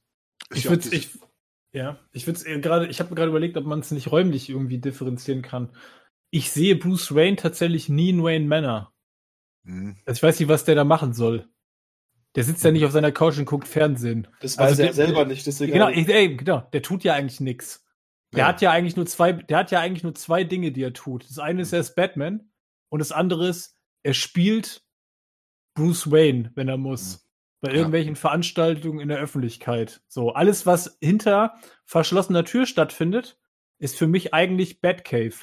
Ich 0.53 0.69
würde 0.69 0.89
ich, 0.95 1.19
ja, 1.71 1.99
ich 2.13 2.25
würde 2.25 2.61
gerade, 2.61 2.87
ich 2.87 2.99
habe 2.99 3.11
mir 3.11 3.15
gerade 3.15 3.29
überlegt, 3.29 3.57
ob 3.57 3.65
man 3.65 3.79
es 3.79 3.91
nicht 3.91 4.11
räumlich 4.11 4.49
irgendwie 4.49 4.79
differenzieren 4.79 5.41
kann. 5.41 5.69
Ich 6.31 6.51
sehe 6.51 6.75
Bruce 6.75 7.13
Wayne 7.13 7.35
tatsächlich 7.35 7.89
nie 7.89 8.09
in 8.09 8.23
Wayne 8.23 8.45
Manor. 8.45 8.93
Mhm. 9.63 9.97
Also 10.05 10.17
ich 10.17 10.23
weiß 10.23 10.39
nicht, 10.39 10.49
was 10.49 10.65
der 10.65 10.75
da 10.75 10.83
machen 10.83 11.13
soll. 11.13 11.47
Der 12.35 12.43
sitzt 12.43 12.63
ja 12.63 12.71
nicht 12.71 12.85
auf 12.85 12.91
seiner 12.91 13.11
Couch 13.11 13.37
und 13.39 13.45
guckt 13.45 13.67
Fernsehen. 13.67 14.27
Das 14.41 14.57
weiß 14.57 14.69
also 14.69 14.81
er 14.83 14.85
der, 14.87 14.93
selber 14.93 15.25
nicht. 15.25 15.45
Deswegen 15.47 15.73
genau, 15.73 15.89
ey, 15.89 16.35
genau, 16.35 16.61
der 16.73 16.81
tut 16.81 17.03
ja 17.03 17.13
eigentlich 17.13 17.39
nichts. 17.39 17.85
Der 18.33 18.39
ja. 18.41 18.47
hat 18.47 18.61
ja 18.61 18.71
eigentlich 18.71 18.95
nur 18.95 19.07
zwei, 19.07 19.33
der 19.33 19.57
hat 19.57 19.71
ja 19.71 19.79
eigentlich 19.79 20.03
nur 20.03 20.13
zwei 20.13 20.43
Dinge, 20.43 20.71
die 20.71 20.83
er 20.83 20.93
tut. 20.93 21.27
Das 21.27 21.39
eine 21.39 21.63
ist, 21.63 21.73
er 21.73 21.79
ist 21.79 21.95
Batman 21.95 22.51
und 22.89 22.99
das 22.99 23.11
andere 23.11 23.47
ist, 23.47 23.75
er 24.03 24.13
spielt 24.13 24.83
Bruce 25.73 26.11
Wayne, 26.11 26.51
wenn 26.55 26.67
er 26.67 26.77
muss. 26.77 27.17
Mhm. 27.17 27.19
Bei 27.61 27.73
irgendwelchen 27.73 28.13
ja. 28.13 28.19
Veranstaltungen 28.19 28.99
in 29.01 29.09
der 29.09 29.17
Öffentlichkeit. 29.17 30.01
So, 30.07 30.31
alles, 30.31 30.65
was 30.65 30.97
hinter 31.01 31.55
verschlossener 31.85 32.45
Tür 32.45 32.65
stattfindet, 32.65 33.37
ist 33.79 33.97
für 33.97 34.07
mich 34.07 34.33
eigentlich 34.33 34.79
Batcave. 34.79 35.35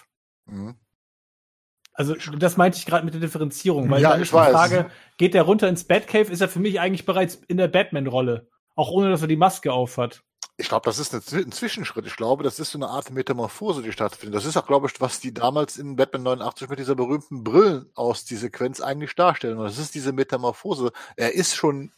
Mhm. 0.46 0.76
Also 1.96 2.14
das 2.14 2.56
meinte 2.56 2.78
ich 2.78 2.84
gerade 2.84 3.04
mit 3.04 3.14
der 3.14 3.22
Differenzierung, 3.22 3.90
weil 3.90 4.02
ja, 4.02 4.10
dann 4.10 4.20
ist 4.20 4.30
die 4.30 4.36
Frage, 4.36 4.90
geht 5.16 5.32
der 5.32 5.42
runter 5.42 5.68
ins 5.68 5.84
Batcave, 5.84 6.30
ist 6.30 6.42
er 6.42 6.48
für 6.48 6.60
mich 6.60 6.78
eigentlich 6.78 7.06
bereits 7.06 7.36
in 7.48 7.56
der 7.56 7.68
Batman-Rolle, 7.68 8.48
auch 8.74 8.90
ohne 8.90 9.10
dass 9.10 9.22
er 9.22 9.28
die 9.28 9.36
Maske 9.36 9.72
aufhat. 9.72 10.22
Ich 10.58 10.68
glaube, 10.68 10.84
das 10.84 10.98
ist 10.98 11.12
ein 11.14 11.52
Zwischenschritt. 11.52 12.06
Ich 12.06 12.16
glaube, 12.16 12.42
das 12.42 12.58
ist 12.58 12.70
so 12.70 12.78
eine 12.78 12.88
Art 12.88 13.10
Metamorphose, 13.10 13.82
die 13.82 13.92
stattfindet. 13.92 14.34
Das 14.34 14.46
ist 14.46 14.56
auch, 14.56 14.66
glaube 14.66 14.88
ich, 14.88 15.00
was 15.00 15.20
die 15.20 15.34
damals 15.34 15.76
in 15.76 15.96
Batman 15.96 16.22
89 16.22 16.70
mit 16.70 16.78
dieser 16.78 16.94
berühmten 16.94 17.44
Brillen 17.44 17.90
aus 17.94 18.24
die 18.24 18.36
Sequenz 18.36 18.80
eigentlich 18.80 19.14
darstellen. 19.14 19.58
Und 19.58 19.64
das 19.64 19.78
ist 19.78 19.94
diese 19.94 20.12
Metamorphose. 20.12 20.92
Er 21.16 21.34
ist 21.34 21.56
schon 21.56 21.92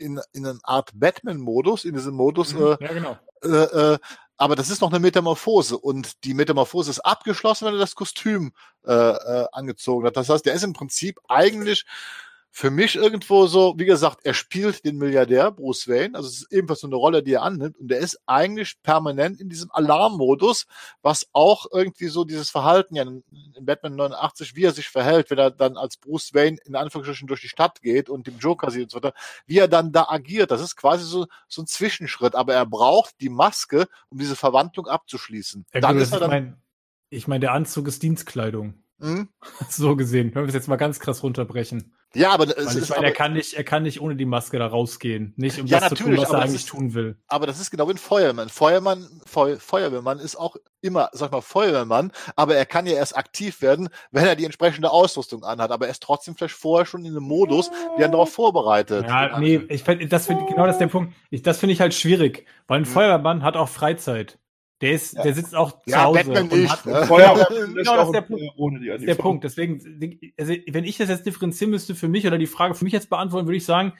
in, 0.00 0.20
in 0.32 0.46
einer 0.46 0.58
Art 0.62 0.90
Batman-Modus, 0.94 1.84
in 1.84 1.94
diesem 1.94 2.14
Modus, 2.14 2.54
mhm, 2.54 2.62
äh, 2.62 2.76
ja, 2.80 2.92
genau. 2.92 3.18
äh, 3.42 3.92
äh, 3.94 3.98
aber 4.36 4.56
das 4.56 4.70
ist 4.70 4.80
noch 4.80 4.90
eine 4.90 5.00
Metamorphose 5.00 5.76
und 5.76 6.24
die 6.24 6.32
Metamorphose 6.32 6.90
ist 6.90 7.00
abgeschlossen, 7.00 7.66
wenn 7.66 7.74
er 7.74 7.80
das 7.80 7.94
Kostüm 7.94 8.52
äh, 8.86 8.92
äh, 8.92 9.46
angezogen 9.52 10.06
hat. 10.06 10.16
Das 10.16 10.30
heißt, 10.30 10.46
der 10.46 10.54
ist 10.54 10.64
im 10.64 10.72
Prinzip 10.72 11.20
eigentlich 11.28 11.84
für 12.52 12.70
mich 12.70 12.96
irgendwo 12.96 13.46
so, 13.46 13.74
wie 13.78 13.84
gesagt, 13.84 14.20
er 14.24 14.34
spielt 14.34 14.84
den 14.84 14.96
Milliardär 14.98 15.52
Bruce 15.52 15.86
Wayne, 15.86 16.16
also 16.16 16.28
es 16.28 16.42
ist 16.42 16.52
ebenfalls 16.52 16.80
so 16.80 16.88
eine 16.88 16.96
Rolle, 16.96 17.22
die 17.22 17.34
er 17.34 17.42
annimmt 17.42 17.78
und 17.78 17.90
er 17.92 17.98
ist 17.98 18.18
eigentlich 18.26 18.82
permanent 18.82 19.40
in 19.40 19.48
diesem 19.48 19.70
Alarmmodus, 19.70 20.66
was 21.00 21.26
auch 21.32 21.66
irgendwie 21.72 22.08
so 22.08 22.24
dieses 22.24 22.50
Verhalten 22.50 22.96
ja 22.96 23.04
in, 23.04 23.22
Batman 23.60 23.94
89, 23.94 24.56
wie 24.56 24.64
er 24.64 24.72
sich 24.72 24.88
verhält, 24.88 25.30
wenn 25.30 25.38
er 25.38 25.50
dann 25.50 25.76
als 25.76 25.96
Bruce 25.96 26.34
Wayne 26.34 26.58
in 26.64 26.74
Anführungsstrichen 26.74 27.28
durch 27.28 27.40
die 27.40 27.48
Stadt 27.48 27.82
geht 27.82 28.10
und 28.10 28.26
dem 28.26 28.38
Joker 28.38 28.70
sieht 28.70 28.84
und 28.84 28.90
so 28.90 28.96
weiter, 28.96 29.14
wie 29.46 29.58
er 29.58 29.68
dann 29.68 29.92
da 29.92 30.06
agiert, 30.08 30.50
das 30.50 30.60
ist 30.60 30.76
quasi 30.76 31.04
so, 31.04 31.26
so 31.48 31.62
ein 31.62 31.66
Zwischenschritt, 31.66 32.34
aber 32.34 32.54
er 32.54 32.66
braucht 32.66 33.14
die 33.20 33.28
Maske, 33.28 33.86
um 34.08 34.18
diese 34.18 34.36
Verwandlung 34.36 34.88
abzuschließen. 34.88 35.66
Ja, 35.72 35.80
dann 35.80 35.94
gut, 35.94 36.02
ist 36.02 36.12
er 36.12 36.16
ich 36.16 36.20
dann, 36.20 36.30
meine, 36.30 36.58
ich 37.10 37.28
mein, 37.28 37.40
der 37.40 37.52
Anzug 37.52 37.86
ist 37.86 38.02
Dienstkleidung. 38.02 38.74
Hm? 39.00 39.28
So 39.68 39.96
gesehen, 39.96 40.34
wenn 40.34 40.42
wir 40.42 40.48
es 40.48 40.54
jetzt 40.54 40.68
mal 40.68 40.76
ganz 40.76 41.00
krass 41.00 41.22
runterbrechen. 41.22 41.94
Ja, 42.14 42.30
aber 42.32 42.44
es 42.56 42.74
ich 42.74 42.82
ist 42.82 42.90
meine, 42.90 43.06
er 43.06 43.12
kann 43.12 43.32
nicht, 43.34 43.54
er 43.54 43.64
kann 43.64 43.82
nicht 43.84 44.00
ohne 44.00 44.16
die 44.16 44.24
Maske 44.24 44.58
da 44.58 44.66
rausgehen. 44.66 45.32
Nicht 45.36 45.60
um 45.60 45.66
Ja, 45.66 45.80
das 45.80 45.90
zu 45.90 45.94
tun, 45.96 46.06
natürlich, 46.12 46.20
was 46.22 46.28
er 46.28 46.34
aber 46.34 46.38
das 46.40 46.50
eigentlich 46.50 46.60
ist- 46.62 46.68
tun 46.68 46.94
will. 46.94 47.16
aber 47.28 47.46
das 47.46 47.60
ist 47.60 47.70
genau 47.70 47.86
wie 47.88 47.92
ein 47.92 47.98
Feuerwehrmann. 47.98 48.48
Feuermann, 48.48 49.06
Feu, 49.26 49.56
Feuerwehrmann 49.58 50.18
ist 50.18 50.36
auch 50.36 50.56
immer, 50.80 51.08
sag 51.12 51.26
ich 51.28 51.32
mal, 51.32 51.40
Feuerwehrmann, 51.40 52.10
aber 52.36 52.56
er 52.56 52.66
kann 52.66 52.86
ja 52.86 52.94
erst 52.94 53.16
aktiv 53.16 53.60
werden, 53.62 53.88
wenn 54.10 54.26
er 54.26 54.34
die 54.36 54.44
entsprechende 54.44 54.90
Ausrüstung 54.90 55.44
anhat. 55.44 55.70
Aber 55.70 55.86
er 55.86 55.90
ist 55.92 56.02
trotzdem 56.02 56.34
vielleicht 56.36 56.54
vorher 56.54 56.86
schon 56.86 57.04
in 57.04 57.12
einem 57.12 57.24
Modus, 57.24 57.70
der 57.98 58.06
ihn 58.06 58.12
darauf 58.12 58.32
vorbereitet. 58.32 59.06
Ja, 59.06 59.38
nee, 59.38 59.60
ich 59.68 59.84
find, 59.84 60.12
das 60.12 60.26
find, 60.26 60.46
genau 60.48 60.66
das 60.66 60.76
ist 60.76 60.80
der 60.80 60.86
Punkt. 60.88 61.12
Ich, 61.30 61.42
das 61.42 61.58
finde 61.58 61.74
ich 61.74 61.80
halt 61.80 61.94
schwierig, 61.94 62.46
weil 62.66 62.78
ein 62.80 62.84
Hm. 62.86 62.92
Feuerwehrmann 62.92 63.42
hat 63.42 63.56
auch 63.56 63.68
Freizeit. 63.68 64.38
Der 64.80 64.92
ist, 64.92 65.12
Ja. 65.14 65.22
der 65.24 65.34
sitzt 65.34 65.54
auch 65.54 65.72
zu 65.82 65.90
Ja, 65.90 66.04
Hause 66.04 66.24
Batman 66.24 66.48
und 66.48 66.60
nicht, 66.60 66.70
hat, 66.72 66.86
ne? 66.86 67.04
Feuer, 67.06 67.46
Genau, 67.50 67.96
das 67.96 68.06
ist 68.06 68.12
der 68.14 68.20
Punkt. 68.22 68.44
ohne 68.56 68.80
die 68.80 68.86
Das 68.86 69.00
ist 69.00 69.08
der 69.08 69.14
Punkt. 69.14 69.44
Deswegen, 69.44 70.32
also, 70.38 70.54
wenn 70.68 70.84
ich 70.84 70.96
das 70.96 71.08
jetzt 71.10 71.26
differenzieren 71.26 71.70
müsste 71.70 71.94
für 71.94 72.08
mich 72.08 72.26
oder 72.26 72.38
die 72.38 72.46
Frage 72.46 72.74
für 72.74 72.84
mich 72.84 72.92
jetzt 72.94 73.10
beantworten, 73.10 73.46
würde 73.46 73.56
ich 73.58 73.64
sagen, 73.64 73.92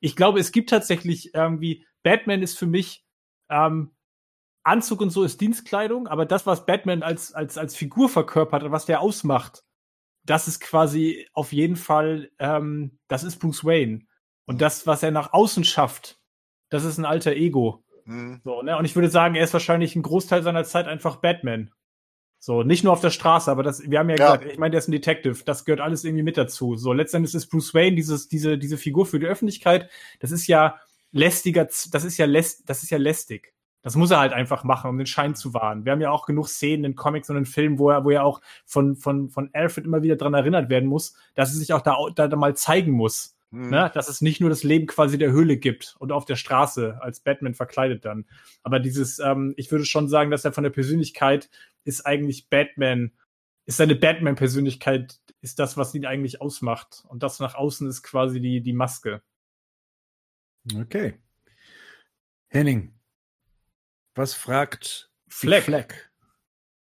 ich 0.00 0.14
glaube, 0.16 0.38
es 0.38 0.52
gibt 0.52 0.70
tatsächlich 0.70 1.34
irgendwie, 1.34 1.84
Batman 2.02 2.42
ist 2.42 2.58
für 2.58 2.66
mich, 2.66 3.04
ähm, 3.50 3.90
Anzug 4.62 5.02
und 5.02 5.10
so 5.10 5.24
ist 5.24 5.40
Dienstkleidung, 5.42 6.06
aber 6.06 6.24
das, 6.24 6.46
was 6.46 6.64
Batman 6.64 7.02
als, 7.02 7.34
als, 7.34 7.58
als 7.58 7.76
Figur 7.76 8.08
verkörpert 8.08 8.62
und 8.62 8.72
was 8.72 8.86
der 8.86 9.00
ausmacht, 9.02 9.62
das 10.24 10.48
ist 10.48 10.60
quasi 10.60 11.28
auf 11.34 11.52
jeden 11.52 11.76
Fall, 11.76 12.30
ähm, 12.38 12.98
das 13.08 13.24
ist 13.24 13.36
Bruce 13.40 13.64
Wayne. 13.64 14.06
Und 14.46 14.62
das, 14.62 14.86
was 14.86 15.02
er 15.02 15.10
nach 15.10 15.32
außen 15.34 15.64
schafft, 15.64 16.18
das 16.70 16.84
ist 16.84 16.96
ein 16.98 17.04
alter 17.04 17.32
Ego. 17.32 17.83
Hm. 18.06 18.40
So, 18.44 18.62
ne? 18.62 18.76
Und 18.76 18.84
ich 18.84 18.94
würde 18.94 19.08
sagen, 19.10 19.34
er 19.34 19.44
ist 19.44 19.52
wahrscheinlich 19.52 19.96
ein 19.96 20.02
Großteil 20.02 20.42
seiner 20.42 20.64
Zeit 20.64 20.86
einfach 20.86 21.16
Batman. 21.16 21.70
So, 22.38 22.62
nicht 22.62 22.84
nur 22.84 22.92
auf 22.92 23.00
der 23.00 23.08
Straße, 23.10 23.50
aber 23.50 23.62
das, 23.62 23.88
wir 23.90 23.98
haben 23.98 24.10
ja, 24.10 24.16
Ja. 24.18 24.36
gesagt, 24.36 24.52
ich 24.52 24.58
meine, 24.58 24.72
der 24.72 24.80
ist 24.80 24.88
ein 24.88 24.92
Detective, 24.92 25.42
das 25.46 25.64
gehört 25.64 25.80
alles 25.80 26.04
irgendwie 26.04 26.22
mit 26.22 26.36
dazu. 26.36 26.76
So, 26.76 26.92
letztendlich 26.92 27.34
ist 27.34 27.46
Bruce 27.46 27.72
Wayne 27.72 27.96
dieses, 27.96 28.28
diese, 28.28 28.58
diese 28.58 28.76
Figur 28.76 29.06
für 29.06 29.18
die 29.18 29.26
Öffentlichkeit, 29.26 29.88
das 30.20 30.30
ist 30.30 30.46
ja 30.46 30.78
lästiger, 31.10 31.64
das 31.64 32.04
ist 32.04 32.18
ja 32.18 32.26
läst, 32.26 32.68
das 32.68 32.82
ist 32.82 32.90
ja 32.90 32.98
lästig. 32.98 33.54
Das 33.80 33.96
muss 33.96 34.10
er 34.10 34.18
halt 34.18 34.32
einfach 34.32 34.64
machen, 34.64 34.90
um 34.90 34.98
den 34.98 35.06
Schein 35.06 35.34
zu 35.34 35.54
wahren. 35.54 35.84
Wir 35.84 35.92
haben 35.92 36.00
ja 36.00 36.10
auch 36.10 36.26
genug 36.26 36.48
Szenen 36.48 36.84
in 36.84 36.96
Comics 36.96 37.30
und 37.30 37.36
in 37.36 37.46
Filmen, 37.46 37.78
wo 37.78 37.90
er, 37.90 38.04
wo 38.04 38.10
er 38.10 38.24
auch 38.24 38.40
von, 38.66 38.96
von, 38.96 39.30
von 39.30 39.48
Alfred 39.54 39.86
immer 39.86 40.02
wieder 40.02 40.16
dran 40.16 40.34
erinnert 40.34 40.68
werden 40.70 40.88
muss, 40.88 41.14
dass 41.34 41.50
er 41.52 41.56
sich 41.58 41.72
auch 41.72 41.82
da, 41.82 41.96
da, 42.14 42.28
da 42.28 42.36
mal 42.36 42.56
zeigen 42.56 42.92
muss. 42.92 43.33
Hm. 43.50 43.70
Ne? 43.70 43.90
Dass 43.94 44.08
es 44.08 44.20
nicht 44.20 44.40
nur 44.40 44.50
das 44.50 44.62
Leben 44.62 44.86
quasi 44.86 45.18
der 45.18 45.32
Höhle 45.32 45.56
gibt 45.56 45.96
und 45.98 46.12
auf 46.12 46.24
der 46.24 46.36
Straße 46.36 46.98
als 47.00 47.20
Batman 47.20 47.54
verkleidet 47.54 48.04
dann. 48.04 48.26
Aber 48.62 48.80
dieses, 48.80 49.18
ähm, 49.18 49.54
ich 49.56 49.70
würde 49.70 49.84
schon 49.84 50.08
sagen, 50.08 50.30
dass 50.30 50.44
er 50.44 50.52
von 50.52 50.64
der 50.64 50.70
Persönlichkeit 50.70 51.50
ist 51.84 52.06
eigentlich 52.06 52.48
Batman, 52.48 53.12
ist 53.66 53.76
seine 53.76 53.94
Batman-Persönlichkeit, 53.94 55.20
ist 55.40 55.58
das, 55.58 55.76
was 55.76 55.94
ihn 55.94 56.06
eigentlich 56.06 56.40
ausmacht. 56.40 57.04
Und 57.08 57.22
das 57.22 57.40
nach 57.40 57.54
außen 57.54 57.88
ist 57.88 58.02
quasi 58.02 58.40
die, 58.40 58.60
die 58.60 58.72
Maske. 58.72 59.22
Okay. 60.74 61.18
Henning, 62.48 62.94
was 64.14 64.32
fragt 64.34 65.10
Fleck. 65.28 65.64
Fleck? 65.64 66.10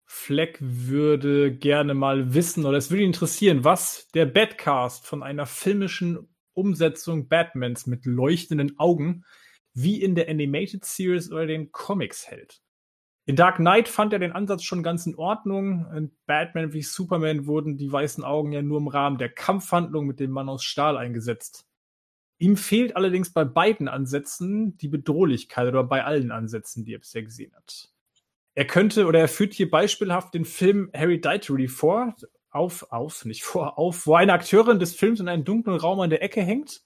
Fleck 0.05 0.59
würde 0.61 1.55
gerne 1.55 1.95
mal 1.95 2.35
wissen, 2.35 2.67
oder 2.67 2.77
es 2.77 2.91
würde 2.91 3.05
ihn 3.05 3.11
interessieren, 3.11 3.63
was 3.63 4.09
der 4.09 4.27
Batcast 4.27 5.07
von 5.07 5.23
einer 5.23 5.47
filmischen 5.47 6.30
Umsetzung 6.55 7.29
Batmans 7.29 7.87
mit 7.87 8.07
leuchtenden 8.07 8.79
Augen 8.79 9.25
wie 9.75 10.03
in 10.03 10.15
der 10.15 10.29
Animated 10.29 10.85
Series 10.85 11.31
oder 11.31 11.47
den 11.47 11.71
Comics 11.73 12.27
hält. 12.29 12.61
In 13.27 13.37
Dark 13.37 13.57
Knight 13.57 13.89
fand 13.89 14.13
er 14.13 14.19
den 14.19 14.33
Ansatz 14.33 14.65
schon 14.65 14.83
ganz 14.83 15.07
in 15.07 15.15
Ordnung. 15.15 15.87
In 15.95 16.11
Batman 16.27 16.73
wie 16.73 16.83
Superman 16.83 17.47
wurden 17.47 17.77
die 17.77 17.93
weißen 17.93 18.25
Augen 18.25 18.53
ja 18.53 18.63
nur 18.63 18.79
im 18.79 18.89
Rahmen 18.89 19.19
der 19.19 19.29
Kampfhandlung 19.29 20.07
mit 20.07 20.19
dem 20.19 20.33
Mann 20.33 20.49
aus 20.49 20.65
Stahl 20.65 20.97
eingesetzt. 20.97 21.67
Ihm 22.39 22.57
fehlt 22.57 22.97
allerdings 22.97 23.33
bei 23.33 23.45
beiden 23.45 23.87
Ansätzen 23.87 24.77
die 24.79 24.89
Bedrohlichkeit 24.89 25.69
oder 25.69 25.85
bei 25.85 26.05
allen 26.05 26.33
Ansätzen, 26.33 26.85
die 26.85 26.95
er 26.95 26.99
bisher 26.99 27.23
gesehen 27.23 27.55
hat. 27.55 27.93
Er 28.55 28.67
könnte 28.67 29.07
oder 29.07 29.21
er 29.21 29.29
führt 29.29 29.55
hier 29.55 29.71
beispielhaft 29.71 30.35
den 30.35 30.45
Film 30.45 30.91
Harry 30.95 31.21
Dightery 31.21 31.69
vor, 31.69 32.17
auf, 32.51 32.91
auf, 32.91 33.25
nicht 33.25 33.43
vor, 33.43 33.79
auf, 33.79 34.07
wo 34.07 34.15
eine 34.15 34.33
Akteurin 34.33 34.79
des 34.79 34.95
Films 34.95 35.21
in 35.21 35.29
einem 35.29 35.45
dunklen 35.45 35.77
Raum 35.77 36.01
an 36.01 36.11
der 36.11 36.23
Ecke 36.23 36.43
hängt, 36.43 36.83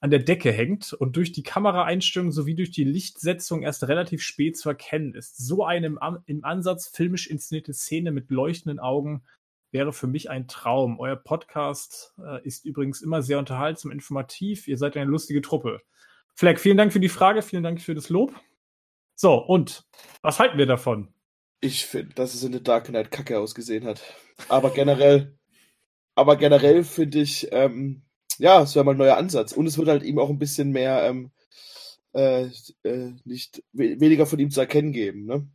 an 0.00 0.10
der 0.10 0.20
Decke 0.20 0.52
hängt 0.52 0.92
und 0.92 1.16
durch 1.16 1.32
die 1.32 1.42
Kameraeinstellung 1.42 2.30
sowie 2.30 2.54
durch 2.54 2.70
die 2.70 2.84
Lichtsetzung 2.84 3.62
erst 3.62 3.88
relativ 3.88 4.22
spät 4.22 4.56
zu 4.56 4.68
erkennen 4.68 5.14
ist. 5.14 5.38
So 5.38 5.64
eine 5.64 5.86
im, 5.86 5.98
im 6.26 6.44
Ansatz 6.44 6.88
filmisch 6.88 7.26
inszenierte 7.26 7.72
Szene 7.72 8.12
mit 8.12 8.30
leuchtenden 8.30 8.78
Augen 8.78 9.24
wäre 9.70 9.92
für 9.92 10.06
mich 10.06 10.30
ein 10.30 10.46
Traum. 10.46 11.00
Euer 11.00 11.16
Podcast 11.16 12.14
äh, 12.22 12.46
ist 12.46 12.64
übrigens 12.66 13.00
immer 13.00 13.22
sehr 13.22 13.38
unterhaltsam, 13.38 13.90
informativ. 13.90 14.68
Ihr 14.68 14.76
seid 14.76 14.96
eine 14.96 15.10
lustige 15.10 15.40
Truppe. 15.40 15.80
Fleck, 16.34 16.60
vielen 16.60 16.76
Dank 16.76 16.92
für 16.92 17.00
die 17.00 17.08
Frage, 17.08 17.42
vielen 17.42 17.62
Dank 17.62 17.80
für 17.80 17.94
das 17.94 18.10
Lob. 18.10 18.34
So, 19.14 19.34
und 19.34 19.86
was 20.20 20.38
halten 20.38 20.58
wir 20.58 20.66
davon? 20.66 21.13
Ich 21.60 21.86
finde, 21.86 22.14
dass 22.14 22.34
es 22.34 22.42
in 22.42 22.52
The 22.52 22.62
Dark 22.62 22.86
Knight 22.86 23.10
kacke 23.10 23.38
ausgesehen 23.38 23.84
hat. 23.84 24.02
Aber 24.48 24.70
generell, 24.70 25.38
aber 26.14 26.36
generell 26.36 26.84
finde 26.84 27.20
ich, 27.20 27.48
ähm, 27.52 28.02
ja, 28.38 28.62
es 28.62 28.74
wäre 28.74 28.84
mal 28.84 28.92
ein 28.92 28.98
neuer 28.98 29.16
Ansatz. 29.16 29.52
Und 29.52 29.66
es 29.66 29.78
wird 29.78 29.88
halt 29.88 30.02
ihm 30.02 30.18
auch 30.18 30.30
ein 30.30 30.38
bisschen 30.38 30.70
mehr, 30.70 31.04
ähm, 31.04 31.30
äh, 32.12 32.48
äh, 32.84 33.12
nicht, 33.24 33.62
we 33.72 33.98
weniger 34.00 34.26
von 34.26 34.38
ihm 34.38 34.50
zu 34.50 34.60
erkennen 34.60 34.92
geben, 34.92 35.24
ne? 35.26 35.48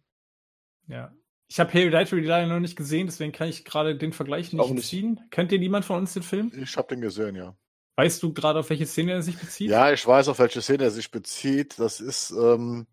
Ja. 0.87 1.13
Ich 1.47 1.59
habe 1.59 1.73
Harry 1.73 1.89
Dightery 1.89 2.21
leider 2.21 2.47
noch 2.47 2.59
nicht 2.59 2.75
gesehen, 2.75 3.07
deswegen 3.07 3.31
kann 3.31 3.49
ich 3.49 3.65
gerade 3.65 3.97
den 3.97 4.13
Vergleich 4.13 4.53
nicht, 4.53 4.61
Auch 4.61 4.69
nicht. 4.69 4.87
ziehen. 4.87 5.19
Kennt 5.31 5.51
ihr 5.51 5.57
niemand 5.57 5.83
von 5.83 5.97
uns 5.97 6.13
den 6.13 6.21
Film? 6.21 6.51
Ich 6.61 6.77
habe 6.77 6.87
den 6.89 7.01
gesehen, 7.01 7.35
ja. 7.35 7.57
Weißt 7.95 8.21
du 8.21 8.33
gerade, 8.33 8.59
auf 8.59 8.69
welche 8.69 8.85
Szene 8.85 9.13
er 9.13 9.23
sich 9.23 9.37
bezieht? 9.37 9.69
Ja, 9.69 9.91
ich 9.91 10.05
weiß, 10.05 10.27
auf 10.27 10.37
welche 10.39 10.61
Szene 10.61 10.83
er 10.83 10.91
sich 10.91 11.09
bezieht. 11.09 11.79
Das 11.79 11.99
ist, 11.99 12.31
ähm, 12.31 12.85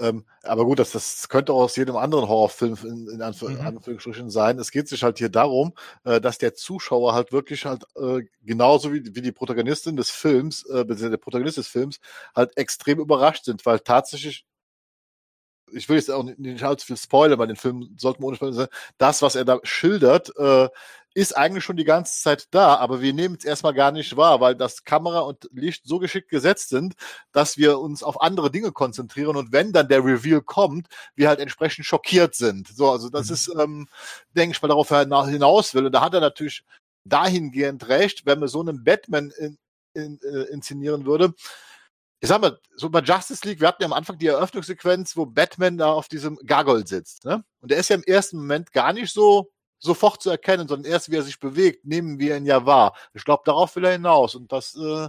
ähm, 0.00 0.24
aber 0.42 0.64
gut, 0.64 0.78
das, 0.78 0.92
das 0.92 1.28
könnte 1.28 1.52
auch 1.52 1.62
aus 1.62 1.76
jedem 1.76 1.96
anderen 1.96 2.28
Horrorfilm 2.28 2.76
in, 2.84 3.08
in 3.08 3.22
Anf 3.22 3.42
Mhm. 3.42 3.60
Anführungsstrichen 3.60 4.30
sein. 4.30 4.58
Es 4.58 4.70
geht 4.70 4.88
sich 4.88 5.02
halt 5.02 5.18
hier 5.18 5.28
darum, 5.28 5.74
äh, 6.04 6.20
dass 6.20 6.38
der 6.38 6.54
Zuschauer 6.54 7.14
halt 7.14 7.32
wirklich 7.32 7.66
halt 7.66 7.84
äh, 7.96 8.22
genauso 8.42 8.92
wie, 8.92 9.14
wie 9.14 9.22
die 9.22 9.32
Protagonistin 9.32 9.96
des 9.96 10.10
Films, 10.10 10.64
äh, 10.66 10.84
der 10.84 11.16
Protagonist 11.18 11.58
des 11.58 11.68
Films, 11.68 12.00
halt 12.34 12.56
extrem 12.56 12.98
überrascht 13.00 13.44
sind, 13.44 13.64
weil 13.66 13.80
tatsächlich 13.80 14.46
ich 15.72 15.88
will 15.88 15.96
jetzt 15.96 16.10
auch 16.10 16.22
nicht, 16.24 16.38
nicht 16.38 16.64
allzu 16.64 16.86
viel 16.86 16.96
spoilern, 16.96 17.38
weil 17.38 17.46
den 17.46 17.56
Film 17.56 17.94
sollten 17.96 18.22
wir 18.22 18.26
ohne 18.26 18.36
Spoiler 18.36 18.52
sein. 18.52 18.68
Das, 18.98 19.22
was 19.22 19.36
er 19.36 19.44
da 19.44 19.60
schildert, 19.62 20.32
äh, 20.36 20.68
ist 21.14 21.36
eigentlich 21.36 21.64
schon 21.64 21.76
die 21.76 21.84
ganze 21.84 22.20
Zeit 22.22 22.46
da, 22.52 22.76
aber 22.76 23.00
wir 23.00 23.12
nehmen 23.12 23.36
es 23.38 23.44
erstmal 23.44 23.74
gar 23.74 23.90
nicht 23.90 24.16
wahr, 24.16 24.40
weil 24.40 24.54
das 24.54 24.84
Kamera 24.84 25.20
und 25.20 25.48
Licht 25.52 25.82
so 25.86 25.98
geschickt 25.98 26.28
gesetzt 26.30 26.68
sind, 26.68 26.94
dass 27.32 27.56
wir 27.56 27.80
uns 27.80 28.02
auf 28.02 28.20
andere 28.20 28.50
Dinge 28.50 28.70
konzentrieren 28.72 29.36
und 29.36 29.52
wenn 29.52 29.72
dann 29.72 29.88
der 29.88 30.04
Reveal 30.04 30.40
kommt, 30.40 30.86
wir 31.16 31.28
halt 31.28 31.40
entsprechend 31.40 31.84
schockiert 31.84 32.34
sind. 32.36 32.68
So, 32.68 32.90
also 32.90 33.08
das 33.10 33.28
Mhm. 33.28 33.34
ist, 33.34 33.48
ähm, 33.58 33.88
denke 34.36 34.54
ich 34.56 34.62
mal, 34.62 34.68
darauf 34.68 34.88
hina- 34.90 35.26
hinaus 35.26 35.74
will. 35.74 35.86
Und 35.86 35.92
da 35.92 36.00
hat 36.02 36.14
er 36.14 36.20
natürlich 36.20 36.62
dahingehend 37.04 37.88
recht, 37.88 38.24
wenn 38.26 38.38
man 38.38 38.48
so 38.48 38.60
einen 38.60 38.84
Batman 38.84 39.32
in, 39.38 39.58
in, 39.94 40.20
äh, 40.22 40.44
inszenieren 40.52 41.06
würde. 41.06 41.34
Ich 42.20 42.28
sag 42.28 42.40
mal, 42.40 42.58
so 42.76 42.90
bei 42.90 43.00
Justice 43.00 43.46
League, 43.48 43.60
wir 43.60 43.68
hatten 43.68 43.82
ja 43.82 43.86
am 43.86 43.94
Anfang 43.94 44.18
die 44.18 44.26
Eröffnungssequenz, 44.26 45.16
wo 45.16 45.26
Batman 45.26 45.78
da 45.78 45.92
auf 45.92 46.08
diesem 46.08 46.36
Gargoyle 46.46 46.86
sitzt, 46.86 47.24
ne? 47.24 47.42
Und 47.60 47.70
der 47.70 47.78
ist 47.78 47.88
ja 47.88 47.96
im 47.96 48.04
ersten 48.04 48.36
Moment 48.36 48.72
gar 48.72 48.92
nicht 48.92 49.12
so 49.12 49.50
sofort 49.80 50.22
zu 50.22 50.30
erkennen, 50.30 50.68
sondern 50.68 50.90
erst 50.90 51.10
wie 51.10 51.16
er 51.16 51.22
sich 51.22 51.40
bewegt, 51.40 51.84
nehmen 51.84 52.18
wir 52.18 52.36
ihn 52.36 52.46
ja 52.46 52.64
wahr. 52.66 52.94
Ich 53.14 53.24
glaube, 53.24 53.42
darauf 53.44 53.74
will 53.76 53.84
er 53.84 53.92
hinaus. 53.92 54.34
Und 54.34 54.52
das 54.52 54.76
äh, 54.76 55.08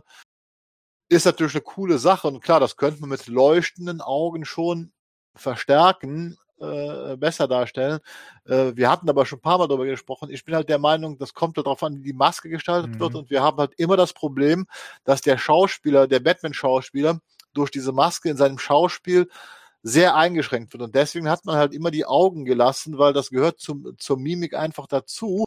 ist 1.10 1.26
natürlich 1.26 1.54
eine 1.54 1.62
coole 1.62 2.00
Sache. 2.00 2.28
Und 2.28 2.42
klar, 2.42 2.60
das 2.60 2.78
könnte 2.78 3.02
man 3.02 3.10
mit 3.10 3.28
leuchtenden 3.28 4.02
Augen 4.02 4.46
schon 4.46 4.94
verstärken, 5.36 6.38
äh, 6.60 7.18
besser 7.18 7.48
darstellen. 7.48 8.00
Äh, 8.46 8.72
wir 8.76 8.90
hatten 8.90 9.10
aber 9.10 9.26
schon 9.26 9.40
ein 9.40 9.42
paar 9.42 9.58
Mal 9.58 9.68
darüber 9.68 9.86
gesprochen. 9.86 10.30
Ich 10.30 10.46
bin 10.46 10.56
halt 10.56 10.70
der 10.70 10.80
Meinung, 10.80 11.18
das 11.18 11.34
kommt 11.34 11.58
halt 11.58 11.68
darauf 11.68 11.84
an, 11.84 11.98
wie 11.98 12.04
die 12.04 12.14
Maske 12.14 12.50
gestaltet 12.50 12.92
Mhm. 12.96 13.00
wird. 13.00 13.16
Und 13.16 13.30
wir 13.30 13.42
haben 13.44 13.58
halt 13.58 13.74
immer 13.78 13.98
das 13.98 14.14
Problem, 14.14 14.68
dass 15.04 15.22
der 15.22 15.38
Schauspieler, 15.38 16.08
der 16.08 16.20
Batman-Schauspieler, 16.22 17.20
durch 17.54 17.72
diese 17.72 17.92
Maske 17.92 18.30
in 18.30 18.38
seinem 18.38 18.60
Schauspiel 18.60 19.28
sehr 19.84 20.16
eingeschränkt 20.16 20.74
wird. 20.74 20.84
Und 20.84 20.96
deswegen 20.96 21.30
hat 21.30 21.46
man 21.46 21.56
halt 21.56 21.74
immer 21.74 21.92
die 21.92 22.06
Augen 22.06 22.46
gelassen, 22.46 22.98
weil 22.98 23.14
das 23.14 23.30
gehört 23.30 23.60
zum, 23.60 23.96
zur 23.98 24.18
Mimik 24.18 24.54
einfach 24.54 24.88
dazu. 24.88 25.46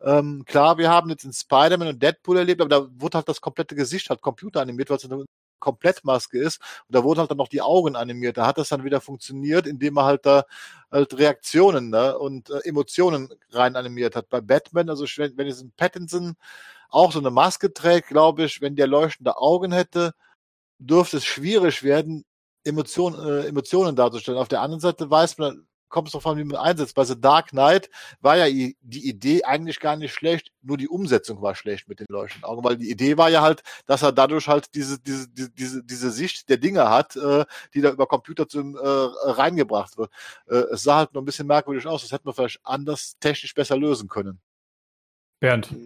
Ähm, 0.00 0.44
klar, 0.46 0.78
wir 0.78 0.90
haben 0.90 1.10
jetzt 1.10 1.24
in 1.24 1.32
Spider-Man 1.32 1.88
und 1.88 2.02
Deadpool 2.02 2.38
erlebt, 2.38 2.60
aber 2.60 2.68
da 2.68 2.86
wurde 3.00 3.18
halt 3.18 3.28
das 3.28 3.40
komplette 3.40 3.74
Gesicht 3.74 4.10
halt 4.10 4.22
computeranimiert, 4.22 4.90
weil 4.90 4.96
es 4.96 5.10
eine 5.10 5.24
Komplettmaske 5.60 6.38
ist. 6.38 6.60
Und 6.88 6.94
da 6.94 7.04
wurden 7.04 7.20
halt 7.20 7.30
dann 7.30 7.38
noch 7.38 7.48
die 7.48 7.62
Augen 7.62 7.96
animiert. 7.96 8.36
Da 8.36 8.46
hat 8.46 8.58
das 8.58 8.68
dann 8.68 8.84
wieder 8.84 9.00
funktioniert, 9.00 9.66
indem 9.66 9.94
man 9.94 10.04
halt 10.04 10.26
da 10.26 10.44
halt 10.90 11.16
Reaktionen 11.18 11.90
ne, 11.90 12.18
und 12.18 12.50
äh, 12.50 12.60
Emotionen 12.64 13.30
rein 13.50 13.76
animiert 13.76 14.16
hat. 14.16 14.28
Bei 14.28 14.40
Batman, 14.40 14.90
also 14.90 15.04
wenn, 15.16 15.36
wenn 15.36 15.46
jetzt 15.46 15.62
ein 15.62 15.72
Pattinson 15.76 16.36
auch 16.90 17.12
so 17.12 17.18
eine 17.18 17.30
Maske 17.30 17.72
trägt, 17.72 18.08
glaube 18.08 18.44
ich, 18.44 18.60
wenn 18.60 18.76
der 18.76 18.86
leuchtende 18.86 19.36
Augen 19.38 19.72
hätte, 19.72 20.14
dürfte 20.78 21.18
es 21.18 21.24
schwierig 21.24 21.82
werden, 21.82 22.24
Emotionen, 22.64 23.18
äh, 23.26 23.46
Emotionen 23.46 23.96
darzustellen. 23.96 24.38
Auf 24.38 24.48
der 24.48 24.62
anderen 24.62 24.80
Seite 24.80 25.10
weiß 25.10 25.38
man, 25.38 25.66
kommt 25.94 26.08
es 26.08 26.12
darauf 26.12 26.26
an, 26.26 26.38
wie 26.38 26.44
man 26.44 26.56
einsetzt. 26.56 26.96
Bei 26.96 27.04
The 27.04 27.20
Dark 27.20 27.50
Knight 27.50 27.88
war 28.20 28.36
ja 28.36 28.46
die 28.48 29.08
Idee 29.08 29.44
eigentlich 29.44 29.78
gar 29.78 29.96
nicht 29.96 30.12
schlecht, 30.12 30.50
nur 30.60 30.76
die 30.76 30.88
Umsetzung 30.88 31.40
war 31.40 31.54
schlecht 31.54 31.88
mit 31.88 32.00
den 32.00 32.06
leuchtenden 32.08 32.50
Augen, 32.50 32.64
weil 32.64 32.76
die 32.76 32.90
Idee 32.90 33.16
war 33.16 33.30
ja 33.30 33.42
halt, 33.42 33.62
dass 33.86 34.02
er 34.02 34.10
dadurch 34.10 34.48
halt 34.48 34.74
diese, 34.74 34.98
diese, 34.98 35.28
diese, 35.30 35.84
diese 35.84 36.10
Sicht 36.10 36.48
der 36.48 36.56
Dinge 36.56 36.90
hat, 36.90 37.14
äh, 37.14 37.44
die 37.74 37.80
da 37.80 37.90
über 37.90 38.08
Computer 38.08 38.48
zum, 38.48 38.74
äh, 38.74 38.80
reingebracht 38.82 39.96
wird. 39.96 40.10
Äh, 40.48 40.64
es 40.72 40.82
sah 40.82 40.96
halt 40.96 41.14
nur 41.14 41.22
ein 41.22 41.26
bisschen 41.26 41.46
merkwürdig 41.46 41.86
aus, 41.86 42.02
das 42.02 42.10
hätte 42.10 42.24
man 42.24 42.34
vielleicht 42.34 42.58
anders 42.64 43.16
technisch 43.20 43.54
besser 43.54 43.76
lösen 43.76 44.08
können. 44.08 44.40
Bernd, 45.38 45.76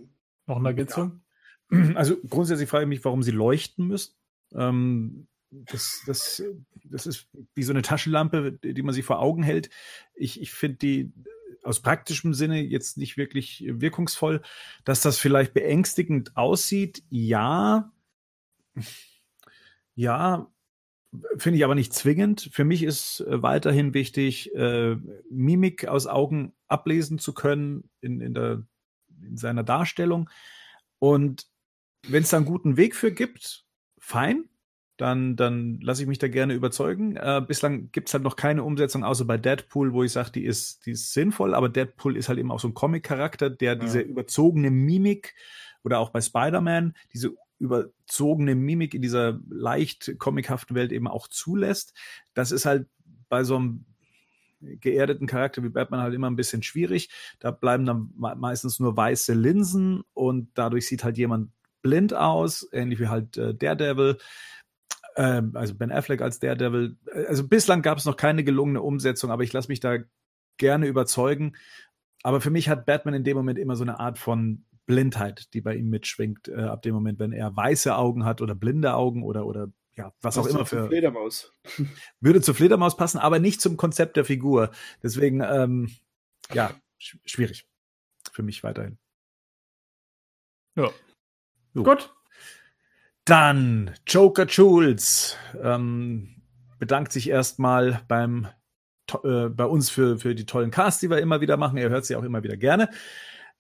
noch 0.47 0.57
eine 0.57 0.69
Ergänzung? 0.69 1.21
Also 1.97 2.17
grundsätzlich 2.31 2.71
frage 2.71 2.85
ich 2.85 2.89
mich, 2.89 3.05
warum 3.05 3.23
sie 3.23 3.31
leuchten 3.31 3.89
müssen. 3.89 4.15
Ähm, 4.55 5.29
das, 5.51 6.03
das, 6.07 6.43
das 6.85 7.07
ist 7.07 7.29
wie 7.55 7.63
so 7.63 7.73
eine 7.73 7.83
Taschenlampe, 7.83 8.53
die 8.53 8.83
man 8.83 8.95
sich 8.95 9.05
vor 9.05 9.21
Augen 9.21 9.43
hält. 9.43 9.71
Ich, 10.15 10.41
ich 10.41 10.53
finde 10.53 10.79
die 10.79 11.13
aus 11.63 11.81
praktischem 11.81 12.35
Sinne 12.35 12.61
jetzt 12.61 12.97
nicht 12.97 13.17
wirklich 13.17 13.65
wirkungsvoll. 13.67 14.43
Dass 14.85 15.01
das 15.01 15.19
vielleicht 15.19 15.55
beängstigend 15.55 16.37
aussieht, 16.37 17.03
ja. 17.11 17.93
Ja, 19.95 20.51
finde 21.37 21.59
ich 21.59 21.65
aber 21.65 21.75
nicht 21.75 21.93
zwingend. 21.93 22.51
Für 22.53 22.65
mich 22.65 22.83
ist 22.83 23.21
äh, 23.21 23.43
weiterhin 23.43 23.95
wichtig, 23.95 24.55
äh, 24.55 24.97
Mimik 25.31 25.89
aus 25.89 26.07
Augen 26.07 26.53
ablesen 26.69 27.19
zu 27.19 27.35
können 27.35 27.91
in, 28.01 28.21
in, 28.21 28.35
der, 28.35 28.65
in 29.23 29.37
seiner 29.37 29.65
Darstellung. 29.65 30.31
Und 30.99 31.49
wenn 32.07 32.23
es 32.23 32.31
da 32.31 32.37
einen 32.37 32.47
guten 32.47 32.77
Weg 32.77 32.95
für 32.95 33.11
gibt, 33.11 33.65
fein 33.99 34.49
dann, 34.99 35.37
dann 35.37 35.81
lasse 35.81 36.03
ich 36.03 36.09
mich 36.09 36.19
da 36.19 36.29
gerne 36.29 36.55
überzeugen. 36.55 37.17
Äh, 37.17 37.41
bislang 37.47 37.91
gibt 37.93 38.09
es 38.09 38.15
halt 38.15 38.25
noch 38.25 38.37
keine 38.37 38.65
Umsetzung, 38.65 39.05
außer 39.05 39.25
bei 39.25 39.39
Deadpool, 39.39 39.93
wo 39.93 40.03
ich 40.03 40.13
sage, 40.13 40.33
die 40.33 40.45
ist, 40.45 40.85
die 40.87 40.91
ist 40.91 41.13
sinnvoll, 41.13 41.55
aber 41.55 41.69
Deadpool 41.69 42.17
ist 42.17 42.29
halt 42.29 42.39
eben 42.39 42.51
auch 42.51 42.61
so 42.61 42.69
ein 42.69 42.75
Comic-Charakter, 42.75 43.49
der 43.49 43.75
ja. 43.75 43.79
diese 43.79 44.01
überzogene 44.01 44.71
Mimik 44.71 45.35
oder 45.85 46.01
auch 46.01 46.11
bei 46.11 46.21
Spider-Man 46.21 46.95
diese 47.15 47.35
überzogene 47.61 48.57
Mimik 48.57 48.93
in 48.93 49.03
dieser 49.03 49.41
leicht 49.49 50.19
comichaften 50.19 50.75
Welt 50.75 50.93
eben 50.93 51.07
auch 51.07 51.29
zulässt. 51.29 51.95
Das 52.35 52.51
ist 52.51 52.67
halt 52.67 52.89
bei 53.29 53.45
so 53.45 53.57
einem 53.57 53.85
geerdeten 54.61 55.29
Charakter 55.29 55.63
wie 55.63 55.69
Batman 55.69 56.01
halt 56.01 56.15
immer 56.15 56.29
ein 56.29 56.37
bisschen 56.37 56.65
schwierig. 56.65 57.11
Da 57.39 57.53
bleiben 57.53 57.87
dann 57.87 58.11
meistens 58.17 58.81
nur 58.81 58.97
weiße 58.97 59.35
Linsen 59.35 60.03
und 60.13 60.51
dadurch 60.55 60.87
sieht 60.89 61.05
halt 61.05 61.19
jemand 61.19 61.53
blind 61.83 62.15
aus, 62.15 62.69
ähnlich 62.73 62.99
wie 62.99 63.09
halt 63.09 63.37
äh, 63.37 63.55
Daredevil. 63.55 64.19
Ähm, 65.19 65.51
also 65.55 65.75
Ben 65.75 65.91
Affleck 65.91 66.23
als 66.23 66.39
Daredevil. 66.39 66.97
Also 67.27 67.47
bislang 67.47 67.83
gab 67.83 67.99
es 67.99 68.05
noch 68.05 68.17
keine 68.17 68.45
gelungene 68.45 68.81
Umsetzung, 68.81 69.33
aber 69.33 69.43
ich 69.43 69.53
lasse 69.53 69.69
mich 69.69 69.81
da 69.81 69.99
gerne 70.59 70.87
überzeugen. 70.87 71.57
Aber 72.23 72.41
für 72.41 72.51
mich 72.51 72.69
hat 72.69 72.87
Batman 72.87 73.15
in 73.15 73.25
dem 73.25 73.37
Moment 73.37 73.59
immer 73.59 73.75
so 73.75 73.83
eine 73.83 73.99
Art 73.99 74.17
von 74.17 74.65
Blindheit, 74.87 75.53
die 75.55 75.61
bei 75.61 75.75
ihm 75.75 75.91
mitschwingt, 75.91 76.49
äh, 76.49 76.63
ab 76.63 76.83
dem 76.83 76.95
Moment, 76.95 77.19
wenn 77.19 77.33
er 77.33 77.55
weiße 77.55 77.97
Augen 77.97 78.25
hat 78.25 78.41
oder 78.41 78.55
blinde 78.55 78.95
Augen 78.95 79.25
oder, 79.25 79.45
oder 79.45 79.73
ja, 79.97 80.13
was 80.21 80.37
das 80.37 80.47
auch 80.47 80.51
immer 80.51 80.65
für. 80.65 80.87
Fledermaus. 80.87 81.53
Würde 82.21 82.41
zur 82.41 82.55
Fledermaus 82.55 82.97
passen, 82.97 83.19
aber 83.19 83.41
nicht 83.41 83.61
zum 83.61 83.77
Konzept 83.77 84.17
der 84.17 84.25
Figur. 84.25 84.71
Deswegen, 85.03 85.41
ähm, 85.41 85.91
ja, 86.55 86.73
sch 86.97 87.19
schwierig. 87.25 87.67
Für 88.33 88.45
mich 88.45 88.63
weiterhin. 88.63 88.99
Ja. 90.77 90.91
So. 91.75 91.83
Gut. 91.83 92.15
Dann 93.29 93.91
Joker 94.07 94.47
Jules 94.47 95.37
ähm, 95.63 96.41
bedankt 96.79 97.13
sich 97.13 97.29
erstmal 97.29 98.01
beim 98.09 98.49
äh, 99.23 99.51
bei 99.51 99.67
uns 99.67 99.91
für, 99.91 100.19
für 100.19 100.35
die 100.35 100.47
tollen 100.47 100.71
Casts, 100.71 101.01
die 101.01 101.11
wir 101.11 101.19
immer 101.19 101.43
wieder 101.43 101.59
machen. 101.59 101.77
Er 101.77 101.91
hört 101.91 102.07
sie 102.07 102.17
auch 102.17 102.23
immer 102.23 102.43
wieder 102.43 102.57
gerne. 102.57 102.89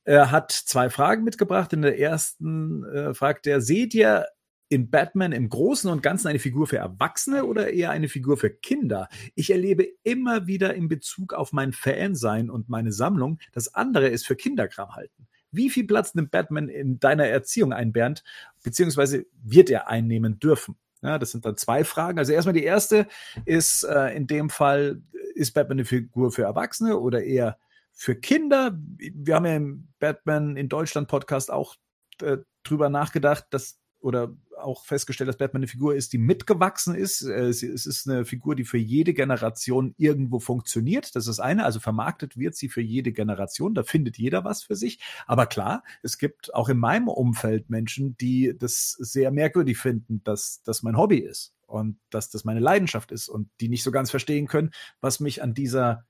Er 0.05 0.31
hat 0.31 0.53
zwei 0.53 0.89
Fragen 0.89 1.23
mitgebracht. 1.23 1.74
In 1.74 1.82
der 1.82 1.99
ersten 1.99 2.82
äh, 2.86 3.12
fragt 3.12 3.47
er, 3.47 3.61
seht 3.61 3.93
ihr 3.93 4.24
in 4.70 4.89
Batman 4.89 5.32
im 5.32 5.51
Großen 5.51 5.90
und 5.90 6.03
Ganzen 6.03 6.28
eine 6.28 6.39
Figur 6.39 6.66
für 6.66 6.78
Erwachsene 6.78 7.45
oder 7.45 7.70
eher 7.70 7.90
eine 7.90 8.09
Figur 8.09 8.39
für 8.39 8.49
Kinder? 8.49 9.11
Ich 9.35 9.51
erlebe 9.51 9.86
immer 10.03 10.47
wieder 10.47 10.73
in 10.73 10.89
Bezug 10.89 11.35
auf 11.35 11.53
mein 11.53 11.74
Fansein 11.74 12.49
und 12.49 12.70
meine 12.70 12.93
Sammlung, 12.93 13.39
dass 13.53 13.74
andere 13.74 14.11
es 14.11 14.24
für 14.24 14.35
Kinderkram 14.35 14.95
halten. 14.95 15.28
Wie 15.51 15.70
viel 15.70 15.87
Platz 15.87 16.15
nimmt 16.15 16.31
Batman 16.31 16.69
in 16.69 17.01
deiner 17.01 17.27
Erziehung 17.27 17.73
ein, 17.73 17.93
Bernd? 17.93 18.23
Beziehungsweise 18.62 19.27
wird 19.43 19.70
er 19.70 19.89
einnehmen 19.89 20.39
dürfen? 20.39 20.77
Ja, 21.03 21.19
das 21.19 21.31
sind 21.31 21.45
dann 21.45 21.57
zwei 21.57 21.85
Fragen. 21.85 22.19
Also 22.19 22.33
erstmal 22.33 22.55
die 22.55 22.65
erste 22.65 23.07
ist 23.45 23.85
äh, 23.85 24.15
in 24.16 24.27
dem 24.27 24.51
Fall, 24.51 25.01
ist 25.35 25.53
Batman 25.53 25.79
eine 25.79 25.85
Figur 25.85 26.33
für 26.33 26.43
Erwachsene 26.43 26.99
oder 26.99 27.23
eher 27.23 27.59
für 27.93 28.16
Kinder? 28.16 28.77
Wir 28.99 29.37
haben 29.37 29.47
ja 29.47 29.57
im 29.57 29.89
Batman 30.01 30.57
in 30.57 30.69
Deutschland 30.69 31.09
Podcast 31.09 31.51
auch 31.53 31.77
äh, 32.20 32.39
drüber 32.65 32.89
nachgedacht, 32.89 33.47
dass 33.51 33.79
oder 34.01 34.33
auch 34.59 34.85
festgestellt, 34.85 35.29
dass 35.29 35.37
Batman 35.37 35.61
eine 35.61 35.69
Figur 35.69 35.95
ist, 35.95 36.13
die 36.13 36.19
mitgewachsen 36.19 36.95
ist. 36.95 37.23
Äh, 37.23 37.49
es 37.49 37.63
ist 37.63 38.09
eine 38.09 38.25
Figur, 38.25 38.55
die 38.55 38.65
für 38.65 38.79
jede 38.79 39.15
Generation 39.15 39.95
irgendwo 39.97 40.39
funktioniert. 40.39 41.15
Das 41.17 41.27
ist 41.27 41.41
eine. 41.41 41.65
Also 41.65 41.81
vermarktet 41.81 42.37
wird 42.37 42.57
sie 42.57 42.69
für 42.69 42.81
jede 42.81 43.13
Generation. 43.13 43.75
Da 43.75 43.83
findet 43.83 44.19
jeder 44.19 44.45
was 44.45 44.63
für 44.63 44.77
sich. 44.77 45.01
Aber 45.27 45.47
klar, 45.47 45.83
es 46.03 46.19
gibt 46.19 46.55
auch 46.55 46.69
in 46.69 46.79
meinem 46.79 47.09
Umfeld 47.09 47.71
Menschen, 47.71 48.17
die 48.17 48.55
das 48.59 48.93
sehr 48.93 49.31
merkwürdig 49.31 49.79
finden, 49.79 50.23
dass 50.25 50.63
das 50.63 50.83
mein 50.83 50.97
Hobby 50.97 51.19
ist 51.19 51.55
und 51.67 51.99
dass 52.11 52.31
das 52.31 52.45
meine 52.45 52.61
Leidenschaft 52.61 53.13
ist 53.13 53.29
und 53.29 53.51
die 53.61 53.69
nicht 53.69 53.83
so 53.83 53.91
ganz 53.91 54.11
verstehen 54.11 54.47
können, 54.47 54.71
was 55.01 55.21
mich 55.21 55.43
an 55.43 55.55
dieser 55.55 56.07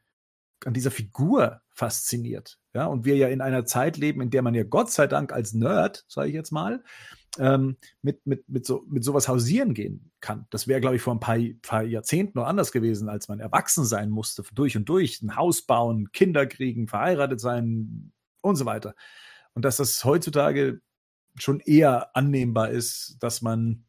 an 0.64 0.74
dieser 0.74 0.90
Figur 0.90 1.60
fasziniert. 1.70 2.59
Ja, 2.74 2.86
und 2.86 3.05
wir 3.05 3.16
ja 3.16 3.28
in 3.28 3.40
einer 3.40 3.64
Zeit 3.64 3.97
leben, 3.97 4.20
in 4.20 4.30
der 4.30 4.43
man 4.43 4.55
ja 4.55 4.64
Gott 4.64 4.90
sei 4.90 5.06
Dank 5.06 5.32
als 5.32 5.52
Nerd, 5.52 6.05
sage 6.09 6.28
ich 6.28 6.35
jetzt 6.35 6.51
mal, 6.52 6.82
ähm, 7.39 7.76
mit, 8.02 8.26
mit, 8.26 8.48
mit, 8.48 8.66
so, 8.66 8.85
mit 8.89 9.05
sowas 9.05 9.28
hausieren 9.28 9.74
gehen 9.74 10.10
kann. 10.20 10.47
Das 10.51 10.66
wäre, 10.66 10.80
glaube 10.80 10.97
ich, 10.97 11.02
vor 11.02 11.14
ein 11.14 11.20
paar, 11.20 11.39
paar 11.62 11.82
Jahrzehnten 11.82 12.39
noch 12.39 12.47
anders 12.47 12.72
gewesen, 12.72 13.09
als 13.09 13.28
man 13.28 13.40
erwachsen 13.40 13.85
sein 13.85 14.10
musste, 14.10 14.43
durch 14.55 14.76
und 14.76 14.89
durch, 14.89 15.22
ein 15.22 15.36
Haus 15.36 15.62
bauen, 15.62 16.10
Kinder 16.12 16.47
kriegen, 16.47 16.89
verheiratet 16.89 17.40
sein 17.40 18.12
und 18.40 18.56
so 18.56 18.64
weiter. 18.64 18.94
Und 19.55 19.64
dass 19.64 19.76
das 19.76 20.05
heutzutage 20.05 20.80
schon 21.36 21.60
eher 21.60 22.16
annehmbar 22.16 22.70
ist, 22.70 23.16
dass 23.20 23.43
man, 23.43 23.85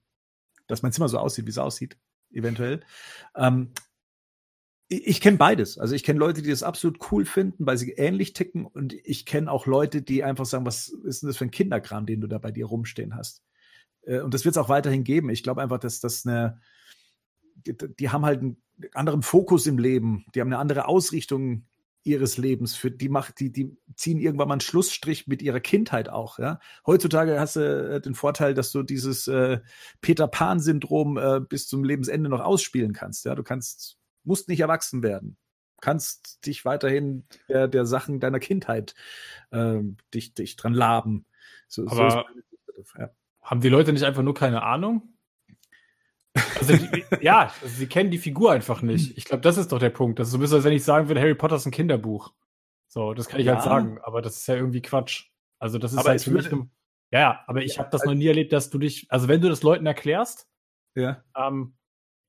dass 0.67 0.81
mein 0.81 0.91
Zimmer 0.91 1.09
so 1.09 1.17
aussieht, 1.17 1.45
wie 1.45 1.51
es 1.51 1.57
aussieht, 1.57 1.97
eventuell. 2.31 2.81
Ähm, 3.35 3.71
ich, 4.89 5.21
kenne 5.21 5.37
beides. 5.37 5.77
Also 5.77 5.93
ich 5.93 6.03
kenne 6.03 6.19
Leute, 6.19 6.41
die 6.41 6.49
das 6.49 6.63
absolut 6.63 7.11
cool 7.11 7.23
finden, 7.23 7.65
weil 7.65 7.77
sie 7.77 7.91
ähnlich 7.91 8.33
ticken. 8.33 8.65
Und 8.65 8.93
ich 9.03 9.25
kenne 9.25 9.51
auch 9.51 9.67
Leute, 9.67 10.01
die 10.01 10.23
einfach 10.23 10.45
sagen, 10.45 10.65
was 10.65 10.89
ist 10.89 11.21
denn 11.21 11.27
das 11.27 11.37
für 11.37 11.45
ein 11.45 11.51
Kinderkram, 11.51 12.07
den 12.07 12.21
du 12.21 12.27
da 12.27 12.39
bei 12.39 12.51
dir 12.51 12.65
rumstehen 12.65 13.15
hast? 13.15 13.43
Äh, 14.03 14.21
und 14.21 14.33
das 14.33 14.45
wird 14.45 14.53
es 14.55 14.57
auch 14.57 14.69
weiterhin 14.69 15.03
geben. 15.03 15.29
Ich 15.29 15.43
glaube 15.43 15.61
einfach, 15.61 15.79
dass 15.79 15.99
das 15.99 16.25
eine, 16.25 16.59
die, 17.67 17.75
die, 17.77 18.09
haben 18.09 18.25
halt 18.25 18.41
einen 18.41 18.57
anderen 18.93 19.21
Fokus 19.21 19.67
im 19.67 19.77
Leben, 19.77 20.25
die 20.33 20.41
haben 20.41 20.47
eine 20.47 20.57
andere 20.57 20.87
Ausrichtung 20.87 21.67
ihres 22.03 22.37
Lebens. 22.37 22.75
Für 22.75 22.89
die 22.89 23.09
macht, 23.09 23.39
die, 23.39 23.51
die 23.51 23.77
ziehen 23.95 24.19
irgendwann 24.19 24.47
mal 24.47 24.55
einen 24.55 24.61
Schlussstrich 24.61 25.27
mit 25.27 25.43
ihrer 25.43 25.59
Kindheit 25.59 26.09
auch. 26.09 26.39
Ja? 26.39 26.59
Heutzutage 26.87 27.39
hast 27.39 27.57
du 27.57 27.59
äh, 27.95 28.01
den 28.01 28.15
Vorteil, 28.15 28.55
dass 28.55 28.71
du 28.71 28.81
dieses 28.81 29.27
äh, 29.27 29.59
Peter 30.01 30.27
Pan-Syndrom 30.27 31.17
äh, 31.17 31.41
bis 31.41 31.67
zum 31.67 31.83
Lebensende 31.83 32.29
noch 32.29 32.41
ausspielen 32.41 32.93
kannst. 32.93 33.25
Ja? 33.25 33.35
Du 33.35 33.43
kannst 33.43 33.98
musst 34.29 34.47
nicht 34.47 34.61
erwachsen 34.61 35.03
werden. 35.03 35.37
Kannst 35.81 36.45
dich 36.45 36.63
weiterhin 36.63 37.25
der, 37.47 37.67
der 37.67 37.85
Sachen 37.85 38.19
deiner 38.19 38.39
Kindheit 38.39 38.95
äh, 39.51 39.79
dich, 40.13 40.33
dich 40.33 40.55
dran 40.55 40.73
laben. 40.73 41.25
So, 41.67 41.87
Aber 41.87 42.25
so 42.75 42.83
ja. 42.97 43.09
haben 43.41 43.61
die 43.61 43.69
Leute 43.69 43.91
nicht 43.91 44.03
einfach 44.03 44.21
nur 44.21 44.33
keine 44.33 44.63
Ahnung? 44.63 45.13
Also 46.59 46.77
die, 46.77 47.03
ja, 47.21 47.51
also 47.61 47.75
sie 47.75 47.87
kennen 47.87 48.11
die 48.11 48.17
Figur 48.17 48.51
einfach 48.51 48.81
nicht. 48.81 49.17
Ich 49.17 49.25
glaube, 49.25 49.41
das 49.41 49.57
ist 49.57 49.71
doch 49.71 49.79
der 49.79 49.89
Punkt. 49.89 50.19
Das 50.19 50.27
ist 50.27 50.31
so 50.31 50.37
ein 50.37 50.41
bisschen, 50.41 50.57
als 50.57 50.65
wenn 50.65 50.73
ich 50.73 50.83
sagen 50.83 51.07
würde, 51.07 51.21
Harry 51.21 51.35
Potter 51.35 51.55
ist 51.55 51.65
ein 51.65 51.71
Kinderbuch. 51.71 52.33
So, 52.87 53.13
das 53.13 53.27
kann 53.27 53.39
ich 53.39 53.47
halt 53.47 53.59
ja. 53.59 53.63
halt 53.63 53.71
sagen, 53.71 53.99
aber 54.03 54.21
das 54.21 54.37
ist 54.37 54.47
ja 54.47 54.55
irgendwie 54.55 54.81
Quatsch. 54.81 55.29
Also 55.57 55.77
das 55.77 55.93
ist 55.93 55.99
aber 55.99 56.09
halt 56.09 56.21
für 56.21 56.31
mich. 56.31 56.51
Eine, 56.51 56.69
ja, 57.11 57.43
aber 57.47 57.63
ich 57.63 57.75
ja, 57.75 57.79
habe 57.79 57.89
das 57.91 58.05
noch 58.05 58.13
nie 58.13 58.27
erlebt, 58.27 58.53
dass 58.53 58.69
du 58.69 58.77
dich, 58.77 59.07
also 59.09 59.27
wenn 59.27 59.41
du 59.41 59.49
das 59.49 59.63
Leuten 59.63 59.85
erklärst, 59.85 60.47
ja. 60.95 61.23
ähm, 61.35 61.75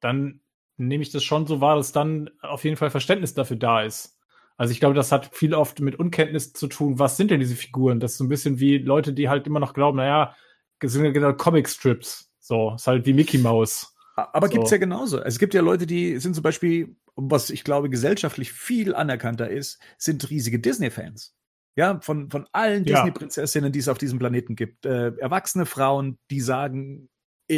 dann 0.00 0.40
nehme 0.86 1.02
ich 1.02 1.10
das 1.10 1.22
schon 1.22 1.46
so 1.46 1.60
wahr, 1.60 1.76
dass 1.76 1.92
dann 1.92 2.30
auf 2.40 2.64
jeden 2.64 2.76
Fall 2.76 2.90
Verständnis 2.90 3.34
dafür 3.34 3.56
da 3.56 3.82
ist. 3.82 4.16
Also 4.56 4.72
ich 4.72 4.80
glaube, 4.80 4.94
das 4.94 5.10
hat 5.12 5.34
viel 5.34 5.54
oft 5.54 5.80
mit 5.80 5.98
Unkenntnis 5.98 6.52
zu 6.52 6.66
tun. 6.66 6.98
Was 6.98 7.16
sind 7.16 7.30
denn 7.30 7.40
diese 7.40 7.56
Figuren? 7.56 8.00
Das 8.00 8.12
ist 8.12 8.18
so 8.18 8.24
ein 8.24 8.28
bisschen 8.28 8.58
wie 8.60 8.78
Leute, 8.78 9.12
die 9.12 9.28
halt 9.28 9.46
immer 9.46 9.60
noch 9.60 9.72
glauben, 9.72 9.96
naja, 9.98 10.34
sind 10.82 11.04
ja 11.04 11.10
genau 11.12 11.32
Comic-Strips. 11.32 12.30
So, 12.40 12.74
ist 12.74 12.86
halt 12.86 13.06
wie 13.06 13.12
Mickey 13.12 13.38
Mouse. 13.38 13.94
Aber 14.16 14.48
So. 14.48 14.54
gibt's 14.54 14.70
ja 14.70 14.76
genauso. 14.78 15.22
Es 15.22 15.38
gibt 15.38 15.54
ja 15.54 15.62
Leute, 15.62 15.86
die 15.86 16.18
sind 16.18 16.34
zum 16.34 16.42
Beispiel, 16.42 16.96
was 17.16 17.48
ich 17.50 17.64
glaube 17.64 17.88
gesellschaftlich 17.88 18.52
viel 18.52 18.94
anerkannter 18.94 19.48
ist, 19.48 19.80
sind 19.98 20.28
riesige 20.28 20.58
Disney-Fans. 20.58 21.34
Ja, 21.76 22.00
von, 22.00 22.30
von 22.30 22.46
allen 22.52 22.84
Ja. 22.84 22.96
Disney-Prinzessinnen, 22.96 23.72
die 23.72 23.78
es 23.78 23.88
auf 23.88 23.98
diesem 23.98 24.18
Planeten 24.18 24.56
gibt. 24.56 24.84
Äh, 24.84 25.12
erwachsene 25.16 25.64
Frauen, 25.66 26.18
die 26.30 26.40
sagen, 26.40 27.08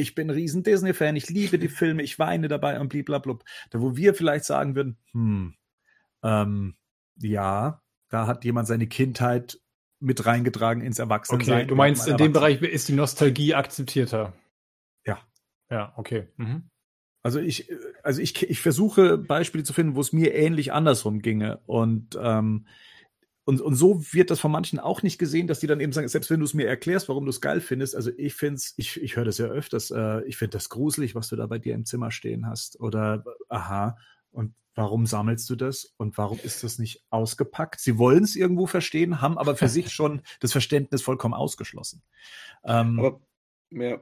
ich 0.01 0.15
bin 0.15 0.29
ein 0.29 0.35
riesen 0.35 0.63
Disney-Fan, 0.63 1.17
ich 1.17 1.29
liebe 1.29 1.59
die 1.59 1.69
Filme, 1.69 2.03
ich 2.03 2.19
weine 2.19 2.49
dabei 2.49 2.81
und 2.81 2.89
blablabla. 2.89 3.39
Da 3.71 3.81
wo 3.81 3.95
wir 3.97 4.15
vielleicht 4.15 4.45
sagen 4.45 4.75
würden, 4.75 4.97
hm, 5.13 5.55
ähm, 6.23 6.77
ja, 7.21 7.83
da 8.09 8.27
hat 8.27 8.45
jemand 8.45 8.69
seine 8.69 8.87
Kindheit 8.87 9.61
mit 10.01 10.25
reingetragen 10.25 10.83
ins 10.83 10.99
Erwachsenensein. 10.99 11.59
Okay, 11.59 11.67
du 11.67 11.77
meinst, 11.77 12.09
in 12.09 12.17
dem 12.17 12.33
Bereich 12.33 12.61
ist 12.63 12.89
die 12.89 12.95
Nostalgie 12.95 13.55
akzeptierter. 13.55 14.33
Ja. 15.07 15.19
Ja, 15.71 15.93
okay. 15.97 16.29
Mhm. 16.37 16.71
Also 17.23 17.39
ich, 17.39 17.71
also 18.03 18.21
ich, 18.21 18.43
ich 18.43 18.61
versuche 18.61 19.19
Beispiele 19.19 19.63
zu 19.63 19.73
finden, 19.73 19.95
wo 19.95 20.01
es 20.01 20.13
mir 20.13 20.35
ähnlich 20.35 20.73
andersrum 20.73 21.21
ginge. 21.21 21.61
Und, 21.67 22.19
ähm, 22.21 22.67
und, 23.45 23.61
und 23.61 23.75
so 23.75 24.01
wird 24.13 24.31
das 24.31 24.39
von 24.39 24.53
manchen 24.53 24.79
auch 24.79 25.03
nicht 25.03 25.19
gesehen, 25.19 25.47
dass 25.49 25.59
die 25.61 25.67
dann 25.67 25.81
eben 25.81 25.93
sagen, 25.93 26.07
selbst 26.07 26.31
wenn 26.31 26.39
du 26.41 26.45
es 26.45 26.55
mir 26.55 26.69
erklärst, 26.69 27.09
warum 27.09 27.25
du 27.25 27.31
es 27.31 27.41
geil 27.41 27.61
findest, 27.61 27.97
also 27.97 28.11
ich 28.17 28.35
finde 28.35 28.55
es, 28.57 28.75
ich, 28.77 29.03
ich 29.03 29.17
höre 29.17 29.25
das 29.25 29.39
ja 29.39 29.47
öfters, 29.47 29.91
äh, 29.91 30.23
ich 30.27 30.37
finde 30.37 30.53
das 30.57 30.69
gruselig, 30.69 31.15
was 31.15 31.29
du 31.29 31.37
da 31.37 31.47
bei 31.47 31.59
dir 31.59 31.75
im 31.75 31.85
Zimmer 31.85 32.13
stehen 32.13 32.47
hast. 32.47 32.79
Oder 32.79 33.25
aha, 33.49 33.97
und 34.31 34.55
warum 34.77 35.07
sammelst 35.07 35.51
du 35.51 35.57
das? 35.57 35.93
Und 35.97 36.17
warum 36.19 36.39
ist 36.43 36.63
das 36.63 36.79
nicht 36.79 37.03
ausgepackt? 37.11 37.81
Sie 37.81 37.99
wollen 37.99 38.23
es 38.23 38.37
irgendwo 38.37 38.67
verstehen, 38.67 39.21
haben 39.21 39.39
aber 39.39 39.57
für 39.57 39.69
sich 39.69 39.91
schon 39.93 40.23
das 40.41 40.53
Verständnis 40.53 41.03
vollkommen 41.03 41.35
ausgeschlossen. 41.35 42.03
Ähm, 42.65 42.99
Aber, 43.01 43.21
ja. 43.71 44.01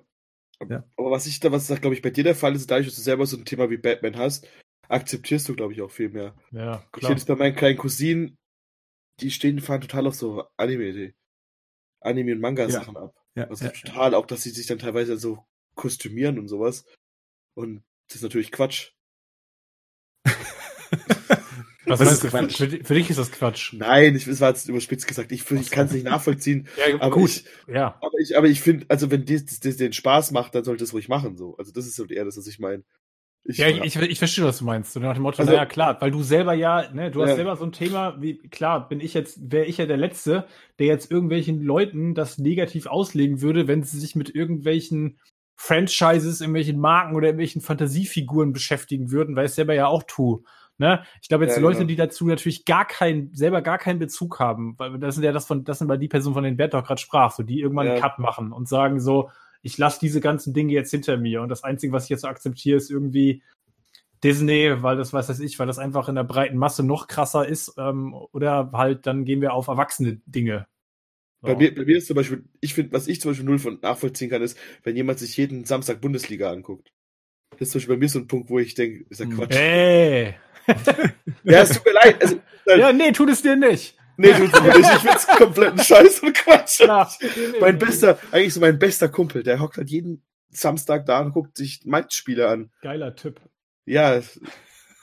Ja. 0.68 0.84
Aber 0.98 1.10
was 1.10 1.26
ich 1.26 1.40
da, 1.40 1.50
was 1.50 1.68
da, 1.68 1.76
glaube 1.76 1.94
ich, 1.94 2.02
bei 2.02 2.10
dir 2.10 2.24
der 2.24 2.34
Fall 2.34 2.54
ist, 2.54 2.70
dadurch, 2.70 2.88
dass 2.88 2.96
du 2.96 3.00
selber 3.00 3.24
so 3.24 3.38
ein 3.38 3.46
Thema 3.46 3.70
wie 3.70 3.78
Batman 3.78 4.18
hast, 4.18 4.46
akzeptierst 4.88 5.48
du, 5.48 5.54
glaube 5.54 5.72
ich, 5.72 5.80
auch 5.80 5.90
viel 5.90 6.10
mehr. 6.10 6.34
Ja, 6.52 6.84
Ich 6.84 6.92
klar. 6.92 7.08
sehe 7.08 7.14
das 7.14 7.24
bei 7.24 7.36
meinen 7.36 7.56
kleinen 7.56 7.78
Cousinen, 7.78 8.36
die 9.20 9.30
stehen, 9.30 9.60
fahren 9.60 9.80
total 9.80 10.06
auf 10.06 10.14
so 10.14 10.44
Anime, 10.56 10.92
die 10.92 11.14
Anime 12.00 12.32
und 12.32 12.40
Manga-Sachen 12.40 12.96
ab. 12.96 13.14
ja, 13.36 13.44
Also 13.48 13.64
ja, 13.66 13.70
total, 13.70 14.14
auch 14.14 14.26
dass 14.26 14.42
sie 14.42 14.50
sich 14.50 14.66
dann 14.66 14.78
teilweise 14.78 15.16
so 15.18 15.44
kostümieren 15.76 16.38
und 16.38 16.48
sowas. 16.48 16.84
Und 17.54 17.82
das 18.08 18.16
ist 18.16 18.22
natürlich 18.22 18.52
Quatsch. 18.52 18.92
Was 21.86 21.98
Was 21.98 22.00
meinst 22.00 22.24
ist 22.24 22.24
du? 22.24 22.30
Für, 22.30 22.38
Quatsch? 22.38 22.56
für, 22.58 22.84
für 22.84 22.94
dich 22.94 23.10
ist 23.10 23.18
das 23.18 23.32
Quatsch. 23.32 23.72
Nein, 23.72 24.14
ich, 24.14 24.24
das 24.26 24.40
war 24.40 24.50
jetzt 24.50 24.68
überspitzt 24.68 25.08
gesagt. 25.08 25.32
Ich, 25.32 25.50
ich 25.50 25.70
kann 25.70 25.86
es 25.86 25.92
nicht 25.92 26.04
nachvollziehen. 26.04 26.68
Ja, 26.76 27.00
Aber 27.00 27.10
gut. 27.16 27.30
ich, 27.30 27.44
ja. 27.66 27.98
aber 28.00 28.18
ich, 28.20 28.36
aber 28.36 28.46
ich 28.48 28.60
finde, 28.60 28.86
also 28.88 29.10
wenn 29.10 29.24
dir 29.24 29.40
das, 29.42 29.58
das 29.60 29.76
den 29.76 29.92
Spaß 29.92 30.30
macht, 30.30 30.54
dann 30.54 30.62
sollte 30.64 30.84
es 30.84 30.92
ruhig 30.92 31.08
machen. 31.08 31.36
So. 31.36 31.56
Also 31.56 31.72
das 31.72 31.86
ist 31.86 31.96
so 31.96 32.06
eher 32.06 32.24
das, 32.24 32.36
was 32.36 32.46
ich 32.46 32.58
meine. 32.58 32.84
Ich, 33.44 33.56
Ja, 33.58 33.68
ich, 33.68 33.80
ich, 33.82 33.96
ich 33.96 34.18
verstehe, 34.18 34.44
was 34.44 34.58
du 34.58 34.64
meinst. 34.64 34.92
So 34.92 35.00
nach 35.00 35.14
dem 35.14 35.22
Motto, 35.22 35.38
Also- 35.40 35.52
naja, 35.52 35.66
klar, 35.66 35.96
weil 36.00 36.10
du 36.10 36.22
selber 36.22 36.52
ja, 36.54 36.90
ne, 36.92 37.10
du 37.10 37.22
hast 37.22 37.30
Ja. 37.30 37.36
selber 37.36 37.56
so 37.56 37.64
ein 37.64 37.72
Thema, 37.72 38.20
wie, 38.20 38.36
klar, 38.38 38.88
bin 38.88 39.00
ich 39.00 39.14
jetzt, 39.14 39.50
wäre 39.50 39.64
ich 39.64 39.78
ja 39.78 39.86
der 39.86 39.96
Letzte, 39.96 40.46
der 40.78 40.86
jetzt 40.86 41.10
irgendwelchen 41.10 41.62
Leuten 41.62 42.14
das 42.14 42.38
negativ 42.38 42.86
auslegen 42.86 43.40
würde, 43.40 43.66
wenn 43.66 43.82
sie 43.82 43.98
sich 43.98 44.14
mit 44.14 44.34
irgendwelchen 44.34 45.18
Franchises, 45.56 46.40
irgendwelchen 46.40 46.78
Marken 46.80 47.14
oder 47.16 47.28
irgendwelchen 47.28 47.60
Fantasiefiguren 47.60 48.52
beschäftigen 48.52 49.10
würden, 49.10 49.36
weil 49.36 49.44
ich 49.44 49.50
es 49.50 49.56
selber 49.56 49.74
ja 49.74 49.86
auch 49.86 50.02
tue. 50.04 50.42
Ne? 50.78 51.02
Ich 51.20 51.28
glaube 51.28 51.44
jetzt 51.44 51.56
Ja, 51.56 51.62
Leute, 51.62 51.78
genau. 51.78 51.88
die 51.88 51.96
dazu 51.96 52.26
natürlich 52.26 52.64
gar 52.64 52.86
keinen, 52.86 53.34
selber 53.34 53.60
gar 53.60 53.76
keinen 53.76 53.98
Bezug 53.98 54.38
haben, 54.40 54.74
weil 54.78 54.98
das 54.98 55.16
sind 55.16 55.24
ja 55.24 55.32
das 55.32 55.46
von, 55.46 55.62
das 55.64 55.78
sind 55.78 55.88
mal 55.88 55.98
die 55.98 56.08
Personen, 56.08 56.34
von 56.34 56.44
denen 56.44 56.56
Bert 56.56 56.72
doch 56.72 56.84
gerade 56.84 57.00
sprach, 57.00 57.32
so 57.32 57.42
die 57.42 57.60
irgendwann 57.60 57.86
einen 57.88 57.96
Ja. 57.96 58.02
Cut 58.02 58.18
machen 58.18 58.52
und 58.52 58.66
sagen 58.68 59.00
so, 59.00 59.30
ich 59.62 59.78
lasse 59.78 60.00
diese 60.00 60.20
ganzen 60.20 60.54
Dinge 60.54 60.72
jetzt 60.72 60.90
hinter 60.90 61.16
mir 61.16 61.42
und 61.42 61.48
das 61.48 61.64
Einzige, 61.64 61.92
was 61.92 62.04
ich 62.04 62.10
jetzt 62.10 62.22
so 62.22 62.28
akzeptiere, 62.28 62.76
ist 62.76 62.90
irgendwie 62.90 63.42
Disney, 64.22 64.82
weil 64.82 64.96
das 64.96 65.12
weiß 65.12 65.40
ich, 65.40 65.58
weil 65.58 65.66
das 65.66 65.78
einfach 65.78 66.08
in 66.08 66.14
der 66.14 66.24
breiten 66.24 66.58
Masse 66.58 66.82
noch 66.82 67.06
krasser 67.08 67.46
ist, 67.46 67.74
ähm, 67.78 68.14
oder 68.32 68.70
halt 68.72 69.06
dann 69.06 69.24
gehen 69.24 69.40
wir 69.40 69.54
auf 69.54 69.68
erwachsene 69.68 70.20
Dinge. 70.26 70.66
So. 71.42 71.48
Bei 71.48 71.56
mir, 71.56 71.74
bei 71.74 71.84
mir 71.84 71.98
ist 71.98 72.06
zum 72.06 72.16
Beispiel, 72.16 72.44
ich 72.60 72.74
finde, 72.74 72.92
was 72.92 73.08
ich 73.08 73.20
zum 73.20 73.30
Beispiel 73.30 73.46
null 73.46 73.58
von 73.58 73.78
nachvollziehen 73.80 74.28
kann, 74.28 74.42
ist, 74.42 74.58
wenn 74.82 74.94
jemand 74.94 75.18
sich 75.18 75.36
jeden 75.36 75.64
Samstag 75.64 76.02
Bundesliga 76.02 76.50
anguckt. 76.50 76.92
Das 77.52 77.62
ist 77.62 77.70
zum 77.72 77.78
Beispiel 77.78 77.96
bei 77.96 78.00
mir 78.00 78.08
so 78.08 78.18
ein 78.18 78.26
Punkt, 78.28 78.50
wo 78.50 78.58
ich 78.58 78.74
denke, 78.74 79.06
ist 79.08 79.20
ja 79.20 79.26
Hm. 79.26 79.36
Quatsch. 79.36 79.54
Hey. 79.54 80.34
Ja, 81.42 81.62
es 81.62 81.70
tut 81.70 81.86
mir 81.86 81.92
leid. 81.92 82.22
Also, 82.22 82.40
Ja, 82.66 82.92
nee, 82.92 83.12
tut 83.12 83.30
es 83.30 83.42
dir 83.42 83.56
nicht. 83.56 83.96
Nee, 84.20 84.32
du, 84.32 84.48
du, 84.48 84.78
ich 84.80 84.86
find's 84.86 85.26
kompletten 85.26 85.78
Scheiß 85.80 86.20
und 86.20 86.34
Quatsch. 86.34 86.80
Ja. 86.80 87.08
Mein 87.60 87.78
bester, 87.78 88.18
eigentlich 88.30 88.54
so 88.54 88.60
mein 88.60 88.78
bester 88.78 89.08
Kumpel, 89.08 89.42
der 89.42 89.60
hockt 89.60 89.76
halt 89.76 89.90
jeden 89.90 90.22
Samstag 90.50 91.06
da 91.06 91.20
und 91.20 91.32
guckt 91.32 91.56
sich 91.56 91.80
Mainz-Spiele 91.84 92.48
an. 92.48 92.70
Geiler 92.82 93.14
Typ. 93.14 93.40
Ja, 93.84 94.20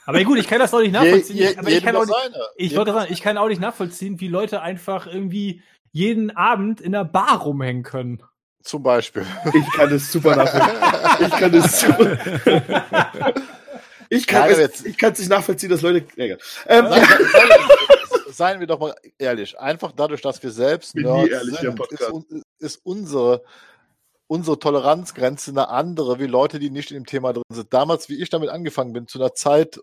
Aber 0.06 0.22
gut, 0.24 0.38
ich 0.38 0.46
kann 0.46 0.58
das 0.58 0.72
auch 0.72 0.80
nicht 0.80 0.94
Je, 0.94 1.00
nachvollziehen. 1.00 1.36
je, 1.36 1.56
aber 1.56 1.68
ich 1.68 1.82
kann 1.82 1.96
auch 1.96 2.06
nicht, 2.06 2.16
ich 2.56 2.76
wollte 2.76 2.92
das 2.92 3.02
sagen, 3.02 3.12
ich 3.12 3.20
kann 3.22 3.36
auch 3.38 3.48
nicht 3.48 3.60
nachvollziehen, 3.60 4.20
wie 4.20 4.28
Leute 4.28 4.62
einfach 4.62 5.06
irgendwie 5.06 5.62
jeden 5.92 6.30
Abend 6.36 6.80
in 6.80 6.92
der 6.92 7.04
Bar 7.04 7.42
rumhängen 7.42 7.82
können. 7.82 8.22
Zum 8.62 8.82
Beispiel. 8.82 9.24
ich 9.54 9.72
kann 9.72 9.90
das 9.90 10.12
super 10.12 10.36
nachvollziehen. 10.36 11.26
Ich 11.26 11.30
kann 11.30 11.52
das 11.52 11.80
super. 11.80 12.18
Ich 14.10 14.26
kann 14.26 14.48
es, 14.50 14.58
jetzt- 14.58 14.86
ich 14.86 14.96
nicht 15.18 15.28
nachvollziehen, 15.28 15.70
dass 15.70 15.82
Leute. 15.82 16.06
Ähm, 16.66 16.86
Seien, 16.88 17.02
seien, 17.32 17.50
seien 18.32 18.60
wir 18.60 18.66
doch 18.66 18.78
mal 18.80 18.94
ehrlich. 19.18 19.58
Einfach 19.58 19.92
dadurch, 19.92 20.20
dass 20.22 20.42
wir 20.42 20.50
selbst 20.50 20.94
Nerds 20.94 21.30
ehrlich 21.30 21.58
sind, 21.58 21.76
ist, 21.90 22.44
ist 22.58 22.80
unsere, 22.84 23.42
unsere 24.26 24.58
Toleranzgrenze 24.58 25.50
eine 25.50 25.68
andere 25.68 26.18
wie 26.18 26.26
Leute, 26.26 26.58
die 26.58 26.70
nicht 26.70 26.90
in 26.90 26.96
dem 26.98 27.06
Thema 27.06 27.32
drin 27.32 27.42
sind. 27.52 27.72
Damals, 27.72 28.08
wie 28.08 28.20
ich 28.22 28.30
damit 28.30 28.50
angefangen 28.50 28.92
bin, 28.92 29.08
zu 29.08 29.18
einer 29.18 29.34
Zeit, 29.34 29.80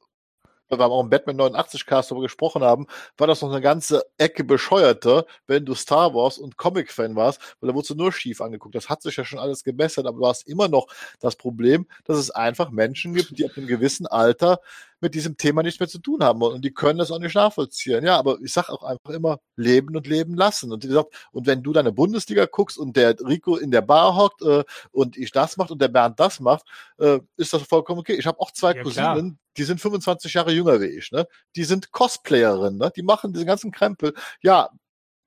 weil 0.69 0.79
wir 0.79 0.85
auch 0.85 1.03
im 1.03 1.09
Batman 1.09 1.35
89 1.35 1.85
Cast 1.85 2.11
darüber 2.11 2.23
gesprochen 2.23 2.63
haben, 2.63 2.87
war 3.17 3.27
das 3.27 3.41
noch 3.41 3.51
eine 3.51 3.61
ganze 3.61 4.03
Ecke 4.17 4.43
bescheuerter, 4.43 5.25
wenn 5.47 5.65
du 5.65 5.75
Star 5.75 6.13
Wars 6.13 6.37
und 6.37 6.57
Comic-Fan 6.57 7.15
warst, 7.15 7.39
weil 7.59 7.69
da 7.69 7.75
wurdest 7.75 7.91
du 7.91 7.95
nur 7.95 8.11
schief 8.11 8.41
angeguckt. 8.41 8.75
Das 8.75 8.89
hat 8.89 9.01
sich 9.01 9.15
ja 9.15 9.25
schon 9.25 9.39
alles 9.39 9.63
gebessert, 9.63 10.05
aber 10.05 10.19
du 10.19 10.27
hast 10.27 10.47
immer 10.47 10.67
noch 10.67 10.87
das 11.19 11.35
Problem, 11.35 11.87
dass 12.05 12.17
es 12.17 12.31
einfach 12.31 12.69
Menschen 12.71 13.13
gibt, 13.13 13.37
die 13.37 13.45
ab 13.45 13.51
einem 13.55 13.67
gewissen 13.67 14.07
Alter 14.07 14.59
mit 15.01 15.13
diesem 15.13 15.37
Thema 15.37 15.61
nichts 15.61 15.79
mehr 15.79 15.89
zu 15.89 15.99
tun 15.99 16.23
haben 16.23 16.39
wollen. 16.39 16.55
Und 16.55 16.65
die 16.65 16.73
können 16.73 16.97
das 16.97 17.11
auch 17.11 17.19
nicht 17.19 17.35
nachvollziehen. 17.35 18.03
Ja, 18.03 18.17
aber 18.17 18.39
ich 18.41 18.53
sage 18.53 18.71
auch 18.71 18.83
einfach 18.83 19.11
immer, 19.11 19.39
leben 19.55 19.95
und 19.95 20.07
leben 20.07 20.35
lassen. 20.35 20.71
Und 20.71 20.83
wie 20.83 20.87
gesagt, 20.87 21.13
und 21.31 21.45
wenn 21.45 21.63
du 21.63 21.73
deine 21.73 21.91
Bundesliga 21.91 22.45
guckst 22.45 22.77
und 22.77 22.95
der 22.95 23.15
Rico 23.19 23.55
in 23.57 23.71
der 23.71 23.81
Bar 23.81 24.15
hockt 24.15 24.41
äh, 24.41 24.63
und 24.91 25.17
ich 25.17 25.31
das 25.31 25.57
macht 25.57 25.71
und 25.71 25.81
der 25.81 25.89
Bernd 25.89 26.19
das 26.19 26.39
macht, 26.39 26.65
äh, 26.97 27.19
ist 27.37 27.53
das 27.53 27.61
vollkommen 27.63 27.99
okay. 27.99 28.15
Ich 28.15 28.25
habe 28.25 28.39
auch 28.39 28.51
zwei 28.51 28.73
Ja, 28.75 28.83
klar. 28.83 29.31
Die 29.57 29.63
sind 29.63 29.79
25 29.81 30.33
Jahre 30.33 30.51
jünger 30.51 30.81
wie 30.81 30.85
ich. 30.87 31.11
Ne? 31.11 31.27
Die 31.55 31.63
sind 31.63 31.91
Cosplayerinnen, 31.91 32.77
ne? 32.77 32.91
die 32.95 33.03
machen 33.03 33.33
diesen 33.33 33.47
ganzen 33.47 33.71
Krempel. 33.71 34.13
Ja, 34.41 34.69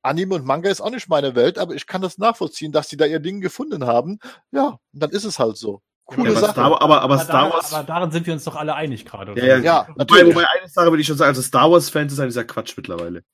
Anime 0.03 0.37
und 0.37 0.45
Manga 0.47 0.71
ist 0.71 0.81
auch 0.81 0.91
nicht 0.91 1.09
meine 1.09 1.35
Welt, 1.35 1.59
aber 1.59 1.75
ich 1.75 1.87
kann 1.87 2.01
das 2.03 2.19
nachvollziehen, 2.19 2.73
dass 2.73 2.89
die 2.89 2.97
da 2.97 3.05
ihr 3.05 3.21
Ding 3.21 3.41
gefunden 3.41 3.87
haben. 3.87 4.19
Ja, 4.53 4.79
dann 4.93 5.11
ist 5.11 5.25
es 5.25 5.39
halt 5.39 5.57
so. 5.57 5.83
Coole 6.05 6.31
ja, 6.31 6.37
aber, 6.37 6.41
Sache. 6.41 6.53
Star, 6.53 6.65
aber, 6.67 6.81
aber 6.81 7.03
Aber, 7.03 7.19
Star 7.19 7.33
daran, 7.33 7.53
Wars. 7.53 7.73
aber 7.75 7.85
darin 7.85 8.11
sind 8.11 8.27
wir 8.27 8.33
uns 8.33 8.45
doch 8.45 8.57
alle 8.57 8.75
einig 8.75 9.05
gerade. 9.05 9.33
oder? 9.33 9.45
Ja, 9.45 9.57
ja, 9.59 9.63
Ja, 9.63 9.89
Wobei, 9.89 9.95
natürlich. 9.99 10.35
wobei 10.37 10.47
eine 10.59 10.69
Sache 10.69 10.87
würde 10.87 11.01
ich 11.03 11.07
schon 11.07 11.17
sagen, 11.19 11.29
also 11.29 11.43
Star 11.43 11.71
Wars-Fans 11.71 12.13
ist 12.13 12.21
ein 12.21 12.29
dieser 12.29 12.45
Quatsch 12.45 12.75
mittlerweile. 12.77 13.25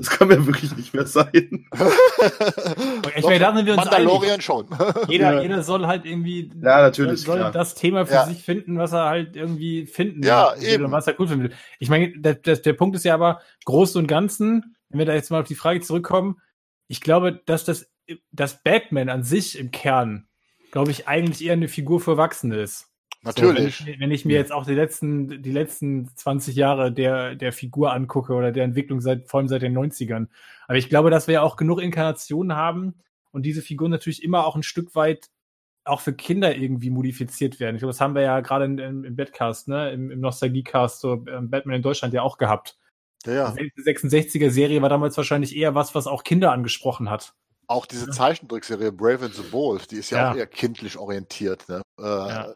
Das 0.00 0.10
kann 0.10 0.28
mir 0.28 0.46
wirklich 0.46 0.76
nicht 0.76 0.94
mehr 0.94 1.06
sein. 1.06 1.66
Ich 3.16 3.24
meine, 3.24 3.38
da 3.38 3.54
sind 3.54 3.66
wir 3.66 3.72
uns 3.74 3.84
Mandalorian 3.84 4.40
schon. 4.40 4.66
Jeder, 5.08 5.34
Ja. 5.34 5.42
jeder 5.42 5.62
soll 5.62 5.86
halt 5.86 6.04
irgendwie 6.06 6.50
Ja, 6.62 6.82
natürlich, 6.82 7.22
soll 7.22 7.38
klar. 7.38 7.50
das 7.52 7.74
Thema 7.74 8.06
für 8.06 8.14
Ja. 8.14 8.26
sich 8.26 8.42
finden, 8.42 8.78
was 8.78 8.92
er 8.92 9.06
halt 9.06 9.36
irgendwie 9.36 9.86
finden 9.86 10.22
Ja, 10.22 10.54
will 10.58 10.68
eben. 10.68 10.84
und 10.86 10.92
was 10.92 11.06
er 11.06 11.18
cool 11.18 11.28
finden 11.28 11.44
will. 11.44 11.54
Ich 11.78 11.88
meine, 11.88 12.12
der, 12.18 12.34
der, 12.34 12.56
der 12.56 12.72
Punkt 12.74 12.96
ist 12.96 13.04
ja 13.04 13.14
aber, 13.14 13.40
groß 13.64 13.96
und 13.96 14.06
Ganzen, 14.06 14.76
wenn 14.88 14.98
wir 14.98 15.06
da 15.06 15.14
jetzt 15.14 15.30
mal 15.30 15.40
auf 15.40 15.48
die 15.48 15.54
Frage 15.54 15.80
zurückkommen, 15.80 16.40
ich 16.88 17.00
glaube, 17.00 17.40
dass 17.46 17.64
das, 17.64 17.90
das 18.32 18.62
Batman 18.62 19.08
an 19.08 19.22
sich 19.22 19.58
im 19.58 19.70
Kern, 19.70 20.26
glaube 20.72 20.90
ich, 20.90 21.08
eigentlich 21.08 21.44
eher 21.46 21.54
eine 21.54 21.68
Figur 21.68 22.00
für 22.00 22.12
Erwachsene 22.12 22.56
ist. 22.60 22.89
Natürlich. 23.22 23.76
So, 23.78 23.84
wenn, 23.86 23.92
ich, 23.94 24.00
wenn 24.00 24.10
ich 24.10 24.24
mir 24.24 24.36
jetzt 24.36 24.52
auch 24.52 24.64
die 24.64 24.74
letzten, 24.74 25.42
die 25.42 25.52
letzten 25.52 26.08
20 26.16 26.56
Jahre 26.56 26.90
der, 26.92 27.34
der 27.34 27.52
Figur 27.52 27.92
angucke 27.92 28.32
oder 28.32 28.50
der 28.52 28.64
Entwicklung 28.64 29.00
seit, 29.00 29.28
vor 29.28 29.38
allem 29.38 29.48
seit 29.48 29.62
den 29.62 29.76
90ern. 29.76 30.28
Aber 30.66 30.78
ich 30.78 30.88
glaube, 30.88 31.10
dass 31.10 31.26
wir 31.26 31.34
ja 31.34 31.42
auch 31.42 31.56
genug 31.56 31.80
Inkarnationen 31.82 32.56
haben 32.56 32.94
und 33.30 33.44
diese 33.44 33.60
Figuren 33.62 33.90
natürlich 33.90 34.22
immer 34.22 34.46
auch 34.46 34.56
ein 34.56 34.62
Stück 34.62 34.94
weit 34.94 35.28
auch 35.84 36.00
für 36.00 36.12
Kinder 36.12 36.54
irgendwie 36.56 36.90
modifiziert 36.90 37.58
werden. 37.60 37.76
Ich 37.76 37.80
glaube, 37.80 37.92
das 37.92 38.00
haben 38.00 38.14
wir 38.14 38.22
ja 38.22 38.40
gerade 38.40 38.66
in- 38.66 38.78
im, 38.78 39.04
im 39.04 39.16
Badcast, 39.16 39.68
ne, 39.68 39.90
im, 39.92 40.10
im 40.10 40.20
Nostalgiecast, 40.20 41.00
so 41.00 41.24
ähm, 41.26 41.50
Batman 41.50 41.76
in 41.76 41.82
Deutschland 41.82 42.12
ja 42.14 42.22
auch 42.22 42.38
gehabt. 42.38 42.76
Ja, 43.26 43.32
ja. 43.32 43.52
Die 43.52 43.70
66er-Serie 43.82 44.80
war 44.82 44.88
damals 44.88 45.16
wahrscheinlich 45.16 45.56
eher 45.56 45.74
was, 45.74 45.94
was 45.94 46.06
auch 46.06 46.22
Kinder 46.24 46.52
angesprochen 46.52 47.10
hat. 47.10 47.34
Auch 47.66 47.86
diese 47.86 48.10
Zeichentrickserie 48.10 48.92
Brave 48.92 49.26
and 49.26 49.34
the 49.34 49.42
Bold, 49.42 49.90
die 49.90 49.96
ist 49.96 50.10
ja, 50.10 50.18
Ja. 50.18 50.32
auch 50.32 50.36
eher 50.36 50.46
kindlich 50.46 50.96
orientiert. 50.98 51.68
Ne? 51.68 51.82
Äh, 51.98 52.52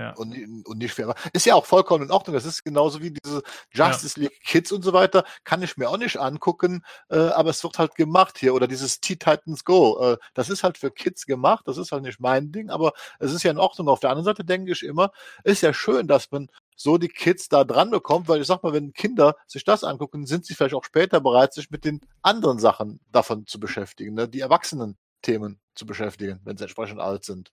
Ja. 0.00 0.10
Ja. 0.10 0.14
Und, 0.14 0.66
und 0.66 0.78
nicht 0.78 0.94
fair. 0.94 1.14
Ist 1.34 1.44
ja 1.44 1.54
auch 1.54 1.66
vollkommen 1.66 2.04
in 2.04 2.10
Ordnung. 2.10 2.32
Das 2.32 2.46
ist 2.46 2.64
genauso 2.64 3.02
wie 3.02 3.10
diese 3.10 3.42
Justice 3.74 4.18
League 4.18 4.40
Kids 4.44 4.72
und 4.72 4.82
so 4.82 4.94
weiter. 4.94 5.24
Kann 5.44 5.62
ich 5.62 5.76
mir 5.76 5.90
auch 5.90 5.98
nicht 5.98 6.16
angucken, 6.16 6.82
äh, 7.10 7.18
aber 7.18 7.50
es 7.50 7.62
wird 7.62 7.78
halt 7.78 7.94
gemacht 7.96 8.38
hier. 8.38 8.54
Oder 8.54 8.66
dieses 8.66 9.00
Teen 9.00 9.18
Titans 9.18 9.62
Go. 9.62 9.98
Äh, 10.00 10.16
das 10.32 10.48
ist 10.48 10.64
halt 10.64 10.78
für 10.78 10.90
Kids 10.90 11.26
gemacht. 11.26 11.68
Das 11.68 11.76
ist 11.76 11.92
halt 11.92 12.02
nicht 12.02 12.18
mein 12.18 12.50
Ding, 12.50 12.70
aber 12.70 12.92
es 13.18 13.32
ist 13.32 13.42
ja 13.42 13.50
in 13.50 13.58
Ordnung. 13.58 13.88
Auf 13.88 14.00
der 14.00 14.08
anderen 14.08 14.24
Seite 14.24 14.42
denke 14.42 14.72
ich 14.72 14.82
immer, 14.82 15.12
ist 15.44 15.60
ja 15.60 15.74
schön, 15.74 16.08
dass 16.08 16.30
man 16.30 16.48
so 16.76 16.96
die 16.96 17.08
Kids 17.08 17.50
da 17.50 17.64
dran 17.64 17.90
bekommt, 17.90 18.26
weil 18.28 18.40
ich 18.40 18.46
sag 18.46 18.62
mal, 18.62 18.72
wenn 18.72 18.94
Kinder 18.94 19.36
sich 19.46 19.64
das 19.64 19.84
angucken, 19.84 20.24
sind 20.24 20.46
sie 20.46 20.54
vielleicht 20.54 20.74
auch 20.74 20.84
später 20.84 21.20
bereit, 21.20 21.52
sich 21.52 21.70
mit 21.70 21.84
den 21.84 22.00
anderen 22.22 22.58
Sachen 22.58 23.00
davon 23.12 23.46
zu 23.46 23.60
beschäftigen, 23.60 24.14
ne? 24.14 24.28
die 24.28 24.40
erwachsenen 24.40 24.96
Themen 25.20 25.60
zu 25.74 25.84
beschäftigen, 25.84 26.40
wenn 26.44 26.56
sie 26.56 26.64
entsprechend 26.64 27.00
alt 27.00 27.24
sind. 27.24 27.52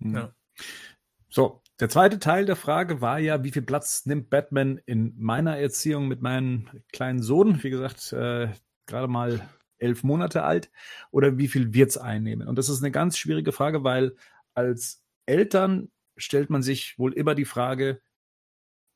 Hm. 0.00 0.14
Ja. 0.14 0.34
So, 1.28 1.62
der 1.80 1.88
zweite 1.88 2.18
Teil 2.18 2.46
der 2.46 2.56
Frage 2.56 3.00
war 3.00 3.18
ja, 3.18 3.44
wie 3.44 3.52
viel 3.52 3.62
Platz 3.62 4.06
nimmt 4.06 4.30
Batman 4.30 4.80
in 4.86 5.14
meiner 5.18 5.58
Erziehung 5.58 6.08
mit 6.08 6.22
meinem 6.22 6.68
kleinen 6.92 7.22
Sohn? 7.22 7.62
Wie 7.62 7.70
gesagt, 7.70 8.12
äh, 8.12 8.48
gerade 8.86 9.08
mal 9.08 9.48
elf 9.78 10.02
Monate 10.02 10.42
alt. 10.42 10.70
Oder 11.10 11.38
wie 11.38 11.48
viel 11.48 11.72
wird's 11.74 11.96
einnehmen? 11.96 12.48
Und 12.48 12.56
das 12.56 12.68
ist 12.68 12.82
eine 12.82 12.90
ganz 12.90 13.16
schwierige 13.16 13.52
Frage, 13.52 13.84
weil 13.84 14.16
als 14.54 15.04
Eltern 15.26 15.90
stellt 16.16 16.50
man 16.50 16.62
sich 16.62 16.98
wohl 16.98 17.12
immer 17.12 17.34
die 17.34 17.44
Frage, 17.44 18.00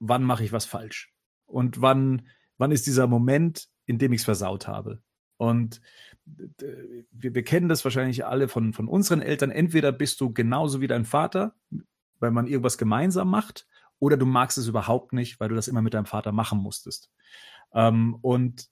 wann 0.01 0.25
mache 0.25 0.45
ich 0.45 0.53
was 0.53 0.65
falsch? 0.65 1.13
Und 1.47 1.81
wann, 1.81 2.27
wann 2.59 2.73
ist 2.73 2.87
dieser 2.87 3.07
Moment, 3.07 3.69
in 3.87 3.99
dem 3.99 4.13
ich 4.13 4.23
es 4.23 4.25
versaut 4.25 4.67
habe? 4.67 5.01
Und 5.37 5.81
wir, 6.25 7.35
wir 7.35 7.43
kennen 7.43 7.69
das 7.69 7.85
wahrscheinlich 7.85 8.25
alle 8.25 8.49
von, 8.49 8.73
von 8.73 8.89
unseren 8.89 9.23
Eltern. 9.23 9.51
Entweder 9.51 9.93
bist 9.93 10.21
du 10.21 10.33
genauso 10.33 10.81
wie 10.81 10.87
dein 10.87 11.05
Vater, 11.05 11.55
weil 12.23 12.31
man 12.31 12.47
irgendwas 12.47 12.79
gemeinsam 12.79 13.29
macht, 13.29 13.67
oder 13.99 14.17
du 14.17 14.27
magst 14.27 14.59
es 14.59 14.67
überhaupt 14.67 15.13
nicht, 15.13 15.39
weil 15.39 15.49
du 15.49 15.55
das 15.55 15.69
immer 15.69 15.83
mit 15.83 15.95
deinem 15.95 16.07
Vater 16.07 16.33
machen 16.33 16.59
musstest. 16.59 17.11
Ähm, 17.75 18.17
und 18.21 18.69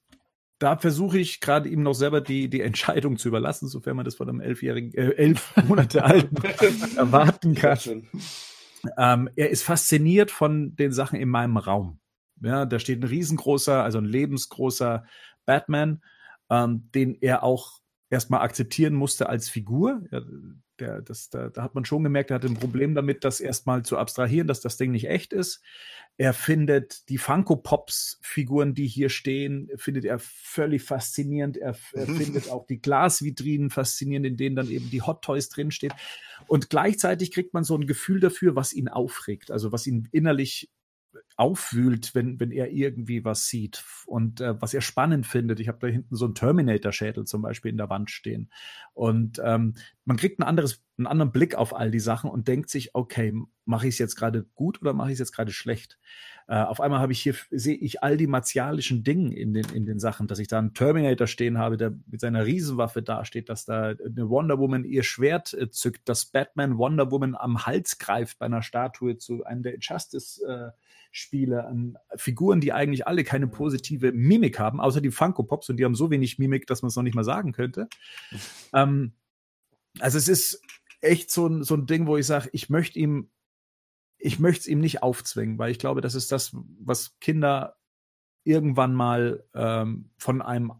da 0.59 0.77
versuche 0.77 1.19
ich 1.19 1.41
gerade 1.41 1.69
ihm 1.69 1.83
noch 1.83 1.95
selber 1.95 2.21
die, 2.21 2.51
die 2.51 2.61
Entscheidung 2.61 3.17
zu 3.17 3.29
überlassen, 3.29 3.69
sofern 3.69 3.97
man 3.97 4.05
das 4.05 4.17
von 4.17 4.29
einem 4.29 4.41
elfjährigen, 4.41 4.93
äh, 4.95 5.13
elf 5.13 5.55
Monate 5.69 6.05
alten 6.05 6.37
erwarten 6.97 7.55
kann. 7.55 8.09
Ähm, 8.97 9.31
er 9.37 9.51
ist 9.51 9.63
fasziniert 9.63 10.31
von 10.31 10.75
den 10.77 10.93
Sachen 10.93 11.19
in 11.19 11.29
meinem 11.29 11.57
Raum. 11.57 12.01
Ja, 12.43 12.67
da 12.67 12.79
steht 12.79 13.01
ein 13.01 13.09
riesengroßer, 13.09 13.83
also 13.83 13.99
ein 13.99 14.05
lebensgroßer 14.05 15.05
Batman, 15.45 16.03
ähm, 16.51 16.91
den 16.95 17.15
er 17.21 17.43
auch 17.43 17.81
erstmal 18.09 18.41
akzeptieren 18.41 18.95
musste 18.95 19.29
als 19.29 19.49
Figur. 19.49 20.03
Ja, 20.11 20.21
der, 20.81 21.03
das, 21.03 21.31
da, 21.31 21.49
da 21.49 21.63
hat 21.63 21.75
man 21.75 21.85
schon 21.85 22.03
gemerkt, 22.03 22.31
er 22.31 22.37
hatte 22.37 22.47
ein 22.47 22.55
Problem 22.55 22.95
damit, 22.95 23.25
das 23.25 23.41
erstmal 23.41 23.85
zu 23.85 23.99
abstrahieren, 23.99 24.49
dass 24.49 24.61
das 24.61 24.77
Ding 24.77 24.91
nicht 24.91 25.09
echt 25.09 25.33
ist. 25.33 25.63
Er 26.17 26.33
findet 26.35 27.09
die 27.09 27.19
Funko 27.19 27.57
Pops 27.57 28.19
Figuren, 28.23 28.75
die 28.75 28.87
hier 28.87 29.09
stehen, 29.09 29.71
findet 29.77 30.05
er 30.05 30.19
völlig 30.19 30.83
faszinierend. 30.83 31.57
Er, 31.57 31.77
er 31.93 32.07
findet 32.07 32.51
auch 32.51 32.67
die 32.67 32.81
Glasvitrinen 32.81 33.71
faszinierend, 33.71 34.27
in 34.27 34.37
denen 34.37 34.57
dann 34.57 34.71
eben 34.71 34.91
die 34.91 35.03
Hot 35.03 35.23
Toys 35.23 35.49
drinsteht. 35.49 35.93
Und 36.47 36.71
gleichzeitig 36.71 37.31
kriegt 37.31 37.55
man 37.55 37.65
so 37.65 37.77
ein 37.77 37.87
Gefühl 37.87 38.21
dafür, 38.21 38.57
was 38.57 38.73
ihn 38.73 38.89
aufregt, 38.89 39.51
also 39.51 39.73
was 39.73 39.87
ihn 39.87 40.09
innerlich 40.13 40.71
aufwühlt, 41.41 42.15
wenn, 42.15 42.39
wenn 42.39 42.51
er 42.51 42.71
irgendwie 42.71 43.25
was 43.25 43.49
sieht 43.49 43.83
und 44.05 44.43
äh, 44.43 44.61
was 44.61 44.75
er 44.75 44.83
spannend 44.83 45.27
findet. 45.27 45.59
Ich 45.59 45.69
habe 45.69 45.79
da 45.81 45.87
hinten 45.87 46.15
so 46.15 46.27
einen 46.27 46.35
Terminator-Schädel 46.35 47.25
zum 47.25 47.41
Beispiel 47.41 47.71
in 47.71 47.79
der 47.79 47.89
Wand 47.89 48.11
stehen. 48.11 48.51
Und 48.93 49.41
ähm, 49.43 49.73
man 50.05 50.19
kriegt 50.19 50.39
ein 50.39 50.43
anderes, 50.43 50.85
einen 50.99 51.07
anderen 51.07 51.33
Blick 51.33 51.55
auf 51.55 51.75
all 51.75 51.91
die 51.91 51.99
Sachen 51.99 52.29
und 52.29 52.47
denkt 52.47 52.69
sich, 52.69 52.95
okay, 52.95 53.33
mache 53.65 53.89
ich 53.89 53.95
es 53.95 53.99
jetzt 53.99 54.17
gerade 54.17 54.45
gut 54.55 54.83
oder 54.83 54.93
mache 54.93 55.09
ich 55.09 55.15
es 55.15 55.21
jetzt 55.21 55.33
gerade 55.33 55.51
schlecht? 55.51 55.99
Äh, 56.47 56.57
auf 56.57 56.79
einmal 56.79 57.01
habe 57.01 57.13
ich 57.13 57.23
hier, 57.23 57.35
sehe 57.51 57.77
ich 57.77 58.03
all 58.03 58.19
die 58.19 58.27
martialischen 58.27 59.03
Dinge 59.03 59.35
in 59.35 59.55
den, 59.55 59.65
in 59.73 59.87
den 59.87 59.99
Sachen, 59.99 60.27
dass 60.27 60.41
ich 60.41 60.49
da 60.49 60.59
einen 60.59 60.75
Terminator 60.75 61.27
stehen 61.27 61.57
habe, 61.57 61.79
der 61.79 61.95
mit 62.07 62.21
seiner 62.21 62.45
Riesenwaffe 62.45 63.01
dasteht, 63.03 63.49
dass 63.49 63.65
da 63.65 63.95
eine 64.05 64.29
Wonder 64.29 64.59
Woman 64.59 64.85
ihr 64.85 65.05
Schwert 65.05 65.55
äh, 65.55 65.71
zückt, 65.71 66.07
dass 66.07 66.27
Batman 66.27 66.77
Wonder 66.77 67.11
Woman 67.11 67.35
am 67.35 67.65
Hals 67.65 67.97
greift 67.97 68.39
bei 68.39 68.45
einer 68.45 68.61
Statue 68.61 69.17
zu 69.17 69.43
einem 69.45 69.63
der 69.63 69.75
Injustice 69.75 70.43
äh, 71.31 71.37
Spiele 71.41 71.67
an 71.67 71.97
Figuren, 72.17 72.61
die 72.61 72.73
eigentlich 72.73 73.07
alle 73.07 73.25
keine 73.25 73.47
positive 73.47 74.13
Mimik 74.13 74.59
haben, 74.59 74.81
außer 74.81 75.01
die 75.01 75.11
Funko 75.11 75.45
Pops 75.45 75.71
und 75.71 75.77
die 75.77 75.85
haben 75.85 75.95
so 75.95 76.11
wenig 76.11 76.39
Mimik, 76.39 76.67
dass 76.67 76.83
man 76.83 76.89
es 76.89 76.97
noch 76.97 77.03
nicht 77.03 77.15
mal 77.15 77.25
sagen 77.25 77.53
könnte. 77.53 77.89
ähm, 78.75 79.13
also 79.99 80.19
es 80.19 80.29
ist 80.29 80.63
echt 81.01 81.31
so 81.31 81.47
ein, 81.47 81.65
so 81.65 81.75
ein 81.75 81.87
Ding, 81.87 82.07
wo 82.07 82.17
ich 82.17 82.27
sage, 82.27 82.51
ich 82.53 82.69
möchte 82.69 82.99
ihm, 82.99 83.31
ich 84.19 84.39
möchte 84.39 84.61
es 84.61 84.67
ihm 84.67 84.81
nicht 84.81 85.03
aufzwingen, 85.03 85.59
weil 85.59 85.71
ich 85.71 85.79
glaube, 85.79 86.01
das 86.01 86.15
ist 86.15 86.31
das, 86.33 86.55
was 86.79 87.19
Kinder 87.21 87.77
irgendwann 88.45 88.95
mal 88.95 89.45
ähm, 89.55 90.11
von 90.19 90.43
einem 90.43 90.73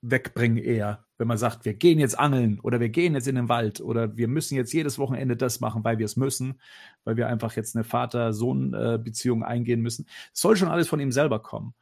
wegbringen 0.00 0.58
eher. 0.58 1.03
Wenn 1.16 1.28
man 1.28 1.38
sagt, 1.38 1.64
wir 1.64 1.74
gehen 1.74 2.00
jetzt 2.00 2.18
angeln 2.18 2.58
oder 2.60 2.80
wir 2.80 2.88
gehen 2.88 3.14
jetzt 3.14 3.28
in 3.28 3.36
den 3.36 3.48
Wald 3.48 3.80
oder 3.80 4.16
wir 4.16 4.26
müssen 4.26 4.56
jetzt 4.56 4.72
jedes 4.72 4.98
Wochenende 4.98 5.36
das 5.36 5.60
machen, 5.60 5.84
weil 5.84 5.98
wir 5.98 6.06
es 6.06 6.16
müssen, 6.16 6.60
weil 7.04 7.16
wir 7.16 7.28
einfach 7.28 7.54
jetzt 7.54 7.76
eine 7.76 7.84
Vater-Sohn-Beziehung 7.84 9.44
eingehen 9.44 9.80
müssen. 9.80 10.06
Es 10.32 10.40
soll 10.40 10.56
schon 10.56 10.68
alles 10.68 10.88
von 10.88 10.98
ihm 11.00 11.12
selber 11.12 11.38
kommen. 11.40 11.74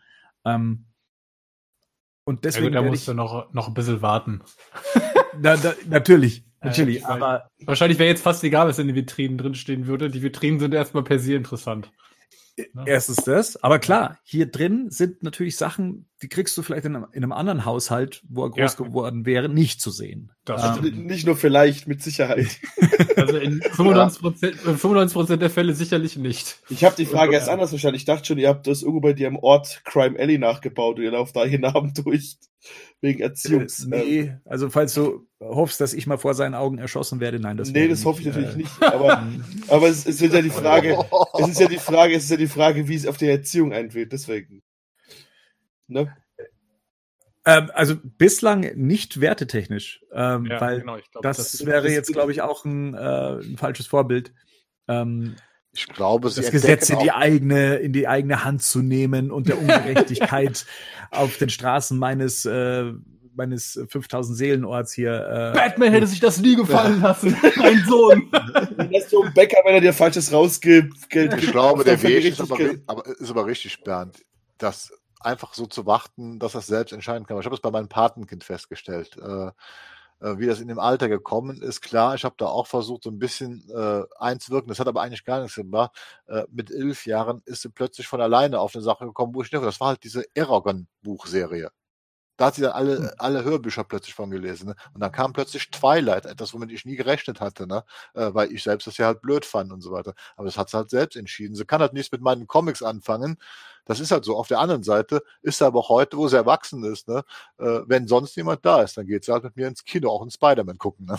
Ähm, 0.45 0.85
und 2.25 2.37
Ja, 2.37 2.41
deswegen 2.43 2.67
gut, 2.67 2.75
da 2.75 2.83
musst 2.83 3.09
du 3.09 3.15
noch, 3.15 3.53
noch 3.53 3.69
ein 3.69 3.75
bisschen 3.75 4.03
warten. 4.03 4.43
na, 5.41 5.57
da, 5.57 5.73
natürlich, 5.89 6.45
Äh, 6.61 6.67
natürlich, 6.67 7.03
weil- 7.03 7.11
aber 7.11 7.49
Wahrscheinlich 7.65 7.99
wäre 7.99 8.11
jetzt 8.11 8.23
fast 8.23 8.45
egal, 8.45 8.69
was 8.69 8.79
in 8.79 8.87
den 8.87 8.97
Vitrinen 8.97 9.39
drinstehen 9.39 9.87
würde. 9.87 10.11
Die 10.11 10.23
Vitrinen 10.23 10.61
sind 10.61 10.75
erstmal 10.75 11.03
per 11.05 11.19
se 11.19 11.35
interessant. 11.35 11.91
Ja. 12.57 12.85
Erstens 12.85 13.17
das, 13.17 13.63
aber 13.63 13.79
klar, 13.79 14.19
hier 14.25 14.45
drin 14.47 14.91
sind 14.91 15.23
natürlich 15.23 15.57
Sachen, 15.57 16.07
die 16.21 16.29
kriegst 16.29 16.57
du 16.57 16.63
vielleicht 16.63 16.85
in 16.85 16.95
einem, 16.97 17.07
in 17.13 17.23
einem 17.23 17.33
anderen 17.33 17.65
Haushalt, 17.65 18.23
wo 18.29 18.45
er 18.45 18.51
groß 18.51 18.77
Ja. 18.79 18.85
geworden 18.85 19.25
wäre, 19.25 19.49
nicht 19.49 19.81
zu 19.81 19.91
sehen. 19.91 20.33
Das 20.45 20.77
Ähm. 20.79 21.07
Nicht 21.07 21.25
nur 21.27 21.37
vielleicht, 21.37 21.89
mit 21.89 22.03
Sicherheit. 22.03 22.61
Also 23.17 23.37
in 23.37 23.61
95 23.63 24.21
Prozent, 24.23 24.57
95 24.57 25.39
der 25.39 25.51
Fälle 25.51 25.75
sicherlich 25.75 26.17
nicht. 26.17 26.59
Ich 26.71 26.83
habe 26.85 26.97
die 26.97 27.07
Frage 27.07 27.35
erst 27.35 27.49
anders 27.49 27.71
verstanden. 27.71 27.97
Ich 27.97 28.05
dachte 28.05 28.25
schon, 28.27 28.39
ihr 28.39 28.49
habt 28.49 28.67
das 28.67 28.83
irgendwo 28.83 29.01
bei 29.01 29.13
dir 29.13 29.29
im 29.29 29.37
Ort 29.37 29.83
Crime 29.85 30.19
Alley 30.19 30.39
nachgebaut 30.39 30.97
und 30.99 31.05
ihr 31.05 31.11
lauft 31.13 31.37
da 31.37 31.45
jeden 31.45 31.65
Abend 31.65 32.05
durch. 32.05 32.37
Wegen 33.01 33.21
Erziehungs. 33.21 33.85
Äh, 33.85 33.89
nee, 33.89 34.37
also 34.45 34.71
falls 34.71 34.95
du 34.95 35.27
hoffst, 35.41 35.81
dass 35.81 35.93
ich 35.93 36.07
mal 36.07 36.19
vor 36.19 36.35
seinen 36.35 36.55
Augen 36.55 36.79
erschossen 36.79 37.19
werde, 37.21 37.41
nein, 37.41 37.57
das 37.57 37.71
nee, 37.71 37.89
das 37.89 38.05
hoffe 38.05 38.21
ich 38.21 38.27
nicht, 38.27 38.37
natürlich 38.37 38.55
äh, 38.55 38.59
nicht. 38.59 38.83
Aber, 38.83 39.27
aber 39.69 39.89
es, 39.89 40.07
es 40.07 40.21
wird 40.21 40.33
ja 40.35 40.43
die 40.43 40.51
Frage, 40.51 40.97
es 41.41 41.49
ist 41.49 41.61
ja 41.61 41.69
die 41.69 41.79
Frage, 41.79 42.15
es 42.15 42.25
ist 42.25 42.31
ja 42.31 42.37
die 42.37 42.47
Frage, 42.47 42.87
wie 42.89 42.95
es 42.95 43.07
auf 43.07 43.17
die 43.17 43.29
Erziehung 43.29 43.73
einwirkt. 43.73 44.13
Deswegen. 44.13 44.63
Ne? 45.89 46.15
Ähm, 47.45 47.71
also 47.75 47.97
bislang 48.03 48.61
nicht 48.77 49.21
wertetechnisch, 49.21 50.05
ähm, 50.13 50.47
Ja, 50.47 50.61
weil 50.61 50.81
genau, 50.81 50.97
ich 50.97 51.11
glaub, 51.11 51.23
das, 51.23 51.39
ist- 51.55 51.67
wäre 51.67 51.83
das- 51.83 51.93
jetzt, 51.93 52.13
glaube 52.13 52.31
ich, 52.31 52.41
auch 52.41 52.65
ein, 52.65 52.95
äh, 52.95 53.39
ein 53.41 53.57
falsches 53.57 53.87
Vorbild. 53.89 54.33
Ähm, 54.89 55.35
Ich 55.75 55.87
glaube, 55.87 56.29
sie 56.29 56.43
das 56.43 56.51
Gesetz 56.51 56.91
in 56.91 56.99
die 56.99 57.13
eigene, 57.13 57.77
in 57.77 57.93
die 57.93 58.07
eigene 58.07 58.45
Hand 58.45 58.63
zu 58.63 58.81
nehmen 58.81 59.31
und 59.31 59.49
der 59.49 59.59
Ungerechtigkeit 59.59 60.67
auf 61.11 61.39
den 61.39 61.49
Straßen 61.49 61.99
meines, 61.99 62.45
äh, 62.45 62.93
meines 63.35 63.81
5000 63.89 64.37
Seelenorts 64.37 64.93
hier. 64.93 65.15
Äh, 65.15 65.57
Batman 65.57 65.93
hätte 65.93 66.07
sich 66.07 66.21
das 66.21 66.39
nie 66.39 66.57
gefallen 66.57 67.01
lassen. 67.01 67.35
Mein 67.57 67.83
Sohn. 67.87 68.31
Lässt 68.91 69.13
du 69.13 69.23
einen 69.23 69.33
Bäcker, 69.33 69.59
wenn 69.65 69.75
er 69.75 69.81
dir 69.81 69.95
Falsches 69.95 70.31
rausgibt, 70.31 71.09
Geld 71.09 71.33
Ich 71.39 71.51
glaube, 71.51 71.85
der 71.85 72.03
Weg 72.03 72.27
ist 72.27 72.41
aber, 72.41 72.59
aber, 72.87 73.07
ist 73.07 73.31
aber 73.31 73.47
richtig, 73.47 73.83
Bernd, 73.83 74.23
das 74.59 74.93
einfach 75.21 75.55
so 75.55 75.67
zu 75.67 75.87
warten, 75.87 76.39
dass 76.39 76.55
er 76.55 76.61
es 76.61 76.67
selbst 76.67 76.93
entscheiden 76.93 77.27
kann. 77.27 77.39
Ich 77.39 77.47
habe 77.47 77.55
es 77.55 77.63
bei 77.63 77.71
meinem 77.71 77.89
Patenkind 77.89 78.45
festgestellt. 78.45 79.17
Äh, 79.17 79.51
wie 80.39 80.47
das 80.47 80.61
in 80.61 80.69
dem 80.69 80.79
Alter 80.79 81.09
gekommen 81.09 81.61
ist, 81.63 81.81
klar, 81.81 82.15
ich 82.15 82.25
habe 82.25 82.35
da 82.39 82.47
auch 82.47 82.67
versucht, 82.67 83.05
so 83.05 83.11
ein 83.11 83.19
bisschen 83.19 83.69
äh, 83.75 84.03
einzuwirken. 84.19 84.69
Das 84.69 84.79
hat 84.79 84.89
aber 84.89 85.03
eigentlich 85.03 85.25
gar 85.25 85.41
nichts 85.41 85.57
gemacht. 85.57 85.91
Äh, 86.27 86.45
mit 86.51 86.71
elf 86.71 87.07
Jahren 87.07 87.43
ist 87.45 87.63
sie 87.63 87.71
plötzlich 87.71 88.07
von 88.07 88.21
alleine 88.21 88.61
auf 88.61 88.75
eine 88.75 88.83
Sache 88.83 89.05
gekommen, 89.07 89.35
wo 89.35 89.43
ich 89.43 89.51
dachte, 89.51 89.67
das 89.67 89.81
war 89.81 89.89
halt 89.89 90.05
diese 90.05 90.25
Eragon-Buchserie. 90.35 91.71
Da 92.37 92.47
hat 92.47 92.55
sie 92.55 92.63
dann 92.63 92.73
alle, 92.73 93.15
alle 93.19 93.45
Hörbücher 93.45 93.85
plötzlich 93.85 94.15
von 94.15 94.31
gelesen. 94.31 94.69
Ne? 94.69 94.75
Und 94.95 95.01
dann 95.01 95.13
kam 95.13 95.33
plötzlich 95.33 95.71
Twilight, 95.71 96.27
etwas, 96.27 96.55
womit 96.55 96.73
ich 96.73 96.85
nie 96.85 96.97
gerechnet 96.97 97.41
hatte, 97.41 97.67
ne? 97.67 97.85
äh, 98.15 98.33
weil 98.33 98.53
ich 98.53 98.63
selbst 98.63 98.87
das 98.87 98.97
ja 98.99 99.07
halt 99.07 99.23
blöd 99.23 99.45
fand 99.45 99.73
und 99.73 99.81
so 99.83 99.93
weiter. 99.93 100.15
Aber 100.37 100.47
das 100.47 100.57
hat 100.57 100.71
sie 100.71 100.77
halt 100.77 100.91
selbst 100.91 101.17
entschieden. 101.17 101.55
Sie 101.55 101.65
kann 101.65 101.81
halt 101.81 101.93
nichts 101.93 102.11
mit 102.13 102.23
meinen 102.23 102.47
Comics 102.47 102.83
anfangen. 102.83 103.37
Das 103.85 104.01
ist 104.01 104.11
halt 104.11 104.25
so. 104.25 104.37
Auf 104.37 104.49
der 104.49 104.61
anderen 104.61 104.83
Seite 104.83 105.23
ist 105.43 105.59
sie 105.59 105.67
aber 105.67 105.81
auch 105.81 105.89
heute, 105.89 106.17
wo 106.17 106.29
sie 106.29 106.37
erwachsen 106.37 106.85
ist, 106.85 107.09
ne? 107.09 107.25
äh, 107.59 107.81
wenn 107.87 108.09
sonst 108.09 108.37
jemand 108.37 108.65
da 108.65 108.83
ist, 108.83 108.97
dann 108.97 109.07
geht 109.07 109.25
sie 109.25 109.33
halt 109.33 109.45
mit 109.45 109.57
mir 109.57 109.69
ins 109.69 109.85
Kino, 109.85 110.11
auch 110.11 110.23
in 110.23 110.31
Spider-Man 110.31 110.79
gucken. 110.79 111.07
Ne? 111.07 111.19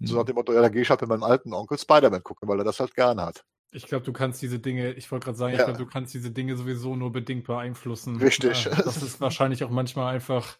So 0.00 0.16
nach 0.16 0.24
dem 0.24 0.36
Motto, 0.36 0.52
ja, 0.52 0.62
dann 0.62 0.72
gehe 0.72 0.82
ich 0.82 0.90
halt 0.90 1.00
mit 1.00 1.10
meinem 1.10 1.24
alten 1.24 1.52
Onkel 1.52 1.78
Spider-Man 1.78 2.22
gucken, 2.22 2.48
weil 2.48 2.58
er 2.60 2.64
das 2.64 2.80
halt 2.80 2.94
gern 2.94 3.20
hat. 3.20 3.44
Ich 3.70 3.86
glaube, 3.86 4.04
du 4.04 4.12
kannst 4.12 4.40
diese 4.40 4.58
Dinge, 4.58 4.92
ich 4.94 5.10
wollte 5.10 5.26
gerade 5.26 5.38
sagen, 5.38 5.52
ich 5.52 5.58
Ja. 5.58 5.66
glaube, 5.66 5.78
du 5.78 5.86
kannst 5.86 6.14
diese 6.14 6.30
Dinge 6.30 6.56
sowieso 6.56 6.96
nur 6.96 7.12
bedingt 7.12 7.44
beeinflussen. 7.46 8.16
Richtig. 8.16 8.64
Ja, 8.64 8.74
das 8.82 9.02
ist 9.02 9.20
wahrscheinlich 9.20 9.62
auch 9.64 9.70
manchmal 9.70 10.14
einfach 10.14 10.56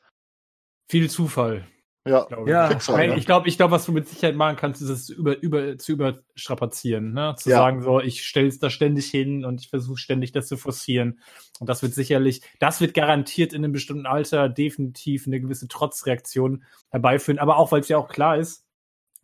viel 0.90 1.09
Zufall. 1.09 1.66
Ja, 2.06 2.24
glaube 2.24 2.51
Ja, 2.51 2.66
ich. 2.66 2.72
Schicksal, 2.72 3.09
ne? 3.09 3.16
ich 3.16 3.26
glaube, 3.26 3.48
ich 3.48 3.56
glaube, 3.59 3.72
was 3.72 3.85
du 3.85 3.93
mit 3.93 4.09
Sicherheit 4.09 4.35
machen 4.36 4.56
kannst, 4.56 4.80
ist 4.80 4.89
es 4.89 5.10
über, 5.10 5.39
über, 5.43 5.76
zu 5.76 5.93
überstrapazieren, 5.93 7.12
ne? 7.12 7.35
Zu 7.36 7.51
Ja. 7.51 7.59
sagen, 7.59 7.82
so, 7.82 8.01
ich 8.01 8.24
stelle 8.24 8.47
es 8.48 8.59
da 8.59 8.70
ständig 8.70 9.10
hin 9.10 9.44
und 9.44 9.60
ich 9.60 9.68
versuche 9.68 9.98
ständig 9.98 10.32
das 10.32 10.48
zu 10.48 10.56
forcieren. 10.56 11.20
Und 11.60 11.68
das 11.68 11.82
wird 11.82 11.93
sicherlich, 11.93 12.40
das 12.60 12.80
wird 12.80 12.94
garantiert 12.94 13.52
in 13.52 13.62
einem 13.62 13.72
bestimmten 13.72 14.06
Alter 14.06 14.48
definitiv 14.48 15.26
eine 15.26 15.40
gewisse 15.40 15.68
Trotzreaktion 15.68 16.64
herbeiführen. 16.90 17.39
Aber 17.39 17.59
auch, 17.59 17.72
weil 17.72 17.80
es 17.80 17.89
ja 17.89 17.98
auch 17.98 18.09
klar 18.09 18.39
ist, 18.39 18.64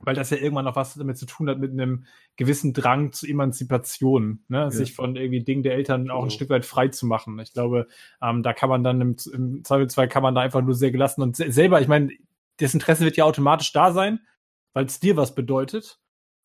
weil 0.05 0.15
das 0.15 0.31
ja 0.31 0.37
irgendwann 0.37 0.65
noch 0.65 0.77
was 0.77 0.95
damit 0.95 1.17
zu 1.19 1.27
tun 1.27 1.49
hat 1.49 1.59
mit 1.59 1.73
einem 1.73 2.05
gewissen 2.37 2.73
Drang 2.73 3.13
zu 3.13 3.27
Emanzipation, 3.27 4.45
ne? 4.49 4.71
sich 4.71 4.95
von 4.95 5.17
irgendwie 5.17 5.43
Dingen 5.43 5.63
der 5.63 5.75
Eltern 5.75 6.11
auch 6.11 6.23
ein 6.23 6.27
Mhm. 6.27 6.31
Stück 6.31 6.51
weit 6.51 6.65
frei 6.65 6.89
zu 6.89 7.07
machen. 7.07 7.39
Ich 7.41 7.53
glaube, 7.53 7.87
ähm, 8.23 8.43
da 8.43 8.53
kann 8.53 8.69
man 8.69 8.85
dann 8.85 9.01
im, 9.01 9.17
im 9.33 9.65
Zweifelsfall 9.65 10.09
kann 10.09 10.23
man 10.23 10.35
da 10.35 10.41
einfach 10.41 10.63
nur 10.63 10.75
sehr 10.75 10.91
gelassen 10.91 11.23
und 11.23 11.37
se 11.37 11.51
selber, 11.53 11.81
ich 11.81 11.89
meine, 11.89 12.11
das 12.59 12.75
Interesse 12.75 13.05
wird 13.05 13.17
ja 13.17 13.25
automatisch 13.25 13.73
da 13.73 13.93
sein, 13.93 14.21
weil 14.73 14.87
es 14.87 15.01
dir 15.01 15.17
was 15.17 15.35
bedeutet. 15.35 15.99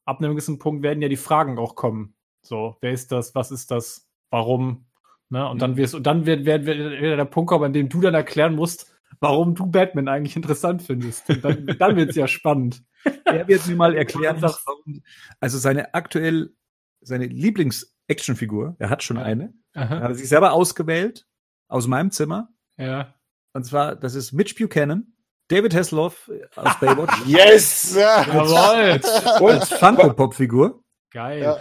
Ab 0.06 0.19
einem 0.19 0.31
gewissen 0.31 0.60
Punkt 0.60 0.81
werden 0.84 1.02
ja 1.02 1.10
die 1.10 1.18
Fragen 1.18 1.60
auch 1.60 1.76
kommen. 1.76 2.15
So, 2.41 2.77
wer 2.81 2.91
ist 2.91 3.11
das? 3.11 3.36
Was 3.36 3.52
ist 3.52 3.69
das? 3.69 4.10
Warum? 4.31 4.86
Ne? 5.30 5.48
Und 5.48 5.61
dann 5.61 5.77
wirst 5.77 5.94
und 5.94 6.07
dann 6.07 6.26
wird, 6.26 6.45
wird, 6.45 6.65
wird, 6.65 6.77
wird 7.02 7.19
der 7.19 7.26
Punkt 7.26 7.49
kommen, 7.49 7.65
an 7.65 7.73
dem 7.73 7.90
du 7.90 8.02
dann 8.02 8.15
erklären 8.15 8.56
musst, 8.56 8.91
warum 9.19 9.53
du 9.53 9.68
Batman 9.68 10.07
eigentlich 10.07 10.36
interessant 10.36 10.81
findest. 10.81 11.30
Und 11.30 11.44
dann, 11.44 11.68
dann 11.77 11.95
wird's 11.95 12.15
ja 12.15 12.27
spannend. 12.27 12.84
Er 13.26 13.47
wird 13.47 13.65
mir 13.67 13.76
mal 13.76 13.95
erklären, 13.97 14.35
Und 14.38 14.41
warum, 14.43 15.03
also 15.39 15.57
seine 15.57 15.93
aktuell, 15.93 16.53
seine 17.01 17.26
Lieblings-Actionfigur, 17.27 18.76
er 18.80 18.89
hat 18.89 19.03
schon 19.03 19.17
Ja. 19.17 19.23
eine, 19.23 19.53
Aha. 19.73 19.89
hat 20.01 20.09
er 20.11 20.15
sich 20.15 20.27
selber 20.30 20.53
ausgewählt, 20.53 21.26
aus 21.67 21.88
meinem 21.88 22.11
Zimmer. 22.11 22.49
Ja. 22.77 23.13
Und 23.53 23.65
zwar, 23.65 23.95
das 23.95 24.15
ist 24.15 24.31
Mitch 24.34 24.55
Buchanan, 24.57 25.13
David 25.47 25.73
Hasselhoff 25.76 26.30
aus 26.55 26.77
Baywatch, 26.80 27.26
Yes! 27.26 27.95
Ja. 27.95 28.23
Jawohl. 28.23 29.51
als 29.51 29.69
Funko-Pop-Figur. 29.73 30.84
Geil. 31.11 31.41
Ja. 31.41 31.57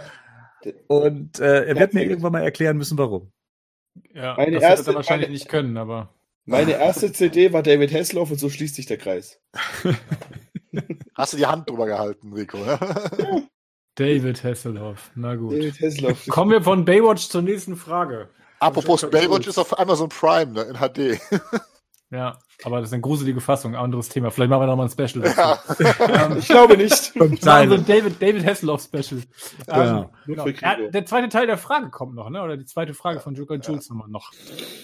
Und 0.87 1.39
äh, 1.39 1.65
er 1.65 1.75
wird 1.79 1.93
mir 1.93 2.03
irgendwann 2.03 2.33
mal 2.33 2.43
erklären 2.43 2.77
müssen, 2.77 2.97
warum. 2.97 3.31
Ja, 4.13 4.35
Meine 4.35 4.51
das 4.53 4.63
erste- 4.63 4.85
wird 4.87 4.93
er 4.93 4.97
wahrscheinlich 4.97 5.27
meine- 5.29 5.33
nicht 5.33 5.49
können, 5.49 5.77
aber. 5.77 6.13
Meine 6.45 6.71
erste 6.73 7.11
CD 7.13 7.53
war 7.53 7.61
David 7.63 7.93
Hasselhoff 7.93 8.31
und 8.31 8.39
so 8.39 8.49
schließt 8.49 8.73
sich 8.75 8.87
der 8.87 8.97
Kreis. 8.97 9.39
Hast 11.15 11.33
du 11.33 11.37
die 11.37 11.45
Hand 11.45 11.69
drüber 11.69 11.85
gehalten, 11.85 12.33
Rico? 12.33 12.57
David 13.95 14.43
Hasselhoff. 14.43 15.11
Na 15.15 15.35
gut. 15.35 15.53
David 15.53 15.81
Hasselhoff. 15.81 16.27
Kommen 16.27 16.51
wir 16.51 16.61
von 16.61 16.85
Baywatch 16.85 17.27
zur 17.27 17.41
nächsten 17.41 17.75
Frage. 17.75 18.29
Apropos 18.59 19.09
Baywatch 19.09 19.47
ist 19.47 19.57
auf 19.57 19.77
Amazon 19.79 20.09
Prime 20.09 20.51
ne, 20.51 20.61
in 20.63 20.75
HD. 20.75 21.19
Ja, 22.11 22.39
aber 22.63 22.79
das 22.79 22.89
ist 22.89 22.93
eine 22.93 23.01
gruselige 23.01 23.39
Fassung, 23.39 23.75
anderes 23.75 24.09
Thema. 24.09 24.31
Vielleicht 24.31 24.49
machen 24.49 24.63
wir 24.63 24.65
nochmal 24.67 24.87
ein 24.87 24.91
Special 24.91 25.21
dazu. 25.21 25.83
Ich 26.39 26.47
glaube 26.47 26.75
nicht. 26.75 26.95
Fünf 26.95 27.15
Wir 27.15 27.23
machen 27.23 27.37
so 27.37 27.45
Teile. 27.45 27.75
ein 27.75 27.85
David, 27.85 28.19
David 28.19 28.45
Hasselhoff 28.47 28.81
Special. 28.81 29.21
Genau. 29.67 30.01
Ähm, 30.01 30.09
genau. 30.25 30.47
Ja, 30.47 30.89
der 30.89 31.05
zweite 31.05 31.29
Teil 31.29 31.45
der 31.45 31.59
Frage 31.59 31.91
kommt 31.91 32.15
noch, 32.15 32.31
ne? 32.31 32.41
Oder 32.41 32.57
die 32.57 32.65
zweite 32.65 32.95
Frage 32.95 33.19
von 33.19 33.35
Joker 33.35 33.57
Jules 33.57 33.89
nochmal 33.89 34.07
noch. 34.07 34.31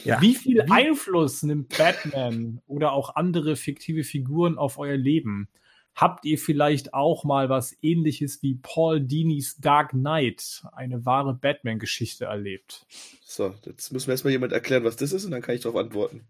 Ja. 0.03 0.22
Wie 0.22 0.36
viel 0.36 0.68
Einfluss 0.70 1.41
nimmt 1.41 1.76
Batman 1.76 2.62
oder 2.68 2.91
auch 2.91 3.16
andere 3.16 3.56
fiktive 3.56 4.03
Figuren 4.03 4.60
auf 4.60 4.78
euer 4.78 4.98
Leben? 4.98 5.48
Habt 5.96 6.26
ihr 6.26 6.38
vielleicht 6.38 6.94
auch 6.94 7.24
mal 7.24 7.50
was 7.50 7.76
ähnliches 7.82 8.42
wie 8.44 8.56
Paul 8.56 9.02
Dini's 9.02 9.58
Dark 9.58 9.92
Knight, 9.92 10.64
eine 10.74 11.06
wahre 11.06 11.34
Batman-Geschichte 11.34 12.26
erlebt? 12.26 12.86
So, 13.26 13.54
jetzt 13.66 13.92
muss 13.92 14.08
mir 14.08 14.14
erstmal 14.14 14.32
jemand 14.32 14.54
erklären, 14.54 14.84
was 14.86 14.96
das 14.96 15.12
ist 15.12 15.26
und 15.26 15.32
dann 15.32 15.42
kann 15.42 15.56
ich 15.56 15.62
darauf 15.62 15.78
antworten. 15.80 16.28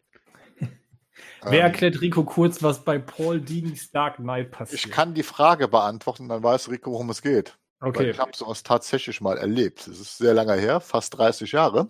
Wer 1.48 1.62
Ähm, 1.62 1.64
erklärt 1.64 2.02
Rico 2.02 2.24
kurz, 2.24 2.62
was 2.62 2.84
bei 2.84 3.00
Paul 3.00 3.42
Dini's 3.42 3.90
Dark 3.92 4.18
Knight 4.18 4.52
passiert? 4.52 4.82
ich 4.82 4.90
kann 4.92 5.14
die 5.14 5.24
Frage 5.24 5.68
beantworten, 5.68 6.28
dann 6.30 6.44
weiß 6.44 6.70
Rico, 6.70 6.92
worum 6.92 7.10
es 7.10 7.22
geht. 7.22 7.58
Weil 7.92 8.08
Okay. 8.08 8.12
ich 8.12 8.20
habe 8.20 8.36
sowas 8.36 8.64
tatsächlich 8.64 9.22
mal 9.22 9.38
erlebt. 9.38 9.88
Es 9.88 10.00
ist 10.00 10.18
sehr 10.18 10.34
lange 10.34 10.54
her, 10.56 10.82
fast 10.82 11.18
30 11.18 11.52
Jahre. 11.52 11.90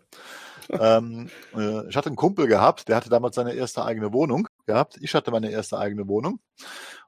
ähm, 0.78 1.32
äh, 1.56 1.88
ich 1.90 1.96
hatte 1.98 2.08
einen 2.10 2.16
Kumpel 2.18 2.48
gehabt, 2.48 2.88
der 2.90 2.98
hatte 2.98 3.10
damals 3.10 3.36
seine 3.36 3.54
erste 3.54 3.86
eigene 3.86 4.14
Wohnung 4.14 4.48
gehabt. 4.66 4.98
Ich 5.02 5.14
hatte 5.16 5.32
meine 5.32 5.52
erste 5.52 5.78
eigene 5.78 6.08
Wohnung. 6.08 6.40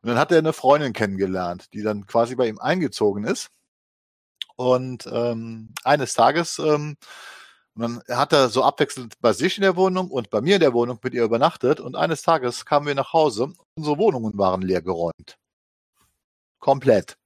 Und 0.01 0.09
dann 0.09 0.17
hat 0.17 0.31
er 0.31 0.39
eine 0.39 0.53
Freundin 0.53 0.93
kennengelernt, 0.93 1.73
die 1.73 1.81
dann 1.83 2.05
quasi 2.05 2.35
bei 2.35 2.47
ihm 2.47 2.59
eingezogen 2.59 3.23
ist. 3.23 3.49
Und 4.55 5.07
ähm, 5.11 5.73
eines 5.83 6.13
Tages, 6.13 6.59
ähm, 6.59 6.97
und 7.75 7.81
dann 7.81 8.17
hat 8.17 8.33
er 8.33 8.49
so 8.49 8.63
abwechselnd 8.63 9.19
bei 9.21 9.33
sich 9.33 9.57
in 9.57 9.61
der 9.61 9.75
Wohnung 9.75 10.09
und 10.09 10.31
bei 10.31 10.41
mir 10.41 10.55
in 10.55 10.61
der 10.61 10.73
Wohnung 10.73 10.99
mit 11.03 11.13
ihr 11.13 11.23
übernachtet. 11.23 11.79
Und 11.79 11.95
eines 11.95 12.23
Tages 12.23 12.65
kamen 12.65 12.87
wir 12.87 12.95
nach 12.95 13.13
Hause, 13.13 13.53
unsere 13.75 13.99
Wohnungen 13.99 14.37
waren 14.37 14.63
leer 14.63 14.81
geräumt. 14.81 15.37
Komplett. 16.59 17.17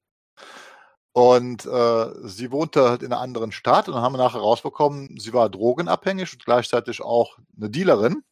Und 1.14 1.66
äh, 1.66 2.28
sie 2.28 2.52
wohnte 2.52 2.90
halt 2.90 3.04
in 3.04 3.12
einer 3.12 3.22
anderen 3.22 3.52
Stadt 3.52 3.88
und 3.88 3.96
dann 3.96 4.04
haben 4.04 4.14
wir 4.14 4.18
nachher 4.18 4.40
rausbekommen, 4.40 5.18
sie 5.20 5.34
war 5.34 5.50
drogenabhängig 5.50 6.34
und 6.34 6.46
gleichzeitig 6.46 7.02
auch 7.02 7.38
eine 7.58 7.70
Dealerin. 7.70 8.24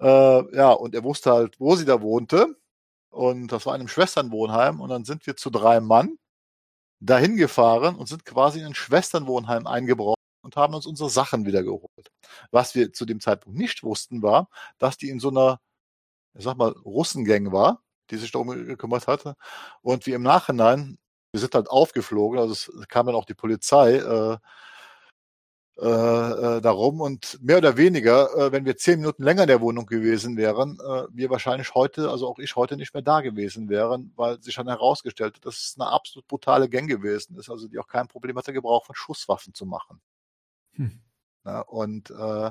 Äh, 0.00 0.56
ja, 0.56 0.72
und 0.72 0.94
er 0.94 1.04
wusste 1.04 1.32
halt, 1.32 1.60
wo 1.60 1.76
sie 1.76 1.84
da 1.84 2.00
wohnte. 2.00 2.56
Und 3.10 3.48
das 3.48 3.66
war 3.66 3.74
in 3.74 3.80
einem 3.82 3.88
Schwesternwohnheim. 3.88 4.80
Und 4.80 4.90
dann 4.90 5.04
sind 5.04 5.26
wir 5.26 5.36
zu 5.36 5.50
drei 5.50 5.80
Mann 5.80 6.18
dahin 7.00 7.36
gefahren 7.36 7.96
und 7.96 8.08
sind 8.08 8.24
quasi 8.24 8.60
in 8.60 8.66
ein 8.66 8.74
Schwesternwohnheim 8.74 9.66
eingebrochen 9.66 10.16
und 10.42 10.56
haben 10.56 10.74
uns 10.74 10.86
unsere 10.86 11.10
Sachen 11.10 11.46
wieder 11.46 11.62
geholt. 11.62 12.10
Was 12.50 12.74
wir 12.74 12.92
zu 12.92 13.06
dem 13.06 13.20
Zeitpunkt 13.20 13.58
nicht 13.58 13.82
wussten, 13.82 14.22
war, 14.22 14.48
dass 14.78 14.96
die 14.98 15.10
in 15.10 15.20
so 15.20 15.30
einer, 15.30 15.60
ich 16.34 16.44
sag 16.44 16.56
mal, 16.56 16.70
Russengang 16.84 17.52
war, 17.52 17.82
die 18.10 18.16
sich 18.18 18.32
darum 18.32 18.48
gekümmert 18.50 19.06
hatte. 19.08 19.36
Und 19.82 20.06
wir 20.06 20.16
im 20.16 20.22
Nachhinein, 20.22 20.98
wir 21.32 21.40
sind 21.40 21.54
halt 21.54 21.70
aufgeflogen, 21.70 22.38
also 22.38 22.52
es 22.52 22.70
kam 22.88 23.06
dann 23.06 23.14
auch 23.14 23.26
die 23.26 23.34
Polizei 23.34 23.96
äh, 23.96 24.38
äh, 25.82 25.86
äh, 25.86 26.60
darum 26.60 27.00
und 27.00 27.38
mehr 27.42 27.56
oder 27.56 27.76
weniger, 27.78 28.34
äh, 28.36 28.52
wenn 28.52 28.66
wir 28.66 28.76
zehn 28.76 28.98
Minuten 29.00 29.22
länger 29.22 29.42
in 29.42 29.48
der 29.48 29.62
Wohnung 29.62 29.86
gewesen 29.86 30.36
wären, 30.36 30.78
äh, 30.78 31.06
wir 31.10 31.30
wahrscheinlich 31.30 31.74
heute, 31.74 32.10
also 32.10 32.28
auch 32.28 32.38
ich 32.38 32.54
heute 32.54 32.76
nicht 32.76 32.92
mehr 32.92 33.02
da 33.02 33.22
gewesen 33.22 33.70
wären, 33.70 34.12
weil 34.14 34.42
sich 34.42 34.56
dann 34.56 34.68
herausgestellt 34.68 35.36
hat, 35.36 35.44
dass 35.46 35.56
es 35.56 35.76
eine 35.78 35.90
absolut 35.90 36.26
brutale 36.28 36.68
Gang 36.68 36.86
gewesen 36.86 37.38
ist, 37.38 37.48
also 37.48 37.66
die 37.66 37.78
auch 37.78 37.88
kein 37.88 38.08
Problem 38.08 38.36
hatte, 38.36 38.52
Gebrauch 38.52 38.84
von 38.84 38.94
Schusswaffen 38.94 39.54
zu 39.54 39.64
machen. 39.64 40.02
Hm. 40.74 41.00
Ja, 41.46 41.60
und 41.62 42.10
äh, 42.10 42.50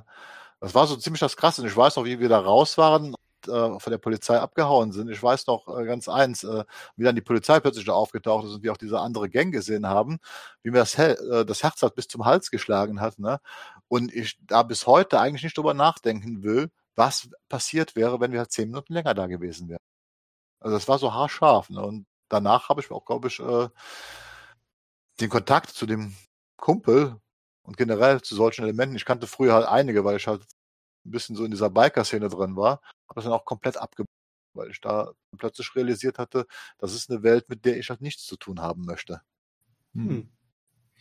das 0.60 0.74
war 0.74 0.88
so 0.88 0.96
ziemlich 0.96 1.20
das 1.20 1.38
Krasse. 1.38 1.62
Und 1.62 1.68
ich 1.68 1.78
weiß 1.78 1.98
noch, 1.98 2.06
wie 2.06 2.20
wir 2.20 2.30
da 2.30 2.40
raus 2.40 2.78
waren 2.80 3.16
äh, 3.48 3.80
von 3.80 3.92
der 3.92 3.98
Polizei 3.98 4.40
abgehauen 4.40 4.92
sind. 4.92 5.10
Ich 5.10 5.22
weiß 5.22 5.48
noch 5.48 5.68
äh, 5.68 5.86
ganz 5.86 6.10
eins, 6.10 6.44
äh, 6.44 6.64
wie 6.96 7.04
dann 7.04 7.16
die 7.16 7.22
Polizei 7.22 7.60
plötzlich 7.60 7.86
da 7.86 7.94
aufgetaucht 7.94 8.46
ist 8.46 8.54
und 8.54 8.64
wir 8.64 8.72
auch 8.72 8.78
diese 8.78 9.00
andere 9.00 9.30
Gang 9.30 9.52
gesehen 9.52 9.88
haben, 9.88 10.20
wie 10.64 10.72
mir 10.72 10.80
das, 10.80 10.98
Hel 10.98 11.18
äh, 11.32 11.46
das 11.46 11.64
Herz 11.64 11.82
hat 11.82 11.96
bis 11.96 12.08
zum 12.08 12.26
Hals 12.26 12.52
geschlagen 12.52 13.02
hat. 13.02 13.20
Ne? 13.20 13.40
Und 13.88 14.14
ich 14.14 14.38
da 14.42 14.64
bis 14.64 14.88
heute 14.88 15.20
eigentlich 15.20 15.44
nicht 15.44 15.58
drüber 15.58 15.74
nachdenken 15.74 16.44
will, 16.44 16.70
was 16.96 17.30
passiert 17.48 17.96
wäre, 17.96 18.20
wenn 18.20 18.32
wir 18.32 18.40
halt 18.40 18.52
zehn 18.52 18.70
Minuten 18.70 18.94
länger 18.94 19.14
da 19.14 19.28
gewesen 19.28 19.70
wären. 19.70 19.80
Also 20.60 20.76
das 20.76 20.88
war 20.88 21.00
so 21.00 21.14
haarscharf. 21.14 21.70
Ne? 21.70 21.82
Und 21.82 22.06
danach 22.30 22.70
habe 22.70 22.82
ich 22.82 22.92
auch, 22.92 23.06
glaube 23.06 23.30
ich, 23.30 23.40
äh, 23.40 23.70
den 25.20 25.30
Kontakt 25.30 25.72
zu 25.72 25.86
dem 25.86 26.16
Kumpel 26.58 27.18
und 27.64 27.78
generell 27.78 28.22
zu 28.22 28.36
solchen 28.36 28.64
Elementen. 28.64 28.96
Ich 28.96 29.06
kannte 29.06 29.28
früher 29.28 29.54
halt 29.54 29.68
einige, 29.68 30.04
weil 30.04 30.18
ich 30.18 30.28
halt 30.28 30.44
ein 31.10 31.12
bisschen 31.12 31.36
so 31.36 31.44
in 31.44 31.52
dieser 31.52 31.70
Biker-Szene 31.70 32.30
drin 32.30 32.56
war, 32.56 32.82
habe 33.08 33.16
das 33.16 33.24
dann 33.26 33.34
auch 33.34 33.46
komplett 33.46 33.78
abgebaut, 33.78 34.08
weil 34.54 34.70
ich 34.72 34.80
da 34.80 35.12
plötzlich 35.38 35.76
realisiert 35.76 36.20
hatte, 36.20 36.46
das 36.78 36.94
ist 36.94 37.10
eine 37.10 37.24
Welt, 37.24 37.50
mit 37.50 37.66
der 37.66 37.78
ich 37.78 37.90
halt 37.90 38.02
nichts 38.02 38.26
zu 38.26 38.38
tun 38.38 38.62
haben 38.62 38.86
möchte. 38.86 39.22
Hm. 39.94 40.30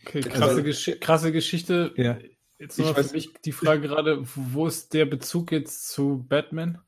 Okay, 0.05 0.23
Also- 0.25 0.29
krasse, 0.29 0.63
Gesch 0.63 0.97
krasse 0.99 1.31
Geschichte. 1.31 1.93
Ja. 1.95 2.17
Jetzt 2.57 2.77
Ich 2.77 2.85
noch 2.85 2.95
für 2.97 3.13
mich 3.13 3.33
die 3.45 3.51
Frage 3.53 3.81
gerade, 3.81 4.19
wo 4.35 4.67
ist 4.67 4.93
der 4.93 5.05
Bezug 5.05 5.51
jetzt 5.51 5.87
zu 5.89 6.25
Batman? 6.27 6.81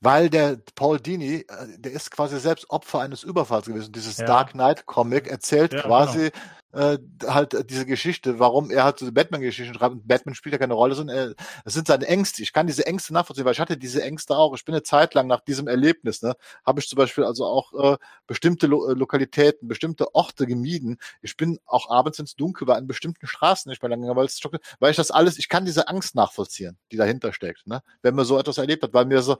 Weil 0.00 0.30
der 0.30 0.60
Paul 0.74 1.00
Dini, 1.00 1.44
äh, 1.48 1.78
der 1.78 1.92
ist 1.92 2.10
quasi 2.10 2.38
selbst 2.38 2.70
Opfer 2.70 3.00
eines 3.00 3.22
Überfalls 3.22 3.66
gewesen. 3.66 3.92
Dieses 3.92 4.18
Ja. 4.18 4.26
Dark 4.26 4.52
Knight 4.52 4.86
Comic 4.86 5.26
erzählt 5.26 5.72
Ja, 5.72 5.82
quasi 5.82 6.30
äh, 6.76 6.98
halt 7.26 7.70
diese 7.70 7.86
Geschichte, 7.86 8.38
warum 8.38 8.70
er 8.70 8.84
halt 8.84 8.98
so 8.98 9.10
Batman-Geschichten 9.10 9.74
schreibt. 9.74 9.94
Und 9.94 10.06
Batman 10.06 10.34
spielt 10.34 10.52
ja 10.52 10.58
keine 10.58 10.74
Rolle, 10.74 10.94
sondern 10.94 11.34
es 11.64 11.74
sind 11.74 11.86
seine 11.86 12.06
Ängste. 12.06 12.42
Ich 12.42 12.52
kann 12.52 12.66
diese 12.66 12.86
Ängste 12.86 13.14
nachvollziehen, 13.14 13.46
weil 13.46 13.52
ich 13.52 13.60
hatte 13.60 13.76
diese 13.78 14.02
Ängste 14.02 14.36
auch. 14.36 14.54
Ich 14.54 14.64
bin 14.64 14.74
eine 14.74 14.82
Zeit 14.82 15.14
lang 15.14 15.26
nach 15.26 15.40
diesem 15.40 15.68
Erlebnis, 15.68 16.22
ne, 16.22 16.34
habe 16.64 16.80
ich 16.80 16.88
zum 16.88 16.98
Beispiel 16.98 17.24
also 17.24 17.46
auch 17.46 17.94
äh, 17.94 17.96
bestimmte 18.26 18.66
Lo 18.66 18.88
äh, 18.88 18.92
Lokalitäten, 18.94 19.68
bestimmte 19.68 20.14
Orte 20.14 20.46
gemieden. 20.46 20.98
Ich 21.22 21.36
bin 21.36 21.58
auch 21.64 21.90
abends, 21.90 22.18
es 22.18 22.36
dunkel 22.36 22.66
war, 22.66 22.76
an 22.76 22.86
bestimmten 22.86 23.26
Straßen 23.26 23.70
nicht 23.70 23.82
mehr 23.82 23.88
lang 23.88 24.00
gegangen, 24.00 24.16
weil, 24.16 24.26
es 24.26 24.40
weil 24.78 24.90
ich 24.90 24.96
das 24.96 25.10
alles, 25.10 25.38
ich 25.38 25.48
kann 25.48 25.64
diese 25.64 25.88
Angst 25.88 26.14
nachvollziehen, 26.14 26.76
die 26.92 26.96
dahinter 26.96 27.32
steckt, 27.32 27.66
ne, 27.66 27.82
wenn 28.02 28.14
man 28.14 28.26
so 28.26 28.38
etwas 28.38 28.58
erlebt 28.58 28.82
hat, 28.82 28.92
weil 28.92 29.06
mir 29.06 29.22
so, 29.22 29.38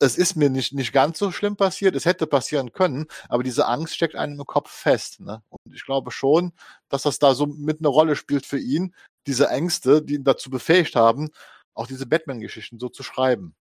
es 0.00 0.16
ist 0.18 0.36
mir 0.36 0.50
nicht, 0.50 0.72
nicht 0.72 0.92
ganz 0.92 1.18
so 1.18 1.30
schlimm 1.30 1.56
passiert, 1.56 1.94
es 1.94 2.04
hätte 2.04 2.26
passieren 2.26 2.72
können, 2.72 3.06
aber 3.28 3.42
diese 3.42 3.66
Angst 3.66 3.94
steckt 3.94 4.16
einem 4.16 4.38
im 4.38 4.46
Kopf 4.46 4.70
fest. 4.70 5.20
Ne? 5.20 5.42
Und 5.48 5.74
ich 5.74 5.84
glaube 5.84 6.10
schon, 6.10 6.52
dass 6.88 7.02
das 7.02 7.18
da 7.18 7.34
so 7.34 7.46
mit 7.46 7.78
eine 7.78 7.88
Rolle 7.88 8.16
spielt 8.16 8.46
für 8.46 8.58
ihn, 8.58 8.94
diese 9.26 9.48
Ängste, 9.48 10.02
die 10.02 10.14
ihn 10.14 10.24
dazu 10.24 10.50
befähigt 10.50 10.96
haben, 10.96 11.30
auch 11.74 11.86
diese 11.86 12.06
Batman-Geschichten 12.06 12.78
so 12.78 12.88
zu 12.88 13.02
schreiben, 13.02 13.54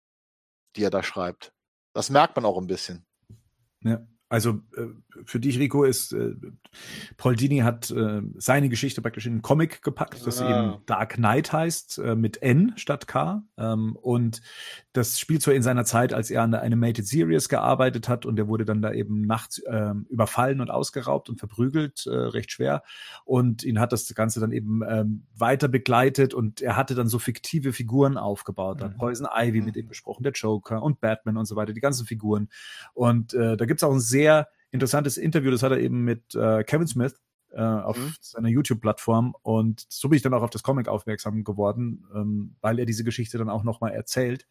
die 0.76 0.84
er 0.84 0.90
da 0.90 1.03
schreibt. 1.03 1.53
Das 1.93 2.10
merkt 2.10 2.35
man 2.35 2.45
auch 2.45 2.58
ein 2.58 2.68
bisschen. 2.68 3.06
Ja. 3.84 4.06
Also 4.32 4.61
äh, 4.77 4.85
für 5.26 5.42
dich, 5.42 5.60
Rico, 5.60 5.84
ist 5.84 6.14
äh, 6.14 6.34
Paul 7.18 7.35
Dini 7.35 7.58
hat 7.60 7.92
äh, 7.92 8.22
seine 8.38 8.69
Geschichte 8.69 9.01
praktisch 9.01 9.26
in 9.26 9.34
einen 9.34 9.42
Comic 9.42 9.82
gepackt, 9.82 10.26
das 10.26 10.42
Ah. 10.42 10.50
eben 10.50 10.85
Dark 10.85 11.16
Knight 11.16 11.51
heißt, 11.51 11.98
äh, 11.98 12.16
mit 12.16 12.42
N 12.42 12.72
statt 12.77 13.08
K. 13.08 13.43
Ähm, 13.58 13.98
und 13.98 14.42
das 14.94 15.20
spielt 15.20 15.42
so 15.42 15.52
in 15.52 15.64
seiner 15.64 15.86
Zeit, 15.86 16.14
als 16.14 16.30
er 16.30 16.44
an 16.44 16.52
der 16.52 16.61
Animated 16.61 17.08
Series 17.08 17.50
gearbeitet 17.50 18.08
hat 18.08 18.26
und 18.26 18.38
er 18.38 18.48
wurde 18.48 18.66
dann 18.66 18.82
da 18.82 18.92
eben 18.92 19.22
nachts 19.22 19.61
ähm, 19.68 20.06
überfallen 20.10 20.61
und 20.61 20.70
ausgeraubt 20.70 21.30
und 21.30 21.40
verprügelt, 21.40 22.06
äh, 22.06 22.11
recht 22.11 22.52
schwer. 22.52 22.84
Und 23.26 23.64
ihn 23.64 23.80
hat 23.80 23.92
das 23.94 24.14
Ganze 24.14 24.40
dann 24.40 24.52
eben 24.52 24.82
ähm, 24.88 25.26
weiter 25.36 25.68
begleitet 25.68 26.34
und 26.34 26.61
er 26.61 26.76
hatte 26.76 26.94
dann 26.94 27.08
so 27.08 27.20
fiktive 27.20 27.74
Figuren 27.74 28.18
aufgebaut. 28.18 28.82
Dann 28.82 28.92
Mhm. 28.92 28.98
Poison 28.98 29.28
Ivy 29.34 29.61
mit 29.61 29.78
ihm 29.78 29.88
besprochen, 29.88 30.24
der 30.24 30.34
Joker 30.34 30.84
und 30.84 31.00
Batman 31.00 31.38
und 31.38 31.45
so 31.45 31.56
weiter, 31.56 31.74
die 31.74 31.82
ganzen 31.82 32.06
Figuren. 32.06 32.50
Und 32.94 33.34
äh, 33.34 33.58
da 33.58 33.66
gibt's 33.66 33.84
auch 33.84 33.94
ein 33.94 34.00
sehr 34.00 34.48
interessantes 34.72 35.18
Interview, 35.18 35.52
das 35.52 35.64
hat 35.64 35.72
er 35.72 35.80
eben 35.80 36.03
mit 36.03 36.34
äh, 36.36 36.64
Kevin 36.64 36.88
Smith 36.88 37.16
äh, 37.54 37.62
auf 37.62 37.98
Mhm. 37.98 38.14
seiner 38.20 38.50
YouTube-Plattform. 38.50 39.36
Und 39.42 39.86
so 39.90 40.10
bin 40.10 40.18
ich 40.18 40.22
dann 40.24 40.34
auch 40.34 40.44
auf 40.44 40.50
das 40.50 40.64
Comic 40.64 40.88
aufmerksam 40.88 41.44
geworden, 41.44 42.06
ähm, 42.16 42.56
weil 42.62 42.80
er 42.80 42.86
diese 42.86 43.04
Geschichte 43.04 43.38
dann 43.38 43.50
auch 43.50 43.64
nochmal 43.64 43.92
erzählt. 43.92 44.48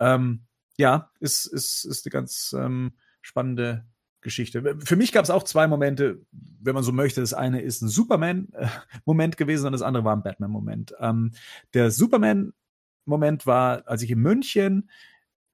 Ähm, 0.00 0.42
ja, 0.76 1.10
ist, 1.20 1.46
ist, 1.46 1.84
ist 1.84 2.06
eine 2.06 2.10
ganz 2.10 2.54
ähm, 2.56 2.92
spannende 3.20 3.86
Geschichte. 4.20 4.76
Für 4.84 4.96
mich 4.96 5.12
gab 5.12 5.24
es 5.24 5.30
auch 5.30 5.42
zwei 5.44 5.66
Momente, 5.68 6.20
wenn 6.32 6.74
man 6.74 6.82
so 6.84 6.92
möchte. 6.92 7.20
Das 7.20 7.34
eine 7.34 7.62
ist 7.62 7.82
ein 7.82 7.88
Superman-Moment 7.88 9.36
gewesen 9.36 9.66
und 9.66 9.72
das 9.72 9.82
andere 9.82 10.04
war 10.04 10.14
ein 10.16 10.22
Batman-Moment. 10.22 10.94
Ähm, 11.00 11.32
der 11.74 11.90
Superman-Moment 11.90 13.46
war, 13.46 13.86
als 13.86 14.02
ich 14.02 14.10
in 14.10 14.20
München 14.20 14.90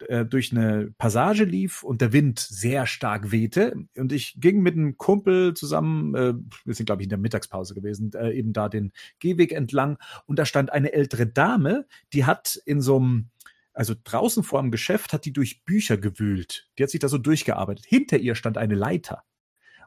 äh, 0.08 0.24
durch 0.24 0.52
eine 0.52 0.92
Passage 0.98 1.44
lief 1.44 1.82
und 1.82 2.00
der 2.00 2.12
Wind 2.12 2.38
sehr 2.38 2.86
stark 2.86 3.30
wehte 3.30 3.74
und 3.96 4.12
ich 4.12 4.36
ging 4.40 4.60
mit 4.60 4.74
einem 4.74 4.96
Kumpel 4.96 5.54
zusammen, 5.54 6.14
äh, 6.14 6.34
wir 6.64 6.74
sind 6.74 6.86
glaube 6.86 7.02
ich 7.02 7.06
in 7.06 7.10
der 7.10 7.18
Mittagspause 7.18 7.74
gewesen, 7.74 8.12
äh, 8.14 8.32
eben 8.32 8.52
da 8.52 8.68
den 8.68 8.92
Gehweg 9.18 9.52
entlang 9.52 9.98
und 10.26 10.38
da 10.38 10.46
stand 10.46 10.72
eine 10.72 10.92
ältere 10.92 11.26
Dame, 11.26 11.86
die 12.12 12.24
hat 12.24 12.60
in 12.66 12.80
so 12.80 12.96
einem 12.96 13.30
also 13.72 13.94
draußen 14.04 14.44
vor 14.44 14.62
dem 14.62 14.70
Geschäft 14.70 15.12
hat 15.12 15.24
die 15.24 15.32
durch 15.32 15.64
Bücher 15.64 15.96
gewühlt. 15.96 16.68
Die 16.78 16.84
hat 16.84 16.90
sich 16.90 17.00
da 17.00 17.08
so 17.08 17.18
durchgearbeitet. 17.18 17.84
Hinter 17.84 18.18
ihr 18.18 18.36
stand 18.36 18.56
eine 18.56 18.76
Leiter. 18.76 19.24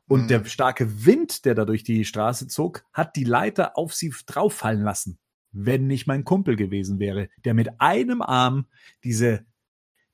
Und 0.09 0.23
Mhm. 0.23 0.27
der 0.27 0.45
starke 0.45 1.05
Wind, 1.05 1.45
der 1.45 1.55
da 1.55 1.63
durch 1.63 1.83
die 1.83 2.03
Straße 2.03 2.47
zog, 2.47 2.83
hat 2.91 3.15
die 3.15 3.23
Leiter 3.23 3.77
auf 3.77 3.93
sie 3.93 4.13
drauffallen 4.25 4.83
lassen. 4.83 5.19
Wenn 5.53 5.87
nicht 5.87 6.05
mein 6.05 6.25
Kumpel 6.25 6.57
gewesen 6.57 6.99
wäre, 6.99 7.29
der 7.45 7.53
mit 7.53 7.79
einem 7.79 8.21
Arm 8.21 8.67
diese, 9.05 9.45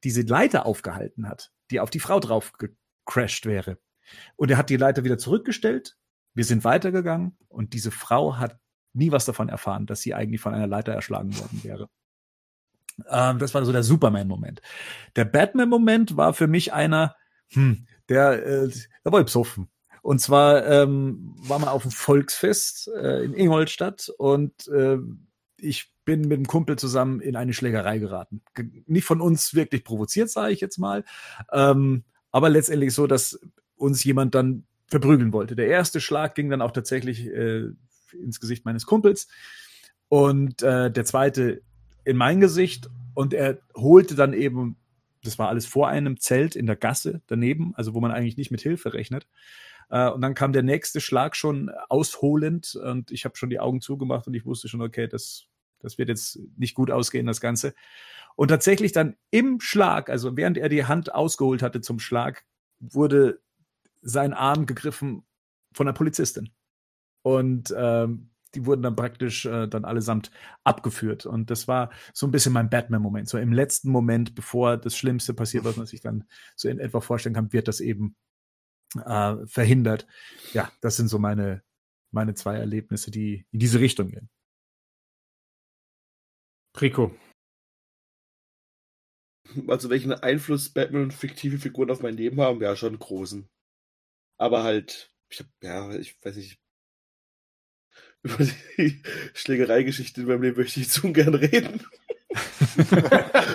diese 0.03 0.21
Leiter 0.21 0.65
aufgehalten 0.65 1.27
hat, 1.27 1.51
die 1.71 1.79
auf 1.79 1.89
die 1.89 1.99
Frau 1.99 2.19
drauf 2.19 2.53
gecrashed 2.53 3.45
wäre. 3.45 3.77
Und 4.35 4.51
er 4.51 4.57
hat 4.57 4.69
die 4.69 4.77
Leiter 4.77 5.03
wieder 5.03 5.17
zurückgestellt. 5.17 5.97
Wir 6.33 6.45
sind 6.45 6.63
weitergegangen 6.63 7.37
und 7.47 7.73
diese 7.73 7.91
Frau 7.91 8.37
hat 8.37 8.59
nie 8.93 9.11
was 9.11 9.25
davon 9.25 9.49
erfahren, 9.49 9.85
dass 9.85 10.01
sie 10.01 10.13
eigentlich 10.13 10.41
von 10.41 10.53
einer 10.53 10.67
Leiter 10.67 10.93
erschlagen 10.93 11.37
worden 11.37 11.63
wäre. 11.63 11.89
Ähm, 13.09 13.39
das 13.39 13.53
war 13.53 13.65
so 13.65 13.71
der 13.71 13.83
Superman-Moment. 13.83 14.61
Der 15.15 15.25
Batman-Moment 15.25 16.17
war 16.17 16.33
für 16.33 16.47
mich 16.47 16.73
einer, 16.73 17.15
hm, 17.49 17.87
der, 18.09 18.45
äh, 18.45 18.69
der 19.05 19.11
war 19.11 19.23
besoffen. 19.23 19.69
Und 20.01 20.19
zwar 20.19 20.65
ähm, 20.65 21.33
war 21.37 21.59
man 21.59 21.69
auf 21.69 21.83
dem 21.83 21.91
Volksfest 21.91 22.89
äh, 22.89 23.23
in 23.23 23.33
Ingolstadt 23.33 24.09
und 24.17 24.67
äh, 24.67 24.97
ich 25.57 25.92
bin 26.05 26.21
mit 26.21 26.37
einem 26.37 26.47
Kumpel 26.47 26.77
zusammen 26.77 27.19
in 27.19 27.35
eine 27.35 27.53
Schlägerei 27.53 27.99
geraten. 27.99 28.41
Ge 28.53 28.83
nicht 28.85 29.05
von 29.05 29.21
uns 29.21 29.53
wirklich 29.53 29.83
provoziert, 29.83 30.29
sage 30.29 30.53
ich 30.53 30.61
jetzt 30.61 30.77
mal, 30.77 31.03
ähm, 31.51 32.03
aber 32.31 32.49
letztendlich 32.49 32.93
so, 32.93 33.07
dass 33.07 33.39
uns 33.75 34.03
jemand 34.03 34.35
dann 34.35 34.65
verprügeln 34.87 35.33
wollte. 35.33 35.55
Der 35.55 35.67
erste 35.67 36.01
Schlag 36.01 36.35
ging 36.35 36.49
dann 36.49 36.61
auch 36.61 36.71
tatsächlich 36.71 37.25
äh, 37.27 37.67
ins 38.13 38.39
Gesicht 38.39 38.65
meines 38.65 38.85
Kumpels 38.85 39.27
und 40.09 40.61
äh, 40.61 40.91
der 40.91 41.05
zweite 41.05 41.61
in 42.05 42.17
mein 42.17 42.39
Gesicht 42.39 42.89
und 43.13 43.33
er 43.33 43.59
holte 43.75 44.15
dann 44.15 44.33
eben, 44.33 44.77
das 45.23 45.39
war 45.39 45.49
alles 45.49 45.65
vor 45.65 45.87
einem 45.87 46.19
Zelt 46.19 46.55
in 46.55 46.65
der 46.65 46.75
Gasse 46.75 47.21
daneben, 47.27 47.73
also 47.75 47.93
wo 47.93 48.01
man 48.01 48.11
eigentlich 48.11 48.37
nicht 48.37 48.51
mit 48.51 48.61
Hilfe 48.61 48.93
rechnet. 48.93 49.27
Äh, 49.89 50.09
und 50.09 50.21
dann 50.21 50.33
kam 50.33 50.53
der 50.53 50.63
nächste 50.63 51.01
Schlag 51.01 51.35
schon 51.35 51.69
ausholend 51.89 52.75
und 52.75 53.11
ich 53.11 53.25
habe 53.25 53.37
schon 53.37 53.49
die 53.49 53.59
Augen 53.59 53.81
zugemacht 53.81 54.27
und 54.27 54.33
ich 54.33 54.45
wusste 54.45 54.67
schon, 54.67 54.81
okay, 54.81 55.07
das, 55.07 55.45
das 55.83 55.97
wird 55.97 56.09
jetzt 56.09 56.39
nicht 56.57 56.73
gut 56.73 56.89
ausgehen, 56.89 57.27
das 57.27 57.41
Ganze. 57.41 57.73
Und 58.35 58.47
tatsächlich 58.47 58.91
dann 58.91 59.15
im 59.29 59.59
Schlag, 59.59 60.09
also 60.09 60.35
während 60.35 60.57
er 60.57 60.69
die 60.69 60.85
Hand 60.85 61.13
ausgeholt 61.13 61.61
hatte 61.61 61.81
zum 61.81 61.99
Schlag, 61.99 62.43
wurde 62.79 63.41
sein 64.01 64.33
Arm 64.33 64.65
gegriffen 64.65 65.23
von 65.73 65.85
der 65.85 65.93
Polizistin. 65.93 66.49
Und 67.21 67.73
ähm, 67.77 68.31
die 68.55 68.65
wurden 68.65 68.83
dann 68.83 68.95
praktisch 68.95 69.45
äh, 69.45 69.67
dann 69.67 69.85
allesamt 69.85 70.31
abgeführt. 70.63 71.25
Und 71.25 71.49
das 71.49 71.67
war 71.67 71.91
so 72.13 72.27
ein 72.27 72.31
bisschen 72.31 72.53
mein 72.53 72.69
Batman-Moment. 72.69 73.27
So 73.27 73.37
im 73.37 73.53
letzten 73.53 73.89
Moment, 73.89 74.35
bevor 74.35 74.77
das 74.77 74.95
Schlimmste 74.95 75.33
passiert, 75.33 75.63
was 75.63 75.77
man 75.77 75.85
sich 75.85 76.01
dann 76.01 76.25
so 76.55 76.69
in 76.69 76.79
etwa 76.79 77.01
vorstellen 77.01 77.35
kann, 77.35 77.53
wird 77.53 77.67
das 77.67 77.79
eben 77.79 78.15
äh, 78.95 79.35
verhindert. 79.45 80.05
Ja, 80.53 80.71
das 80.81 80.97
sind 80.97 81.07
so 81.07 81.17
meine, 81.17 81.63
meine 82.11 82.35
zwei 82.35 82.57
Erlebnisse, 82.57 83.09
die 83.09 83.45
in 83.51 83.59
diese 83.59 83.79
Richtung 83.79 84.09
gehen. 84.09 84.29
Rico. 86.79 87.15
Also 89.67 89.89
welchen 89.89 90.13
Einfluss 90.13 90.69
Batman 90.69 91.03
und 91.03 91.13
fiktive 91.13 91.57
Figuren 91.57 91.91
auf 91.91 92.01
mein 92.01 92.15
Leben 92.17 92.41
haben, 92.41 92.61
ja, 92.61 92.75
schon 92.75 92.97
großen. 92.97 93.47
Aber 94.37 94.63
halt, 94.63 95.11
ich 95.29 95.39
hab, 95.39 95.47
ja, 95.61 95.93
ich 95.95 96.17
weiß 96.23 96.35
nicht, 96.37 96.59
über 98.23 98.37
die 98.77 99.01
Schlägereigeschichte 99.33 100.21
in 100.21 100.27
meinem 100.27 100.43
Leben 100.43 100.57
möchte 100.57 100.79
ich 100.79 100.89
zu 100.89 101.07
ungern 101.07 101.35
reden. 101.35 101.85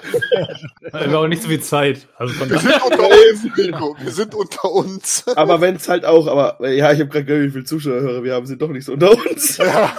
Wir 0.92 1.00
haben 1.00 1.14
auch 1.14 1.28
nicht 1.28 1.42
so 1.42 1.48
viel 1.48 1.60
Zeit. 1.60 2.08
Also 2.16 2.34
von 2.34 2.50
Wir 2.50 2.58
sind 2.58 2.82
unter 2.82 3.08
uns, 3.08 3.56
Rico. 3.56 3.96
Wir 4.00 4.12
sind 4.12 4.34
unter 4.34 4.70
uns. 4.70 5.26
Aber 5.36 5.60
wenn 5.60 5.76
es 5.76 5.88
halt 5.88 6.04
auch, 6.04 6.26
aber 6.26 6.68
ja, 6.68 6.92
ich 6.92 7.00
habe 7.00 7.10
gerade 7.10 7.24
gehört, 7.24 7.46
wie 7.46 7.50
viele 7.50 7.64
Zuschauer 7.64 8.00
höre, 8.00 8.24
wir 8.24 8.34
haben 8.34 8.46
sie 8.46 8.56
doch 8.56 8.70
nicht 8.70 8.84
so 8.84 8.92
unter 8.92 9.12
uns. 9.12 9.58
Ja. 9.58 9.96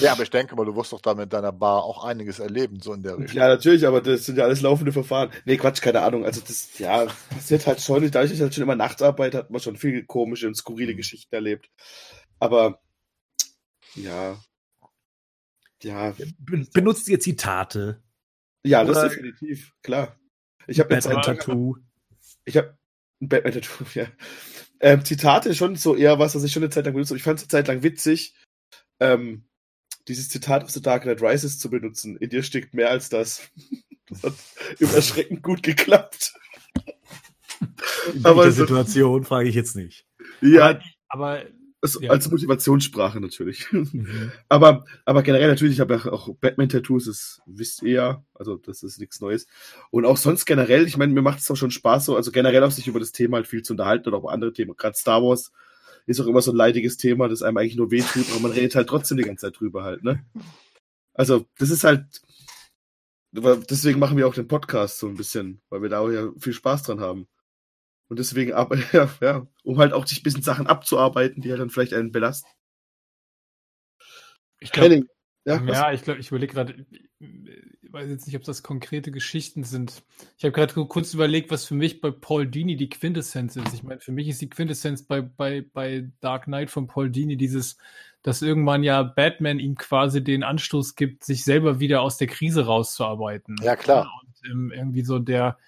ja, 0.00 0.12
aber 0.12 0.22
ich 0.22 0.30
denke 0.30 0.54
mal, 0.56 0.64
du 0.64 0.76
wirst 0.76 0.92
doch 0.92 1.00
da 1.00 1.14
mit 1.14 1.32
deiner 1.32 1.52
Bar 1.52 1.84
auch 1.84 2.04
einiges 2.04 2.38
erleben, 2.38 2.80
so 2.80 2.92
in 2.92 3.02
der 3.02 3.18
Richtung. 3.18 3.36
Ja, 3.36 3.48
natürlich, 3.48 3.86
aber 3.86 4.00
das 4.00 4.26
sind 4.26 4.38
ja 4.38 4.44
alles 4.44 4.60
laufende 4.60 4.92
Verfahren. 4.92 5.30
Nee, 5.44 5.56
Quatsch, 5.56 5.80
keine 5.80 6.02
Ahnung. 6.02 6.24
Also 6.24 6.40
das, 6.46 6.78
ja, 6.78 7.06
passiert 7.30 7.66
halt 7.66 7.80
schon, 7.80 7.96
dadurch, 7.96 8.12
dass 8.12 8.30
ich 8.30 8.40
halt 8.40 8.54
schon 8.54 8.62
immer 8.62 8.76
nachts 8.76 9.02
arbeite, 9.02 9.38
hat 9.38 9.50
man 9.50 9.60
schon 9.60 9.76
viel 9.76 10.04
komische 10.04 10.46
und 10.46 10.56
skurrile 10.56 10.94
Geschichten 10.94 11.34
erlebt. 11.34 11.68
Aber, 12.38 12.80
ja. 13.94 14.36
Ja, 15.82 16.14
Ben- 16.38 16.68
Benutzt 16.72 17.08
ihr 17.08 17.20
Zitate? 17.20 18.02
ja, 18.64 18.84
das 18.84 18.96
Oder- 18.98 19.08
definitiv, 19.08 19.72
klar. 19.82 20.16
Ich 20.66 20.78
habe 20.78 20.90
Batman 20.90 21.22
Tattoo. 21.22 21.76
ich 22.44 22.56
habe 22.56 22.76
ein 23.22 23.28
Batman-Tattoo, 23.28 23.84
ja. 23.94 24.06
Ähm, 24.80 25.04
Zitate 25.04 25.54
schon 25.54 25.76
so 25.76 25.94
eher 25.96 26.18
was, 26.18 26.34
was 26.34 26.44
ich 26.44 26.52
schon 26.52 26.62
eine 26.62 26.70
Zeit 26.70 26.84
lang 26.86 26.94
benutze. 26.94 27.12
Und 27.14 27.18
ich 27.18 27.22
fand 27.22 27.38
es 27.38 27.44
eine 27.44 27.48
Zeit 27.48 27.68
lang 27.68 27.82
witzig, 27.82 28.34
ähm, 29.00 29.44
dieses 30.08 30.28
Zitat 30.28 30.64
aus 30.64 30.72
The 30.74 30.80
Dark 30.82 31.02
Knight 31.02 31.20
Rises 31.22 31.58
zu 31.58 31.68
benutzen. 31.70 32.16
In 32.16 32.30
dir 32.30 32.42
steckt 32.42 32.74
mehr 32.74 32.90
als 32.90 33.08
das. 33.08 33.42
Das 34.10 34.24
hat 34.24 34.34
überschreckend 34.80 35.40
gut 35.40 35.62
geklappt. 35.62 36.34
In 38.12 38.24
Aber 38.24 38.38
welcher 38.42 38.52
Situation 38.52 39.22
frage 39.24 39.48
ich 39.48 39.54
jetzt 39.54 39.76
nicht. 39.76 40.04
Ja, 40.40 40.80
aber 41.08 41.44
als, 41.82 41.98
ja. 42.00 42.10
als 42.10 42.30
Motivationssprache 42.30 43.20
natürlich. 43.20 43.70
Mhm. 43.72 44.32
aber, 44.48 44.84
aber 45.04 45.22
generell 45.22 45.48
natürlich, 45.48 45.74
ich 45.74 45.80
habe 45.80 45.94
ja 45.94 46.12
auch 46.12 46.34
Batman-Tattoos, 46.34 47.06
das 47.06 47.40
wisst 47.46 47.82
ihr 47.82 47.90
ja, 47.90 48.24
also 48.34 48.56
das 48.56 48.82
ist 48.82 48.98
nichts 48.98 49.20
Neues. 49.20 49.46
Und 49.90 50.04
auch 50.04 50.16
sonst 50.16 50.44
generell, 50.44 50.86
ich 50.86 50.96
meine, 50.96 51.12
mir 51.12 51.22
macht 51.22 51.40
es 51.40 51.50
auch 51.50 51.56
schon 51.56 51.70
Spaß, 51.70 52.06
so, 52.06 52.16
also 52.16 52.32
generell 52.32 52.62
auch 52.62 52.70
sich 52.70 52.86
über 52.86 53.00
das 53.00 53.12
Thema 53.12 53.38
halt 53.38 53.46
viel 53.46 53.62
zu 53.62 53.72
unterhalten 53.72 54.08
oder 54.08 54.18
auch 54.18 54.24
über 54.24 54.32
andere 54.32 54.52
Themen. 54.52 54.76
Gerade 54.76 54.96
Star 54.96 55.22
Wars 55.22 55.52
ist 56.06 56.20
auch 56.20 56.26
immer 56.26 56.42
so 56.42 56.52
ein 56.52 56.56
leidiges 56.56 56.96
Thema, 56.96 57.28
das 57.28 57.42
einem 57.42 57.56
eigentlich 57.56 57.76
nur 57.76 57.90
wehtut, 57.90 58.30
aber 58.30 58.40
man 58.40 58.52
redet 58.52 58.74
halt 58.74 58.88
trotzdem 58.88 59.16
die 59.16 59.24
ganze 59.24 59.46
Zeit 59.46 59.60
drüber 59.60 59.82
halt, 59.84 60.02
ne? 60.02 60.24
Also, 61.14 61.46
das 61.58 61.70
ist 61.70 61.84
halt, 61.84 62.04
deswegen 63.32 63.98
machen 63.98 64.16
wir 64.16 64.26
auch 64.26 64.34
den 64.34 64.48
Podcast 64.48 64.98
so 64.98 65.08
ein 65.08 65.16
bisschen, 65.16 65.60
weil 65.68 65.82
wir 65.82 65.88
da 65.88 66.00
auch 66.00 66.10
ja 66.10 66.30
viel 66.38 66.52
Spaß 66.52 66.84
dran 66.84 67.00
haben. 67.00 67.26
Und 68.10 68.18
deswegen, 68.18 68.52
aber, 68.52 68.76
ja, 68.92 69.08
ja, 69.22 69.46
um 69.62 69.78
halt 69.78 69.92
auch 69.92 70.06
sich 70.06 70.20
ein 70.20 70.24
bisschen 70.24 70.42
Sachen 70.42 70.66
abzuarbeiten, 70.66 71.40
die 71.40 71.50
halt 71.50 71.60
dann 71.60 71.70
vielleicht 71.70 71.94
einen 71.94 72.12
belasten. 72.12 72.50
ich 74.58 74.72
glaube, 74.72 74.88
Henning, 74.88 75.08
ja? 75.44 75.62
Ja, 75.62 75.92
ich 75.92 76.02
glaube, 76.02 76.18
ich 76.18 76.28
überlege 76.28 76.52
gerade, 76.52 76.86
ich 77.20 77.92
weiß 77.92 78.10
jetzt 78.10 78.26
nicht, 78.26 78.36
ob 78.36 78.42
das 78.42 78.64
konkrete 78.64 79.12
Geschichten 79.12 79.62
sind. 79.62 80.02
Ich 80.36 80.44
habe 80.44 80.52
gerade 80.52 80.74
kurz 80.86 81.14
überlegt, 81.14 81.52
was 81.52 81.64
für 81.64 81.76
mich 81.76 82.00
bei 82.00 82.10
Paul 82.10 82.48
Dini 82.48 82.76
die 82.76 82.88
Quintessenz 82.88 83.54
ist. 83.54 83.72
Ich 83.72 83.84
meine, 83.84 84.00
für 84.00 84.12
mich 84.12 84.26
ist 84.28 84.40
die 84.40 84.50
Quintessenz 84.50 85.04
bei, 85.04 85.22
bei, 85.22 85.64
bei 85.72 86.10
Dark 86.20 86.44
Knight 86.44 86.70
von 86.70 86.88
Paul 86.88 87.10
Dini 87.10 87.36
dieses, 87.36 87.78
dass 88.22 88.42
irgendwann 88.42 88.82
ja 88.82 89.04
Batman 89.04 89.60
ihm 89.60 89.76
quasi 89.76 90.22
den 90.22 90.42
Anstoß 90.42 90.96
gibt, 90.96 91.22
sich 91.22 91.44
selber 91.44 91.78
wieder 91.78 92.02
aus 92.02 92.16
der 92.16 92.26
Krise 92.26 92.66
rauszuarbeiten. 92.66 93.54
Ja, 93.62 93.76
klar. 93.76 94.10
Und 94.20 94.50
ähm, 94.50 94.72
irgendwie 94.72 95.02
so 95.02 95.20
der, 95.20 95.58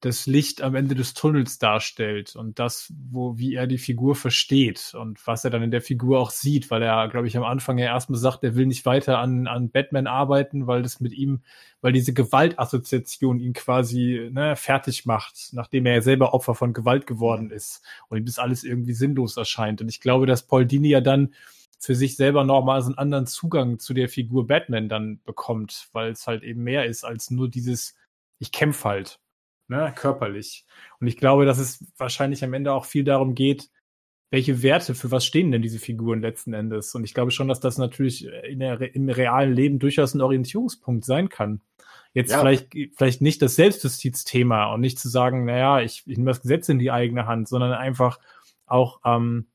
das 0.00 0.26
Licht 0.26 0.62
am 0.62 0.76
Ende 0.76 0.94
des 0.94 1.12
Tunnels 1.12 1.58
darstellt 1.58 2.36
und 2.36 2.60
das, 2.60 2.92
wo, 3.10 3.36
wie 3.36 3.54
er 3.54 3.66
die 3.66 3.78
Figur 3.78 4.14
versteht 4.14 4.94
und 4.94 5.26
was 5.26 5.44
er 5.44 5.50
dann 5.50 5.62
in 5.62 5.72
der 5.72 5.82
Figur 5.82 6.20
auch 6.20 6.30
sieht, 6.30 6.70
weil 6.70 6.82
er, 6.82 7.08
glaube 7.08 7.26
ich, 7.26 7.36
am 7.36 7.42
Anfang 7.42 7.78
ja 7.78 7.86
erstmal 7.86 8.20
sagt, 8.20 8.44
er 8.44 8.54
will 8.54 8.66
nicht 8.66 8.86
weiter 8.86 9.18
an, 9.18 9.48
an 9.48 9.70
Batman 9.70 10.06
arbeiten, 10.06 10.68
weil 10.68 10.82
das 10.82 11.00
mit 11.00 11.12
ihm, 11.12 11.42
weil 11.80 11.92
diese 11.92 12.12
Gewaltassoziation 12.12 13.40
ihn 13.40 13.54
quasi 13.54 14.28
ne, 14.30 14.54
fertig 14.54 15.04
macht, 15.04 15.50
nachdem 15.52 15.84
er 15.86 15.94
ja 15.94 16.00
selber 16.00 16.32
Opfer 16.32 16.54
von 16.54 16.72
Gewalt 16.72 17.08
geworden 17.08 17.50
ist 17.50 17.82
und 18.08 18.18
ihm 18.18 18.26
das 18.26 18.38
alles 18.38 18.62
irgendwie 18.62 18.94
sinnlos 18.94 19.36
erscheint. 19.36 19.80
Und 19.80 19.88
ich 19.88 20.00
glaube, 20.00 20.26
dass 20.26 20.46
Paul 20.46 20.64
Dini 20.64 20.90
ja 20.90 21.00
dann 21.00 21.34
für 21.80 21.96
sich 21.96 22.16
selber 22.16 22.44
nochmal 22.44 22.82
so 22.82 22.88
einen 22.88 22.98
anderen 22.98 23.26
Zugang 23.26 23.80
zu 23.80 23.94
der 23.94 24.08
Figur 24.08 24.46
Batman 24.46 24.88
dann 24.88 25.20
bekommt, 25.24 25.88
weil 25.92 26.12
es 26.12 26.28
halt 26.28 26.44
eben 26.44 26.62
mehr 26.62 26.86
ist 26.86 27.04
als 27.04 27.30
nur 27.30 27.48
dieses, 27.48 27.96
ich 28.38 28.52
kämpfe 28.52 28.88
halt 28.88 29.20
ne, 29.68 29.92
körperlich. 29.94 30.66
Und 31.00 31.06
ich 31.06 31.16
glaube, 31.16 31.44
dass 31.44 31.58
es 31.58 31.84
wahrscheinlich 31.96 32.42
am 32.44 32.54
Ende 32.54 32.72
auch 32.72 32.84
viel 32.84 33.04
darum 33.04 33.34
geht, 33.34 33.70
welche 34.30 34.62
Werte, 34.62 34.94
für 34.94 35.10
was 35.10 35.24
stehen 35.24 35.50
denn 35.50 35.62
diese 35.62 35.78
Figuren 35.78 36.20
letzten 36.20 36.52
Endes? 36.52 36.94
Und 36.94 37.04
ich 37.04 37.14
glaube 37.14 37.30
schon, 37.30 37.48
dass 37.48 37.60
das 37.60 37.78
natürlich 37.78 38.26
in 38.26 38.58
der, 38.58 38.94
im 38.94 39.08
realen 39.08 39.54
Leben 39.54 39.78
durchaus 39.78 40.14
ein 40.14 40.20
Orientierungspunkt 40.20 41.04
sein 41.04 41.28
kann. 41.30 41.62
Jetzt 42.12 42.32
ja. 42.32 42.40
vielleicht, 42.40 42.74
vielleicht 42.96 43.22
nicht 43.22 43.40
das 43.40 43.56
Selbstjustizthema 43.56 44.72
und 44.74 44.80
nicht 44.80 44.98
zu 44.98 45.08
sagen, 45.08 45.44
naja, 45.44 45.80
ich, 45.80 46.02
ich 46.06 46.16
nehme 46.18 46.30
das 46.30 46.42
Gesetz 46.42 46.68
in 46.68 46.78
die 46.78 46.90
eigene 46.90 47.26
Hand, 47.26 47.48
sondern 47.48 47.72
einfach 47.72 48.18
auch 48.66 49.00
ähm, 49.04 49.46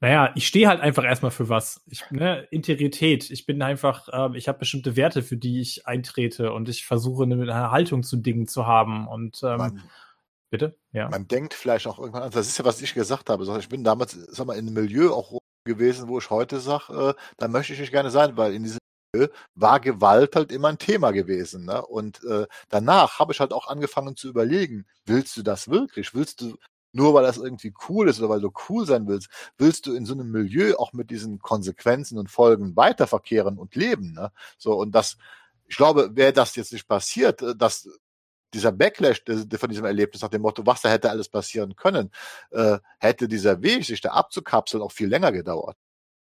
naja, 0.00 0.32
ich 0.36 0.46
stehe 0.46 0.68
halt 0.68 0.80
einfach 0.80 1.04
erstmal 1.04 1.32
für 1.32 1.48
was. 1.48 1.82
Ich, 1.86 2.08
ne, 2.10 2.46
Integrität. 2.50 3.30
Ich 3.30 3.46
bin 3.46 3.60
einfach, 3.62 4.08
äh, 4.08 4.36
ich 4.36 4.46
habe 4.46 4.60
bestimmte 4.60 4.94
Werte, 4.94 5.22
für 5.22 5.36
die 5.36 5.60
ich 5.60 5.86
eintrete 5.86 6.52
und 6.52 6.68
ich 6.68 6.86
versuche 6.86 7.24
eine, 7.24 7.34
eine 7.34 7.70
Haltung 7.72 8.04
zu 8.04 8.16
Dingen 8.16 8.46
zu 8.46 8.66
haben. 8.66 9.08
Und 9.08 9.42
ähm, 9.42 9.56
man, 9.56 9.82
bitte? 10.50 10.76
Ja. 10.92 11.08
Man 11.08 11.26
denkt 11.26 11.52
vielleicht 11.52 11.88
auch 11.88 11.98
irgendwann 11.98 12.22
an, 12.22 12.30
das 12.30 12.46
ist 12.46 12.58
ja, 12.58 12.64
was 12.64 12.80
ich 12.80 12.94
gesagt 12.94 13.28
habe. 13.28 13.44
Ich 13.58 13.68
bin 13.68 13.82
damals, 13.82 14.12
sag 14.12 14.46
mal, 14.46 14.56
in 14.56 14.68
einem 14.68 14.74
Milieu 14.74 15.10
auch 15.10 15.36
gewesen, 15.64 16.08
wo 16.08 16.18
ich 16.18 16.30
heute 16.30 16.60
sage, 16.60 17.14
äh, 17.16 17.22
da 17.36 17.48
möchte 17.48 17.72
ich 17.72 17.80
nicht 17.80 17.92
gerne 17.92 18.10
sein, 18.10 18.36
weil 18.36 18.54
in 18.54 18.62
diesem 18.62 18.78
Milieu 19.12 19.28
war 19.56 19.80
Gewalt 19.80 20.36
halt 20.36 20.52
immer 20.52 20.68
ein 20.68 20.78
Thema 20.78 21.10
gewesen. 21.10 21.64
Ne? 21.64 21.84
Und 21.84 22.22
äh, 22.22 22.46
danach 22.68 23.18
habe 23.18 23.32
ich 23.32 23.40
halt 23.40 23.52
auch 23.52 23.66
angefangen 23.66 24.14
zu 24.14 24.28
überlegen, 24.28 24.86
willst 25.06 25.36
du 25.36 25.42
das 25.42 25.68
wirklich? 25.68 26.14
Willst 26.14 26.40
du 26.40 26.56
nur 26.92 27.14
weil 27.14 27.24
das 27.24 27.36
irgendwie 27.36 27.72
cool 27.88 28.08
ist 28.08 28.18
oder 28.18 28.28
weil 28.28 28.40
du 28.40 28.52
cool 28.68 28.86
sein 28.86 29.06
willst, 29.06 29.28
willst 29.56 29.86
du 29.86 29.94
in 29.94 30.06
so 30.06 30.14
einem 30.14 30.30
Milieu 30.30 30.76
auch 30.76 30.92
mit 30.92 31.10
diesen 31.10 31.38
Konsequenzen 31.38 32.18
und 32.18 32.30
Folgen 32.30 32.76
weiterverkehren 32.76 33.58
und 33.58 33.74
leben. 33.74 34.12
Ne? 34.12 34.32
So, 34.56 34.74
und 34.74 34.92
das, 34.92 35.16
ich 35.66 35.76
glaube, 35.76 36.16
wäre 36.16 36.32
das 36.32 36.56
jetzt 36.56 36.72
nicht 36.72 36.88
passiert, 36.88 37.42
äh, 37.42 37.54
dass 37.56 37.88
dieser 38.54 38.72
Backlash 38.72 39.22
von 39.26 39.68
diesem 39.68 39.84
Erlebnis 39.84 40.22
nach 40.22 40.30
dem 40.30 40.42
Motto, 40.42 40.64
was 40.64 40.80
da 40.80 40.88
hätte 40.88 41.10
alles 41.10 41.28
passieren 41.28 41.76
können, 41.76 42.10
äh, 42.50 42.78
hätte 42.98 43.28
dieser 43.28 43.62
Weg, 43.62 43.84
sich 43.84 44.00
da 44.00 44.10
abzukapseln, 44.12 44.82
auch 44.82 44.92
viel 44.92 45.08
länger 45.08 45.32
gedauert. 45.32 45.76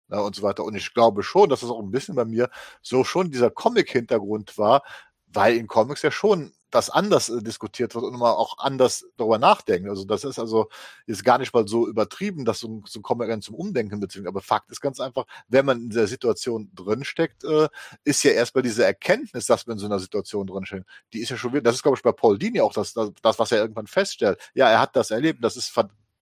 Ne, 0.09 0.23
und 0.23 0.35
so 0.35 0.43
weiter. 0.43 0.65
Und 0.65 0.75
ich 0.75 0.93
glaube 0.93 1.23
schon, 1.23 1.49
dass 1.49 1.61
das 1.61 1.71
auch 1.71 1.81
ein 1.81 1.91
bisschen 1.91 2.17
bei 2.17 2.25
mir 2.25 2.51
so 2.83 3.05
schon 3.05 3.31
dieser 3.31 3.51
Comic-Hintergrund 3.51 4.59
war, 4.59 4.83
weil 5.29 5.57
in 5.57 5.69
Comics 5.69 6.03
ja 6.03 6.11
schon 6.11 6.53
das 6.70 6.90
anders 6.90 7.28
äh, 7.28 7.42
diskutiert 7.42 7.94
wird 7.94 8.05
und 8.05 8.18
man 8.18 8.32
auch 8.32 8.58
anders 8.58 9.07
darüber 9.16 9.39
nachdenkt. 9.39 9.89
Also 9.89 10.05
das 10.05 10.24
ist 10.24 10.39
also 10.39 10.68
ist 11.07 11.24
gar 11.24 11.39
nicht 11.39 11.52
mal 11.52 11.66
so 11.66 11.89
übertrieben, 11.89 12.44
dass 12.44 12.60
so, 12.60 12.82
so 12.86 13.00
kommen 13.00 13.26
wir 13.26 13.40
zum 13.40 13.55
Umdenken 13.55 14.00
beziehungsweise. 14.00 14.28
Aber 14.28 14.40
Fakt 14.40 14.70
ist 14.70 14.81
ganz 14.81 15.00
einfach, 15.00 15.24
wenn 15.49 15.66
man 15.66 15.82
in 15.82 15.90
der 15.90 16.07
Situation 16.07 16.70
drinsteckt, 16.74 17.44
äh, 17.44 17.68
ist 18.05 18.23
ja 18.23 18.32
erstmal 18.32 18.62
diese 18.62 18.84
Erkenntnis, 18.84 19.47
dass 19.47 19.66
man 19.66 19.76
in 19.76 19.81
so 19.81 19.86
einer 19.86 19.99
Situation 19.99 20.47
drinsteckt, 20.47 20.86
die 21.12 21.20
ist 21.20 21.31
ja 21.31 21.36
schon 21.36 21.52
wieder, 21.52 21.62
das 21.62 21.76
ist 21.76 21.82
glaube 21.82 21.97
ich 21.97 22.02
bei 22.02 22.12
Paul 22.12 22.39
Dini 22.39 22.60
auch 22.60 22.73
das, 22.73 22.92
das, 22.92 23.10
das, 23.23 23.39
was 23.39 23.52
er 23.52 23.58
irgendwann 23.58 23.86
feststellt. 23.86 24.39
Ja, 24.55 24.68
er 24.68 24.81
hat 24.81 24.97
das 24.97 25.10
erlebt, 25.10 25.42
das 25.42 25.57
ist 25.57 25.70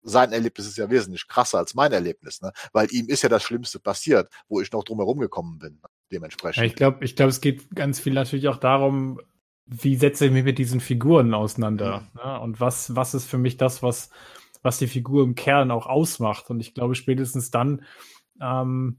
sein 0.04 0.32
Erlebnis 0.32 0.66
ist 0.66 0.76
ja 0.76 0.90
wesentlich 0.90 1.26
krasser 1.26 1.58
als 1.58 1.74
mein 1.74 1.92
Erlebnis, 1.92 2.42
ne? 2.42 2.52
weil 2.72 2.88
ihm 2.92 3.08
ist 3.08 3.22
ja 3.22 3.28
das 3.28 3.42
Schlimmste 3.42 3.80
passiert, 3.80 4.28
wo 4.48 4.60
ich 4.60 4.70
noch 4.70 4.84
drum 4.84 4.98
herum 4.98 5.18
gekommen 5.18 5.58
bin. 5.58 5.80
Dementsprechend. 6.12 6.58
Ja, 6.58 6.64
ich 6.64 6.76
glaube, 6.76 7.04
ich 7.04 7.16
glaube, 7.16 7.30
es 7.30 7.40
geht 7.40 7.74
ganz 7.74 7.98
viel 7.98 8.12
natürlich 8.12 8.48
auch 8.48 8.58
darum, 8.58 9.20
wie 9.66 9.96
setze 9.96 10.26
ich 10.26 10.32
mich 10.32 10.44
mit 10.44 10.58
diesen 10.58 10.80
Figuren 10.80 11.34
auseinander? 11.34 12.00
Mhm. 12.00 12.20
Ne? 12.22 12.40
Und 12.40 12.60
was, 12.60 12.94
was 12.94 13.14
ist 13.14 13.26
für 13.26 13.38
mich 13.38 13.56
das, 13.56 13.82
was, 13.82 14.10
was 14.62 14.78
die 14.78 14.86
Figur 14.86 15.24
im 15.24 15.34
Kern 15.34 15.70
auch 15.70 15.86
ausmacht? 15.86 16.50
Und 16.50 16.60
ich 16.60 16.74
glaube, 16.74 16.94
spätestens 16.94 17.50
dann, 17.50 17.84
ähm, 18.40 18.98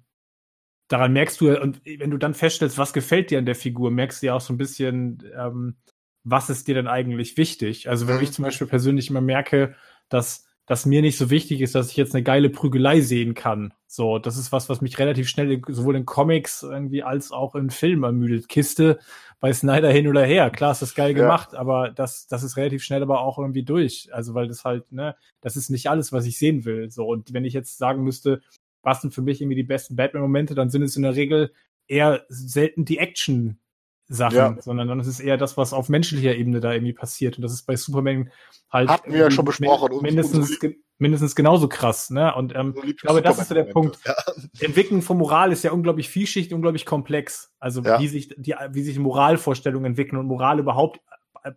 daran 0.88 1.14
merkst 1.14 1.42
du, 1.42 1.60
und 1.60 1.82
wenn 1.86 2.12
du 2.12 2.18
dann 2.18 2.34
feststellst, 2.34 2.78
was 2.78 2.94
gefällt 2.94 3.32
dir 3.32 3.40
an 3.40 3.46
der 3.46 3.56
Figur, 3.56 3.92
merkst 3.92 4.22
du 4.22 4.28
ja 4.28 4.36
auch 4.36 4.42
so 4.42 4.54
ein 4.54 4.58
bisschen, 4.58 5.24
ähm, 5.38 5.78
was 6.24 6.50
ist 6.50 6.68
dir 6.68 6.76
denn 6.76 6.88
eigentlich 6.88 7.38
wichtig? 7.38 7.90
Also 7.90 8.08
wenn 8.08 8.18
mhm. 8.18 8.24
ich 8.24 8.32
zum 8.32 8.44
Beispiel 8.44 8.68
persönlich 8.68 9.10
immer 9.10 9.22
merke, 9.22 9.76
dass 10.10 10.45
dass 10.66 10.86
mir 10.86 11.02
nicht 11.02 11.18
so 11.18 11.30
wichtig 11.30 11.62
ist, 11.62 11.76
dass 11.76 11.92
ich 11.92 11.98
jetzt 11.98 12.16
eine 12.16 12.24
geile 12.24 12.50
Prügelei 12.50 13.02
sehen 13.02 13.36
kann. 13.36 13.74
So, 13.88 14.18
das 14.18 14.36
ist 14.36 14.52
was, 14.52 14.68
was 14.68 14.82
mich 14.82 14.98
relativ 14.98 15.30
schnell 15.30 15.62
sowohl 15.68 15.96
in 15.96 16.06
Comics 16.06 16.64
irgendwie 16.64 17.04
als 17.04 17.32
auch 17.32 17.56
in 17.56 17.70
Filmen 17.70 18.04
ermüdet. 18.04 18.50
Kiste 18.50 19.00
bei 19.40 19.54
Snyder 19.54 19.92
hin 19.92 20.08
oder 20.08 20.26
her. 20.26 20.50
Klar 20.50 20.72
ist 20.72 20.82
das 20.82 20.96
geil 20.96 21.12
ja. 21.12 21.22
gemacht, 21.22 21.54
aber 21.54 21.92
das, 21.92 22.28
das 22.28 22.44
ist 22.44 22.58
relativ 22.58 22.84
schnell 22.84 23.04
aber 23.04 23.22
auch 23.22 23.38
irgendwie 23.38 23.64
durch. 23.64 24.10
Also, 24.12 24.34
weil 24.34 24.48
das 24.48 24.66
halt, 24.66 24.92
ne, 24.92 25.16
das 25.42 25.56
ist 25.56 25.70
nicht 25.70 25.88
alles, 25.88 26.12
was 26.12 26.26
ich 26.26 26.40
sehen 26.40 26.66
will. 26.66 26.90
So, 26.90 27.06
und 27.06 27.34
wenn 27.34 27.46
ich 27.46 27.54
jetzt 27.54 27.78
sagen 27.78 28.04
müsste, 28.04 28.42
was 28.82 29.02
sind 29.02 29.14
für 29.14 29.22
mich 29.22 29.42
irgendwie 29.42 29.56
die 29.56 29.64
besten 29.64 29.96
Batman-Momente, 29.96 30.56
dann 30.56 30.70
sind 30.70 30.82
es 30.82 30.96
in 30.96 31.04
der 31.04 31.16
Regel 31.16 31.52
eher 31.88 32.26
selten 32.30 32.86
die 32.86 32.98
Action 32.98 33.60
Sachen, 34.08 34.38
ja. 34.38 34.58
sondern 34.60 34.88
dann 34.88 35.00
ist 35.00 35.08
es 35.08 35.20
eher 35.20 35.38
das, 35.38 35.58
was 35.58 35.74
auf 35.74 35.90
menschlicher 35.90 36.36
Ebene 36.36 36.60
da 36.60 36.74
irgendwie 36.74 36.94
passiert. 36.94 37.38
Und 37.38 37.42
das 37.42 37.54
ist 37.54 37.64
bei 37.64 37.76
Superman 37.76 38.32
halt 38.70 38.90
Hatten 38.90 39.12
wir 39.12 39.20
ja 39.20 39.32
schon 39.32 39.46
besprochen. 39.46 40.02
mindestens, 40.02 40.60
mindestens 40.98 41.36
genauso 41.36 41.68
krass. 41.68 42.12
Ne? 42.12 42.34
Und 42.36 42.56
ähm, 42.56 42.76
ich 42.86 42.98
glaube, 42.98 43.22
das 43.22 43.40
ist 43.40 43.50
so 43.50 43.56
der 43.56 43.64
Punkt. 43.64 43.98
Ja. 44.06 44.16
Entwicklung 44.60 45.02
von 45.02 45.18
Moral 45.18 45.52
ist 45.52 45.64
ja 45.64 45.72
unglaublich 45.72 46.10
vielschichtig, 46.10 46.54
unglaublich 46.54 46.86
komplex. 46.86 47.52
Also 47.60 47.82
ja. 47.82 48.00
wie 48.00 48.08
sich 48.08 48.30
die, 48.38 48.56
wie 48.72 48.84
sich 48.84 49.00
Moralvorstellungen 49.00 49.86
entwickeln 49.86 50.20
und 50.20 50.28
Moral 50.28 50.60
überhaupt 50.60 51.00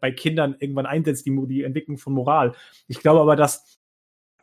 bei 0.01 0.11
Kindern 0.11 0.57
irgendwann 0.59 0.87
einsetzt, 0.87 1.27
die, 1.27 1.47
die 1.47 1.63
Entwicklung 1.63 1.99
von 1.99 2.13
Moral. 2.13 2.55
Ich 2.87 3.01
glaube 3.01 3.21
aber, 3.21 3.37
dass 3.37 3.78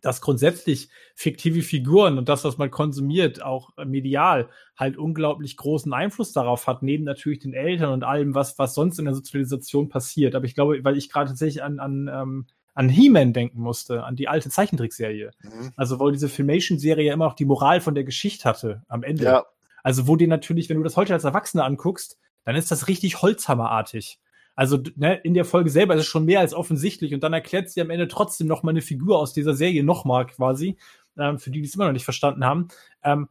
dass 0.06 0.22
grundsätzlich 0.22 0.90
fiktive 1.16 1.64
Figuren 1.64 2.20
und 2.20 2.30
das, 2.30 2.44
was 2.44 2.60
man 2.60 2.70
konsumiert, 2.70 3.42
auch 3.42 3.72
medial, 3.84 4.50
halt 4.78 4.98
unglaublich 4.98 5.58
großen 5.58 5.92
Einfluss 5.94 6.32
darauf 6.32 6.68
hat, 6.68 6.84
neben 6.84 7.06
natürlich 7.06 7.40
den 7.40 7.56
Eltern 7.56 7.92
und 7.92 8.04
allem, 8.04 8.36
was, 8.36 8.60
was 8.60 8.76
sonst 8.76 9.00
in 9.00 9.06
der 9.06 9.16
Sozialisation 9.16 9.90
passiert. 9.90 10.36
Aber 10.36 10.46
ich 10.46 10.54
glaube, 10.54 10.84
weil 10.84 10.96
ich 10.96 11.10
gerade 11.10 11.30
tatsächlich 11.30 11.64
an, 11.64 11.80
an, 11.80 12.08
ähm, 12.14 12.46
an 12.76 12.88
He-Man 12.88 13.34
denken 13.34 13.60
musste, 13.60 14.04
an 14.04 14.16
die 14.16 14.28
alte 14.28 14.52
Zeichentrickserie. 14.52 15.32
Mhm. 15.42 15.72
Also, 15.76 16.00
wo 16.00 16.12
diese 16.12 16.30
Filmation-Serie 16.30 17.08
ja 17.08 17.14
immer 17.14 17.26
auch 17.26 17.34
die 17.34 17.46
Moral 17.46 17.82
von 17.82 17.96
der 17.96 18.04
Geschichte 18.04 18.48
hatte 18.48 18.84
am 18.88 19.02
Ende. 19.02 19.24
Ja. 19.24 19.46
Also, 19.82 20.08
wo 20.08 20.16
dir 20.18 20.28
natürlich, 20.28 20.70
wenn 20.70 20.78
du 20.78 20.84
das 20.84 20.98
heute 20.98 21.14
als 21.14 21.24
Erwachsener 21.24 21.66
anguckst, 21.66 22.20
dann 22.44 22.56
ist 22.56 22.70
das 22.70 22.88
richtig 22.88 23.24
Holzhammerartig. 23.24 24.20
Also 24.56 24.80
ne, 24.96 25.16
in 25.24 25.34
der 25.34 25.46
Folge 25.46 25.70
selber 25.70 25.96
ist 25.96 26.02
es 26.02 26.08
schon 26.08 26.26
mehr 26.26 26.40
als 26.40 26.54
offensichtlich 26.54 27.14
und 27.14 27.22
dann 27.22 27.34
erklärt 27.34 27.70
sie 27.70 27.82
am 27.82 27.90
Ende 27.90 28.08
trotzdem 28.08 28.48
noch 28.48 28.64
mal 28.64 28.72
eine 28.72 28.82
Figur 28.82 29.20
aus 29.20 29.34
dieser 29.34 29.54
Serie 29.54 29.84
nochmal 29.84 30.26
quasi, 30.28 30.78
ähm, 31.18 31.40
für 31.40 31.52
die, 31.52 31.62
die 31.62 31.68
es 31.68 31.76
immer 31.76 31.86
noch 31.86 31.92
nicht 31.92 32.06
verstanden 32.06 32.46
haben. 32.46 32.70
Ähm, 33.04 33.28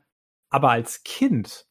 aber 0.50 0.70
als 0.70 1.02
Kind 1.02 1.66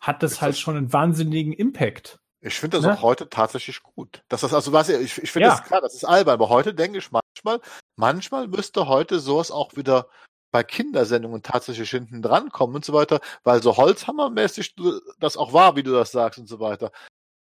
hat 0.00 0.22
das 0.22 0.32
ist 0.32 0.40
halt 0.40 0.56
schon 0.56 0.76
einen 0.76 0.92
wahnsinnigen 0.92 1.52
Impact. 1.52 2.18
Ich 2.40 2.54
finde 2.54 2.78
das 2.78 2.86
ne? 2.86 2.94
auch 2.94 3.02
heute 3.02 3.28
tatsächlich 3.28 3.82
gut. 3.82 4.22
Das 4.28 4.42
ist 4.42 4.54
also 4.54 4.72
was 4.72 4.88
ich, 4.88 5.22
ich 5.22 5.30
finde 5.30 5.48
ja. 5.48 5.56
das 5.56 5.64
klar, 5.64 5.80
das 5.80 5.94
ist 5.94 6.04
albern, 6.04 6.34
aber 6.34 6.48
heute 6.48 6.72
denke 6.72 6.98
ich 6.98 7.10
manchmal, 7.10 7.60
manchmal 7.96 8.48
müsste 8.48 8.88
heute 8.88 9.18
sowas 9.18 9.50
auch 9.50 9.76
wieder 9.76 10.08
bei 10.50 10.62
Kindersendungen 10.62 11.42
tatsächlich 11.42 11.90
hinten 11.90 12.22
dran 12.22 12.48
kommen 12.48 12.76
und 12.76 12.84
so 12.84 12.94
weiter, 12.94 13.20
weil 13.42 13.62
so 13.62 13.76
Holzhammermäßig 13.76 14.76
das 15.18 15.36
auch 15.36 15.52
war, 15.52 15.76
wie 15.76 15.82
du 15.82 15.92
das 15.92 16.12
sagst 16.12 16.38
und 16.38 16.46
so 16.46 16.58
weiter 16.58 16.90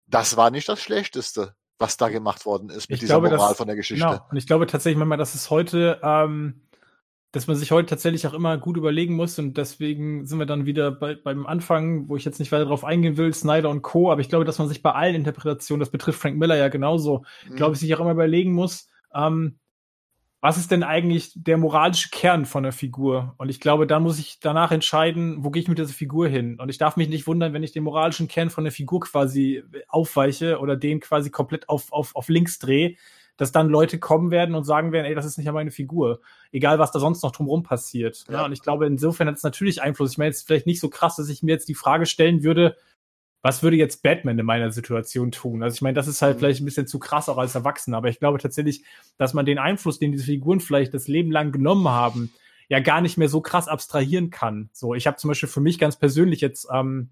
das 0.08 0.38
war 0.38 0.52
nicht 0.52 0.70
das 0.70 0.82
Schlechteste, 0.82 1.56
was 1.78 1.98
da 1.98 2.10
gemacht 2.10 2.46
worden 2.46 2.70
ist 2.70 2.90
mit 2.90 2.98
ich 2.98 3.00
dieser 3.02 3.16
glaube, 3.16 3.30
Moral 3.30 3.50
das, 3.50 3.58
von 3.58 3.68
der 3.68 3.76
Geschichte. 3.76 4.06
Genau. 4.06 4.26
Und 4.30 4.38
ich 4.38 4.48
glaube 4.48 4.68
tatsächlich 4.68 4.98
manchmal, 4.98 5.18
dass 5.18 5.36
es 5.36 5.50
heute, 5.50 6.00
ähm, 6.04 6.62
dass 7.32 7.48
man 7.48 7.58
sich 7.58 7.72
heute 7.72 7.88
tatsächlich 7.88 8.26
auch 8.28 8.34
immer 8.34 8.58
gut 8.58 8.78
überlegen 8.78 9.16
muss 9.16 9.38
und 9.40 9.58
deswegen 9.58 10.26
sind 10.26 10.40
wir 10.40 10.46
dann 10.46 10.66
wieder 10.66 10.92
bei, 10.92 11.16
beim 11.16 11.46
Anfang, 11.46 12.08
wo 12.08 12.16
ich 12.16 12.24
jetzt 12.24 12.40
nicht 12.40 12.52
weiter 12.52 12.64
darauf 12.64 12.86
eingehen 12.86 13.18
will, 13.18 13.34
Snyder 13.34 13.70
und 13.70 13.82
Co., 13.82 14.12
aber 14.12 14.22
ich 14.22 14.30
glaube, 14.30 14.46
dass 14.46 14.60
man 14.60 14.70
sich 14.70 14.82
bei 14.82 14.94
allen 14.94 15.16
Interpretationen, 15.16 15.82
das 15.82 15.90
betrifft 15.90 16.22
Frank 16.22 16.38
Miller 16.38 16.56
ja 16.56 16.70
genauso, 16.70 17.26
mhm. 17.50 17.56
glaube 17.56 17.74
ich, 17.74 17.80
sich 17.80 17.94
auch 17.94 18.00
immer 18.00 18.12
überlegen 18.12 18.54
muss, 18.54 18.88
ähm, 19.14 19.60
was 20.46 20.58
ist 20.58 20.70
denn 20.70 20.84
eigentlich 20.84 21.32
der 21.34 21.58
moralische 21.58 22.10
Kern 22.12 22.46
von 22.46 22.62
der 22.62 22.72
Figur? 22.72 23.34
Und 23.40 23.50
ich 23.50 23.60
glaube, 23.60 23.88
da 23.88 24.00
muss 24.00 24.20
ich 24.20 24.40
danach 24.40 24.72
entscheiden, 24.72 25.44
wo 25.44 25.50
gehe 25.50 25.64
ich 25.64 25.68
mit 25.68 25.80
dieser 25.80 25.92
Figur 25.92 26.28
hin? 26.28 26.60
Und 26.60 26.70
ich 26.70 26.78
darf 26.78 26.98
mich 26.98 27.10
nicht 27.10 27.26
wundern, 27.26 27.54
wenn 27.54 27.64
ich 27.64 27.72
den 27.72 27.82
moralischen 27.82 28.28
Kern 28.28 28.52
von 28.52 28.64
der 28.64 28.72
Figur 28.72 29.00
quasi 29.00 29.64
aufweiche 29.88 30.60
oder 30.60 30.76
den 30.76 31.00
quasi 31.00 31.32
komplett 31.32 31.68
auf, 31.68 31.92
auf, 31.92 32.16
auf 32.16 32.30
links 32.30 32.60
drehe, 32.60 32.96
dass 33.38 33.54
dann 33.54 33.70
Leute 33.70 33.98
kommen 33.98 34.30
werden 34.30 34.54
und 34.54 34.66
sagen 34.66 34.92
werden, 34.92 35.08
ey, 35.08 35.16
das 35.16 35.26
ist 35.26 35.40
nicht 35.40 35.52
meine 35.52 35.72
Figur. 35.72 36.22
Egal, 36.52 36.78
was 36.78 36.92
da 36.92 37.00
sonst 37.00 37.24
noch 37.24 37.32
drumherum 37.32 37.64
passiert. 37.64 38.26
Ja. 38.28 38.36
ja. 38.36 38.46
und 38.46 38.52
ich 38.52 38.62
glaube, 38.62 38.86
insofern 38.86 39.28
hat 39.28 39.38
es 39.38 39.44
natürlich 39.44 39.82
Einfluss. 39.82 40.12
Ich 40.12 40.20
meine, 40.20 40.30
jetzt 40.30 40.46
vielleicht 40.46 40.68
nicht 40.68 40.80
so 40.80 40.90
krass, 40.90 41.16
dass 41.16 41.28
ich 41.28 41.42
mir 41.42 41.54
jetzt 41.54 41.70
die 41.70 41.74
Frage 41.74 42.06
stellen 42.06 42.44
würde, 42.44 42.76
was 43.46 43.62
würde 43.62 43.78
jetzt 43.78 44.02
Batman 44.02 44.40
in 44.40 44.46
meiner 44.48 44.72
Situation 44.72 45.32
tun? 45.32 45.62
Also 45.62 45.76
ich 45.76 45.84
meine, 45.84 45.94
das 45.94 46.08
ist 46.08 46.24
halt 46.24 46.38
mhm. 46.38 46.40
vielleicht 46.40 46.62
ein 46.64 46.66
bisschen 46.66 46.88
zu 46.88 46.98
krass 46.98 47.30
auch 47.30 47.38
als 47.38 47.54
Erwachsener, 47.54 47.98
aber 47.98 48.10
ich 48.10 48.18
glaube 48.18 48.40
tatsächlich, 48.40 48.84
dass 49.20 49.36
man 49.36 49.46
den 49.46 49.60
Einfluss, 49.60 50.00
den 50.00 50.12
diese 50.12 50.24
Figuren 50.24 50.62
vielleicht 50.62 50.96
das 50.96 51.08
Leben 51.08 51.32
lang 51.32 51.52
genommen 51.52 51.88
haben, 51.88 52.34
ja 52.70 52.80
gar 52.80 53.02
nicht 53.02 53.18
mehr 53.18 53.30
so 53.30 53.42
krass 53.42 53.68
abstrahieren 53.68 54.32
kann. 54.32 54.72
So, 54.74 54.96
ich 54.96 55.06
habe 55.06 55.18
zum 55.18 55.28
Beispiel 55.28 55.48
für 55.48 55.62
mich 55.62 55.78
ganz 55.78 55.96
persönlich 55.96 56.42
jetzt, 56.42 56.68
ähm, 56.74 57.12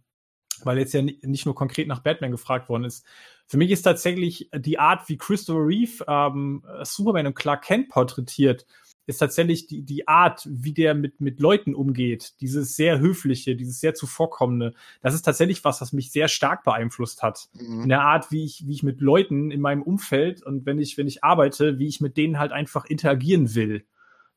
weil 0.63 0.79
jetzt 0.79 0.95
ja 0.95 1.03
nicht 1.03 1.45
nur 1.45 1.53
konkret 1.53 1.87
nach 1.87 1.99
Batman 1.99 2.31
gefragt 2.31 2.67
worden 2.67 2.85
ist, 2.85 3.05
für 3.45 3.57
mich 3.57 3.69
ist 3.69 3.83
tatsächlich 3.83 4.49
die 4.55 4.79
Art, 4.79 5.07
wie 5.09 5.17
Christopher 5.17 5.67
Reeve 5.67 6.03
ähm, 6.07 6.63
Superman 6.81 7.27
und 7.27 7.35
Clark 7.35 7.63
Kent 7.63 7.89
porträtiert, 7.89 8.65
ist 9.05 9.17
tatsächlich 9.17 9.67
die, 9.67 9.83
die 9.83 10.07
Art, 10.07 10.47
wie 10.49 10.73
der 10.73 10.93
mit, 10.93 11.19
mit 11.19 11.39
Leuten 11.39 11.75
umgeht, 11.75 12.39
dieses 12.41 12.75
sehr 12.75 12.99
höfliche, 12.99 13.55
dieses 13.55 13.79
sehr 13.79 13.93
zuvorkommende, 13.93 14.73
das 15.01 15.13
ist 15.13 15.23
tatsächlich 15.23 15.63
was, 15.63 15.81
was 15.81 15.93
mich 15.93 16.11
sehr 16.11 16.27
stark 16.27 16.63
beeinflusst 16.63 17.21
hat. 17.21 17.49
Mhm. 17.53 17.83
In 17.83 17.89
der 17.89 18.01
Art, 18.01 18.31
wie 18.31 18.45
ich, 18.45 18.65
wie 18.65 18.73
ich 18.73 18.83
mit 18.83 19.01
Leuten 19.01 19.51
in 19.51 19.61
meinem 19.61 19.81
Umfeld 19.81 20.41
und 20.41 20.65
wenn 20.65 20.79
ich, 20.79 20.97
wenn 20.97 21.07
ich 21.07 21.23
arbeite, 21.23 21.79
wie 21.79 21.87
ich 21.87 22.01
mit 22.01 22.15
denen 22.15 22.39
halt 22.39 22.51
einfach 22.51 22.85
interagieren 22.85 23.55
will. 23.55 23.85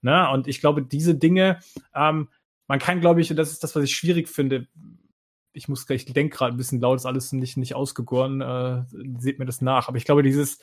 Ne? 0.03 0.29
Und 0.31 0.49
ich 0.49 0.61
glaube, 0.61 0.83
diese 0.83 1.15
Dinge, 1.15 1.61
ähm, 1.95 2.29
man 2.67 2.79
kann, 2.81 3.01
glaube 3.01 3.21
ich, 3.21 3.31
und 3.31 3.37
das 3.37 3.53
ist 3.53 3.63
das, 3.63 3.77
was 3.77 3.85
ich 3.85 3.95
schwierig 3.95 4.29
finde, 4.29 4.67
ich 5.53 5.69
muss 5.69 5.87
gleich, 5.87 6.05
ich 6.07 6.13
denke 6.13 6.37
gerade 6.37 6.55
ein 6.55 6.59
bisschen 6.59 6.81
laut, 6.81 6.99
ist 6.99 7.07
alles 7.07 7.33
nicht, 7.33 7.57
nicht 7.57 7.75
ausgegoren, 7.75 8.41
äh, 8.43 8.85
seht 9.19 9.39
mir 9.39 9.47
das 9.47 9.63
nach. 9.63 9.89
Aber 9.89 9.97
ich 9.97 10.05
glaube, 10.05 10.23
dieses, 10.23 10.59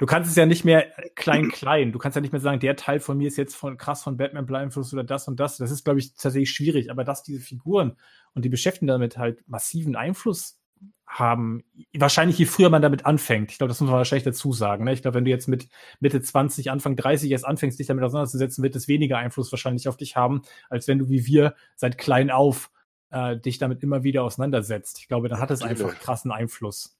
du 0.00 0.06
kannst 0.06 0.30
es 0.30 0.36
ja 0.36 0.46
nicht 0.46 0.64
mehr 0.64 0.86
klein, 1.14 1.48
klein. 1.52 1.92
Du 1.92 1.98
kannst 1.98 2.16
ja 2.16 2.20
nicht 2.20 2.32
mehr 2.32 2.40
sagen, 2.40 2.58
der 2.58 2.74
Teil 2.74 2.98
von 2.98 3.16
mir 3.16 3.28
ist 3.28 3.36
jetzt 3.36 3.54
von 3.54 3.76
krass 3.76 4.02
von 4.02 4.16
Batman 4.16 4.46
beeinflusst 4.46 4.92
oder 4.92 5.04
das 5.04 5.28
und 5.28 5.38
das. 5.38 5.58
Das 5.58 5.70
ist, 5.70 5.84
glaube 5.84 6.00
ich, 6.00 6.14
tatsächlich 6.14 6.50
schwierig. 6.50 6.90
Aber 6.90 7.04
dass 7.04 7.22
diese 7.22 7.40
Figuren 7.40 7.96
und 8.34 8.44
die 8.44 8.48
Beschäftigten 8.48 8.88
damit 8.88 9.18
halt 9.18 9.46
massiven 9.46 9.94
Einfluss 9.94 10.58
haben, 11.06 11.64
wahrscheinlich 11.92 12.38
je 12.38 12.46
früher 12.46 12.70
man 12.70 12.82
damit 12.82 13.04
anfängt. 13.04 13.50
Ich 13.50 13.58
glaube, 13.58 13.68
das 13.68 13.80
muss 13.80 13.90
man 13.90 13.98
wahrscheinlich 13.98 14.24
dazu 14.24 14.52
sagen. 14.52 14.84
Ne? 14.84 14.92
Ich 14.92 15.02
glaube, 15.02 15.16
wenn 15.16 15.24
du 15.24 15.30
jetzt 15.30 15.48
mit 15.48 15.68
Mitte 15.98 16.20
20, 16.20 16.70
Anfang 16.70 16.96
30 16.96 17.30
erst 17.30 17.44
anfängst, 17.44 17.78
dich 17.78 17.88
damit 17.88 18.04
auseinanderzusetzen, 18.04 18.62
wird 18.64 18.76
es 18.76 18.88
weniger 18.88 19.18
Einfluss 19.18 19.52
wahrscheinlich 19.52 19.88
auf 19.88 19.96
dich 19.96 20.16
haben, 20.16 20.42
als 20.70 20.88
wenn 20.88 20.98
du 20.98 21.08
wie 21.08 21.26
wir 21.26 21.54
seit 21.76 21.98
klein 21.98 22.30
auf 22.30 22.70
äh, 23.10 23.36
dich 23.36 23.58
damit 23.58 23.82
immer 23.82 24.04
wieder 24.04 24.22
auseinandersetzt. 24.22 24.98
Ich 25.00 25.08
glaube, 25.08 25.28
dann 25.28 25.40
hat 25.40 25.50
es 25.50 25.62
einfach 25.62 25.98
krassen 25.98 26.30
Einfluss. 26.30 26.96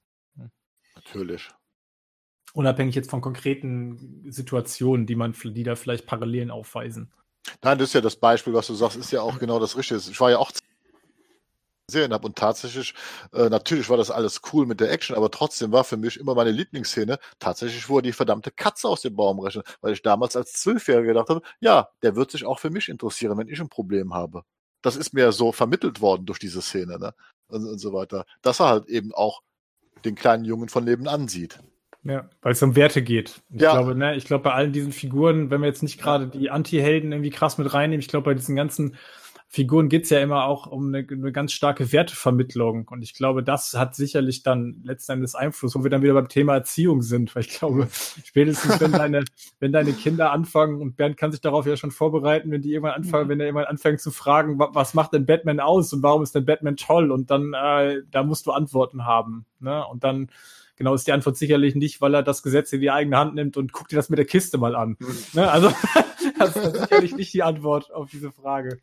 Natürlich 0.93 1.49
unabhängig 2.53 2.95
jetzt 2.95 3.09
von 3.09 3.21
konkreten 3.21 4.25
Situationen, 4.29 5.05
die 5.05 5.15
man, 5.15 5.33
die 5.43 5.63
da 5.63 5.75
vielleicht 5.75 6.05
Parallelen 6.05 6.51
aufweisen. 6.51 7.11
Nein, 7.61 7.77
das 7.77 7.89
ist 7.89 7.93
ja 7.93 8.01
das 8.01 8.15
Beispiel, 8.15 8.53
was 8.53 8.67
du 8.67 8.73
sagst, 8.73 8.97
ist 8.97 9.11
ja 9.11 9.21
auch 9.21 9.39
genau 9.39 9.59
das 9.59 9.77
Richtige. 9.77 9.99
Ich 9.99 10.19
war 10.19 10.31
ja 10.31 10.37
auch 10.37 10.51
gesehen 11.87 12.13
habe 12.13 12.25
und 12.25 12.37
tatsächlich, 12.37 12.93
äh, 13.33 13.49
natürlich 13.49 13.89
war 13.89 13.97
das 13.97 14.11
alles 14.11 14.41
cool 14.53 14.65
mit 14.65 14.79
der 14.79 14.91
Action, 14.91 15.15
aber 15.15 15.29
trotzdem 15.29 15.71
war 15.71 15.83
für 15.83 15.97
mich 15.97 16.19
immer 16.19 16.35
meine 16.35 16.51
Lieblingsszene 16.51 17.19
tatsächlich, 17.39 17.89
wo 17.89 17.97
er 17.97 18.01
die 18.01 18.13
verdammte 18.13 18.51
Katze 18.51 18.87
aus 18.87 19.01
dem 19.01 19.15
Baum 19.15 19.39
rechnet, 19.39 19.77
weil 19.81 19.93
ich 19.93 20.01
damals 20.01 20.35
als 20.35 20.53
Zwölfjähriger 20.53 21.07
gedacht 21.07 21.29
habe, 21.29 21.41
ja, 21.59 21.89
der 22.01 22.15
wird 22.15 22.31
sich 22.31 22.45
auch 22.45 22.59
für 22.59 22.69
mich 22.69 22.87
interessieren, 22.87 23.37
wenn 23.37 23.49
ich 23.49 23.59
ein 23.59 23.69
Problem 23.69 24.13
habe. 24.13 24.43
Das 24.81 24.95
ist 24.95 25.13
mir 25.13 25.31
so 25.31 25.51
vermittelt 25.51 26.01
worden 26.01 26.25
durch 26.25 26.39
diese 26.39 26.61
Szene, 26.61 26.97
ne? 26.97 27.13
Und, 27.47 27.67
und 27.67 27.79
so 27.79 27.93
weiter. 27.93 28.25
Dass 28.41 28.61
er 28.61 28.69
halt 28.69 28.87
eben 28.87 29.13
auch 29.13 29.41
den 30.05 30.15
kleinen 30.15 30.45
Jungen 30.45 30.69
von 30.69 30.85
Leben 30.85 31.07
ansieht. 31.07 31.59
Ja, 32.03 32.29
weil 32.41 32.53
es 32.53 32.63
um 32.63 32.75
Werte 32.75 33.03
geht. 33.03 33.41
Ich 33.51 33.61
ja. 33.61 33.73
glaube, 33.73 33.95
ne, 33.95 34.15
ich 34.15 34.25
glaube, 34.25 34.43
bei 34.43 34.53
allen 34.53 34.71
diesen 34.71 34.91
Figuren, 34.91 35.51
wenn 35.51 35.61
wir 35.61 35.67
jetzt 35.67 35.83
nicht 35.83 35.99
gerade 35.99 36.27
die 36.27 36.49
Anti-Helden 36.49 37.11
irgendwie 37.11 37.29
krass 37.29 37.57
mit 37.57 37.71
reinnehmen, 37.73 38.01
ich 38.01 38.07
glaube, 38.07 38.25
bei 38.25 38.33
diesen 38.33 38.55
ganzen 38.55 38.97
Figuren 39.53 39.89
geht's 39.89 40.09
ja 40.09 40.21
immer 40.21 40.45
auch 40.45 40.65
um 40.65 40.87
eine, 40.87 41.05
eine, 41.05 41.33
ganz 41.33 41.51
starke 41.51 41.91
Wertevermittlung. 41.91 42.87
Und 42.87 43.01
ich 43.01 43.13
glaube, 43.13 43.43
das 43.43 43.73
hat 43.73 43.95
sicherlich 43.95 44.43
dann 44.43 44.81
letzten 44.85 45.11
Endes 45.11 45.35
Einfluss, 45.35 45.75
wo 45.75 45.83
wir 45.83 45.89
dann 45.89 46.01
wieder 46.01 46.13
beim 46.13 46.29
Thema 46.29 46.53
Erziehung 46.53 47.01
sind. 47.01 47.35
Weil 47.35 47.43
ich 47.43 47.49
glaube, 47.49 47.89
spätestens 48.23 48.79
wenn 48.79 48.93
deine, 48.93 49.25
wenn 49.59 49.73
deine 49.73 49.91
Kinder 49.91 50.31
anfangen, 50.31 50.81
und 50.81 50.95
Bernd 50.95 51.17
kann 51.17 51.33
sich 51.33 51.41
darauf 51.41 51.67
ja 51.67 51.75
schon 51.75 51.91
vorbereiten, 51.91 52.49
wenn 52.49 52.61
die 52.61 52.71
irgendwann 52.71 52.95
anfangen, 52.95 53.25
mhm. 53.25 53.29
wenn 53.29 53.39
er 53.41 53.47
irgendwann 53.47 53.67
anfängt 53.67 53.99
zu 53.99 54.11
fragen, 54.11 54.57
was 54.57 54.93
macht 54.93 55.11
denn 55.11 55.25
Batman 55.25 55.59
aus 55.59 55.91
und 55.91 56.01
warum 56.01 56.23
ist 56.23 56.33
denn 56.33 56.45
Batman 56.45 56.77
toll? 56.77 57.11
Und 57.11 57.29
dann, 57.29 57.53
äh, 57.53 58.03
da 58.09 58.23
musst 58.23 58.47
du 58.47 58.51
Antworten 58.51 59.03
haben. 59.03 59.45
Ne? 59.59 59.85
Und 59.85 60.05
dann 60.05 60.29
Genau 60.81 60.95
ist 60.95 61.05
die 61.05 61.11
Antwort 61.11 61.37
sicherlich 61.37 61.75
nicht, 61.75 62.01
weil 62.01 62.15
er 62.15 62.23
das 62.23 62.41
Gesetz 62.41 62.73
in 62.73 62.81
die 62.81 62.89
eigene 62.89 63.15
Hand 63.15 63.35
nimmt 63.35 63.55
und 63.55 63.71
guckt 63.71 63.91
dir 63.91 63.97
das 63.97 64.09
mit 64.09 64.17
der 64.17 64.25
Kiste 64.25 64.57
mal 64.57 64.75
an. 64.75 64.97
Mhm. 64.97 65.17
Ne? 65.33 65.51
Also 65.51 65.71
das 66.39 66.55
ist 66.55 66.73
sicherlich 66.73 67.15
nicht 67.15 67.31
die 67.35 67.43
Antwort 67.43 67.93
auf 67.93 68.09
diese 68.09 68.31
Frage. 68.31 68.79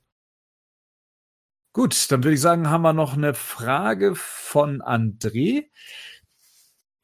Gut, 1.73 2.09
dann 2.12 2.23
würde 2.23 2.35
ich 2.35 2.41
sagen, 2.41 2.70
haben 2.70 2.83
wir 2.83 2.93
noch 2.93 3.15
eine 3.15 3.35
Frage 3.35 4.15
von 4.15 4.81
André. 4.81 5.65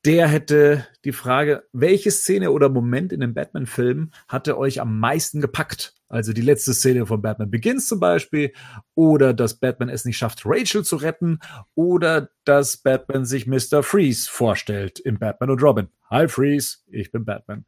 Der 0.05 0.28
hätte 0.28 0.86
die 1.05 1.10
Frage, 1.10 1.64
welche 1.73 2.12
Szene 2.12 2.52
oder 2.52 2.68
Moment 2.68 3.12
in 3.12 3.18
dem 3.18 3.34
Batman-Film 3.34 4.12
hatte 4.28 4.56
euch 4.56 4.81
am 4.81 5.00
meisten 5.00 5.40
gepackt? 5.40 5.97
Also 6.15 6.33
die 6.33 6.43
letzte 6.43 6.75
Szene 6.75 7.07
von 7.07 7.20
Batman 7.20 7.51
Begins 7.51 7.89
zum 7.89 7.99
Beispiel, 7.99 8.52
oder 8.94 9.34
dass 9.34 9.59
Batman 9.59 9.89
es 9.89 10.05
nicht 10.05 10.17
schafft, 10.17 10.43
Rachel 10.44 10.84
zu 10.84 10.94
retten, 10.94 11.41
oder 11.75 12.31
dass 12.44 12.76
Batman 12.76 13.25
sich 13.25 13.49
Mr. 13.49 13.83
Freeze 13.83 14.31
vorstellt 14.31 15.01
in 15.01 15.18
Batman 15.18 15.51
und 15.51 15.60
Robin. 15.60 15.89
Hi 16.10 16.28
Freeze, 16.28 16.78
ich 16.86 17.10
bin 17.10 17.25
Batman. 17.25 17.67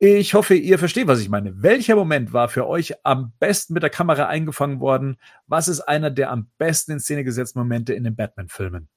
Ich 0.00 0.34
hoffe, 0.34 0.56
ihr 0.56 0.76
versteht, 0.80 1.06
was 1.06 1.20
ich 1.20 1.28
meine. 1.28 1.62
Welcher 1.62 1.94
Moment 1.94 2.32
war 2.32 2.48
für 2.48 2.66
euch 2.66 2.94
am 3.04 3.32
besten 3.38 3.74
mit 3.74 3.84
der 3.84 3.90
Kamera 3.90 4.26
eingefangen 4.26 4.80
worden? 4.80 5.16
Was 5.46 5.68
ist 5.68 5.82
einer 5.82 6.10
der 6.10 6.32
am 6.32 6.50
besten 6.58 6.92
in 6.92 7.00
Szene 7.00 7.22
gesetzten 7.22 7.60
Momente 7.60 7.94
in 7.94 8.02
den 8.02 8.16
Batman-Filmen? 8.16 8.88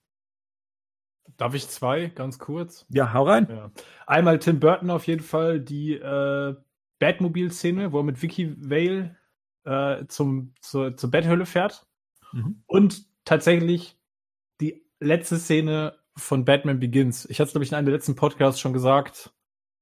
Darf 1.38 1.54
ich 1.54 1.70
zwei, 1.70 2.08
ganz 2.08 2.40
kurz? 2.40 2.88
Ja, 2.90 3.14
hau 3.14 3.26
rein. 3.26 3.48
Ja. 3.48 3.72
Einmal 4.08 4.40
Tim 4.40 4.60
Burton 4.60 4.90
auf 4.90 5.06
jeden 5.06 5.24
Fall, 5.24 5.60
die 5.60 5.94
äh, 5.94 6.56
Batmobil-Szene, 7.00 7.92
wo 7.92 8.00
er 8.00 8.04
mit 8.04 8.22
Vicky 8.22 8.56
Vale 8.58 9.18
äh, 9.64 10.06
zum, 10.08 10.54
zur, 10.62 10.96
zur 10.96 11.12
Betthölle 11.12 11.46
fährt. 11.46 11.88
Mhm. 12.32 12.64
Und 12.68 13.06
tatsächlich 13.26 13.98
die 14.62 14.86
letzte 15.00 15.38
Szene 15.38 15.98
von 16.16 16.46
Batman 16.46 16.80
Begins. 16.80 17.26
Ich 17.30 17.40
hatte 17.40 17.48
es, 17.48 17.54
glaube 17.54 17.64
ich, 17.64 17.72
in 17.72 17.78
einem 17.78 17.86
der 17.86 17.96
letzten 17.96 18.16
Podcasts 18.16 18.60
schon 18.60 18.74
gesagt. 18.74 19.34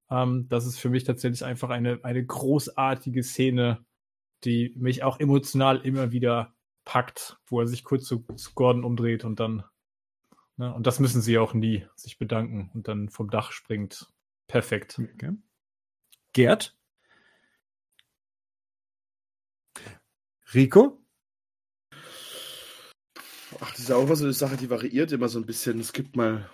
Ähm, 0.09 0.47
das 0.49 0.65
ist 0.65 0.79
für 0.79 0.89
mich 0.89 1.03
tatsächlich 1.03 1.43
einfach 1.43 1.69
eine, 1.69 1.99
eine 2.03 2.25
großartige 2.25 3.23
Szene, 3.23 3.85
die 4.43 4.73
mich 4.77 5.03
auch 5.03 5.19
emotional 5.19 5.77
immer 5.85 6.11
wieder 6.11 6.53
packt, 6.85 7.37
wo 7.47 7.59
er 7.59 7.67
sich 7.67 7.83
kurz 7.83 8.05
zu, 8.05 8.19
zu 8.35 8.53
Gordon 8.53 8.83
umdreht 8.83 9.25
und 9.25 9.39
dann, 9.39 9.63
ne, 10.55 10.73
und 10.73 10.87
das 10.87 10.99
müssen 10.99 11.21
sie 11.21 11.37
auch 11.37 11.53
nie, 11.53 11.85
sich 11.95 12.17
bedanken 12.17 12.71
und 12.73 12.87
dann 12.87 13.09
vom 13.09 13.29
Dach 13.29 13.51
springt. 13.51 14.11
Perfekt. 14.47 14.99
Okay. 15.15 15.31
Gerd? 16.33 16.76
Rico? 20.53 21.03
Ach, 23.59 23.71
das 23.71 23.79
ist 23.79 23.89
ja 23.89 23.95
auch 23.95 24.09
was 24.09 24.19
so 24.19 24.25
eine 24.25 24.33
Sache, 24.33 24.57
die 24.57 24.69
variiert 24.69 25.11
immer 25.11 25.29
so 25.29 25.39
ein 25.39 25.45
bisschen. 25.45 25.79
Es 25.79 25.93
gibt 25.93 26.15
mal, 26.15 26.49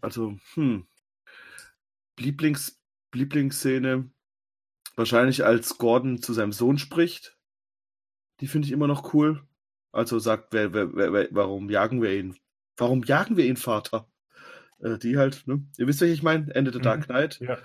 also, 0.00 0.38
hm, 0.54 0.86
Lieblings, 2.18 2.80
Lieblingsszene, 3.14 4.10
wahrscheinlich 4.96 5.44
als 5.44 5.78
Gordon 5.78 6.22
zu 6.22 6.32
seinem 6.32 6.52
Sohn 6.52 6.78
spricht. 6.78 7.36
Die 8.40 8.46
finde 8.46 8.66
ich 8.66 8.72
immer 8.72 8.86
noch 8.86 9.14
cool. 9.14 9.46
Also 9.92 10.18
sagt, 10.18 10.52
wer, 10.52 10.72
wer, 10.72 10.94
wer, 10.94 11.28
warum 11.32 11.68
jagen 11.70 12.02
wir 12.02 12.18
ihn? 12.18 12.38
Warum 12.76 13.02
jagen 13.02 13.36
wir 13.36 13.44
ihn, 13.44 13.56
Vater? 13.56 14.08
Äh, 14.78 14.98
die 14.98 15.18
halt, 15.18 15.46
ne? 15.46 15.66
Ihr 15.76 15.86
wisst, 15.86 16.00
was 16.00 16.08
ich 16.08 16.22
meine? 16.22 16.54
Ende 16.54 16.70
der 16.70 16.80
mhm. 16.80 16.84
Dark 16.84 17.04
Knight. 17.06 17.40
Ja. 17.40 17.58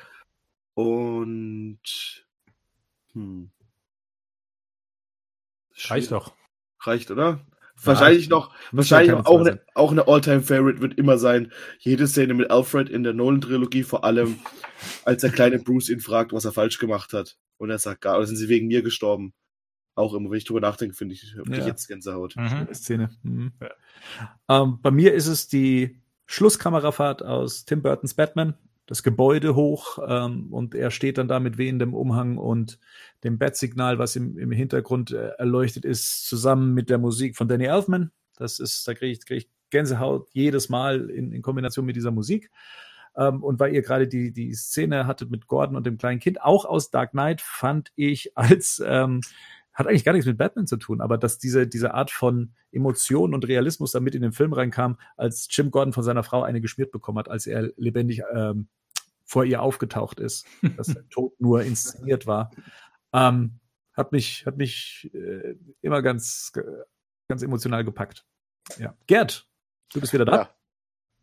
Und 0.73 1.79
hm, 3.13 3.51
Reicht 5.85 6.11
doch. 6.11 6.33
Reicht, 6.81 7.11
oder? 7.11 7.45
Wahrscheinlich 7.83 8.25
ja, 8.25 8.29
noch, 8.29 8.53
wahrscheinlich 8.71 9.13
auch 9.13 9.39
eine, 9.39 9.61
auch 9.75 9.91
eine 9.91 10.07
All-Time-Favorite 10.07 10.81
wird 10.81 10.97
immer 10.97 11.17
sein. 11.19 11.51
Jede 11.77 12.07
Szene 12.07 12.33
mit 12.33 12.49
Alfred 12.49 12.89
in 12.89 13.03
der 13.03 13.13
Nolan-Trilogie, 13.13 13.83
vor 13.83 14.03
allem 14.03 14.39
als 15.05 15.21
der 15.21 15.31
kleine 15.31 15.59
Bruce 15.59 15.89
ihn 15.89 15.99
fragt, 15.99 16.33
was 16.33 16.45
er 16.45 16.51
falsch 16.51 16.79
gemacht 16.79 17.13
hat. 17.13 17.37
Und 17.57 17.69
er 17.69 17.77
sagt, 17.77 18.01
gar, 18.01 18.17
oder 18.17 18.25
sind 18.25 18.37
sie 18.37 18.49
wegen 18.49 18.67
mir 18.67 18.81
gestorben? 18.81 19.33
Auch 19.93 20.13
immer, 20.13 20.29
wenn 20.29 20.37
ich 20.37 20.45
drüber 20.45 20.59
nachdenke, 20.59 20.95
finde 20.95 21.13
ich, 21.13 21.35
ja. 21.35 21.57
ich 21.57 21.65
jetzt 21.65 21.87
Gänsehaut. 21.87 22.35
Mhm. 22.35 22.67
Szene. 22.73 23.09
Mhm. 23.21 23.53
Ja. 23.61 24.63
Ähm, 24.63 24.79
bei 24.81 24.91
mir 24.91 25.13
ist 25.13 25.27
es 25.27 25.47
die 25.47 25.99
Schlusskamerafahrt 26.25 27.23
aus 27.23 27.65
Tim 27.65 27.81
Burtons 27.81 28.15
Batman 28.15 28.55
das 28.87 29.03
Gebäude 29.03 29.53
hoch 29.53 29.99
ähm, 30.07 30.51
und 30.51 30.73
er 30.73 30.91
steht 30.91 31.17
dann 31.17 31.27
da 31.27 31.39
mit 31.39 31.57
wehendem 31.57 31.93
Umhang 31.93 32.37
und 32.37 32.79
dem 33.23 33.37
Bat-Signal, 33.37 33.99
was 33.99 34.15
im, 34.15 34.37
im 34.37 34.51
Hintergrund 34.51 35.11
äh, 35.11 35.31
erleuchtet 35.37 35.85
ist, 35.85 36.27
zusammen 36.27 36.73
mit 36.73 36.89
der 36.89 36.97
Musik 36.97 37.35
von 37.35 37.47
Danny 37.47 37.65
Elfman. 37.65 38.11
Das 38.37 38.59
ist, 38.59 38.87
da 38.87 38.93
kriege 38.93 39.11
ich, 39.11 39.25
krieg 39.25 39.37
ich 39.37 39.49
Gänsehaut 39.69 40.29
jedes 40.31 40.69
Mal 40.69 41.09
in, 41.09 41.33
in 41.33 41.41
Kombination 41.41 41.85
mit 41.85 41.97
dieser 41.97 42.11
Musik. 42.11 42.49
Ähm, 43.17 43.43
und 43.43 43.59
weil 43.59 43.73
ihr 43.73 43.81
gerade 43.81 44.07
die, 44.07 44.31
die 44.31 44.53
Szene 44.53 45.05
hattet 45.05 45.31
mit 45.31 45.47
Gordon 45.47 45.75
und 45.75 45.85
dem 45.85 45.97
kleinen 45.97 46.21
Kind, 46.21 46.41
auch 46.41 46.63
aus 46.63 46.89
Dark 46.89 47.11
Knight, 47.11 47.41
fand 47.41 47.91
ich 47.95 48.37
als 48.37 48.81
ähm, 48.85 49.19
hat 49.77 49.85
eigentlich 49.85 50.03
gar 50.03 50.13
nichts 50.13 50.25
mit 50.25 50.39
Batman 50.39 50.65
zu 50.65 50.77
tun, 50.77 51.01
aber 51.01 51.19
dass 51.19 51.37
diese, 51.37 51.67
diese 51.67 51.93
Art 51.93 52.09
von 52.09 52.51
Emotion 52.71 53.35
und 53.35 53.47
Realismus 53.47 53.91
da 53.91 53.99
mit 53.99 54.15
in 54.15 54.23
den 54.23 54.31
Film 54.31 54.51
reinkam, 54.51 54.99
als 55.17 55.47
Jim 55.51 55.69
Gordon 55.69 55.93
von 55.93 56.03
seiner 56.03 56.23
Frau 56.23 56.41
eine 56.41 56.61
geschmiert 56.61 56.91
bekommen 56.91 57.19
hat, 57.19 57.29
als 57.29 57.45
er 57.45 57.71
lebendig 57.77 58.23
ähm, 58.33 58.69
vor 59.23 59.45
ihr 59.45 59.61
aufgetaucht 59.61 60.19
ist, 60.19 60.47
dass 60.77 60.87
der 60.87 61.07
Tod 61.09 61.39
nur 61.39 61.61
inszeniert 61.61 62.25
war, 62.25 62.49
ähm, 63.13 63.59
hat 63.93 64.11
mich, 64.13 64.47
hat 64.47 64.57
mich 64.57 65.11
äh, 65.13 65.55
immer 65.81 66.01
ganz, 66.01 66.51
ganz 67.27 67.43
emotional 67.43 67.83
gepackt. 67.83 68.25
Ja. 68.79 68.95
Gerd, 69.05 69.47
du 69.93 70.01
bist 70.01 70.11
wieder 70.11 70.25
da. 70.25 70.35
Ja. 70.35 70.56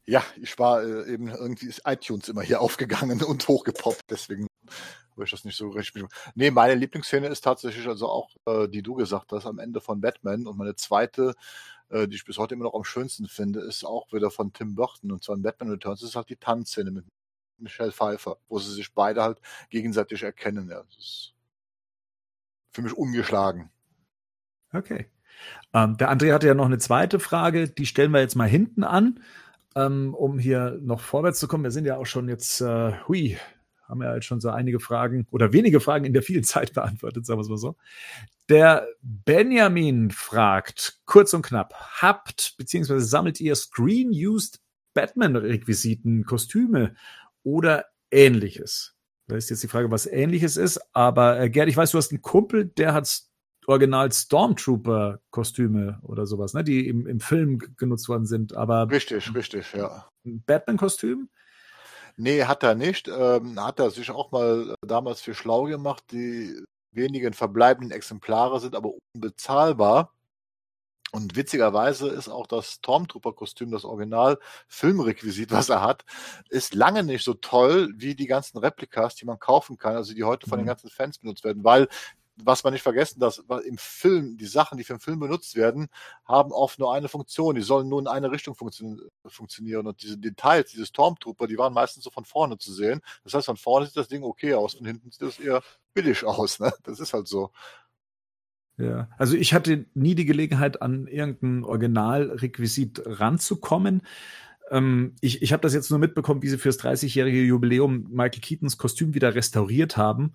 Ja, 0.07 0.23
ich 0.41 0.59
war 0.59 0.83
äh, 0.83 1.13
eben 1.13 1.29
irgendwie 1.29 1.67
ist 1.67 1.83
iTunes 1.87 2.29
immer 2.29 2.43
hier 2.43 2.61
aufgegangen 2.63 3.23
und 3.23 3.49
hochgepoppt, 3.49 4.03
deswegen 4.11 4.47
habe 5.15 5.25
ich 5.25 5.31
das 5.31 5.45
nicht 5.45 5.57
so 5.57 5.69
richtig. 5.69 6.05
Nee, 6.35 6.51
meine 6.51 6.75
Lieblingsszene 6.75 7.29
ist 7.29 7.43
tatsächlich 7.43 7.87
also 7.87 8.09
auch, 8.09 8.31
äh, 8.47 8.69
die 8.69 8.83
du 8.83 8.95
gesagt 8.95 9.33
hast, 9.33 9.47
am 9.47 9.59
Ende 9.59 9.81
von 9.81 10.01
Batman. 10.01 10.47
Und 10.47 10.59
meine 10.59 10.75
zweite, 10.75 11.35
äh, 11.89 12.09
die 12.09 12.17
ich 12.17 12.25
bis 12.25 12.39
heute 12.39 12.55
immer 12.55 12.65
noch 12.65 12.75
am 12.75 12.85
schönsten 12.85 13.29
finde, 13.29 13.61
ist 13.61 13.85
auch 13.85 14.13
wieder 14.13 14.31
von 14.31 14.53
Tim 14.53 14.75
Burton. 14.75 15.13
Und 15.13 15.23
zwar 15.23 15.37
in 15.37 15.43
Batman 15.43 15.71
Returns 15.71 16.03
ist 16.03 16.17
halt 16.17 16.29
die 16.31 16.37
Tanzszene 16.37 16.91
mit 16.91 17.05
Michelle 17.59 17.93
Pfeiffer, 17.93 18.39
wo 18.49 18.59
sie 18.59 18.73
sich 18.73 18.93
beide 18.93 19.23
halt 19.23 19.41
gegenseitig 19.71 20.23
erkennen. 20.23 20.69
Ja, 20.69 20.83
das 20.83 20.99
ist 20.99 21.35
für 22.73 22.83
mich 22.83 22.95
ungeschlagen. 22.95 23.71
Okay. 24.73 25.09
Ähm, 25.73 25.97
der 25.97 26.11
André 26.11 26.33
hatte 26.33 26.49
ja 26.49 26.55
noch 26.55 26.67
eine 26.67 26.79
zweite 26.79 27.21
Frage, 27.21 27.69
die 27.69 27.87
stellen 27.87 28.11
wir 28.11 28.21
jetzt 28.21 28.35
mal 28.35 28.49
hinten 28.49 28.83
an, 28.83 29.21
ähm, 29.75 30.15
um 30.15 30.39
hier 30.39 30.79
noch 30.83 31.01
vorwärts 31.01 31.39
zu 31.39 31.49
kommen. 31.49 31.65
Wir 31.65 31.71
sind 31.71 31.85
ja 31.85 31.97
auch 31.97 32.07
schon 32.07 32.29
jetzt, 32.29 32.61
äh, 32.61 32.93
hui, 33.09 33.37
haben 33.89 34.03
ja 34.03 34.15
jetzt 34.15 34.27
schon 34.27 34.41
so 34.41 34.51
einige 34.51 34.81
Fragen 34.81 35.27
oder 35.31 35.53
wenige 35.53 35.81
Fragen 35.81 36.05
in 36.05 36.13
der 36.13 36.23
vielen 36.23 36.45
Zeit 36.45 36.73
beantwortet, 36.75 37.27
sagen 37.27 37.39
wir 37.39 37.43
es 37.43 37.49
mal 37.49 37.59
so. 37.59 37.77
Der 38.49 38.87
Benjamin 39.03 40.11
fragt, 40.11 41.01
kurz 41.07 41.33
und 41.35 41.43
knapp, 41.43 41.75
habt 41.75 42.55
bzw. 42.59 42.99
sammelt 42.99 43.41
ihr 43.41 43.55
Screen-Used 43.55 44.61
Batman-Requisiten, 44.95 46.25
Kostüme 46.25 46.95
oder 47.43 47.87
ähnliches? 48.11 48.95
Da 49.27 49.37
ist 49.37 49.49
jetzt 49.49 49.63
die 49.63 49.69
Frage, 49.69 49.91
was 49.91 50.07
ähnliches 50.07 50.57
ist, 50.57 50.81
aber 50.95 51.41
äh, 51.41 51.49
Gerd, 51.49 51.69
ich 51.69 51.77
weiß, 51.77 51.93
du 51.93 51.99
hast 51.99 52.13
einen 52.13 52.23
Kumpel, 52.23 52.67
der 52.67 52.93
hat 52.93 53.23
Original 53.67 54.11
Stormtrooper-Kostüme 54.13 55.99
oder 56.03 56.27
sowas, 56.27 56.55
ne, 56.55 56.65
die 56.65 56.87
im, 56.89 57.07
im 57.07 57.21
Film 57.21 57.59
genutzt 57.77 58.09
worden 58.09 58.27
sind, 58.27 58.55
aber. 58.57 58.89
Richtig, 58.91 59.35
richtig, 59.35 59.73
ja. 59.73 60.09
Ein 60.25 60.43
Batman-Kostüm? 60.47 61.29
Nee, 62.17 62.45
hat 62.45 62.63
er 62.63 62.75
nicht. 62.75 63.09
Ähm, 63.09 63.61
hat 63.61 63.81
er 63.81 63.91
sich 63.91 64.11
auch 64.11 64.31
mal 64.31 64.71
äh, 64.71 64.87
damals 64.87 65.21
für 65.21 65.35
schlau 65.35 65.65
gemacht. 65.65 66.05
Die 66.13 66.55
wenigen 66.93 67.33
verbleibenden 67.33 67.91
Exemplare 67.91 68.61
sind 68.61 68.77
aber 68.77 68.93
unbezahlbar. 69.15 70.13
Und 71.11 71.37
witzigerweise 71.37 72.09
ist 72.09 72.29
auch 72.29 72.49
das 72.49 72.73
Stormtrooper-Kostüm, 72.73 73.71
das 73.71 73.85
Original-Filmrequisit, 73.85 75.53
was 75.53 75.69
er 75.69 75.81
hat, 75.81 76.05
ist 76.51 76.75
lange 76.75 77.05
nicht 77.05 77.25
so 77.25 77.35
toll 77.35 77.93
wie 77.97 78.17
die 78.17 78.27
ganzen 78.27 78.59
Replikas, 78.59 79.15
die 79.15 79.25
man 79.25 79.39
kaufen 79.39 79.77
kann, 79.77 79.95
also 79.95 80.13
die 80.13 80.25
heute 80.25 80.49
von 80.49 80.59
den 80.59 80.65
Mhm. 80.65 80.69
ganzen 80.71 80.91
Fans 80.91 81.19
benutzt 81.19 81.45
werden, 81.45 81.63
weil 81.63 81.87
was 82.37 82.65
man 82.65 82.73
nicht 82.73 82.83
vergessen, 82.83 83.21
dass 83.21 83.39
im 83.65 83.79
Film, 83.79 84.37
die 84.37 84.47
Sachen, 84.47 84.77
die 84.77 84.85
für 84.85 84.95
den 84.95 85.01
Film 85.01 85.21
benutzt 85.21 85.55
werden, 85.55 85.89
haben 86.25 86.51
oft 86.53 86.79
nur 86.79 86.93
eine 86.93 87.09
Funktion. 87.09 87.55
Die 87.55 87.63
sollen 87.63 87.89
nur 87.89 88.01
in 88.01 88.09
eine 88.09 88.31
Richtung 88.31 88.55
funktio 88.55 88.99
funktionieren. 89.27 89.87
Und 89.87 90.03
diese 90.03 90.19
Details, 90.19 90.71
diese 90.71 90.87
Stormtrooper, 90.87 91.47
die 91.47 91.59
waren 91.59 91.73
meistens 91.73 92.05
so 92.05 92.11
von 92.11 92.25
vorne 92.25 92.59
zu 92.59 92.73
sehen. 92.73 93.01
Das 93.23 93.35
heißt, 93.35 93.47
von 93.47 93.57
vorne 93.57 93.87
sieht 93.87 93.97
das 93.97 94.09
Ding 94.09 94.25
okay 94.25 94.55
aus, 94.55 94.75
von 94.75 94.87
hinten 94.87 95.11
sieht 95.11 95.23
das 95.23 95.39
eher 95.39 95.63
billig 95.93 96.25
aus. 96.25 96.59
Ne? 96.59 96.73
Das 96.83 96.99
ist 96.99 97.15
halt 97.15 97.29
so. 97.29 97.51
Ja, 98.77 99.09
also 99.19 99.37
ich 99.37 99.55
hatte 99.55 99.87
nie 99.95 100.17
die 100.17 100.25
Gelegenheit, 100.25 100.83
an 100.83 101.07
irgendein 101.07 101.63
Originalrequisit 101.63 103.03
ranzukommen. 103.07 104.03
Ähm, 104.71 105.15
ich 105.21 105.43
ich 105.43 105.53
habe 105.53 105.61
das 105.61 105.75
jetzt 105.75 105.91
nur 105.91 106.01
mitbekommen, 106.01 106.43
wie 106.43 106.49
sie 106.49 106.59
fürs 106.59 106.81
30-jährige 106.81 107.43
Jubiläum 107.43 108.09
Michael 108.11 108.41
Keatons 108.41 108.77
Kostüm 108.77 109.15
wieder 109.15 109.35
restauriert 109.37 109.97
haben. 109.97 110.35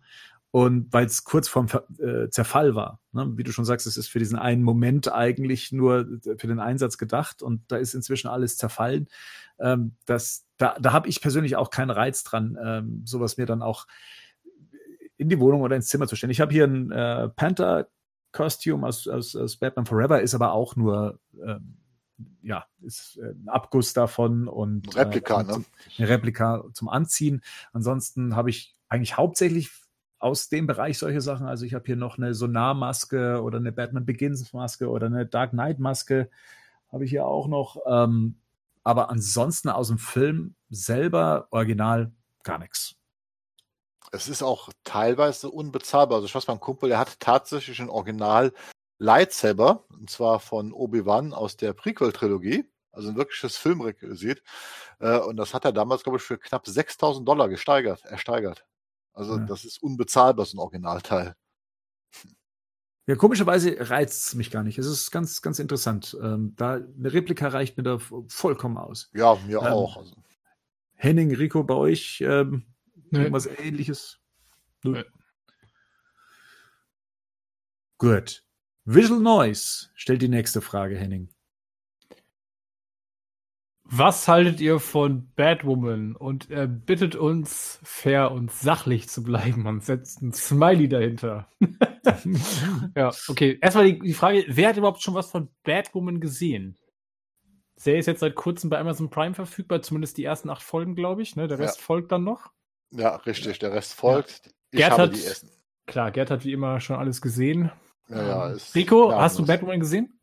Und 0.52 0.92
weil 0.92 1.06
es 1.06 1.24
kurz 1.24 1.48
vorm 1.48 1.68
äh, 2.00 2.30
Zerfall 2.30 2.74
war. 2.74 3.00
Ne? 3.12 3.38
Wie 3.38 3.44
du 3.44 3.52
schon 3.52 3.66
sagst, 3.66 3.86
es 3.86 3.98
ist 3.98 4.08
für 4.08 4.18
diesen 4.18 4.40
einen 4.40 4.64
Moment 4.64 5.12
eigentlich 5.12 5.72
nur 5.72 6.08
für 6.38 6.48
den 6.48 6.60
Einsatz 6.60 6.98
gedacht 6.98 7.44
und 7.44 7.62
da 7.68 7.78
ist 7.78 7.94
inzwischen 7.94 8.30
alles 8.30 8.58
zerfallen. 8.58 9.08
Ähm, 9.60 9.96
das, 10.06 10.48
da 10.58 10.76
da 10.80 10.92
habe 10.92 11.08
ich 11.08 11.22
persönlich 11.22 11.56
auch 11.56 11.70
keinen 11.70 11.92
Reiz 11.92 12.24
dran, 12.24 12.58
ähm, 12.64 13.04
sowas 13.06 13.38
mir 13.38 13.46
dann 13.46 13.62
auch 13.62 13.86
in 15.18 15.30
die 15.30 15.40
Wohnung 15.40 15.62
oder 15.62 15.76
ins 15.76 15.88
Zimmer 15.88 16.08
zu 16.08 16.16
stellen. 16.16 16.32
Ich 16.32 16.42
habe 16.42 16.54
hier 16.54 16.66
ein 16.66 16.92
äh, 16.92 17.30
Panther 17.30 17.88
Costume 18.32 18.88
aus, 18.88 19.08
aus, 19.08 19.36
aus 19.36 19.58
Batman 19.58 19.86
Forever 19.86 20.22
ist 20.22 20.36
aber 20.36 20.54
auch 20.54 20.76
nur, 20.76 21.20
ähm, 21.46 21.78
ja, 22.42 22.66
ist 22.82 23.18
äh, 23.18 23.32
ein 23.32 23.50
Abguss 23.50 23.94
davon 23.94 24.48
und 24.48 24.96
Replika, 24.96 25.42
äh, 25.42 25.44
ne? 25.44 25.54
zum, 25.54 25.66
ein 25.98 26.06
Replika 26.06 26.64
zum 26.74 26.90
Anziehen. 26.90 27.42
Ansonsten 27.74 28.36
habe 28.36 28.50
ich 28.50 28.76
eigentlich 28.88 29.18
hauptsächlich 29.18 29.72
aus 30.20 30.50
dem 30.50 30.68
Bereich 30.68 30.98
solche 30.98 31.22
Sachen. 31.22 31.48
Also 31.48 31.66
ich 31.66 31.74
habe 31.74 31.86
hier 31.86 31.96
noch 31.96 32.18
eine 32.18 32.34
Sonar-Maske 32.34 33.42
oder 33.42 33.58
eine 33.58 33.72
Batman 33.72 34.06
Begins-Maske 34.06 34.90
oder 34.90 35.08
eine 35.08 35.26
Dark 35.26 35.52
Knight-Maske 35.52 36.30
habe 36.92 37.06
ich 37.06 37.12
hier 37.12 37.26
auch 37.26 37.48
noch. 37.48 37.78
Ähm, 37.88 38.36
aber 38.84 39.10
ansonsten 39.10 39.70
aus 39.70 39.88
dem 39.88 39.98
Film 39.98 40.56
selber 40.70 41.48
original 41.52 42.12
gar 42.44 42.60
nichts. 42.60 42.96
Es 44.12 44.28
ist 44.28 44.42
auch 44.42 44.70
teilweise 44.84 45.50
unbezahlbar. 45.50 46.18
Also 46.18 46.26
ich 46.26 46.36
weiß, 46.36 46.48
mein 46.48 46.60
Kumpel, 46.60 46.90
der 46.90 47.00
hat 47.00 47.20
tatsächlich 47.20 47.80
ein 47.80 47.90
Original 47.90 48.54
Lightsaber, 48.98 49.86
und 49.90 50.10
zwar 50.10 50.40
von 50.40 50.74
Obi-Wan 50.74 51.34
aus 51.34 51.56
der 51.56 51.74
Prequel-Trilogie. 51.74 52.66
Also 52.92 53.10
ein 53.10 53.16
wirkliches 53.16 53.56
Filmrequisit. 53.58 54.42
Äh, 55.00 55.20
und 55.20 55.38
das 55.38 55.54
hat 55.54 55.66
er 55.66 55.72
damals, 55.72 56.04
glaube 56.04 56.18
ich, 56.18 56.24
für 56.24 56.38
knapp 56.38 56.68
6000 56.68 57.28
Dollar 57.28 57.48
gesteigert, 57.48 58.04
ersteigert. 58.06 58.66
Also 59.20 59.38
Ja. 59.38 59.46
das 59.46 59.66
ist 59.66 59.84
unbezahlbar, 59.84 60.46
so 60.46 60.56
ein 60.56 60.62
Originalteil. 60.62 61.36
Ja, 63.06 63.16
komischerweise 63.16 63.76
reizt 63.90 64.28
es 64.28 64.36
mich 64.36 64.50
gar 64.50 64.64
nicht. 64.64 64.78
Es 64.78 64.86
ist 64.86 65.12
ganz, 65.12 65.42
ganz 65.42 65.60
interessant. 65.60 66.16
Ähm, 66.22 66.54
da 66.56 66.76
eine 66.76 67.12
Replika 67.12 67.50
reicht 67.50 67.76
mir 67.76 67.84
da 67.84 68.00
vollkommen 68.30 68.78
aus. 68.78 69.10
Ja, 69.14 69.36
mir 69.46 69.58
Ähm, 69.60 69.66
auch. 69.68 69.98
Also, 69.98 70.16
Henning, 70.94 71.36
Rico, 71.36 71.64
bei 71.64 71.74
euch 71.74 72.22
ähm, 72.22 72.66
Nee. 73.12 73.20
irgendwas 73.20 73.48
ähnliches? 73.48 74.20
Nö. 74.84 74.92
Nee. 74.94 75.04
Gut. 77.98 78.46
Visual 78.86 79.20
Noise 79.20 79.90
stellt 79.96 80.22
die 80.22 80.30
nächste 80.30 80.62
Frage, 80.62 80.96
Henning. 80.98 81.30
Was 83.92 84.28
haltet 84.28 84.62
ihr 84.62 84.80
von 84.80 85.32
Batwoman? 85.36 86.16
Und 86.16 86.50
er 86.52 86.68
bittet 86.68 87.16
uns, 87.16 87.80
fair 87.84 88.32
und 88.32 88.52
sachlich 88.52 89.10
zu 89.10 89.24
bleiben 89.24 89.66
und 89.66 89.84
setzt 89.84 90.22
ein 90.22 90.32
Smiley 90.34 90.88
dahinter. 90.88 91.48
ja, 92.96 93.12
okay. 93.28 93.58
Erstmal 93.62 93.86
die, 93.92 94.00
die 94.00 94.14
Frage, 94.14 94.46
wer 94.48 94.70
hat 94.70 94.78
überhaupt 94.78 95.02
schon 95.02 95.16
was 95.16 95.32
von 95.32 95.50
Batwoman 95.64 96.20
gesehen? 96.20 96.78
Serie 97.76 98.00
ist 98.00 98.08
jetzt 98.08 98.20
seit 98.20 98.36
kurzem 98.36 98.70
bei 98.70 98.78
Amazon 98.78 99.10
Prime 99.10 99.34
verfügbar, 99.34 99.82
zumindest 99.82 100.18
die 100.18 100.24
ersten 100.26 100.50
acht 100.50 100.62
Folgen, 100.64 100.96
glaube 100.96 101.22
ich. 101.22 101.36
Ne? 101.36 101.48
Der 101.48 101.60
Rest 101.60 101.78
Ja. 101.78 101.84
folgt 101.84 102.12
dann 102.12 102.24
noch. 102.24 102.52
ja, 102.92 103.16
richtig. 103.16 103.60
Der 103.60 103.72
Rest 103.74 103.94
folgt. 103.94 104.52
Ich 104.72 104.78
Gerd 104.80 104.92
habe 104.92 105.04
hat- 105.04 105.16
die 105.16 105.24
Essen. 105.26 105.50
Klar, 105.88 106.12
Gerd 106.12 106.30
hat 106.30 106.44
wie 106.46 106.52
immer 106.54 106.80
schon 106.80 106.98
alles 106.98 107.22
gesehen. 107.22 107.72
Ja, 108.10 108.22
ja, 108.28 108.50
ist 108.50 108.76
Rico, 108.76 109.12
hast 109.12 109.40
du. 109.40 109.46
Batwoman 109.46 109.80
gesehen? 109.80 110.19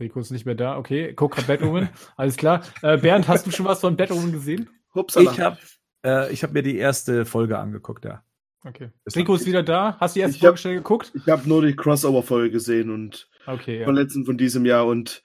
Rico 0.00 0.20
ist 0.20 0.30
nicht 0.30 0.46
mehr 0.46 0.54
da. 0.54 0.76
Okay, 0.78 1.12
guck 1.14 1.32
grad 1.32 1.46
Batwoman. 1.46 1.88
Alles 2.16 2.36
klar. 2.36 2.62
Äh, 2.82 2.98
Bernd, 2.98 3.28
hast 3.28 3.46
du 3.46 3.50
schon 3.50 3.66
was 3.66 3.80
von 3.80 3.96
Batwoman 3.96 4.32
gesehen? 4.32 4.68
Hupsala. 4.94 5.30
Ich 5.32 5.40
habe 5.40 5.58
äh, 6.04 6.32
ich 6.32 6.42
hab 6.42 6.52
mir 6.52 6.62
die 6.62 6.76
erste 6.76 7.24
Folge 7.24 7.58
angeguckt, 7.58 8.04
ja. 8.04 8.22
Okay. 8.66 8.90
Das 9.04 9.14
Rico 9.16 9.34
ist 9.34 9.46
wieder 9.46 9.62
da. 9.62 9.96
Hast 10.00 10.14
du 10.16 10.18
die 10.18 10.22
erste 10.22 10.36
Ich 10.36 10.42
hab- 10.42 10.48
Folge 10.48 10.58
schnell 10.58 10.74
geguckt? 10.76 11.12
Ich 11.14 11.28
habe 11.28 11.48
nur 11.48 11.62
die 11.64 11.76
Crossover-Folge 11.76 12.50
gesehen 12.50 12.90
und 12.90 13.28
Okay, 13.46 13.80
ja. 13.80 13.84
von 13.84 13.94
letzten 13.94 14.24
von 14.24 14.38
diesem 14.38 14.64
Jahr 14.64 14.86
und 14.86 15.22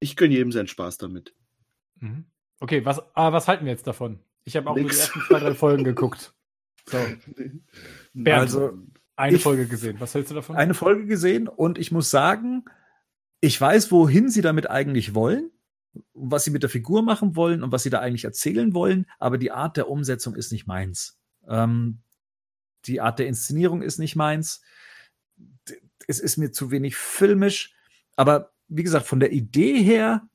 ich 0.00 0.16
gönne 0.16 0.34
jedem 0.34 0.52
seinen 0.52 0.66
Spaß 0.68 0.96
damit. 0.98 1.34
Mhm. 2.00 2.24
Okay, 2.60 2.84
was, 2.84 3.00
ah, 3.14 3.32
was 3.32 3.46
halten 3.48 3.66
wir 3.66 3.72
jetzt 3.72 3.86
davon? 3.86 4.20
Ich 4.44 4.56
habe 4.56 4.70
auch 4.70 4.74
nur 4.74 4.84
die 4.84 4.88
Nix. 4.88 5.00
ersten 5.00 5.20
zwei, 5.28 5.38
drei 5.40 5.54
Folgen 5.54 5.84
geguckt. 5.84 6.32
So, 6.86 6.96
Bernd, 8.14 8.40
Also 8.40 8.72
eine 9.16 9.36
ich- 9.36 9.42
Folge 9.42 9.66
gesehen. 9.66 9.96
Was 10.00 10.14
hältst 10.14 10.30
du 10.30 10.34
davon? 10.36 10.56
eine 10.56 10.72
Folge 10.74 11.06
gesehen 11.06 11.48
und 11.48 11.78
ich 11.78 11.92
muss 11.92 12.10
sagen, 12.10 12.64
ich 13.46 13.60
weiß, 13.60 13.92
wohin 13.92 14.28
sie 14.28 14.42
damit 14.42 14.68
eigentlich 14.68 15.14
wollen, 15.14 15.52
was 16.14 16.42
sie 16.42 16.50
mit 16.50 16.64
der 16.64 16.70
Figur 16.70 17.02
machen 17.02 17.36
wollen 17.36 17.62
und 17.62 17.70
was 17.70 17.84
sie 17.84 17.90
da 17.90 18.00
eigentlich 18.00 18.24
erzählen 18.24 18.74
wollen, 18.74 19.06
aber 19.20 19.38
die 19.38 19.52
Art 19.52 19.76
der 19.76 19.88
Umsetzung 19.88 20.34
ist 20.34 20.50
nicht 20.50 20.66
meins. 20.66 21.20
Ähm, 21.48 22.00
die 22.86 23.00
Art 23.00 23.20
der 23.20 23.28
Inszenierung 23.28 23.82
ist 23.82 23.98
nicht 23.98 24.16
meins. 24.16 24.62
Es 26.08 26.18
ist 26.18 26.36
mir 26.38 26.50
zu 26.50 26.72
wenig 26.72 26.96
filmisch, 26.96 27.72
aber 28.16 28.52
wie 28.66 28.82
gesagt, 28.82 29.06
von 29.06 29.20
der 29.20 29.30
Idee 29.30 29.80
her 29.80 30.28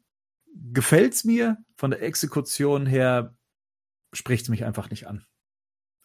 gefällt's 0.71 1.25
mir, 1.25 1.57
von 1.75 1.91
der 1.91 2.01
Exekution 2.01 2.85
her 2.85 3.35
spricht's 4.13 4.47
mich 4.47 4.63
einfach 4.63 4.89
nicht 4.89 5.07
an. 5.07 5.25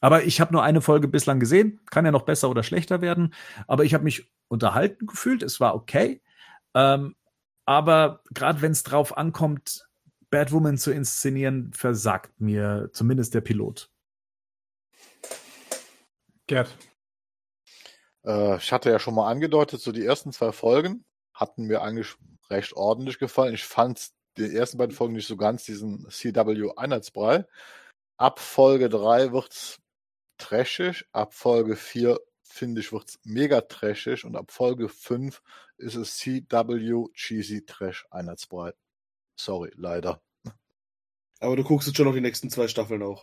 Aber 0.00 0.24
ich 0.24 0.40
habe 0.40 0.52
nur 0.52 0.64
eine 0.64 0.80
Folge 0.80 1.06
bislang 1.06 1.40
gesehen. 1.40 1.80
Kann 1.90 2.04
ja 2.04 2.10
noch 2.10 2.22
besser 2.22 2.50
oder 2.50 2.62
schlechter 2.62 3.00
werden. 3.00 3.32
Aber 3.66 3.84
ich 3.84 3.94
habe 3.94 4.04
mich 4.04 4.30
unterhalten 4.48 5.06
gefühlt. 5.06 5.42
Es 5.42 5.58
war 5.58 5.74
okay. 5.74 6.20
Ähm, 6.76 7.16
aber 7.64 8.22
gerade 8.30 8.60
wenn 8.60 8.72
es 8.72 8.82
drauf 8.82 9.16
ankommt, 9.16 9.88
Batwoman 10.30 10.76
zu 10.76 10.92
inszenieren, 10.92 11.72
versagt 11.72 12.38
mir 12.38 12.90
zumindest 12.92 13.32
der 13.34 13.40
Pilot. 13.40 13.90
Gerd. 16.46 16.76
Äh, 18.24 18.58
ich 18.58 18.70
hatte 18.72 18.90
ja 18.90 18.98
schon 18.98 19.14
mal 19.14 19.30
angedeutet, 19.30 19.80
so 19.80 19.90
die 19.90 20.04
ersten 20.04 20.32
zwei 20.32 20.52
Folgen 20.52 21.04
hatten 21.32 21.64
mir 21.64 21.80
eigentlich 21.80 22.14
recht 22.50 22.74
ordentlich 22.74 23.18
gefallen. 23.18 23.54
Ich 23.54 23.64
fand 23.64 24.10
die 24.36 24.54
ersten 24.54 24.76
beiden 24.76 24.94
Folgen 24.94 25.14
nicht 25.14 25.26
so 25.26 25.36
ganz 25.38 25.64
diesen 25.64 26.06
CW-Einheitsbrei. 26.10 27.46
Ab 28.18 28.38
Folge 28.38 28.90
3 28.90 29.32
wird's 29.32 29.80
trashig, 30.38 31.06
ab 31.12 31.32
Folge 31.32 31.74
4 31.76 32.20
finde 32.56 32.80
ich 32.80 32.92
wird's 32.92 33.18
mega 33.24 33.60
trashig 33.60 34.24
und 34.24 34.36
ab 34.36 34.50
Folge 34.50 34.88
5 34.88 35.42
ist 35.76 35.94
es 35.94 36.16
CW 36.16 37.06
Cheesy 37.14 37.64
Trash 37.64 38.06
Einheitsbrei. 38.10 38.72
Sorry, 39.38 39.70
leider. 39.76 40.22
Aber 41.40 41.56
du 41.56 41.64
guckst 41.64 41.86
jetzt 41.86 41.96
schon 41.96 42.06
noch 42.06 42.14
die 42.14 42.20
nächsten 42.20 42.50
zwei 42.50 42.66
Staffeln 42.68 43.02
auch. 43.02 43.22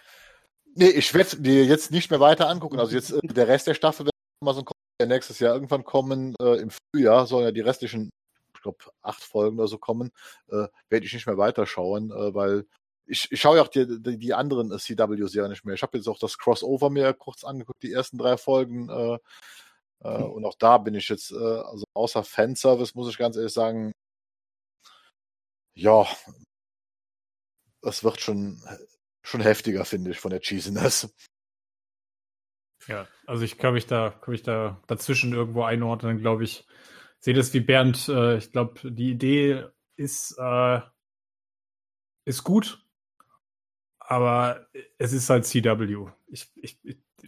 Nee, 0.76 0.90
ich 0.90 1.14
werde 1.14 1.42
dir 1.42 1.66
jetzt 1.66 1.92
nicht 1.92 2.12
mehr 2.12 2.20
weiter 2.20 2.48
angucken. 2.50 2.80
Also 2.80 2.96
jetzt 2.96 3.12
äh, 3.12 3.20
der 3.24 3.48
Rest 3.48 3.68
der 3.68 3.74
Staffel 3.74 4.06
wird 4.06 4.16
mal 4.42 4.54
so 4.54 4.64
ein 5.02 5.08
nächstes 5.08 5.40
Jahr 5.40 5.54
irgendwann 5.54 5.84
kommen. 5.84 6.36
Äh, 6.40 6.58
Im 6.58 6.70
Frühjahr 6.72 7.28
sollen 7.28 7.46
ja 7.46 7.52
die 7.52 7.62
restlichen, 7.62 8.10
ich 8.56 8.62
glaube, 8.62 8.78
acht 9.02 9.24
Folgen 9.24 9.58
oder 9.58 9.68
so 9.68 9.78
kommen. 9.78 10.12
Äh, 10.48 10.68
werde 10.90 11.06
ich 11.06 11.14
nicht 11.14 11.28
mehr 11.28 11.38
weiterschauen, 11.38 12.12
äh, 12.12 12.34
weil 12.34 12.66
ich, 13.06 13.32
ich 13.32 13.42
schaue 13.42 13.58
ja 13.58 13.64
auch 13.64 13.68
die, 13.68 14.02
die, 14.02 14.18
die 14.18 14.34
anderen 14.34 14.78
CW-Serien 14.78 15.52
nicht 15.52 15.66
mehr. 15.66 15.76
Ich 15.76 15.82
habe 15.82 15.98
jetzt 15.98 16.08
auch 16.08 16.20
das 16.20 16.38
Crossover 16.38 16.90
mir 16.90 17.14
kurz 17.14 17.44
angeguckt, 17.44 17.84
die 17.84 17.92
ersten 17.92 18.18
drei 18.18 18.38
Folgen. 18.38 18.90
Äh, 18.90 19.18
äh, 20.04 20.18
hm. 20.18 20.32
Und 20.32 20.46
auch 20.46 20.56
da 20.56 20.78
bin 20.78 20.96
ich 20.96 21.10
jetzt, 21.10 21.32
äh, 21.32 21.36
also 21.36 21.86
außer 21.94 22.24
Fanservice, 22.24 22.96
muss 22.96 23.10
ich 23.10 23.18
ganz 23.18 23.36
ehrlich 23.36 23.54
sagen, 23.54 23.92
ja, 25.76 26.08
es 27.82 28.04
wird 28.04 28.22
schon, 28.22 28.62
schon 29.24 29.42
heftiger, 29.42 29.86
finde 29.86 30.12
ich, 30.12 30.20
von 30.20 30.32
der 30.32 30.40
Cheesiness. 30.40 31.14
Ja, 32.88 33.08
also 33.26 33.44
ich 33.44 33.58
kann 33.58 33.74
mich 33.74 33.88
da, 33.88 34.12
kann 34.12 34.34
mich 34.34 34.44
da 34.44 34.82
dazwischen 34.88 35.34
irgendwo 35.34 35.64
einordnen, 35.64 36.20
glaube 36.20 36.44
ich. 36.44 36.68
Sehe 37.20 37.34
das 37.34 37.54
wie 37.54 37.62
Bernd. 37.62 38.10
Äh, 38.10 38.38
ich 38.38 38.52
glaube, 38.52 38.92
die 38.92 39.12
Idee 39.12 39.66
ist, 39.96 40.38
äh, 40.38 40.82
ist 42.26 42.44
gut, 42.44 42.83
aber 44.14 44.68
es 45.00 45.12
ist 45.12 45.28
halt 45.32 45.44
CW. 45.44 46.06
Ich, 46.28 46.52
ich, 46.56 46.78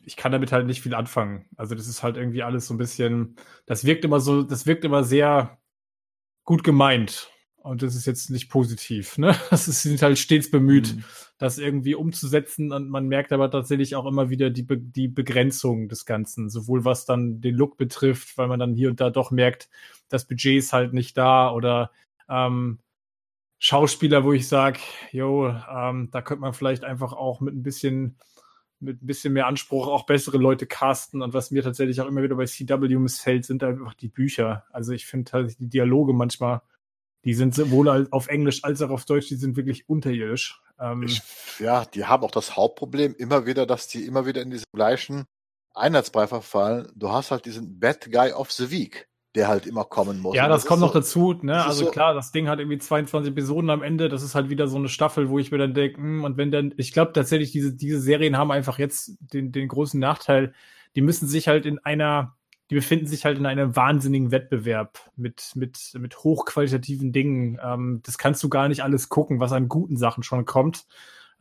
ich 0.03 0.15
kann 0.15 0.31
damit 0.31 0.51
halt 0.51 0.67
nicht 0.67 0.83
viel 0.83 0.93
anfangen. 0.93 1.45
Also 1.57 1.73
das 1.73 1.87
ist 1.87 2.03
halt 2.03 2.15
irgendwie 2.15 2.43
alles 2.43 2.67
so 2.67 2.75
ein 2.75 2.77
bisschen, 2.77 3.37
das 3.65 3.85
wirkt 3.85 4.05
immer 4.05 4.19
so, 4.19 4.43
das 4.43 4.67
wirkt 4.67 4.85
immer 4.85 5.03
sehr 5.03 5.57
gut 6.43 6.63
gemeint. 6.63 7.31
Und 7.57 7.81
das 7.81 7.95
ist 7.95 8.05
jetzt 8.05 8.29
nicht 8.29 8.49
positiv, 8.49 9.17
ne? 9.17 9.35
Das 9.49 9.67
ist, 9.67 9.81
sind 9.81 9.99
halt 10.03 10.19
stets 10.19 10.51
bemüht, 10.51 10.95
mhm. 10.95 11.03
das 11.39 11.57
irgendwie 11.57 11.95
umzusetzen. 11.95 12.71
Und 12.71 12.87
man 12.89 13.07
merkt 13.07 13.33
aber 13.33 13.49
tatsächlich 13.49 13.95
auch 13.95 14.05
immer 14.05 14.29
wieder 14.29 14.51
die, 14.51 14.61
Be 14.61 14.77
die 14.77 15.07
Begrenzung 15.07 15.89
des 15.89 16.05
Ganzen. 16.05 16.51
Sowohl 16.51 16.85
was 16.85 17.05
dann 17.05 17.41
den 17.41 17.55
Look 17.55 17.77
betrifft, 17.77 18.37
weil 18.37 18.47
man 18.47 18.59
dann 18.59 18.75
hier 18.75 18.89
und 18.91 19.01
da 19.01 19.09
doch 19.09 19.31
merkt, 19.31 19.69
das 20.07 20.27
Budget 20.27 20.59
ist 20.59 20.71
halt 20.71 20.93
nicht 20.93 21.17
da 21.17 21.51
oder 21.51 21.89
ähm, 22.29 22.77
Schauspieler, 23.59 24.23
wo 24.23 24.33
ich 24.33 24.47
sage, 24.47 24.79
jo, 25.11 25.47
ähm, 25.47 26.09
da 26.11 26.21
könnte 26.21 26.41
man 26.41 26.53
vielleicht 26.53 26.83
einfach 26.83 27.13
auch 27.13 27.39
mit 27.39 27.55
ein 27.55 27.63
bisschen 27.63 28.17
mit 28.79 29.01
ein 29.01 29.05
bisschen 29.05 29.33
mehr 29.33 29.47
Anspruch 29.47 29.87
auch 29.87 30.05
bessere 30.05 30.37
Leute 30.37 30.65
casten. 30.67 31.21
Und 31.21 31.33
was 31.33 31.51
mir 31.51 31.63
tatsächlich 31.63 32.01
auch 32.01 32.07
immer 32.07 32.23
wieder 32.23 32.35
bei 32.35 32.45
CW 32.45 32.97
missfällt, 32.97 33.45
sind 33.45 33.63
einfach 33.63 33.93
die 33.93 34.09
Bücher. 34.09 34.65
Also 34.71 34.91
ich 34.91 35.05
finde 35.05 35.31
halt 35.31 35.59
die 35.59 35.69
Dialoge 35.69 36.13
manchmal, 36.13 36.61
die 37.23 37.33
sind 37.33 37.55
sowohl 37.55 38.07
auf 38.11 38.27
Englisch 38.27 38.63
als 38.63 38.81
auch 38.81 38.91
auf 38.91 39.05
Deutsch, 39.05 39.29
die 39.29 39.35
sind 39.35 39.55
wirklich 39.55 39.89
unterirdisch. 39.89 40.61
Ähm, 40.79 41.03
ich, 41.03 41.21
ja, 41.59 41.85
die 41.85 42.05
haben 42.05 42.23
auch 42.23 42.31
das 42.31 42.55
Hauptproblem 42.55 43.15
immer 43.15 43.45
wieder, 43.45 43.65
dass 43.65 43.87
die 43.87 44.05
immer 44.05 44.25
wieder 44.25 44.41
in 44.41 44.51
diesen 44.51 44.67
gleichen 44.73 45.25
Einheitsbrei 45.73 46.27
verfallen. 46.27 46.91
Du 46.95 47.09
hast 47.09 47.31
halt 47.31 47.45
diesen 47.45 47.79
Bad 47.79 48.11
Guy 48.11 48.31
of 48.31 48.51
the 48.51 48.69
Week 48.69 49.07
der 49.35 49.47
halt 49.47 49.67
immer 49.67 49.83
kommen 49.83 50.21
muss. 50.21 50.35
Ja, 50.35 50.47
das, 50.47 50.61
das 50.61 50.67
kommt 50.67 50.81
noch 50.81 50.93
so, 50.93 50.99
dazu. 50.99 51.33
Ne? 51.41 51.63
Also 51.63 51.85
so 51.85 51.91
klar, 51.91 52.13
das 52.13 52.31
Ding 52.31 52.47
hat 52.47 52.59
irgendwie 52.59 52.77
22 52.77 53.31
Episoden 53.31 53.69
am 53.69 53.83
Ende. 53.83 54.09
Das 54.09 54.23
ist 54.23 54.33
halt 54.33 54.49
wieder 54.49 54.67
so 54.67 54.77
eine 54.77 54.87
Staffel, 54.87 55.29
wo 55.29 55.39
ich 55.39 55.51
mir 55.51 55.57
dann 55.57 55.73
denke, 55.73 55.97
hm, 55.97 56.23
und 56.23 56.37
wenn 56.37 56.51
dann, 56.51 56.73
ich 56.77 56.93
glaube 56.93 57.13
tatsächlich, 57.13 57.51
diese, 57.51 57.75
diese 57.75 57.99
Serien 57.99 58.37
haben 58.37 58.51
einfach 58.51 58.79
jetzt 58.79 59.17
den, 59.19 59.51
den 59.51 59.67
großen 59.67 59.99
Nachteil, 59.99 60.53
die 60.95 61.01
müssen 61.01 61.27
sich 61.27 61.47
halt 61.47 61.65
in 61.65 61.79
einer, 61.79 62.35
die 62.69 62.75
befinden 62.75 63.07
sich 63.07 63.25
halt 63.25 63.37
in 63.37 63.45
einem 63.45 63.75
wahnsinnigen 63.75 64.31
Wettbewerb 64.31 65.11
mit, 65.15 65.51
mit, 65.55 65.91
mit 65.99 66.17
hochqualitativen 66.17 67.11
Dingen. 67.11 67.59
Ähm, 67.61 68.01
das 68.03 68.17
kannst 68.17 68.41
du 68.43 68.49
gar 68.49 68.69
nicht 68.69 68.83
alles 68.83 69.09
gucken, 69.09 69.39
was 69.39 69.51
an 69.51 69.67
guten 69.67 69.97
Sachen 69.97 70.23
schon 70.23 70.45
kommt. 70.45 70.85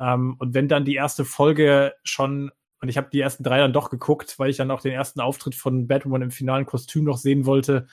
Ähm, 0.00 0.36
und 0.38 0.54
wenn 0.54 0.68
dann 0.68 0.84
die 0.84 0.96
erste 0.96 1.24
Folge 1.24 1.94
schon 2.02 2.50
und 2.84 2.90
ich 2.90 2.98
habe 2.98 3.08
die 3.10 3.20
ersten 3.20 3.44
drei 3.44 3.56
dann 3.56 3.72
doch 3.72 3.88
geguckt, 3.88 4.38
weil 4.38 4.50
ich 4.50 4.58
dann 4.58 4.70
auch 4.70 4.82
den 4.82 4.92
ersten 4.92 5.20
Auftritt 5.20 5.54
von 5.54 5.86
Batwoman 5.86 6.20
im 6.20 6.30
finalen 6.30 6.66
Kostüm 6.66 7.04
noch 7.04 7.16
sehen 7.16 7.46
wollte. 7.46 7.86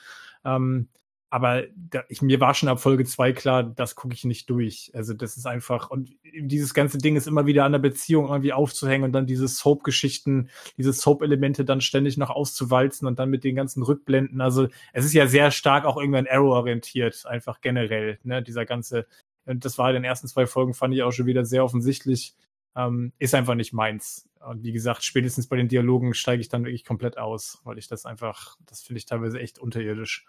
Ähm, 0.44 0.88
aber 1.30 1.62
da, 1.74 2.02
ich, 2.10 2.20
mir 2.20 2.40
war 2.40 2.52
schon 2.52 2.68
ab 2.68 2.78
Folge 2.78 3.06
zwei 3.06 3.32
klar, 3.32 3.62
das 3.62 3.94
gucke 3.94 4.12
ich 4.12 4.26
nicht 4.26 4.50
durch. 4.50 4.90
Also 4.92 5.14
das 5.14 5.38
ist 5.38 5.46
einfach, 5.46 5.88
und 5.88 6.10
dieses 6.38 6.74
ganze 6.74 6.98
Ding 6.98 7.16
ist 7.16 7.26
immer 7.26 7.46
wieder 7.46 7.64
an 7.64 7.72
der 7.72 7.78
Beziehung 7.78 8.28
irgendwie 8.28 8.52
aufzuhängen 8.52 9.04
und 9.04 9.12
dann 9.12 9.26
diese 9.26 9.48
Soap-Geschichten, 9.48 10.50
diese 10.76 10.92
Soap-Elemente 10.92 11.64
dann 11.64 11.80
ständig 11.80 12.18
noch 12.18 12.28
auszuwalzen 12.28 13.08
und 13.08 13.18
dann 13.18 13.30
mit 13.30 13.44
den 13.44 13.56
ganzen 13.56 13.82
Rückblenden. 13.82 14.42
Also 14.42 14.68
es 14.92 15.06
ist 15.06 15.14
ja 15.14 15.26
sehr 15.26 15.50
stark 15.52 15.86
auch 15.86 15.96
irgendwann 15.96 16.28
Arrow-orientiert, 16.28 17.24
einfach 17.24 17.62
generell, 17.62 18.18
ne, 18.24 18.42
dieser 18.42 18.66
ganze, 18.66 19.06
und 19.46 19.64
das 19.64 19.78
war 19.78 19.88
in 19.88 19.94
den 19.94 20.04
ersten 20.04 20.28
zwei 20.28 20.44
Folgen, 20.44 20.74
fand 20.74 20.92
ich 20.92 21.02
auch 21.02 21.12
schon 21.12 21.24
wieder 21.24 21.46
sehr 21.46 21.64
offensichtlich, 21.64 22.34
ähm, 22.76 23.14
ist 23.18 23.34
einfach 23.34 23.54
nicht 23.54 23.72
meins. 23.72 24.28
Und 24.46 24.62
wie 24.62 24.72
gesagt, 24.72 25.04
spätestens 25.04 25.46
bei 25.46 25.56
den 25.56 25.68
Dialogen 25.68 26.14
steige 26.14 26.40
ich 26.40 26.48
dann 26.48 26.64
wirklich 26.64 26.84
komplett 26.84 27.18
aus, 27.18 27.60
weil 27.64 27.78
ich 27.78 27.88
das 27.88 28.06
einfach, 28.06 28.56
das 28.66 28.82
finde 28.82 28.98
ich 28.98 29.06
teilweise 29.06 29.38
echt 29.38 29.58
unterirdisch. 29.58 30.26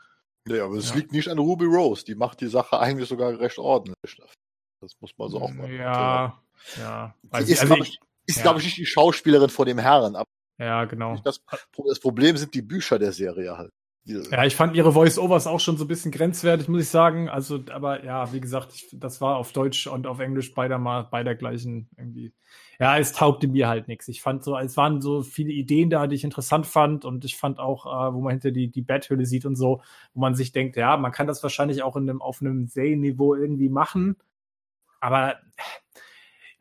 Ja, 0.47 0.65
aber 0.65 0.75
es 0.75 0.89
ja. 0.89 0.95
liegt 0.95 1.11
nicht 1.11 1.29
an 1.29 1.39
Ruby 1.39 1.65
Rose. 1.65 2.03
Die 2.05 2.15
macht 2.15 2.41
die 2.41 2.47
Sache 2.47 2.79
eigentlich 2.79 3.09
sogar 3.09 3.39
recht 3.39 3.57
ordentlich. 3.57 4.17
Das 4.81 4.99
muss 4.99 5.17
man 5.17 5.29
so 5.29 5.39
auch 5.41 5.51
mal. 5.51 5.71
Ja, 5.71 6.41
ja. 6.77 7.15
Also, 7.29 7.51
ist, 7.51 7.61
also 7.61 7.75
glaube 7.75 7.87
ich, 7.87 7.99
ja. 8.35 8.41
glaube 8.41 8.59
ich, 8.59 8.65
nicht 8.65 8.77
die 8.77 8.85
Schauspielerin 8.85 9.49
vor 9.49 9.65
dem 9.65 9.77
Herren. 9.77 10.15
Aber 10.15 10.27
ja, 10.59 10.85
genau. 10.85 11.17
Das, 11.23 11.41
das 11.87 11.99
Problem 11.99 12.37
sind 12.37 12.53
die 12.53 12.61
Bücher 12.61 12.99
der 12.99 13.13
Serie 13.13 13.57
halt. 13.57 13.71
Ja, 14.05 14.43
ich 14.43 14.55
fand 14.55 14.75
ihre 14.75 14.91
Voice-Overs 14.91 15.47
auch 15.47 15.61
schon 15.61 15.77
so 15.77 15.85
ein 15.85 15.87
bisschen 15.87 16.11
grenzwertig, 16.11 16.67
muss 16.67 16.81
ich 16.81 16.89
sagen. 16.89 17.29
Also, 17.29 17.63
aber 17.71 18.03
ja, 18.03 18.33
wie 18.33 18.41
gesagt, 18.41 18.73
ich, 18.73 18.89
das 18.91 19.21
war 19.21 19.37
auf 19.37 19.53
Deutsch 19.53 19.87
und 19.87 20.07
auf 20.07 20.19
Englisch 20.19 20.53
beider 20.53 20.77
mal 20.77 21.03
beider 21.03 21.35
gleichen 21.35 21.87
irgendwie. 21.97 22.33
Ja, 22.79 22.97
es 22.97 23.13
taugte 23.13 23.47
mir 23.47 23.69
halt 23.69 23.87
nichts. 23.87 24.09
Ich 24.09 24.21
fand 24.21 24.43
so, 24.43 24.57
es 24.57 24.75
waren 24.75 24.99
so 25.01 25.21
viele 25.21 25.53
Ideen 25.53 25.89
da, 25.89 26.07
die 26.07 26.15
ich 26.15 26.25
interessant 26.25 26.67
fand 26.67 27.05
und 27.05 27.23
ich 27.23 27.37
fand 27.37 27.59
auch, 27.59 27.85
äh, 27.85 28.13
wo 28.13 28.19
man 28.19 28.31
hinter 28.31 28.51
die 28.51 28.69
die 28.69 28.81
Betthöhle 28.81 29.25
sieht 29.25 29.45
und 29.45 29.55
so, 29.55 29.81
wo 30.13 30.19
man 30.19 30.35
sich 30.35 30.51
denkt, 30.51 30.75
ja, 30.75 30.97
man 30.97 31.13
kann 31.13 31.27
das 31.27 31.41
wahrscheinlich 31.41 31.81
auch 31.81 31.95
in 31.95 32.09
einem 32.09 32.21
auf 32.21 32.41
einem 32.41 32.67
Serienniveau 32.67 33.35
irgendwie 33.35 33.69
machen, 33.69 34.17
aber 34.99 35.37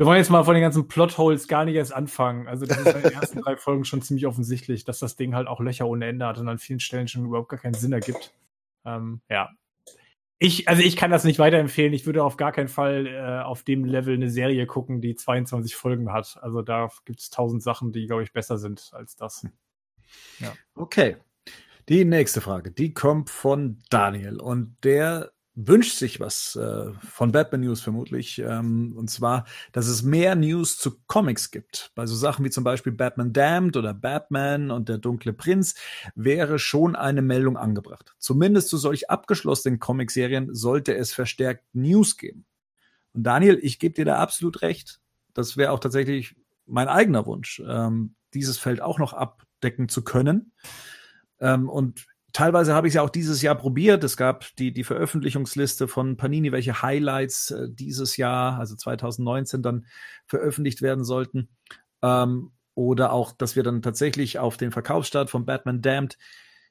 wir 0.03 0.07
wollen 0.07 0.19
jetzt 0.19 0.31
mal 0.31 0.43
von 0.43 0.55
den 0.55 0.63
ganzen 0.65 0.89
Plotholes 0.89 1.47
gar 1.47 1.65
nicht 1.65 1.77
erst 1.77 1.95
anfangen. 1.95 2.49
Also 2.49 2.67
das 2.67 2.77
ist 2.77 2.93
in 2.93 3.03
den 3.03 3.13
ersten 3.13 3.41
drei 3.43 3.57
Folgen 3.57 3.85
schon 3.85 4.03
ziemlich 4.03 4.27
offensichtlich, 4.27 4.85
dass 4.85 4.99
das 4.99 5.15
Ding 5.15 5.37
halt 5.37 5.47
auch 5.47 5.61
Löcher 5.61 5.87
ohne 5.87 6.07
Ende 6.07 6.27
hat 6.27 6.39
und 6.39 6.49
an 6.49 6.59
vielen 6.59 6.81
Stellen 6.81 7.07
schon 7.07 7.25
überhaupt 7.25 7.51
gar 7.51 7.61
keinen 7.61 7.75
Sinn 7.75 7.93
ergibt. 7.93 8.35
Ähm, 8.85 9.21
ja. 9.31 9.51
Ich, 10.41 10.67
also 10.69 10.83
ich 10.83 10.97
kann 10.97 11.13
das 11.13 11.23
nicht 11.23 11.39
weiterempfehlen. 11.39 11.93
Ich 11.93 12.05
würde 12.05 12.25
auf 12.25 12.37
gar 12.37 12.51
keinen 12.51 12.67
Fall 12.67 13.07
äh, 13.07 13.45
auf 13.45 13.63
dem 13.63 13.85
Level 13.85 14.15
eine 14.15 14.29
Serie 14.29 14.67
gucken, 14.67 15.01
die 15.01 15.15
22 15.15 15.77
Folgen 15.77 16.13
hat. 16.13 16.37
Also 16.43 16.63
da 16.63 16.89
gibt 17.05 17.21
es 17.21 17.31
tausend 17.31 17.63
Sachen, 17.63 17.93
die, 17.93 18.09
glaube 18.09 18.25
ich, 18.25 18.33
besser 18.33 18.59
sind 18.59 18.91
als 18.95 19.15
das. 19.15 19.47
Ja. 20.41 20.53
Okay. 20.75 21.17
Die 21.89 22.05
nächste 22.05 22.41
Frage, 22.41 22.73
die 22.73 22.93
kommt 22.93 23.31
von 23.31 23.79
Daniel 23.89 24.41
und 24.41 24.75
der 24.83 25.31
wünscht 25.55 25.99
sich 25.99 26.19
was 26.19 26.57
äh, 26.57 26.93
von 27.09 27.33
Batman 27.33 27.61
News 27.61 27.81
vermutlich. 27.83 28.39
Ähm, 28.39 28.95
und 28.97 29.11
zwar, 29.11 29.45
dass 29.73 29.87
es 29.87 30.03
mehr 30.03 30.35
News 30.35 30.79
zu 30.79 30.99
Comics 31.07 31.51
gibt. 31.51 31.93
Bei 31.95 32.07
so 32.07 32.17
Sachen 32.17 32.45
wie 32.45 32.51
zum 32.51 32.65
Beispiel 32.65 32.93
Batman 32.93 33.33
Damned 33.33 33.77
oder 33.77 33.93
Batman 33.93 34.71
und 34.71 34.89
der 34.89 34.99
dunkle 34.99 35.33
Prinz 35.33 35.75
wäre 36.15 36.59
schon 36.59 36.97
eine 36.97 37.23
Meldung 37.23 37.57
angebracht. 37.57 38.15
Zumindest 38.19 38.69
zu 38.69 38.79
solch 38.79 39.11
abgeschlossenen 39.11 39.79
Comicserien 39.79 40.55
sollte 40.55 40.95
es 40.95 41.13
verstärkt 41.13 41.65
News 41.75 42.17
geben. 42.17 42.47
Und 43.13 43.25
Daniel, 43.25 43.59
ich 43.63 43.79
gebe 43.79 43.95
dir 43.95 44.07
da 44.07 44.17
absolut 44.17 44.63
recht. 44.63 45.01
Das 45.35 45.57
wäre 45.59 45.73
auch 45.73 45.81
tatsächlich 45.81 46.35
mein 46.67 46.89
eigener 46.89 47.27
Wunsch, 47.27 47.63
ähm, 47.67 48.15
dieses 48.33 48.57
Feld 48.57 48.81
auch 48.81 48.99
noch 48.99 49.13
abdecken 49.13 49.91
zu 49.91 50.03
können. 50.03 50.53
Ähm, 51.41 51.69
und 51.69 52.07
teilweise 52.33 52.75
habe 52.75 52.87
ich 52.87 52.93
es 52.93 52.95
ja 52.97 53.03
auch 53.03 53.11
dieses 53.11 53.43
Jahr 53.43 53.55
probiert. 53.55 54.03
Es 54.05 54.17
gab 54.17 54.45
die, 54.57 54.73
die 54.73 54.85
Veröffentlichungsliste 54.85 55.89
von 55.89 56.17
Panini, 56.17 56.53
welche 56.53 56.83
Highlights 56.83 57.51
äh, 57.51 57.69
dieses 57.71 58.17
Jahr, 58.17 58.59
also 58.59 58.75
2019, 58.77 59.63
dann 59.63 59.87
veröffentlicht 60.27 60.83
werden 60.83 61.05
sollten. 61.05 61.49
Ähm, 62.03 62.53
oder 62.75 63.13
auch, 63.13 63.33
dass 63.33 63.55
wir 63.57 63.63
dann 63.63 63.83
tatsächlich 63.83 64.39
auf 64.39 64.57
den 64.57 64.73
Verkaufsstart 64.73 65.31
von 65.31 65.45
Batman 65.45 65.83
Damned 65.83 66.17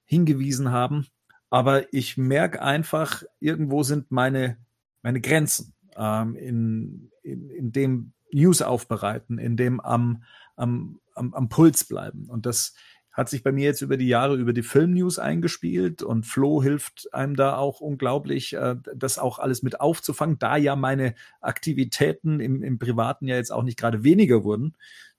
hingewiesen 0.05 0.71
haben. 0.71 1.07
Aber 1.49 1.93
ich 1.93 2.17
merke 2.17 2.61
einfach, 2.61 3.23
irgendwo 3.39 3.83
sind 3.83 4.09
meine, 4.09 4.57
meine 5.03 5.21
Grenzen 5.21 5.73
ähm, 5.95 6.35
in, 6.35 7.11
in, 7.23 7.49
in 7.49 7.71
dem 7.71 8.13
News 8.31 8.61
aufbereiten, 8.61 9.37
in 9.37 9.57
dem 9.57 9.79
am, 9.79 10.23
am, 10.55 10.99
am, 11.13 11.33
am 11.33 11.49
Puls 11.49 11.83
bleiben. 11.83 12.29
Und 12.29 12.45
das 12.45 12.73
hat 13.11 13.29
sich 13.29 13.43
bei 13.43 13.51
mir 13.51 13.65
jetzt 13.65 13.81
über 13.81 13.97
die 13.97 14.07
Jahre 14.07 14.35
über 14.35 14.53
die 14.53 14.63
Filmnews 14.63 15.19
eingespielt 15.19 16.01
und 16.01 16.25
Flo 16.25 16.63
hilft 16.63 17.13
einem 17.13 17.35
da 17.35 17.57
auch 17.57 17.81
unglaublich, 17.81 18.53
äh, 18.53 18.75
das 18.95 19.19
auch 19.19 19.39
alles 19.39 19.63
mit 19.63 19.81
aufzufangen, 19.81 20.39
da 20.39 20.55
ja 20.55 20.75
meine 20.75 21.15
Aktivitäten 21.41 22.39
im, 22.39 22.63
im 22.63 22.79
Privaten 22.79 23.27
ja 23.27 23.35
jetzt 23.35 23.51
auch 23.51 23.63
nicht 23.63 23.77
gerade 23.77 24.03
weniger 24.03 24.43
wurden, 24.43 24.77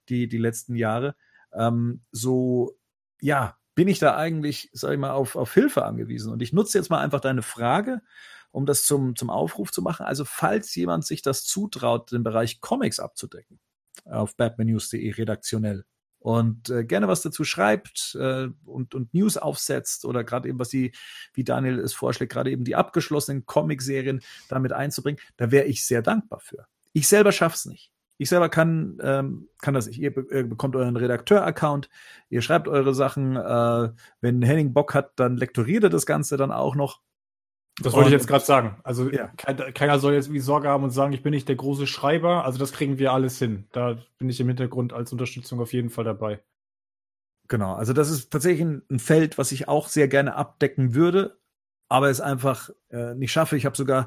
die, 0.08 0.26
die 0.28 0.38
letzten 0.38 0.74
Jahre. 0.74 1.14
Ähm, 1.52 2.00
so, 2.10 2.78
ja, 3.20 3.56
bin 3.74 3.88
ich 3.88 3.98
da 3.98 4.16
eigentlich, 4.16 4.70
sag 4.72 4.92
ich 4.92 4.98
mal, 4.98 5.12
auf, 5.12 5.36
auf 5.36 5.52
Hilfe 5.52 5.84
angewiesen. 5.84 6.32
Und 6.32 6.42
ich 6.42 6.52
nutze 6.52 6.78
jetzt 6.78 6.90
mal 6.90 7.00
einfach 7.00 7.20
deine 7.20 7.42
Frage, 7.42 8.00
um 8.50 8.66
das 8.66 8.84
zum, 8.84 9.16
zum 9.16 9.30
Aufruf 9.30 9.70
zu 9.70 9.82
machen. 9.82 10.04
Also, 10.04 10.24
falls 10.24 10.74
jemand 10.74 11.06
sich 11.06 11.22
das 11.22 11.44
zutraut, 11.44 12.12
den 12.12 12.22
Bereich 12.22 12.60
Comics 12.60 13.00
abzudecken, 13.00 13.60
auf 14.04 14.36
batmannews.de 14.36 15.10
redaktionell, 15.12 15.84
und 16.22 16.70
äh, 16.70 16.84
gerne 16.84 17.08
was 17.08 17.22
dazu 17.22 17.44
schreibt 17.44 18.16
äh, 18.18 18.48
und, 18.64 18.94
und 18.94 19.12
News 19.12 19.36
aufsetzt 19.36 20.04
oder 20.04 20.22
gerade 20.22 20.48
eben, 20.48 20.58
was 20.58 20.70
sie, 20.70 20.92
wie 21.34 21.44
Daniel 21.44 21.80
es 21.80 21.94
vorschlägt, 21.94 22.32
gerade 22.32 22.50
eben 22.50 22.64
die 22.64 22.76
abgeschlossenen 22.76 23.44
Comic-Serien 23.44 24.22
damit 24.48 24.72
einzubringen, 24.72 25.20
da 25.36 25.50
wäre 25.50 25.66
ich 25.66 25.84
sehr 25.84 26.00
dankbar 26.00 26.40
für. 26.40 26.66
Ich 26.92 27.08
selber 27.08 27.32
schaff's 27.32 27.66
nicht. 27.66 27.90
Ich 28.18 28.28
selber 28.28 28.48
kann, 28.48 28.98
ähm, 29.02 29.48
kann 29.60 29.74
das 29.74 29.88
nicht. 29.88 29.98
Ihr, 29.98 30.12
ihr 30.30 30.48
bekommt 30.48 30.76
euren 30.76 30.96
Redakteur-Account, 30.96 31.88
ihr 32.30 32.40
schreibt 32.40 32.68
eure 32.68 32.94
Sachen. 32.94 33.34
Äh, 33.34 33.90
wenn 34.20 34.42
Henning 34.42 34.72
Bock 34.72 34.94
hat, 34.94 35.12
dann 35.16 35.36
lektoriert 35.36 35.82
er 35.84 35.90
das 35.90 36.06
Ganze 36.06 36.36
dann 36.36 36.52
auch 36.52 36.76
noch. 36.76 37.00
Das 37.80 37.94
wollte 37.94 38.08
ich 38.08 38.12
jetzt 38.12 38.28
gerade 38.28 38.44
sagen. 38.44 38.76
Also 38.84 39.10
ja. 39.10 39.28
keiner 39.28 39.98
soll 39.98 40.12
jetzt 40.12 40.32
wie 40.32 40.40
Sorge 40.40 40.68
haben 40.68 40.84
und 40.84 40.90
sagen, 40.90 41.12
ich 41.12 41.22
bin 41.22 41.30
nicht 41.32 41.48
der 41.48 41.56
große 41.56 41.86
Schreiber. 41.86 42.44
Also 42.44 42.58
das 42.58 42.72
kriegen 42.72 42.98
wir 42.98 43.12
alles 43.12 43.38
hin. 43.38 43.66
Da 43.72 43.96
bin 44.18 44.28
ich 44.28 44.40
im 44.40 44.48
Hintergrund 44.48 44.92
als 44.92 45.10
Unterstützung 45.12 45.58
auf 45.60 45.72
jeden 45.72 45.88
Fall 45.88 46.04
dabei. 46.04 46.42
Genau, 47.48 47.74
also 47.74 47.92
das 47.92 48.10
ist 48.10 48.30
tatsächlich 48.30 48.66
ein, 48.66 48.98
Feld, 48.98 49.36
was 49.36 49.52
ich 49.52 49.68
auch 49.68 49.88
sehr 49.88 50.08
gerne 50.08 50.36
abdecken 50.36 50.94
würde, 50.94 51.38
aber 51.88 52.08
es 52.08 52.20
einfach 52.20 52.70
äh, 52.90 53.14
nicht 53.14 53.32
schaffe. 53.32 53.56
Ich 53.56 53.66
habe 53.66 53.76
sogar 53.76 54.06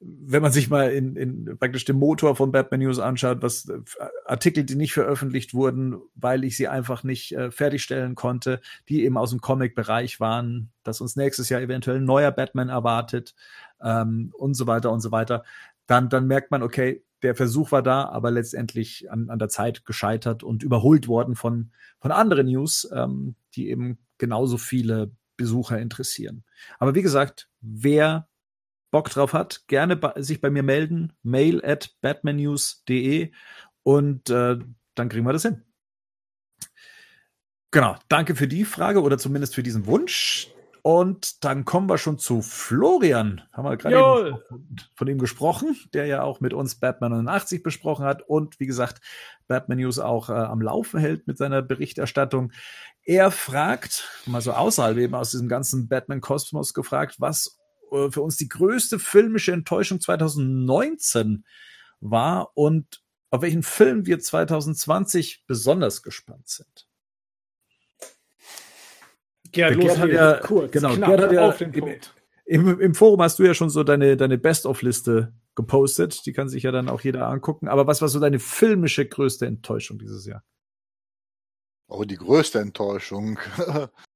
wenn 0.00 0.40
man 0.40 0.50
sich 0.50 0.70
mal 0.70 0.90
in, 0.90 1.14
in 1.14 1.58
praktisch 1.58 1.84
den 1.84 1.96
Motor 1.96 2.34
von 2.34 2.52
Batman 2.52 2.80
News 2.80 2.98
anschaut, 2.98 3.42
was 3.42 3.68
äh, 3.68 3.80
Artikel, 4.24 4.64
die 4.64 4.74
nicht 4.74 4.94
veröffentlicht 4.94 5.52
wurden, 5.52 6.00
weil 6.14 6.44
ich 6.44 6.56
sie 6.56 6.68
einfach 6.68 7.04
nicht 7.04 7.32
äh, 7.32 7.50
fertigstellen 7.50 8.14
konnte, 8.14 8.60
die 8.88 9.04
eben 9.04 9.18
aus 9.18 9.30
dem 9.30 9.40
Comic-Bereich 9.40 10.18
waren, 10.18 10.70
dass 10.84 11.02
uns 11.02 11.16
nächstes 11.16 11.50
Jahr 11.50 11.60
eventuell 11.60 11.98
ein 11.98 12.04
neuer 12.04 12.30
Batman 12.30 12.70
erwartet 12.70 13.34
ähm, 13.82 14.32
und 14.38 14.54
so 14.54 14.66
weiter 14.66 14.90
und 14.90 15.00
so 15.00 15.12
weiter, 15.12 15.44
dann, 15.86 16.08
dann 16.08 16.26
merkt 16.26 16.50
man, 16.50 16.62
okay, 16.62 17.02
der 17.22 17.34
Versuch 17.34 17.70
war 17.70 17.82
da, 17.82 18.06
aber 18.06 18.30
letztendlich 18.30 19.10
an, 19.10 19.28
an 19.28 19.38
der 19.38 19.50
Zeit 19.50 19.84
gescheitert 19.84 20.42
und 20.42 20.62
überholt 20.62 21.08
worden 21.08 21.34
von, 21.36 21.72
von 22.00 22.10
anderen 22.10 22.46
News, 22.46 22.88
ähm, 22.94 23.34
die 23.54 23.68
eben 23.68 23.98
genauso 24.16 24.56
viele 24.56 25.10
Besucher 25.36 25.78
interessieren. 25.78 26.44
Aber 26.78 26.94
wie 26.94 27.02
gesagt, 27.02 27.50
wer 27.60 28.29
Bock 28.90 29.10
drauf 29.10 29.32
hat, 29.32 29.66
gerne 29.68 29.96
bei, 29.96 30.20
sich 30.20 30.40
bei 30.40 30.50
mir 30.50 30.62
melden. 30.62 31.12
Mail 31.22 31.64
at 31.64 31.94
batmannews.de 32.00 33.30
und 33.82 34.30
äh, 34.30 34.58
dann 34.94 35.08
kriegen 35.08 35.26
wir 35.26 35.32
das 35.32 35.42
hin. 35.42 35.62
Genau, 37.70 37.96
danke 38.08 38.34
für 38.34 38.48
die 38.48 38.64
Frage 38.64 39.00
oder 39.00 39.16
zumindest 39.16 39.54
für 39.54 39.62
diesen 39.62 39.86
Wunsch. 39.86 40.52
Und 40.82 41.44
dann 41.44 41.64
kommen 41.64 41.88
wir 41.88 41.98
schon 41.98 42.18
zu 42.18 42.40
Florian. 42.40 43.42
Haben 43.52 43.64
wir 43.64 43.76
gerade 43.76 44.42
von 44.94 45.08
ihm 45.08 45.18
gesprochen, 45.18 45.76
der 45.92 46.06
ja 46.06 46.22
auch 46.22 46.40
mit 46.40 46.54
uns 46.54 46.76
Batman 46.76 47.12
89 47.12 47.62
besprochen 47.62 48.06
hat 48.06 48.22
und 48.22 48.58
wie 48.60 48.66
gesagt, 48.66 49.02
Batman 49.46 49.78
News 49.78 49.98
auch 49.98 50.30
äh, 50.30 50.32
am 50.32 50.62
Laufen 50.62 50.98
hält 50.98 51.26
mit 51.26 51.36
seiner 51.36 51.60
Berichterstattung. 51.60 52.52
Er 53.04 53.30
fragt, 53.30 54.08
mal 54.26 54.40
so 54.40 54.52
außerhalb 54.52 54.96
eben 54.96 55.14
aus 55.14 55.32
diesem 55.32 55.48
ganzen 55.48 55.88
Batman-Kosmos 55.88 56.72
gefragt, 56.72 57.16
was 57.18 57.59
äh, 57.92 58.10
für 58.10 58.22
uns 58.22 58.36
die 58.36 58.48
größte 58.48 58.98
filmische 58.98 59.52
Enttäuschung 59.52 60.00
2019 60.00 61.44
war 62.00 62.56
und 62.56 63.02
auf 63.30 63.42
welchen 63.42 63.62
Film 63.62 64.06
wir 64.06 64.18
2020 64.18 65.44
besonders 65.46 66.02
gespannt 66.02 66.48
sind. 66.48 66.88
Gerd, 69.52 69.76
los, 69.76 69.98
hat 69.98 70.10
ja, 70.10 70.38
kurz, 70.38 70.72
genau, 70.72 70.94
Gerd 70.94 71.20
hat 71.20 71.32
ja 71.32 71.50
im, 71.50 72.68
im, 72.68 72.80
im, 72.80 72.94
Forum 72.94 73.20
hast 73.22 73.38
du 73.38 73.44
ja 73.44 73.54
schon 73.54 73.70
so 73.70 73.82
deine, 73.82 74.16
deine 74.16 74.38
Best-of-Liste 74.38 75.32
gepostet. 75.54 76.24
Die 76.26 76.32
kann 76.32 76.48
sich 76.48 76.62
ja 76.62 76.72
dann 76.72 76.88
auch 76.88 77.00
jeder 77.00 77.26
angucken. 77.26 77.68
Aber 77.68 77.86
was 77.86 78.00
war 78.00 78.08
so 78.08 78.20
deine 78.20 78.38
filmische 78.38 79.06
größte 79.06 79.46
Enttäuschung 79.46 79.98
dieses 79.98 80.26
Jahr? 80.26 80.44
Oh, 81.88 82.04
die 82.04 82.16
größte 82.16 82.60
Enttäuschung. 82.60 83.38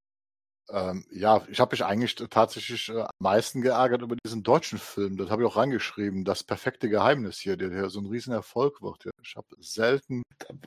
Ähm, 0.70 1.04
ja, 1.10 1.46
ich 1.50 1.60
habe 1.60 1.74
mich 1.74 1.84
eigentlich 1.84 2.14
tatsächlich 2.30 2.88
äh, 2.88 3.00
am 3.00 3.08
meisten 3.18 3.60
geärgert 3.60 4.02
über 4.02 4.16
diesen 4.24 4.42
deutschen 4.42 4.78
Film. 4.78 5.16
Das 5.16 5.30
habe 5.30 5.42
ich 5.42 5.48
auch 5.48 5.56
reingeschrieben. 5.56 6.24
Das 6.24 6.42
perfekte 6.42 6.88
Geheimnis 6.88 7.38
hier, 7.38 7.56
der, 7.56 7.68
der 7.68 7.90
so 7.90 8.00
ein 8.00 8.06
Riesenerfolg 8.06 8.80
wird. 8.80 9.10
Ich 9.22 9.36
habe 9.36 9.48
selten. 9.58 10.22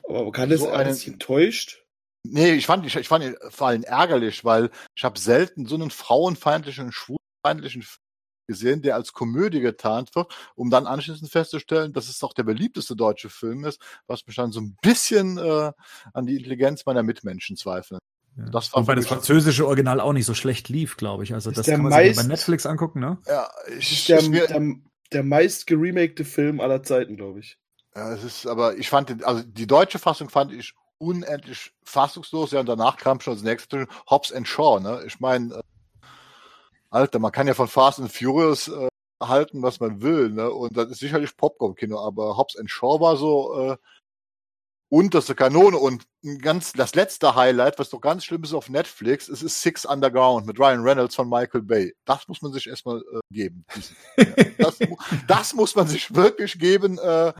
Aber 0.08 0.30
kann 0.30 0.50
das 0.50 0.60
so 0.60 0.70
einen 0.70 0.96
enttäuscht? 0.96 1.84
Nee, 2.24 2.52
ich 2.52 2.66
fand, 2.66 2.84
ich, 2.86 2.94
ich 2.96 3.08
fand 3.08 3.24
ihn 3.24 3.36
vor 3.50 3.68
allem 3.68 3.84
ärgerlich, 3.84 4.44
weil 4.44 4.70
ich 4.94 5.04
habe 5.04 5.18
selten 5.18 5.66
so 5.66 5.74
einen 5.74 5.90
frauenfeindlichen 5.90 6.86
und 6.86 6.92
schwulfeindlichen 6.92 7.82
Film 7.82 7.98
gesehen, 8.48 8.82
der 8.82 8.94
als 8.94 9.12
Komödie 9.12 9.60
getarnt 9.60 10.14
wird, 10.16 10.34
um 10.54 10.70
dann 10.70 10.86
anschließend 10.86 11.30
festzustellen, 11.30 11.92
dass 11.92 12.08
es 12.08 12.18
doch 12.18 12.32
der 12.32 12.44
beliebteste 12.44 12.96
deutsche 12.96 13.28
Film 13.28 13.64
ist, 13.64 13.80
was 14.06 14.26
mich 14.26 14.36
dann 14.36 14.52
so 14.52 14.60
ein 14.60 14.76
bisschen 14.80 15.38
äh, 15.38 15.72
an 16.14 16.26
die 16.26 16.36
Intelligenz 16.36 16.86
meiner 16.86 17.02
Mitmenschen 17.02 17.56
zweifeln. 17.56 18.00
Ja. 18.38 18.44
Das 18.50 18.72
war 18.72 18.82
Wobei 18.82 18.94
das 18.94 19.06
französische 19.06 19.66
Original 19.66 20.00
auch 20.00 20.12
nicht 20.12 20.26
so 20.26 20.34
schlecht 20.34 20.68
lief, 20.68 20.96
glaube 20.96 21.24
ich. 21.24 21.34
Also 21.34 21.50
das 21.50 21.66
kann 21.66 21.82
man 21.82 21.90
meist, 21.90 22.16
sich 22.16 22.24
bei 22.24 22.28
Netflix 22.28 22.66
angucken, 22.66 23.00
ne? 23.00 23.18
Ja, 23.26 23.50
ich, 23.78 24.06
der, 24.06 24.20
ich, 24.20 24.30
der, 24.30 24.74
der 25.12 25.22
meist 25.24 25.66
geremakte 25.66 26.24
Film 26.24 26.60
aller 26.60 26.82
Zeiten, 26.82 27.16
glaube 27.16 27.40
ich. 27.40 27.58
Ja, 27.96 28.12
es 28.12 28.22
ist, 28.22 28.46
aber 28.46 28.76
ich 28.76 28.88
fand, 28.88 29.24
also 29.24 29.42
die 29.42 29.66
deutsche 29.66 29.98
Fassung 29.98 30.30
fand 30.30 30.52
ich 30.52 30.74
unendlich 30.98 31.72
fassungslos. 31.82 32.52
Ja, 32.52 32.60
und 32.60 32.68
danach 32.68 32.96
kam 32.96 33.20
schon 33.20 33.34
das 33.34 33.42
nächste 33.42 33.88
Hobbs 34.08 34.32
and 34.32 34.46
Shaw, 34.46 34.78
ne? 34.80 35.02
Ich 35.06 35.18
meine, 35.18 35.54
äh, 35.54 35.62
Alter, 36.90 37.18
man 37.18 37.32
kann 37.32 37.48
ja 37.48 37.54
von 37.54 37.68
Fast 37.68 37.98
and 37.98 38.12
Furious 38.12 38.68
äh, 38.68 38.88
halten, 39.20 39.62
was 39.62 39.80
man 39.80 40.00
will, 40.00 40.30
ne? 40.30 40.50
Und 40.50 40.76
das 40.76 40.90
ist 40.90 41.00
sicherlich 41.00 41.36
Popcorn-Kino, 41.36 41.98
aber 41.98 42.36
Hobbs 42.36 42.56
and 42.56 42.70
Shaw 42.70 43.00
war 43.00 43.16
so, 43.16 43.72
äh, 43.72 43.76
unterste 44.88 45.34
Kanone. 45.34 45.76
Und 45.76 46.06
ganz, 46.40 46.72
das 46.72 46.94
letzte 46.94 47.34
Highlight, 47.34 47.78
was 47.78 47.90
doch 47.90 48.00
ganz 48.00 48.24
schlimm 48.24 48.42
ist 48.42 48.54
auf 48.54 48.68
Netflix, 48.68 49.28
es 49.28 49.42
ist 49.42 49.60
Six 49.60 49.84
Underground 49.84 50.46
mit 50.46 50.58
Ryan 50.58 50.82
Reynolds 50.82 51.14
von 51.14 51.28
Michael 51.28 51.62
Bay. 51.62 51.94
Das 52.04 52.28
muss 52.28 52.42
man 52.42 52.52
sich 52.52 52.66
erstmal 52.66 52.98
äh, 52.98 53.20
geben. 53.30 53.64
das, 54.58 54.78
das, 55.26 55.54
muss 55.54 55.74
man 55.74 55.86
sich 55.86 56.14
wirklich 56.14 56.58
geben. 56.58 56.98
Äh, 56.98 57.32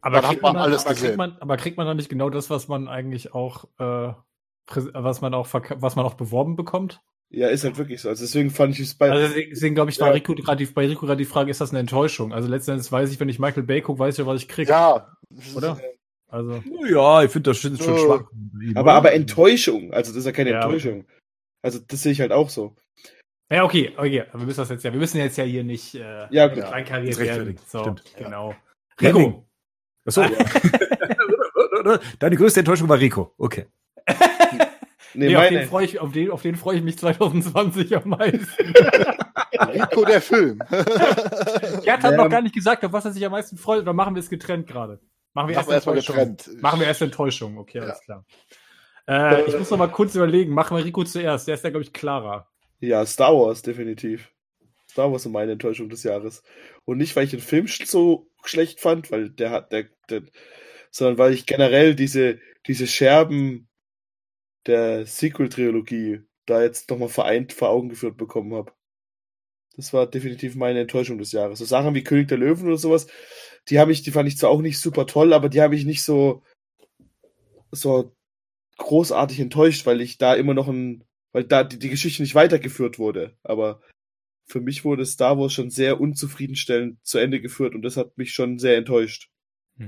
aber, 0.00 0.22
kriegt 0.22 0.42
man, 0.42 0.56
alles 0.56 0.86
aber, 0.86 0.94
kriegt 0.94 1.16
man, 1.16 1.36
aber 1.40 1.56
kriegt 1.56 1.76
man 1.76 1.86
dann 1.86 1.96
nicht 1.96 2.08
genau 2.08 2.30
das, 2.30 2.50
was 2.50 2.68
man 2.68 2.88
eigentlich 2.88 3.34
auch, 3.34 3.64
äh, 3.78 4.12
was 4.66 5.20
man 5.20 5.34
auch, 5.34 5.48
was 5.52 5.96
man 5.96 6.04
auch 6.04 6.14
beworben 6.14 6.56
bekommt? 6.56 7.00
Ja, 7.28 7.48
ist 7.48 7.64
halt 7.64 7.76
wirklich 7.76 8.00
so. 8.00 8.08
Also 8.08 8.24
deswegen 8.24 8.50
fand 8.50 8.74
ich 8.74 8.80
es 8.80 8.94
bei. 8.94 9.10
Also 9.10 9.34
deswegen 9.34 9.74
glaube 9.74 9.90
ich, 9.90 10.00
war 10.00 10.08
ja. 10.08 10.14
Rico 10.14 10.34
gerade 10.34 10.64
bei 10.66 10.86
Rico 10.86 11.06
gerade 11.06 11.18
die 11.18 11.24
Frage, 11.24 11.50
ist 11.50 11.60
das 11.60 11.70
eine 11.70 11.80
Enttäuschung? 11.80 12.32
Also 12.32 12.48
letztendlich 12.48 12.90
weiß 12.90 13.10
ich, 13.10 13.18
wenn 13.18 13.28
ich 13.28 13.40
Michael 13.40 13.64
Bay 13.64 13.82
gucke, 13.82 13.98
weiß 13.98 14.14
ich 14.14 14.18
ja, 14.18 14.26
was 14.26 14.42
ich 14.42 14.48
kriege. 14.48 14.70
Ja. 14.70 15.16
Oder? 15.56 15.80
Also. 16.28 16.62
Ja, 16.88 17.22
ich 17.22 17.30
finde 17.30 17.50
das 17.50 17.58
schon, 17.58 17.76
schon 17.76 17.98
schwach. 17.98 18.24
Aber, 18.74 18.94
aber 18.94 19.12
Enttäuschung, 19.12 19.92
also 19.92 20.10
das 20.10 20.18
ist 20.18 20.26
ja 20.26 20.32
keine 20.32 20.50
ja. 20.50 20.62
Enttäuschung. 20.62 21.04
Also 21.62 21.78
das 21.86 22.02
sehe 22.02 22.12
ich 22.12 22.20
halt 22.20 22.32
auch 22.32 22.50
so. 22.50 22.74
Ja, 23.50 23.64
okay, 23.64 23.92
okay. 23.96 24.22
Aber 24.30 24.40
wir 24.40 24.46
müssen 24.46 24.60
das 24.60 24.70
jetzt 24.70 24.84
ja, 24.84 24.92
wir 24.92 24.98
müssen 24.98 25.18
jetzt 25.18 25.36
ja 25.36 25.44
hier 25.44 25.62
nicht 25.62 25.94
äh, 25.94 26.26
ja, 26.30 26.48
kleinkariert 26.48 27.18
werden. 27.18 27.58
So, 27.66 27.80
Stimmt. 27.80 28.02
genau. 28.16 28.54
Ja. 29.00 29.08
Rico. 29.08 29.46
Achso. 30.04 30.22
Ja. 30.22 30.30
Deine 32.18 32.36
größte 32.36 32.60
Enttäuschung 32.60 32.88
war 32.88 32.98
Rico. 32.98 33.34
Okay. 33.38 33.66
Nee, 35.18 35.28
nee 35.28 35.36
auf, 35.36 35.48
den 35.48 35.66
freue 35.66 35.84
ich, 35.86 35.98
auf, 35.98 36.12
den, 36.12 36.30
auf 36.30 36.42
den 36.42 36.56
freue 36.56 36.76
ich 36.76 36.82
mich 36.82 36.98
2020 36.98 37.96
am 37.96 38.10
meisten. 38.10 38.74
Rico, 39.72 40.04
der 40.04 40.20
Film. 40.20 40.58
Gerd 40.58 42.02
hat 42.02 42.10
ja. 42.10 42.16
noch 42.18 42.28
gar 42.28 42.42
nicht 42.42 42.54
gesagt, 42.54 42.84
auf 42.84 42.92
was 42.92 43.06
er 43.06 43.12
sich 43.12 43.24
am 43.24 43.32
meisten 43.32 43.56
freut, 43.56 43.80
oder 43.80 43.94
machen 43.94 44.14
wir 44.14 44.20
es 44.20 44.28
getrennt 44.28 44.66
gerade? 44.66 45.00
Machen 45.36 45.50
wir 45.50 45.56
erst 45.56 45.86
Enttäuschung. 45.86 46.36
Machen 46.62 46.80
wir 46.80 46.86
erst 46.86 47.02
Enttäuschung. 47.02 47.58
Okay, 47.58 47.78
ja. 47.78 47.84
alles 47.84 48.00
klar. 48.00 48.24
Äh, 49.06 49.42
ich 49.42 49.58
muss 49.58 49.70
noch 49.70 49.76
mal 49.76 49.88
kurz 49.88 50.14
überlegen. 50.14 50.54
Machen 50.54 50.78
wir 50.78 50.82
Rico 50.82 51.04
zuerst. 51.04 51.46
Der 51.46 51.56
ist 51.56 51.62
ja, 51.62 51.68
glaube 51.68 51.84
ich, 51.84 51.92
klarer. 51.92 52.48
Ja, 52.80 53.04
Star 53.04 53.34
Wars, 53.34 53.60
definitiv. 53.60 54.32
Star 54.90 55.12
Wars 55.12 55.26
ist 55.26 55.32
meine 55.32 55.52
Enttäuschung 55.52 55.90
des 55.90 56.04
Jahres. 56.04 56.42
Und 56.86 56.96
nicht, 56.96 57.14
weil 57.14 57.24
ich 57.24 57.32
den 57.32 57.40
Film 57.40 57.66
so 57.66 58.30
schlecht 58.44 58.80
fand, 58.80 59.10
weil 59.10 59.28
der 59.28 59.50
hat, 59.50 59.72
der, 59.72 59.90
der 60.08 60.22
sondern 60.90 61.18
weil 61.18 61.34
ich 61.34 61.44
generell 61.44 61.94
diese, 61.94 62.38
diese 62.66 62.86
Scherben 62.86 63.68
der 64.64 65.04
Sequel-Trilogie 65.04 66.22
da 66.46 66.62
jetzt 66.62 66.88
nochmal 66.88 67.10
vereint 67.10 67.52
vor 67.52 67.68
Augen 67.68 67.90
geführt 67.90 68.16
bekommen 68.16 68.54
habe. 68.54 68.72
Das 69.76 69.92
war 69.92 70.06
definitiv 70.06 70.54
meine 70.54 70.80
Enttäuschung 70.80 71.18
des 71.18 71.32
Jahres. 71.32 71.58
So 71.58 71.66
Sachen 71.66 71.94
wie 71.94 72.04
König 72.04 72.28
der 72.28 72.38
Löwen 72.38 72.66
oder 72.66 72.78
sowas, 72.78 73.06
die 73.68 73.78
habe 73.78 73.92
ich, 73.92 74.02
die 74.02 74.12
fand 74.12 74.28
ich 74.28 74.38
zwar 74.38 74.50
auch 74.50 74.60
nicht 74.60 74.78
super 74.78 75.06
toll, 75.06 75.32
aber 75.32 75.48
die 75.48 75.60
habe 75.60 75.74
ich 75.74 75.84
nicht 75.84 76.02
so, 76.02 76.42
so 77.72 78.14
großartig 78.78 79.40
enttäuscht, 79.40 79.86
weil 79.86 80.00
ich 80.00 80.18
da 80.18 80.34
immer 80.34 80.54
noch 80.54 80.68
ein, 80.68 81.04
weil 81.32 81.44
da 81.44 81.64
die, 81.64 81.78
die 81.78 81.90
Geschichte 81.90 82.22
nicht 82.22 82.34
weitergeführt 82.34 82.98
wurde. 82.98 83.36
Aber 83.42 83.80
für 84.46 84.60
mich 84.60 84.84
wurde 84.84 85.04
Star 85.04 85.38
Wars 85.38 85.52
schon 85.52 85.70
sehr 85.70 86.00
unzufriedenstellend 86.00 87.04
zu 87.04 87.18
Ende 87.18 87.40
geführt 87.40 87.74
und 87.74 87.82
das 87.82 87.96
hat 87.96 88.16
mich 88.16 88.32
schon 88.32 88.58
sehr 88.58 88.76
enttäuscht. 88.76 89.30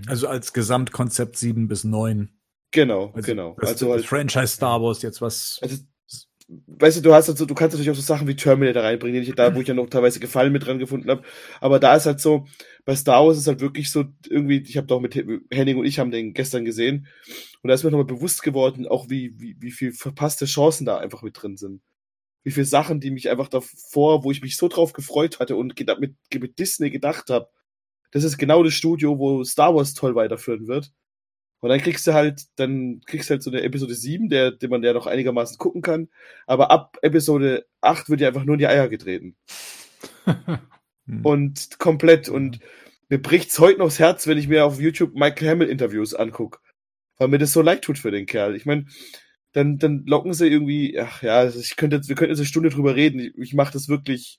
Also 0.06 0.28
als 0.28 0.52
Gesamtkonzept 0.52 1.36
sieben 1.36 1.68
bis 1.68 1.84
neun. 1.84 2.38
Genau, 2.70 3.12
Also 3.14 3.26
genau. 3.26 3.56
Das, 3.60 3.70
also 3.70 3.86
das 3.86 3.94
halt, 3.96 4.06
Franchise 4.06 4.48
Star 4.48 4.82
Wars 4.82 5.00
jetzt 5.02 5.22
was. 5.22 5.58
also, 5.62 5.78
weißt 6.48 6.98
du, 6.98 7.00
du 7.02 7.14
hast 7.14 7.28
also, 7.28 7.44
du 7.44 7.54
kannst 7.54 7.74
natürlich 7.74 7.90
auch 7.90 7.94
so 7.94 8.00
Sachen 8.00 8.26
wie 8.26 8.36
Terminator 8.36 8.82
reinbringen, 8.82 9.22
die 9.22 9.28
ich 9.28 9.34
da, 9.34 9.54
wo 9.54 9.60
ich 9.60 9.68
ja 9.68 9.74
noch 9.74 9.88
teilweise 9.90 10.18
Gefallen 10.18 10.52
mit 10.52 10.66
dran 10.66 10.78
gefunden 10.78 11.10
habe. 11.10 11.22
Aber 11.60 11.78
da 11.78 11.94
ist 11.94 12.06
halt 12.06 12.20
so, 12.20 12.46
bei 12.84 12.96
Star 12.96 13.26
Wars 13.26 13.36
ist 13.38 13.46
halt 13.46 13.60
wirklich 13.60 13.90
so 13.92 14.04
irgendwie, 14.28 14.62
ich 14.62 14.76
habe 14.76 14.86
da 14.86 14.94
auch 14.94 15.00
mit 15.00 15.14
Henning 15.14 15.76
und 15.78 15.84
ich 15.84 15.98
haben 15.98 16.10
den 16.10 16.32
gestern 16.32 16.64
gesehen 16.64 17.06
und 17.62 17.68
da 17.68 17.74
ist 17.74 17.84
mir 17.84 17.90
nochmal 17.90 18.06
bewusst 18.06 18.42
geworden, 18.42 18.86
auch 18.86 19.10
wie, 19.10 19.38
wie, 19.38 19.56
wie 19.60 19.70
viel 19.70 19.92
verpasste 19.92 20.46
Chancen 20.46 20.86
da 20.86 20.98
einfach 20.98 21.22
mit 21.22 21.40
drin 21.40 21.56
sind. 21.56 21.82
Wie 22.44 22.50
viele 22.50 22.66
Sachen, 22.66 23.00
die 23.00 23.10
mich 23.10 23.28
einfach 23.28 23.48
davor, 23.48 24.24
wo 24.24 24.30
ich 24.30 24.40
mich 24.40 24.56
so 24.56 24.68
drauf 24.68 24.94
gefreut 24.94 25.40
hatte 25.40 25.56
und 25.56 25.78
mit, 26.00 26.14
mit 26.34 26.58
Disney 26.58 26.90
gedacht 26.90 27.28
habe, 27.28 27.48
das 28.10 28.24
ist 28.24 28.38
genau 28.38 28.62
das 28.62 28.72
Studio, 28.72 29.18
wo 29.18 29.44
Star 29.44 29.74
Wars 29.74 29.92
toll 29.92 30.14
weiterführen 30.14 30.66
wird. 30.66 30.92
Und 31.60 31.70
dann 31.70 31.80
kriegst 31.80 32.06
du 32.06 32.14
halt, 32.14 32.42
dann 32.56 33.00
kriegst 33.06 33.28
du 33.28 33.32
halt 33.32 33.42
so 33.42 33.50
eine 33.50 33.62
Episode 33.62 33.94
7, 33.94 34.28
der, 34.28 34.52
den 34.52 34.70
man 34.70 34.82
ja 34.82 34.92
noch 34.92 35.06
einigermaßen 35.06 35.58
gucken 35.58 35.82
kann. 35.82 36.08
Aber 36.46 36.70
ab 36.70 36.98
Episode 37.02 37.66
8 37.80 38.08
wird 38.10 38.20
dir 38.20 38.28
einfach 38.28 38.44
nur 38.44 38.54
in 38.54 38.60
die 38.60 38.68
Eier 38.68 38.88
getreten. 38.88 39.36
Und 41.24 41.78
komplett. 41.78 42.28
Und 42.28 42.60
mir 43.08 43.20
bricht's 43.20 43.58
heute 43.58 43.78
noch 43.78 43.86
das 43.86 43.98
Herz, 43.98 44.26
wenn 44.26 44.38
ich 44.38 44.48
mir 44.48 44.64
auf 44.64 44.80
YouTube 44.80 45.14
Michael 45.14 45.48
Hamill 45.48 45.68
Interviews 45.68 46.14
anguck. 46.14 46.60
Weil 47.16 47.28
mir 47.28 47.38
das 47.38 47.52
so 47.52 47.62
leid 47.62 47.82
tut 47.82 47.98
für 47.98 48.10
den 48.10 48.26
Kerl. 48.26 48.54
Ich 48.54 48.66
meine, 48.66 48.86
dann, 49.52 49.78
dann 49.78 50.04
locken 50.06 50.34
sie 50.34 50.46
irgendwie, 50.46 50.98
ach 50.98 51.22
ja, 51.22 51.48
ich 51.48 51.76
könnte 51.76 51.96
jetzt, 51.96 52.08
wir 52.08 52.14
könnten 52.14 52.32
jetzt 52.32 52.40
eine 52.40 52.46
Stunde 52.46 52.68
drüber 52.68 52.94
reden. 52.94 53.18
Ich, 53.20 53.36
ich 53.36 53.54
mache 53.54 53.72
das 53.72 53.88
wirklich. 53.88 54.38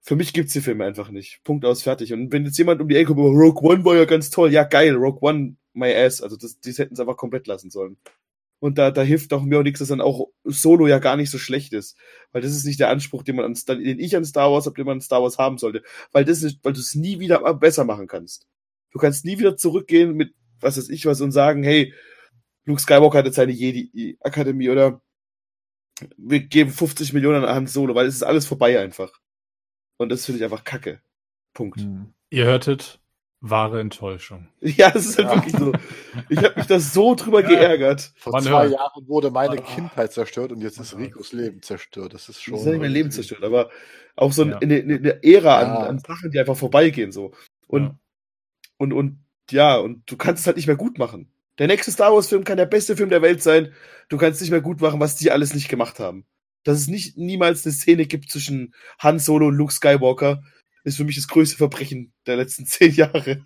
Für 0.00 0.16
mich 0.16 0.32
gibt's 0.32 0.54
die 0.54 0.62
Filme 0.62 0.86
einfach 0.86 1.10
nicht. 1.10 1.40
Punkt 1.44 1.64
aus, 1.66 1.82
fertig. 1.82 2.12
Und 2.14 2.32
wenn 2.32 2.46
jetzt 2.46 2.56
jemand 2.56 2.80
um 2.80 2.88
die 2.88 2.96
Ecke 2.96 3.14
kommt, 3.14 3.20
Rogue 3.20 3.68
One 3.68 3.84
war 3.84 3.96
ja 3.96 4.06
ganz 4.06 4.30
toll. 4.30 4.52
Ja, 4.52 4.62
geil, 4.62 4.94
Rogue 4.94 5.20
One, 5.20 5.56
my 5.78 5.94
ass. 5.94 6.20
Also 6.20 6.36
das, 6.36 6.60
das 6.60 6.78
hätten 6.78 6.96
sie 6.96 7.02
einfach 7.02 7.16
komplett 7.16 7.46
lassen 7.46 7.70
sollen. 7.70 7.96
Und 8.60 8.76
da, 8.76 8.90
da 8.90 9.02
hilft 9.02 9.32
auch 9.32 9.42
mir 9.42 9.60
auch 9.60 9.62
nichts, 9.62 9.78
dass 9.78 9.88
dann 9.88 10.00
auch 10.00 10.28
Solo 10.42 10.88
ja 10.88 10.98
gar 10.98 11.16
nicht 11.16 11.30
so 11.30 11.38
schlecht 11.38 11.72
ist. 11.72 11.96
Weil 12.32 12.42
das 12.42 12.52
ist 12.52 12.64
nicht 12.64 12.80
der 12.80 12.90
Anspruch, 12.90 13.22
den 13.22 13.36
man 13.36 13.44
an, 13.44 13.54
den 13.54 14.00
ich 14.00 14.16
an 14.16 14.24
Star 14.24 14.50
Wars 14.50 14.66
habe, 14.66 14.74
den 14.74 14.86
man 14.86 14.98
an 14.98 15.00
Star 15.00 15.22
Wars 15.22 15.38
haben 15.38 15.58
sollte. 15.58 15.82
Weil 16.12 16.24
das 16.24 16.42
ist, 16.42 16.58
weil 16.64 16.72
du 16.72 16.80
es 16.80 16.94
nie 16.94 17.20
wieder 17.20 17.54
besser 17.54 17.84
machen 17.84 18.08
kannst. 18.08 18.46
Du 18.90 18.98
kannst 18.98 19.24
nie 19.24 19.38
wieder 19.38 19.56
zurückgehen 19.56 20.14
mit, 20.14 20.34
was 20.60 20.76
weiß 20.76 20.88
ich 20.88 21.06
was, 21.06 21.20
und 21.20 21.30
sagen, 21.30 21.62
hey, 21.62 21.94
Luke 22.64 22.80
Skywalker 22.80 23.18
hatte 23.18 23.32
seine 23.32 23.52
Jedi-Akademie 23.52 24.70
oder 24.70 25.00
wir 26.16 26.40
geben 26.40 26.70
50 26.70 27.12
Millionen 27.12 27.44
an 27.44 27.66
Solo, 27.66 27.94
weil 27.94 28.06
es 28.06 28.16
ist 28.16 28.22
alles 28.22 28.46
vorbei 28.46 28.78
einfach. 28.80 29.12
Und 29.96 30.10
das 30.10 30.26
finde 30.26 30.38
ich 30.38 30.44
einfach 30.44 30.64
kacke. 30.64 31.00
Punkt. 31.54 31.80
Hm. 31.80 32.12
Ihr 32.30 32.44
hörtet, 32.44 33.00
wahre 33.40 33.80
Enttäuschung. 33.80 34.48
Ja, 34.60 34.90
es 34.94 35.06
ist 35.06 35.18
halt 35.18 35.28
Ja. 35.28 35.34
wirklich 35.36 35.56
so. 35.56 35.72
Ich 36.28 36.38
habe 36.38 36.54
mich 36.56 36.66
da 36.66 36.80
so 36.80 37.14
drüber 37.14 37.40
Ja. 37.42 37.48
geärgert. 37.48 38.12
Vor 38.16 38.32
Man 38.32 38.42
zwei 38.42 38.62
hört. 38.64 38.72
Jahren 38.72 39.08
wurde 39.08 39.30
meine. 39.30 39.56
Kindheit 39.56 40.12
zerstört 40.12 40.50
und 40.52 40.60
jetzt 40.60 40.78
ist. 40.80 40.96
Ricos 40.96 41.32
Leben 41.32 41.62
zerstört. 41.62 42.14
Das 42.14 42.28
ist 42.28 42.42
schon. 42.42 42.54
Das 42.54 42.62
ist 42.62 42.68
nicht 42.68 42.80
mein 42.80 42.90
Leben 42.90 43.10
zerstört, 43.10 43.44
aber 43.44 43.70
auch 44.16 44.32
so 44.32 44.44
Ja. 44.44 44.58
eine, 44.58 44.76
eine, 44.76 45.22
Ära 45.22 45.62
Ja. 45.62 45.74
an, 45.78 45.86
an 45.86 45.98
Sachen, 46.00 46.30
die 46.30 46.38
einfach 46.40 46.56
vorbeigehen 46.56 47.12
so. 47.12 47.32
Und, 47.68 47.82
Ja. 47.84 47.98
und, 48.78 48.92
und 48.92 49.18
ja, 49.50 49.76
und 49.76 50.10
du 50.10 50.16
kannst 50.16 50.40
es 50.40 50.46
halt 50.46 50.56
nicht 50.56 50.66
mehr 50.66 50.76
gut 50.76 50.98
machen. 50.98 51.30
Der 51.58 51.66
nächste 51.68 51.90
Star 51.90 52.12
Wars-Film 52.12 52.44
kann 52.44 52.56
der 52.56 52.66
beste 52.66 52.96
Film 52.96 53.08
der 53.08 53.22
Welt 53.22 53.42
sein. 53.42 53.72
Du 54.08 54.16
kannst 54.16 54.40
nicht 54.40 54.50
mehr 54.50 54.60
gut 54.60 54.80
machen, 54.80 55.00
was 55.00 55.16
die 55.16 55.30
alles 55.30 55.54
nicht 55.54 55.68
gemacht 55.68 55.98
haben. 56.00 56.24
Dass 56.64 56.78
es 56.78 56.88
nicht 56.88 57.16
niemals 57.16 57.64
eine 57.64 57.72
Szene 57.72 58.06
gibt 58.06 58.30
zwischen 58.30 58.74
Han 58.98 59.18
Solo 59.18 59.46
und 59.46 59.54
Luke 59.54 59.72
Skywalker, 59.72 60.42
ist 60.88 60.96
für 60.96 61.04
mich 61.04 61.16
das 61.16 61.28
größte 61.28 61.56
Verbrechen 61.56 62.12
der 62.26 62.36
letzten 62.36 62.66
zehn 62.66 62.94
Jahre. 62.94 63.42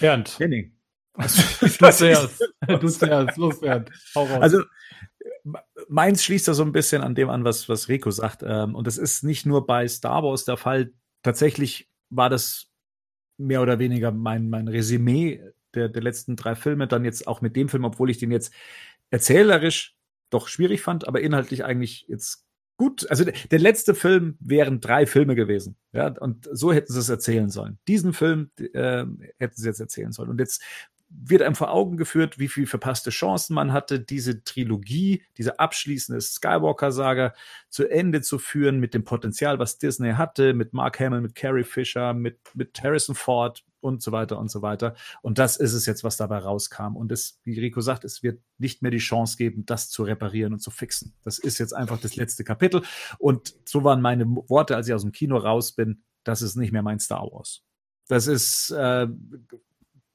Bernd, 0.00 0.38
Henning. 0.38 0.72
du 1.16 1.68
zuerst. 1.68 2.42
Du 2.66 2.88
zuerst. 2.88 3.36
Los, 3.36 3.60
Bernd. 3.60 3.90
Hau 4.14 4.24
raus. 4.24 4.42
Also 4.42 4.62
meins 5.88 6.24
schließt 6.24 6.48
da 6.48 6.54
so 6.54 6.64
ein 6.64 6.72
bisschen 6.72 7.02
an 7.02 7.14
dem 7.14 7.30
an, 7.30 7.44
was, 7.44 7.68
was 7.68 7.88
Rico 7.88 8.10
sagt. 8.10 8.42
Ähm, 8.44 8.74
und 8.74 8.86
es 8.86 8.98
ist 8.98 9.22
nicht 9.22 9.46
nur 9.46 9.66
bei 9.66 9.86
Star 9.86 10.22
Wars 10.22 10.44
der 10.44 10.56
Fall. 10.56 10.92
Tatsächlich 11.22 11.88
war 12.10 12.30
das 12.30 12.66
mehr 13.36 13.62
oder 13.62 13.78
weniger 13.78 14.10
mein, 14.10 14.50
mein 14.50 14.68
Resümee 14.68 15.42
der, 15.74 15.88
der 15.88 16.02
letzten 16.02 16.36
drei 16.36 16.54
Filme. 16.54 16.86
Dann 16.86 17.04
jetzt 17.04 17.26
auch 17.26 17.40
mit 17.40 17.56
dem 17.56 17.68
Film, 17.68 17.84
obwohl 17.84 18.10
ich 18.10 18.18
den 18.18 18.30
jetzt 18.30 18.52
erzählerisch 19.10 19.96
doch 20.30 20.48
schwierig 20.48 20.82
fand, 20.82 21.06
aber 21.06 21.20
inhaltlich 21.20 21.64
eigentlich 21.64 22.06
jetzt 22.08 22.44
gut. 22.76 23.08
Also 23.10 23.24
der, 23.24 23.58
letzte 23.58 23.94
Film 23.94 24.36
wären 24.40 24.80
drei 24.80 25.06
Filme 25.06 25.34
gewesen. 25.34 25.76
Ja, 25.92 26.08
und 26.08 26.48
so 26.52 26.72
hätten 26.72 26.92
sie 26.92 26.98
es 26.98 27.08
erzählen 27.08 27.50
sollen. 27.50 27.78
Diesen 27.88 28.12
Film 28.12 28.50
äh, 28.58 29.04
hätten 29.38 29.56
sie 29.56 29.66
jetzt 29.66 29.80
erzählen 29.80 30.12
sollen. 30.12 30.30
Und 30.30 30.40
jetzt 30.40 30.62
wird 31.16 31.42
einem 31.42 31.54
vor 31.54 31.70
Augen 31.70 31.96
geführt, 31.96 32.38
wie 32.38 32.48
viel 32.48 32.66
verpasste 32.66 33.10
Chancen 33.10 33.54
man 33.54 33.72
hatte, 33.72 34.00
diese 34.00 34.42
Trilogie, 34.42 35.22
diese 35.36 35.58
abschließende 35.58 36.20
Skywalker-Saga 36.20 37.34
zu 37.68 37.88
Ende 37.88 38.20
zu 38.20 38.38
führen 38.38 38.80
mit 38.80 38.94
dem 38.94 39.04
Potenzial, 39.04 39.58
was 39.58 39.78
Disney 39.78 40.12
hatte, 40.12 40.54
mit 40.54 40.72
Mark 40.72 40.98
Hamill, 40.98 41.20
mit 41.20 41.34
Carrie 41.34 41.64
Fisher, 41.64 42.14
mit, 42.14 42.38
mit 42.54 42.82
Harrison 42.82 43.14
Ford 43.14 43.64
und 43.84 44.02
so 44.02 44.10
weiter 44.10 44.38
und 44.38 44.50
so 44.50 44.62
weiter. 44.62 44.94
Und 45.22 45.38
das 45.38 45.56
ist 45.56 45.74
es 45.74 45.86
jetzt, 45.86 46.02
was 46.02 46.16
dabei 46.16 46.38
rauskam. 46.38 46.96
Und 46.96 47.12
es, 47.12 47.38
wie 47.44 47.58
Rico 47.60 47.80
sagt, 47.80 48.04
es 48.04 48.22
wird 48.22 48.40
nicht 48.58 48.82
mehr 48.82 48.90
die 48.90 48.98
Chance 48.98 49.36
geben, 49.36 49.66
das 49.66 49.90
zu 49.90 50.02
reparieren 50.02 50.54
und 50.54 50.60
zu 50.60 50.70
fixen. 50.70 51.14
Das 51.22 51.38
ist 51.38 51.58
jetzt 51.58 51.72
einfach 51.72 52.00
das 52.00 52.16
letzte 52.16 52.42
Kapitel. 52.42 52.82
Und 53.18 53.54
so 53.64 53.84
waren 53.84 54.00
meine 54.00 54.26
Worte, 54.26 54.74
als 54.74 54.88
ich 54.88 54.94
aus 54.94 55.02
dem 55.02 55.12
Kino 55.12 55.36
raus 55.36 55.72
bin, 55.72 56.02
das 56.24 56.42
ist 56.42 56.56
nicht 56.56 56.72
mehr 56.72 56.82
mein 56.82 56.98
Star 56.98 57.30
Wars. 57.30 57.62
Das 58.08 58.26
ist, 58.26 58.70
äh, 58.70 59.06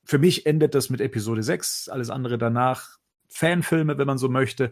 für 0.04 0.18
mich 0.18 0.46
endet 0.46 0.74
das 0.74 0.90
mit 0.90 1.02
Episode 1.02 1.44
6, 1.44 1.90
alles 1.90 2.10
andere 2.10 2.38
danach 2.38 2.98
Fanfilme, 3.30 3.98
wenn 4.00 4.08
man 4.08 4.18
so 4.18 4.28
möchte. 4.28 4.72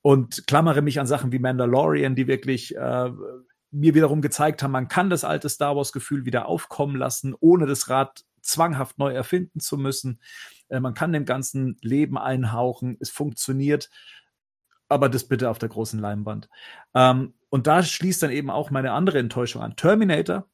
Und 0.00 0.46
klammere 0.46 0.82
mich 0.82 1.00
an 1.00 1.06
Sachen 1.06 1.32
wie 1.32 1.38
Mandalorian, 1.38 2.14
die 2.14 2.26
wirklich 2.26 2.74
äh, 2.74 3.10
mir 3.74 3.94
wiederum 3.94 4.22
gezeigt 4.22 4.62
haben, 4.62 4.70
man 4.70 4.88
kann 4.88 5.10
das 5.10 5.24
alte 5.24 5.48
Star 5.48 5.76
Wars-Gefühl 5.76 6.24
wieder 6.24 6.46
aufkommen 6.46 6.96
lassen, 6.96 7.34
ohne 7.38 7.66
das 7.66 7.88
Rad 7.88 8.24
zwanghaft 8.40 8.98
neu 8.98 9.12
erfinden 9.12 9.60
zu 9.60 9.76
müssen. 9.78 10.20
Äh, 10.68 10.80
man 10.80 10.94
kann 10.94 11.12
dem 11.12 11.24
ganzen 11.24 11.76
Leben 11.80 12.16
einhauchen, 12.18 12.96
es 13.00 13.10
funktioniert, 13.10 13.90
aber 14.88 15.08
das 15.08 15.24
bitte 15.24 15.50
auf 15.50 15.58
der 15.58 15.68
großen 15.70 15.98
Leinwand. 15.98 16.48
Ähm, 16.94 17.34
und 17.48 17.66
da 17.66 17.82
schließt 17.82 18.22
dann 18.22 18.30
eben 18.30 18.50
auch 18.50 18.70
meine 18.70 18.92
andere 18.92 19.18
Enttäuschung 19.18 19.62
an. 19.62 19.76
Terminator, 19.76 20.46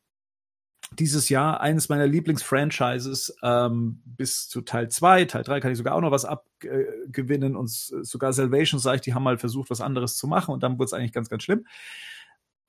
dieses 0.93 1.29
Jahr 1.29 1.61
eines 1.61 1.89
meiner 1.89 2.07
Lieblingsfranchises 2.07 3.37
ähm, 3.43 4.03
bis 4.05 4.49
zu 4.49 4.63
Teil 4.63 4.89
2. 4.89 5.27
Teil 5.27 5.43
3 5.43 5.61
kann 5.61 5.71
ich 5.73 5.79
sogar 5.79 5.95
auch 5.95 6.01
noch 6.01 6.11
was 6.11 6.25
abgewinnen 6.25 7.55
und 7.57 7.67
s- 7.67 7.89
sogar 8.03 8.33
Salvation, 8.33 8.81
sage 8.81 8.97
ich, 8.97 9.03
die 9.03 9.15
haben 9.15 9.23
mal 9.23 9.39
versucht, 9.39 9.71
was 9.71 9.81
anderes 9.81 10.17
zu 10.17 10.27
machen 10.27 10.53
und 10.53 10.63
dann 10.63 10.79
wurde 10.79 10.87
es 10.87 10.93
eigentlich 10.93 11.13
ganz, 11.13 11.29
ganz 11.29 11.43
schlimm. 11.43 11.67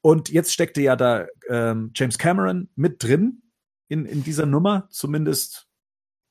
Und 0.02 0.30
jetzt 0.30 0.52
steckte 0.54 0.82
ja 0.82 0.96
da 0.96 1.28
ähm, 1.48 1.92
James 1.96 2.18
Cameron 2.18 2.70
mit 2.76 3.04
drin 3.04 3.44
in, 3.88 4.06
in 4.06 4.24
dieser 4.24 4.46
Nummer. 4.46 4.88
Zumindest 4.90 5.68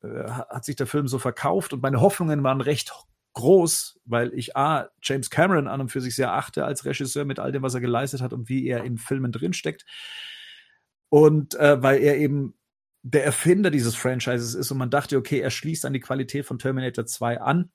äh, 0.03 0.09
ha- 0.09 0.47
hat 0.51 0.65
sich 0.65 0.77
der 0.77 0.87
Film 0.87 1.07
so 1.09 1.19
verkauft 1.19 1.73
und 1.73 1.83
meine 1.83 2.01
Hoffnungen 2.01 2.43
waren 2.43 2.61
recht 2.61 2.93
groß, 3.35 4.01
weil 4.07 4.35
ich 4.35 4.57
A, 4.57 4.89
James 5.03 5.31
Cameron 5.31 5.69
an 5.69 5.81
und 5.81 5.89
für 5.91 6.01
sich 6.01 6.17
sehr 6.17 6.33
achte 6.33 6.65
als 6.65 6.85
Regisseur 6.85 7.25
mit 7.25 7.39
all 7.39 7.53
dem, 7.53 7.63
was 7.63 7.75
er 7.75 7.81
geleistet 7.81 8.23
hat 8.23 8.33
und 8.33 8.49
wie 8.49 8.67
er 8.67 8.83
in 8.83 8.99
Filmen 8.99 9.31
drinsteckt. 9.31 9.85
Und 11.11 11.55
äh, 11.55 11.81
weil 11.83 12.01
er 12.01 12.17
eben 12.17 12.55
der 13.03 13.25
Erfinder 13.25 13.71
dieses 13.71 13.95
Franchises 13.95 14.55
ist 14.55 14.71
und 14.71 14.79
man 14.79 14.91
dachte, 14.91 15.17
okay, 15.17 15.41
er 15.41 15.51
schließt 15.51 15.85
an 15.87 15.93
die 15.93 16.01
Qualität 16.01 16.45
von 16.45 16.59
Terminator 16.59 17.07
2 17.07 17.41
an. 17.41 17.71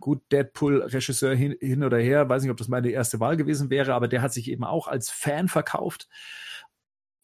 Gut, 0.00 0.22
Deadpool-Regisseur 0.32 1.34
hin, 1.34 1.56
hin 1.60 1.84
oder 1.84 1.98
her, 1.98 2.28
weiß 2.28 2.42
nicht, 2.42 2.50
ob 2.50 2.56
das 2.56 2.68
meine 2.68 2.90
erste 2.90 3.20
Wahl 3.20 3.36
gewesen 3.36 3.70
wäre, 3.70 3.94
aber 3.94 4.08
der 4.08 4.22
hat 4.22 4.32
sich 4.32 4.50
eben 4.50 4.64
auch 4.64 4.88
als 4.88 5.10
Fan 5.10 5.48
verkauft 5.48 6.08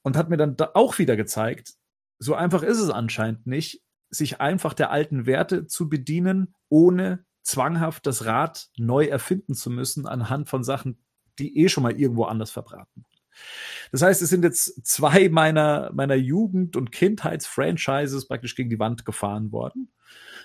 und 0.03 0.17
hat 0.17 0.29
mir 0.29 0.37
dann 0.37 0.57
da 0.57 0.71
auch 0.75 0.99
wieder 0.99 1.17
gezeigt, 1.17 1.75
so 2.19 2.35
einfach 2.35 2.63
ist 2.63 2.79
es 2.79 2.91
anscheinend 2.91 3.47
nicht, 3.47 3.83
sich 4.09 4.41
einfach 4.41 4.75
der 4.75 4.91
alten 4.91 5.27
Werte 5.27 5.67
zu 5.67 5.89
bedienen, 5.89 6.55
ohne 6.69 7.25
zwanghaft 7.43 8.07
das 8.07 8.25
Rad 8.25 8.69
neu 8.77 9.07
erfinden 9.07 9.55
zu 9.55 9.71
müssen 9.71 10.07
anhand 10.07 10.49
von 10.49 10.65
Sachen, 10.65 10.99
die 11.39 11.59
eh 11.59 11.69
schon 11.69 11.83
mal 11.83 11.99
irgendwo 11.99 12.25
anders 12.25 12.51
verbraten. 12.51 13.05
Das 13.93 14.03
heißt, 14.03 14.23
es 14.23 14.31
sind 14.31 14.43
jetzt 14.45 14.87
zwei 14.87 15.29
meiner, 15.29 15.91
meiner 15.93 16.15
Jugend- 16.15 16.77
und 16.77 16.93
Kindheitsfranchises 16.93 18.27
praktisch 18.29 18.55
gegen 18.57 18.71
die 18.71 18.79
Wand 18.79 19.05
gefahren 19.05 19.53
worden. 19.53 19.93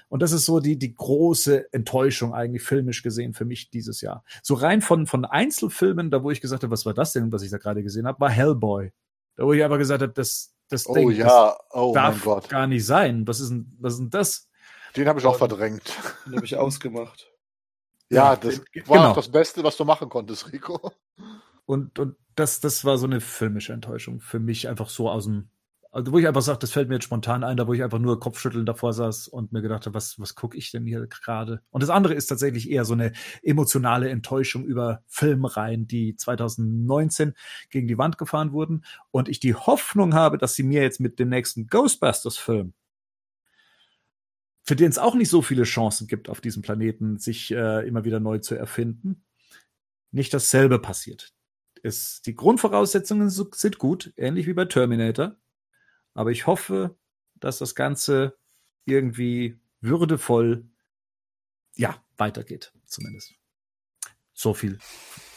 Und 0.10 0.22
das 0.22 0.34
ist 0.34 0.46
so 0.46 0.60
die, 0.60 0.78
die 0.78 0.94
große 0.94 1.72
Enttäuschung 1.74 2.34
eigentlich 2.34 2.64
filmisch 2.64 3.02
gesehen 3.02 3.34
für 3.34 3.46
mich 3.46 3.70
dieses 3.70 4.02
Jahr. 4.02 4.26
So 4.44 4.56
rein 4.56 4.82
von, 4.82 5.08
von 5.08 5.24
Einzelfilmen, 5.24 6.12
da 6.12 6.22
wo 6.24 6.32
ich 6.32 6.42
gesagt 6.42 6.64
habe, 6.64 6.72
was 6.72 6.86
war 6.86 6.94
das 6.94 7.14
denn, 7.14 7.32
was 7.32 7.44
ich 7.44 7.52
da 7.52 7.58
gerade 7.58 7.82
gesehen 7.82 8.06
habe, 8.06 8.20
war 8.20 8.30
Hellboy. 8.30 8.92
Da 9.38 9.46
wo 9.46 9.54
ich 9.54 9.64
einfach 9.64 9.78
gesagt 9.78 10.02
habe, 10.02 10.12
das, 10.12 10.54
das 10.68 10.86
Oh 10.88 10.94
Ding, 10.94 11.12
ja, 11.12 11.56
oh 11.72 11.94
darf 11.94 12.24
Gott. 12.24 12.50
gar 12.50 12.68
nicht 12.68 12.86
sein. 12.86 13.26
Was 13.26 13.40
ist 13.40 13.50
denn, 13.52 13.72
was 13.80 13.94
ist 13.94 14.00
denn 14.00 14.10
das? 14.10 14.50
Den 14.98 15.08
habe 15.08 15.20
ich 15.22 15.26
auch 15.26 15.38
verdrängt. 15.38 15.84
Den 16.26 16.36
habe 16.36 16.46
ich 16.46 16.58
ausgemacht. 16.58 17.32
Ja, 18.10 18.32
Ja, 18.32 18.36
das 18.36 18.62
genau. 18.74 18.90
war 18.90 19.12
auch 19.12 19.16
das 19.16 19.32
Beste, 19.32 19.64
was 19.64 19.78
du 19.78 19.86
machen 19.86 20.10
konntest, 20.10 20.52
Rico. 20.52 20.92
Und, 21.72 22.00
und 22.00 22.18
das, 22.36 22.60
das 22.60 22.84
war 22.84 22.98
so 22.98 23.06
eine 23.06 23.22
filmische 23.22 23.72
Enttäuschung 23.72 24.20
für 24.20 24.40
mich 24.40 24.68
einfach 24.68 24.90
so 24.90 25.10
aus 25.10 25.24
dem, 25.24 25.48
also 25.90 26.12
wo 26.12 26.18
ich 26.18 26.28
einfach 26.28 26.42
sage, 26.42 26.60
das 26.60 26.74
fällt 26.74 26.90
mir 26.90 26.96
jetzt 26.96 27.06
spontan 27.06 27.46
ein, 27.46 27.56
da 27.56 27.66
wo 27.66 27.72
ich 27.72 27.82
einfach 27.82 27.98
nur 27.98 28.20
Kopfschütteln 28.20 28.66
davor 28.66 28.92
saß 28.92 29.30
und 29.30 29.54
mir 29.54 29.62
gedacht 29.62 29.86
habe, 29.86 29.94
was, 29.94 30.20
was 30.20 30.36
gucke 30.36 30.58
ich 30.58 30.72
denn 30.72 30.86
hier 30.86 31.08
gerade? 31.08 31.62
Und 31.70 31.82
das 31.82 31.90
andere 31.90 32.14
ist 32.14 32.28
tatsächlich 32.28 32.70
eher 32.70 32.84
so 32.84 32.92
eine 32.92 33.14
emotionale 33.42 34.10
Enttäuschung 34.10 34.66
über 34.66 35.02
Filmreihen, 35.08 35.88
die 35.88 36.18
2019 36.18 37.36
gegen 37.70 37.88
die 37.88 37.98
Wand 37.98 38.18
gefahren 38.18 38.52
wurden. 38.52 38.84
Und 39.12 39.30
ich 39.30 39.40
die 39.40 39.56
Hoffnung 39.56 40.14
habe, 40.14 40.38
dass 40.38 40.56
sie 40.56 40.64
mir 40.64 40.82
jetzt 40.82 41.00
mit 41.00 41.20
dem 41.20 41.30
nächsten 41.30 41.68
Ghostbusters-Film 41.68 42.74
für 44.64 44.76
den 44.76 44.90
es 44.90 44.98
auch 44.98 45.16
nicht 45.16 45.30
so 45.30 45.42
viele 45.42 45.64
Chancen 45.64 46.08
gibt 46.08 46.28
auf 46.28 46.42
diesem 46.42 46.62
Planeten, 46.62 47.18
sich 47.18 47.50
äh, 47.52 47.88
immer 47.88 48.04
wieder 48.04 48.20
neu 48.20 48.40
zu 48.40 48.56
erfinden, 48.56 49.24
nicht 50.12 50.34
dasselbe 50.34 50.78
passiert. 50.78 51.34
Es, 51.84 52.22
die 52.22 52.36
Grundvoraussetzungen 52.36 53.30
sind 53.30 53.78
gut, 53.78 54.14
ähnlich 54.18 54.48
wie 54.48 54.54
bei 54.54 54.66
Terminator. 54.66 55.36
Aber 56.14 56.32
ich 56.32 56.48
hoffe, 56.48 56.96
dass 57.40 57.58
das 57.58 57.76
Ganze 57.76 58.38
irgendwie 58.86 59.60
würdevoll, 59.80 60.66
ja, 61.76 62.04
weitergeht, 62.18 62.74
zumindest. 62.86 63.34
So 64.34 64.54
viel 64.54 64.78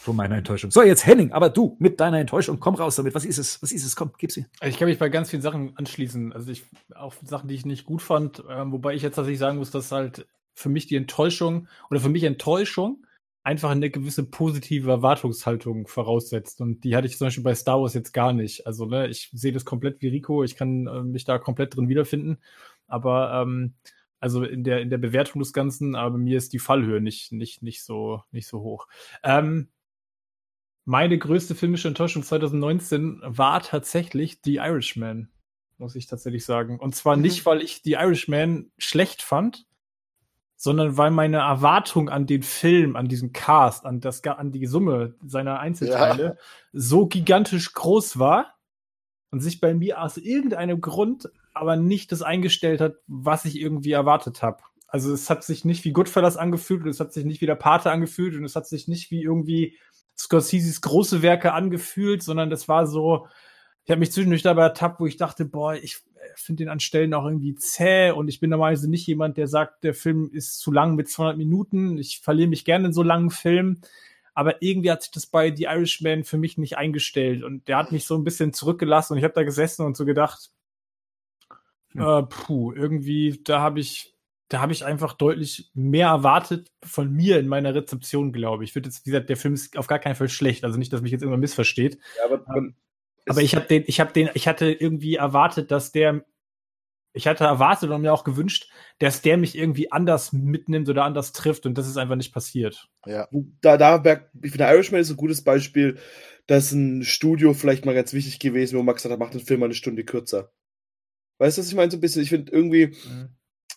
von 0.05 0.15
meiner 0.15 0.37
Enttäuschung. 0.37 0.71
So, 0.71 0.83
jetzt 0.83 1.05
Henning, 1.05 1.31
aber 1.31 1.49
du 1.49 1.75
mit 1.79 1.99
deiner 1.99 2.19
Enttäuschung, 2.19 2.59
komm 2.59 2.75
raus 2.75 2.95
damit. 2.95 3.15
Was 3.15 3.25
ist 3.25 3.37
es? 3.37 3.61
Was 3.61 3.71
ist 3.71 3.85
es? 3.85 3.95
Komm, 3.95 4.11
mir. 4.37 4.45
Also 4.59 4.71
ich 4.71 4.77
kann 4.77 4.87
mich 4.87 4.99
bei 4.99 5.09
ganz 5.09 5.31
vielen 5.31 5.41
Sachen 5.41 5.75
anschließen. 5.77 6.31
Also 6.31 6.51
ich 6.51 6.63
auch 6.93 7.15
Sachen, 7.23 7.47
die 7.49 7.55
ich 7.55 7.65
nicht 7.65 7.85
gut 7.85 8.01
fand, 8.01 8.43
ähm, 8.49 8.71
wobei 8.71 8.93
ich 8.93 9.01
jetzt 9.01 9.15
tatsächlich 9.15 9.39
sagen 9.39 9.57
muss, 9.57 9.71
dass 9.71 9.91
halt 9.91 10.27
für 10.53 10.69
mich 10.69 10.87
die 10.87 10.95
Enttäuschung 10.95 11.67
oder 11.89 11.99
für 11.99 12.09
mich 12.09 12.23
Enttäuschung 12.23 13.05
einfach 13.45 13.69
eine 13.69 13.91
gewisse 13.91 14.23
positive 14.25 14.89
Erwartungshaltung 14.89 15.87
voraussetzt. 15.87 16.61
Und 16.61 16.83
die 16.83 16.95
hatte 16.95 17.07
ich 17.07 17.17
zum 17.17 17.27
Beispiel 17.27 17.43
bei 17.43 17.53
Star 17.53 17.79
Wars 17.79 17.93
jetzt 17.93 18.11
gar 18.11 18.33
nicht. 18.33 18.65
Also, 18.65 18.85
ne, 18.85 19.07
ich 19.07 19.29
sehe 19.33 19.53
das 19.53 19.65
komplett 19.65 20.01
wie 20.01 20.07
Rico, 20.07 20.43
ich 20.43 20.55
kann 20.55 20.87
äh, 20.87 21.03
mich 21.03 21.25
da 21.25 21.37
komplett 21.37 21.75
drin 21.75 21.87
wiederfinden. 21.87 22.39
Aber 22.87 23.41
ähm, 23.41 23.75
also 24.19 24.43
in 24.43 24.63
der, 24.63 24.81
in 24.81 24.89
der 24.89 24.97
Bewertung 24.97 25.39
des 25.39 25.53
Ganzen, 25.53 25.95
aber 25.95 26.17
mir 26.17 26.37
ist 26.37 26.53
die 26.53 26.59
Fallhöhe 26.59 27.01
nicht, 27.01 27.31
nicht, 27.31 27.61
nicht 27.61 27.83
so, 27.83 28.23
nicht 28.31 28.47
so 28.47 28.61
hoch. 28.61 28.87
Ähm, 29.23 29.69
meine 30.85 31.17
größte 31.17 31.53
filmische 31.53 31.87
Enttäuschung 31.87 32.23
2019 32.23 33.21
war 33.23 33.61
tatsächlich 33.61 34.39
The 34.43 34.55
Irishman, 34.55 35.29
muss 35.77 35.95
ich 35.95 36.07
tatsächlich 36.07 36.45
sagen. 36.45 36.79
Und 36.79 36.95
zwar 36.95 37.15
Mhm. 37.15 37.21
nicht, 37.21 37.45
weil 37.45 37.61
ich 37.61 37.81
The 37.83 37.93
Irishman 37.93 38.71
schlecht 38.79 39.21
fand, 39.21 39.67
sondern 40.55 40.97
weil 40.97 41.11
meine 41.11 41.37
Erwartung 41.37 42.09
an 42.09 42.25
den 42.25 42.43
Film, 42.43 42.95
an 42.95 43.07
diesen 43.07 43.33
Cast, 43.33 43.85
an 43.85 43.99
das, 43.99 44.23
an 44.23 44.51
die 44.51 44.65
Summe 44.65 45.15
seiner 45.25 45.59
Einzelteile 45.59 46.37
so 46.71 47.07
gigantisch 47.07 47.73
groß 47.73 48.19
war 48.19 48.55
und 49.31 49.41
sich 49.41 49.59
bei 49.59 49.73
mir 49.73 50.01
aus 50.01 50.17
irgendeinem 50.17 50.81
Grund 50.81 51.29
aber 51.53 51.75
nicht 51.77 52.11
das 52.11 52.21
eingestellt 52.21 52.81
hat, 52.81 52.95
was 53.07 53.45
ich 53.45 53.59
irgendwie 53.59 53.93
erwartet 53.93 54.43
habe. 54.43 54.63
Also 54.87 55.13
es 55.13 55.29
hat 55.29 55.43
sich 55.43 55.65
nicht 55.65 55.83
wie 55.83 55.93
Goodfellas 55.93 56.37
angefühlt 56.37 56.83
und 56.83 56.89
es 56.89 56.99
hat 56.99 57.13
sich 57.13 57.25
nicht 57.25 57.41
wie 57.41 57.45
der 57.45 57.55
Pate 57.55 57.91
angefühlt 57.91 58.35
und 58.35 58.43
es 58.43 58.55
hat 58.55 58.67
sich 58.67 58.87
nicht 58.87 59.11
wie 59.11 59.23
irgendwie 59.23 59.77
Scorseses 60.17 60.81
große 60.81 61.21
Werke 61.21 61.53
angefühlt, 61.53 62.23
sondern 62.23 62.49
das 62.49 62.67
war 62.67 62.87
so, 62.87 63.27
ich 63.83 63.91
habe 63.91 63.99
mich 63.99 64.11
zwischendurch 64.11 64.43
dabei 64.43 64.63
ertappt, 64.63 64.99
wo 64.99 65.05
ich 65.05 65.17
dachte, 65.17 65.45
boah, 65.45 65.75
ich 65.75 66.03
finde 66.35 66.63
den 66.63 66.69
an 66.69 66.79
Stellen 66.79 67.13
auch 67.13 67.25
irgendwie 67.25 67.55
zäh 67.55 68.11
und 68.11 68.27
ich 68.27 68.39
bin 68.39 68.49
normalerweise 68.49 68.89
nicht 68.89 69.07
jemand, 69.07 69.37
der 69.37 69.47
sagt, 69.47 69.83
der 69.83 69.93
Film 69.93 70.29
ist 70.31 70.59
zu 70.59 70.71
lang 70.71 70.95
mit 70.95 71.09
200 71.09 71.37
Minuten. 71.37 71.97
Ich 71.97 72.21
verliere 72.21 72.49
mich 72.49 72.65
gerne 72.65 72.87
in 72.87 72.93
so 72.93 73.03
langen 73.03 73.29
Filmen. 73.29 73.81
Aber 74.33 74.61
irgendwie 74.61 74.91
hat 74.91 75.01
sich 75.01 75.11
das 75.11 75.25
bei 75.27 75.55
The 75.55 75.63
Irishman 75.63 76.25
für 76.25 76.37
mich 76.37 76.57
nicht 76.57 76.77
eingestellt 76.77 77.43
und 77.43 77.67
der 77.69 77.77
hat 77.77 77.93
mich 77.93 78.05
so 78.05 78.15
ein 78.15 78.25
bisschen 78.25 78.51
zurückgelassen 78.51 79.13
und 79.13 79.19
ich 79.19 79.23
habe 79.23 79.33
da 79.33 79.43
gesessen 79.43 79.85
und 79.85 79.95
so 79.95 80.03
gedacht, 80.03 80.51
Hm. 81.95 82.01
äh, 82.01 82.23
puh, 82.23 82.73
irgendwie, 82.73 83.41
da 83.43 83.61
habe 83.61 83.79
ich, 83.79 84.13
da 84.49 84.61
habe 84.61 84.73
ich 84.73 84.85
einfach 84.85 85.13
deutlich 85.13 85.71
mehr 85.73 86.09
erwartet 86.09 86.71
von 86.83 87.11
mir 87.11 87.39
in 87.39 87.47
meiner 87.47 87.73
Rezeption, 87.73 88.31
glaube 88.31 88.63
ich. 88.63 88.71
Ich 88.71 88.75
würde 88.75 88.89
jetzt, 88.89 89.05
wie 89.05 89.11
gesagt, 89.11 89.29
der 89.29 89.37
Film 89.37 89.53
ist 89.53 89.77
auf 89.77 89.87
gar 89.87 89.99
keinen 89.99 90.15
Fall 90.15 90.29
schlecht, 90.29 90.63
also 90.63 90.77
nicht, 90.77 90.93
dass 90.93 91.01
mich 91.01 91.11
jetzt 91.11 91.21
irgendwann 91.21 91.39
missversteht. 91.39 91.97
Ja, 92.17 92.25
aber 92.25 92.43
man, 92.47 92.75
Aber 93.27 93.41
ich 93.41 93.55
habe 93.55 93.65
den, 93.65 93.83
ich 93.87 93.99
habe 93.99 94.13
den, 94.13 94.29
ich 94.33 94.47
hatte 94.47 94.71
irgendwie 94.71 95.15
erwartet, 95.15 95.71
dass 95.71 95.91
der, 95.91 96.25
ich 97.13 97.27
hatte 97.27 97.45
erwartet 97.45 97.89
und 97.89 98.01
mir 98.01 98.13
auch 98.13 98.23
gewünscht, 98.23 98.69
dass 98.99 99.21
der 99.21 99.37
mich 99.37 99.57
irgendwie 99.57 99.91
anders 99.91 100.31
mitnimmt 100.33 100.89
oder 100.89 101.03
anders 101.03 101.31
trifft 101.31 101.65
und 101.65 101.77
das 101.77 101.87
ist 101.87 101.97
einfach 101.97 102.15
nicht 102.15 102.33
passiert. 102.33 102.87
Ja. 103.05 103.27
da, 103.61 103.77
da, 103.77 104.29
ich 104.41 104.51
finde, 104.51 104.65
Irishman 104.65 105.01
ist 105.01 105.09
ein 105.09 105.17
gutes 105.17 105.43
Beispiel, 105.43 105.97
dass 106.47 106.71
ein 106.71 107.03
Studio 107.03 107.53
vielleicht 107.53 107.85
mal 107.85 107.95
ganz 107.95 108.13
wichtig 108.13 108.39
gewesen, 108.39 108.77
wo 108.77 108.83
man 108.83 108.95
gesagt 108.95 109.11
hat, 109.11 109.19
macht 109.19 109.33
den 109.33 109.41
Film 109.41 109.61
mal 109.61 109.67
eine 109.67 109.75
Stunde 109.75 110.03
kürzer. 110.03 110.51
Weißt 111.39 111.57
du, 111.57 111.61
was 111.61 111.69
ich 111.69 111.75
meine? 111.75 111.91
So 111.91 111.97
ein 111.97 112.01
bisschen, 112.01 112.21
ich 112.21 112.29
finde 112.29 112.51
irgendwie, 112.51 112.95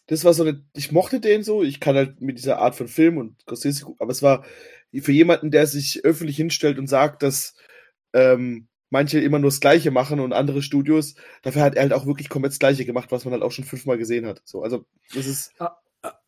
das 0.06 0.24
war 0.24 0.34
so 0.34 0.42
eine, 0.42 0.64
ich 0.74 0.92
mochte 0.92 1.20
den 1.20 1.42
so, 1.42 1.62
ich 1.62 1.80
kann 1.80 1.96
halt 1.96 2.20
mit 2.20 2.38
dieser 2.38 2.58
Art 2.58 2.74
von 2.74 2.88
Film 2.88 3.16
und 3.18 3.40
Scorsese, 3.42 3.86
aber 3.98 4.10
es 4.10 4.22
war 4.22 4.44
für 4.92 5.12
jemanden, 5.12 5.50
der 5.50 5.66
sich 5.66 6.04
öffentlich 6.04 6.36
hinstellt 6.36 6.78
und 6.78 6.86
sagt, 6.86 7.22
dass 7.22 7.54
ähm, 8.12 8.68
manche 8.90 9.20
immer 9.20 9.38
nur 9.38 9.50
das 9.50 9.60
Gleiche 9.60 9.90
machen 9.90 10.20
und 10.20 10.32
andere 10.32 10.62
Studios, 10.62 11.14
dafür 11.42 11.62
hat 11.62 11.74
er 11.74 11.82
halt 11.82 11.92
auch 11.92 12.06
wirklich 12.06 12.28
komplett 12.28 12.52
das 12.52 12.58
Gleiche 12.58 12.84
gemacht, 12.84 13.10
was 13.12 13.24
man 13.24 13.32
halt 13.32 13.42
auch 13.42 13.52
schon 13.52 13.64
fünfmal 13.64 13.98
gesehen 13.98 14.26
hat. 14.26 14.42
So, 14.44 14.62
also 14.62 14.86
das 15.14 15.26
ist, 15.26 15.54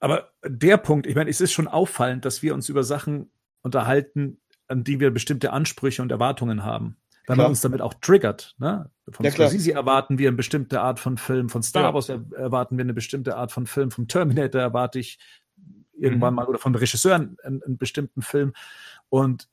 Aber 0.01 0.31
der 0.45 0.77
Punkt, 0.77 1.07
ich 1.07 1.15
meine, 1.15 1.31
es 1.31 1.41
ist 1.41 1.53
schon 1.53 1.69
auffallend, 1.69 2.25
dass 2.25 2.43
wir 2.43 2.55
uns 2.55 2.69
über 2.69 2.83
Sachen 2.85 3.31
unterhalten, 3.63 4.41
an 4.69 4.85
die 4.85 5.01
wir 5.01 5.11
bestimmte 5.11 5.53
Ansprüche 5.53 6.03
und 6.03 6.11
Erwartungen 6.13 6.65
haben. 6.65 6.97
Weil 7.27 7.35
Klar. 7.35 7.47
man 7.47 7.53
uns 7.53 7.61
damit 7.61 7.81
auch 7.81 7.95
triggert. 7.95 8.57
Ne? 8.59 8.91
Von 9.11 9.25
Ja. 9.25 9.31
Scorsese 9.31 9.73
erwarten 9.73 10.19
wir 10.19 10.29
eine 10.29 10.37
bestimmte 10.37 10.81
Art 10.81 10.99
von 10.99 11.17
Film, 11.19 11.49
von 11.49 11.63
Star 11.63 11.85
Ja. 11.85 11.95
Wars 11.95 12.09
er 12.09 12.25
erwarten 12.35 12.77
wir 12.77 12.85
eine 12.85 12.95
bestimmte 12.95 13.37
Art 13.37 13.53
von 13.53 13.67
Film, 13.67 13.91
vom 13.91 14.09
Terminator 14.09 14.61
erwarte 14.61 14.99
ich 14.99 15.19
irgendwann 15.93 16.33
Mhm. 16.33 16.37
mal 16.37 16.47
oder 16.47 16.59
von 16.59 16.75
Regisseuren 16.75 17.37
einen, 17.43 17.63
einen 17.63 17.79
bestimmten 17.79 18.23
Film. 18.23 18.53
Und 19.11 19.49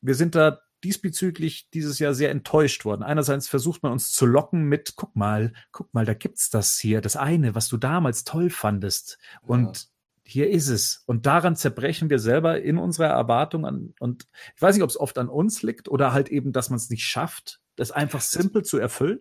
wir 0.00 0.14
sind 0.16 0.34
da 0.34 0.61
diesbezüglich 0.84 1.68
dieses 1.70 1.98
Jahr 1.98 2.14
sehr 2.14 2.30
enttäuscht 2.30 2.84
worden. 2.84 3.02
Einerseits 3.02 3.48
versucht 3.48 3.82
man 3.82 3.92
uns 3.92 4.12
zu 4.12 4.26
locken 4.26 4.64
mit, 4.64 4.94
guck 4.96 5.14
mal, 5.16 5.52
guck 5.70 5.92
mal, 5.94 6.04
da 6.04 6.14
gibt's 6.14 6.50
das 6.50 6.78
hier, 6.78 7.00
das 7.00 7.16
eine, 7.16 7.54
was 7.54 7.68
du 7.68 7.76
damals 7.76 8.24
toll 8.24 8.50
fandest. 8.50 9.18
Und 9.42 9.88
hier 10.24 10.50
ist 10.50 10.68
es. 10.68 11.02
Und 11.06 11.26
daran 11.26 11.56
zerbrechen 11.56 12.10
wir 12.10 12.18
selber 12.18 12.60
in 12.62 12.78
unserer 12.78 13.08
Erwartung 13.08 13.66
an. 13.66 13.94
Und 13.98 14.26
ich 14.54 14.62
weiß 14.62 14.74
nicht, 14.74 14.84
ob 14.84 14.90
es 14.90 14.98
oft 14.98 15.18
an 15.18 15.28
uns 15.28 15.62
liegt 15.62 15.88
oder 15.88 16.12
halt 16.12 16.28
eben, 16.28 16.52
dass 16.52 16.70
man 16.70 16.76
es 16.78 16.90
nicht 16.90 17.04
schafft, 17.04 17.60
das 17.76 17.90
einfach 17.90 18.20
simpel 18.20 18.64
zu 18.64 18.78
erfüllen. 18.78 19.20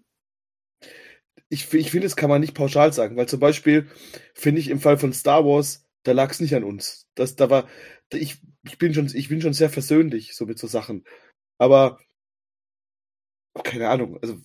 ich, 1.49 1.73
ich 1.73 1.91
finde, 1.91 2.05
das 2.07 2.15
kann 2.15 2.29
man 2.29 2.41
nicht 2.41 2.53
pauschal 2.53 2.93
sagen, 2.93 3.17
weil 3.17 3.27
zum 3.27 3.39
Beispiel 3.39 3.87
finde 4.33 4.61
ich 4.61 4.69
im 4.69 4.79
Fall 4.79 4.97
von 4.97 5.13
Star 5.13 5.45
Wars, 5.45 5.85
da 6.03 6.13
lag 6.13 6.31
es 6.31 6.39
nicht 6.39 6.55
an 6.55 6.63
uns. 6.63 7.07
Das, 7.15 7.35
da 7.35 7.49
war, 7.49 7.67
ich, 8.11 8.39
ich 8.63 8.77
bin 8.77 8.93
schon, 8.93 9.09
ich 9.13 9.29
bin 9.29 9.41
schon 9.41 9.53
sehr 9.53 9.69
versöhnlich 9.69 10.35
so 10.35 10.45
mit 10.45 10.59
so 10.59 10.67
Sachen. 10.67 11.03
Aber 11.61 11.99
keine 13.63 13.87
Ahnung, 13.87 14.17
also 14.19 14.35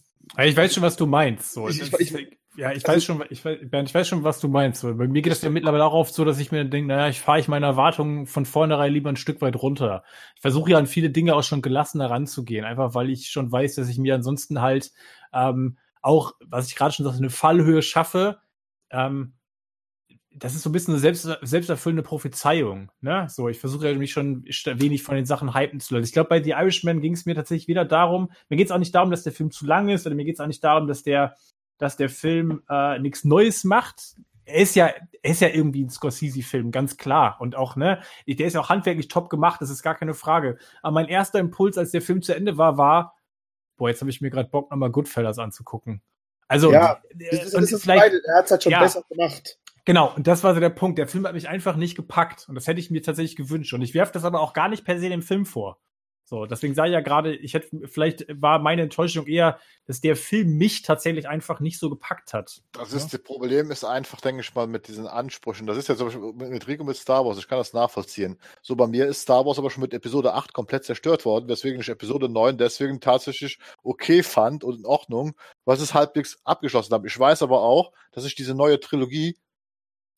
ich 0.45 0.55
weiß 0.55 0.75
schon, 0.75 0.83
was 0.83 0.97
du 0.97 1.07
meinst. 1.07 1.55
So. 1.55 1.67
Ich- 1.67 1.81
ich- 1.81 2.15
ich- 2.15 2.39
ja, 2.57 2.73
ich 2.73 2.87
also- 2.87 2.89
weiß 2.89 3.05
schon, 3.05 3.25
ich 3.31 3.43
weiß, 3.43 3.59
Bernd, 3.71 3.89
ich 3.89 3.95
weiß 3.95 4.07
schon, 4.07 4.23
was 4.23 4.39
du 4.39 4.49
meinst. 4.49 4.83
So. 4.83 4.95
Bei 4.95 5.09
mir 5.09 5.23
geht 5.23 5.33
es 5.33 5.41
ja 5.41 5.49
mittlerweile 5.49 5.85
auch 5.87 5.95
oft 5.95 6.13
so, 6.13 6.27
dass 6.27 6.39
ich 6.39 6.53
mir 6.53 6.65
denke, 6.67 6.89
naja, 6.89 7.09
ich 7.09 7.21
fahre 7.23 7.39
ich 7.41 7.49
meine 7.49 7.65
Erwartungen 7.65 8.27
von 8.27 8.45
vornherein 8.45 8.93
lieber 8.93 9.09
ein 9.09 9.17
Stück 9.17 9.41
weit 9.41 9.57
runter. 9.57 10.05
Ich 10.35 10.43
versuche 10.43 10.73
ja 10.73 10.79
an 10.79 10.87
viele 10.87 11.09
Dinge 11.09 11.35
auch 11.37 11.43
schon 11.43 11.63
gelassener 11.63 12.11
ranzugehen, 12.11 12.67
einfach 12.67 12.95
weil 12.95 13.09
ich 13.09 13.29
schon 13.31 13.51
weiß, 13.51 13.77
dass 13.77 13.89
ich 13.89 13.97
mir 13.97 14.15
ansonsten 14.15 14.61
halt 14.61 14.93
ähm, 15.33 15.79
auch, 16.03 16.35
was 16.45 16.69
ich 16.69 16.77
gerade 16.77 16.93
schon 16.93 17.05
sagte, 17.07 17.19
eine 17.19 17.31
Fallhöhe 17.31 17.81
schaffe. 17.81 18.41
Ähm, 18.91 19.33
das 20.39 20.55
ist 20.55 20.63
so 20.63 20.71
ein 20.71 20.73
bisschen 20.73 20.95
eine 20.95 21.01
selbst, 21.01 21.29
selbsterfüllende 21.43 22.03
Prophezeiung. 22.03 22.91
Ne? 23.01 23.27
So, 23.31 23.49
ich 23.49 23.59
versuche 23.59 23.91
ja 23.91 23.97
mich 23.97 24.13
schon 24.13 24.45
wenig 24.45 25.03
von 25.03 25.17
den 25.17 25.25
Sachen 25.27 25.55
hypen 25.55 25.81
zu 25.81 25.95
lassen. 25.95 26.05
Ich 26.05 26.13
glaube, 26.13 26.29
bei 26.29 26.43
The 26.43 26.51
Irishman 26.51 27.01
ging 27.01 27.15
es 27.15 27.25
mir 27.25 27.35
tatsächlich 27.35 27.69
wieder 27.69 27.85
darum, 27.85 28.31
mir 28.49 28.57
geht 28.57 28.67
es 28.67 28.71
auch 28.73 28.79
nicht 28.79 28.95
darum, 28.95 29.11
dass 29.11 29.23
der 29.23 29.33
Film 29.33 29.51
zu 29.51 29.65
lang 29.67 29.89
ist, 29.89 30.07
oder 30.07 30.15
mir 30.15 30.25
geht 30.25 30.35
es 30.35 30.41
auch 30.41 30.47
nicht 30.47 30.63
darum, 30.63 30.87
dass 30.87 31.03
der, 31.03 31.37
dass 31.79 31.97
der 31.97 32.11
Film 32.11 32.63
äh, 32.69 32.99
nichts 32.99 33.25
Neues 33.25 33.65
macht. 33.65 34.17
Er 34.45 34.61
ist 34.61 34.77
ja, 34.77 34.87
er 35.23 35.31
ist 35.31 35.41
ja 35.41 35.49
irgendwie 35.49 35.85
ein 35.85 35.91
Scorsese-Film, 35.91 36.71
ganz 36.71 36.97
klar. 36.99 37.37
Und 37.41 37.57
auch, 37.57 37.75
ne, 37.77 38.01
der 38.29 38.47
ist 38.47 38.53
ja 38.53 38.61
auch 38.61 38.69
handwerklich 38.69 39.09
top 39.09 39.31
gemacht, 39.31 39.61
das 39.61 39.71
ist 39.71 39.83
gar 39.83 39.95
keine 39.95 40.15
Frage. 40.15 40.59
Aber 40.83 40.93
mein 40.93 41.09
erster 41.09 41.39
Impuls, 41.39 41.79
als 41.79 41.91
der 41.91 42.03
Film 42.03 42.23
zu 42.23 42.35
Ende 42.35 42.59
war, 42.59 42.77
war, 42.77 43.17
boah, 43.77 43.89
jetzt 43.89 44.03
habe 44.03 44.11
ich 44.11 44.21
mir 44.21 44.31
gerade 44.31 44.49
Bock, 44.51 44.71
nochmal 44.71 44.91
Goodfellas 44.91 45.39
anzugucken. 45.39 46.03
Also, 46.47 46.71
Ja, 46.73 47.01
Das 47.15 47.45
ist, 47.45 47.55
das 47.55 47.73
ist 47.73 47.83
vielleicht, 47.83 48.01
beide. 48.03 48.21
Er 48.25 48.39
hat 48.39 48.45
es 48.45 48.51
halt 48.53 48.63
schon 48.63 48.73
Ja. 48.73 48.81
besser 48.81 49.03
gemacht. 49.09 49.59
Genau, 49.87 50.13
und 50.15 50.27
das 50.27 50.43
war 50.43 50.53
so 50.53 50.61
der 50.61 50.69
Punkt. 50.71 50.99
Der 50.99 51.07
Film 51.07 51.27
hat 51.27 51.33
mich 51.33 51.49
einfach 51.49 51.77
nicht 51.77 51.95
gepackt. 51.95 52.49
Und 52.49 52.57
das 52.57 52.67
hätte 52.67 52.81
ich 52.81 52.91
mir 52.91 53.03
tatsächlich 53.03 53.37
gewünscht. 53.37 53.73
Und 53.73 53.83
ich 53.83 53.95
werfe 53.95 54.13
das 54.13 54.25
aber 54.25 54.41
auch 54.41 54.53
gar 54.53 54.69
nicht 54.69 54.85
per 54.85 54.99
se 54.99 55.09
dem 55.09 55.23
Film 55.23 55.47
vor. 55.47 55.79
So, 56.29 56.45
deswegen 56.45 56.75
sage 56.75 56.89
ich 56.89 56.95
ja 56.95 57.03
gerade, 57.03 57.37
ich 57.37 57.55
hätte, 57.55 57.87
vielleicht 57.87 58.27
war 58.43 58.59
meine 58.59 58.83
Enttäuschung 58.83 59.29
eher, 59.29 59.61
dass 59.87 60.01
der 60.01 60.17
Film 60.17 60.57
mich 60.59 60.83
tatsächlich 60.83 61.29
einfach 61.29 61.61
nicht 61.61 61.79
so 61.79 61.89
gepackt 61.89 62.33
hat. 62.35 62.63
Das 62.73 62.93
ist, 62.93 63.13
das 63.13 63.23
Problem 63.23 63.71
ist 63.71 63.85
einfach, 63.85 64.21
denke 64.21 64.41
ich 64.41 64.53
mal, 64.53 64.67
mit 64.67 64.89
diesen 64.89 65.07
Ansprüchen. 65.07 65.69
Das 65.69 65.77
ist 65.77 65.89
ja 65.89 65.95
zum 65.95 66.09
Beispiel 66.09 66.33
mit, 66.33 66.51
mit 66.51 66.67
Rico 66.67 66.83
mit 66.83 66.97
Star 66.97 67.25
Wars, 67.25 67.39
ich 67.39 67.47
kann 67.47 67.59
das 67.59 67.75
nachvollziehen. 67.75 68.41
So 68.61 68.75
bei 68.75 68.89
mir 68.89 69.07
ist 69.07 69.21
Star 69.21 69.47
Wars 69.47 69.61
aber 69.61 69.71
schon 69.71 69.83
mit 69.83 69.95
Episode 69.95 70.35
8 70.35 70.53
komplett 70.53 70.83
zerstört 70.83 71.25
worden, 71.25 71.49
weswegen 71.49 71.81
ich 71.81 71.89
Episode 71.89 72.29
9 72.29 72.59
deswegen 72.59 72.99
tatsächlich 72.99 73.61
okay 73.85 74.25
fand 74.25 74.65
und 74.65 74.81
in 74.81 74.85
Ordnung, 74.85 75.37
was 75.65 75.81
es 75.81 75.95
halbwegs 75.95 76.39
abgeschlossen 76.43 76.93
habe. 76.93 77.07
Ich 77.07 77.17
weiß 77.17 77.43
aber 77.43 77.61
auch, 77.61 77.93
dass 78.11 78.25
ich 78.25 78.35
diese 78.35 78.57
neue 78.57 78.81
Trilogie 78.81 79.37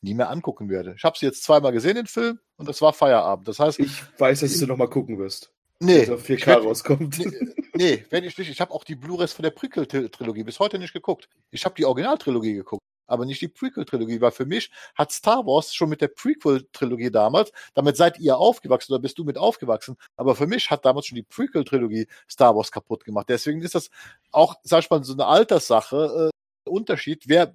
nie 0.01 0.15
mehr 0.15 0.31
angucken 0.31 0.68
werde. 0.68 0.94
Ich 0.97 1.05
habe 1.05 1.18
sie 1.18 1.27
jetzt 1.27 1.43
zweimal 1.43 1.73
gesehen, 1.73 1.97
den 1.97 2.07
Film, 2.07 2.39
und 2.57 2.68
das 2.68 2.81
war 2.83 2.93
Feierabend. 2.93 3.49
Das 3.49 3.59
heißt, 3.59 3.78
Ich 3.81 4.02
weiß, 4.18 4.41
dass 4.41 4.59
du 4.59 4.67
noch 4.67 4.77
mal 4.77 4.89
gucken 4.89 5.18
wirst. 5.18 5.52
nee, 5.81 6.01
Dass 6.07 6.10
auf 6.10 6.28
ich 6.31 6.43
4K 6.43 6.47
werd- 6.47 6.65
rauskommt. 6.65 7.18
Nee, 7.18 7.55
nee, 7.75 8.05
wenn 8.10 8.25
ich 8.25 8.36
nicht. 8.39 8.51
Ich 8.51 8.60
habe 8.60 8.73
auch 8.73 8.85
die 8.85 8.94
Blu-rays 8.97 9.33
von 9.33 9.43
der 9.43 9.51
Prequel-Trilogie 9.51 10.44
bis 10.44 10.59
heute 10.60 10.78
nicht 10.78 10.93
geguckt. 10.93 11.28
Ich 11.51 11.65
habe 11.65 11.75
die 11.77 11.85
Originaltrilogie 11.85 12.55
geguckt, 12.55 12.83
aber 13.07 13.25
nicht 13.25 13.41
die 13.41 13.49
Prequel-Trilogie, 13.49 14.20
weil 14.20 14.31
für 14.33 14.47
mich 14.47 14.70
hat 14.94 15.12
Star 15.12 15.47
Wars 15.47 15.75
schon 15.75 15.89
mit 15.89 16.01
der 16.01 16.09
Prequel-Trilogie 16.09 17.10
damals, 17.10 17.52
damit 17.75 17.97
seid 17.97 18.18
ihr 18.18 18.36
aufgewachsen 18.36 18.93
oder 18.93 19.01
bist 19.02 19.18
du 19.18 19.25
mit 19.25 19.39
aufgewachsen, 19.39 19.97
aber 20.17 20.35
für 20.35 20.47
mich 20.47 20.70
hat 20.70 20.85
damals 20.85 21.07
schon 21.07 21.17
die 21.17 21.23
Prequel-Trilogie 21.23 22.07
Star 22.31 22.55
Wars 22.57 22.70
kaputt 22.73 23.05
gemacht. 23.05 23.27
Deswegen 23.28 23.62
ist 23.62 23.75
das 23.75 23.91
auch, 24.33 24.57
sag 24.62 24.81
ich 24.85 24.91
mal, 24.91 25.02
so 25.05 25.12
eine 25.12 25.27
Alterssache, 25.27 26.31
äh, 26.67 26.68
Unterschied, 26.70 27.25
wer 27.28 27.55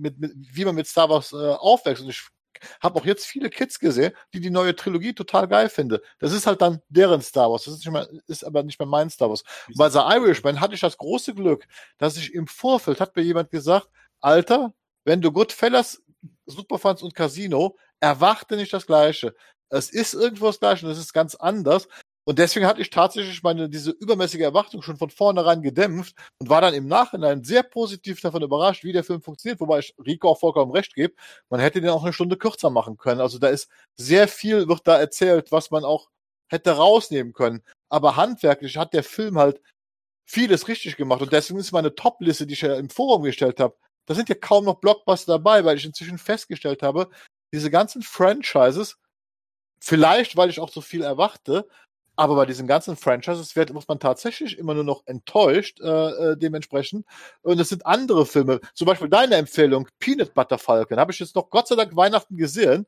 mit, 0.00 0.18
mit, 0.18 0.32
wie 0.36 0.64
man 0.64 0.74
mit 0.74 0.86
Star 0.86 1.08
Wars 1.08 1.32
äh, 1.32 1.36
aufwächst. 1.36 2.02
Und 2.02 2.10
ich 2.10 2.22
habe 2.80 2.98
auch 2.98 3.04
jetzt 3.04 3.26
viele 3.26 3.50
Kids 3.50 3.78
gesehen, 3.78 4.12
die 4.34 4.40
die 4.40 4.50
neue 4.50 4.74
Trilogie 4.74 5.14
total 5.14 5.48
geil 5.48 5.68
finden. 5.68 5.98
Das 6.18 6.32
ist 6.32 6.46
halt 6.46 6.60
dann 6.60 6.80
deren 6.88 7.22
Star 7.22 7.50
Wars. 7.50 7.64
Das 7.64 7.74
ist, 7.74 7.80
nicht 7.80 7.92
mehr, 7.92 8.08
ist 8.26 8.44
aber 8.44 8.62
nicht 8.62 8.78
mehr 8.78 8.86
mein 8.86 9.10
Star 9.10 9.30
Wars. 9.30 9.44
Und 9.68 9.76
bei 9.76 9.88
The 9.88 9.98
Irishman 9.98 10.60
hatte 10.60 10.74
ich 10.74 10.80
das 10.80 10.98
große 10.98 11.34
Glück, 11.34 11.66
dass 11.98 12.16
ich 12.16 12.34
im 12.34 12.46
Vorfeld 12.46 13.00
hat 13.00 13.14
mir 13.16 13.22
jemand 13.22 13.50
gesagt, 13.50 13.88
Alter, 14.20 14.74
wenn 15.04 15.22
du 15.22 15.32
Goodfellas 15.32 16.02
super 16.46 16.78
fandst 16.78 17.02
und 17.02 17.14
Casino, 17.14 17.76
erwarte 18.00 18.56
nicht 18.56 18.72
das 18.72 18.86
Gleiche. 18.86 19.34
Es 19.70 19.90
ist 19.90 20.14
irgendwo 20.14 20.46
das 20.46 20.58
Gleiche 20.58 20.86
und 20.86 20.92
es 20.92 20.98
ist 20.98 21.12
ganz 21.12 21.34
anders. 21.34 21.88
Und 22.30 22.38
deswegen 22.38 22.64
hatte 22.64 22.80
ich 22.80 22.90
tatsächlich 22.90 23.42
meine, 23.42 23.68
diese 23.68 23.90
übermäßige 23.90 24.42
Erwartung 24.42 24.82
schon 24.82 24.96
von 24.96 25.10
vornherein 25.10 25.62
gedämpft 25.62 26.14
und 26.38 26.48
war 26.48 26.60
dann 26.60 26.74
im 26.74 26.86
Nachhinein 26.86 27.42
sehr 27.42 27.64
positiv 27.64 28.20
davon 28.20 28.44
überrascht, 28.44 28.84
wie 28.84 28.92
der 28.92 29.02
Film 29.02 29.20
funktioniert, 29.20 29.58
wobei 29.58 29.80
ich 29.80 29.96
Rico 29.98 30.28
auch 30.28 30.38
vollkommen 30.38 30.70
recht 30.70 30.94
gebe. 30.94 31.12
Man 31.48 31.58
hätte 31.58 31.80
den 31.80 31.90
auch 31.90 32.04
eine 32.04 32.12
Stunde 32.12 32.36
kürzer 32.36 32.70
machen 32.70 32.98
können. 32.98 33.20
Also 33.20 33.40
da 33.40 33.48
ist 33.48 33.68
sehr 33.96 34.28
viel, 34.28 34.68
wird 34.68 34.86
da 34.86 35.00
erzählt, 35.00 35.50
was 35.50 35.72
man 35.72 35.84
auch 35.84 36.08
hätte 36.48 36.70
rausnehmen 36.70 37.32
können. 37.32 37.64
Aber 37.88 38.14
handwerklich 38.14 38.76
hat 38.76 38.94
der 38.94 39.02
Film 39.02 39.36
halt 39.36 39.60
vieles 40.24 40.68
richtig 40.68 40.96
gemacht. 40.96 41.22
Und 41.22 41.32
deswegen 41.32 41.58
ist 41.58 41.72
meine 41.72 41.96
Top-Liste, 41.96 42.46
die 42.46 42.54
ich 42.54 42.60
ja 42.60 42.76
im 42.76 42.90
Forum 42.90 43.24
gestellt 43.24 43.58
habe, 43.58 43.76
da 44.06 44.14
sind 44.14 44.28
ja 44.28 44.36
kaum 44.36 44.66
noch 44.66 44.78
Blockbuster 44.78 45.32
dabei, 45.32 45.64
weil 45.64 45.78
ich 45.78 45.84
inzwischen 45.84 46.16
festgestellt 46.16 46.84
habe, 46.84 47.10
diese 47.52 47.72
ganzen 47.72 48.02
Franchises, 48.02 48.98
vielleicht 49.82 50.36
weil 50.36 50.48
ich 50.48 50.60
auch 50.60 50.70
so 50.70 50.80
viel 50.80 51.02
erwarte, 51.02 51.68
aber 52.20 52.34
bei 52.34 52.44
diesen 52.44 52.66
ganzen 52.66 52.96
Franchises 52.96 53.56
wird, 53.56 53.72
muss 53.72 53.88
man 53.88 53.98
tatsächlich 53.98 54.58
immer 54.58 54.74
nur 54.74 54.84
noch 54.84 55.04
enttäuscht, 55.06 55.80
äh, 55.80 55.86
äh, 55.88 56.36
dementsprechend. 56.36 57.06
Und 57.40 57.58
es 57.58 57.70
sind 57.70 57.86
andere 57.86 58.26
Filme. 58.26 58.60
Zum 58.74 58.86
Beispiel 58.86 59.08
deine 59.08 59.36
Empfehlung, 59.36 59.88
Peanut 59.98 60.34
Butter 60.34 60.58
Falcon, 60.58 60.98
habe 60.98 61.12
ich 61.12 61.18
jetzt 61.18 61.34
noch 61.34 61.48
Gott 61.48 61.66
sei 61.68 61.76
Dank 61.76 61.96
Weihnachten 61.96 62.36
gesehen. 62.36 62.86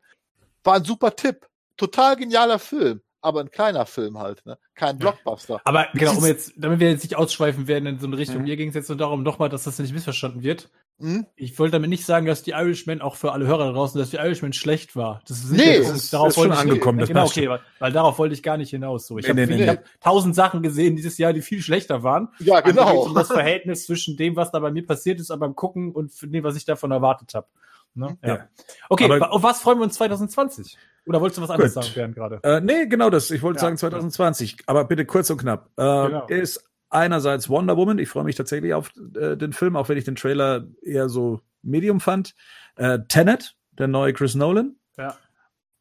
War 0.65 0.75
ein 0.75 0.85
super 0.85 1.17
Tipp. 1.17 1.47
Total 1.79 2.15
genialer 2.15 2.59
Film. 2.59 3.01
Aber 3.23 3.41
ein 3.41 3.51
kleiner 3.51 3.87
Film 3.87 4.19
halt, 4.19 4.45
ne? 4.45 4.59
Kein 4.75 4.99
Blockbuster. 4.99 5.63
Aber 5.65 5.87
genau, 5.95 6.19
um 6.19 6.27
jetzt, 6.27 6.53
damit 6.57 6.81
wir 6.81 6.91
jetzt 6.91 7.05
nicht 7.05 7.17
ausschweifen 7.17 7.69
werden 7.69 7.87
in 7.87 7.99
so 8.01 8.07
eine 8.09 8.19
Richtung, 8.19 8.39
Mhm. 8.39 8.43
mir 8.43 8.57
ging 8.59 8.69
es 8.69 8.75
jetzt 8.75 8.91
nur 8.91 8.99
darum, 8.99 9.23
nochmal, 9.23 9.49
dass 9.49 9.65
das 9.65 9.79
nicht 9.79 9.95
missverstanden 9.95 10.43
wird. 10.43 10.69
Hm? 11.03 11.27
Ich 11.37 11.59
wollte 11.59 11.73
damit 11.73 11.91
nicht 11.91 12.07
sagen, 12.07 12.27
dass 12.27 12.43
die 12.45 12.53
Irishman, 12.53 13.01
auch 13.01 13.17
für 13.17 13.33
alle 13.33 13.47
Hörer 13.47 13.67
da 13.67 13.73
draußen, 13.73 13.99
dass 13.99 14.11
die 14.11 14.17
Irishman 14.17 14.53
schlecht 14.53 14.95
war. 14.95 15.21
Das 15.27 15.39
ist 15.39 15.51
Nee, 15.51 15.79
das 15.79 15.91
ist- 15.91 16.13
ist 16.15 16.35
schon 16.35 16.53
angekommen, 16.53 16.99
das 17.01 17.09
genau, 17.09 17.27
okay, 17.27 17.49
weil, 17.49 17.61
weil 17.81 17.93
darauf 17.93 18.19
wollte 18.19 18.35
ich 18.35 18.43
gar 18.43 18.57
nicht 18.57 18.71
hinaus. 18.71 19.09
So, 19.09 19.19
ich 19.19 19.25
Nee, 19.25 19.31
habe 19.31 19.47
nee, 19.47 19.57
nee, 19.57 19.69
hab 19.69 19.83
tausend 20.01 20.35
Sachen 20.37 20.63
gesehen 20.63 20.95
dieses 20.95 21.19
Jahr, 21.19 21.33
die 21.33 21.43
viel 21.43 21.61
schlechter 21.61 22.03
waren. 22.05 22.29
Ja, 22.39 22.59
Aber 22.59 22.63
genau. 22.71 23.03
Um 23.07 23.15
das 23.15 23.27
Verhältnis 23.29 23.85
zwischen 23.87 24.17
dem, 24.17 24.37
was 24.37 24.53
da 24.53 24.61
bei 24.61 24.71
mir 24.71 24.87
passiert 24.87 25.19
ist, 25.21 25.29
beim 25.37 25.57
Gucken 25.57 25.91
und 25.93 26.13
dem, 26.23 26.45
was 26.45 26.55
ich 26.57 26.65
davon 26.65 26.93
erwartet 26.93 27.35
habe. 27.35 27.49
Ne? 27.95 28.17
Ja. 28.23 28.29
Ja. 28.37 28.49
Okay, 28.89 29.05
Aber- 29.05 29.33
auf 29.33 29.43
was 29.43 29.61
freuen 29.61 29.79
wir 29.79 29.85
uns 29.85 29.95
2020? 29.95 30.79
Oder 31.05 31.21
wolltest 31.21 31.39
du 31.39 31.43
was 31.43 31.51
anderes 31.51 31.75
Gut. 31.75 31.83
sagen, 31.83 31.95
Bernd, 31.97 32.15
gerade? 32.15 32.41
Äh, 32.45 32.61
nee, 32.61 32.87
genau 32.87 33.11
das. 33.11 33.31
Ich 33.33 33.43
wollte 33.43 33.57
Ja. 33.59 33.63
sagen 33.63 33.77
2020, 33.77 34.59
aber 34.67 34.85
bitte 34.85 35.05
kurz 35.05 35.29
und 35.31 35.39
knapp. 35.39 35.69
Äh, 35.77 35.83
Genau. 35.83 36.27
Ist 36.29 36.65
einerseits 36.93 37.49
Wonder 37.49 37.77
Woman. 37.77 37.99
Ich 37.99 38.09
freue 38.09 38.25
mich 38.25 38.37
tatsächlich 38.37 38.75
auf 38.75 38.93
äh, 39.17 39.37
den 39.37 39.53
Film, 39.53 39.77
auch 39.77 39.89
wenn 39.89 39.99
ich 39.99 40.05
den 40.05 40.17
Trailer 40.17 40.67
eher 40.83 41.09
so 41.09 41.41
medium 41.63 42.01
fand. 42.01 42.35
Äh, 42.77 43.01
Tenet, 43.09 43.57
der 43.73 43.89
neue 43.89 44.13
Chris 44.13 44.35
Nolan. 44.35 44.77
Ja. 44.97 45.17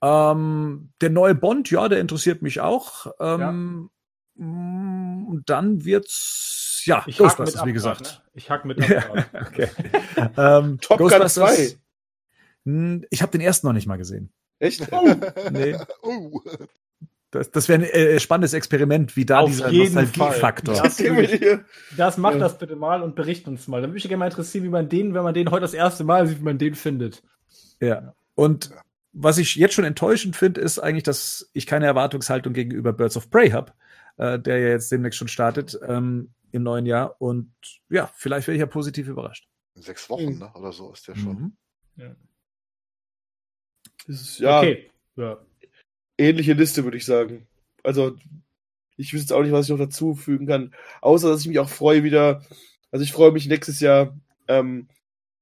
Ähm, 0.03 0.89
der 1.01 1.09
neue 1.11 1.35
Bond, 1.35 1.69
ja, 1.69 1.87
der 1.87 1.99
interessiert 1.99 2.41
mich 2.41 2.59
auch. 2.61 3.07
Ähm, 3.19 3.89
mm, 4.35 5.27
Und 5.27 5.43
dann 5.49 5.85
wird's, 5.85 6.81
ja, 6.85 7.03
Ich 7.05 7.19
hack 7.19 7.37
mit 7.37 7.37
Ghostbusters, 7.37 7.61
ab 7.61 7.67
wie 7.67 7.73
grad, 7.73 7.97
gesagt. 7.99 8.01
Ne? 8.01 8.31
Ich 8.33 8.49
hack 8.49 8.65
mit 8.65 8.79
Ja, 8.89 8.99
ab. 8.99 9.25
okay. 9.47 9.69
ähm, 10.37 10.79
Top 10.81 10.97
Gun 10.97 11.09
Ghostbusters- 11.11 11.33
2. 11.73 11.77
Hm, 12.65 13.05
Ich 13.09 13.21
habe 13.21 13.31
den 13.31 13.41
ersten 13.41 13.67
noch 13.67 13.73
nicht 13.73 13.87
mal 13.87 13.97
gesehen. 13.97 14.31
Echt? 14.59 14.87
Nee. 15.51 15.75
Uh. 16.03 16.39
Das, 17.31 17.49
das 17.49 17.69
wäre 17.69 17.81
ein 17.81 17.89
äh, 17.89 18.19
spannendes 18.19 18.53
Experiment, 18.53 19.15
wie 19.15 19.25
da 19.25 19.39
Auf 19.39 19.49
dieser 19.49 19.69
jeden 19.69 19.95
Nostalgiefaktor. 19.95 20.75
Fall. 20.75 20.83
Das, 20.83 20.97
Gehen 20.97 21.15
wir 21.15 21.27
hier. 21.27 21.65
das 21.97 22.17
mach 22.17 22.33
Ja. 22.33 22.39
das 22.39 22.57
bitte 22.57 22.75
mal 22.75 23.01
und 23.01 23.15
bericht 23.15 23.47
uns 23.47 23.67
mal. 23.69 23.81
Dann 23.81 23.91
würde 23.91 23.97
ich 23.99 24.03
gerne 24.03 24.17
mal 24.17 24.25
interessieren, 24.25 24.65
wie 24.65 24.69
man 24.69 24.89
den, 24.89 25.13
wenn 25.13 25.23
man 25.23 25.33
den 25.33 25.49
heute 25.49 25.61
das 25.61 25.73
erste 25.73 26.03
Mal 26.03 26.27
sieht, 26.27 26.39
wie 26.39 26.43
man 26.43 26.57
den 26.57 26.75
findet. 26.75 27.23
Ja. 27.79 28.13
Und 28.35 28.71
was 29.13 29.37
ich 29.37 29.55
jetzt 29.55 29.73
schon 29.73 29.85
enttäuschend 29.85 30.35
finde, 30.35 30.61
ist 30.61 30.79
eigentlich, 30.79 31.03
dass 31.03 31.49
ich 31.53 31.65
keine 31.67 31.85
Erwartungshaltung 31.85 32.53
gegenüber 32.53 32.91
Birds 32.93 33.15
of 33.17 33.29
Prey 33.29 33.49
habe, 33.51 33.73
äh, 34.17 34.37
der 34.37 34.59
ja 34.59 34.67
jetzt 34.69 34.91
demnächst 34.91 35.17
schon 35.17 35.27
startet 35.29 35.79
ähm, 35.87 36.33
im 36.51 36.63
neuen 36.63 36.85
Jahr. 36.85 37.15
Und 37.19 37.53
ja, 37.89 38.11
vielleicht 38.15 38.47
werde 38.47 38.57
ich 38.57 38.61
ja 38.61 38.65
positiv 38.67 39.07
überrascht. 39.07 39.47
Sechs 39.75 40.09
Wochen, 40.09 40.37
ne? 40.37 40.51
Oder 40.53 40.73
so 40.73 40.91
ist 40.91 41.07
der 41.07 41.15
schon. 41.15 41.55
Mhm. 41.97 42.15
Das 44.07 44.21
ist, 44.21 44.39
ja, 44.39 44.59
Okay. 44.59 44.89
Ja. 45.15 45.37
Ähnliche 46.21 46.53
Liste, 46.53 46.83
würde 46.83 46.97
ich 46.97 47.05
sagen. 47.05 47.47
Also, 47.83 48.15
ich 48.97 49.13
wüsste 49.13 49.25
jetzt 49.25 49.33
auch 49.33 49.41
nicht, 49.43 49.51
was 49.51 49.65
ich 49.65 49.71
noch 49.71 49.77
dazu 49.79 50.15
fügen 50.15 50.47
kann. 50.47 50.73
Außer, 51.01 51.29
dass 51.29 51.41
ich 51.41 51.47
mich 51.47 51.59
auch 51.59 51.69
freue, 51.69 52.03
wieder. 52.03 52.43
Also, 52.91 53.03
ich 53.03 53.11
freue 53.13 53.31
mich 53.31 53.47
nächstes 53.47 53.79
Jahr, 53.79 54.17
ähm, 54.47 54.87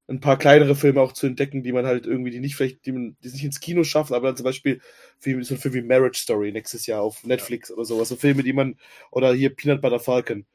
ein 0.08 0.20
paar 0.22 0.38
kleinere 0.38 0.76
Filme 0.76 1.02
auch 1.02 1.14
zu 1.14 1.28
entdecken, 1.28 1.62
die 1.64 1.72
man 1.72 1.86
halt 1.86 2.08
irgendwie, 2.08 2.32
die 2.32 2.40
nicht 2.40 2.56
vielleicht, 2.56 2.86
die 2.86 2.92
man, 2.92 3.16
die 3.24 3.28
es 3.28 3.34
nicht 3.34 3.44
ins 3.46 3.60
Kino 3.60 3.84
schaffen, 3.84 4.16
aber 4.16 4.28
dann 4.28 4.38
zum 4.38 4.44
Beispiel 4.44 4.82
wie, 5.22 5.44
so 5.44 5.54
ein 5.54 5.60
Film 5.60 5.76
wie 5.76 5.82
Marriage 5.84 6.20
Story 6.20 6.52
nächstes 6.52 6.88
Jahr 6.88 7.02
auf 7.04 7.24
Netflix 7.26 7.72
oder 7.72 7.86
sowas. 7.86 8.10
So 8.10 8.16
Filme, 8.16 8.42
die 8.42 8.54
man, 8.54 8.76
oder 9.12 9.34
hier 9.34 9.56
Peanut 9.56 9.82
Butter 9.82 10.00
Falcon. 10.00 10.46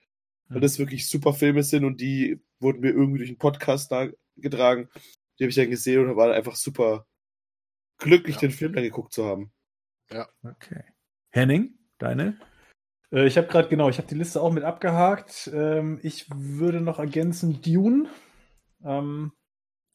Weil 0.48 0.60
das 0.60 0.78
wirklich 0.78 1.08
super 1.08 1.32
Filme 1.32 1.62
sind 1.62 1.84
und 1.84 2.00
die 2.00 2.40
wurden 2.60 2.80
mir 2.80 2.90
irgendwie 2.90 3.18
durch 3.18 3.30
einen 3.30 3.38
Podcast 3.38 3.92
getragen. 4.36 4.88
Die 5.38 5.44
habe 5.44 5.50
ich 5.50 5.56
dann 5.56 5.70
gesehen 5.70 6.08
und 6.08 6.16
war 6.16 6.32
einfach 6.32 6.56
super 6.56 7.06
glücklich, 7.98 8.36
Ja. 8.36 8.40
den 8.42 8.50
Film 8.50 8.72
dann 8.72 8.82
geguckt 8.84 9.12
zu 9.12 9.24
haben. 9.24 9.52
Okay. 10.42 10.84
Henning, 11.31 11.78
deine? 11.99 12.39
Äh, 13.10 13.26
Ich 13.26 13.36
habe 13.36 13.47
gerade, 13.47 13.68
genau, 13.68 13.89
ich 13.89 13.99
habe 13.99 14.08
die 14.08 14.15
Liste 14.15 14.41
auch 14.41 14.52
mit 14.52 14.65
abgehakt. 14.65 15.50
Ähm, 15.52 15.99
ich 16.02 16.26
würde 16.34 16.81
noch 16.81 16.99
ergänzen 16.99 17.60
Dune. 17.62 18.08
Ähm, 18.84 19.33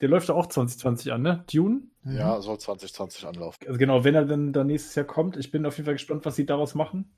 der 0.02 0.10
läuft 0.10 0.30
doch 0.30 0.36
auch 0.36 0.48
2020 0.48 1.12
an, 1.12 1.22
ne? 1.22 1.44
Dune? 1.52 1.84
Ja, 2.06 2.40
soll 2.42 2.58
2020 2.58 3.26
anlaufen. 3.26 3.60
Also 3.68 3.78
genau, 3.78 4.04
wenn 4.04 4.16
er 4.16 4.26
dann, 4.26 4.54
dann 4.54 4.68
nächstes 4.68 4.96
Jahr 4.96 5.06
kommt. 5.06 5.36
Ich 5.38 5.52
bin 5.52 5.66
auf 5.66 5.76
jeden 5.78 5.86
Fall 5.86 5.96
gespannt, 5.96 6.26
was 6.26 6.36
sie 6.36 6.46
daraus 6.46 6.74
machen. 6.74 7.14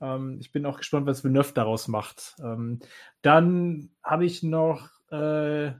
Ähm, 0.00 0.38
ich 0.40 0.50
bin 0.52 0.64
auch 0.66 0.78
gespannt, 0.78 1.06
was 1.06 1.22
Villeneuve 1.22 1.52
daraus 1.52 1.88
macht. 1.88 2.34
Ähm, 2.42 2.80
dann 3.20 3.90
habe 4.02 4.24
ich 4.24 4.42
noch 4.42 4.88
äh, 5.10 5.72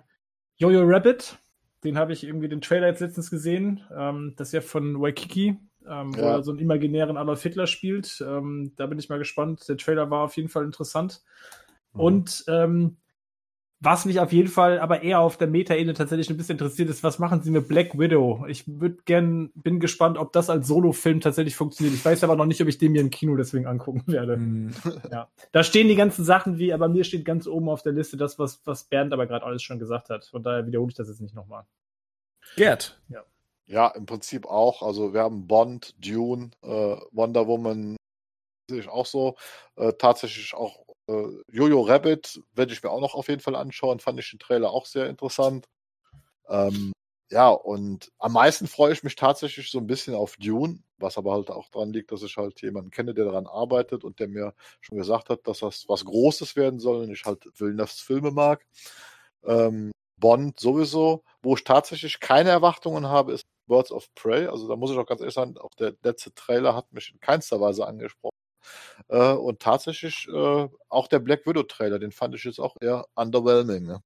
Jojo 0.57 0.83
Rabbit. 0.85 1.39
Den 1.85 1.99
habe 1.99 2.13
ich 2.13 2.23
irgendwie 2.23 2.49
den 2.49 2.61
Trailer 2.61 2.87
jetzt 2.87 3.01
letztens 3.01 3.31
gesehen. 3.31 3.83
Ähm, 3.97 4.35
das 4.37 4.49
ist 4.49 4.53
ja 4.53 4.61
von 4.61 5.01
Waikiki, 5.01 5.57
ähm, 5.89 6.15
wo 6.17 6.21
Ja. 6.21 6.37
er 6.37 6.43
so 6.43 6.51
einen 6.53 6.61
imaginären 6.61 7.17
Adolf 7.17 7.43
Hitler 7.43 7.67
spielt. 7.67 8.23
Ähm, 8.27 8.73
da 8.77 8.87
bin 8.87 8.99
ich 8.99 9.09
mal 9.09 9.19
gespannt. 9.19 9.69
Der 9.69 9.77
Trailer 9.77 10.11
war 10.11 10.25
auf 10.25 10.37
jeden 10.37 10.49
Fall 10.49 10.65
interessant. 10.65 11.23
Mhm. 11.93 12.01
Und 12.01 12.45
ähm, 12.49 12.97
was 13.85 14.05
mich 14.05 14.21
auf 14.21 14.33
jeden 14.33 14.49
Fall 14.49 14.79
aber 14.79 15.03
eher 15.03 15.19
auf 15.19 15.37
der 15.37 15.49
Meta-Ebene 15.49 15.95
tatsächlich 15.95 16.31
ein 16.31 16.37
bisschen 16.37 16.53
interessiert 16.53 16.89
ist, 16.89 17.03
was 17.03 17.19
machen 17.19 17.43
sie 17.43 17.51
mit 17.51 17.67
Black 17.67 17.99
Widow? 17.99 18.45
Ich 18.47 18.63
würde 18.69 18.99
gern, 19.07 19.51
bin 19.57 19.81
gespannt, 19.81 20.19
ob 20.19 20.33
das 20.33 20.49
als 20.51 20.69
Solo-Film 20.69 21.19
tatsächlich 21.21 21.57
funktioniert. 21.57 21.97
Ich 21.97 22.05
weiß 22.05 22.23
aber 22.23 22.37
noch 22.37 22.47
nicht, 22.47 22.63
ob 22.63 22.69
ich 22.69 22.79
den 22.79 22.93
mir 22.93 23.01
im 23.01 23.11
Kino 23.11 23.35
deswegen 23.35 23.67
angucken 23.67 24.05
werde. 24.07 24.37
Hm. 24.37 24.71
Ja. 25.11 25.29
Da 25.51 25.65
stehen 25.65 25.89
die 25.89 25.97
ganzen 25.97 26.25
Sachen 26.25 26.59
wie, 26.59 26.73
aber 26.73 26.89
mir 26.89 27.03
steht 27.03 27.25
ganz 27.25 27.49
oben 27.49 27.69
auf 27.69 27.83
der 27.83 27.93
Liste 27.93 28.17
das, 28.17 28.39
was, 28.39 28.65
was 28.65 28.85
Bernd 28.85 29.13
aber 29.13 29.27
gerade 29.27 29.45
alles 29.45 29.65
schon 29.65 29.81
gesagt 29.81 30.11
hat. 30.11 30.27
Von 30.27 30.45
daher 30.45 30.65
wiederhole 30.65 30.91
ich 30.91 30.97
das 30.97 31.09
jetzt 31.09 31.21
nicht 31.21 31.35
nochmal. 31.35 31.65
Gerd. 32.55 33.01
Ja, 33.09 33.25
im 33.73 34.07
Prinzip 34.07 34.47
auch. 34.47 34.83
Also 34.83 35.15
wir 35.15 35.23
haben 35.23 35.47
Bond, 35.47 35.95
Dune, 35.99 36.51
äh, 36.63 36.97
Wonder 37.11 37.47
Woman, 37.47 37.97
sehe 38.71 38.81
ich 38.81 38.89
auch 38.89 39.07
so. 39.07 39.37
Äh, 39.77 39.93
tatsächlich 39.95 40.55
auch 40.55 40.85
äh, 41.09 41.29
Jojo 41.51 41.83
Rabbit 41.83 42.43
werde 42.55 42.73
ich 42.73 42.83
mir 42.83 42.91
auch 42.91 43.01
noch 43.01 43.15
auf 43.15 43.29
jeden 43.29 43.41
Fall 43.41 43.57
anschauen. 43.57 44.01
Fand 44.01 44.21
ich 44.21 44.31
den 44.31 44.39
Trailer 44.39 44.71
auch 44.71 44.87
sehr 44.87 45.09
interessant. 45.09 45.67
Ähm, 46.49 46.93
ja, 47.31 47.49
und 47.49 48.13
am 48.19 48.33
meisten 48.35 48.67
freue 48.67 48.93
ich 48.93 49.03
mich 49.05 49.17
tatsächlich 49.17 49.71
so 49.71 49.79
ein 49.79 49.87
bisschen 49.87 50.15
auf 50.15 50.37
Dune, 50.37 50.81
was 50.99 51.17
aber 51.19 51.33
halt 51.33 51.51
auch 51.51 51.71
daran 51.71 51.93
liegt, 51.93 52.13
dass 52.13 52.23
ich 52.23 52.37
halt 52.37 52.61
jemanden 52.63 52.91
kenne, 52.91 53.15
der 53.15 53.25
daran 53.25 53.47
arbeitet 53.47 54.05
und 54.05 54.21
der 54.21 54.29
mir 54.29 54.55
schon 54.83 54.99
gesagt 54.99 55.31
hat, 55.31 55.47
dass 55.47 55.61
das 55.61 55.87
was 55.89 56.05
Großes 56.05 56.57
werden 56.57 56.79
soll 56.79 57.05
und 57.05 57.11
ich 57.11 57.25
halt 57.25 57.47
Villeneuve's 57.59 58.01
Filme 58.01 58.33
mag. 58.33 58.67
Ähm, 59.45 59.93
Bond 60.19 60.61
sowieso. 60.61 61.25
Wo 61.43 61.55
ich 61.57 61.65
tatsächlich 61.65 62.21
keine 62.21 62.51
Erwartungen 62.51 63.09
habe, 63.09 63.33
ist 63.33 63.45
Birds 63.67 63.93
of 63.93 64.13
Prey. 64.15 64.47
Also 64.47 64.69
da 64.69 64.77
muss 64.77 64.91
ich 64.91 64.99
auch 64.99 65.07
ganz 65.07 65.21
ehrlich 65.21 65.35
sagen, 65.35 65.57
auch 65.59 65.75
der 65.79 65.95
letzte 66.03 66.35
Trailer 66.35 66.75
hat 66.75 66.93
mich 66.93 67.13
in 67.13 67.21
keinster 67.21 67.61
Weise 67.61 67.87
angesprochen. 67.87 68.37
Äh, 69.09 69.33
und 69.33 69.61
tatsächlich 69.61 70.29
äh, 70.29 70.69
auch 70.89 71.09
der 71.09 71.19
Black 71.19 71.47
Widow 71.47 71.63
Trailer, 71.65 71.99
den 71.99 72.13
fand 72.13 72.35
ich 72.35 72.45
jetzt 72.45 72.61
auch 72.61 72.77
eher 72.81 73.07
underwhelming. 73.15 73.87
Ne? 73.87 74.03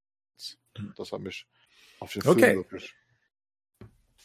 Das 0.97 1.12
hat 1.12 1.20
mich 1.20 1.47
auf 2.01 2.12
den 2.12 2.26
Okay. 2.26 2.41
Film 2.41 2.57
wirklich. 2.59 2.94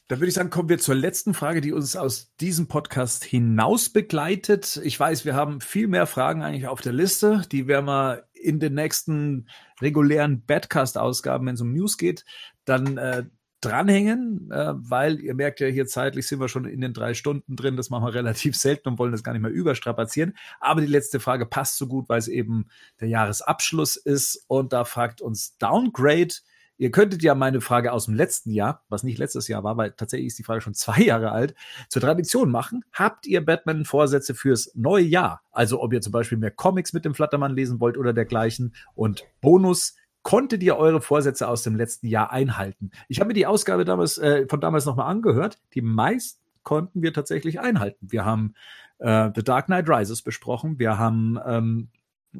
Dann 0.07 0.19
würde 0.19 0.27
ich 0.27 0.33
sagen, 0.33 0.49
kommen 0.49 0.67
wir 0.67 0.77
zur 0.77 0.95
letzten 0.95 1.33
Frage, 1.33 1.61
die 1.61 1.71
uns 1.71 1.95
aus 1.95 2.35
diesem 2.35 2.67
Podcast 2.67 3.23
hinaus 3.23 3.87
begleitet. 3.87 4.81
Ich 4.83 4.99
weiß, 4.99 5.23
wir 5.23 5.35
haben 5.35 5.61
viel 5.61 5.87
mehr 5.87 6.05
Fragen 6.05 6.43
eigentlich 6.43 6.67
auf 6.67 6.81
der 6.81 6.91
Liste. 6.91 7.43
Die 7.49 7.65
werden 7.67 7.85
wir 7.85 8.27
in 8.33 8.59
den 8.59 8.73
nächsten 8.73 9.47
regulären 9.79 10.45
Badcast-Ausgaben, 10.45 11.47
wenn 11.47 11.55
es 11.55 11.61
um 11.61 11.71
News 11.71 11.97
geht, 11.97 12.25
dann 12.65 12.97
äh, 12.97 13.23
dranhängen, 13.61 14.51
äh, 14.51 14.73
weil 14.75 15.19
ihr 15.21 15.35
merkt 15.35 15.59
ja 15.59 15.67
hier 15.67 15.85
zeitlich 15.85 16.27
sind 16.27 16.39
wir 16.39 16.49
schon 16.49 16.65
in 16.65 16.81
den 16.81 16.93
drei 16.93 17.13
Stunden 17.13 17.55
drin. 17.55 17.77
Das 17.77 17.89
machen 17.89 18.05
wir 18.05 18.13
relativ 18.15 18.55
selten 18.55 18.89
und 18.89 18.99
wollen 18.99 19.11
das 19.11 19.23
gar 19.23 19.33
nicht 19.33 19.41
mehr 19.41 19.51
überstrapazieren. 19.51 20.35
Aber 20.59 20.81
die 20.81 20.87
letzte 20.87 21.19
Frage 21.19 21.45
passt 21.45 21.77
so 21.77 21.87
gut, 21.87 22.09
weil 22.09 22.19
es 22.19 22.27
eben 22.27 22.67
der 22.99 23.07
Jahresabschluss 23.07 23.95
ist. 23.95 24.43
Und 24.47 24.73
da 24.73 24.83
fragt 24.83 25.21
uns 25.21 25.57
Downgrade, 25.57 26.33
Ihr 26.81 26.89
könntet 26.89 27.21
ja 27.21 27.35
meine 27.35 27.61
Frage 27.61 27.91
aus 27.91 28.05
dem 28.05 28.15
letzten 28.15 28.49
Jahr, 28.49 28.83
was 28.89 29.03
nicht 29.03 29.19
letztes 29.19 29.47
Jahr 29.47 29.63
war, 29.63 29.77
weil 29.77 29.91
tatsächlich 29.91 30.29
ist 30.29 30.39
die 30.39 30.43
Frage 30.43 30.61
schon 30.61 30.73
zwei 30.73 30.99
Jahre 30.99 31.31
alt, 31.31 31.53
zur 31.89 32.01
Tradition 32.01 32.49
machen. 32.49 32.83
Habt 32.91 33.27
ihr 33.27 33.45
Batman-Vorsätze 33.45 34.33
fürs 34.33 34.71
neue 34.73 35.03
Jahr? 35.03 35.43
Also 35.51 35.79
ob 35.79 35.93
ihr 35.93 36.01
zum 36.01 36.11
Beispiel 36.11 36.39
mehr 36.39 36.49
Comics 36.49 36.91
mit 36.91 37.05
dem 37.05 37.13
Flattermann 37.13 37.55
lesen 37.55 37.79
wollt 37.79 37.99
oder 37.99 38.13
dergleichen. 38.13 38.73
Und 38.95 39.25
Bonus, 39.41 39.95
konntet 40.23 40.63
ihr 40.63 40.77
eure 40.77 41.01
Vorsätze 41.01 41.47
aus 41.47 41.63
dem 41.63 41.75
letzten 41.75 42.07
Jahr 42.07 42.31
einhalten? 42.31 42.91
Ich 43.07 43.19
habe 43.19 43.29
mir 43.29 43.33
die 43.33 43.47
Ausgabe 43.47 43.85
damals, 43.85 44.17
äh, 44.17 44.47
von 44.47 44.61
damals 44.61 44.85
nochmal 44.85 45.09
angehört. 45.09 45.59
Die 45.73 45.81
meisten 45.81 46.41
konnten 46.63 47.01
wir 47.01 47.13
tatsächlich 47.13 47.59
einhalten. 47.59 48.11
Wir 48.11 48.25
haben 48.25 48.53
äh, 48.99 49.29
The 49.33 49.43
Dark 49.43 49.65
Knight 49.65 49.89
Rises 49.89 50.21
besprochen. 50.21 50.79
Wir 50.79 50.97
haben 50.97 51.39
ähm, 51.45 51.89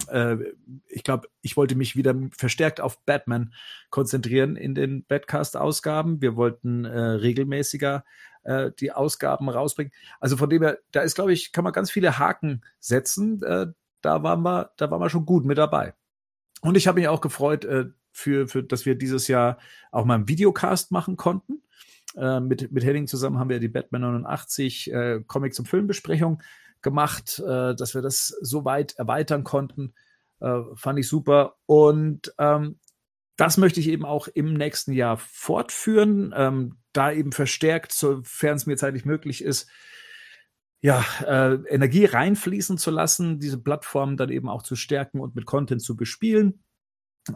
äh, 0.07 0.37
ich 0.87 1.03
glaube, 1.03 1.27
ich 1.41 1.57
wollte 1.57 1.75
mich 1.75 1.95
wieder 1.95 2.15
verstärkt 2.31 2.81
auf 2.81 2.99
Batman 3.05 3.53
konzentrieren 3.89 4.55
in 4.55 4.75
den 4.75 5.05
Badcast-Ausgaben. 5.05 6.21
Wir 6.21 6.35
wollten 6.35 6.85
äh, 6.85 6.99
regelmäßiger 6.99 8.03
äh, 8.43 8.71
die 8.79 8.91
Ausgaben 8.91 9.49
rausbringen. 9.49 9.93
Also 10.19 10.37
von 10.37 10.49
dem 10.49 10.63
her, 10.63 10.79
da 10.91 11.01
ist, 11.01 11.15
glaube 11.15 11.33
ich, 11.33 11.51
kann 11.51 11.63
man 11.63 11.73
ganz 11.73 11.91
viele 11.91 12.17
Haken 12.17 12.61
setzen. 12.79 13.41
Äh, 13.43 13.67
da 14.01 14.23
waren 14.23 14.41
wir, 14.41 14.71
da 14.77 14.89
waren 14.89 15.01
wir 15.01 15.09
schon 15.09 15.25
gut 15.25 15.45
mit 15.45 15.57
dabei. 15.57 15.93
Und 16.61 16.77
ich 16.77 16.87
habe 16.87 16.99
mich 16.99 17.09
auch 17.09 17.21
gefreut, 17.21 17.65
äh, 17.65 17.85
für, 18.11 18.47
für, 18.47 18.63
dass 18.63 18.85
wir 18.85 18.95
dieses 18.95 19.27
Jahr 19.27 19.57
auch 19.91 20.05
mal 20.05 20.15
einen 20.15 20.27
Videocast 20.27 20.91
machen 20.91 21.17
konnten. 21.17 21.61
Äh, 22.15 22.39
mit, 22.39 22.71
mit 22.71 22.83
Henning 22.83 23.07
zusammen 23.07 23.39
haben 23.39 23.49
wir 23.49 23.59
die 23.59 23.67
Batman 23.67 24.01
89 24.01 24.91
äh, 24.91 25.21
Comics- 25.25 25.59
und 25.59 25.67
Filmbesprechung 25.67 26.41
gemacht, 26.81 27.39
äh, 27.39 27.75
dass 27.75 27.93
wir 27.95 28.01
das 28.01 28.27
so 28.41 28.65
weit 28.65 28.93
erweitern 28.97 29.43
konnten. 29.43 29.93
Äh, 30.39 30.59
fand 30.75 30.99
ich 30.99 31.07
super. 31.07 31.55
Und 31.65 32.33
ähm, 32.37 32.79
das 33.37 33.57
möchte 33.57 33.79
ich 33.79 33.87
eben 33.87 34.05
auch 34.05 34.27
im 34.27 34.53
nächsten 34.53 34.91
Jahr 34.91 35.17
fortführen, 35.17 36.33
ähm, 36.35 36.77
da 36.93 37.11
eben 37.11 37.31
verstärkt, 37.31 37.91
sofern 37.93 38.57
es 38.57 38.65
mir 38.65 38.77
zeitlich 38.77 39.05
möglich 39.05 39.43
ist, 39.43 39.69
ja, 40.81 41.05
äh, 41.25 41.55
Energie 41.69 42.05
reinfließen 42.05 42.77
zu 42.77 42.91
lassen, 42.91 43.39
diese 43.39 43.59
Plattform 43.59 44.17
dann 44.17 44.29
eben 44.29 44.49
auch 44.49 44.63
zu 44.63 44.75
stärken 44.75 45.19
und 45.19 45.35
mit 45.35 45.45
Content 45.45 45.81
zu 45.81 45.95
bespielen. 45.95 46.63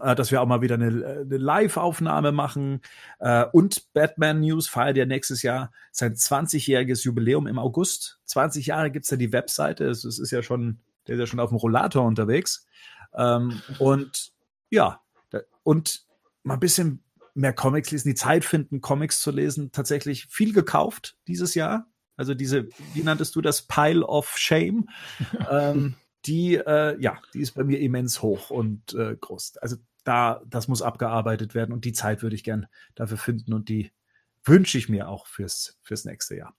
Äh, 0.02 0.16
dass 0.16 0.32
wir 0.32 0.42
auch 0.42 0.48
mal 0.48 0.62
wieder 0.62 0.76
eine, 0.76 0.88
eine 0.88 1.38
Live-Aufnahme 1.38 2.32
machen. 2.32 2.82
Äh, 3.20 3.46
und 3.52 3.94
Batman 3.94 4.40
News 4.40 4.68
feiert 4.68 4.98
ja 4.98 5.06
nächstes 5.06 5.44
Jahr 5.44 5.72
sein 5.92 6.16
20-jähriges 6.16 7.04
Jubiläum 7.04 7.46
im 7.46 7.60
August. 7.60 8.20
20 8.26 8.66
Jahre 8.66 8.90
gibt's 8.90 9.12
ja 9.12 9.18
die 9.18 9.32
Webseite. 9.32 9.86
Es, 9.86 10.04
es 10.04 10.18
ist 10.18 10.32
ja 10.32 10.42
schon, 10.42 10.80
der 11.08 11.16
ist 11.16 11.20
ja 11.20 11.28
schon 11.28 11.40
auf 11.40 11.50
dem 11.50 11.58
Rollator 11.58 12.04
unterwegs. 12.04 12.66
Ähm, 13.14 13.62
und 13.78 14.34
ja, 14.72 15.02
da, 15.30 15.42
und 15.62 16.06
mal 16.42 16.56
ein 16.56 16.60
bisschen 16.60 17.04
mehr 17.36 17.54
Comics 17.54 17.92
lesen, 17.92 18.08
die 18.08 18.16
Zeit 18.16 18.44
finden, 18.44 18.82
Comics 18.82 19.22
zu 19.22 19.30
lesen. 19.30 19.72
Tatsächlich 19.72 20.26
viel 20.28 20.52
gekauft 20.52 21.16
dieses 21.28 21.54
Jahr. 21.54 21.88
Also 22.18 22.34
diese, 22.34 22.68
wie 22.94 23.04
nanntest 23.04 23.36
du 23.36 23.42
das, 23.42 23.62
Pile 23.62 24.06
of 24.06 24.38
Shame? 24.38 24.90
ähm, 25.50 25.96
die, 26.26 26.56
äh, 26.56 27.00
ja, 27.00 27.22
die 27.34 27.42
ist 27.42 27.54
bei 27.54 27.64
mir 27.64 27.80
immens 27.80 28.22
hoch 28.22 28.50
und 28.50 28.94
äh, 28.94 29.16
groß. 29.16 29.58
Also 29.58 29.78
da, 30.04 30.42
das 30.48 30.68
muss 30.68 30.82
abgearbeitet 30.82 31.56
werden 31.56 31.74
und 31.74 31.86
die 31.86 31.94
Zeit 31.94 32.22
würde 32.22 32.36
ich 32.36 32.44
gern 32.44 32.68
dafür 32.96 33.18
finden 33.18 33.54
und 33.54 33.70
die 33.70 33.92
wünsche 34.44 34.78
ich 34.78 34.90
mir 34.90 35.10
auch 35.10 35.28
fürs, 35.28 35.80
fürs 35.82 36.06
nächste 36.06 36.36
Jahr. 36.36 36.56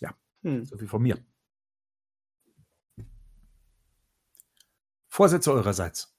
Ja, 0.00 0.14
Hm. 0.42 0.64
so 0.64 0.76
viel 0.78 0.88
von 0.88 1.02
mir. 1.02 1.18
Vorsätze 5.08 5.52
eurerseits. 5.52 6.14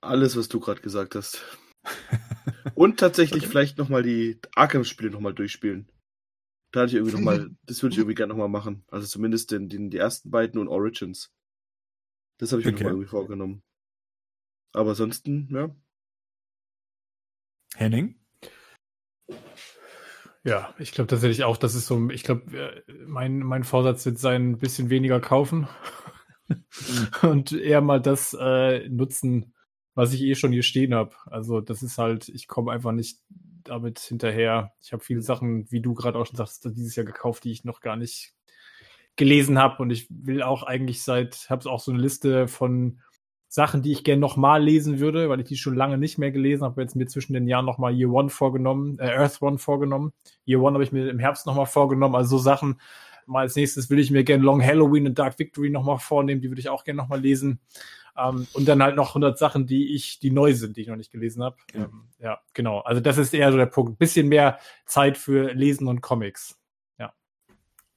Alles, 0.00 0.36
was 0.36 0.48
du 0.48 0.60
gerade 0.60 0.82
gesagt 0.82 1.14
hast. 1.14 1.40
Und 2.74 2.98
tatsächlich 3.00 3.46
vielleicht 3.46 3.78
nochmal 3.78 4.02
die 4.02 4.38
Arkham-Spiele 4.54 5.10
nochmal 5.10 5.32
durchspielen. 5.32 5.88
Da 6.76 6.82
hatte 6.82 6.90
ich 6.90 6.96
irgendwie 6.96 7.14
noch 7.14 7.22
mal, 7.22 7.50
das 7.64 7.82
würde 7.82 7.94
ich 7.94 7.98
irgendwie 7.98 8.14
gerne 8.16 8.34
nochmal 8.34 8.50
machen. 8.50 8.84
Also 8.88 9.06
zumindest 9.06 9.50
den, 9.50 9.70
den, 9.70 9.88
die 9.88 9.96
ersten 9.96 10.30
beiden 10.30 10.60
und 10.60 10.68
Origins. 10.68 11.32
Das 12.36 12.52
habe 12.52 12.60
ich 12.60 12.66
mir 12.66 12.74
Okay. 12.74 12.84
nochmal 12.84 12.92
irgendwie 12.92 13.08
vorgenommen. 13.08 13.62
Aber 14.74 14.90
ansonsten, 14.90 15.48
ja. 15.50 15.74
Henning? 17.76 18.16
Ja, 20.44 20.74
ich 20.78 20.92
glaube 20.92 21.08
tatsächlich 21.08 21.44
auch, 21.44 21.56
das 21.56 21.74
ist 21.74 21.86
so, 21.86 22.10
ich 22.10 22.24
glaube, 22.24 22.84
mein, 23.06 23.38
mein 23.38 23.64
Vorsatz 23.64 24.04
wird 24.04 24.18
sein, 24.18 24.50
ein 24.50 24.58
bisschen 24.58 24.90
weniger 24.90 25.18
kaufen 25.18 25.68
und 27.22 27.52
eher 27.52 27.80
mal 27.80 28.02
das 28.02 28.36
äh, 28.38 28.86
nutzen, 28.90 29.54
was 29.94 30.12
ich 30.12 30.20
eh 30.20 30.34
schon 30.34 30.52
hier 30.52 30.62
stehen 30.62 30.92
habe. 30.92 31.16
Also 31.24 31.62
das 31.62 31.82
ist 31.82 31.96
halt, 31.96 32.28
ich 32.28 32.48
komme 32.48 32.70
einfach 32.70 32.92
nicht 32.92 33.22
damit 33.68 33.98
hinterher. 33.98 34.72
Ich 34.80 34.92
habe 34.92 35.02
viele 35.02 35.22
Sachen, 35.22 35.70
wie 35.70 35.80
du 35.80 35.94
gerade 35.94 36.18
auch 36.18 36.26
schon 36.26 36.36
sagst, 36.36 36.64
dieses 36.76 36.96
Jahr 36.96 37.06
gekauft, 37.06 37.44
die 37.44 37.52
ich 37.52 37.64
noch 37.64 37.80
gar 37.80 37.96
nicht 37.96 38.34
gelesen 39.16 39.58
habe 39.58 39.82
und 39.82 39.90
ich 39.90 40.06
will 40.10 40.42
auch 40.42 40.62
eigentlich 40.62 41.02
seit, 41.02 41.46
habe 41.48 41.70
auch 41.70 41.80
so 41.80 41.90
eine 41.90 42.00
Liste 42.00 42.48
von 42.48 43.00
Sachen, 43.48 43.80
die 43.80 43.92
ich 43.92 44.04
gerne 44.04 44.20
nochmal 44.20 44.62
lesen 44.62 44.98
würde, 44.98 45.28
weil 45.28 45.40
ich 45.40 45.46
die 45.46 45.56
schon 45.56 45.74
lange 45.74 45.98
nicht 45.98 46.18
mehr 46.18 46.30
gelesen 46.30 46.64
habe. 46.64 46.82
Jetzt 46.82 46.96
mir 46.96 47.06
zwischen 47.06 47.32
den 47.32 47.48
Jahren 47.48 47.64
nochmal 47.64 47.94
Year 47.94 48.10
One 48.10 48.28
vorgenommen, 48.28 48.98
äh, 48.98 49.08
Earth 49.08 49.40
One 49.40 49.58
vorgenommen. 49.58 50.12
Year 50.44 50.60
One 50.60 50.74
habe 50.74 50.84
ich 50.84 50.92
mir 50.92 51.08
im 51.08 51.18
Herbst 51.18 51.46
nochmal 51.46 51.66
vorgenommen. 51.66 52.14
Also 52.14 52.36
so 52.36 52.42
Sachen. 52.42 52.80
Mal 53.24 53.40
als 53.40 53.56
nächstes 53.56 53.90
will 53.90 53.98
ich 53.98 54.10
mir 54.10 54.24
gerne 54.24 54.44
Long 54.44 54.62
Halloween 54.62 55.06
und 55.06 55.18
Dark 55.18 55.38
Victory 55.38 55.70
nochmal 55.70 55.98
vornehmen. 55.98 56.40
Die 56.42 56.48
würde 56.48 56.60
ich 56.60 56.68
auch 56.68 56.84
gerne 56.84 56.98
nochmal 56.98 57.20
lesen. 57.20 57.60
Ähm, 58.18 58.46
und 58.52 58.66
dann 58.66 58.82
halt 58.82 58.96
noch 58.96 59.08
100 59.10 59.38
Sachen, 59.38 59.66
die 59.66 59.94
ich, 59.94 60.18
die 60.20 60.30
neu 60.30 60.54
sind, 60.54 60.76
die 60.76 60.82
ich 60.82 60.88
noch 60.88 60.96
nicht 60.96 61.12
gelesen 61.12 61.42
habe. 61.42 61.56
Ja. 61.74 61.84
Ähm, 61.84 62.08
ja, 62.18 62.40
genau. 62.54 62.80
Also 62.80 63.00
das 63.00 63.18
ist 63.18 63.34
eher 63.34 63.50
so 63.50 63.58
der 63.58 63.66
Punkt. 63.66 63.98
Bisschen 63.98 64.28
mehr 64.28 64.58
Zeit 64.86 65.18
für 65.18 65.52
Lesen 65.52 65.88
und 65.88 66.00
Comics. 66.00 66.58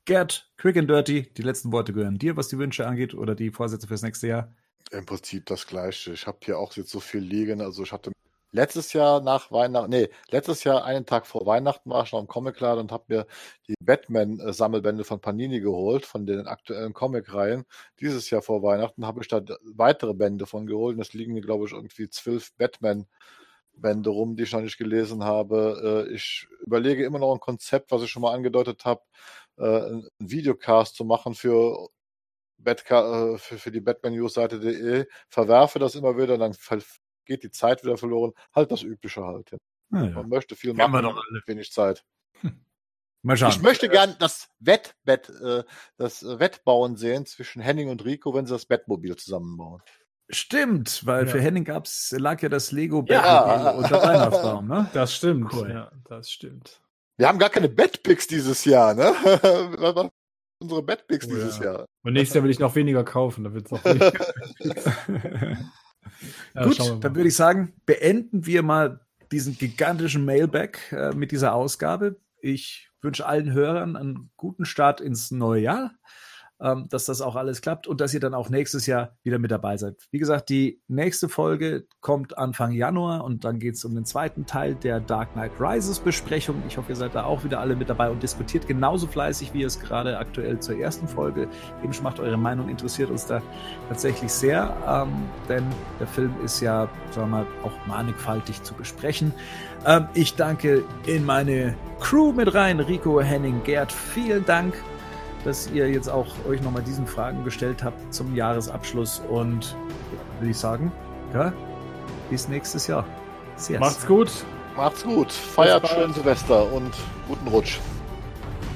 Gerd, 0.10 0.52
quick 0.58 0.76
and 0.76 0.90
dirty, 0.90 1.32
die 1.38 1.44
letzten 1.44 1.72
Worte 1.72 1.94
gehören 1.94 2.18
dir, 2.18 2.36
was 2.36 2.48
die 2.48 2.58
Wünsche 2.58 2.88
angeht 2.88 3.14
oder 3.14 3.36
die 3.36 3.52
Vorsätze 3.52 3.86
fürs 3.86 4.02
nächste 4.02 4.28
Jahr. 4.28 4.56
Im 4.90 5.06
Prinzip 5.06 5.46
das 5.46 5.68
Gleiche. 5.68 6.14
Ich 6.14 6.26
habe 6.26 6.40
hier 6.44 6.58
auch 6.58 6.76
jetzt 6.76 6.90
so 6.90 7.00
viel 7.00 7.22
liegen. 7.22 7.62
Also 7.62 7.84
ich 7.84 7.92
hatte 7.92 8.12
letztes 8.52 8.94
Jahr 8.94 9.22
nach 9.22 9.52
Weihnachten, 9.52 9.90
nee, 9.90 10.10
letztes 10.30 10.64
Jahr 10.64 10.84
einen 10.84 11.06
Tag 11.06 11.28
vor 11.28 11.46
Weihnachten 11.46 11.90
war 11.90 12.04
ich 12.04 12.12
noch 12.12 12.20
im 12.20 12.28
Comicladen 12.28 12.82
und 12.82 12.92
habe 12.92 13.06
mir 13.08 13.28
die 13.68 13.76
Batman-Sammelbände 13.80 15.04
von 15.04 15.22
Panini 15.22 15.60
geholt, 15.60 16.06
von 16.06 16.26
den 16.26 16.48
aktuellen 16.48 16.94
Comic-Reihen. 16.94 17.66
Dieses 18.00 18.30
Jahr 18.30 18.42
vor 18.42 18.64
Weihnachten 18.64 19.06
habe 19.06 19.22
ich 19.22 19.28
da 19.28 19.42
weitere 19.64 20.14
Bände 20.14 20.46
von 20.46 20.66
geholt. 20.68 20.96
Und 20.96 21.02
es 21.02 21.14
liegen 21.14 21.34
mir, 21.34 21.42
glaube 21.42 21.66
ich, 21.66 21.74
irgendwie 21.74 22.10
zwölf 22.10 22.54
Batman-Bände 22.58 24.10
rum, 24.10 24.36
die 24.36 24.44
ich 24.44 24.54
noch 24.54 24.62
nicht 24.62 24.78
gelesen 24.78 25.24
habe. 25.24 26.08
Äh, 26.10 26.14
ich 26.14 26.48
überlege 26.62 27.06
immer 27.06 27.20
noch 27.20 27.34
ein 27.34 27.40
Konzept, 27.40 27.92
was 27.92 28.04
ich 28.04 28.12
schon 28.12 28.22
mal 28.24 28.34
angedeutet 28.34 28.86
habe, 28.86 29.02
äh, 29.58 29.64
einen 29.64 30.08
Videocast 30.20 30.96
zu 30.96 31.06
machen 31.06 31.36
für 31.36 31.90
Batca 32.58 33.34
äh, 33.36 33.38
für, 33.38 33.58
für 33.58 33.72
die 33.72 33.82
Batman-News-Seite.de, 33.82 35.06
verwerfe 35.30 35.80
das 35.80 35.96
immer 35.96 36.18
wieder, 36.18 36.38
dann 36.38 36.54
geht 37.30 37.44
die 37.44 37.52
Zeit 37.52 37.84
wieder 37.84 37.96
verloren. 37.98 38.34
Halt 38.54 38.72
das 38.72 38.84
Übliche 38.84 39.24
halt. 39.24 39.52
Ja. 39.52 39.58
Ah, 39.92 40.04
ja. 40.04 40.10
Man 40.12 40.28
möchte 40.30 40.56
viel 40.56 40.74
machen, 40.74 40.92
wir 40.92 41.02
doch 41.02 41.16
alle. 41.16 41.42
wenig 41.48 41.72
Zeit. 41.72 42.04
Mal 43.22 43.36
schauen. 43.38 43.50
Ich 43.52 43.62
möchte 43.62 43.90
gern 43.90 44.16
das 44.20 44.50
Wettbett, 44.60 45.30
äh, 45.30 45.64
das 45.98 46.24
Wettbauen 46.24 46.96
sehen 46.96 47.26
zwischen 47.26 47.62
Henning 47.62 47.90
und 47.90 48.06
Rico, 48.06 48.34
wenn 48.34 48.46
sie 48.46 48.54
das 48.54 48.66
Bettmobil 48.66 49.16
zusammenbauen. 49.18 49.82
Stimmt, 50.30 51.06
weil 51.06 51.26
Ja. 51.26 51.32
für 51.32 51.42
Henning 51.42 51.66
gab's, 51.66 52.12
lag 52.18 52.42
ja 52.42 52.50
das 52.50 52.72
Lego 52.72 53.04
Ja. 53.08 53.42
Batmobil 53.42 53.84
unter 53.84 54.02
Weihnachtsbaum, 54.08 54.68
ne? 54.68 54.90
Das 54.94 55.14
stimmt. 55.16 55.52
Cool. 55.54 55.70
Ja, 55.72 55.92
das 56.08 56.32
stimmt. 56.32 56.82
Wir 57.18 57.28
haben 57.28 57.40
gar 57.40 57.50
keine 57.50 57.68
Bettpicks 57.68 58.28
dieses 58.28 58.64
Jahr, 58.64 58.94
ne? 58.94 59.14
Unsere 60.62 60.84
Bettpicks 60.84 61.26
Oh, 61.26 61.30
dieses 61.32 61.58
ja. 61.58 61.64
Jahr. 61.66 61.86
Und 62.04 62.14
nächstes 62.14 62.36
Jahr 62.36 62.44
will 62.44 62.52
ich 62.52 62.60
noch 62.60 62.76
weniger 62.76 63.04
kaufen, 63.04 63.44
da 63.44 63.54
wird's 63.54 63.72
noch 63.72 63.84
weniger. 63.84 64.14
Ja, 66.54 66.66
Gut, 66.66 66.80
dann 66.80 67.16
würde 67.16 67.30
ich 67.30 67.36
sagen, 67.36 67.74
beenden 67.86 68.46
wir 68.46 68.64
mal 68.64 69.02
diesen 69.32 69.58
gigantischen 69.58 70.26
Mailback 70.26 70.92
äh, 70.92 71.12
mit 71.14 71.32
dieser 71.32 71.54
Ausgabe. 71.54 72.20
Ich 72.42 72.90
wünsche 73.02 73.26
allen 73.26 73.54
Hörern 73.54 73.96
einen 73.96 74.32
guten 74.36 74.66
Start 74.66 75.02
ins 75.02 75.32
neue 75.32 75.62
Jahr, 75.62 75.94
ähm, 76.62 76.88
dass 76.90 77.06
das 77.06 77.22
auch 77.22 77.36
alles 77.36 77.62
klappt 77.62 77.88
und 77.88 78.02
dass 78.02 78.14
ihr 78.14 78.20
dann 78.20 78.34
auch 78.34 78.50
nächstes 78.50 78.86
Jahr 78.86 79.18
wieder 79.24 79.40
mit 79.40 79.52
dabei 79.52 79.78
seid. 79.78 79.96
Wie 80.12 80.20
gesagt, 80.20 80.50
die 80.50 80.82
nächste 80.88 81.30
Folge 81.30 81.86
kommt 82.02 82.38
Anfang 82.38 82.72
Januar 82.72 83.24
und 83.24 83.46
dann 83.46 83.60
geht 83.60 83.76
es 83.76 83.86
um 83.86 83.96
den 83.96 84.06
zweiten 84.06 84.46
Teil 84.46 84.76
der 84.76 85.00
Dark 85.00 85.34
Knight 85.34 85.52
Rises 85.60 86.00
Besprechung. 86.00 86.62
Ich 86.68 86.78
hoffe, 86.78 86.92
ihr 86.92 86.96
seid 86.96 87.16
da 87.16 87.24
auch 87.24 87.44
wieder 87.44 87.60
alle 87.60 87.76
mit 87.76 87.90
dabei 87.90 88.10
und 88.10 88.22
diskutiert 88.22 88.68
genauso 88.68 89.08
fleißig, 89.08 89.54
wie 89.54 89.62
ihr 89.62 89.68
es 89.68 89.80
gerade 89.80 90.18
aktuell 90.18 90.60
zur 90.60 90.78
ersten 90.78 91.08
Folge 91.08 91.48
eben 91.84 91.94
schon 91.94 92.04
macht. 92.04 92.20
Eure 92.20 92.38
Meinung 92.38 92.70
interessiert 92.70 93.10
uns 93.10 93.26
da 93.26 93.42
tatsächlich 93.88 94.32
sehr, 94.32 94.76
ähm, 94.88 95.30
denn 95.48 95.64
der 96.00 96.08
Film 96.08 96.34
ist 96.44 96.62
ja, 96.62 96.90
sagen 97.12 97.32
wir 97.32 97.38
mal, 97.40 97.48
auch 97.64 97.88
mannigfaltig 97.88 98.62
zu 98.64 98.74
besprechen. 98.74 99.34
Ähm, 99.86 100.08
ich 100.14 100.36
danke 100.36 100.84
in 101.06 101.26
meine 101.26 101.76
Crew 102.00 102.32
mit 102.34 102.54
rein, 102.54 102.80
Rico, 102.80 103.22
Henning, 103.22 103.64
Gerd, 103.64 103.92
vielen 103.92 104.46
Dank, 104.46 104.74
dass 105.44 105.70
ihr 105.72 105.90
jetzt 105.90 106.10
auch 106.10 106.28
euch 106.48 106.62
nochmal 106.62 106.84
diesen 106.84 107.08
Fragen 107.08 107.44
gestellt 107.44 107.84
habt 107.84 108.14
zum 108.14 108.36
Jahresabschluss 108.36 109.22
und 109.30 109.76
ja, 110.12 110.40
würde 110.40 110.52
ich 110.52 110.58
sagen, 110.58 110.92
ja, 111.34 111.54
bis 112.30 112.48
nächstes 112.48 112.88
Jahr. 112.88 113.06
Sehr 113.56 113.80
Macht's 113.80 114.06
gut. 114.06 114.32
Macht's 114.76 115.04
gut. 115.04 115.32
Feiert 115.32 115.88
schön 115.88 116.14
Silvester 116.14 116.72
und 116.72 116.94
guten 117.28 117.48
Rutsch. 117.48 117.80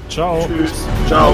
Ciao. 0.09 0.45
Tschüss. 0.47 0.85
Ciao. 1.07 1.33